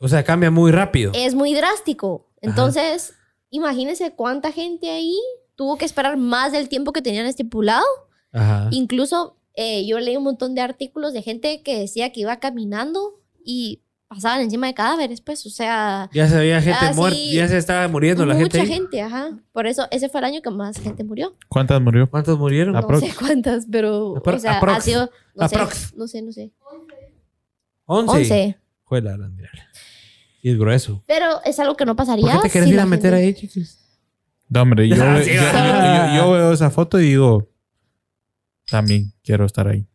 O 0.00 0.08
sea, 0.08 0.22
cambia 0.24 0.50
muy 0.50 0.70
rápido. 0.72 1.12
es 1.14 1.34
muy 1.34 1.54
drástico. 1.54 2.28
Entonces, 2.40 3.14
imagínense 3.50 4.12
cuánta 4.12 4.52
gente 4.52 4.90
ahí 4.90 5.16
tuvo 5.54 5.78
que 5.78 5.84
esperar 5.84 6.16
más 6.16 6.52
del 6.52 6.68
tiempo 6.68 6.92
que 6.92 7.00
tenían 7.02 7.26
estipulado. 7.26 7.84
Ajá. 8.32 8.68
Incluso 8.72 9.36
eh, 9.54 9.86
yo 9.86 9.98
leí 10.00 10.16
un 10.16 10.24
montón 10.24 10.54
de 10.54 10.60
artículos 10.60 11.12
de 11.12 11.22
gente 11.22 11.62
que 11.62 11.78
decía 11.78 12.12
que 12.12 12.20
iba 12.20 12.38
caminando 12.40 13.20
y 13.44 13.80
pasaban 14.14 14.40
encima 14.40 14.66
de 14.68 14.74
cadáveres, 14.74 15.20
pues, 15.20 15.44
o 15.46 15.50
sea, 15.50 16.08
Ya 16.12 16.28
se 16.28 16.36
veía 16.38 16.62
gente 16.62 16.78
Ah, 16.80 16.92
muerta. 16.94 17.18
Ya 17.32 17.48
se 17.48 17.58
estaba 17.58 17.86
muriendo 17.88 18.24
la 18.24 18.34
gente. 18.36 18.58
mucha 18.58 18.72
gente, 18.72 19.02
ajá. 19.02 19.30
Por 19.52 19.66
eso, 19.66 19.86
ese 19.90 20.08
fue 20.08 20.20
el 20.20 20.24
año 20.26 20.40
que 20.42 20.50
más 20.50 20.78
gente 20.78 21.04
murió. 21.04 21.36
¿Cuántas 21.48 21.80
murió? 21.82 22.08
¿Cuántos 22.08 22.38
murieron? 22.38 22.72
No 22.72 22.78
Aprox. 22.78 23.00
sé 23.06 23.14
cuántas, 23.18 23.66
pero, 23.70 24.14
Apro- 24.16 24.36
o 24.36 24.38
sea, 24.38 24.56
aprox. 24.58 24.78
ha 24.78 24.80
sido, 24.80 25.10
no 25.34 25.44
Aprox. 25.44 25.74
sé, 25.76 25.94
no 25.96 26.06
sé, 26.08 26.22
no 26.22 26.32
sé. 26.32 26.52
11. 27.86 28.12
11. 28.16 28.58
Juela, 28.84 29.16
la. 29.16 29.30
Y 30.42 30.50
es 30.50 30.58
grueso. 30.58 31.02
Pero 31.06 31.26
es 31.44 31.58
algo 31.58 31.76
que 31.76 31.84
no 31.84 31.96
pasaría. 31.96 32.26
¿Por 32.26 32.42
qué 32.42 32.48
te 32.48 32.52
querés 32.52 32.66
si 32.68 32.70
ir 32.72 32.76
la 32.76 32.82
a 32.82 32.86
meter 32.86 33.12
gente- 33.14 33.26
ahí, 33.26 33.34
chicos? 33.34 33.78
No, 34.48 34.62
hombre, 34.62 34.88
yo, 34.88 34.94
yo- 34.96 35.22
sí, 35.24 35.32
yo- 35.34 35.42
va. 35.42 36.14
yo- 36.14 36.22
yo 36.22 36.30
veo 36.32 36.52
esa 36.52 36.70
foto 36.70 37.00
y 37.00 37.04
digo, 37.08 37.48
también 38.70 39.12
quiero 39.22 39.44
estar 39.46 39.66
ahí. 39.68 39.86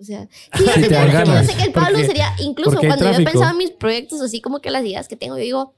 O 0.00 0.04
sea, 0.04 0.28
sí, 0.30 0.64
yo, 0.64 0.72
Sí, 0.74 0.80
sé 0.82 0.88
te 0.88 0.94
dan 0.94 1.06
que, 1.06 1.12
yo 1.12 1.18
ganas. 1.18 1.46
sé 1.46 1.56
que 1.56 1.62
el 1.64 1.72
Pablo 1.72 1.98
sería, 1.98 2.32
incluso 2.38 2.78
cuando 2.78 3.04
yo 3.04 3.18
he 3.18 3.24
pensado 3.24 3.50
en 3.50 3.58
mis 3.58 3.70
proyectos, 3.72 4.20
así 4.22 4.40
como 4.40 4.60
que 4.60 4.70
las 4.70 4.84
ideas 4.84 5.08
que 5.08 5.16
tengo, 5.16 5.36
yo 5.36 5.42
digo, 5.42 5.74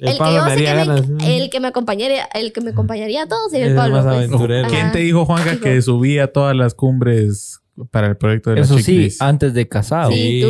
El 0.00 0.08
el, 0.08 0.18
que 0.18 0.34
yo 0.34 0.44
me 0.44 0.50
sé 0.50 0.56
que 0.56 0.62
me, 0.62 0.74
ganas. 0.74 1.02
el 1.24 1.50
que 1.50 1.60
me 1.60 1.68
acompañaría, 1.68 2.24
el 2.34 2.52
que 2.52 2.60
me 2.62 2.70
acompañaría 2.70 3.22
a 3.22 3.26
todos 3.28 3.50
sería 3.52 3.66
el 3.66 3.72
el 3.72 3.78
Pablo. 3.78 4.02
más 4.02 4.26
pues. 4.28 4.66
¿Quién 4.70 4.90
te 4.92 4.98
dijo, 4.98 5.24
Juanca, 5.24 5.52
Dijo. 5.52 5.62
que 5.62 5.82
subía 5.82 6.32
todas 6.32 6.56
las 6.56 6.74
cumbres 6.74 7.60
para 7.92 8.08
el 8.08 8.16
proyecto 8.16 8.50
de 8.50 8.56
la 8.56 8.62
Eso 8.62 8.76
sí, 8.78 8.82
checklist? 8.84 9.22
antes 9.22 9.54
de 9.54 9.68
casado. 9.68 10.10
Sí. 10.10 10.16
Sí, 10.16 10.40
tú. 10.42 10.48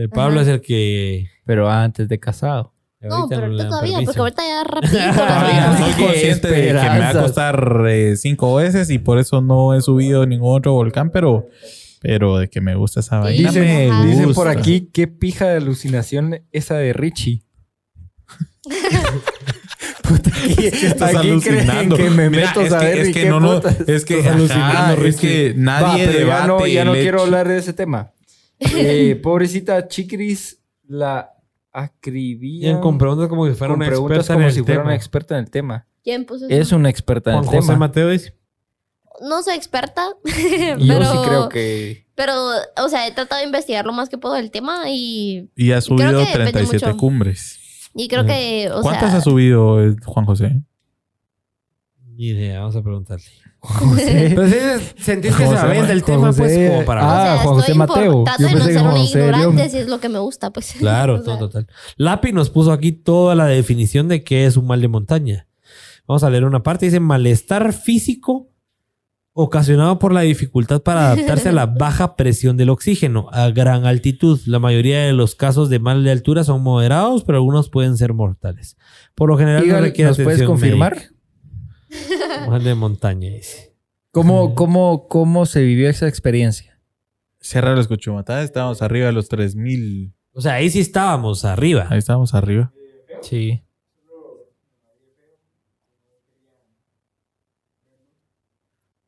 el 0.00 0.08
Pablo 0.10 0.40
Ajá. 0.40 0.42
es 0.50 0.54
el 0.56 0.60
que. 0.62 1.28
Pero 1.44 1.68
antes 1.70 2.08
de 2.08 2.18
casado. 2.18 2.72
No, 3.02 3.26
pero 3.28 3.54
dan 3.56 3.68
todavía, 3.68 3.96
permiso. 3.98 4.04
porque 4.12 4.20
ahorita 4.20 4.42
ya 4.46 4.64
rapidito. 4.68 4.98
Ay, 5.28 5.92
soy 5.92 6.04
consciente 6.04 6.48
de 6.48 6.66
que 6.68 6.72
me 6.72 6.98
va 7.00 7.08
a 7.10 7.20
costar 7.20 7.84
eh, 7.88 8.16
cinco 8.16 8.54
veces 8.54 8.88
y 8.90 8.98
por 8.98 9.18
eso 9.18 9.40
no 9.42 9.74
he 9.74 9.80
subido 9.82 10.24
ningún 10.24 10.56
otro 10.56 10.72
volcán, 10.72 11.10
pero, 11.10 11.48
pero 12.02 12.38
de 12.38 12.48
que 12.50 12.60
me 12.60 12.74
gusta 12.74 13.00
esa 13.00 13.18
vaina. 13.20 13.50
Dicen- 13.50 13.62
me 13.64 13.86
gusta. 13.88 14.04
Dicen 14.06 14.34
por 14.34 14.48
aquí, 14.48 14.90
qué 14.92 15.06
pija 15.08 15.46
de 15.48 15.56
alucinación 15.56 16.40
esa 16.50 16.76
de 16.76 16.92
Richie. 16.92 17.44
Puta, 20.02 20.30
aquí, 20.30 20.66
Estás 20.66 21.14
aquí 21.14 21.28
alucinando. 21.30 21.96
creen 21.96 22.10
que 22.10 22.16
me 22.16 22.30
Mira, 22.30 22.48
meto 22.48 22.60
es 22.60 22.72
a 22.72 22.80
que- 22.80 22.86
ver 22.86 22.98
es 22.98 23.06
que 23.08 23.12
qué 23.22 23.28
no, 23.28 23.40
no, 23.40 23.60
es 23.86 24.04
que, 24.04 24.14
alucinando, 24.28 24.94
ajá, 24.94 24.94
es 25.06 25.16
que 25.16 25.52
Va, 25.52 25.58
nadie 25.62 26.06
pero 26.06 26.18
ya 26.26 26.46
no, 26.46 26.54
debate 26.56 26.72
ya 26.72 26.84
no 26.84 26.92
quiero 26.92 27.22
hablar 27.22 27.48
de 27.48 27.58
ese 27.58 27.72
tema. 27.72 28.12
Eh, 28.58 29.18
pobrecita 29.22 29.88
Chiquris 29.88 30.60
la 30.86 31.30
acribía 31.72 32.68
Ian 32.70 32.80
con 32.80 32.98
preguntas 32.98 33.28
como 33.28 33.46
si 33.48 33.54
fuera 33.54 33.72
con 33.72 33.80
una 33.80 33.86
preguntas 33.88 34.18
experta 34.18 34.34
como 34.34 34.42
en 34.44 34.48
el 34.48 34.54
si 34.54 34.60
fuera 34.60 34.74
tema. 34.74 34.84
una 34.84 34.94
experta 34.94 35.34
en 35.38 35.44
el 35.44 35.50
tema. 35.50 35.86
¿Quién 36.04 36.24
puso 36.26 36.46
eso? 36.46 36.54
Es 36.54 36.72
una 36.72 36.90
experta 36.90 37.30
en 37.30 37.36
Juan 37.38 37.44
el 37.48 37.50
José 37.60 37.66
tema. 37.72 37.78
Mateo 37.78 38.08
dice. 38.10 38.34
No 39.22 39.42
soy 39.42 39.54
experta, 39.54 40.08
yo 40.24 40.32
pero, 40.78 41.12
sí 41.12 41.18
creo 41.24 41.48
que 41.48 42.02
pero, 42.14 42.34
o 42.76 42.88
sea, 42.88 43.06
he 43.06 43.12
tratado 43.12 43.40
de 43.40 43.46
investigar 43.46 43.86
lo 43.86 43.92
más 43.92 44.08
que 44.08 44.18
puedo 44.18 44.34
del 44.34 44.50
tema 44.50 44.84
y 44.90 45.50
Y 45.56 45.72
ha 45.72 45.80
subido 45.80 46.10
que 46.10 46.26
depende 46.26 46.52
37 46.52 46.86
mucho. 46.86 46.96
cumbres. 46.98 47.58
Y 47.94 48.08
creo 48.08 48.24
que, 48.26 48.70
o 48.72 48.82
¿Cuántas 48.82 49.10
sea, 49.10 49.18
ha 49.18 49.22
subido 49.22 49.82
eh, 49.82 49.96
Juan 50.04 50.26
José? 50.26 50.62
Ni 52.14 52.28
idea, 52.28 52.60
vamos 52.60 52.76
a 52.76 52.82
preguntarle. 52.82 53.24
José. 53.60 54.32
Pero 54.36 54.48
sí, 54.48 54.86
sentís 54.98 55.34
que 55.34 55.42
se 55.42 55.46
José, 55.46 55.58
aventa 55.58 55.92
el 55.92 56.04
tema, 56.04 56.32
pues, 56.32 56.70
como 56.70 56.84
para... 56.84 57.02
Ah, 57.02 57.06
o 57.06 57.24
sea, 57.24 57.38
Juan 57.38 57.54
José 57.56 57.74
Mateo. 57.74 58.24
Yo 58.38 58.46
de 58.46 58.52
no 58.52 58.58
pensé 58.58 58.72
ser 58.72 58.82
Juan 58.82 58.92
una 58.92 59.00
José 59.00 59.18
ignorante 59.18 59.56
León. 59.56 59.70
si 59.70 59.78
es 59.78 59.88
lo 59.88 60.00
que 60.00 60.08
me 60.08 60.18
gusta, 60.18 60.50
pues. 60.52 60.74
Claro, 60.78 61.14
O 61.14 61.16
sea, 61.16 61.24
todo 61.24 61.48
total. 61.48 61.66
Lapi 61.96 62.32
nos 62.32 62.50
puso 62.50 62.72
aquí 62.72 62.92
toda 62.92 63.34
la 63.34 63.46
definición 63.46 64.08
de 64.08 64.22
qué 64.22 64.46
es 64.46 64.56
un 64.56 64.66
mal 64.66 64.80
de 64.80 64.88
montaña. 64.88 65.46
Vamos 66.06 66.22
a 66.24 66.30
leer 66.30 66.44
una 66.44 66.62
parte. 66.62 66.86
Dice 66.86 67.00
malestar 67.00 67.72
físico 67.72 68.51
ocasionado 69.34 69.98
por 69.98 70.12
la 70.12 70.22
dificultad 70.22 70.82
para 70.82 71.06
adaptarse 71.12 71.48
a 71.48 71.52
la 71.52 71.66
baja 71.66 72.16
presión 72.16 72.56
del 72.56 72.70
oxígeno 72.70 73.28
a 73.32 73.50
gran 73.50 73.86
altitud. 73.86 74.40
La 74.46 74.58
mayoría 74.58 75.00
de 75.02 75.12
los 75.12 75.34
casos 75.34 75.70
de 75.70 75.78
mal 75.78 76.04
de 76.04 76.10
altura 76.10 76.44
son 76.44 76.62
moderados, 76.62 77.24
pero 77.24 77.38
algunos 77.38 77.68
pueden 77.70 77.96
ser 77.96 78.12
mortales. 78.12 78.76
Por 79.14 79.28
lo 79.28 79.38
general 79.38 79.66
no 79.66 79.80
requiere 79.80 80.10
¿Nos 80.10 80.20
puedes 80.20 80.42
confirmar? 80.42 80.94
médica. 80.94 82.48
Mal 82.48 82.64
de 82.64 82.74
montaña, 82.74 83.30
dice. 83.30 83.74
¿Cómo, 84.10 84.54
cómo, 84.54 85.08
¿Cómo 85.08 85.46
se 85.46 85.62
vivió 85.62 85.88
esa 85.88 86.06
experiencia? 86.08 86.78
Cierra 87.40 87.74
los 87.74 87.88
cuchumatadas, 87.88 88.44
estábamos 88.44 88.82
arriba 88.82 89.06
de 89.06 89.12
los 89.12 89.28
3000. 89.28 90.14
O 90.34 90.40
sea, 90.40 90.54
ahí 90.54 90.70
sí 90.70 90.80
estábamos 90.80 91.44
arriba. 91.44 91.86
Ahí 91.90 91.98
estábamos 91.98 92.34
arriba. 92.34 92.72
Sí. 93.22 93.62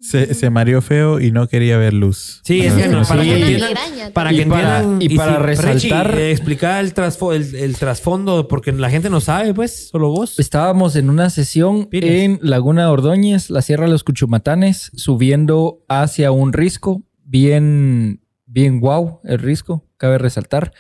Se, 0.05 0.35
se 0.35 0.51
mareó 0.51 0.83
feo 0.83 1.19
y 1.19 1.31
no 1.33 1.49
quería 1.49 1.79
ver 1.79 1.95
luz. 1.95 2.41
Sí, 2.45 2.61
es 2.61 2.75
que 2.75 2.89
no, 2.89 3.05
Sí. 3.05 3.09
para 3.09 3.23
que 3.23 3.39
entiendan. 3.41 4.13
Para 4.13 4.33
Y 4.33 4.45
para- 4.45 4.81
entiendan 4.81 5.03
y 5.03 5.17
para 5.17 5.39
resaltar- 5.39 6.11
Richie, 6.11 6.21
eh, 6.29 6.31
explicar 6.31 6.85
el, 6.85 6.93
trasfo- 6.93 7.35
el, 7.35 7.55
el 7.55 7.77
trasfondo, 7.77 8.47
porque 8.47 8.71
la 8.73 8.91
gente 8.91 9.09
no 9.09 9.21
sabe, 9.23 9.55
pues, 9.55 9.89
solo 9.89 10.11
vos. 10.11 10.39
Estábamos 10.39 10.95
en 10.97 11.09
una 11.09 11.31
sesión 11.31 11.87
Piles. 11.87 12.23
en 12.23 12.39
Laguna 12.43 12.83
de 12.83 12.89
Ordóñez, 12.89 13.49
la 13.49 13.63
Sierra 13.63 13.87
de 13.87 13.93
los 13.93 14.05
Cuchumatanes, 14.05 14.91
subiendo 14.95 15.83
hacia 15.89 16.31
un 16.33 16.53
risco. 16.53 17.03
Bien, 17.25 18.21
bien 18.47 18.81
guau 18.81 19.21
el 19.25 19.39
risco, 19.39 19.87
cabe 19.97 20.19
resaltar. 20.19 20.73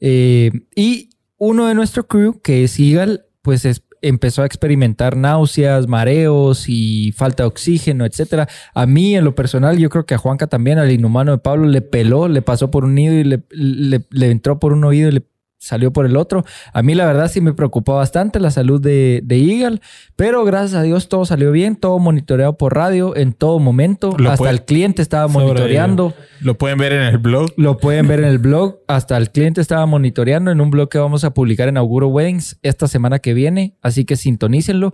Eh, 0.00 0.50
y 0.74 1.10
uno 1.38 1.66
de 1.68 1.74
nuestro 1.74 2.06
crew, 2.08 2.40
que 2.42 2.64
es 2.64 2.78
Eagle, 2.80 3.20
pues 3.42 3.64
es- 3.64 3.82
empezó 4.08 4.42
a 4.42 4.46
experimentar 4.46 5.16
náuseas, 5.16 5.86
mareos 5.88 6.68
y 6.68 7.12
falta 7.12 7.42
de 7.42 7.48
oxígeno, 7.48 8.04
etcétera. 8.04 8.48
A 8.74 8.86
mí, 8.86 9.16
en 9.16 9.24
lo 9.24 9.34
personal, 9.34 9.78
yo 9.78 9.90
creo 9.90 10.06
que 10.06 10.14
a 10.14 10.18
Juanca 10.18 10.46
también, 10.46 10.78
al 10.78 10.90
inhumano 10.90 11.32
de 11.32 11.38
Pablo, 11.38 11.66
le 11.66 11.82
peló, 11.82 12.28
le 12.28 12.42
pasó 12.42 12.70
por 12.70 12.84
un 12.84 12.96
oído 12.98 13.14
y 13.14 13.24
le, 13.24 13.42
le- 13.50 14.04
le 14.10 14.30
entró 14.30 14.58
por 14.58 14.72
un 14.72 14.84
oído 14.84 15.08
y 15.08 15.12
le 15.12 15.22
salió 15.58 15.92
por 15.92 16.06
el 16.06 16.16
otro. 16.16 16.44
A 16.72 16.82
mí, 16.82 16.94
la 16.94 17.06
verdad, 17.06 17.28
sí 17.28 17.40
me 17.40 17.52
preocupó 17.54 17.94
bastante 17.96 18.38
la 18.40 18.50
salud 18.50 18.80
de, 18.80 19.20
de 19.24 19.36
Eagle, 19.38 19.80
pero 20.14 20.44
gracias 20.44 20.74
a 20.74 20.82
Dios 20.82 21.08
todo 21.08 21.24
salió 21.24 21.50
bien, 21.52 21.76
todo 21.76 21.98
monitoreado 21.98 22.56
por 22.56 22.74
radio 22.74 23.16
en 23.16 23.32
todo 23.32 23.58
momento. 23.58 24.14
Lo 24.18 24.30
Hasta 24.30 24.38
puede- 24.38 24.52
el 24.52 24.64
cliente 24.64 25.02
estaba 25.02 25.28
monitoreando. 25.28 26.14
Lo 26.40 26.56
pueden 26.58 26.78
ver 26.78 26.92
en 26.92 27.02
el 27.02 27.18
blog. 27.18 27.50
Lo 27.56 27.78
pueden 27.78 28.06
ver 28.06 28.20
en 28.20 28.26
el 28.26 28.38
blog. 28.38 28.76
Hasta 28.88 29.16
el 29.16 29.30
cliente 29.30 29.60
estaba 29.60 29.86
monitoreando 29.86 30.50
en 30.50 30.60
un 30.60 30.70
blog 30.70 30.88
que 30.88 30.98
vamos 30.98 31.24
a 31.24 31.30
publicar 31.34 31.68
en 31.68 31.76
Auguro 31.78 32.08
Weddings 32.08 32.58
esta 32.62 32.86
semana 32.88 33.18
que 33.18 33.34
viene. 33.34 33.74
Así 33.82 34.04
que 34.04 34.16
sintonícenlo. 34.16 34.92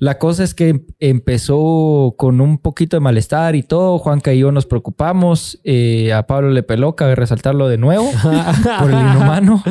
La 0.00 0.18
cosa 0.18 0.44
es 0.44 0.54
que 0.54 0.86
empezó 0.98 2.14
con 2.16 2.40
un 2.40 2.56
poquito 2.56 2.96
de 2.96 3.00
malestar 3.00 3.54
y 3.54 3.62
todo. 3.62 3.98
Juanca 3.98 4.32
y 4.32 4.38
yo 4.38 4.50
nos 4.50 4.64
preocupamos. 4.64 5.60
Eh, 5.62 6.14
a 6.14 6.26
Pablo 6.26 6.48
le 6.48 6.62
peló, 6.62 6.96
cabe 6.96 7.14
resaltarlo 7.14 7.68
de 7.68 7.76
nuevo 7.76 8.10
por 8.80 8.90
el 8.90 8.98
inhumano. 8.98 9.62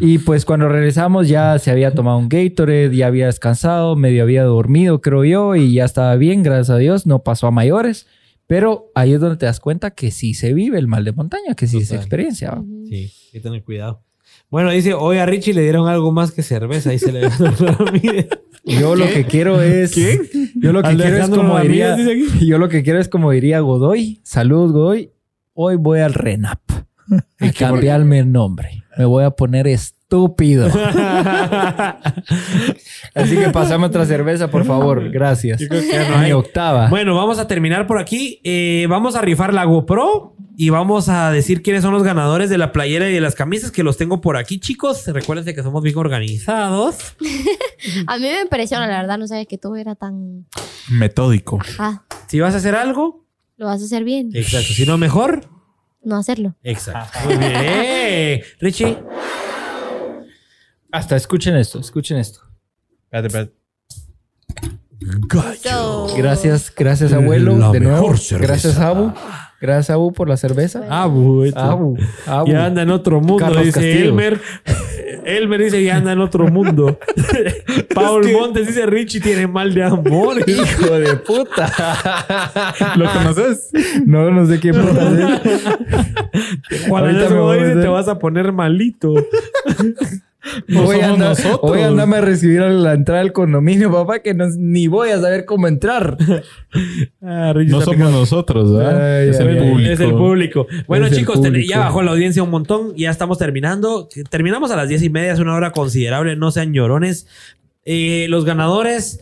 Y 0.00 0.18
pues 0.18 0.44
cuando 0.44 0.68
regresamos 0.68 1.28
ya 1.28 1.56
se 1.60 1.70
había 1.70 1.94
tomado 1.94 2.18
un 2.18 2.28
Gatorade, 2.28 2.96
ya 2.96 3.06
había 3.06 3.26
descansado, 3.26 3.94
medio 3.94 4.24
había 4.24 4.42
dormido, 4.42 5.00
creo 5.00 5.24
yo, 5.24 5.54
y 5.54 5.74
ya 5.74 5.84
estaba 5.84 6.16
bien, 6.16 6.42
gracias 6.42 6.70
a 6.70 6.78
Dios. 6.78 7.06
No 7.06 7.22
pasó 7.22 7.46
a 7.46 7.52
mayores. 7.52 8.08
Pero 8.48 8.90
ahí 8.96 9.12
es 9.12 9.20
donde 9.20 9.36
te 9.36 9.46
das 9.46 9.60
cuenta 9.60 9.92
que 9.92 10.10
sí 10.10 10.34
se 10.34 10.52
vive 10.52 10.80
el 10.80 10.88
mal 10.88 11.04
de 11.04 11.12
montaña, 11.12 11.54
que 11.54 11.68
sí 11.68 11.80
se 11.82 11.94
Total. 11.94 11.98
experiencia. 11.98 12.50
¿va? 12.50 12.64
Sí, 12.88 12.94
hay 12.94 13.30
que 13.32 13.40
tener 13.40 13.62
cuidado. 13.62 14.02
Bueno, 14.48 14.70
dice, 14.70 14.94
hoy 14.94 15.18
a 15.18 15.26
Richie 15.26 15.54
le 15.54 15.62
dieron 15.62 15.88
algo 15.88 16.12
más 16.12 16.30
que 16.30 16.42
cerveza. 16.42 16.90
Ahí 16.90 16.98
se 16.98 17.10
le 17.12 17.28
Ramírez. 17.28 18.28
Yo 18.64 18.94
lo 18.94 19.06
que 19.06 19.24
quiero 19.24 19.60
es. 19.60 19.94
Yo 20.54 20.72
lo 20.72 20.82
que 20.82 20.94
quiero 20.96 21.04
es 21.04 21.12
Alejandro 21.12 21.42
como 21.42 21.56
Ramírez 21.56 21.96
diría. 21.96 21.96
dice 21.96 22.12
aquí. 22.12 22.46
Yo 22.46 22.58
lo 22.58 22.68
que 22.68 22.82
quiero 22.82 23.00
es 23.00 23.08
como 23.08 23.30
diría 23.32 23.60
Godoy. 23.60 24.20
Salud, 24.22 24.72
Godoy. 24.72 25.10
Hoy 25.54 25.76
voy 25.76 26.00
al 26.00 26.14
RENAP. 26.14 26.60
Y 27.40 27.50
cambiarme 27.50 28.18
el 28.18 28.32
nombre. 28.32 28.82
Me 28.98 29.04
voy 29.04 29.22
a 29.24 29.30
poner 29.30 29.68
estúpido. 29.68 30.66
Así 33.14 33.36
que 33.36 33.50
pasame 33.52 33.86
otra 33.86 34.06
cerveza, 34.06 34.50
por 34.50 34.64
favor. 34.64 35.10
Gracias. 35.10 35.60
Yo 35.60 35.68
creo 35.68 35.82
que 35.82 35.88
ya 35.88 36.08
no 36.10 36.18
Mi 36.18 36.32
octava. 36.32 36.88
Bueno, 36.88 37.14
vamos 37.14 37.38
a 37.38 37.46
terminar 37.46 37.86
por 37.86 37.98
aquí. 37.98 38.40
Eh, 38.42 38.86
vamos 38.88 39.14
a 39.16 39.20
rifar 39.20 39.54
la 39.54 39.64
GoPro 39.64 40.35
y 40.58 40.70
vamos 40.70 41.08
a 41.10 41.30
decir 41.30 41.62
quiénes 41.62 41.82
son 41.82 41.92
los 41.92 42.02
ganadores 42.02 42.48
de 42.48 42.56
la 42.58 42.72
playera 42.72 43.08
y 43.10 43.12
de 43.12 43.20
las 43.20 43.34
camisas 43.34 43.70
que 43.70 43.82
los 43.82 43.96
tengo 43.98 44.20
por 44.22 44.36
aquí, 44.38 44.58
chicos. 44.58 45.06
Recuerden 45.06 45.54
que 45.54 45.62
somos 45.62 45.82
bien 45.82 45.96
organizados. 45.98 46.96
A 48.06 48.16
mí 48.16 48.22
me 48.22 48.40
impresiona, 48.40 48.86
la 48.86 49.02
verdad, 49.02 49.18
no 49.18 49.26
sabía 49.28 49.44
que 49.44 49.58
todo 49.58 49.76
era 49.76 49.94
tan... 49.94 50.46
Metódico. 50.90 51.58
Si 52.28 52.40
vas 52.40 52.54
a 52.54 52.56
hacer 52.58 52.74
algo, 52.74 53.26
lo 53.56 53.66
vas 53.66 53.82
a 53.82 53.84
hacer 53.84 54.02
bien. 54.04 54.30
exacto. 54.34 54.72
Si 54.72 54.86
no, 54.86 54.96
mejor, 54.98 55.48
No 56.02 56.16
hacerlo. 56.16 56.54
exacto. 56.62 57.18
Muy 57.26 57.36
bien. 57.36 58.40
Richie. 58.60 58.96
Hasta 60.90 61.16
escuchen 61.16 61.56
esto, 61.56 61.80
escuchen 61.80 62.16
esto. 62.18 62.40
Espérate, 63.04 63.26
espérate. 63.26 63.52
So- 65.62 66.14
Gracias, 66.16 66.72
gracias, 66.74 67.12
abuelo. 67.12 67.58
La 67.58 67.70
de 67.70 67.80
nuevo. 67.80 68.14
Gracias, 68.40 68.78
Abu. 68.78 69.12
Gracias, 69.60 69.90
Abu, 69.90 70.12
por 70.12 70.28
la 70.28 70.36
cerveza. 70.36 70.84
Abu. 70.90 71.44
Abu. 71.54 71.96
Abu. 72.26 72.50
Ya 72.50 72.66
anda 72.66 72.82
en 72.82 72.90
otro 72.90 73.20
mundo, 73.20 73.38
Carlos 73.38 73.64
dice 73.64 73.80
Castillo. 73.80 74.08
Elmer. 74.10 74.40
Elmer 75.24 75.64
dice 75.64 75.80
que 75.80 75.90
anda 75.90 76.12
en 76.12 76.20
otro 76.20 76.46
mundo. 76.48 76.98
Paul 77.94 78.30
Montes 78.32 78.66
dice 78.68 78.86
Richie 78.86 79.20
tiene 79.20 79.46
mal 79.46 79.74
de 79.74 79.82
amor. 79.82 80.38
Hijo 80.48 80.98
de 80.98 81.16
puta. 81.16 81.72
¿Lo 82.96 83.10
conoces? 83.12 83.70
No, 84.04 84.30
no 84.30 84.46
sé 84.46 84.60
qué 84.60 84.72
puta 84.72 85.10
es. 85.10 86.88
Voy 86.88 87.02
a 87.02 87.12
dice 87.12 87.80
te 87.80 87.88
vas 87.88 88.08
a 88.08 88.18
poner 88.18 88.52
malito. 88.52 89.14
No 90.68 90.82
Voy 90.82 91.00
a 91.00 91.10
andar, 91.10 91.30
nosotros. 91.30 91.60
Voy 91.62 91.80
a 91.80 91.88
andarme 91.88 92.16
a 92.16 92.20
recibir 92.20 92.60
a 92.60 92.68
la 92.70 92.92
entrada 92.94 93.20
del 93.22 93.32
condominio, 93.32 93.90
papá, 93.90 94.20
que 94.20 94.34
no, 94.34 94.46
ni 94.56 94.86
voy 94.86 95.10
a 95.10 95.20
saber 95.20 95.44
cómo 95.44 95.68
entrar. 95.68 96.16
Ah, 97.22 97.54
No 97.66 97.80
somos 97.80 98.12
nosotros, 98.12 98.72
¿verdad? 98.76 99.20
Ay, 99.22 99.28
es 99.30 99.40
ay, 99.40 99.48
el 99.48 99.58
ay. 99.62 99.70
público. 99.70 99.90
Es 99.92 100.00
el 100.00 100.10
público. 100.12 100.66
Bueno, 100.86 101.06
Es 101.06 101.16
chicos, 101.16 101.38
público. 101.38 101.66
ya 101.68 101.78
bajó 101.80 102.02
la 102.02 102.12
audiencia 102.12 102.42
un 102.42 102.50
montón. 102.50 102.94
Ya 102.96 103.10
estamos 103.10 103.38
terminando. 103.38 104.08
Terminamos 104.30 104.70
a 104.70 104.76
las 104.76 104.88
diez 104.88 105.02
y 105.02 105.10
media. 105.10 105.32
Es 105.32 105.38
una 105.40 105.54
hora 105.54 105.72
considerable. 105.72 106.36
No 106.36 106.50
sean 106.52 106.72
llorones. 106.72 107.26
Eh, 107.84 108.26
los 108.28 108.44
ganadores 108.44 109.20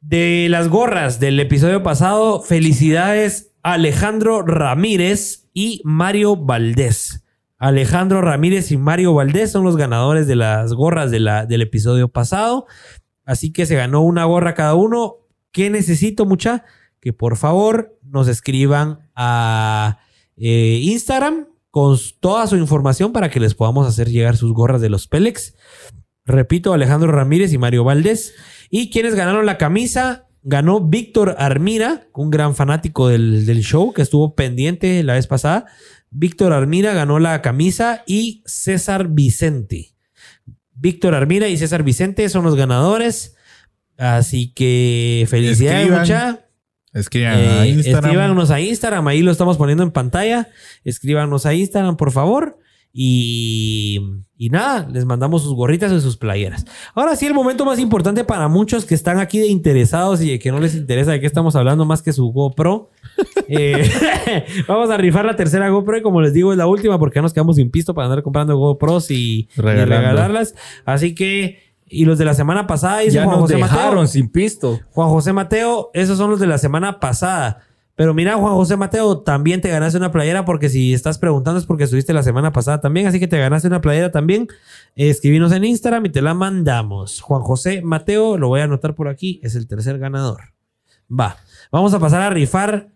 de 0.00 0.48
las 0.50 0.68
gorras 0.68 1.20
del 1.20 1.38
episodio 1.38 1.82
pasado. 1.82 2.40
Felicidades 2.42 3.52
a 3.62 3.74
Alejandro 3.74 4.42
Ramírez 4.42 5.48
y 5.54 5.80
Mario 5.84 6.36
Valdés. 6.36 7.21
Alejandro 7.62 8.22
Ramírez 8.22 8.72
y 8.72 8.76
Mario 8.76 9.14
Valdés 9.14 9.52
son 9.52 9.62
los 9.62 9.76
ganadores 9.76 10.26
de 10.26 10.34
las 10.34 10.72
gorras 10.72 11.12
del 11.12 11.62
episodio 11.62 12.08
pasado. 12.08 12.66
Así 13.24 13.52
que 13.52 13.66
se 13.66 13.76
ganó 13.76 14.00
una 14.00 14.24
gorra 14.24 14.54
cada 14.54 14.74
uno. 14.74 15.18
¿Qué 15.52 15.70
necesito, 15.70 16.26
mucha? 16.26 16.64
Que 17.00 17.12
por 17.12 17.36
favor 17.36 17.96
nos 18.02 18.26
escriban 18.26 19.08
a 19.14 20.00
eh, 20.36 20.80
Instagram 20.82 21.46
con 21.70 21.96
toda 22.18 22.48
su 22.48 22.56
información 22.56 23.12
para 23.12 23.30
que 23.30 23.38
les 23.38 23.54
podamos 23.54 23.86
hacer 23.86 24.08
llegar 24.08 24.36
sus 24.36 24.52
gorras 24.52 24.80
de 24.80 24.88
los 24.88 25.06
Pélex. 25.06 25.54
Repito, 26.24 26.72
Alejandro 26.72 27.12
Ramírez 27.12 27.52
y 27.52 27.58
Mario 27.58 27.84
Valdés. 27.84 28.34
¿Y 28.70 28.90
quienes 28.90 29.14
ganaron 29.14 29.46
la 29.46 29.56
camisa? 29.56 30.26
Ganó 30.42 30.80
Víctor 30.80 31.36
Armira, 31.38 32.08
un 32.12 32.30
gran 32.30 32.56
fanático 32.56 33.06
del 33.06 33.60
show 33.60 33.92
que 33.92 34.02
estuvo 34.02 34.34
pendiente 34.34 35.04
la 35.04 35.12
vez 35.12 35.28
pasada. 35.28 35.66
Víctor 36.12 36.52
Armira 36.52 36.92
ganó 36.94 37.18
la 37.18 37.40
camisa 37.42 38.02
y 38.06 38.42
César 38.46 39.08
Vicente. 39.08 39.94
Víctor 40.74 41.14
Armira 41.14 41.48
y 41.48 41.56
César 41.56 41.82
Vicente 41.82 42.28
son 42.28 42.44
los 42.44 42.54
ganadores. 42.54 43.34
Así 43.96 44.52
que 44.52 45.26
felicidades, 45.28 45.80
Escriban. 45.80 46.00
mucha. 46.00 46.46
Escriban 46.92 47.32
a 47.34 47.64
Eh, 47.64 47.68
Instagram. 47.70 48.04
Escríbanos 48.04 48.50
a 48.50 48.60
Instagram, 48.60 49.08
ahí 49.08 49.22
lo 49.22 49.30
estamos 49.32 49.56
poniendo 49.56 49.82
en 49.84 49.90
pantalla. 49.92 50.48
Escríbanos 50.84 51.46
a 51.46 51.54
Instagram, 51.54 51.96
por 51.96 52.12
favor. 52.12 52.58
Y, 52.94 54.00
y 54.36 54.50
nada, 54.50 54.86
les 54.92 55.06
mandamos 55.06 55.42
sus 55.42 55.54
gorritas 55.54 55.90
y 55.92 56.00
sus 56.00 56.16
playeras. 56.18 56.66
Ahora 56.94 57.16
sí, 57.16 57.26
el 57.26 57.32
momento 57.32 57.64
más 57.64 57.78
importante 57.78 58.22
para 58.24 58.48
muchos 58.48 58.84
que 58.84 58.94
están 58.94 59.18
aquí 59.18 59.38
de 59.38 59.46
interesados 59.46 60.20
y 60.20 60.30
de 60.30 60.38
que 60.38 60.52
no 60.52 60.60
les 60.60 60.74
interesa 60.74 61.12
de 61.12 61.20
qué 61.20 61.26
estamos 61.26 61.56
hablando 61.56 61.84
más 61.86 62.02
que 62.02 62.12
su 62.12 62.26
GoPro. 62.32 62.90
Eh, 63.48 63.90
vamos 64.68 64.88
a 64.88 64.96
rifar 64.96 65.26
la 65.26 65.36
tercera 65.36 65.68
GoPro 65.68 65.98
y 65.98 66.02
como 66.02 66.22
les 66.22 66.32
digo 66.32 66.52
es 66.52 66.58
la 66.58 66.66
última 66.66 66.98
porque 66.98 67.16
ya 67.16 67.22
nos 67.22 67.34
quedamos 67.34 67.56
sin 67.56 67.70
pisto 67.70 67.92
para 67.92 68.06
andar 68.06 68.22
comprando 68.22 68.56
GoPros 68.56 69.10
y, 69.10 69.48
regalarlas. 69.56 70.54
Así 70.86 71.14
que 71.14 71.58
Y 71.86 72.06
los 72.06 72.16
de 72.18 72.24
la 72.24 72.32
semana 72.32 72.66
pasada 72.66 73.00
dice 73.00 73.16
Ya 73.16 73.24
Juan 73.24 73.40
nos 73.40 73.50
José 73.50 73.56
dejaron 73.56 73.94
Mateo. 73.96 74.06
sin 74.06 74.30
pisto. 74.30 74.80
Juan 74.92 75.08
José 75.10 75.34
Mateo, 75.34 75.90
esos 75.92 76.16
son 76.16 76.30
los 76.30 76.40
de 76.40 76.46
la 76.46 76.56
semana 76.56 77.00
pasada. 77.00 77.66
Pero 77.94 78.14
mira, 78.14 78.36
Juan 78.36 78.54
José 78.54 78.76
Mateo, 78.76 79.20
también 79.20 79.60
te 79.60 79.68
ganaste 79.68 79.98
una 79.98 80.10
playera 80.10 80.44
porque 80.44 80.68
si 80.68 80.94
estás 80.94 81.18
preguntando 81.18 81.60
es 81.60 81.66
porque 81.66 81.84
estuviste 81.84 82.12
la 82.12 82.22
semana 82.22 82.52
pasada 82.52 82.80
también, 82.80 83.06
así 83.06 83.20
que 83.20 83.28
te 83.28 83.38
ganaste 83.38 83.68
una 83.68 83.80
playera 83.80 84.10
también. 84.10 84.48
Escribinos 84.96 85.52
en 85.52 85.64
Instagram 85.64 86.06
y 86.06 86.10
te 86.10 86.22
la 86.22 86.34
mandamos. 86.34 87.20
Juan 87.20 87.42
José 87.42 87.82
Mateo, 87.82 88.38
lo 88.38 88.48
voy 88.48 88.60
a 88.60 88.64
anotar 88.64 88.94
por 88.94 89.08
aquí, 89.08 89.40
es 89.42 89.54
el 89.56 89.66
tercer 89.68 89.98
ganador. 89.98 90.52
Va, 91.10 91.36
vamos 91.70 91.92
a 91.92 91.98
pasar 91.98 92.22
a 92.22 92.30
rifar. 92.30 92.91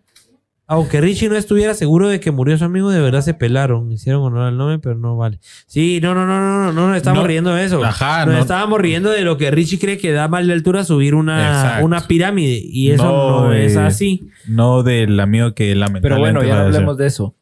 Aunque 0.69 0.99
Richie 0.99 1.29
no 1.29 1.37
estuviera 1.37 1.73
seguro 1.73 2.09
de 2.09 2.19
que 2.19 2.31
murió 2.31 2.57
su 2.57 2.65
amigo, 2.65 2.89
de 2.89 2.99
verdad 2.99 3.21
se 3.21 3.33
pelaron. 3.33 3.89
Hicieron 3.91 4.21
honor 4.23 4.47
al 4.47 4.57
nombre, 4.57 4.79
pero 4.79 4.95
no 4.95 5.15
vale. 5.15 5.39
Sí, 5.65 5.99
no, 6.01 6.13
no, 6.13 6.25
no, 6.27 6.39
no, 6.41 6.63
no, 6.65 6.73
no, 6.73 6.87
no 6.89 6.95
estamos 6.95 7.21
No. 7.23 7.27
riendo 7.27 7.55
de 7.55 7.63
eso. 7.63 7.83
Ajá, 7.85 8.25
nos 8.25 8.35
no. 8.35 8.41
estábamos 8.41 8.81
riendo 8.81 9.09
de 9.09 9.21
lo 9.21 9.37
que 9.37 9.49
Richie 9.49 9.79
cree 9.79 9.97
que 9.97 10.11
da 10.11 10.27
mal 10.27 10.45
de 10.45 10.51
altura 10.53 10.83
subir 10.83 11.15
una, 11.15 11.47
Exacto. 11.47 11.85
una 11.85 12.01
pirámide. 12.07 12.59
Y 12.61 12.91
eso 12.91 13.05
no, 13.05 13.41
No, 13.45 13.53
es 13.53 13.75
eh, 13.75 13.79
así. 13.79 14.27
No 14.45 14.83
del 14.83 15.17
amigo 15.19 15.53
que 15.53 15.73
lamentablemente 15.73 16.01
Pero 16.01 16.19
bueno, 16.19 16.43
ya 16.43 16.65
hablemos 16.65 16.97
de 16.97 17.07
eso. 17.07 17.33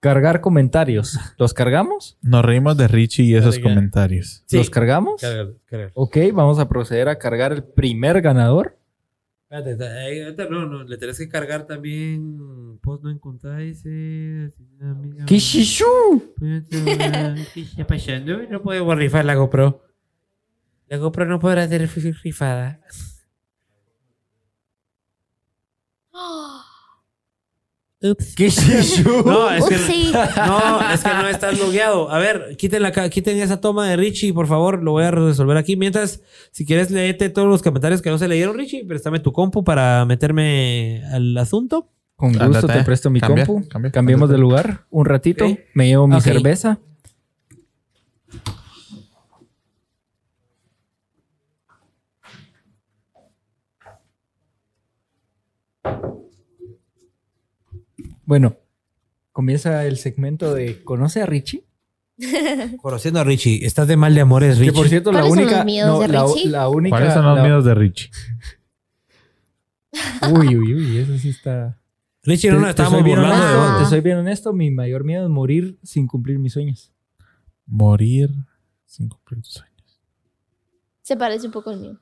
Cargar 0.00 0.40
comentarios. 0.42 1.18
¿Los 1.38 1.54
cargamos? 1.54 2.18
Nos 2.20 2.44
reímos 2.44 2.76
de 2.76 2.86
Richie 2.86 3.24
y 3.24 3.34
esos 3.34 3.56
Carga. 3.58 3.70
comentarios. 3.70 4.42
Sí. 4.46 4.58
¿Los 4.58 4.68
cargamos? 4.70 5.20
Cárgalo, 5.22 5.54
cárgalo. 5.64 5.90
Ok, 5.94 6.18
vamos 6.34 6.58
a 6.58 6.68
proceder 6.68 7.08
a 7.08 7.18
cargar 7.18 7.52
el 7.52 7.64
primer 7.64 8.20
ganador. 8.20 8.75
Espérate, 9.48 10.50
no, 10.50 10.66
no, 10.66 10.82
le 10.82 10.96
tenés 10.98 11.18
que 11.18 11.28
cargar 11.28 11.66
también. 11.66 12.78
Post 12.82 13.04
no 13.04 13.10
encontráis. 13.10 13.84
amiga. 14.80 15.24
¡Kishishu! 15.24 16.34
¿Qué 17.54 17.60
está 17.60 17.86
pasando? 17.86 18.42
No 18.50 18.60
podemos 18.60 18.96
rifar 18.96 19.24
la 19.24 19.36
GoPro. 19.36 19.84
La 20.88 20.96
GoPro 20.96 21.26
no 21.26 21.38
podrá 21.38 21.68
ser 21.68 21.88
rifada. 22.24 22.80
Ups. 28.02 28.34
¡Kishishu! 28.34 29.22
No, 29.24 29.50
es 29.50 29.64
que, 29.64 29.76
no, 30.46 30.90
es 30.92 31.02
que 31.02 31.08
no 31.08 31.28
estás 31.28 31.58
logueado. 31.58 32.10
A 32.10 32.18
ver, 32.18 32.56
quiten, 32.58 32.82
la, 32.82 32.92
quiten 33.08 33.38
esa 33.38 33.60
toma 33.60 33.88
de 33.88 33.96
Richie, 33.96 34.32
por 34.34 34.46
favor. 34.46 34.82
Lo 34.82 34.92
voy 34.92 35.04
a 35.04 35.10
resolver 35.10 35.56
aquí. 35.56 35.76
Mientras, 35.76 36.20
si 36.52 36.66
quieres, 36.66 36.90
léete 36.90 37.30
todos 37.30 37.48
los 37.48 37.62
comentarios 37.62 38.02
que 38.02 38.10
no 38.10 38.18
se 38.18 38.28
leyeron, 38.28 38.56
Richie. 38.56 38.84
Préstame 38.84 39.20
tu 39.20 39.32
compu 39.32 39.64
para 39.64 40.04
meterme 40.04 41.02
al 41.10 41.36
asunto. 41.38 41.90
Con 42.16 42.32
gusto 42.32 42.66
te 42.66 42.82
presto 42.82 43.10
mi 43.10 43.20
Cambia, 43.20 43.44
compu. 43.44 43.68
cambia, 43.68 43.90
Cambiemos 43.90 44.30
de 44.30 44.38
lugar 44.38 44.86
un 44.90 45.04
ratito. 45.04 45.46
Me 45.74 45.86
llevo 45.86 46.06
mi 46.08 46.20
cerveza. 46.20 46.78
Bueno, 58.26 58.56
comienza 59.32 59.86
el 59.86 59.96
segmento 59.96 60.52
de 60.54 60.82
¿Conoce 60.84 61.22
a 61.22 61.26
Richie? 61.26 61.64
Conociendo 62.82 63.20
a 63.20 63.24
Richie, 63.24 63.64
estás 63.64 63.88
de 63.88 63.96
mal 63.96 64.14
de 64.14 64.20
amores, 64.20 64.58
Richie. 64.58 64.72
Que 64.72 64.76
por 64.76 64.88
cierto, 64.88 65.12
la 65.12 65.20
¿Cuáles 65.20 65.34
son 65.34 65.42
única. 65.44 65.86
no, 65.86 66.00
de 66.00 66.08
la, 66.08 66.68
única. 66.68 66.96
¿Cuáles 66.96 67.14
son 67.14 67.24
los 67.24 67.36
la- 67.36 67.42
miedos 67.42 67.64
de 67.64 67.74
Richie? 67.74 68.10
Uy, 70.32 70.56
uy, 70.56 70.74
uy, 70.74 70.98
eso 70.98 71.16
sí 71.18 71.30
está. 71.30 71.78
Richie, 72.22 72.50
no 72.50 72.58
nos 72.58 72.70
estábamos 72.70 73.02
burlando 73.02 73.46
de 73.46 73.54
vos. 73.56 73.78
Te 73.78 73.86
soy 73.86 74.00
bien 74.00 74.18
honesto, 74.18 74.52
mi 74.52 74.70
mayor 74.70 75.04
miedo 75.04 75.24
es 75.24 75.30
morir 75.30 75.78
sin 75.82 76.06
cumplir 76.06 76.38
mis 76.38 76.52
sueños. 76.52 76.92
Morir 77.66 78.30
sin 78.84 79.08
cumplir 79.08 79.40
tus 79.42 79.52
sueños. 79.54 80.00
Se 81.02 81.16
parece 81.16 81.46
un 81.46 81.52
poco 81.52 81.70
al 81.70 81.80
mío. 81.80 81.98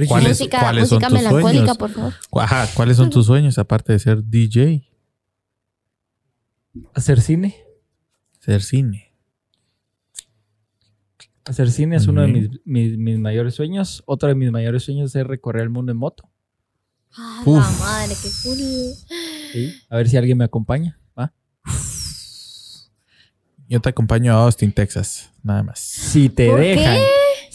Richie, 0.00 0.08
¿Cuáles- 0.08 0.28
música 0.40 0.60
cuáles 0.60 0.88
son 0.88 0.96
música 0.98 1.08
tus 1.08 1.18
melancólica, 1.18 1.52
sueños? 1.74 1.78
por 1.78 1.90
favor. 1.90 2.14
Ajá, 2.42 2.68
¿cuáles 2.74 2.96
son 2.96 3.10
tus 3.10 3.26
sueños 3.26 3.58
aparte 3.58 3.92
de 3.92 3.98
ser 3.98 4.24
DJ? 4.24 4.88
Hacer 6.94 7.20
cine. 7.20 7.56
Ser 8.40 8.62
cine. 8.62 9.12
Hacer 11.44 11.70
cine 11.70 11.96
es 11.96 12.06
uno 12.06 12.22
de 12.22 12.28
mis, 12.28 12.48
mis- 12.64 12.96
mis 12.98 13.18
mayores 13.18 13.54
sueños. 13.54 14.02
Otro 14.06 14.28
de 14.28 14.34
mis 14.34 14.50
mayores 14.50 14.84
sueños 14.84 15.14
es 15.16 15.26
recorrer 15.26 15.62
el 15.64 15.70
mundo 15.70 15.90
en 15.92 15.98
moto. 15.98 16.30
Ah, 17.16 17.42
Uf. 17.44 17.58
la 17.58 17.70
madre, 17.84 18.14
qué 18.22 18.28
cool. 18.44 18.56
¿sí? 19.52 19.74
A 19.88 19.96
ver 19.96 20.08
si 20.08 20.16
alguien 20.16 20.38
me 20.38 20.44
acompaña. 20.44 20.98
¿va? 21.18 21.32
Yo 23.68 23.80
te 23.80 23.88
acompaño 23.88 24.32
a 24.32 24.44
Austin, 24.44 24.72
Texas. 24.72 25.30
Nada 25.42 25.62
más. 25.64 25.80
Si 25.80 26.28
te 26.28 26.48
¿Por 26.48 26.60
dejan. 26.60 26.98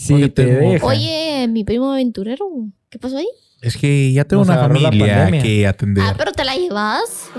Porque 0.08 0.28
te 0.28 0.44
tengo- 0.44 0.70
dejan. 0.72 0.88
Oye, 0.88 1.48
mi 1.48 1.64
primo 1.64 1.92
aventurero, 1.92 2.46
¿qué 2.90 2.98
pasó 2.98 3.16
ahí? 3.18 3.28
Es 3.62 3.76
que 3.76 4.12
ya 4.12 4.24
tengo 4.24 4.44
Nos 4.44 4.50
una 4.54 4.68
familia 4.68 5.30
que 5.42 5.66
atender. 5.66 6.04
Ah, 6.06 6.14
pero 6.16 6.32
te 6.32 6.44
la 6.44 6.54
llevas. 6.54 7.30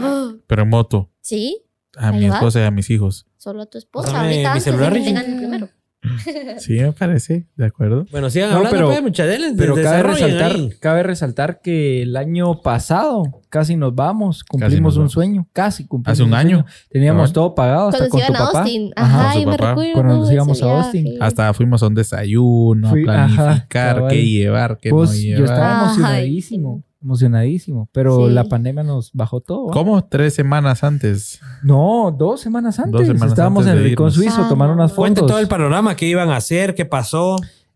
Pero 0.48 0.64
en 0.64 0.70
moto. 0.70 1.12
Sí, 1.22 1.62
A 1.96 2.08
¿La 2.08 2.12
mi 2.14 2.20
llevas? 2.22 2.38
esposa 2.38 2.60
y 2.62 2.64
a 2.64 2.72
mis 2.72 2.90
hijos. 2.90 3.26
solo 3.38 3.62
a 3.62 3.66
tu 3.68 3.78
esposa. 3.78 4.10
Ahorita 4.22 4.40
mi 4.42 4.46
antes 4.46 4.64
celular, 4.64 4.92
que 4.94 5.00
Richie. 5.00 5.14
tengan 5.14 5.38
primero. 5.38 5.70
Sí, 6.60 6.74
me 6.80 6.91
parece. 6.91 7.48
¿De 7.56 7.65
acuerdo? 7.65 8.06
Bueno, 8.11 8.30
sigan 8.30 8.49
No, 8.52 8.57
hablando, 8.57 8.76
pero- 8.78 8.88
pues, 8.90 9.02
muchachos. 9.02 9.36
Pero 9.57 9.76
cabe 9.76 10.03
resaltar, 10.03 10.52
ahí. 10.52 10.69
cabe 10.80 11.03
resaltar 11.03 11.61
que 11.61 12.02
el 12.03 12.15
año 12.15 12.61
pasado 12.61 13.24
casi 13.49 13.76
nos 13.76 13.95
vamos, 13.95 14.44
cumplimos 14.44 14.94
nos 14.94 14.95
un 14.95 14.99
vamos. 15.02 15.11
sueño, 15.14 15.48
casi 15.53 15.86
cumplimos 15.88 16.19
Hace 16.19 16.24
un 16.28 16.34
año. 16.34 16.57
sueño. 16.60 16.65
Teníamos 16.91 17.34
todo 17.34 17.56
pagado 17.56 17.90
hasta 17.90 18.07
Cuando 18.10 18.11
con 18.11 18.19
tu 18.22 18.26
iban 18.28 18.36
a 18.41 18.45
papá. 18.45 18.60
Austin. 18.61 18.91
Ajá. 18.95 19.30
Ajá, 19.30 19.40
me 19.40 19.45
papá. 19.45 19.69
recuerdo. 19.69 19.94
Cuando 19.94 20.18
nos 20.18 20.32
íbamos 20.32 20.64
a. 20.64 20.65
Austin. 20.78 21.18
Hasta 21.22 21.53
fuimos 21.53 21.84
a 21.84 21.88
un 21.88 21.95
desayuno, 21.95 22.90
Fui- 22.90 23.07
a 23.07 23.26
ajá, 23.26 23.36
planificar 23.36 23.68
cabal. 23.95 24.11
qué 24.11 24.26
llevar, 24.26 24.78
qué 24.82 24.90
no 24.91 25.06
yo 25.06 25.11
llevar. 25.14 25.44
estaba 25.45 25.80
Ay. 25.80 25.86
emocionadísimo, 25.86 26.84
emocionadísimo, 27.02 27.90
pero 27.91 28.28
Sí. 28.28 28.34
la 28.34 28.44
pandemia 28.45 28.84
nos 28.84 29.11
bajó 29.14 29.40
todo. 29.41 29.68
¿va? 29.68 29.74
¿Cómo? 29.74 30.03
Tres 30.06 30.34
semanas 30.34 30.84
antes. 30.84 31.40
No, 31.64 32.15
dos 32.18 32.41
semanas 32.41 32.80
antes. 32.80 32.91
Dos 32.94 33.07
semanas 33.07 33.30
Estábamos 33.30 33.61
antes 33.65 33.74
en 33.74 33.80
el 33.80 33.86
Rincón. 33.90 34.11
Suizo 34.11 34.44
Ah, 34.44 34.49
tomando 34.49 34.74
unas 34.74 34.94
Cuente 34.94 35.19
fotos. 35.22 35.32
todo 35.34 35.40
el 35.41 35.48
panorama, 35.48 35.95
qué 35.95 36.07
iban 36.07 36.30
a 36.30 36.38
hacer, 36.38 36.76
qué 36.76 36.86
pasó. 36.86 37.36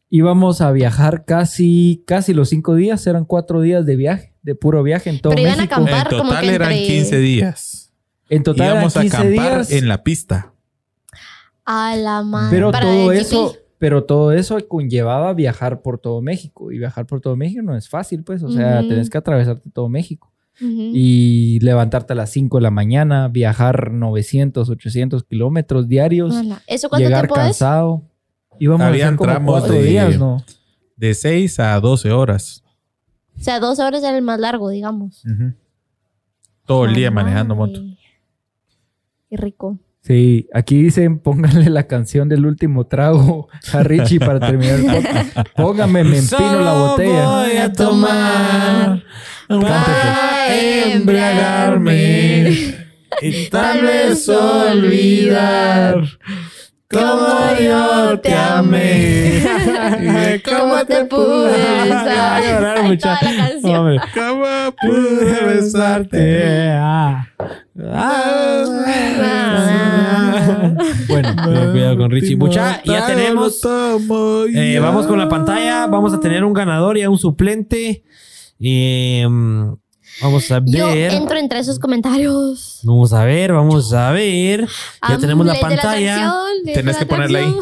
Íbamos 0.10 0.60
a 0.62 0.72
viajar 0.72 1.24
casi, 1.26 2.04
casi 2.06 2.34
los 2.34 2.50
cinco 2.50 2.76
días, 2.76 3.06
eran 3.08 3.24
cuatro 3.26 3.62
días 3.62 3.86
de 3.86 3.96
viaje, 3.96 4.34
de 4.42 4.56
puro 4.56 4.84
viaje 4.84 5.10
en 5.10 5.22
todo 5.22 5.32
Pero 5.32 5.42
iban 5.44 5.54
a 5.54 5.58
México. 5.58 5.74
acampar. 5.76 5.94
En 5.94 6.00
Acampar 6.00 6.18
como 6.20 6.30
total 6.30 6.44
que 6.46 6.54
eran 6.56 6.72
entre- 6.72 6.88
15 6.88 7.18
días. 7.20 7.94
En 8.30 8.44
total 8.44 8.66
eran 8.66 8.76
Íbamos 8.78 8.98
a 8.98 9.02
15 9.02 9.18
acampar 9.18 9.54
días, 9.66 9.72
en 9.72 9.88
la 9.88 10.04
pista. 10.04 10.54
A 11.66 11.96
la 11.96 12.24
madre. 12.24 12.50
pero 12.58 12.72
Para 12.72 12.86
todo 12.86 13.12
eso, 13.12 13.50
GP. 13.52 13.61
Pero 13.82 14.04
todo 14.04 14.32
eso 14.32 14.60
conllevaba 14.68 15.34
viajar 15.34 15.82
por 15.82 15.98
todo 15.98 16.22
México 16.22 16.72
y 16.72 16.78
viajar 16.78 17.08
por 17.08 17.20
todo 17.20 17.36
México 17.36 17.64
no 17.64 17.76
es 17.76 17.90
fácil, 17.90 18.24
pues, 18.24 18.44
o 18.44 18.52
sea, 18.52 18.82
Ujú. 18.82 18.90
tenés 18.90 19.10
que 19.10 19.18
atravesarte 19.18 19.72
todo 19.72 19.90
México 19.90 20.32
Ujú. 20.62 20.92
y 20.94 21.58
levantarte 21.62 22.14
a 22.14 22.16
las 22.16 22.30
5 22.30 22.58
de 22.60 22.62
la 22.62 22.70
mañana, 22.70 23.28
viajar 23.28 23.92
900, 23.92 24.70
800 24.70 25.24
kilómetros 25.24 25.88
diarios, 25.88 26.36
Ala. 26.36 26.62
¿Eso 26.68 26.90
cuánto 26.90 27.08
llegar 27.08 27.22
tiempo 27.26 27.36
es? 27.38 27.42
cansado. 27.48 28.04
Íbamos 28.60 28.82
a 28.82 28.88
Habían 28.90 29.08
hacer 29.08 29.18
como 29.18 29.32
tramos 29.32 29.68
de- 29.70 29.82
días, 29.82 30.20
¿no? 30.20 30.44
De 30.96 31.16
6 31.16 31.60
a 31.60 31.80
12 31.80 32.12
horas. 32.12 32.64
O 33.36 33.42
sea, 33.42 33.60
dos 33.60 33.80
horas 33.80 34.04
era 34.04 34.16
el 34.16 34.22
más 34.24 34.40
largo, 34.40 34.70
digamos. 34.70 35.26
Ujú. 35.26 35.54
Todo 36.68 36.86
el 36.86 36.94
día 36.94 37.10
manejando 37.10 37.56
moto. 37.56 37.82
Qué 39.28 39.38
rico. 39.38 39.80
Sí, 40.04 40.48
aquí 40.54 40.82
dicen 40.82 41.20
pónganle 41.20 41.70
la 41.70 41.84
canción 41.86 42.28
del 42.28 42.46
último 42.48 42.88
trago 42.88 43.50
a 43.72 43.84
Richie 43.84 44.20
para 44.20 44.40
terminar 44.40 44.80
el 44.80 44.86
podcast. 44.86 45.50
Póngame, 45.56 46.04
me 46.04 46.18
empino 46.18 46.62
la 46.62 46.74
botella. 46.74 47.26
voy 47.30 47.58
a 47.58 47.72
tomar 47.72 49.04
para 49.48 50.56
embriagarme 50.94 52.50
y 53.22 53.50
tal 53.52 53.82
vez 53.84 54.28
olvidar 54.28 56.02
cómo 56.90 57.28
yo 57.64 58.20
te 58.22 58.34
amé. 58.34 59.44
¿Cómo 60.44 60.84
te 60.86 61.06
pude 61.06 61.52
besar? 61.84 62.44
Llorar, 62.44 62.78
Ay, 62.80 62.88
mucha- 62.88 63.20
toda 63.20 63.32
la 63.32 63.38
canción. 63.50 63.76
Hombre. 63.76 63.98
¿Cómo 64.16 64.76
pude 64.82 65.46
besarte? 65.54 66.72
Ah. 66.74 67.28
Bueno, 71.12 71.36
cuidado 71.72 71.98
con 71.98 72.12
Richie. 72.12 72.36
Mucha, 72.36 72.82
ya 72.84 73.06
tenemos. 73.08 73.62
Eh, 74.54 74.80
vamos 74.82 75.06
con 75.08 75.18
la 75.20 75.30
pantalla. 75.30 75.88
Vamos 75.88 76.14
a 76.14 76.20
tener 76.20 76.44
un 76.44 76.54
ganador 76.54 76.98
y 76.98 77.04
a 77.04 77.10
un 77.10 77.18
suplente. 77.18 78.04
Eh, 78.60 79.26
vamos 80.22 80.52
a 80.52 80.62
Yo 80.66 80.88
ver. 80.88 81.14
entro 81.14 81.38
entre 81.38 81.60
esos 81.60 81.80
comentarios. 81.80 82.80
Vamos 82.84 83.12
a 83.14 83.24
ver, 83.26 83.54
vamos 83.54 83.94
a 83.94 84.12
ver. 84.12 84.68
Ya 85.08 85.18
tenemos 85.18 85.46
la 85.46 85.60
pantalla. 85.60 86.34
Tenés 86.74 86.98
que 86.98 87.06
ponerla 87.06 87.40
ahí. 87.40 87.56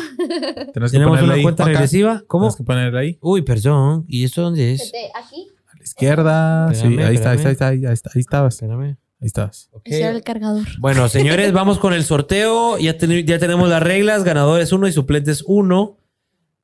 Tenés 0.74 0.92
que 0.92 0.98
Tenemos 0.98 1.12
ponerla 1.12 1.24
una 1.26 1.34
ahí. 1.36 1.44
cuenta 1.44 1.64
Acá. 1.64 1.72
regresiva. 1.74 2.24
¿Cómo? 2.28 2.46
Tienes 2.46 2.56
que 2.58 2.64
ponerla 2.64 3.00
ahí. 3.00 3.18
Uy, 3.22 3.42
perdón. 3.44 4.06
¿Y 4.08 4.24
esto 4.26 4.42
dónde 4.42 4.74
es? 4.74 4.92
Aquí. 5.16 5.48
A 5.74 5.78
la 5.78 5.84
izquierda. 5.84 6.72
Espérame, 6.72 6.96
sí, 6.98 7.02
ahí 7.04 7.16
está, 7.16 7.32
ahí 7.32 7.38
está, 7.38 7.48
ahí 7.50 7.54
está, 7.54 7.68
ahí 7.70 7.94
está, 7.94 8.12
ahí 8.14 8.20
estabas. 8.22 8.54
Espérame. 8.56 8.98
Ahí 9.22 9.28
estás. 9.28 9.70
Ok. 9.74 9.82
Ese 9.86 10.00
era 10.02 10.12
el 10.12 10.24
cargador. 10.24 10.66
Bueno, 10.80 11.10
señores, 11.10 11.52
vamos 11.52 11.78
con 11.80 11.94
el 11.94 12.04
sorteo. 12.04 12.78
Ya, 12.78 12.98
ten- 12.98 13.26
ya 13.26 13.38
tenemos 13.40 13.68
las 13.70 13.84
reglas. 13.84 14.24
Ganadores 14.24 14.72
1 14.72 14.88
y 14.88 14.92
suplentes 14.94 15.44
1. 15.46 15.98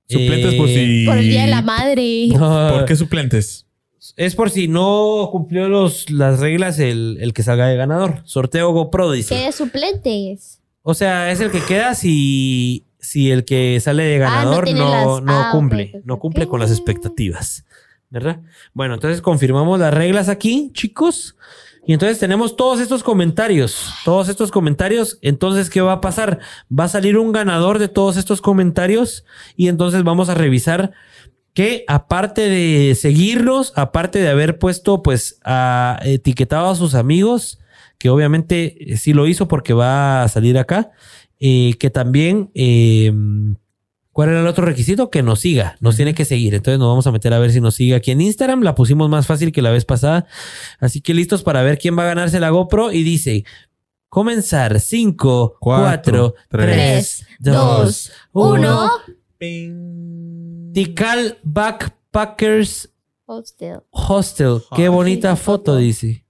Suplentes 0.08 0.54
por 0.56 0.68
si. 0.68 1.06
Por 1.06 1.18
el 1.18 1.30
día 1.30 1.42
de 1.42 1.48
la 1.50 1.62
madre. 1.62 2.28
¿Por 2.38 2.86
qué 2.86 2.96
suplentes? 2.96 3.66
Es 4.18 4.36
por 4.36 4.52
si 4.52 4.68
no 4.68 5.30
cumplió 5.32 5.68
los, 5.68 6.10
las 6.12 6.40
reglas 6.40 6.78
el, 6.80 7.18
el 7.20 7.34
que 7.34 7.42
salga 7.44 7.68
de 7.68 7.76
ganador. 7.76 8.22
Sorteo 8.24 8.72
GoPro, 8.72 9.12
dice. 9.12 9.36
¿Qué 9.36 9.52
suplentes? 9.52 10.62
O 10.84 10.94
sea, 10.94 11.32
es 11.32 11.40
el 11.42 11.50
que 11.50 11.60
queda 11.62 11.96
si, 11.96 12.86
si 13.00 13.32
el 13.32 13.44
que 13.46 13.80
sale 13.82 14.04
de 14.04 14.24
Ah, 14.24 14.44
no 14.46 14.52
ganador 14.52 14.72
no, 14.74 14.90
las- 14.92 15.24
no 15.24 15.32
ah, 15.40 15.50
cumple. 15.52 16.02
no 16.06 16.20
cumple 16.20 16.48
con 16.48 16.60
las 16.60 16.70
expectativas. 16.70 17.66
¿Verdad? 18.12 18.40
Bueno, 18.74 18.94
entonces 18.94 19.22
confirmamos 19.22 19.80
las 19.80 19.92
reglas 19.94 20.30
aquí, 20.30 20.70
chicos. 20.74 21.36
Y 21.88 21.94
entonces 21.94 22.18
tenemos 22.20 22.56
todos 22.56 22.80
estos 22.80 23.04
comentarios. 23.04 23.94
Todos 24.04 24.30
estos 24.30 24.52
comentarios. 24.52 25.20
Entonces, 25.22 25.70
¿qué 25.70 25.82
va 25.82 25.94
a 25.94 26.02
pasar? 26.02 26.40
Va 26.68 26.86
a 26.86 26.90
salir 26.90 27.18
un 27.18 27.32
ganador 27.32 27.78
de 27.78 27.88
todos 27.88 28.18
estos 28.18 28.42
comentarios. 28.42 29.24
Y 29.56 29.68
entonces 29.68 30.04
vamos 30.04 30.30
a 30.30 30.34
revisar 30.34 30.94
que 31.54 31.86
aparte 31.88 32.42
de 32.42 32.96
seguirlos, 32.96 33.72
aparte 33.76 34.20
de 34.20 34.30
haber 34.30 34.60
puesto, 34.60 35.02
pues, 35.04 35.40
a, 35.46 36.00
etiquetado 36.04 36.70
a 36.70 36.76
sus 36.76 36.96
amigos, 36.96 37.60
que 37.98 38.10
obviamente 38.10 38.94
eh, 38.94 38.98
sí 38.98 39.14
lo 39.14 39.26
hizo 39.26 39.48
porque 39.48 39.74
va 39.74 40.24
a 40.24 40.28
salir 40.28 40.58
acá, 40.58 40.92
eh, 41.40 41.76
que 41.80 41.90
también, 41.90 42.52
eh, 42.56 43.14
¿cuál 44.16 44.30
era 44.30 44.40
el 44.40 44.48
otro 44.48 44.64
requisito? 44.64 45.10
Que 45.10 45.22
nos 45.22 45.42
siga, 45.42 45.76
nos 45.82 45.98
tiene 45.98 46.14
que 46.14 46.24
seguir. 46.24 46.56
Entonces 46.56 46.80
nos 46.80 46.88
vamos 46.88 47.06
a 47.06 47.12
meter 47.12 47.34
a 47.34 47.40
ver 47.40 47.52
si 47.52 47.60
nos 47.60 47.76
sigue 47.76 47.96
aquí 47.96 48.12
en 48.12 48.22
Instagram. 48.22 48.62
La 48.62 48.74
pusimos 48.74 49.10
más 49.10 49.28
fácil 49.28 49.52
que 49.52 49.62
la 49.62 49.72
vez 49.72 49.84
pasada. 49.84 50.26
Así 50.80 51.02
que 51.02 51.14
listos 51.14 51.44
para 51.44 51.64
ver 51.64 51.78
quién 51.78 52.00
va 52.00 52.04
a 52.04 52.06
ganarse 52.06 52.40
la 52.40 52.50
GoPro. 52.50 52.94
Y 52.94 53.04
dice, 53.04 53.44
comenzar 54.08 54.80
5, 54.80 55.58
4, 55.60 55.84
Cuatro, 55.84 56.36
3, 56.48 57.28
2, 57.40 57.54
dos, 57.54 58.12
1. 58.32 58.54
Uno. 58.54 58.92
Tikal 60.74 61.38
Backpackers 61.44 62.90
Hostel. 63.26 63.82
Hostel. 63.90 64.62
Qué 64.78 64.88
bonita 64.88 65.36
foto. 65.36 65.76
dice. 65.76 66.25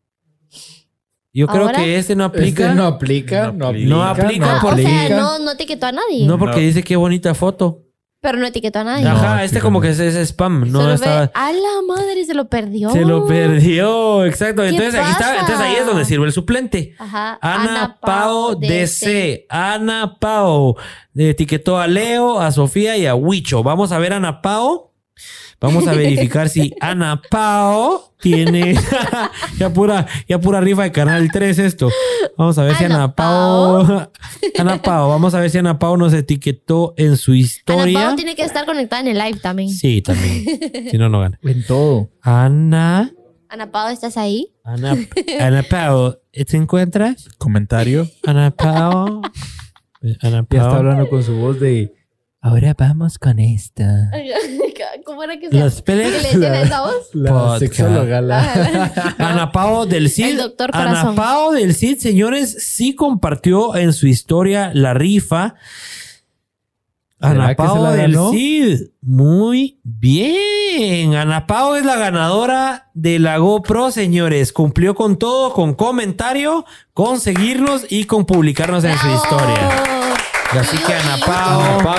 Yo 1.38 1.48
creo 1.48 1.64
¿Ahora? 1.64 1.78
que 1.80 1.98
este 1.98 2.16
no 2.16 2.24
aplica. 2.24 2.64
Este 2.64 2.76
no 2.76 2.86
aplica. 2.88 3.48
No 3.52 3.54
No 3.54 3.66
aplica. 3.68 3.84
aplica. 3.84 3.96
No 3.96 4.04
aplica 4.26 4.56
Ah, 4.56 4.62
por- 4.62 4.74
o 4.74 4.78
sea, 4.78 5.00
aplica. 5.02 5.18
no, 5.18 5.40
no 5.40 5.52
etiquetó 5.52 5.86
a 5.88 5.92
nadie. 5.92 6.26
No, 6.26 6.40
porque 6.40 6.56
No. 6.62 6.62
dice 6.66 6.82
qué 6.84 6.96
bonita 6.96 7.36
foto. 7.36 7.82
Pero 8.22 8.40
no 8.40 8.48
etiquetó 8.48 8.80
a 8.80 8.84
nadie. 8.86 9.06
Ajá, 9.08 9.36
No, 9.36 9.42
este 9.44 9.60
como 9.60 9.82
que 9.82 9.90
es, 9.90 10.00
es 10.00 10.16
spam. 10.30 10.72
No 10.72 10.92
estaba. 10.92 11.30
A 11.36 11.52
la 11.52 11.82
madre, 11.88 12.26
se 12.26 12.34
lo 12.34 12.46
perdió. 12.50 12.90
Se 12.90 13.02
lo 13.02 13.28
perdió, 13.28 14.26
exacto. 14.26 14.64
¿Qué 14.64 14.70
Entonces 14.70 14.96
aquí 14.96 15.12
está, 15.12 15.26
pasa? 15.26 15.40
entonces 15.42 15.60
ahí 15.60 15.76
es 15.76 15.86
donde 15.86 16.06
sirve 16.06 16.26
el 16.26 16.32
suplente. 16.32 16.96
Ajá. 16.98 17.38
Ana 17.42 17.98
Pao 18.02 18.56
DC. 18.56 19.46
Ana 19.50 20.18
Pao. 20.20 20.76
Etiquetó 21.16 21.78
a 21.78 21.86
Leo, 21.86 22.40
a 22.40 22.52
Sofía 22.52 22.98
y 22.98 23.06
a 23.06 23.14
Huicho. 23.14 23.62
Vamos 23.62 23.92
a 23.92 24.00
ver 24.00 24.14
a 24.14 24.16
Ana 24.16 24.42
Pao. 24.42 24.94
Vamos 25.60 25.88
a 25.88 25.94
verificar 25.96 26.50
si 26.50 26.74
Ana 26.80 27.22
Pao 27.30 28.14
tiene. 28.20 28.76
ya, 29.60 29.72
pura, 29.72 30.08
ya 30.28 30.40
pura 30.40 30.62
rifa 30.62 30.84
de 30.84 30.92
Canal 30.92 31.30
3 31.32 31.60
esto. 31.60 31.90
Vamos 32.38 32.58
a 32.58 32.64
ver 32.64 32.76
si 32.76 32.84
Ana 32.84 32.96
Ana 32.96 33.16
Pao. 33.16 34.12
Ana 34.60 34.82
Pao. 34.82 35.10
Vamos 35.10 35.34
a 35.34 35.40
ver 35.40 35.50
si 35.50 35.58
Ana 35.58 35.80
Pao 35.80 35.98
nos 35.98 36.14
etiquetó 36.14 36.94
en 36.98 37.18
su 37.18 37.32
Ana 37.32 37.40
historia. 37.40 38.00
Pao 38.08 38.16
tiene 38.16 38.36
que 38.36 38.44
estar 38.44 38.66
conectada 38.66 39.02
en 39.02 39.08
el 39.10 39.18
live 39.18 39.40
también. 39.40 39.70
Sí, 39.70 40.02
también. 40.02 40.44
si 40.92 40.98
no, 40.98 41.10
no 41.10 41.20
gana. 41.22 41.40
En 41.44 41.66
todo. 41.66 42.10
Ana. 42.22 43.12
Ana 43.50 43.72
Pao, 43.72 43.90
¿estás 43.90 44.18
ahí? 44.18 44.52
Ana, 44.64 44.98
Ana 45.40 45.64
Pao. 45.64 46.18
¿Te 46.32 46.58
encuentras? 46.58 47.30
Comentario. 47.38 48.10
Ana 48.26 48.52
Pao. 48.52 49.22
Ana 50.22 50.46
Ya 50.50 50.58
está 50.60 50.70
Pao. 50.70 50.76
hablando 50.76 51.08
con 51.10 51.24
su 51.24 51.36
voz 51.36 51.60
de. 51.60 51.94
Ahora 52.46 52.76
vamos 52.78 53.18
con 53.18 53.40
esta. 53.40 54.12
¿Cómo 55.04 55.24
era 55.24 55.40
que 55.40 55.50
se 55.50 55.58
Los 55.58 55.82
¿Qué 55.82 55.96
le 55.96 56.04
Pérez. 56.04 56.24
decían 56.24 56.54
a 56.54 56.62
esa 56.62 56.82
voz? 56.82 56.94
La 57.14 57.32
Podcast. 57.32 57.60
sexóloga. 57.60 58.22
La... 58.22 59.16
Ana 59.18 59.52
Pao 59.52 59.88
del 59.88 60.12
Cid. 60.12 60.26
El 60.26 60.38
doctor 60.38 60.70
Ana. 60.72 61.16
Pao 61.16 61.54
del 61.54 61.74
Cid, 61.74 61.98
señores, 61.98 62.56
sí 62.60 62.94
compartió 62.94 63.76
en 63.76 63.94
su 63.94 64.06
historia 64.06 64.70
la 64.76 64.94
rifa. 64.94 65.56
¿Será 67.20 67.32
Ana 67.32 67.56
Pao 67.56 67.82
la 67.82 67.94
del? 67.94 68.16
Cid. 68.30 68.90
Muy 69.02 69.80
bien. 69.82 71.16
Ana 71.16 71.48
Pao 71.48 71.76
es 71.76 71.84
la 71.84 71.96
ganadora 71.96 72.92
de 72.94 73.18
la 73.18 73.38
GoPro, 73.38 73.90
señores. 73.90 74.54
Cumplió 74.54 74.94
con 74.94 75.18
todo, 75.18 75.52
con 75.52 75.74
comentario, 75.74 76.64
con 76.94 77.20
seguirnos 77.20 77.88
y 77.90 78.06
con 78.06 78.26
publicarnos 78.28 78.84
en 78.84 78.96
su 79.00 79.08
¡Bravo! 79.08 79.24
historia. 79.24 80.15
Así 80.60 80.78
que 80.78 80.94
Ana 80.94 81.18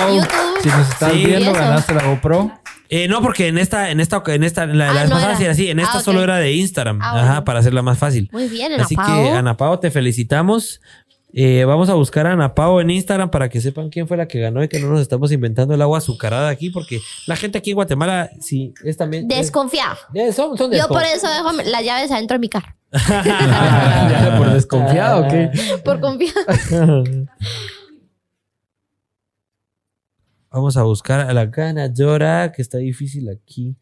YouTube. 0.09 0.27
si 0.63 0.69
nos 0.69 0.89
estás 0.89 1.11
Sí. 1.13 1.25
viendo, 1.25 1.53
ganaste 1.53 1.93
la 1.93 2.03
GoPro. 2.03 2.51
Eh, 2.89 3.07
no, 3.09 3.21
porque 3.21 3.47
en 3.47 3.57
esta, 3.57 3.91
en 3.91 3.99
esta, 3.99 4.23
en 4.27 4.43
esta, 4.43 4.65
la, 4.65 4.89
Ah, 4.89 4.93
la 4.93 5.01
vez 5.01 5.09
no 5.09 5.15
pasada 5.15 5.31
era. 5.31 5.37
sí 5.37 5.43
era 5.43 5.51
así. 5.53 5.69
En 5.69 5.79
esta 5.79 5.95
Ah, 5.95 5.97
ok. 5.97 6.03
solo 6.03 6.23
era 6.23 6.37
de 6.37 6.53
Instagram. 6.53 6.99
Ah, 7.01 7.11
Ajá, 7.15 7.25
bueno. 7.27 7.43
para 7.45 7.59
hacerla 7.59 7.81
más 7.81 7.97
fácil. 7.97 8.29
Muy 8.31 8.47
bien, 8.47 8.71
Ana 8.73 8.83
Así 8.83 8.95
Pao. 8.95 9.05
que, 9.23 9.31
Ana 9.31 9.57
Pao, 9.57 9.79
te 9.79 9.91
felicitamos. 9.91 10.81
Eh, 11.33 11.65
vamos 11.65 11.89
a 11.89 11.93
buscar 11.93 12.25
a 12.25 12.31
Ana 12.31 12.55
Pao 12.55 12.79
en 12.79 12.89
Instagram 12.89 13.29
para 13.29 13.49
que 13.49 13.59
sepan 13.59 13.89
quién 13.89 14.07
fue 14.07 14.15
la 14.15 14.27
que 14.29 14.39
ganó 14.39 14.63
y 14.63 14.69
que 14.69 14.79
no 14.79 14.87
nos 14.89 15.01
estamos 15.01 15.31
inventando 15.33 15.73
el 15.73 15.81
agua 15.81 15.97
azucarada 15.97 16.47
aquí, 16.47 16.69
porque 16.69 17.01
la 17.27 17.35
gente 17.35 17.57
aquí 17.57 17.71
en 17.71 17.75
Guatemala, 17.75 18.29
sí, 18.39 18.73
es 18.85 18.95
también. 18.95 19.29
es- 19.29 19.37
Desconfiado. 19.37 19.97
eh, 20.13 20.31
son, 20.31 20.57
son 20.57 20.71
Yo 20.71 20.87
por 20.87 21.03
eso 21.03 21.27
dejo 21.29 21.51
las 21.51 21.83
llaves 21.83 22.09
adentro 22.11 22.35
de 22.35 22.39
mi 22.39 22.47
carro. 22.49 22.73
Ya, 22.91 24.35
por 24.37 24.49
desconfiado, 24.51 25.25
¿ok? 25.27 25.33
Por 25.83 25.99
confiar. 25.99 26.33
Vamos 30.57 30.75
a 30.75 30.81
buscar 30.81 31.19
a 31.19 31.33
la 31.33 31.45
ganadora, 31.45 32.51
que 32.51 32.63
está 32.63 32.79
difícil 32.79 33.29
aquí. 33.29 33.75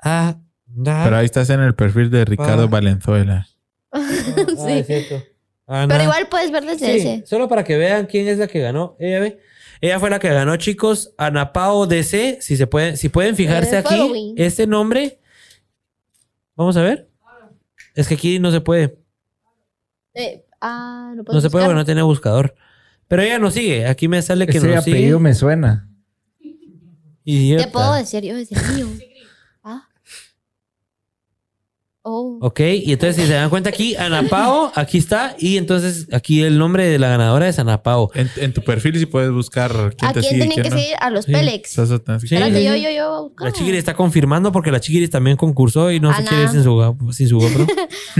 Ah, 0.00 0.36
Pero 0.84 1.16
ahí 1.16 1.24
estás 1.24 1.50
en 1.50 1.58
el 1.58 1.74
perfil 1.74 2.10
de 2.12 2.24
Ricardo 2.24 2.62
Ah. 2.62 2.66
Valenzuela. 2.66 3.48
sí. 3.92 4.72
es 4.72 4.86
cierto. 4.86 5.20
Ana- 5.66 5.88
Pero 5.92 6.04
igual 6.04 6.28
puedes 6.28 6.52
ver 6.52 6.64
desde 6.64 6.86
Sí, 6.86 7.08
ese. 7.08 7.26
solo 7.26 7.48
para 7.48 7.64
que 7.64 7.76
vean 7.76 8.06
quién 8.06 8.28
es 8.28 8.38
la 8.38 8.46
que 8.46 8.60
ganó. 8.60 8.94
Ella 9.00 9.18
ve. 9.18 9.40
Ella 9.80 9.98
fue 9.98 10.10
la 10.10 10.20
que 10.20 10.28
ganó, 10.28 10.54
chicos. 10.58 11.12
Ana 11.18 11.52
Pao 11.52 11.88
DC. 11.88 12.38
Si 12.40 12.56
se 12.56 12.68
pueden, 12.68 12.96
si 12.96 13.08
pueden 13.08 13.34
fijarse 13.34 13.76
aquí, 13.76 13.96
following. 13.96 14.34
este 14.36 14.68
nombre. 14.68 15.18
Vamos 16.54 16.76
a 16.76 16.82
ver. 16.82 17.08
Es 17.96 18.06
que 18.06 18.14
aquí 18.14 18.38
no 18.38 18.52
se 18.52 18.60
puede. 18.60 18.96
Eh, 20.14 20.44
ah, 20.60 21.14
no 21.16 21.40
se 21.40 21.50
puede 21.50 21.64
porque 21.64 21.78
no 21.78 21.84
tiene 21.84 22.02
buscador. 22.02 22.54
Pero 23.10 23.22
ella 23.22 23.40
nos 23.40 23.54
sigue. 23.54 23.86
Aquí 23.88 24.06
me 24.06 24.22
sale 24.22 24.46
que 24.46 24.58
Ese 24.58 24.68
nos 24.68 24.84
sigue. 24.84 24.96
apellido 24.98 25.18
me 25.18 25.34
suena. 25.34 25.90
Idiota. 27.24 27.64
Te 27.64 27.70
puedo 27.72 27.92
decir, 27.94 28.22
yo 28.22 28.36
el 28.54 28.76
mío. 28.76 28.86
Oh. 32.02 32.38
Ok, 32.40 32.60
y 32.60 32.92
entonces 32.92 33.16
si 33.16 33.26
se 33.26 33.34
dan 33.34 33.50
cuenta 33.50 33.68
aquí, 33.68 33.94
Ana 33.94 34.22
Pao, 34.22 34.72
aquí 34.74 34.96
está. 34.96 35.36
Y 35.38 35.58
entonces 35.58 36.08
aquí 36.12 36.40
el 36.42 36.56
nombre 36.58 36.86
de 36.86 36.98
la 36.98 37.10
ganadora 37.10 37.46
es 37.46 37.58
Ana 37.58 37.82
Pao. 37.82 38.10
En, 38.14 38.30
en 38.36 38.54
tu 38.54 38.62
perfil 38.62 38.98
si 38.98 39.04
puedes 39.04 39.30
buscar 39.30 39.70
quién 39.98 40.10
¿A 40.10 40.12
te 40.14 40.20
quién 40.20 40.32
sigue 40.32 40.46
tienen 40.46 40.50
quién 40.54 40.62
que 40.64 40.70
no. 40.70 40.76
seguir? 40.78 40.96
A 40.98 41.10
los 41.10 41.26
Sí. 41.26 41.32
Pélex. 41.32 41.70
Sí. 41.72 41.78
Yo, 42.36 42.76
yo, 42.76 42.90
yo. 42.90 43.32
La 43.38 43.52
Chiquiri 43.52 43.76
está 43.76 43.92
confirmando 43.94 44.50
porque 44.50 44.70
la 44.72 44.80
Chiquiri 44.80 45.08
también 45.08 45.36
concursó 45.36 45.92
y 45.92 46.00
no 46.00 46.14
se 46.16 46.24
quiere 46.24 46.44
ir 46.44 46.48
sin 46.48 46.62
su, 46.64 46.96
sin 47.12 47.28
su 47.28 47.38
GoPro. 47.38 47.66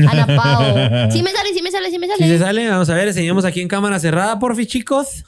Ana 0.09 0.27
Pao. 0.27 1.11
Sí 1.11 1.23
me 1.23 1.31
sale, 1.31 1.55
sí 1.55 1.63
me 1.63 1.71
sale, 1.71 1.91
sí 1.91 1.99
me 1.99 2.07
Si 2.07 2.13
sale. 2.19 2.29
se 2.29 2.39
sale, 2.39 2.69
vamos 2.69 2.91
a 2.91 2.95
ver, 2.95 3.09
enseñamos 3.09 3.47
aquí 3.47 3.63
en 3.63 3.69
cámara 3.69 3.99
cerrada, 3.99 4.39
porfi, 4.39 4.67
chicos. 4.67 5.25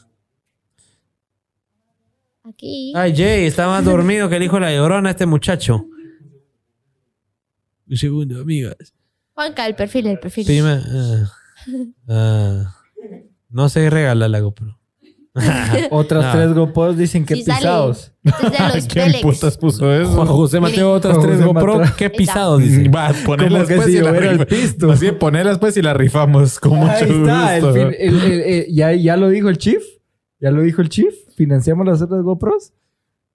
Aquí. 2.45 2.93
Ay, 2.95 3.15
Jay, 3.17 3.47
está 3.47 3.67
más 3.69 3.83
dormido 3.85 4.29
que 4.29 4.37
el 4.37 4.43
hijo 4.43 4.57
de 4.57 4.61
la 4.63 4.75
llorona 4.75 5.09
este 5.11 5.25
muchacho. 5.27 5.87
Un 7.93 7.97
segundo, 7.99 8.41
amigas. 8.41 8.95
Juanca, 9.35 9.67
el 9.67 9.75
perfil, 9.75 10.07
el 10.07 10.19
perfil. 10.19 10.47
Prima, 10.47 10.81
ah, 10.85 11.33
ah, 12.09 12.77
no 13.51 13.69
se 13.69 13.89
regala 13.91 14.29
la 14.29 14.41
GoPro. 14.41 14.79
Otras 15.91 16.25
No. 16.25 16.33
tres 16.33 16.53
GoPros 16.55 16.97
dicen 16.97 17.25
que 17.27 17.37
Sí 17.37 17.45
pisados. 17.45 18.13
¿Quién 18.93 19.13
putas 19.23 19.57
puso 19.59 19.85
Juan 19.87 20.03
eso? 20.03 20.27
José 20.27 20.61
Mateo, 20.61 20.93
otras 20.93 21.17
Juan 21.17 21.27
tres 21.27 21.41
José 21.41 21.53
GoPro. 21.53 21.81
Qué 21.97 22.09
pisado, 22.11 22.59
dice. 22.59 22.89
Va, 22.89 23.13
ponerlas 23.27 23.67
pues 23.69 23.85
si 23.85 23.97
y 23.99 24.01
la 24.01 24.11
el 24.11 24.47
pisto. 24.47 24.95
Bien, 24.99 25.19
ponerlas 25.19 25.59
pues 25.59 25.77
y 25.77 25.83
la 25.83 25.95
rifamos 25.95 26.59
con 26.61 26.77
mucho 26.79 26.91
Ahí 26.93 27.11
está. 27.11 27.57
el 27.57 27.63
gusto. 27.63 27.75
fin- 27.75 27.95
el- 27.99 28.21
el- 28.23 28.41
el- 28.43 28.75
ya, 28.75 28.93
ya 28.95 29.17
lo 29.19 29.29
dijo 29.29 29.49
el 29.51 29.59
chief. 29.59 29.83
Ya 30.41 30.51
lo 30.51 30.61
dijo 30.63 30.81
el 30.83 30.89
chief. 30.89 31.15
Financiamos 31.37 31.87
las 31.87 32.01
otras 32.03 32.23
GoPros. 32.23 32.73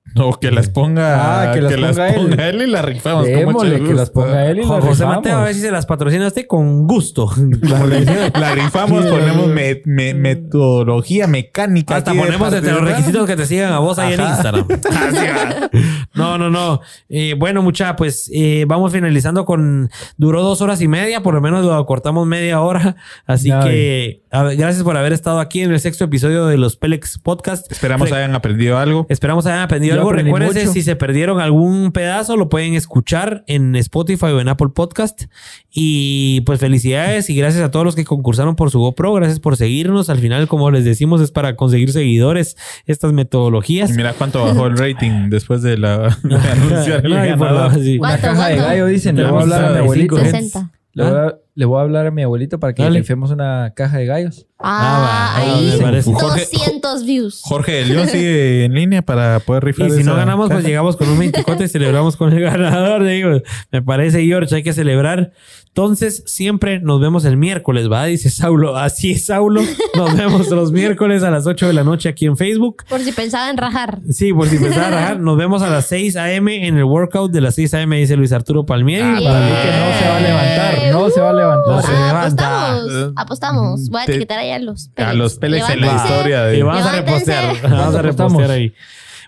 No, 0.16 0.32
que 0.40 0.50
las 0.50 0.70
ponga, 0.70 1.50
Ah, 1.52 1.54
que 1.54 1.62
las 1.62 1.74
ponga 1.96 2.10
él. 2.10 2.40
él 2.40 2.62
y 2.64 2.72
las 2.72 2.84
rifamos. 2.84 3.24
con 3.26 3.34
mucho 3.34 3.40
Démosle 3.40 3.84
que 3.84 3.94
las 3.94 4.10
ponga 4.10 4.46
él 4.48 4.58
y 4.58 4.62
las 4.62 4.84
José. 4.84 5.06
Mateo, 5.06 5.38
a 5.38 5.44
ver 5.44 5.54
si 5.54 5.62
se 5.62 5.70
las 5.72 5.86
patrocina 5.86 6.26
usted 6.28 6.48
con 6.48 6.88
gusto. 6.88 7.30
La 8.34 8.56
rifamos, 8.56 9.06
ponemos 9.06 9.48
me- 9.48 9.82
me- 9.86 10.14
metodología 10.16 11.28
mecánica. 11.28 11.98
Hasta 11.98 12.14
ponemos 12.16 12.52
entre 12.52 12.72
los 12.72 12.82
requisitos 12.82 13.28
que 13.28 13.36
te 13.36 13.46
sigan 13.46 13.72
a 13.74 13.80
vos 13.80 14.00
ahí 14.00 14.14
en. 14.14 14.22
Instagram. 14.22 14.66
no, 16.16 16.38
no, 16.38 16.50
no. 16.50 16.82
Eh, 17.10 17.36
bueno, 17.38 17.62
mucha, 17.62 17.96
pues 17.96 18.30
eh, 18.34 18.66
vamos 18.68 18.92
finalizando 18.92 19.46
con. 19.46 19.90
Duró 20.18 20.42
dos 20.44 20.62
horas 20.62 20.82
y 20.82 20.88
media, 20.88 21.22
por 21.22 21.34
lo 21.34 21.42
menos 21.42 21.64
lo 21.66 21.86
cortamos 21.86 22.26
media 22.28 22.62
hora. 22.62 22.96
Así 23.26 23.50
que 23.64 24.24
a 24.32 24.44
gracias 24.44 24.84
por 24.84 24.98
haber 24.98 25.14
estado 25.14 25.40
aquí 25.40 25.62
en 25.62 25.72
el 25.72 25.80
sexto 25.80 26.06
episodio 26.06 26.46
de 26.48 26.58
los 26.58 26.76
Pelex 26.76 27.20
Podcast. 27.20 27.72
Esperamos 27.72 28.10
Re- 28.10 28.18
hayan 28.18 28.36
aprendido 28.36 28.78
algo. 28.78 29.06
Esperamos 29.10 29.46
hayan 29.46 29.62
aprendido 29.62 29.97
Aprendí 30.04 30.32
Recuérdense, 30.32 30.60
mucho. 30.62 30.74
si 30.74 30.82
se 30.82 30.96
perdieron 30.96 31.40
algún 31.40 31.92
pedazo, 31.92 32.38
lo 32.38 32.50
pueden 32.50 32.74
escuchar 32.74 33.44
en 33.48 33.76
Spotify 33.76 34.26
o 34.28 34.40
en 34.40 34.50
Apple 34.50 34.70
Podcast. 34.74 35.24
Y 35.72 36.42
pues 36.42 36.60
felicidades 36.60 37.30
y 37.30 37.36
gracias 37.36 37.64
a 37.64 37.72
todos 37.72 37.86
los 37.86 37.96
que 37.96 38.04
concursaron 38.06 38.56
por 38.56 38.72
su 38.72 38.80
GoPro. 38.80 39.14
Gracias 39.14 39.40
por 39.40 39.58
seguirnos. 39.58 40.10
Al 40.10 40.20
final, 40.20 40.48
como 40.48 40.72
les 40.72 40.84
decimos, 40.86 41.22
es 41.22 41.32
para 41.32 41.56
conseguir 41.56 41.92
seguidores 41.92 42.58
estas 42.86 43.14
metodologías. 43.14 43.90
Y 43.92 43.94
mira 43.94 44.14
cuánto 44.14 44.44
bajó 44.44 44.68
el 44.68 44.78
rating 44.78 45.30
después 45.30 45.62
de, 45.62 45.78
la, 45.78 46.18
de 46.24 46.36
anunciar 46.36 47.06
el 47.06 47.12
No, 47.18 47.26
y 47.26 47.30
por 47.38 47.48
ganador. 47.48 47.74
la- 47.78 47.84
sí. 47.84 47.98
Una 48.00 48.08
¿Cuánto, 48.10 48.28
caja 48.28 48.48
de 48.50 48.56
cuánto? 48.56 48.70
gallo, 48.70 48.86
dicen. 48.88 49.16
Le 49.16 49.24
voy 49.26 49.40
a 49.40 49.42
hablar 49.44 49.60
a 49.66 49.82
mi 49.84 49.88
65 49.90 50.16
abuelito. 50.16 50.18
gente. 50.18 50.40
60. 50.50 50.72
Le 51.04 51.10
voy, 51.12 51.20
a, 51.20 51.36
le 51.56 51.66
voy 51.66 51.78
a 51.80 51.82
hablar 51.84 52.08
a 52.08 52.12
mi 52.12 52.24
abuelito 52.24 52.60
para 52.60 52.74
que 52.74 52.82
Dale. 52.82 52.94
le 52.96 53.00
rifemos 53.02 53.30
una 53.32 53.74
caja 53.76 53.98
de 54.00 54.06
gallos. 54.06 54.48
Ah, 54.60 55.36
Ah, 55.38 55.40
va, 55.46 55.56
ahí. 55.58 55.72
me 55.78 55.78
parece. 55.84 56.12
Jorge- 56.12 56.48
200 56.52 57.06
views. 57.06 57.42
Jorge 57.44 57.72
de 57.74 57.86
León 57.86 58.08
sigue 58.08 58.66
en 58.66 58.74
línea 58.74 59.02
para 59.04 59.40
poder 59.40 59.64
rifar. 59.64 59.88
Y 59.88 59.92
si 59.92 60.04
no 60.04 60.16
ganamos, 60.16 60.50
pues 60.50 60.64
llegamos 60.66 60.98
con 60.98 61.08
un 61.10 61.20
24 61.20 61.64
y 61.66 61.68
celebramos 61.68 62.18
con 62.18 62.34
el 62.34 62.42
ganador. 62.42 63.04
Digo, 63.04 63.42
me 63.72 63.82
parece, 63.84 64.26
George, 64.26 64.56
hay 64.56 64.64
que 64.64 64.74
celebrar. 64.74 65.34
Entonces, 65.82 66.24
siempre 66.26 66.80
nos 66.80 67.00
vemos 67.00 67.24
el 67.26 67.38
miércoles, 67.38 67.88
¿va? 67.88 68.06
Dice 68.06 68.32
Saulo. 68.32 68.76
Así 68.78 69.12
es, 69.12 69.26
Saulo. 69.28 69.62
Nos 69.96 70.18
vemos 70.18 70.50
los 70.50 70.72
miércoles 70.72 71.22
a 71.22 71.30
las 71.30 71.46
8 71.46 71.68
de 71.68 71.74
la 71.74 71.84
noche 71.84 72.10
aquí 72.10 72.26
en 72.26 72.36
Facebook. 72.36 72.78
Por 72.90 73.00
si 73.02 73.12
pensaba 73.12 73.52
en 73.52 73.58
rajar. 73.58 74.00
Sí, 74.10 74.34
por 74.34 74.48
si 74.48 74.56
empezar 74.56 74.86
a 74.86 74.90
rajar. 74.90 75.20
Nos 75.20 75.38
vemos 75.38 75.62
a 75.62 75.70
las 75.70 75.86
6 75.86 76.16
a.m. 76.16 76.66
en 76.68 76.78
el 76.78 76.84
workout 76.84 77.32
de 77.32 77.42
las 77.42 77.54
6 77.54 77.76
a.m. 77.76 77.96
dice 77.96 78.16
Luis 78.18 78.32
Arturo 78.32 78.66
Palmieri. 78.66 79.04
Ah, 79.04 79.20
para 79.24 79.40
mí 79.46 79.52
que 79.52 79.70
no 79.80 80.00
se 80.00 80.10
va 80.10 80.18
a 80.18 80.20
levantar. 80.20 80.92
No 80.94 81.10
se 81.12 81.22
va 81.22 81.30
a 81.30 81.34
levantar. 81.34 81.76
No 81.76 81.82
se 81.84 81.92
Ah, 81.92 82.08
levanta. 82.08 82.72
apostamos. 82.74 83.14
Apostamos. 83.16 83.90
Voy 83.92 84.02
a 84.02 84.04
etiquetar 84.06 84.40
ahí 84.40 84.50
a 84.50 84.58
los 84.60 84.90
A 84.96 85.14
los 85.14 85.36
Pelex 85.36 85.70
en 85.70 85.82
la 85.82 85.96
historia 85.96 86.52
Y 86.54 86.58
de. 86.58 86.64
vamos 86.64 86.88
a 86.88 86.92
repostear. 86.92 87.46
Vamos 87.62 87.80
a 87.96 88.00
Apostamos. 88.00 88.02
repostear 88.04 88.50
ahí. 88.50 88.74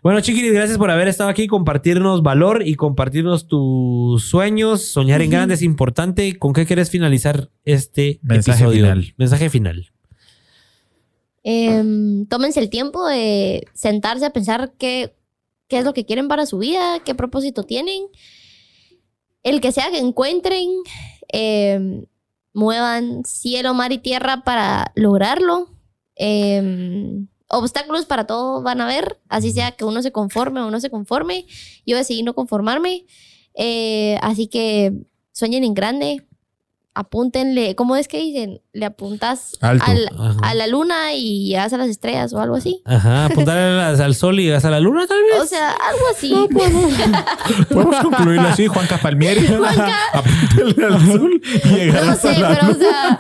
Bueno, 0.02 0.22
chiquiris, 0.22 0.54
gracias 0.54 0.78
por 0.78 0.90
haber 0.92 1.08
estado 1.10 1.30
aquí, 1.30 1.48
compartirnos 1.48 2.24
valor 2.24 2.66
y 2.66 2.76
compartirnos 2.76 3.48
tus 3.48 4.24
sueños. 4.24 4.82
Soñar 4.82 5.22
en 5.22 5.30
grande 5.30 5.56
es 5.56 5.62
importante. 5.62 6.38
¿Con 6.40 6.54
qué 6.54 6.66
quieres 6.66 6.90
finalizar 6.90 7.50
este 7.66 8.20
Mensaje 8.22 8.64
episodio? 8.64 8.84
final. 8.86 9.14
Mensaje 9.18 9.50
final. 9.50 9.92
Em, 11.44 12.26
tómense 12.28 12.60
el 12.60 12.70
tiempo 12.70 13.06
de 13.08 13.66
sentarse 13.74 14.26
a 14.26 14.30
pensar 14.32 14.74
qué, 14.78 15.16
qué 15.68 15.80
es 15.80 15.86
lo 15.86 15.94
que 15.94 16.06
quieren 16.06 16.28
para 16.28 16.46
su 16.46 16.60
vida, 16.60 17.00
qué 17.04 17.16
propósito 17.16 17.64
tienen. 17.64 18.04
El 19.44 19.62
que 19.62 19.72
sea 19.72 19.90
que 19.90 20.00
encuentren, 20.00 20.68
em, 21.30 22.06
muevan 22.54 23.24
cielo, 23.26 23.74
mar 23.74 23.92
y 23.92 23.98
tierra 23.98 24.44
para 24.44 24.92
lograrlo. 24.96 25.68
Em, 26.16 27.28
obstáculos 27.50 28.06
para 28.06 28.28
todo 28.28 28.62
van 28.62 28.82
a 28.82 28.86
haber, 28.86 29.20
así 29.28 29.52
sea 29.52 29.72
que 29.72 29.86
uno 29.86 30.02
se 30.02 30.12
conforme 30.12 30.62
o 30.62 30.72
no 30.72 30.80
se 30.80 30.90
conforme. 30.90 31.46
Yo 31.86 31.98
decidí 31.98 32.24
no 32.24 32.36
conformarme. 32.36 33.06
Eh, 33.56 34.18
así 34.22 34.48
que 34.48 34.94
sueñen 35.32 35.64
en 35.64 35.74
grande, 35.74 36.28
apúntenle, 36.94 37.76
¿cómo 37.76 37.96
es 37.96 38.08
que 38.08 38.18
dicen? 38.20 38.62
Le 38.74 38.86
apuntas 38.86 39.58
Alto. 39.62 39.86
al- 39.88 40.10
a 40.42 40.54
la 40.54 40.68
luna 40.68 41.14
y 41.14 41.48
llegas 41.48 41.72
a 41.74 41.78
las 41.78 41.88
estrellas 41.88 42.34
o 42.34 42.40
algo 42.40 42.56
así. 42.56 42.82
Ajá, 42.86 43.26
apuntar 43.26 43.58
al 43.58 44.16
sol 44.16 44.40
y 44.40 44.44
llegas 44.46 44.66
a 44.66 44.70
la 44.70 44.80
luna, 44.80 45.06
tal 45.08 45.18
vez. 45.24 45.42
O 45.42 45.46
sea, 45.46 45.72
algo 45.72 46.06
así. 46.12 46.34
Podemos 47.70 47.96
concluirlo 48.02 48.48
así, 48.48 48.68
Juanca 48.68 48.98
Palmieri. 48.98 49.46
Apúntale 50.14 50.86
al 50.86 51.08
sol 51.08 51.42
y 51.44 51.92
No 51.92 52.16
sé, 52.16 52.30
a 52.36 52.40
la 52.40 52.50
pero 52.50 52.72
o 52.72 52.76
sea, 52.76 53.20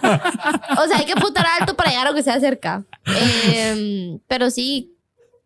o 0.83 0.87
sea, 0.87 0.97
hay 0.97 1.05
que 1.05 1.13
apuntar 1.13 1.45
alto 1.59 1.75
para 1.75 1.89
llegar 1.91 2.07
aunque 2.07 2.23
sea 2.23 2.39
cerca. 2.39 2.83
Em, 3.53 4.19
pero 4.27 4.49
sí, 4.49 4.95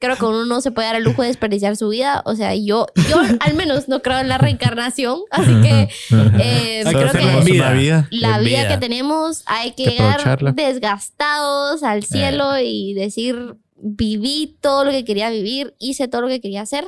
creo 0.03 0.17
que 0.17 0.25
uno 0.25 0.45
no 0.45 0.59
se 0.59 0.71
puede 0.71 0.87
dar 0.87 0.97
el 0.97 1.03
lujo 1.05 1.21
de 1.21 1.29
desperdiciar 1.29 1.77
su 1.77 1.87
vida. 1.87 2.23
O 2.25 2.35
sea, 2.35 2.53
yo, 2.55 2.87
yo 3.09 3.21
al 3.39 3.53
menos 3.53 3.87
no 3.87 4.01
creo 4.01 4.19
en 4.19 4.27
la 4.27 4.37
reencarnación, 4.37 5.19
así 5.31 5.53
que 5.61 5.87
que 6.09 6.83
creo 6.83 7.11
que 7.13 7.51
una 7.51 7.71
vida. 7.71 8.07
la 8.11 8.39
vida 8.39 8.67
que 8.67 8.77
tenemos 8.77 9.43
hay 9.45 9.71
que 9.71 9.85
Que 9.85 9.91
llegar 9.91 10.53
desgastados 10.55 11.83
al 11.83 12.03
cielo 12.03 12.59
y 12.59 12.93
decir 12.95 13.55
viví 13.77 14.57
todo 14.59 14.83
lo 14.83 14.91
que 14.91 15.05
quería 15.05 15.29
vivir, 15.29 15.73
hice 15.79 16.09
todo 16.09 16.21
lo 16.23 16.27
que 16.27 16.41
quería 16.41 16.63
hacer 16.63 16.85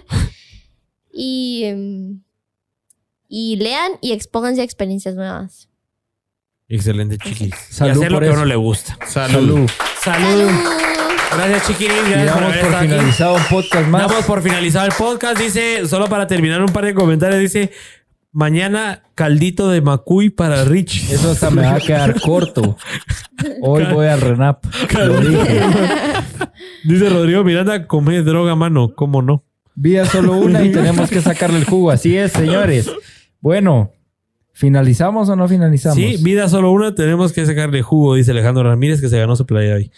y 1.14 1.64
em, 1.64 2.22
y 3.30 3.56
lean 3.56 3.94
y 4.02 4.12
expónganse 4.12 4.60
a 4.60 4.66
experiencias 4.66 5.16
nuevas. 5.16 5.70
Excelente, 6.68 7.18
chiquis. 7.18 7.54
y 7.72 7.74
Salud 7.74 7.92
hacer 7.92 8.12
lo 8.12 8.18
por 8.18 8.24
que 8.24 8.30
a 8.30 8.32
eso. 8.32 8.40
uno 8.42 8.46
le 8.46 8.56
gusta. 8.58 8.98
Salud. 9.08 9.70
Salud. 10.02 10.50
¡Salud! 10.50 10.95
Gracias, 11.38 11.68
chiquilín. 11.68 11.98
Y 12.08 12.12
Gracias 12.12 12.32
por 12.34 12.42
damos 12.42 12.54
haber 12.54 12.60
por 12.62 12.70
estado 12.70 12.78
aquí. 12.78 12.88
finalizado 12.88 13.36
un 13.36 13.44
podcast 13.50 13.88
más. 13.88 14.02
Damos 14.08 14.26
por 14.26 14.42
finalizado 14.42 14.86
el 14.88 14.94
podcast. 14.98 15.38
Dice, 15.40 15.88
solo 15.88 16.08
para 16.08 16.28
terminar 16.28 16.62
un 16.62 16.70
par 16.70 16.86
de 16.86 16.94
comentarios, 16.94 17.40
dice, 17.40 17.72
mañana 18.32 19.04
caldito 19.16 19.70
de 19.70 19.82
macuy 19.82 20.30
para 20.30 20.64
Rich. 20.66 21.12
Eso 21.12 21.32
hasta 21.32 21.50
me 21.50 21.64
va 21.64 21.76
a 21.76 21.80
quedar 21.80 22.20
corto. 22.22 22.78
Hoy 23.62 23.84
voy 23.86 24.08
al 24.08 24.22
Renap. 24.22 24.66
Dice 26.84 27.10
Rodrigo 27.10 27.44
Miranda, 27.44 27.88
come 27.88 28.22
droga, 28.22 28.56
mano. 28.56 28.94
¿Cómo 28.96 29.22
no? 29.22 29.44
Vida 29.76 30.06
solo 30.06 30.34
una 30.38 30.64
y 30.64 30.72
tenemos 30.72 31.10
que 31.10 31.22
sacarle 31.22 31.60
el 31.60 31.66
jugo. 31.66 31.92
Así 31.92 32.18
es, 32.18 32.32
señores. 32.32 32.90
Bueno, 33.42 33.92
¿finalizamos 34.56 35.30
o 35.30 35.36
no 35.36 35.48
finalizamos? 35.48 35.98
Sí, 35.98 36.18
vida 36.22 36.50
solo 36.50 36.72
una, 36.72 36.96
tenemos 36.96 37.32
que 37.32 37.46
sacarle 37.46 37.84
jugo, 37.84 38.16
dice 38.16 38.32
Alejandro 38.32 38.64
Ramírez, 38.64 39.00
que 39.02 39.10
se 39.10 39.20
ganó 39.20 39.36
su 39.36 39.46
playa 39.46 39.76
hoy. 39.76 39.92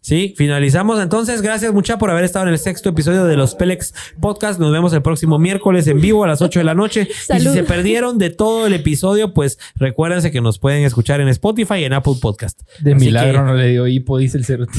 Sí, 0.00 0.34
finalizamos 0.36 1.00
entonces. 1.02 1.40
Gracias 1.40 1.72
mucha 1.72 1.96
por 1.98 2.10
haber 2.10 2.24
estado 2.24 2.46
en 2.46 2.52
el 2.52 2.58
sexto 2.58 2.90
episodio 2.90 3.24
de 3.24 3.36
los 3.38 3.54
Pelex 3.54 3.94
Podcast. 4.20 4.60
Nos 4.60 4.70
vemos 4.70 4.92
el 4.92 5.00
próximo 5.00 5.38
miércoles 5.38 5.86
en 5.86 5.98
vivo 6.00 6.24
a 6.24 6.26
las 6.26 6.42
8 6.42 6.60
de 6.60 6.64
la 6.64 6.74
noche. 6.74 7.08
Y 7.34 7.40
si 7.40 7.48
se 7.48 7.62
perdieron 7.64 8.18
de 8.18 8.28
todo 8.28 8.66
el 8.66 8.74
episodio, 8.74 9.32
pues 9.32 9.58
recuérdense 9.76 10.30
que 10.30 10.42
nos 10.42 10.58
pueden 10.58 10.84
escuchar 10.84 11.22
en 11.22 11.28
Spotify 11.28 11.76
y 11.78 11.84
en 11.84 11.94
Apple 11.94 12.16
Podcast. 12.20 12.60
De 12.80 12.92
Así 12.92 13.06
milagro 13.06 13.40
que- 13.40 13.46
no 13.46 13.54
le 13.54 13.68
dio 13.70 13.86
hipo, 13.86 14.18
dice 14.18 14.36
el 14.36 14.44
cerote. 14.44 14.78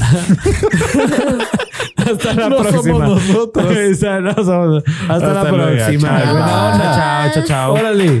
Hasta 1.96 2.34
la 2.34 2.48
No 2.48 2.58
próxima. 2.58 2.82
somos 2.82 3.26
nosotros. 3.26 3.76
Esa, 3.76 4.20
no 4.20 4.32
somos- 4.32 4.84
Hasta, 4.86 5.14
Hasta 5.14 5.42
la 5.42 5.50
luego, 5.50 5.72
próxima. 5.76 6.08
chao. 6.08 6.32
Buena 6.32 6.72
onda. 6.72 6.94
Chao, 6.94 7.30
chao, 7.34 7.44
chao. 7.44 7.72
Órale. 7.74 8.20